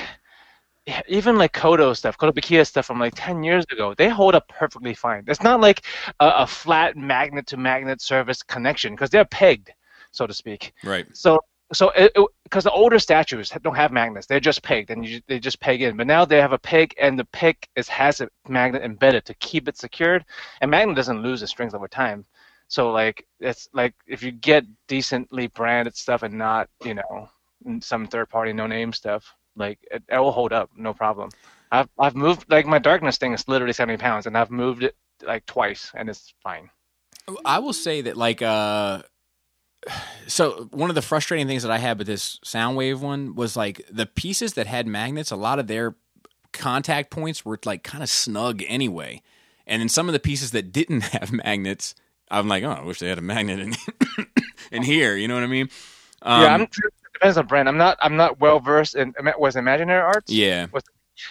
even 1.07 1.37
like 1.37 1.53
Kodo 1.53 1.95
stuff, 1.95 2.17
Kotobukiya 2.17 2.65
stuff 2.65 2.85
from 2.85 2.99
like 2.99 3.13
10 3.15 3.43
years 3.43 3.65
ago, 3.71 3.93
they 3.95 4.09
hold 4.09 4.35
up 4.35 4.47
perfectly 4.47 4.93
fine. 4.93 5.23
It's 5.27 5.41
not 5.41 5.59
like 5.59 5.83
a, 6.19 6.27
a 6.37 6.47
flat 6.47 6.95
magnet 6.95 7.47
to 7.47 7.57
magnet 7.57 8.01
service 8.01 8.43
connection 8.43 8.93
because 8.93 9.09
they're 9.09 9.25
pegged, 9.25 9.71
so 10.15 10.25
to 10.27 10.33
speak. 10.33 10.73
Right. 10.83 11.05
So 11.13 11.39
so 11.73 11.91
because 12.43 12.63
the 12.63 12.71
older 12.71 12.99
statues 12.99 13.51
don't 13.63 13.75
have 13.75 13.91
magnets, 13.91 14.27
they're 14.27 14.39
just 14.39 14.61
pegged 14.61 14.91
and 14.91 15.05
you, 15.05 15.21
they 15.27 15.39
just 15.39 15.59
peg 15.59 15.81
in. 15.81 15.97
But 15.97 16.07
now 16.07 16.23
they 16.23 16.39
have 16.39 16.53
a 16.53 16.59
peg 16.59 16.93
and 16.99 17.17
the 17.17 17.25
peg 17.25 17.57
is 17.75 17.87
has 17.89 18.21
a 18.21 18.29
magnet 18.47 18.83
embedded 18.83 19.25
to 19.25 19.33
keep 19.35 19.67
it 19.67 19.77
secured, 19.77 20.25
and 20.61 20.69
magnet 20.69 20.95
doesn't 20.95 21.21
lose 21.23 21.41
its 21.41 21.51
strength 21.51 21.73
over 21.73 21.87
time. 21.87 22.25
So 22.67 22.91
like 22.91 23.25
it's 23.39 23.67
like 23.73 23.93
if 24.07 24.23
you 24.23 24.31
get 24.31 24.65
decently 24.87 25.47
branded 25.47 25.95
stuff 25.95 26.23
and 26.23 26.35
not 26.35 26.69
you 26.83 26.93
know 26.93 27.29
some 27.81 28.07
third 28.07 28.29
party 28.29 28.53
no 28.53 28.67
name 28.67 28.93
stuff, 28.93 29.33
like 29.55 29.79
it, 29.91 30.03
it 30.09 30.19
will 30.19 30.31
hold 30.31 30.53
up, 30.53 30.69
no 30.75 30.93
problem. 30.93 31.29
I've 31.71 31.89
I've 31.99 32.15
moved 32.15 32.45
like 32.49 32.65
my 32.67 32.79
darkness 32.79 33.17
thing 33.17 33.33
is 33.33 33.47
literally 33.47 33.73
seventy 33.73 33.97
pounds, 33.97 34.27
and 34.27 34.37
I've 34.37 34.51
moved 34.51 34.83
it 34.83 34.95
like 35.25 35.45
twice, 35.45 35.91
and 35.95 36.09
it's 36.09 36.33
fine. 36.43 36.69
I 37.43 37.57
will 37.57 37.73
say 37.73 38.01
that 38.01 38.17
like 38.17 38.43
uh 38.43 39.01
so 40.27 40.67
one 40.71 40.89
of 40.89 40.95
the 40.95 41.01
frustrating 41.01 41.47
things 41.47 41.63
that 41.63 41.71
I 41.71 41.77
had 41.77 41.97
with 41.97 42.07
this 42.07 42.39
Soundwave 42.45 42.99
one 42.99 43.35
was 43.35 43.55
like 43.55 43.85
the 43.91 44.05
pieces 44.05 44.53
that 44.53 44.67
had 44.67 44.87
magnets, 44.87 45.31
a 45.31 45.35
lot 45.35 45.59
of 45.59 45.67
their 45.67 45.95
contact 46.53 47.11
points 47.11 47.45
were 47.45 47.59
like 47.65 47.83
kind 47.83 48.03
of 48.03 48.09
snug 48.09 48.63
anyway. 48.67 49.21
And 49.67 49.81
then 49.81 49.89
some 49.89 50.07
of 50.07 50.13
the 50.13 50.19
pieces 50.19 50.51
that 50.51 50.71
didn't 50.71 51.01
have 51.01 51.31
magnets, 51.31 51.95
I'm 52.29 52.47
like, 52.47 52.63
oh, 52.63 52.71
I 52.71 52.83
wish 52.83 52.99
they 52.99 53.09
had 53.09 53.17
a 53.17 53.21
magnet 53.21 53.59
in 53.59 53.73
in 54.71 54.83
here. 54.83 55.15
You 55.15 55.27
know 55.27 55.35
what 55.35 55.43
I 55.43 55.47
mean? 55.47 55.69
Um, 56.21 56.41
yeah, 56.41 56.53
I'm, 56.53 56.61
it 56.61 56.71
depends 57.13 57.37
on 57.37 57.45
brand. 57.45 57.69
I'm 57.69 57.77
not 57.77 57.97
I'm 58.01 58.15
not 58.15 58.39
well 58.39 58.59
versed 58.59 58.95
in 58.95 59.13
was 59.37 59.55
Imaginarium 59.55 60.03
Arts. 60.03 60.31
yeah. 60.31 60.67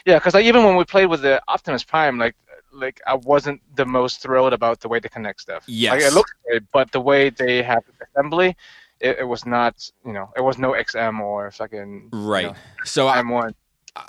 Yeah, 0.06 0.18
because 0.18 0.32
like, 0.32 0.46
even 0.46 0.64
when 0.64 0.76
we 0.76 0.84
played 0.84 1.06
with 1.06 1.20
the 1.20 1.42
Optimus 1.46 1.84
Prime, 1.84 2.16
like 2.18 2.34
like 2.74 3.00
I 3.06 3.14
wasn't 3.14 3.60
the 3.76 3.86
most 3.86 4.20
thrilled 4.20 4.52
about 4.52 4.80
the 4.80 4.88
way 4.88 4.98
they 4.98 5.08
connect 5.08 5.40
stuff. 5.40 5.64
Yes. 5.66 5.92
like, 5.92 6.02
it 6.02 6.12
looks 6.14 6.32
great, 6.46 6.62
but 6.72 6.92
the 6.92 7.00
way 7.00 7.30
they 7.30 7.62
have 7.62 7.82
assembly, 8.02 8.56
it, 9.00 9.18
it 9.20 9.24
was 9.24 9.46
not. 9.46 9.90
You 10.04 10.12
know, 10.12 10.30
it 10.36 10.40
was 10.42 10.58
no 10.58 10.72
XM 10.72 11.20
or 11.20 11.50
fucking 11.50 12.10
Right. 12.12 12.42
You 12.46 12.48
know, 12.50 12.56
So 12.84 13.08
I, 13.08 13.22
M1. 13.22 13.54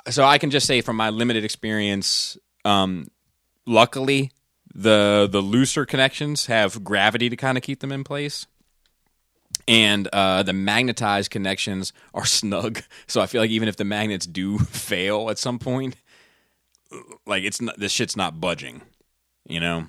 so 0.10 0.24
I 0.26 0.38
can 0.38 0.50
just 0.52 0.68
say 0.68 0.82
from 0.82 0.96
my 0.98 1.10
limited 1.10 1.44
experience, 1.44 2.38
um, 2.64 3.08
luckily 3.66 4.32
the 4.74 5.28
the 5.32 5.42
looser 5.42 5.86
connections 5.86 6.48
have 6.48 6.84
gravity 6.84 7.30
to 7.30 7.36
kind 7.38 7.58
of 7.58 7.64
keep 7.64 7.80
them 7.80 7.92
in 7.92 8.04
place, 8.04 8.46
and 9.68 10.08
uh, 10.12 10.44
the 10.44 10.54
magnetized 10.54 11.32
connections 11.32 11.94
are 12.14 12.26
snug. 12.40 12.82
So 13.08 13.22
I 13.22 13.26
feel 13.28 13.42
like 13.42 13.52
even 13.52 13.68
if 13.68 13.78
the 13.78 13.86
magnets 13.86 14.26
do 14.26 14.58
fail 14.60 15.30
at 15.30 15.38
some 15.38 15.60
point, 15.60 15.96
like 17.26 17.44
it's 17.44 17.62
not 17.62 17.78
this 17.80 17.92
shit's 17.92 18.16
not 18.16 18.40
budging, 18.40 18.82
you 19.48 19.60
know. 19.60 19.86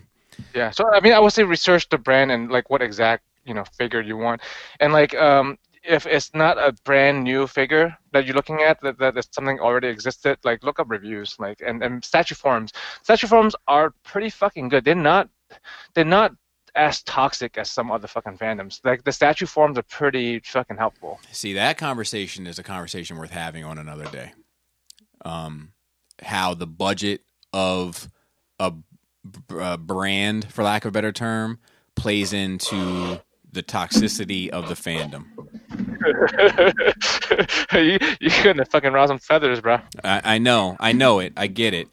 Yeah, 0.55 0.71
so 0.71 0.93
I 0.93 1.01
mean, 1.01 1.13
I 1.13 1.19
would 1.19 1.33
say 1.33 1.45
research 1.45 1.89
the 1.89 1.99
brand 1.99 2.31
and 2.31 2.51
like 2.51 2.71
what 2.71 2.83
exact 2.83 3.25
you 3.45 3.55
know 3.55 3.65
figure 3.65 4.01
you 4.01 4.17
want, 4.17 4.41
and 4.81 4.93
like 4.93 5.15
um 5.15 5.59
if 5.89 6.05
it's 6.07 6.35
not 6.35 6.59
a 6.59 6.73
brand 6.85 7.23
new 7.23 7.47
figure 7.47 7.97
that 8.13 8.27
you're 8.27 8.35
looking 8.35 8.61
at 8.61 8.81
that 8.83 8.99
that 8.99 9.17
is 9.17 9.29
something 9.31 9.61
already 9.61 9.89
existed, 9.89 10.39
like 10.45 10.63
look 10.65 10.81
up 10.81 10.91
reviews, 10.91 11.37
like 11.39 11.63
and 11.65 11.83
and 11.83 12.05
statue 12.05 12.35
forms 12.35 12.73
Statue 13.03 13.27
forms 13.29 13.55
are 13.69 13.95
pretty 14.03 14.31
fucking 14.31 14.69
good. 14.69 14.85
They're 14.85 14.95
not 14.95 15.29
they're 15.95 16.05
not 16.05 16.35
as 16.75 17.03
toxic 17.05 17.57
as 17.57 17.71
some 17.71 17.91
other 17.91 18.07
fucking 18.07 18.37
fandoms. 18.37 18.81
Like 18.85 19.05
the 19.05 19.13
statue 19.13 19.47
forms 19.47 19.79
are 19.79 19.83
pretty 19.83 20.41
fucking 20.41 20.77
helpful. 20.77 21.19
See, 21.33 21.55
that 21.55 21.79
conversation 21.79 22.47
is 22.47 22.59
a 22.59 22.63
conversation 22.63 23.17
worth 23.17 23.31
having 23.31 23.65
on 23.65 23.79
another 23.79 24.05
day. 24.07 24.33
Um, 25.25 25.73
how 26.23 26.55
the 26.55 26.67
budget 26.67 27.23
of 27.53 28.09
a 28.59 28.73
brand, 29.79 30.53
for 30.53 30.63
lack 30.63 30.85
of 30.85 30.91
a 30.91 30.93
better 30.93 31.13
term, 31.13 31.59
plays 31.95 32.33
into 32.33 33.21
the 33.53 33.63
toxicity 33.63 34.49
of 34.51 34.69
the 34.69 34.75
fandom. 34.75 35.25
you 37.73 37.99
you 38.21 38.31
couldn't 38.31 38.59
have 38.59 38.69
fucking 38.69 38.93
raw 38.93 39.07
some 39.07 39.19
feathers, 39.19 39.61
bro. 39.61 39.79
I, 40.05 40.21
I 40.25 40.39
know, 40.39 40.77
I 40.79 40.93
know 40.93 41.19
it, 41.19 41.33
I 41.37 41.47
get 41.47 41.75
it. 41.75 41.89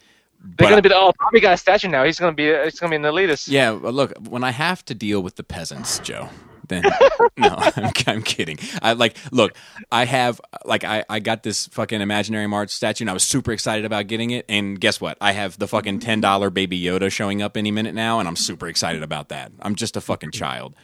They're 0.58 0.70
gonna 0.70 0.82
be 0.82 0.90
the 0.90 0.95
oh 0.95 1.14
Bobby 1.20 1.40
got 1.40 1.54
a 1.54 1.58
statue 1.58 1.88
now. 1.88 2.04
He's 2.04 2.20
gonna 2.20 2.34
be 2.34 2.54
he's 2.64 2.80
gonna 2.80 2.90
be 2.90 2.98
an 2.98 3.04
elitist. 3.04 3.48
Yeah, 3.48 3.74
but 3.74 3.94
look, 3.94 4.14
when 4.28 4.44
I 4.44 4.52
have 4.52 4.84
to 4.86 4.94
deal 4.94 5.24
with 5.24 5.36
the 5.38 5.44
peasants, 5.44 6.00
Joe, 6.00 6.30
then 6.68 6.84
no, 7.38 7.56
I'm, 7.57 7.91
I'm 8.07 8.22
kidding. 8.23 8.57
I 8.81 8.94
like, 8.94 9.18
look, 9.31 9.56
I 9.91 10.06
have 10.06 10.40
like 10.65 10.84
I, 10.84 11.03
I 11.10 11.19
got 11.19 11.44
this 11.44 11.68
fucking 11.68 11.99
Imaginarium 11.99 12.53
Art 12.53 12.69
statue, 12.69 13.03
and 13.03 13.10
I 13.10 13.14
was 13.14 13.23
super 13.23 13.52
excited 13.52 13.85
about 13.85 14.07
getting 14.07 14.31
it. 14.31 14.45
And 14.49 14.80
guess 14.80 14.99
what? 15.02 15.18
I 15.22 15.31
have 15.34 15.57
the 15.60 15.68
fucking 15.68 15.99
ten 15.99 16.22
dollar 16.22 16.49
Baby 16.49 16.81
Yoda 16.81 17.11
showing 17.11 17.41
up 17.41 17.57
any 17.57 17.72
minute 17.72 17.95
now, 17.95 18.19
and 18.19 18.27
I'm 18.27 18.35
super 18.35 18.68
excited 18.68 19.03
about 19.03 19.30
that. 19.30 19.52
I'm 19.61 19.76
just 19.76 19.98
a 19.98 20.02
fucking 20.02 20.31
child. 20.31 20.76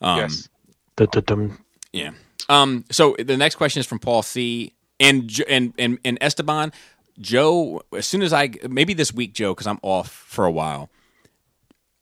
Um, 0.00 0.18
yes. 0.18 0.48
Yeah. 1.92 2.10
Um. 2.48 2.84
So 2.90 3.16
the 3.18 3.36
next 3.36 3.56
question 3.56 3.80
is 3.80 3.86
from 3.86 3.98
Paul 3.98 4.22
C. 4.22 4.74
And 4.98 5.28
Jo- 5.28 5.44
and 5.48 5.72
and 5.78 5.98
and 6.04 6.18
Esteban, 6.20 6.72
Joe. 7.18 7.82
As 7.96 8.06
soon 8.06 8.20
as 8.20 8.34
I 8.34 8.50
maybe 8.68 8.92
this 8.92 9.14
week, 9.14 9.32
Joe, 9.32 9.54
because 9.54 9.66
I'm 9.66 9.78
off 9.82 10.10
for 10.10 10.44
a 10.44 10.50
while. 10.50 10.90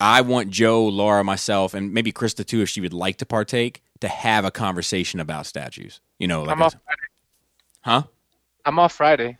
I 0.00 0.20
want 0.20 0.50
Joe, 0.50 0.86
Laura, 0.86 1.24
myself, 1.24 1.74
and 1.74 1.92
maybe 1.92 2.12
Krista 2.12 2.44
too, 2.46 2.60
if 2.62 2.68
she 2.68 2.80
would 2.80 2.92
like 2.92 3.16
to 3.18 3.26
partake, 3.26 3.82
to 4.00 4.08
have 4.08 4.44
a 4.44 4.50
conversation 4.50 5.18
about 5.20 5.46
statues. 5.46 6.00
You 6.18 6.28
know, 6.28 6.42
like 6.42 6.52
I'm 6.56 6.62
a- 6.62 6.64
off. 6.66 6.72
Friday. 6.84 7.02
huh? 7.82 8.02
I'm 8.64 8.78
off 8.78 8.92
Friday. 8.92 9.38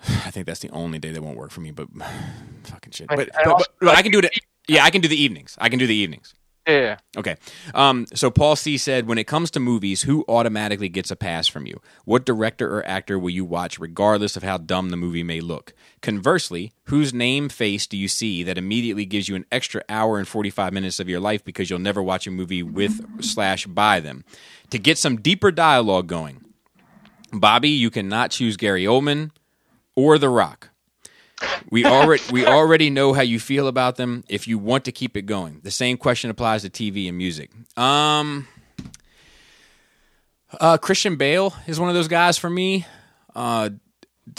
I 0.08 0.30
think 0.30 0.46
that's 0.46 0.60
the 0.60 0.70
only 0.70 0.98
day 0.98 1.10
that 1.12 1.22
won't 1.22 1.36
work 1.36 1.50
for 1.50 1.60
me. 1.60 1.70
But 1.70 1.88
fucking 2.64 2.92
shit. 2.92 3.08
But, 3.08 3.20
I 3.36 3.44
but, 3.44 3.58
but- 3.58 3.68
but 3.80 3.96
I 3.98 4.02
can 4.02 4.10
do 4.12 4.18
it. 4.20 4.30
Yeah, 4.66 4.84
I 4.84 4.90
can 4.90 5.00
do 5.00 5.08
the 5.08 5.20
evenings. 5.20 5.56
I 5.60 5.68
can 5.68 5.78
do 5.78 5.86
the 5.86 5.94
evenings. 5.94 6.34
Yeah. 6.68 6.98
Okay. 7.16 7.36
Um, 7.72 8.06
so 8.12 8.30
Paul 8.30 8.54
C 8.54 8.76
said, 8.76 9.08
when 9.08 9.16
it 9.16 9.26
comes 9.26 9.50
to 9.52 9.60
movies, 9.60 10.02
who 10.02 10.26
automatically 10.28 10.90
gets 10.90 11.10
a 11.10 11.16
pass 11.16 11.48
from 11.48 11.64
you? 11.64 11.80
What 12.04 12.26
director 12.26 12.76
or 12.76 12.86
actor 12.86 13.18
will 13.18 13.30
you 13.30 13.46
watch 13.46 13.78
regardless 13.78 14.36
of 14.36 14.42
how 14.42 14.58
dumb 14.58 14.90
the 14.90 14.98
movie 14.98 15.22
may 15.22 15.40
look? 15.40 15.72
Conversely, 16.02 16.72
whose 16.84 17.14
name 17.14 17.48
face 17.48 17.86
do 17.86 17.96
you 17.96 18.06
see 18.06 18.42
that 18.42 18.58
immediately 18.58 19.06
gives 19.06 19.30
you 19.30 19.34
an 19.34 19.46
extra 19.50 19.82
hour 19.88 20.18
and 20.18 20.28
45 20.28 20.74
minutes 20.74 21.00
of 21.00 21.08
your 21.08 21.20
life 21.20 21.42
because 21.42 21.70
you'll 21.70 21.78
never 21.78 22.02
watch 22.02 22.26
a 22.26 22.30
movie 22.30 22.62
with 22.62 23.24
slash 23.24 23.66
by 23.66 23.98
them? 23.98 24.24
To 24.68 24.78
get 24.78 24.98
some 24.98 25.16
deeper 25.22 25.50
dialogue 25.50 26.06
going, 26.06 26.44
Bobby, 27.32 27.70
you 27.70 27.88
cannot 27.90 28.30
choose 28.30 28.58
Gary 28.58 28.84
Oldman 28.84 29.30
or 29.96 30.18
The 30.18 30.28
Rock. 30.28 30.67
We 31.70 31.84
already 31.84 32.22
we 32.32 32.46
already 32.46 32.90
know 32.90 33.12
how 33.12 33.22
you 33.22 33.38
feel 33.38 33.68
about 33.68 33.96
them. 33.96 34.24
If 34.28 34.48
you 34.48 34.58
want 34.58 34.84
to 34.86 34.92
keep 34.92 35.16
it 35.16 35.22
going, 35.22 35.60
the 35.62 35.70
same 35.70 35.96
question 35.96 36.30
applies 36.30 36.62
to 36.62 36.70
TV 36.70 37.08
and 37.08 37.16
music. 37.16 37.50
Um, 37.76 38.48
uh, 40.60 40.78
Christian 40.78 41.16
Bale 41.16 41.54
is 41.66 41.78
one 41.78 41.88
of 41.88 41.94
those 41.94 42.08
guys 42.08 42.38
for 42.38 42.48
me. 42.50 42.86
Uh, 43.34 43.70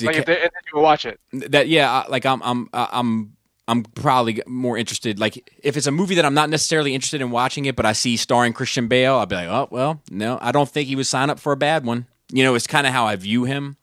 Like 0.01 0.17
if, 0.17 0.25
they, 0.25 0.41
if 0.41 0.51
you 0.73 0.81
watch 0.81 1.05
it, 1.05 1.19
that 1.31 1.67
yeah, 1.67 1.91
I- 1.91 2.07
like 2.09 2.25
I'm 2.25 2.41
I'm 2.43 2.69
I'm 2.73 3.35
I'm 3.67 3.83
probably 3.83 4.41
more 4.47 4.77
interested. 4.77 5.19
Like 5.19 5.49
if 5.63 5.77
it's 5.77 5.87
a 5.87 5.91
movie 5.91 6.15
that 6.15 6.25
I'm 6.25 6.33
not 6.33 6.49
necessarily 6.49 6.93
interested 6.95 7.21
in 7.21 7.29
watching 7.31 7.65
it, 7.65 7.75
but 7.75 7.85
I 7.85 7.93
see 7.93 8.17
starring 8.17 8.53
Christian 8.53 8.87
Bale, 8.87 9.15
I'll 9.15 9.25
be 9.27 9.35
like, 9.35 9.47
oh 9.49 9.67
well, 9.71 10.01
no, 10.09 10.37
I 10.41 10.51
don't 10.51 10.67
think 10.69 10.87
he 10.87 10.95
would 10.95 11.07
sign 11.07 11.29
up 11.29 11.39
for 11.39 11.51
a 11.53 11.57
bad 11.57 11.85
one. 11.85 12.07
You 12.31 12.43
know, 12.43 12.55
it's 12.55 12.67
kind 12.67 12.85
of 12.87 12.93
how 12.93 13.05
I 13.05 13.15
view 13.15 13.45
him. 13.45 13.77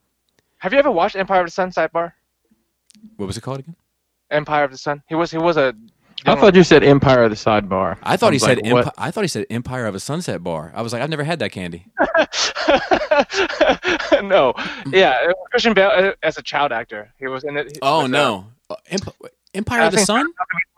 have 0.58 0.72
you 0.72 0.78
ever 0.78 0.90
watched 0.90 1.16
Empire 1.16 1.40
of 1.40 1.46
the 1.46 1.50
Sun 1.52 1.70
sidebar? 1.70 2.12
What 3.16 3.26
was 3.26 3.36
it 3.36 3.40
called 3.42 3.60
again? 3.60 3.76
Empire 4.30 4.64
of 4.64 4.70
the 4.70 4.78
Sun. 4.78 5.02
He 5.08 5.14
was 5.14 5.30
he 5.30 5.38
was 5.38 5.56
a. 5.56 5.74
I 6.24 6.34
thought 6.34 6.54
you 6.54 6.64
said 6.64 6.82
Empire 6.82 7.24
of 7.24 7.30
the 7.30 7.36
Sidebar. 7.36 7.98
I 8.02 8.16
thought 8.16 8.32
he 8.32 8.36
was 8.36 8.42
said 8.42 8.58
like. 8.66 8.86
Empi- 8.86 8.92
I 8.98 9.10
thought 9.10 9.20
he 9.22 9.28
said 9.28 9.46
Empire 9.50 9.86
of 9.86 9.94
a 9.94 10.00
Sunset 10.00 10.42
Bar. 10.42 10.72
I 10.74 10.82
was 10.82 10.92
like, 10.92 11.02
I've 11.02 11.10
never 11.10 11.24
had 11.24 11.38
that 11.40 11.52
candy. 11.52 11.86
no, 14.22 14.54
yeah, 14.90 15.30
Christian 15.50 15.74
Bale 15.74 15.90
uh, 15.94 16.12
as 16.22 16.38
a 16.38 16.42
child 16.42 16.72
actor. 16.72 17.12
He 17.18 17.26
was 17.26 17.44
in 17.44 17.56
it. 17.56 17.72
he 17.72 17.78
Oh 17.82 18.02
uh, 18.02 18.06
no, 18.06 18.46
Uh, 18.70 18.76
Emp- 18.88 19.14
Empire 19.54 19.82
I 19.82 19.86
of 19.86 19.92
the 19.92 19.98
Sun. 19.98 20.26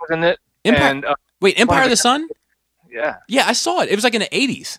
was 0.00 0.10
in 0.10 0.24
it. 0.24 0.38
Empire. 0.64 0.82
And 0.90 1.04
uh, 1.04 1.14
Wait, 1.40 1.58
Empire 1.58 1.80
of 1.80 1.84
of 1.86 1.90
the 1.90 1.92
the- 1.92 1.96
Sun. 1.96 2.28
yeah, 2.90 3.16
Yeah, 3.28 3.46
I 3.46 3.52
saw 3.52 3.80
it. 3.80 3.90
It 3.90 3.94
was 3.94 4.04
like 4.04 4.14
in 4.14 4.20
the 4.20 4.36
eighties. 4.36 4.78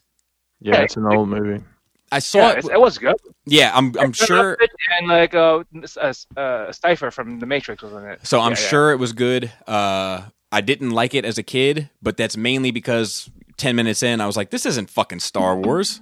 Yeah, 0.61 0.81
it's 0.81 0.97
an 0.97 1.05
old 1.05 1.29
movie. 1.29 1.63
I 2.11 2.19
saw 2.19 2.39
yeah, 2.39 2.57
it. 2.57 2.65
it 2.65 2.79
was 2.79 2.97
good. 2.97 3.15
Yeah, 3.45 3.71
I'm. 3.73 3.93
I'm 3.99 4.13
sure. 4.13 4.57
And 4.97 5.07
like 5.07 5.33
uh, 5.33 5.63
uh, 5.97 6.13
uh, 6.37 6.71
Cypher 6.71 7.11
from 7.11 7.39
The 7.39 7.45
Matrix 7.45 7.83
was 7.83 7.93
in 7.93 8.03
it. 8.05 8.25
So 8.25 8.39
I'm 8.39 8.51
Yeah, 8.51 8.59
yeah. 8.59 8.67
sure 8.67 8.91
it 8.91 8.97
was 8.97 9.13
good. 9.13 9.51
Uh, 9.67 10.21
I 10.51 10.61
didn't 10.61 10.91
like 10.91 11.13
it 11.13 11.25
as 11.25 11.37
a 11.37 11.43
kid, 11.43 11.89
but 12.01 12.17
that's 12.17 12.35
mainly 12.35 12.71
because 12.71 13.29
ten 13.57 13.75
minutes 13.75 14.01
in, 14.01 14.21
I 14.21 14.25
was 14.25 14.35
like, 14.37 14.49
"This 14.49 14.65
isn't 14.65 14.89
fucking 14.89 15.19
Star 15.19 15.55
Wars." 15.55 16.01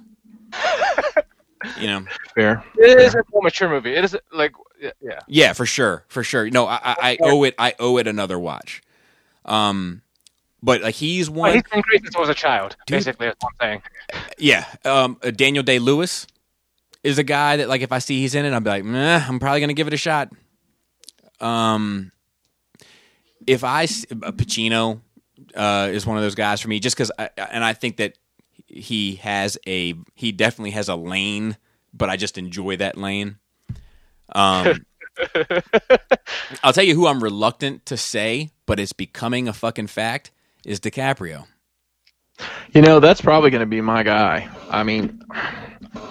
you 1.78 1.86
know? 1.86 2.04
Fair. 2.34 2.64
It 2.76 3.00
is 3.00 3.14
a 3.14 3.22
more 3.32 3.42
mature 3.42 3.68
movie. 3.68 3.94
It 3.94 4.04
is 4.04 4.16
like 4.32 4.52
yeah, 4.80 4.90
yeah. 5.00 5.20
Yeah, 5.26 5.52
for 5.52 5.66
sure, 5.66 6.04
for 6.08 6.22
sure. 6.22 6.48
No, 6.50 6.66
I, 6.66 6.78
I, 6.82 6.94
I 7.00 7.18
owe 7.22 7.44
it. 7.44 7.54
I 7.58 7.74
owe 7.78 7.98
it 7.98 8.06
another 8.06 8.38
watch. 8.38 8.82
Um, 9.44 10.02
but 10.62 10.82
like 10.82 10.94
he's 10.94 11.28
Well, 11.30 11.40
one. 11.42 11.54
he's 11.54 11.62
been 11.70 11.80
great 11.82 12.02
since 12.02 12.16
I 12.16 12.20
was 12.20 12.28
a 12.28 12.34
child. 12.34 12.76
Dude. 12.86 12.96
Basically, 12.96 13.26
that's 13.26 13.42
what 13.42 13.52
I'm 13.60 13.66
saying. 13.68 13.82
Yeah, 14.38 14.64
um, 14.84 15.18
uh, 15.22 15.30
Daniel 15.30 15.62
Day 15.62 15.78
Lewis 15.78 16.26
is 17.04 17.18
a 17.18 17.22
guy 17.24 17.56
that 17.58 17.68
like 17.68 17.80
if 17.82 17.92
I 17.92 17.98
see 18.00 18.20
he's 18.20 18.34
in 18.34 18.44
it, 18.44 18.52
I'll 18.52 18.60
be 18.60 18.70
like, 18.70 18.84
Meh, 18.84 19.24
I'm 19.28 19.38
probably 19.38 19.60
gonna 19.60 19.74
give 19.74 19.86
it 19.86 19.94
a 19.94 19.98
shot. 19.98 20.30
Um, 21.40 22.10
if 23.46 23.62
I 23.64 23.84
s- 23.84 24.04
uh, 24.10 24.32
Pacino 24.32 25.00
uh, 25.54 25.88
is 25.92 26.04
one 26.04 26.16
of 26.16 26.22
those 26.22 26.34
guys 26.34 26.60
for 26.60 26.68
me, 26.68 26.80
just 26.80 26.96
because, 26.96 27.10
and 27.36 27.64
I 27.64 27.72
think 27.72 27.98
that 27.98 28.14
he 28.66 29.14
has 29.16 29.56
a 29.66 29.94
he 30.14 30.32
definitely 30.32 30.72
has 30.72 30.88
a 30.88 30.96
lane, 30.96 31.56
but 31.94 32.10
I 32.10 32.16
just 32.16 32.36
enjoy 32.36 32.76
that 32.78 32.96
lane. 32.98 33.36
Um, 34.34 34.84
I'll 36.62 36.72
tell 36.72 36.84
you 36.84 36.94
who 36.94 37.06
I'm 37.06 37.22
reluctant 37.22 37.86
to 37.86 37.96
say, 37.96 38.50
but 38.66 38.78
it's 38.80 38.92
becoming 38.92 39.48
a 39.48 39.52
fucking 39.52 39.86
fact 39.86 40.30
is 40.64 40.80
DiCaprio. 40.80 41.46
You 42.72 42.82
know, 42.82 43.00
that's 43.00 43.20
probably 43.20 43.50
going 43.50 43.60
to 43.60 43.66
be 43.66 43.80
my 43.80 44.02
guy. 44.02 44.48
I 44.70 44.82
mean, 44.84 45.22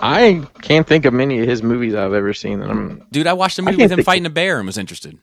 I 0.01 0.45
can't 0.61 0.85
think 0.85 1.05
of 1.05 1.13
many 1.13 1.39
of 1.39 1.47
his 1.47 1.63
movies 1.63 1.93
I've 1.95 2.13
ever 2.13 2.33
seen 2.33 2.59
that 2.59 2.69
I'm. 2.69 3.05
Dude, 3.11 3.27
I 3.27 3.33
watched 3.33 3.59
a 3.59 3.61
movie 3.61 3.77
with 3.77 3.91
him 3.91 3.97
think- 3.97 4.05
fighting 4.05 4.25
a 4.25 4.29
bear 4.29 4.57
and 4.59 4.65
was 4.65 4.77
interested. 4.77 5.17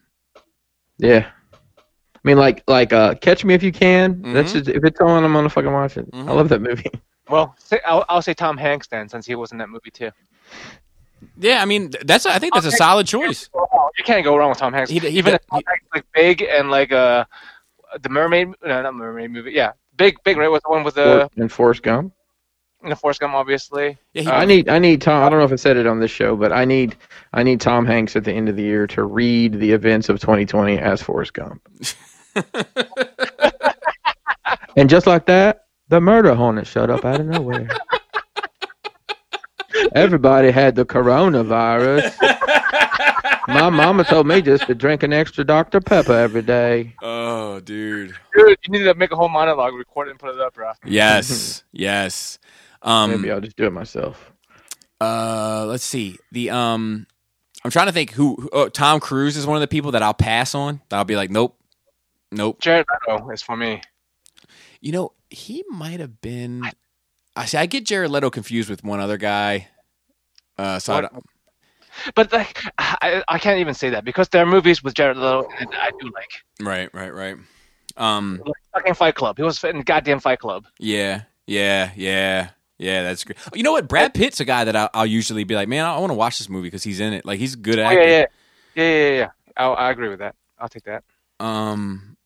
Yeah. 0.99 1.27
I 1.55 2.21
mean, 2.23 2.39
like, 2.39 2.63
like, 2.67 2.93
uh, 2.93 3.17
Catch 3.17 3.45
Me 3.45 3.53
If 3.53 3.63
You 3.63 3.73
Can. 3.73 4.15
Mm-hmm. 4.15 4.33
That's 4.33 4.53
just, 4.53 4.69
if 4.69 4.83
it's 4.85 4.99
on, 5.01 5.25
I'm 5.25 5.33
gonna 5.35 5.51
fucking 5.51 5.71
watch 5.73 5.99
it. 5.99 6.09
I 6.15 6.23
love 6.33 6.49
that 6.51 6.61
movie. 6.63 6.91
Well, 7.31 7.55
say, 7.59 7.81
I'll, 7.87 8.05
I'll 8.11 8.21
say 8.21 8.35
Tom 8.35 8.59
Hanks 8.59 8.87
then, 8.89 9.09
since 9.09 9.25
he 9.25 9.35
was 9.35 9.51
in 9.53 9.57
that 9.57 9.71
movie 9.71 9.91
too. 9.91 10.11
Yeah, 11.39 11.63
I 11.63 11.65
mean 11.65 11.91
that's 12.05 12.27
I 12.27 12.39
think 12.39 12.53
that's 12.53 12.67
a 12.67 12.71
solid 12.71 13.07
choice. 13.07 13.49
You 13.55 14.05
can't 14.05 14.23
go 14.25 14.37
wrong 14.37 14.51
with 14.51 14.59
Tom 14.59 14.75
Hanks. 14.75 14.91
He- 14.91 14.99
he- 14.99 15.09
Even 15.09 15.31
he- 15.33 15.37
if 15.37 15.47
Tom 15.51 15.63
Hanks 15.67 15.87
like 15.95 16.05
big 16.13 16.43
and 16.43 16.71
like 16.71 16.93
uh, 16.93 17.25
the 18.03 18.09
mermaid, 18.09 18.49
no, 18.63 18.83
not 18.83 18.95
mermaid 18.95 19.31
movie. 19.31 19.53
Yeah, 19.53 19.73
big, 19.97 20.17
big. 20.25 20.37
Right, 20.37 20.49
was 20.49 20.63
the 20.63 20.71
one 20.71 20.85
with 20.85 20.95
the 20.95 21.29
and 21.37 21.51
Forrest 21.51 21.83
Gump. 21.83 22.13
in 22.83 22.91
the 22.91 22.97
Forrest 22.97 23.21
Gump, 23.21 23.35
obviously. 23.35 23.99
Yeah, 24.13 24.23
he, 24.23 24.29
I 24.29 24.45
need, 24.45 24.69
I 24.69 24.79
need 24.79 25.03
Tom. 25.03 25.25
I 25.25 25.29
don't 25.29 25.39
know 25.39 25.45
if 25.45 25.53
I 25.53 25.57
said 25.57 25.77
it 25.77 25.87
on 25.87 26.01
this 26.01 26.11
show, 26.11 26.37
but 26.37 26.53
I 26.53 26.65
need, 26.65 26.97
I 27.33 27.43
need 27.43 27.61
Tom 27.61 27.87
Hanks 27.87 28.17
at 28.17 28.25
the 28.25 28.33
end 28.33 28.49
of 28.49 28.57
the 28.57 28.63
year 28.63 28.87
to 28.89 29.05
read 29.05 29.55
the 29.55 29.73
events 29.73 30.09
of 30.09 30.21
2020 30.21 30.79
as 30.79 31.03
Forrest 31.03 31.35
Gump. 31.35 31.67
and 34.77 34.91
just 34.91 35.07
like 35.07 35.27
that, 35.27 35.67
the 35.89 36.01
murder 36.01 36.35
hornet 36.35 36.67
showed 36.67 36.91
up 36.91 37.05
out 37.05 37.21
of 37.21 37.27
nowhere. 37.27 37.69
Everybody 39.95 40.51
had 40.51 40.75
the 40.75 40.85
coronavirus. 40.85 42.13
My 43.47 43.69
mama 43.71 44.05
told 44.05 44.27
me 44.27 44.41
just 44.43 44.67
to 44.67 44.75
drink 44.75 45.03
an 45.03 45.13
extra 45.13 45.45
Dr. 45.45 45.81
Pepper 45.81 46.13
every 46.15 46.43
day. 46.43 46.95
oh, 47.03 47.61
dude. 47.61 48.15
Dude, 48.35 48.59
you 48.65 48.71
need 48.79 48.85
to 48.85 48.95
make 48.95 49.13
a 49.13 49.17
whole 49.17 49.29
monologue, 49.29 49.75
record 49.75 50.09
it, 50.09 50.13
and 50.13 50.19
put 50.21 50.35
it 50.35 50.41
up, 50.41 50.55
bro. 50.55 50.73
Yes, 50.85 51.63
yes. 51.73 52.39
Um, 52.83 53.11
Maybe 53.11 53.31
I'll 53.31 53.41
just 53.41 53.57
do 53.57 53.65
it 53.67 53.73
myself. 53.73 54.33
uh, 55.01 55.67
let's 55.69 55.85
see. 55.85 56.17
The 56.33 56.51
um, 56.51 57.07
I'm 57.65 57.71
trying 57.71 57.87
to 57.87 57.93
think 57.93 58.13
who. 58.13 58.37
who- 58.37 58.51
Oh, 58.53 58.69
Tom 58.69 59.01
Cruise 59.01 59.37
is 59.37 59.47
one 59.47 59.57
of 59.57 59.61
the 59.61 59.69
people 59.69 59.93
that 59.93 60.03
I'll 60.03 60.15
pass 60.15 60.55
on. 60.55 60.81
That 60.89 60.97
I'll 60.97 61.05
be 61.05 61.17
like, 61.17 61.31
nope, 61.31 61.59
nope. 62.33 62.61
Jared 62.61 62.87
Leto 63.09 63.31
is 63.31 63.43
for 63.43 63.57
me. 63.57 63.83
You 64.81 64.93
know, 64.93 65.13
he 65.31 65.65
might 65.71 66.01
have 66.01 66.21
been. 66.21 66.63
I 67.37 67.45
see. 67.47 67.59
I 67.59 67.67
get 67.67 67.85
Jared 67.85 68.11
Leto 68.11 68.31
confused 68.31 68.69
with 68.71 68.85
one 68.85 69.01
other 69.01 69.17
guy. 69.17 69.69
Uh, 70.57 70.79
so 70.79 70.95
I 70.95 71.01
don't, 71.03 71.25
But 72.15 72.33
like, 72.33 72.59
I, 72.79 73.23
I 73.29 73.39
can't 73.39 73.61
even 73.61 73.75
say 73.75 73.91
that 73.91 74.05
because 74.05 74.29
there 74.31 74.43
are 74.43 74.47
movies 74.47 74.83
with 74.83 74.95
Jared 74.95 75.17
Leto 75.17 75.49
that 75.61 75.75
I 75.75 75.91
do 76.01 76.11
like. 76.15 76.31
right, 76.61 76.93
right, 76.95 77.15
right. 77.15 77.37
Um, 77.97 78.43
Like 78.45 78.55
fucking 78.73 78.95
Fight 78.95 79.15
Club. 79.15 79.37
He 79.37 79.43
was 79.43 79.63
in 79.65 79.83
goddamn 79.83 80.21
Fight 80.21 80.39
Club. 80.41 80.67
yeah, 80.79 81.23
yeah, 81.47 81.91
yeah, 81.95 82.49
yeah. 82.79 83.03
That's 83.05 83.23
great. 83.25 83.39
You 83.55 83.63
know 83.63 83.73
what? 83.73 83.87
Brad 83.89 84.15
Pitt's 84.15 84.41
a 84.41 84.45
guy 84.45 84.65
that 84.65 84.75
I'll, 84.75 84.91
I'll 84.95 85.07
usually 85.07 85.45
be 85.45 85.55
like, 85.55 85.69
man, 85.69 85.85
I, 85.85 85.99
want 85.99 86.11
to 86.11 86.15
watch 86.15 86.39
this 86.39 86.49
movie 86.49 86.67
because 86.69 86.83
he's 86.83 87.01
in 87.01 87.13
it. 87.13 87.25
Like 87.25 87.39
he's 87.39 87.55
a 87.55 87.59
good 87.59 87.79
Oh, 87.79 87.85
actor. 87.85 88.01
yeah, 88.01 88.07
yeah, 88.09 88.27
yeah, 88.75 88.85
yeah, 88.85 89.09
yeah. 89.11 89.17
yeah. 89.19 89.29
I, 89.57 89.67
I 89.67 89.91
agree 89.91 90.09
with 90.09 90.19
that. 90.21 90.35
I'll 90.59 90.69
take 90.69 90.85
that. 90.85 91.05
Um, 91.39 92.17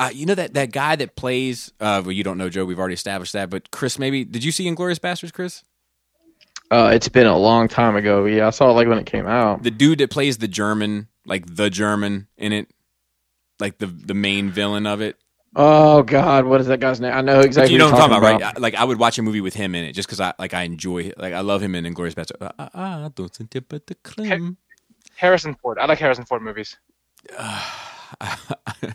uh, 0.00 0.10
you 0.12 0.24
know 0.26 0.34
that 0.36 0.54
that 0.54 0.70
guy 0.72 0.96
that 0.96 1.16
plays. 1.16 1.72
Uh, 1.80 2.00
well, 2.04 2.12
you 2.12 2.22
don't 2.24 2.38
know 2.38 2.48
Joe. 2.48 2.64
We've 2.64 2.78
already 2.78 2.94
established 2.94 3.32
that. 3.32 3.50
But 3.50 3.70
Chris, 3.70 3.98
maybe 3.98 4.24
did 4.24 4.44
you 4.44 4.52
see 4.52 4.66
Inglorious 4.68 4.98
Bastards, 4.98 5.32
Chris? 5.32 5.64
Uh, 6.70 6.90
it's 6.92 7.08
been 7.08 7.26
a 7.26 7.36
long 7.36 7.68
time 7.68 7.96
ago. 7.96 8.26
Yeah, 8.26 8.46
I 8.46 8.50
saw 8.50 8.70
it 8.70 8.74
like 8.74 8.88
when 8.88 8.98
it 8.98 9.06
came 9.06 9.26
out. 9.26 9.62
The 9.62 9.70
dude 9.70 9.98
that 9.98 10.10
plays 10.10 10.38
the 10.38 10.48
German, 10.48 11.08
like 11.24 11.54
the 11.56 11.70
German 11.70 12.28
in 12.36 12.52
it, 12.52 12.68
like 13.58 13.78
the 13.78 13.86
the 13.86 14.14
main 14.14 14.50
villain 14.50 14.86
of 14.86 15.00
it. 15.00 15.16
Oh 15.56 16.02
God, 16.02 16.44
what 16.44 16.60
is 16.60 16.66
that 16.66 16.78
guy's 16.78 17.00
name? 17.00 17.12
I 17.12 17.22
know 17.22 17.40
exactly. 17.40 17.72
you 17.72 17.78
know 17.78 17.86
what 17.86 17.94
what 17.94 18.02
I'm 18.02 18.10
you're 18.10 18.20
talking 18.20 18.32
about, 18.34 18.42
right? 18.44 18.56
I- 18.56 18.60
Like 18.60 18.74
I 18.74 18.84
would 18.84 18.98
watch 18.98 19.18
a 19.18 19.22
movie 19.22 19.40
with 19.40 19.54
him 19.54 19.74
in 19.74 19.84
it 19.84 19.92
just 19.92 20.06
because 20.08 20.20
I 20.20 20.34
like 20.38 20.52
I 20.52 20.62
enjoy 20.64 21.12
like 21.16 21.32
I 21.32 21.40
love 21.40 21.62
him 21.62 21.74
in 21.74 21.86
Inglorious 21.86 22.14
Bastards. 22.14 22.38
Ah, 22.42 22.52
ah, 22.58 22.70
ah, 22.74 23.08
don't 23.14 23.32
tip 23.50 23.72
at 23.72 23.86
the 23.86 23.94
clim. 23.96 24.58
Harrison 25.16 25.54
Ford. 25.54 25.78
I 25.78 25.86
like 25.86 25.98
Harrison 25.98 26.26
Ford 26.26 26.42
movies. 26.42 26.76
I, 27.38 28.36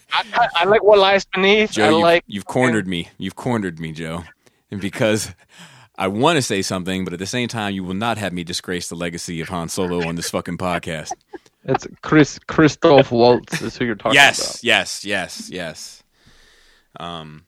I, 0.05 0.47
I 0.55 0.65
like 0.65 0.83
What 0.83 0.99
Lies 0.99 1.25
Beneath. 1.25 1.71
Joe, 1.71 1.83
I 1.85 1.89
you've, 1.89 2.01
like. 2.01 2.23
you've 2.27 2.45
cornered 2.45 2.87
me. 2.87 3.09
You've 3.17 3.35
cornered 3.35 3.79
me, 3.79 3.91
Joe. 3.91 4.23
And 4.71 4.81
because 4.81 5.33
I 5.95 6.07
want 6.07 6.37
to 6.37 6.41
say 6.41 6.61
something, 6.61 7.03
but 7.03 7.13
at 7.13 7.19
the 7.19 7.27
same 7.27 7.47
time, 7.47 7.73
you 7.73 7.83
will 7.83 7.93
not 7.93 8.17
have 8.17 8.33
me 8.33 8.43
disgrace 8.43 8.89
the 8.89 8.95
legacy 8.95 9.41
of 9.41 9.49
Han 9.49 9.69
Solo 9.69 10.07
on 10.07 10.15
this 10.15 10.29
fucking 10.29 10.57
podcast. 10.57 11.11
It's 11.65 11.87
Chris 12.01 12.39
Christoph 12.39 13.11
Waltz 13.11 13.61
is 13.61 13.77
who 13.77 13.85
you're 13.85 13.95
talking 13.95 14.15
yes, 14.15 14.39
about. 14.39 14.63
yes, 14.63 15.05
yes, 15.05 15.49
yes. 15.49 15.49
Yes. 15.51 16.03
Um, 16.99 17.43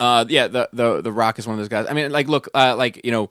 uh, 0.00 0.24
yeah, 0.28 0.48
the 0.48 0.68
the 0.72 1.02
the 1.02 1.12
Rock 1.12 1.38
is 1.38 1.46
one 1.46 1.54
of 1.54 1.58
those 1.58 1.68
guys. 1.68 1.86
I 1.88 1.92
mean, 1.92 2.12
like, 2.12 2.28
look, 2.28 2.48
uh, 2.54 2.76
like 2.76 3.00
you 3.04 3.10
know, 3.10 3.30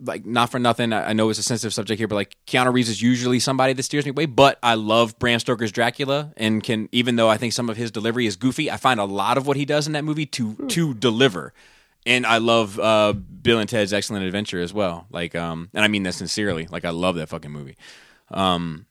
like 0.00 0.24
not 0.24 0.50
for 0.50 0.58
nothing. 0.58 0.92
I 0.92 1.10
I 1.10 1.12
know 1.12 1.30
it's 1.30 1.38
a 1.38 1.42
sensitive 1.42 1.74
subject 1.74 1.98
here, 1.98 2.08
but 2.08 2.14
like 2.14 2.36
Keanu 2.46 2.72
Reeves 2.72 2.88
is 2.88 3.02
usually 3.02 3.40
somebody 3.40 3.72
that 3.72 3.82
steers 3.82 4.04
me 4.04 4.10
away. 4.10 4.26
But 4.26 4.58
I 4.62 4.74
love 4.74 5.18
Bram 5.18 5.40
Stoker's 5.40 5.72
Dracula, 5.72 6.32
and 6.36 6.62
can 6.62 6.88
even 6.92 7.16
though 7.16 7.28
I 7.28 7.36
think 7.36 7.52
some 7.52 7.70
of 7.70 7.76
his 7.76 7.90
delivery 7.90 8.26
is 8.26 8.36
goofy, 8.36 8.70
I 8.70 8.76
find 8.76 9.00
a 9.00 9.04
lot 9.04 9.38
of 9.38 9.46
what 9.46 9.56
he 9.56 9.64
does 9.64 9.86
in 9.86 9.92
that 9.94 10.04
movie 10.04 10.26
to 10.26 10.54
to 10.68 10.94
deliver. 10.94 11.52
And 12.08 12.24
I 12.24 12.38
love 12.38 12.80
uh, 12.80 13.12
Bill 13.12 13.58
and 13.58 13.68
Ted's 13.68 13.92
Excellent 13.92 14.24
Adventure 14.24 14.60
as 14.60 14.72
well. 14.72 15.06
Like, 15.10 15.34
um, 15.36 15.68
and 15.74 15.84
I 15.84 15.88
mean 15.88 16.04
that 16.04 16.14
sincerely. 16.14 16.66
Like, 16.66 16.86
I 16.86 16.90
love 16.90 17.16
that 17.16 17.28
fucking 17.28 17.50
movie. 17.50 17.76
Um, 18.30 18.86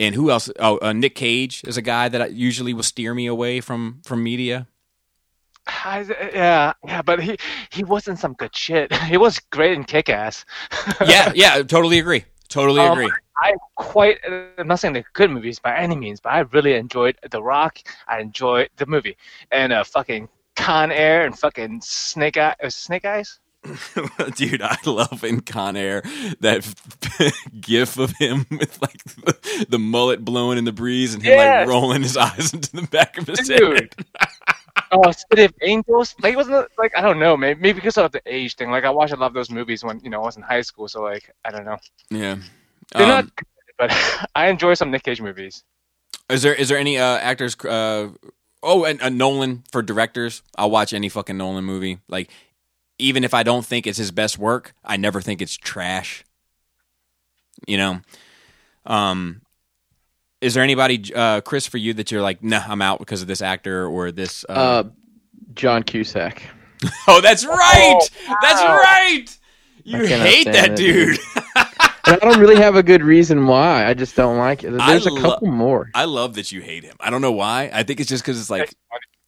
and 0.00 0.16
who 0.16 0.30
else? 0.32 0.50
Oh, 0.58 0.78
uh, 0.82 0.92
Nick 0.92 1.14
Cage 1.14 1.62
is 1.64 1.76
a 1.76 1.82
guy 1.82 2.08
that 2.08 2.20
I 2.20 2.26
usually 2.26 2.74
will 2.74 2.82
steer 2.82 3.14
me 3.14 3.26
away 3.26 3.60
from 3.60 4.00
from 4.04 4.24
media. 4.24 4.66
I, 5.66 6.04
yeah, 6.34 6.72
yeah, 6.84 7.02
but 7.02 7.22
he 7.22 7.36
he 7.70 7.84
wasn't 7.84 8.18
some 8.18 8.34
good 8.34 8.54
shit. 8.54 8.92
He 9.04 9.16
was 9.16 9.38
great 9.50 9.72
in 9.74 9.84
Kick 9.84 10.08
Ass. 10.08 10.44
yeah, 11.06 11.32
yeah, 11.34 11.62
totally 11.62 12.00
agree. 12.00 12.24
Totally 12.48 12.80
Um, 12.80 12.98
agree. 12.98 13.12
I 13.36 13.54
quite. 13.76 14.18
I'm 14.58 14.66
not 14.66 14.80
saying 14.80 14.94
they're 14.94 15.04
good 15.12 15.30
movies 15.30 15.60
by 15.60 15.76
any 15.76 15.96
means, 15.96 16.20
but 16.20 16.32
I 16.32 16.40
really 16.40 16.74
enjoyed 16.74 17.16
The 17.30 17.42
Rock. 17.42 17.78
I 18.08 18.20
enjoyed 18.20 18.70
the 18.76 18.86
movie 18.86 19.16
and 19.52 19.72
uh, 19.72 19.84
fucking 19.84 20.28
Con 20.56 20.90
Air 20.92 21.24
and 21.26 21.38
fucking 21.38 21.80
Snake 21.82 22.36
Eye. 22.36 22.54
Uh, 22.62 22.70
Snake 22.70 23.04
Eyes. 23.04 23.38
Dude, 24.36 24.60
I 24.60 24.76
love 24.84 25.24
in 25.24 25.40
Con 25.40 25.74
Air 25.76 26.02
that 26.40 26.70
gif 27.60 27.96
of 27.98 28.12
him 28.18 28.44
with 28.50 28.80
like 28.82 29.02
the, 29.04 29.66
the 29.70 29.78
mullet 29.78 30.22
blowing 30.24 30.58
in 30.58 30.64
the 30.64 30.72
breeze 30.72 31.14
and 31.14 31.22
him 31.22 31.32
Yes. 31.32 31.60
like 31.66 31.68
rolling 31.74 32.02
his 32.02 32.16
eyes 32.16 32.52
into 32.54 32.70
the 32.76 32.82
back 32.82 33.16
of 33.16 33.26
his 33.26 33.48
Dude. 33.48 33.78
head. 33.80 33.94
Oh, 34.92 35.10
City 35.30 35.44
of 35.44 35.54
Angels. 35.62 36.14
Like, 36.22 36.36
wasn't 36.36 36.68
like 36.78 36.92
I 36.96 37.00
don't 37.00 37.18
know. 37.18 37.36
Maybe, 37.36 37.58
maybe 37.60 37.76
because 37.76 37.96
of 37.96 38.12
the 38.12 38.20
age 38.26 38.54
thing. 38.56 38.70
Like, 38.70 38.84
I 38.84 38.90
watched 38.90 39.12
a 39.12 39.16
lot 39.16 39.28
of 39.28 39.34
those 39.34 39.50
movies 39.50 39.82
when 39.82 39.98
you 40.00 40.10
know 40.10 40.20
I 40.20 40.26
was 40.26 40.36
in 40.36 40.42
high 40.42 40.60
school. 40.60 40.86
So 40.88 41.02
like, 41.02 41.30
I 41.44 41.50
don't 41.50 41.64
know. 41.64 41.78
Yeah. 42.10 42.36
They're 42.92 43.02
Um, 43.04 43.08
not, 43.08 43.36
good, 43.36 43.46
but 43.78 44.28
I 44.34 44.48
enjoy 44.48 44.74
some 44.74 44.90
Nick 44.90 45.04
Cage 45.04 45.20
movies. 45.22 45.64
Is 46.28 46.42
there 46.42 46.54
is 46.54 46.68
there 46.68 46.78
any 46.78 46.98
uh, 46.98 47.16
actors? 47.16 47.56
Uh, 47.64 48.10
oh, 48.64 48.84
and 48.84 49.00
uh, 49.02 49.08
Nolan 49.08 49.64
for 49.70 49.82
directors. 49.82 50.42
I'll 50.56 50.70
watch 50.70 50.92
any 50.92 51.08
fucking 51.08 51.36
Nolan 51.36 51.64
movie. 51.64 51.98
Like, 52.08 52.30
even 52.98 53.24
if 53.24 53.34
I 53.34 53.42
don't 53.42 53.64
think 53.64 53.86
it's 53.86 53.98
his 53.98 54.10
best 54.10 54.38
work, 54.38 54.74
I 54.84 54.96
never 54.96 55.20
think 55.20 55.42
it's 55.42 55.56
trash. 55.56 56.24
You 57.66 57.76
know, 57.76 58.00
um, 58.86 59.42
is 60.40 60.54
there 60.54 60.62
anybody, 60.62 61.14
uh, 61.14 61.40
Chris, 61.40 61.66
for 61.66 61.78
you 61.78 61.94
that 61.94 62.10
you're 62.10 62.22
like, 62.22 62.42
nah, 62.42 62.62
I'm 62.66 62.82
out 62.82 62.98
because 62.98 63.22
of 63.22 63.28
this 63.28 63.42
actor 63.42 63.86
or 63.86 64.10
this? 64.10 64.44
Uh... 64.48 64.52
Uh, 64.52 64.84
John 65.54 65.84
Cusack. 65.84 66.42
oh, 67.08 67.20
that's 67.20 67.46
right. 67.46 68.00
That's 68.42 68.60
wow. 68.60 68.76
right. 68.76 69.26
You 69.84 70.06
hate 70.06 70.44
that 70.46 70.68
that 70.70 70.76
dude. 70.76 71.18
And 72.06 72.16
I 72.16 72.18
don't 72.18 72.38
really 72.38 72.56
have 72.56 72.76
a 72.76 72.82
good 72.82 73.02
reason 73.02 73.46
why. 73.46 73.86
I 73.86 73.94
just 73.94 74.14
don't 74.14 74.38
like 74.38 74.62
it. 74.64 74.70
There's 74.70 75.06
I 75.06 75.10
a 75.10 75.12
lo- 75.12 75.20
couple 75.20 75.48
more. 75.48 75.90
I 75.94 76.04
love 76.04 76.34
that 76.34 76.52
you 76.52 76.60
hate 76.60 76.84
him. 76.84 76.96
I 77.00 77.10
don't 77.10 77.22
know 77.22 77.32
why. 77.32 77.70
I 77.72 77.82
think 77.82 78.00
it's 78.00 78.08
just 78.08 78.22
because 78.22 78.38
it's 78.38 78.50
like, 78.50 78.74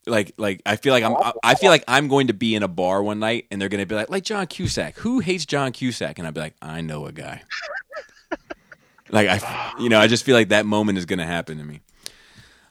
like, 0.05 0.33
like 0.37 0.61
I 0.65 0.75
feel 0.75 0.93
like 0.93 1.03
I'm. 1.03 1.15
I 1.43 1.55
feel 1.55 1.71
like 1.71 1.83
I'm 1.87 2.07
going 2.07 2.27
to 2.27 2.33
be 2.33 2.55
in 2.55 2.63
a 2.63 2.67
bar 2.67 3.01
one 3.01 3.19
night, 3.19 3.47
and 3.49 3.59
they're 3.61 3.69
going 3.69 3.81
to 3.81 3.85
be 3.85 3.95
like, 3.95 4.09
like 4.09 4.23
John 4.23 4.45
Cusack. 4.47 4.97
Who 4.97 5.19
hates 5.19 5.45
John 5.45 5.71
Cusack? 5.71 6.19
And 6.19 6.27
I'd 6.27 6.33
be 6.33 6.39
like, 6.41 6.55
I 6.61 6.81
know 6.81 7.05
a 7.07 7.11
guy. 7.11 7.41
like 9.09 9.27
I, 9.27 9.73
you 9.79 9.89
know, 9.89 9.99
I 9.99 10.07
just 10.07 10.23
feel 10.23 10.35
like 10.35 10.49
that 10.49 10.65
moment 10.65 10.97
is 10.97 11.05
going 11.05 11.19
to 11.19 11.25
happen 11.25 11.57
to 11.57 11.63
me. 11.63 11.81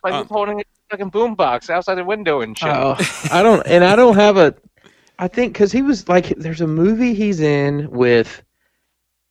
Like 0.05 0.15
Uh, 0.15 0.23
he's 0.23 0.31
holding 0.31 0.61
a 0.61 0.65
fucking 0.91 1.11
boombox 1.11 1.69
outside 1.69 1.97
the 1.97 2.05
window 2.05 2.43
and 2.43 2.57
shit. 2.57 2.69
Oh, 2.69 2.97
I 3.33 3.43
don't, 3.43 3.67
and 3.67 3.83
I 3.83 3.97
don't 3.97 4.15
have 4.15 4.37
a. 4.37 4.55
I 5.19 5.29
think 5.29 5.55
because 5.55 5.73
he 5.73 5.83
was 5.83 6.09
like, 6.09 6.29
there's 6.37 6.61
a 6.61 6.67
movie 6.67 7.15
he's 7.15 7.41
in 7.41 7.91
with. 7.91 8.43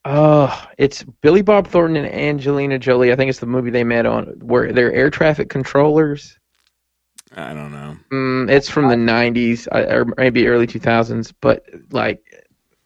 Oh, 0.08 0.68
it's 0.78 1.02
Billy 1.22 1.42
Bob 1.42 1.68
Thornton 1.68 2.06
and 2.06 2.14
Angelina 2.14 2.78
Jolie. 2.78 3.12
I 3.12 3.16
think 3.16 3.30
it's 3.30 3.40
the 3.40 3.48
movie 3.48 3.72
they 3.72 3.84
met 3.84 4.06
on 4.06 4.26
where 4.40 4.72
they're 4.72 4.94
air 4.94 5.10
traffic 5.10 5.50
controllers. 5.50 6.38
I 7.36 7.56
don't 7.56 7.72
know. 7.72 7.98
Mm, 8.12 8.52
it's 8.52 8.70
from 8.70 8.88
the 8.88 8.96
'90s 8.96 9.68
or 9.74 10.06
maybe 10.18 10.48
early 10.48 10.68
2000s. 10.68 11.34
But 11.42 11.66
like, 11.90 12.22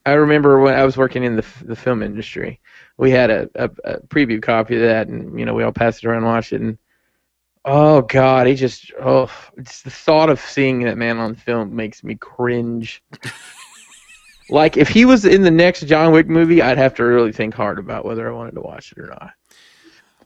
I 0.05 0.13
remember 0.13 0.61
when 0.61 0.75
I 0.75 0.85
was 0.85 0.95
working 0.95 1.25
in 1.25 1.35
the 1.35 1.45
the 1.63 1.75
film 1.75 2.01
industry, 2.03 2.61
we 2.95 3.11
had 3.11 3.29
a, 3.29 3.49
a, 3.55 3.69
a 3.83 3.99
preview 4.07 4.41
copy 4.41 4.75
of 4.75 4.81
that, 4.83 5.09
and 5.09 5.37
you 5.37 5.45
know 5.45 5.53
we 5.53 5.63
all 5.63 5.73
passed 5.73 6.03
it 6.03 6.07
around 6.07 6.19
and 6.19 6.25
watched 6.25 6.53
it. 6.53 6.61
And 6.61 6.77
oh 7.65 8.01
god, 8.03 8.47
he 8.47 8.55
just 8.55 8.93
oh, 9.03 9.29
it's 9.57 9.81
the 9.81 9.91
thought 9.91 10.29
of 10.29 10.39
seeing 10.39 10.83
that 10.83 10.97
man 10.97 11.17
on 11.17 11.35
film 11.35 11.75
makes 11.75 12.01
me 12.01 12.15
cringe. 12.15 13.03
like 14.49 14.77
if 14.77 14.89
he 14.89 15.05
was 15.05 15.25
in 15.25 15.41
the 15.43 15.51
next 15.51 15.81
John 15.87 16.11
Wick 16.11 16.27
movie, 16.27 16.61
I'd 16.61 16.77
have 16.77 16.93
to 16.95 17.03
really 17.03 17.31
think 17.31 17.53
hard 17.53 17.79
about 17.79 18.05
whether 18.05 18.27
I 18.27 18.31
wanted 18.33 18.55
to 18.55 18.61
watch 18.61 18.91
it 18.91 18.97
or 18.99 19.07
not. 19.07 19.31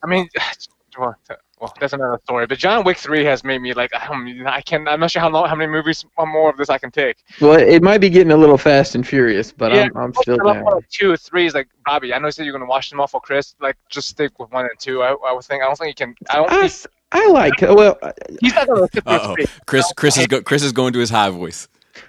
I 0.04 0.08
mean, 0.08 0.28
well, 0.98 1.16
well, 1.60 1.74
that's 1.80 1.94
another 1.94 2.20
story. 2.26 2.46
But 2.46 2.58
John 2.58 2.84
Wick 2.84 2.98
Three 2.98 3.24
has 3.24 3.44
made 3.46 3.60
me 3.60 3.74
like, 3.74 3.92
I 3.96 4.62
can. 4.66 4.88
I'm 4.88 5.00
not 5.00 5.12
sure 5.12 5.22
how 5.22 5.30
long, 5.30 5.48
how 5.48 5.56
many 5.56 5.72
movies 5.72 6.04
more 6.18 6.50
of 6.50 6.58
this 6.58 6.70
I 6.70 6.78
can 6.78 6.92
take. 6.92 7.18
Well, 7.40 7.58
it 7.58 7.82
might 7.82 8.00
be 8.00 8.10
getting 8.10 8.32
a 8.32 8.38
little 8.38 8.58
fast 8.58 8.96
and 8.96 9.08
furious, 9.08 9.52
but 9.54 9.72
Yeah, 9.74 9.84
I'm, 9.96 9.98
I'm 9.98 10.14
still 10.14 10.38
I 10.42 10.44
love 10.44 10.56
down. 10.56 10.64
one, 10.66 10.82
two, 10.90 11.16
three 11.16 11.46
is 11.46 11.54
like 11.54 11.70
Bobby. 11.86 12.14
I 12.14 12.20
know 12.20 12.28
you 12.28 12.32
said 12.32 12.46
you're 12.46 12.54
gonna 12.54 12.66
watch 12.66 12.90
them 12.90 13.00
all 13.00 13.08
for 13.08 13.22
Chris. 13.22 13.56
Like, 13.62 13.78
just 13.90 14.10
stick 14.10 14.38
with 14.40 14.52
one 14.52 14.66
and 14.66 14.78
two. 14.78 15.02
I, 15.04 15.14
I 15.26 15.32
would 15.32 15.46
think. 15.46 15.64
I 15.64 15.68
don't 15.68 15.78
think 15.78 15.98
you 16.00 16.06
can. 16.06 16.16
I 16.30 16.36
don't. 16.36 16.48
I, 16.52 16.56
think 16.56 16.66
s- 16.66 16.88
I 17.14 17.28
like 17.30 17.62
well 17.62 17.98
he's 18.42 18.54
not 18.56 18.68
gonna 18.68 18.88
sit 18.94 19.04
through 19.06 19.36
three. 19.36 19.46
Chris. 19.66 19.94
Chris 19.96 20.18
is 20.18 20.28
go, 20.28 20.42
Chris 20.42 20.64
is 20.64 20.74
going 20.74 20.92
to 20.94 21.00
his 21.00 21.10
high 21.10 21.30
voice. 21.30 21.68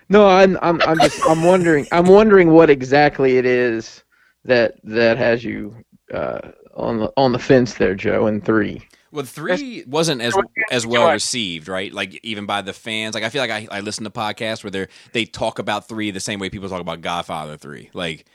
No, 0.09 0.27
I'm 0.27 0.59
I'm 0.63 0.81
I'm 0.83 0.99
just 0.99 1.21
I'm 1.29 1.45
wondering 1.45 1.87
I'm 1.93 2.07
wondering 2.07 2.51
what 2.51 2.71
exactly 2.71 3.37
it 3.37 3.47
is 3.47 4.03
that 4.45 4.75
that 4.85 5.17
has 5.17 5.45
you 5.45 5.75
uh, 6.13 6.41
on 6.75 6.99
the 6.99 7.13
on 7.17 7.33
the 7.33 7.39
fence 7.39 7.75
there, 7.75 7.95
Joe. 7.95 8.27
In 8.27 8.41
three, 8.41 8.83
Well, 9.11 9.25
three 9.25 9.85
wasn't 9.87 10.21
as 10.21 10.35
as 10.71 10.87
well 10.87 11.11
received, 11.11 11.69
right? 11.69 11.93
Like 11.93 12.19
even 12.23 12.47
by 12.47 12.63
the 12.63 12.73
fans. 12.73 13.15
Like 13.15 13.25
I 13.25 13.31
feel 13.31 13.43
like 13.43 13.51
I, 13.51 13.69
I 13.71 13.81
listen 13.81 14.05
to 14.05 14.11
podcasts 14.11 14.65
where 14.65 14.71
they 14.71 14.87
they 15.13 15.25
talk 15.25 15.59
about 15.59 15.89
three 15.89 16.11
the 16.11 16.21
same 16.21 16.41
way 16.41 16.51
people 16.51 16.69
talk 16.69 16.81
about 16.81 17.01
Godfather 17.01 17.57
three. 17.57 17.91
Like, 17.95 18.27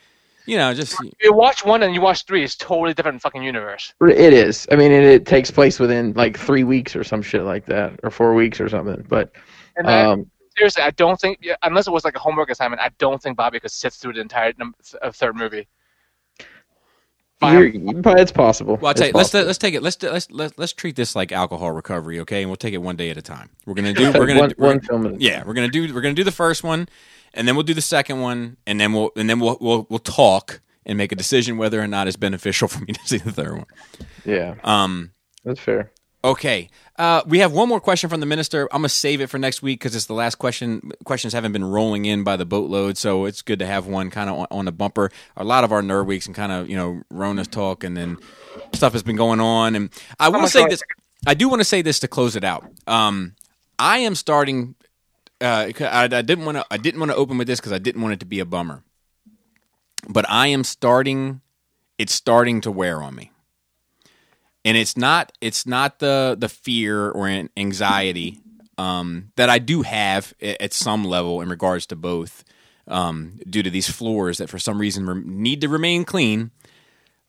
you 0.45 0.57
know, 0.57 0.73
just 0.73 0.95
You 1.21 1.33
watch 1.33 1.63
one 1.63 1.83
and 1.83 1.93
you 1.93 2.01
watch 2.01 2.25
three. 2.25 2.43
It's 2.43 2.55
totally 2.55 2.93
different 2.93 3.21
fucking 3.21 3.43
universe. 3.43 3.93
it 4.01 4.33
is. 4.33 4.67
I 4.71 4.75
mean, 4.75 4.91
it, 4.91 5.03
it 5.03 5.25
takes 5.25 5.51
place 5.51 5.79
within 5.79 6.13
like 6.13 6.37
three 6.37 6.63
weeks 6.63 6.95
or 6.95 7.03
some 7.03 7.21
shit 7.21 7.43
like 7.43 7.65
that, 7.65 7.99
or 8.03 8.09
four 8.09 8.33
weeks 8.33 8.59
or 8.59 8.69
something. 8.69 9.05
But 9.07 9.31
And 9.75 9.87
I, 9.87 10.03
um, 10.03 10.31
seriously, 10.57 10.83
I 10.83 10.91
don't 10.91 11.19
think 11.19 11.39
yeah, 11.41 11.55
unless 11.63 11.87
it 11.87 11.91
was 11.91 12.03
like 12.05 12.15
a 12.15 12.19
homework 12.19 12.49
assignment, 12.49 12.81
I 12.81 12.89
don't 12.97 13.21
think 13.21 13.37
Bobby 13.37 13.59
could 13.59 13.71
sit 13.71 13.93
through 13.93 14.13
the 14.13 14.21
entire 14.21 14.53
num- 14.57 14.75
uh, 15.01 15.11
third 15.11 15.35
movie. 15.35 15.67
you're, 17.41 17.71
it's 18.17 18.31
possible. 18.33 18.75
Well, 18.75 18.87
I'll 18.89 18.93
tell 18.93 19.07
you, 19.07 19.13
It's 19.17 19.33
let's 19.33 19.47
let's 19.47 19.57
take 19.57 19.73
it. 19.73 19.81
Let's 19.81 20.01
let's 20.03 20.29
let's 20.29 20.53
let's 20.57 20.73
treat 20.73 20.95
this 20.97 21.15
like 21.15 21.31
alcohol 21.31 21.71
recovery, 21.71 22.19
okay? 22.21 22.41
And 22.41 22.49
we'll 22.49 22.57
take 22.57 22.73
it 22.73 22.79
one 22.79 22.97
day 22.97 23.09
at 23.09 23.17
a 23.17 23.21
time. 23.21 23.49
We're 23.65 23.75
gonna 23.75 23.93
do. 23.93 24.11
We're 24.13 24.25
gonna 24.27 24.39
one, 24.41 24.53
we're- 24.57 24.71
one 24.73 24.79
film. 24.81 25.15
Yeah. 25.19 25.43
We're 25.45 25.53
gonna 25.53 25.69
do. 25.69 25.93
We're 25.93 26.01
gonna 26.01 26.13
do 26.15 26.25
the 26.25 26.31
first 26.33 26.63
one, 26.63 26.89
and 27.33 27.47
then 27.47 27.55
we'll 27.55 27.63
do 27.63 27.73
the 27.73 27.81
second 27.81 28.19
one, 28.19 28.57
and 28.67 28.79
then 28.79 28.91
we'll 28.93 29.11
and 29.15 29.29
then 29.29 29.39
we'll 29.39 29.57
we'll 29.61 29.87
we'll 29.89 29.99
talk 29.99 30.59
and 30.85 30.97
make 30.97 31.11
a 31.11 31.15
decision 31.15 31.57
whether 31.57 31.79
or 31.79 31.87
not 31.87 32.07
it's 32.07 32.17
beneficial 32.17 32.67
for 32.69 32.79
me 32.83 32.93
to 32.93 32.99
see 33.05 33.17
the 33.17 33.31
third 33.31 33.53
one. 33.53 33.65
Yeah, 34.25 34.55
Um. 34.65 35.11
that's 35.45 35.59
fair. 35.61 35.91
Okay. 36.25 36.69
Uh, 36.99 37.23
we 37.25 37.39
have 37.39 37.53
one 37.53 37.69
more 37.69 37.79
question 37.79 38.09
from 38.09 38.19
the 38.19 38.25
minister. 38.25 38.67
I'm 38.73 38.81
gonna 38.81 38.89
save 38.89 39.21
it 39.21 39.27
for 39.27 39.39
next 39.39 39.61
week 39.61 39.79
because 39.79 39.95
it's 39.95 40.07
the 40.07 40.13
last 40.13 40.35
question. 40.35 40.91
Questions 41.05 41.31
haven't 41.31 41.53
been 41.53 41.63
rolling 41.63 42.03
in 42.03 42.25
by 42.25 42.35
the 42.35 42.45
boatload, 42.45 42.97
so 42.97 43.23
it's 43.23 43.41
good 43.41 43.59
to 43.59 43.65
have 43.65 43.87
one 43.87 44.09
kind 44.09 44.29
of 44.29 44.37
on, 44.37 44.47
on 44.51 44.65
the 44.65 44.73
bumper. 44.73 45.09
A 45.37 45.45
lot 45.45 45.63
of 45.63 45.71
our 45.71 45.81
nerd 45.81 46.07
weeks 46.07 46.25
and 46.25 46.35
kind 46.35 46.51
of 46.51 46.69
you 46.69 46.75
know 46.75 47.01
Rona's 47.09 47.47
talk, 47.47 47.85
and 47.85 47.95
then 47.95 48.17
stuff 48.73 48.91
has 48.91 49.01
been 49.01 49.15
going 49.15 49.39
on. 49.39 49.77
And 49.77 49.89
I 50.19 50.27
will 50.27 50.41
much 50.41 50.51
say 50.51 50.63
do 50.63 50.69
this. 50.71 50.83
I 51.25 51.35
do 51.35 51.47
want 51.47 51.61
to 51.61 51.65
say 51.65 51.81
this 51.81 52.01
to 52.01 52.09
close 52.09 52.35
it 52.35 52.43
out. 52.43 52.69
Um, 52.85 53.35
I 53.79 53.99
am 53.99 54.13
starting. 54.13 54.75
Uh, 55.39 55.71
I, 55.79 56.03
I 56.03 56.21
didn't 56.21 56.43
want 56.43 56.57
to. 56.57 56.65
I 56.69 56.75
didn't 56.75 56.99
want 56.99 57.13
to 57.13 57.17
open 57.17 57.37
with 57.37 57.47
this 57.47 57.61
because 57.61 57.71
I 57.71 57.77
didn't 57.77 58.01
want 58.01 58.15
it 58.15 58.19
to 58.19 58.25
be 58.25 58.41
a 58.41 58.45
bummer. 58.45 58.83
But 60.09 60.29
I 60.29 60.47
am 60.47 60.65
starting. 60.65 61.39
It's 61.97 62.13
starting 62.13 62.59
to 62.61 62.71
wear 62.71 63.01
on 63.01 63.15
me 63.15 63.31
and 64.65 64.77
it's 64.77 64.97
not 64.97 65.31
it's 65.41 65.65
not 65.65 65.99
the 65.99 66.35
the 66.37 66.49
fear 66.49 67.09
or 67.09 67.27
anxiety 67.57 68.39
um, 68.77 69.31
that 69.35 69.49
I 69.49 69.59
do 69.59 69.81
have 69.81 70.33
at 70.41 70.73
some 70.73 71.03
level 71.03 71.41
in 71.41 71.49
regards 71.49 71.85
to 71.87 71.95
both 71.95 72.45
um, 72.87 73.39
due 73.47 73.61
to 73.61 73.69
these 73.69 73.89
floors 73.89 74.37
that 74.37 74.49
for 74.49 74.57
some 74.57 74.79
reason 74.79 75.23
need 75.41 75.61
to 75.61 75.69
remain 75.69 76.05
clean, 76.05 76.51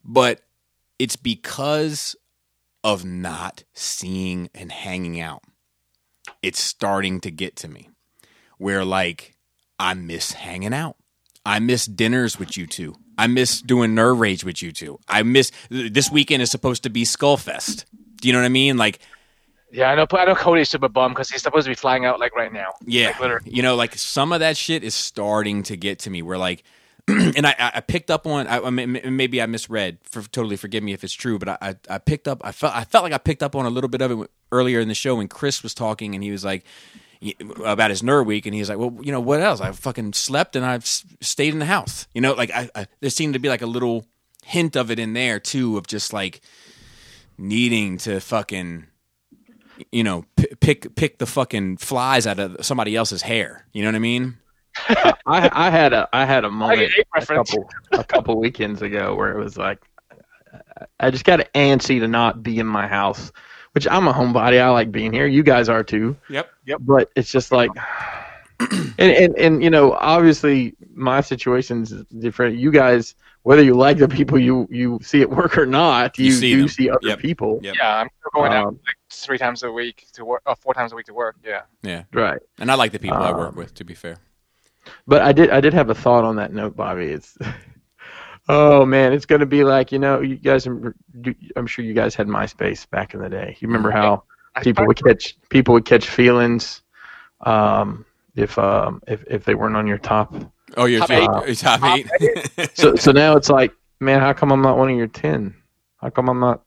but 0.03 0.41
it's 0.97 1.17
because 1.17 2.15
of 2.83 3.03
not 3.05 3.63
seeing 3.73 4.49
and 4.55 4.71
hanging 4.71 5.19
out. 5.19 5.43
It's 6.41 6.61
starting 6.61 7.19
to 7.21 7.31
get 7.31 7.55
to 7.57 7.67
me 7.67 7.89
where 8.57 8.85
like 8.85 9.35
I 9.77 9.93
miss 9.93 10.33
hanging 10.33 10.73
out. 10.73 10.95
I 11.45 11.59
miss 11.59 11.85
dinners 11.85 12.39
with 12.39 12.55
you 12.55 12.65
two. 12.65 12.95
I 13.21 13.27
miss 13.27 13.61
doing 13.61 13.91
Nerd 13.91 14.17
Rage 14.17 14.43
with 14.43 14.63
you 14.63 14.71
two. 14.71 14.99
I 15.07 15.21
miss 15.21 15.51
this 15.69 16.09
weekend 16.09 16.41
is 16.41 16.49
supposed 16.49 16.81
to 16.83 16.89
be 16.89 17.03
Skullfest. 17.03 17.85
Do 18.19 18.27
you 18.27 18.33
know 18.33 18.39
what 18.39 18.45
I 18.45 18.49
mean? 18.49 18.77
Like 18.77 18.97
Yeah, 19.71 19.91
I 19.91 19.95
know. 19.95 20.07
I 20.11 20.25
know 20.25 20.33
Cody's 20.33 20.69
super 20.69 20.89
bummed 20.89 21.13
because 21.13 21.29
he's 21.29 21.43
supposed 21.43 21.65
to 21.65 21.69
be 21.69 21.75
flying 21.75 22.03
out 22.03 22.19
like 22.19 22.35
right 22.35 22.51
now. 22.51 22.73
Yeah, 22.83 23.15
Like, 23.19 23.41
you 23.45 23.61
know, 23.61 23.75
like 23.75 23.95
some 23.95 24.33
of 24.33 24.39
that 24.39 24.57
shit 24.57 24.83
is 24.83 24.95
starting 24.95 25.61
to 25.63 25.77
get 25.77 25.99
to 25.99 26.09
me. 26.09 26.23
Where 26.23 26.39
like, 26.39 26.63
and 27.07 27.45
I, 27.45 27.53
I 27.59 27.81
picked 27.81 28.09
up 28.09 28.25
on. 28.25 28.47
I, 28.47 28.67
maybe 28.71 29.39
I 29.39 29.45
misread. 29.45 29.99
For 30.01 30.23
totally 30.23 30.55
forgive 30.55 30.81
me 30.81 30.93
if 30.93 31.03
it's 31.03 31.13
true, 31.13 31.37
but 31.37 31.49
I, 31.49 31.57
I, 31.61 31.75
I 31.91 31.97
picked 31.99 32.27
up. 32.27 32.41
I 32.43 32.51
felt, 32.51 32.75
I 32.75 32.85
felt 32.85 33.03
like 33.03 33.13
I 33.13 33.19
picked 33.19 33.43
up 33.43 33.55
on 33.55 33.67
a 33.67 33.69
little 33.69 33.89
bit 33.89 34.01
of 34.01 34.19
it 34.19 34.31
earlier 34.51 34.79
in 34.79 34.87
the 34.87 34.95
show 34.95 35.17
when 35.17 35.27
Chris 35.27 35.61
was 35.61 35.75
talking, 35.75 36.15
and 36.15 36.23
he 36.23 36.31
was 36.31 36.43
like 36.43 36.65
about 37.63 37.89
his 37.89 38.01
nerd 38.01 38.25
week, 38.25 38.45
and 38.45 38.55
he's 38.55 38.69
like, 38.69 38.77
"Well, 38.77 38.97
you 39.01 39.11
know, 39.11 39.19
what 39.19 39.41
else? 39.41 39.61
I 39.61 39.71
fucking 39.71 40.13
slept 40.13 40.55
and 40.55 40.65
I've 40.65 40.83
s- 40.83 41.05
stayed 41.21 41.53
in 41.53 41.59
the 41.59 41.65
house." 41.65 42.07
You 42.13 42.21
know, 42.21 42.33
like 42.33 42.51
I, 42.51 42.69
I 42.75 42.87
there 42.99 43.09
seemed 43.09 43.33
to 43.33 43.39
be 43.39 43.49
like 43.49 43.61
a 43.61 43.67
little 43.67 44.05
hint 44.43 44.75
of 44.75 44.89
it 44.91 44.99
in 44.99 45.13
there 45.13 45.39
too, 45.39 45.77
of 45.77 45.87
just 45.87 46.13
like 46.13 46.41
needing 47.37 47.97
to 47.99 48.19
fucking 48.19 48.87
you 49.91 50.03
know, 50.03 50.25
p- 50.35 50.47
pick 50.59 50.95
pick 50.95 51.17
the 51.17 51.25
fucking 51.25 51.77
flies 51.77 52.27
out 52.27 52.39
of 52.39 52.57
somebody 52.65 52.95
else's 52.95 53.21
hair. 53.23 53.65
You 53.73 53.83
know 53.83 53.89
what 53.89 53.95
I 53.95 53.99
mean? 53.99 54.37
I, 54.87 55.49
I 55.51 55.69
had 55.69 55.93
a 55.93 56.07
I 56.13 56.25
had 56.25 56.45
a 56.45 56.49
moment 56.49 56.91
a 57.15 57.25
couple 57.25 57.69
a 57.91 58.03
couple 58.03 58.39
weekends 58.39 58.81
ago 58.81 59.15
where 59.15 59.37
it 59.37 59.43
was 59.43 59.57
like 59.57 59.79
I 60.99 61.11
just 61.11 61.25
got 61.25 61.39
antsy 61.53 61.99
to 61.99 62.07
not 62.07 62.43
be 62.43 62.59
in 62.59 62.67
my 62.67 62.87
house, 62.87 63.31
which 63.73 63.87
I'm 63.89 64.07
a 64.07 64.13
homebody. 64.13 64.61
I 64.61 64.69
like 64.69 64.91
being 64.91 65.13
here. 65.13 65.27
You 65.27 65.43
guys 65.43 65.69
are 65.69 65.83
too. 65.83 66.15
Yep. 66.29 66.49
Yep. 66.65 66.79
But 66.81 67.09
it's 67.15 67.31
just 67.31 67.51
like, 67.51 67.71
and 68.59 68.99
and 68.99 69.37
and 69.37 69.63
you 69.63 69.69
know, 69.69 69.93
obviously 69.93 70.75
my 70.93 71.21
situation's 71.21 71.91
different. 72.19 72.57
You 72.57 72.71
guys, 72.71 73.15
whether 73.43 73.63
you 73.63 73.73
like 73.73 73.97
the 73.97 74.07
people 74.07 74.37
you 74.37 74.67
you 74.69 74.99
see 75.01 75.21
at 75.21 75.29
work 75.29 75.57
or 75.57 75.65
not, 75.65 76.17
You 76.19 76.25
you 76.25 76.31
see 76.33 76.51
do 76.53 76.59
them. 76.59 76.67
see 76.67 76.89
other 76.89 76.99
Yep. 77.01 77.19
people. 77.19 77.59
Yep. 77.63 77.75
Yeah, 77.77 77.97
I'm 77.97 78.09
still 78.19 78.31
going 78.41 78.53
out 78.53 78.67
Um, 78.67 78.79
like 78.85 78.95
three 79.09 79.37
times 79.37 79.63
a 79.63 79.71
week 79.71 80.05
to 80.13 80.25
work, 80.25 80.41
uh, 80.45 80.53
four 80.55 80.73
times 80.73 80.91
a 80.91 80.95
week 80.95 81.07
to 81.07 81.13
work. 81.13 81.37
Yeah. 81.43 81.61
Yeah. 81.81 82.03
Right. 82.13 82.39
And 82.59 82.69
I 82.71 82.75
like 82.75 82.91
the 82.91 82.99
people 82.99 83.17
I 83.17 83.31
work 83.31 83.49
Um, 83.49 83.55
with. 83.55 83.73
To 83.75 83.83
be 83.83 83.93
fair. 83.95 84.17
But 85.07 85.21
I 85.21 85.31
did 85.31 85.49
I 85.49 85.61
did 85.61 85.73
have 85.73 85.89
a 85.89 85.95
thought 85.95 86.23
on 86.23 86.35
that 86.35 86.53
note, 86.53 86.75
Bobby. 86.75 87.05
It's 87.05 87.37
oh 88.53 88.85
man, 88.85 89.13
it's 89.13 89.25
gonna 89.25 89.45
be 89.45 89.63
like 89.63 89.91
you 89.91 89.99
know 89.99 90.19
you 90.21 90.35
guys. 90.35 90.65
I'm 90.67 91.67
sure 91.67 91.85
you 91.85 91.93
guys 91.93 92.13
had 92.15 92.27
MySpace 92.27 92.89
back 92.89 93.13
in 93.13 93.21
the 93.21 93.29
day. 93.29 93.55
You 93.59 93.67
remember 93.67 93.91
how 93.91 94.23
people 94.61 94.85
would 94.85 95.01
catch 95.03 95.37
people 95.49 95.73
would 95.73 95.85
catch 95.85 96.07
feelings 96.09 96.81
um, 97.41 98.05
if 98.35 98.57
um, 98.59 99.01
if 99.07 99.23
if 99.27 99.45
they 99.45 99.55
weren't 99.55 99.75
on 99.77 99.87
your 99.87 99.97
top. 99.97 100.33
Oh, 100.77 100.85
you're 100.85 100.99
Top 101.05 101.09
top, 101.09 101.47
eight. 101.47 101.57
top, 101.57 101.79
Top 101.79 101.97
eight. 101.97 102.69
So 102.75 102.95
so 102.95 103.11
now 103.11 103.35
it's 103.35 103.49
like, 103.49 103.73
man, 103.99 104.19
how 104.19 104.33
come 104.33 104.51
I'm 104.51 104.61
not 104.61 104.77
one 104.77 104.89
of 104.89 104.97
your 104.97 105.07
ten? 105.07 105.55
How 106.01 106.09
come 106.09 106.29
I'm 106.29 106.39
not? 106.39 106.61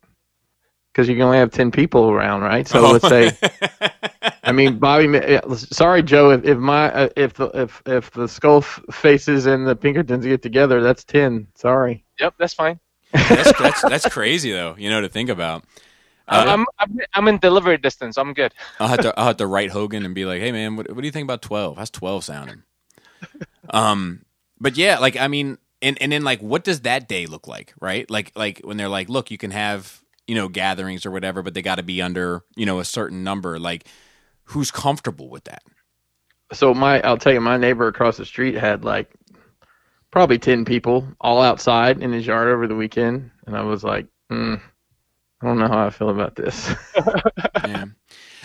Because 0.92 1.08
you 1.08 1.14
can 1.14 1.22
only 1.24 1.38
have 1.38 1.50
ten 1.50 1.70
people 1.70 2.10
around, 2.10 2.42
right? 2.42 2.66
So 2.68 2.84
Oh. 2.84 2.92
let's 2.92 3.08
say. 3.08 3.30
I 4.42 4.52
mean, 4.52 4.78
Bobby. 4.78 5.40
Sorry, 5.56 6.02
Joe. 6.02 6.30
If, 6.30 6.44
if 6.44 6.58
my 6.58 6.92
uh, 6.92 7.08
if 7.16 7.34
the 7.34 7.46
if 7.48 7.82
if 7.86 8.10
the 8.12 8.28
skull 8.28 8.58
f- 8.58 8.80
faces 8.90 9.46
and 9.46 9.66
the 9.66 9.76
Pinkertons 9.76 10.24
get 10.24 10.42
together, 10.42 10.82
that's 10.82 11.04
ten. 11.04 11.46
Sorry. 11.54 12.04
Yep, 12.20 12.34
that's 12.38 12.54
fine. 12.54 12.80
that's, 13.12 13.58
that's 13.58 13.82
that's 13.82 14.08
crazy 14.08 14.52
though. 14.52 14.74
You 14.76 14.90
know 14.90 15.00
to 15.00 15.08
think 15.08 15.30
about. 15.30 15.64
Uh, 16.26 16.44
I'm, 16.48 16.66
I'm 16.78 16.98
I'm 17.12 17.28
in 17.28 17.38
delivery 17.38 17.76
distance. 17.76 18.16
I'm 18.16 18.32
good. 18.32 18.54
I'll 18.80 18.88
have 18.88 19.00
to 19.00 19.18
I'll 19.18 19.26
have 19.26 19.36
to 19.38 19.46
write 19.46 19.70
Hogan 19.70 20.04
and 20.04 20.14
be 20.14 20.24
like, 20.24 20.40
hey 20.40 20.52
man, 20.52 20.76
what, 20.76 20.88
what 20.90 21.00
do 21.00 21.06
you 21.06 21.12
think 21.12 21.24
about 21.24 21.42
twelve? 21.42 21.76
How's 21.76 21.90
twelve 21.90 22.24
sounding? 22.24 22.62
um, 23.70 24.24
but 24.58 24.76
yeah, 24.76 24.98
like 24.98 25.16
I 25.16 25.28
mean, 25.28 25.58
and 25.82 26.00
and 26.00 26.10
then 26.10 26.24
like, 26.24 26.40
what 26.40 26.64
does 26.64 26.80
that 26.80 27.08
day 27.08 27.26
look 27.26 27.46
like, 27.46 27.74
right? 27.80 28.10
Like 28.10 28.32
like 28.34 28.60
when 28.64 28.76
they're 28.76 28.88
like, 28.88 29.08
look, 29.08 29.30
you 29.30 29.38
can 29.38 29.50
have 29.50 30.02
you 30.26 30.34
know 30.34 30.48
gatherings 30.48 31.04
or 31.04 31.10
whatever, 31.10 31.42
but 31.42 31.54
they 31.54 31.62
got 31.62 31.76
to 31.76 31.82
be 31.82 32.00
under 32.00 32.42
you 32.56 32.66
know 32.66 32.78
a 32.80 32.84
certain 32.84 33.22
number. 33.22 33.58
Like, 33.58 33.86
who's 34.44 34.70
comfortable 34.70 35.28
with 35.28 35.44
that? 35.44 35.62
So 36.52 36.74
my, 36.74 37.00
I'll 37.02 37.16
tell 37.18 37.32
you, 37.32 37.40
my 37.40 37.56
neighbor 37.56 37.88
across 37.88 38.16
the 38.16 38.26
street 38.26 38.54
had 38.54 38.84
like 38.84 39.10
probably 40.10 40.38
ten 40.38 40.64
people 40.64 41.06
all 41.20 41.42
outside 41.42 42.02
in 42.02 42.12
his 42.12 42.26
yard 42.26 42.48
over 42.48 42.66
the 42.66 42.76
weekend, 42.76 43.30
and 43.46 43.56
I 43.56 43.62
was 43.62 43.82
like, 43.82 44.06
mm, 44.30 44.60
I 45.40 45.46
don't 45.46 45.58
know 45.58 45.68
how 45.68 45.86
I 45.86 45.90
feel 45.90 46.10
about 46.10 46.36
this. 46.36 46.70
yeah. 47.64 47.86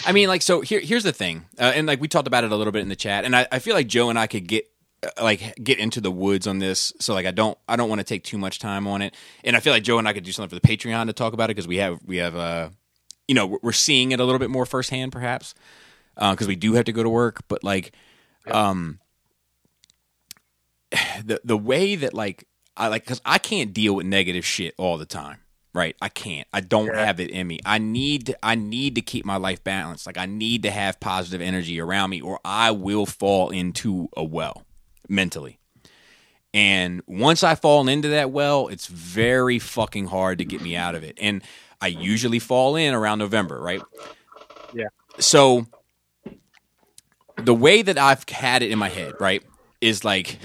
I 0.05 0.11
mean, 0.13 0.30
like, 0.30 0.41
so 0.41 0.61
here, 0.61 0.80
here's 0.80 1.03
the 1.03 1.11
thing, 1.11 1.45
uh, 1.59 1.73
and 1.76 1.85
like 1.85 1.99
we 2.01 2.07
talked 2.07 2.27
about 2.27 2.43
it 2.43 2.51
a 2.51 2.55
little 2.55 2.71
bit 2.71 2.81
in 2.81 2.89
the 2.89 2.95
chat, 2.95 3.26
and 3.26 3.35
I, 3.35 3.47
I 3.51 3.59
feel 3.59 3.76
like 3.76 3.88
Joe 3.88 4.09
and 4.09 4.17
I 4.17 4.27
could 4.27 4.47
get 4.47 4.65
uh, 5.03 5.09
like 5.21 5.55
get 5.61 5.77
into 5.77 5.99
the 6.01 6.09
woods 6.09 6.47
on 6.47 6.59
this, 6.59 6.93
so 6.99 7.13
like 7.13 7.26
I 7.26 7.31
don't, 7.31 7.57
I 7.67 7.76
don't 7.76 7.89
want 7.89 7.99
to 7.99 8.05
take 8.05 8.23
too 8.23 8.38
much 8.38 8.59
time 8.59 8.88
on 8.88 9.01
it, 9.01 9.13
and 9.43 9.55
I 9.55 9.59
feel 9.59 9.73
like 9.73 9.84
Joe 9.84 9.99
and 9.99 10.07
I 10.07 10.13
could 10.13 10.23
do 10.23 10.31
something 10.31 10.57
for 10.57 10.65
the 10.65 10.77
Patreon 10.77 11.07
to 11.07 11.13
talk 11.13 11.34
about 11.34 11.45
it 11.51 11.55
because 11.55 11.67
we 11.67 11.77
have, 11.77 11.99
we 12.05 12.17
have, 12.17 12.35
uh, 12.35 12.69
you 13.27 13.35
know, 13.35 13.45
we're- 13.45 13.59
we're 13.61 13.71
seeing 13.73 14.11
it 14.13 14.19
a 14.19 14.23
little 14.23 14.39
bit 14.39 14.49
more 14.49 14.65
firsthand, 14.65 15.11
perhaps, 15.11 15.53
because 16.19 16.47
we 16.47 16.55
do 16.55 16.73
have 16.73 16.85
to 16.85 16.91
go 16.91 17.03
to 17.03 17.09
work, 17.09 17.41
but 17.47 17.63
like, 17.63 17.93
um, 18.51 18.99
the 21.23 21.39
the 21.43 21.57
way 21.57 21.95
that 21.95 22.13
like 22.13 22.45
I 22.77 22.87
like 22.87 23.03
because 23.03 23.21
I 23.25 23.37
can't 23.37 23.73
deal 23.73 23.95
with 23.95 24.05
negative 24.05 24.45
shit 24.45 24.73
all 24.77 24.97
the 24.97 25.05
time. 25.05 25.39
Right, 25.71 25.95
I 26.01 26.09
can't. 26.09 26.47
I 26.51 26.61
don't 26.61 26.87
Yeah. 26.87 27.05
have 27.05 27.19
it 27.19 27.29
in 27.29 27.45
me. 27.45 27.59
I 27.63 27.77
need. 27.77 28.25
To, 28.27 28.37
I 28.41 28.55
need 28.55 28.95
to 28.95 29.01
keep 29.01 29.23
my 29.23 29.35
life 29.37 29.63
balanced. 29.63 30.07
Like 30.07 30.17
I 30.17 30.25
need 30.25 30.63
to 30.63 30.71
have 30.71 30.99
positive 30.99 31.41
energy 31.41 31.79
around 31.79 32.09
me, 32.09 32.21
or 32.21 32.39
I 32.43 32.71
will 32.71 33.05
fall 33.05 33.51
into 33.51 34.09
a 34.17 34.23
well 34.23 34.65
mentally. 35.07 35.59
And 36.55 37.03
once 37.05 37.43
I 37.43 37.53
fall 37.53 37.87
into 37.87 38.07
that 38.07 38.31
well, 38.31 38.67
it's 38.67 38.87
very 38.87 39.59
fucking 39.59 40.07
hard 40.07 40.39
to 40.39 40.45
get 40.45 40.61
me 40.61 40.75
out 40.75 40.95
of 40.95 41.03
it. 41.03 41.15
And 41.21 41.43
I 41.79 41.87
usually 41.87 42.39
fall 42.39 42.75
in 42.75 42.95
around 42.95 43.19
November, 43.19 43.61
right? 43.61 43.83
Yeah. 44.73 44.87
So 45.19 45.67
the 47.45 47.53
way 47.53 47.81
that 47.81 47.97
I've 47.97 48.27
had 48.29 48.63
it 48.63 48.71
in 48.71 48.79
my 48.79 48.89
head, 48.89 49.13
right, 49.19 49.43
is 49.81 50.03
like, 50.03 50.39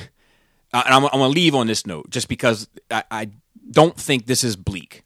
uh, 0.73 0.83
and 0.85 0.95
I'm, 0.95 1.05
I'm 1.05 1.21
to 1.21 1.29
leave 1.29 1.55
on 1.55 1.67
this 1.67 1.87
note 1.87 2.11
just 2.11 2.29
because 2.29 2.69
I, 2.91 3.05
I 3.11 3.31
don't 3.71 3.97
think 3.97 4.27
this 4.27 4.45
is 4.45 4.57
bleak, 4.57 5.05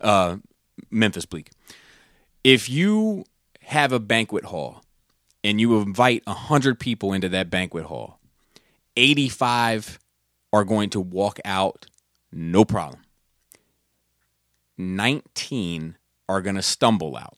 uh, 0.00 0.36
Memphis 0.90 1.26
Bleek. 1.26 1.50
If 2.44 2.68
you 2.68 3.24
have 3.62 3.92
a 3.92 3.98
banquet 3.98 4.44
hall 4.44 4.82
and 5.42 5.60
you 5.60 5.80
invite 5.80 6.26
100 6.26 6.78
people 6.78 7.12
into 7.12 7.28
that 7.30 7.50
banquet 7.50 7.84
hall, 7.84 8.18
85 8.96 9.98
are 10.52 10.64
going 10.64 10.90
to 10.90 11.00
walk 11.00 11.38
out 11.44 11.86
no 12.32 12.64
problem. 12.64 13.02
19 14.78 15.96
are 16.28 16.42
going 16.42 16.56
to 16.56 16.62
stumble 16.62 17.16
out, 17.16 17.36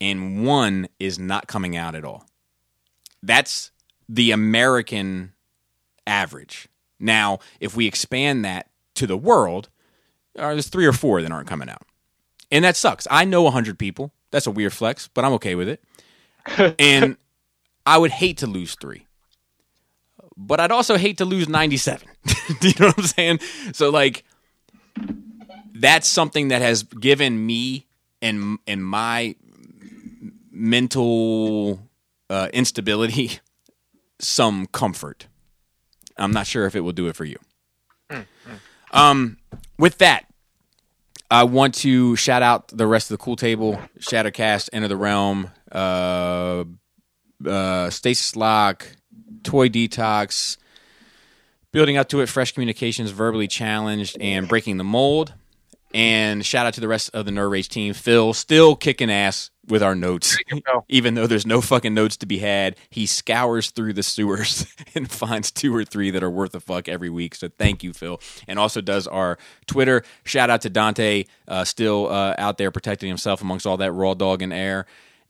and 0.00 0.46
one 0.46 0.88
is 0.98 1.18
not 1.18 1.46
coming 1.46 1.76
out 1.76 1.94
at 1.94 2.04
all. 2.04 2.26
That's 3.22 3.70
the 4.08 4.30
American 4.30 5.32
average. 6.06 6.68
Now, 6.98 7.38
if 7.60 7.76
we 7.76 7.86
expand 7.86 8.44
that 8.44 8.68
to 8.94 9.06
the 9.06 9.16
world, 9.16 9.68
uh, 10.38 10.52
there's 10.52 10.68
three 10.68 10.86
or 10.86 10.92
four 10.92 11.22
that 11.22 11.30
aren't 11.30 11.48
coming 11.48 11.68
out. 11.68 11.82
And 12.50 12.64
that 12.64 12.76
sucks. 12.76 13.06
I 13.10 13.24
know 13.24 13.42
100 13.42 13.78
people. 13.78 14.12
That's 14.30 14.46
a 14.46 14.50
weird 14.50 14.72
flex, 14.72 15.08
but 15.08 15.24
I'm 15.24 15.32
okay 15.34 15.54
with 15.54 15.68
it. 15.68 15.82
and 16.78 17.16
I 17.86 17.98
would 17.98 18.10
hate 18.10 18.38
to 18.38 18.46
lose 18.46 18.74
three. 18.74 19.06
But 20.36 20.60
I'd 20.60 20.72
also 20.72 20.96
hate 20.96 21.18
to 21.18 21.24
lose 21.24 21.48
97. 21.48 22.08
Do 22.60 22.68
you 22.68 22.74
know 22.78 22.86
what 22.86 22.98
I'm 22.98 23.04
saying? 23.04 23.40
So, 23.72 23.90
like, 23.90 24.24
that's 25.74 26.08
something 26.08 26.48
that 26.48 26.62
has 26.62 26.82
given 26.82 27.44
me 27.44 27.86
and 28.20 28.58
and 28.66 28.84
my 28.84 29.34
mental 30.50 31.80
uh, 32.30 32.48
instability 32.52 33.38
some 34.18 34.66
comfort. 34.66 35.26
I'm 36.16 36.32
not 36.32 36.46
sure 36.46 36.66
if 36.66 36.76
it 36.76 36.80
will 36.80 36.92
do 36.92 37.08
it 37.08 37.16
for 37.16 37.24
you. 37.24 37.38
Um, 38.92 39.38
with 39.78 39.98
that, 39.98 40.26
I 41.30 41.44
want 41.44 41.74
to 41.76 42.14
shout 42.16 42.42
out 42.42 42.68
the 42.68 42.86
rest 42.86 43.10
of 43.10 43.18
the 43.18 43.24
cool 43.24 43.36
table, 43.36 43.80
Shattercast, 43.98 44.68
Enter 44.72 44.88
the 44.88 44.98
Realm, 44.98 45.50
uh, 45.72 46.64
uh, 47.46 47.88
Stasis 47.88 48.36
Lock, 48.36 48.86
Toy 49.42 49.70
Detox, 49.70 50.58
Building 51.72 51.96
Up 51.96 52.08
to 52.10 52.20
It, 52.20 52.28
Fresh 52.28 52.52
Communications, 52.52 53.10
Verbally 53.10 53.48
Challenged, 53.48 54.18
and 54.20 54.46
Breaking 54.46 54.76
the 54.76 54.84
Mold. 54.84 55.32
And 55.94 56.44
shout 56.44 56.66
out 56.66 56.74
to 56.74 56.80
the 56.82 56.88
rest 56.88 57.10
of 57.14 57.24
the 57.24 57.30
Nerd 57.32 57.50
Rage 57.50 57.70
team. 57.70 57.94
Phil 57.94 58.34
still 58.34 58.76
kicking 58.76 59.10
ass 59.10 59.50
with 59.68 59.82
our 59.82 59.94
notes. 59.94 60.36
Even 60.88 61.14
though 61.14 61.26
there's 61.26 61.46
no 61.46 61.60
fucking 61.60 61.94
notes 61.94 62.16
to 62.18 62.26
be 62.26 62.38
had, 62.38 62.76
he 62.90 63.06
scours 63.06 63.70
through 63.70 63.92
the 63.92 64.02
sewers 64.02 64.66
and 64.94 65.10
finds 65.10 65.50
two 65.50 65.74
or 65.74 65.84
three 65.84 66.10
that 66.10 66.22
are 66.22 66.30
worth 66.30 66.54
a 66.54 66.60
fuck 66.60 66.88
every 66.88 67.10
week. 67.10 67.34
So 67.34 67.48
thank 67.48 67.82
you, 67.82 67.92
Phil. 67.92 68.20
And 68.48 68.58
also 68.58 68.80
does 68.80 69.06
our 69.06 69.38
Twitter. 69.66 70.02
Shout 70.24 70.50
out 70.50 70.62
to 70.62 70.70
Dante, 70.70 71.24
uh, 71.46 71.64
still 71.64 72.08
uh, 72.10 72.34
out 72.38 72.58
there 72.58 72.70
protecting 72.70 73.08
himself 73.08 73.40
amongst 73.42 73.66
all 73.66 73.76
that 73.78 73.92
raw 73.92 74.14
dog 74.14 74.42
and 74.42 74.52
air. 74.52 74.86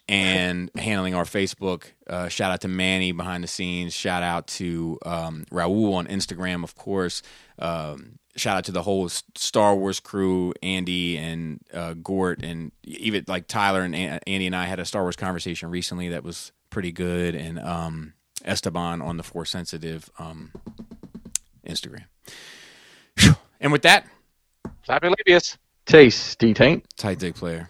and 0.09 0.69
handling 0.77 1.15
our 1.15 1.25
Facebook. 1.25 1.85
Uh, 2.09 2.29
shout 2.29 2.51
out 2.51 2.61
to 2.63 2.69
Manny 2.69 3.13
behind 3.13 3.45
the 3.45 3.49
scenes. 3.49 3.95
Shout 3.95 4.23
out 4.23 4.49
to 4.49 4.99
um, 5.07 5.45
Raul 5.53 5.95
on 5.95 6.07
Instagram, 6.09 6.65
of 6.65 6.75
course. 6.75 7.23
Um, 7.59 8.19
shout 8.37 8.57
out 8.57 8.65
to 8.65 8.73
the 8.73 8.83
whole 8.83 9.09
Star 9.09 9.75
Wars 9.77 10.01
crew, 10.01 10.53
Andy 10.63 11.19
and 11.19 11.61
uh, 11.73 11.95
Gort, 11.95 12.43
and 12.43 12.73
even 12.85 13.25
like 13.29 13.47
Tyler 13.47 13.83
and 13.83 13.95
An- 13.95 14.21
Andy 14.27 14.47
and 14.47 14.57
I 14.57 14.65
had 14.65 14.79
a 14.81 14.85
Star 14.85 15.03
Wars 15.03 15.17
conversation 15.17 15.71
recently 15.71 16.09
that 16.09 16.25
was 16.25 16.53
pretty 16.71 16.93
good, 16.93 17.35
and 17.35 17.59
um, 17.59 18.15
Esteban 18.45 19.03
on 19.03 19.17
the 19.17 19.23
Force 19.23 19.51
Sensitive 19.51 20.11
um, 20.19 20.53
Instagram. 21.67 22.05
And 23.61 23.71
with 23.71 23.83
that, 23.83 24.07
labius. 24.89 25.57
Tasty 25.87 26.55
taint. 26.55 26.85
tight 26.97 27.19
dick 27.19 27.35
player. 27.35 27.69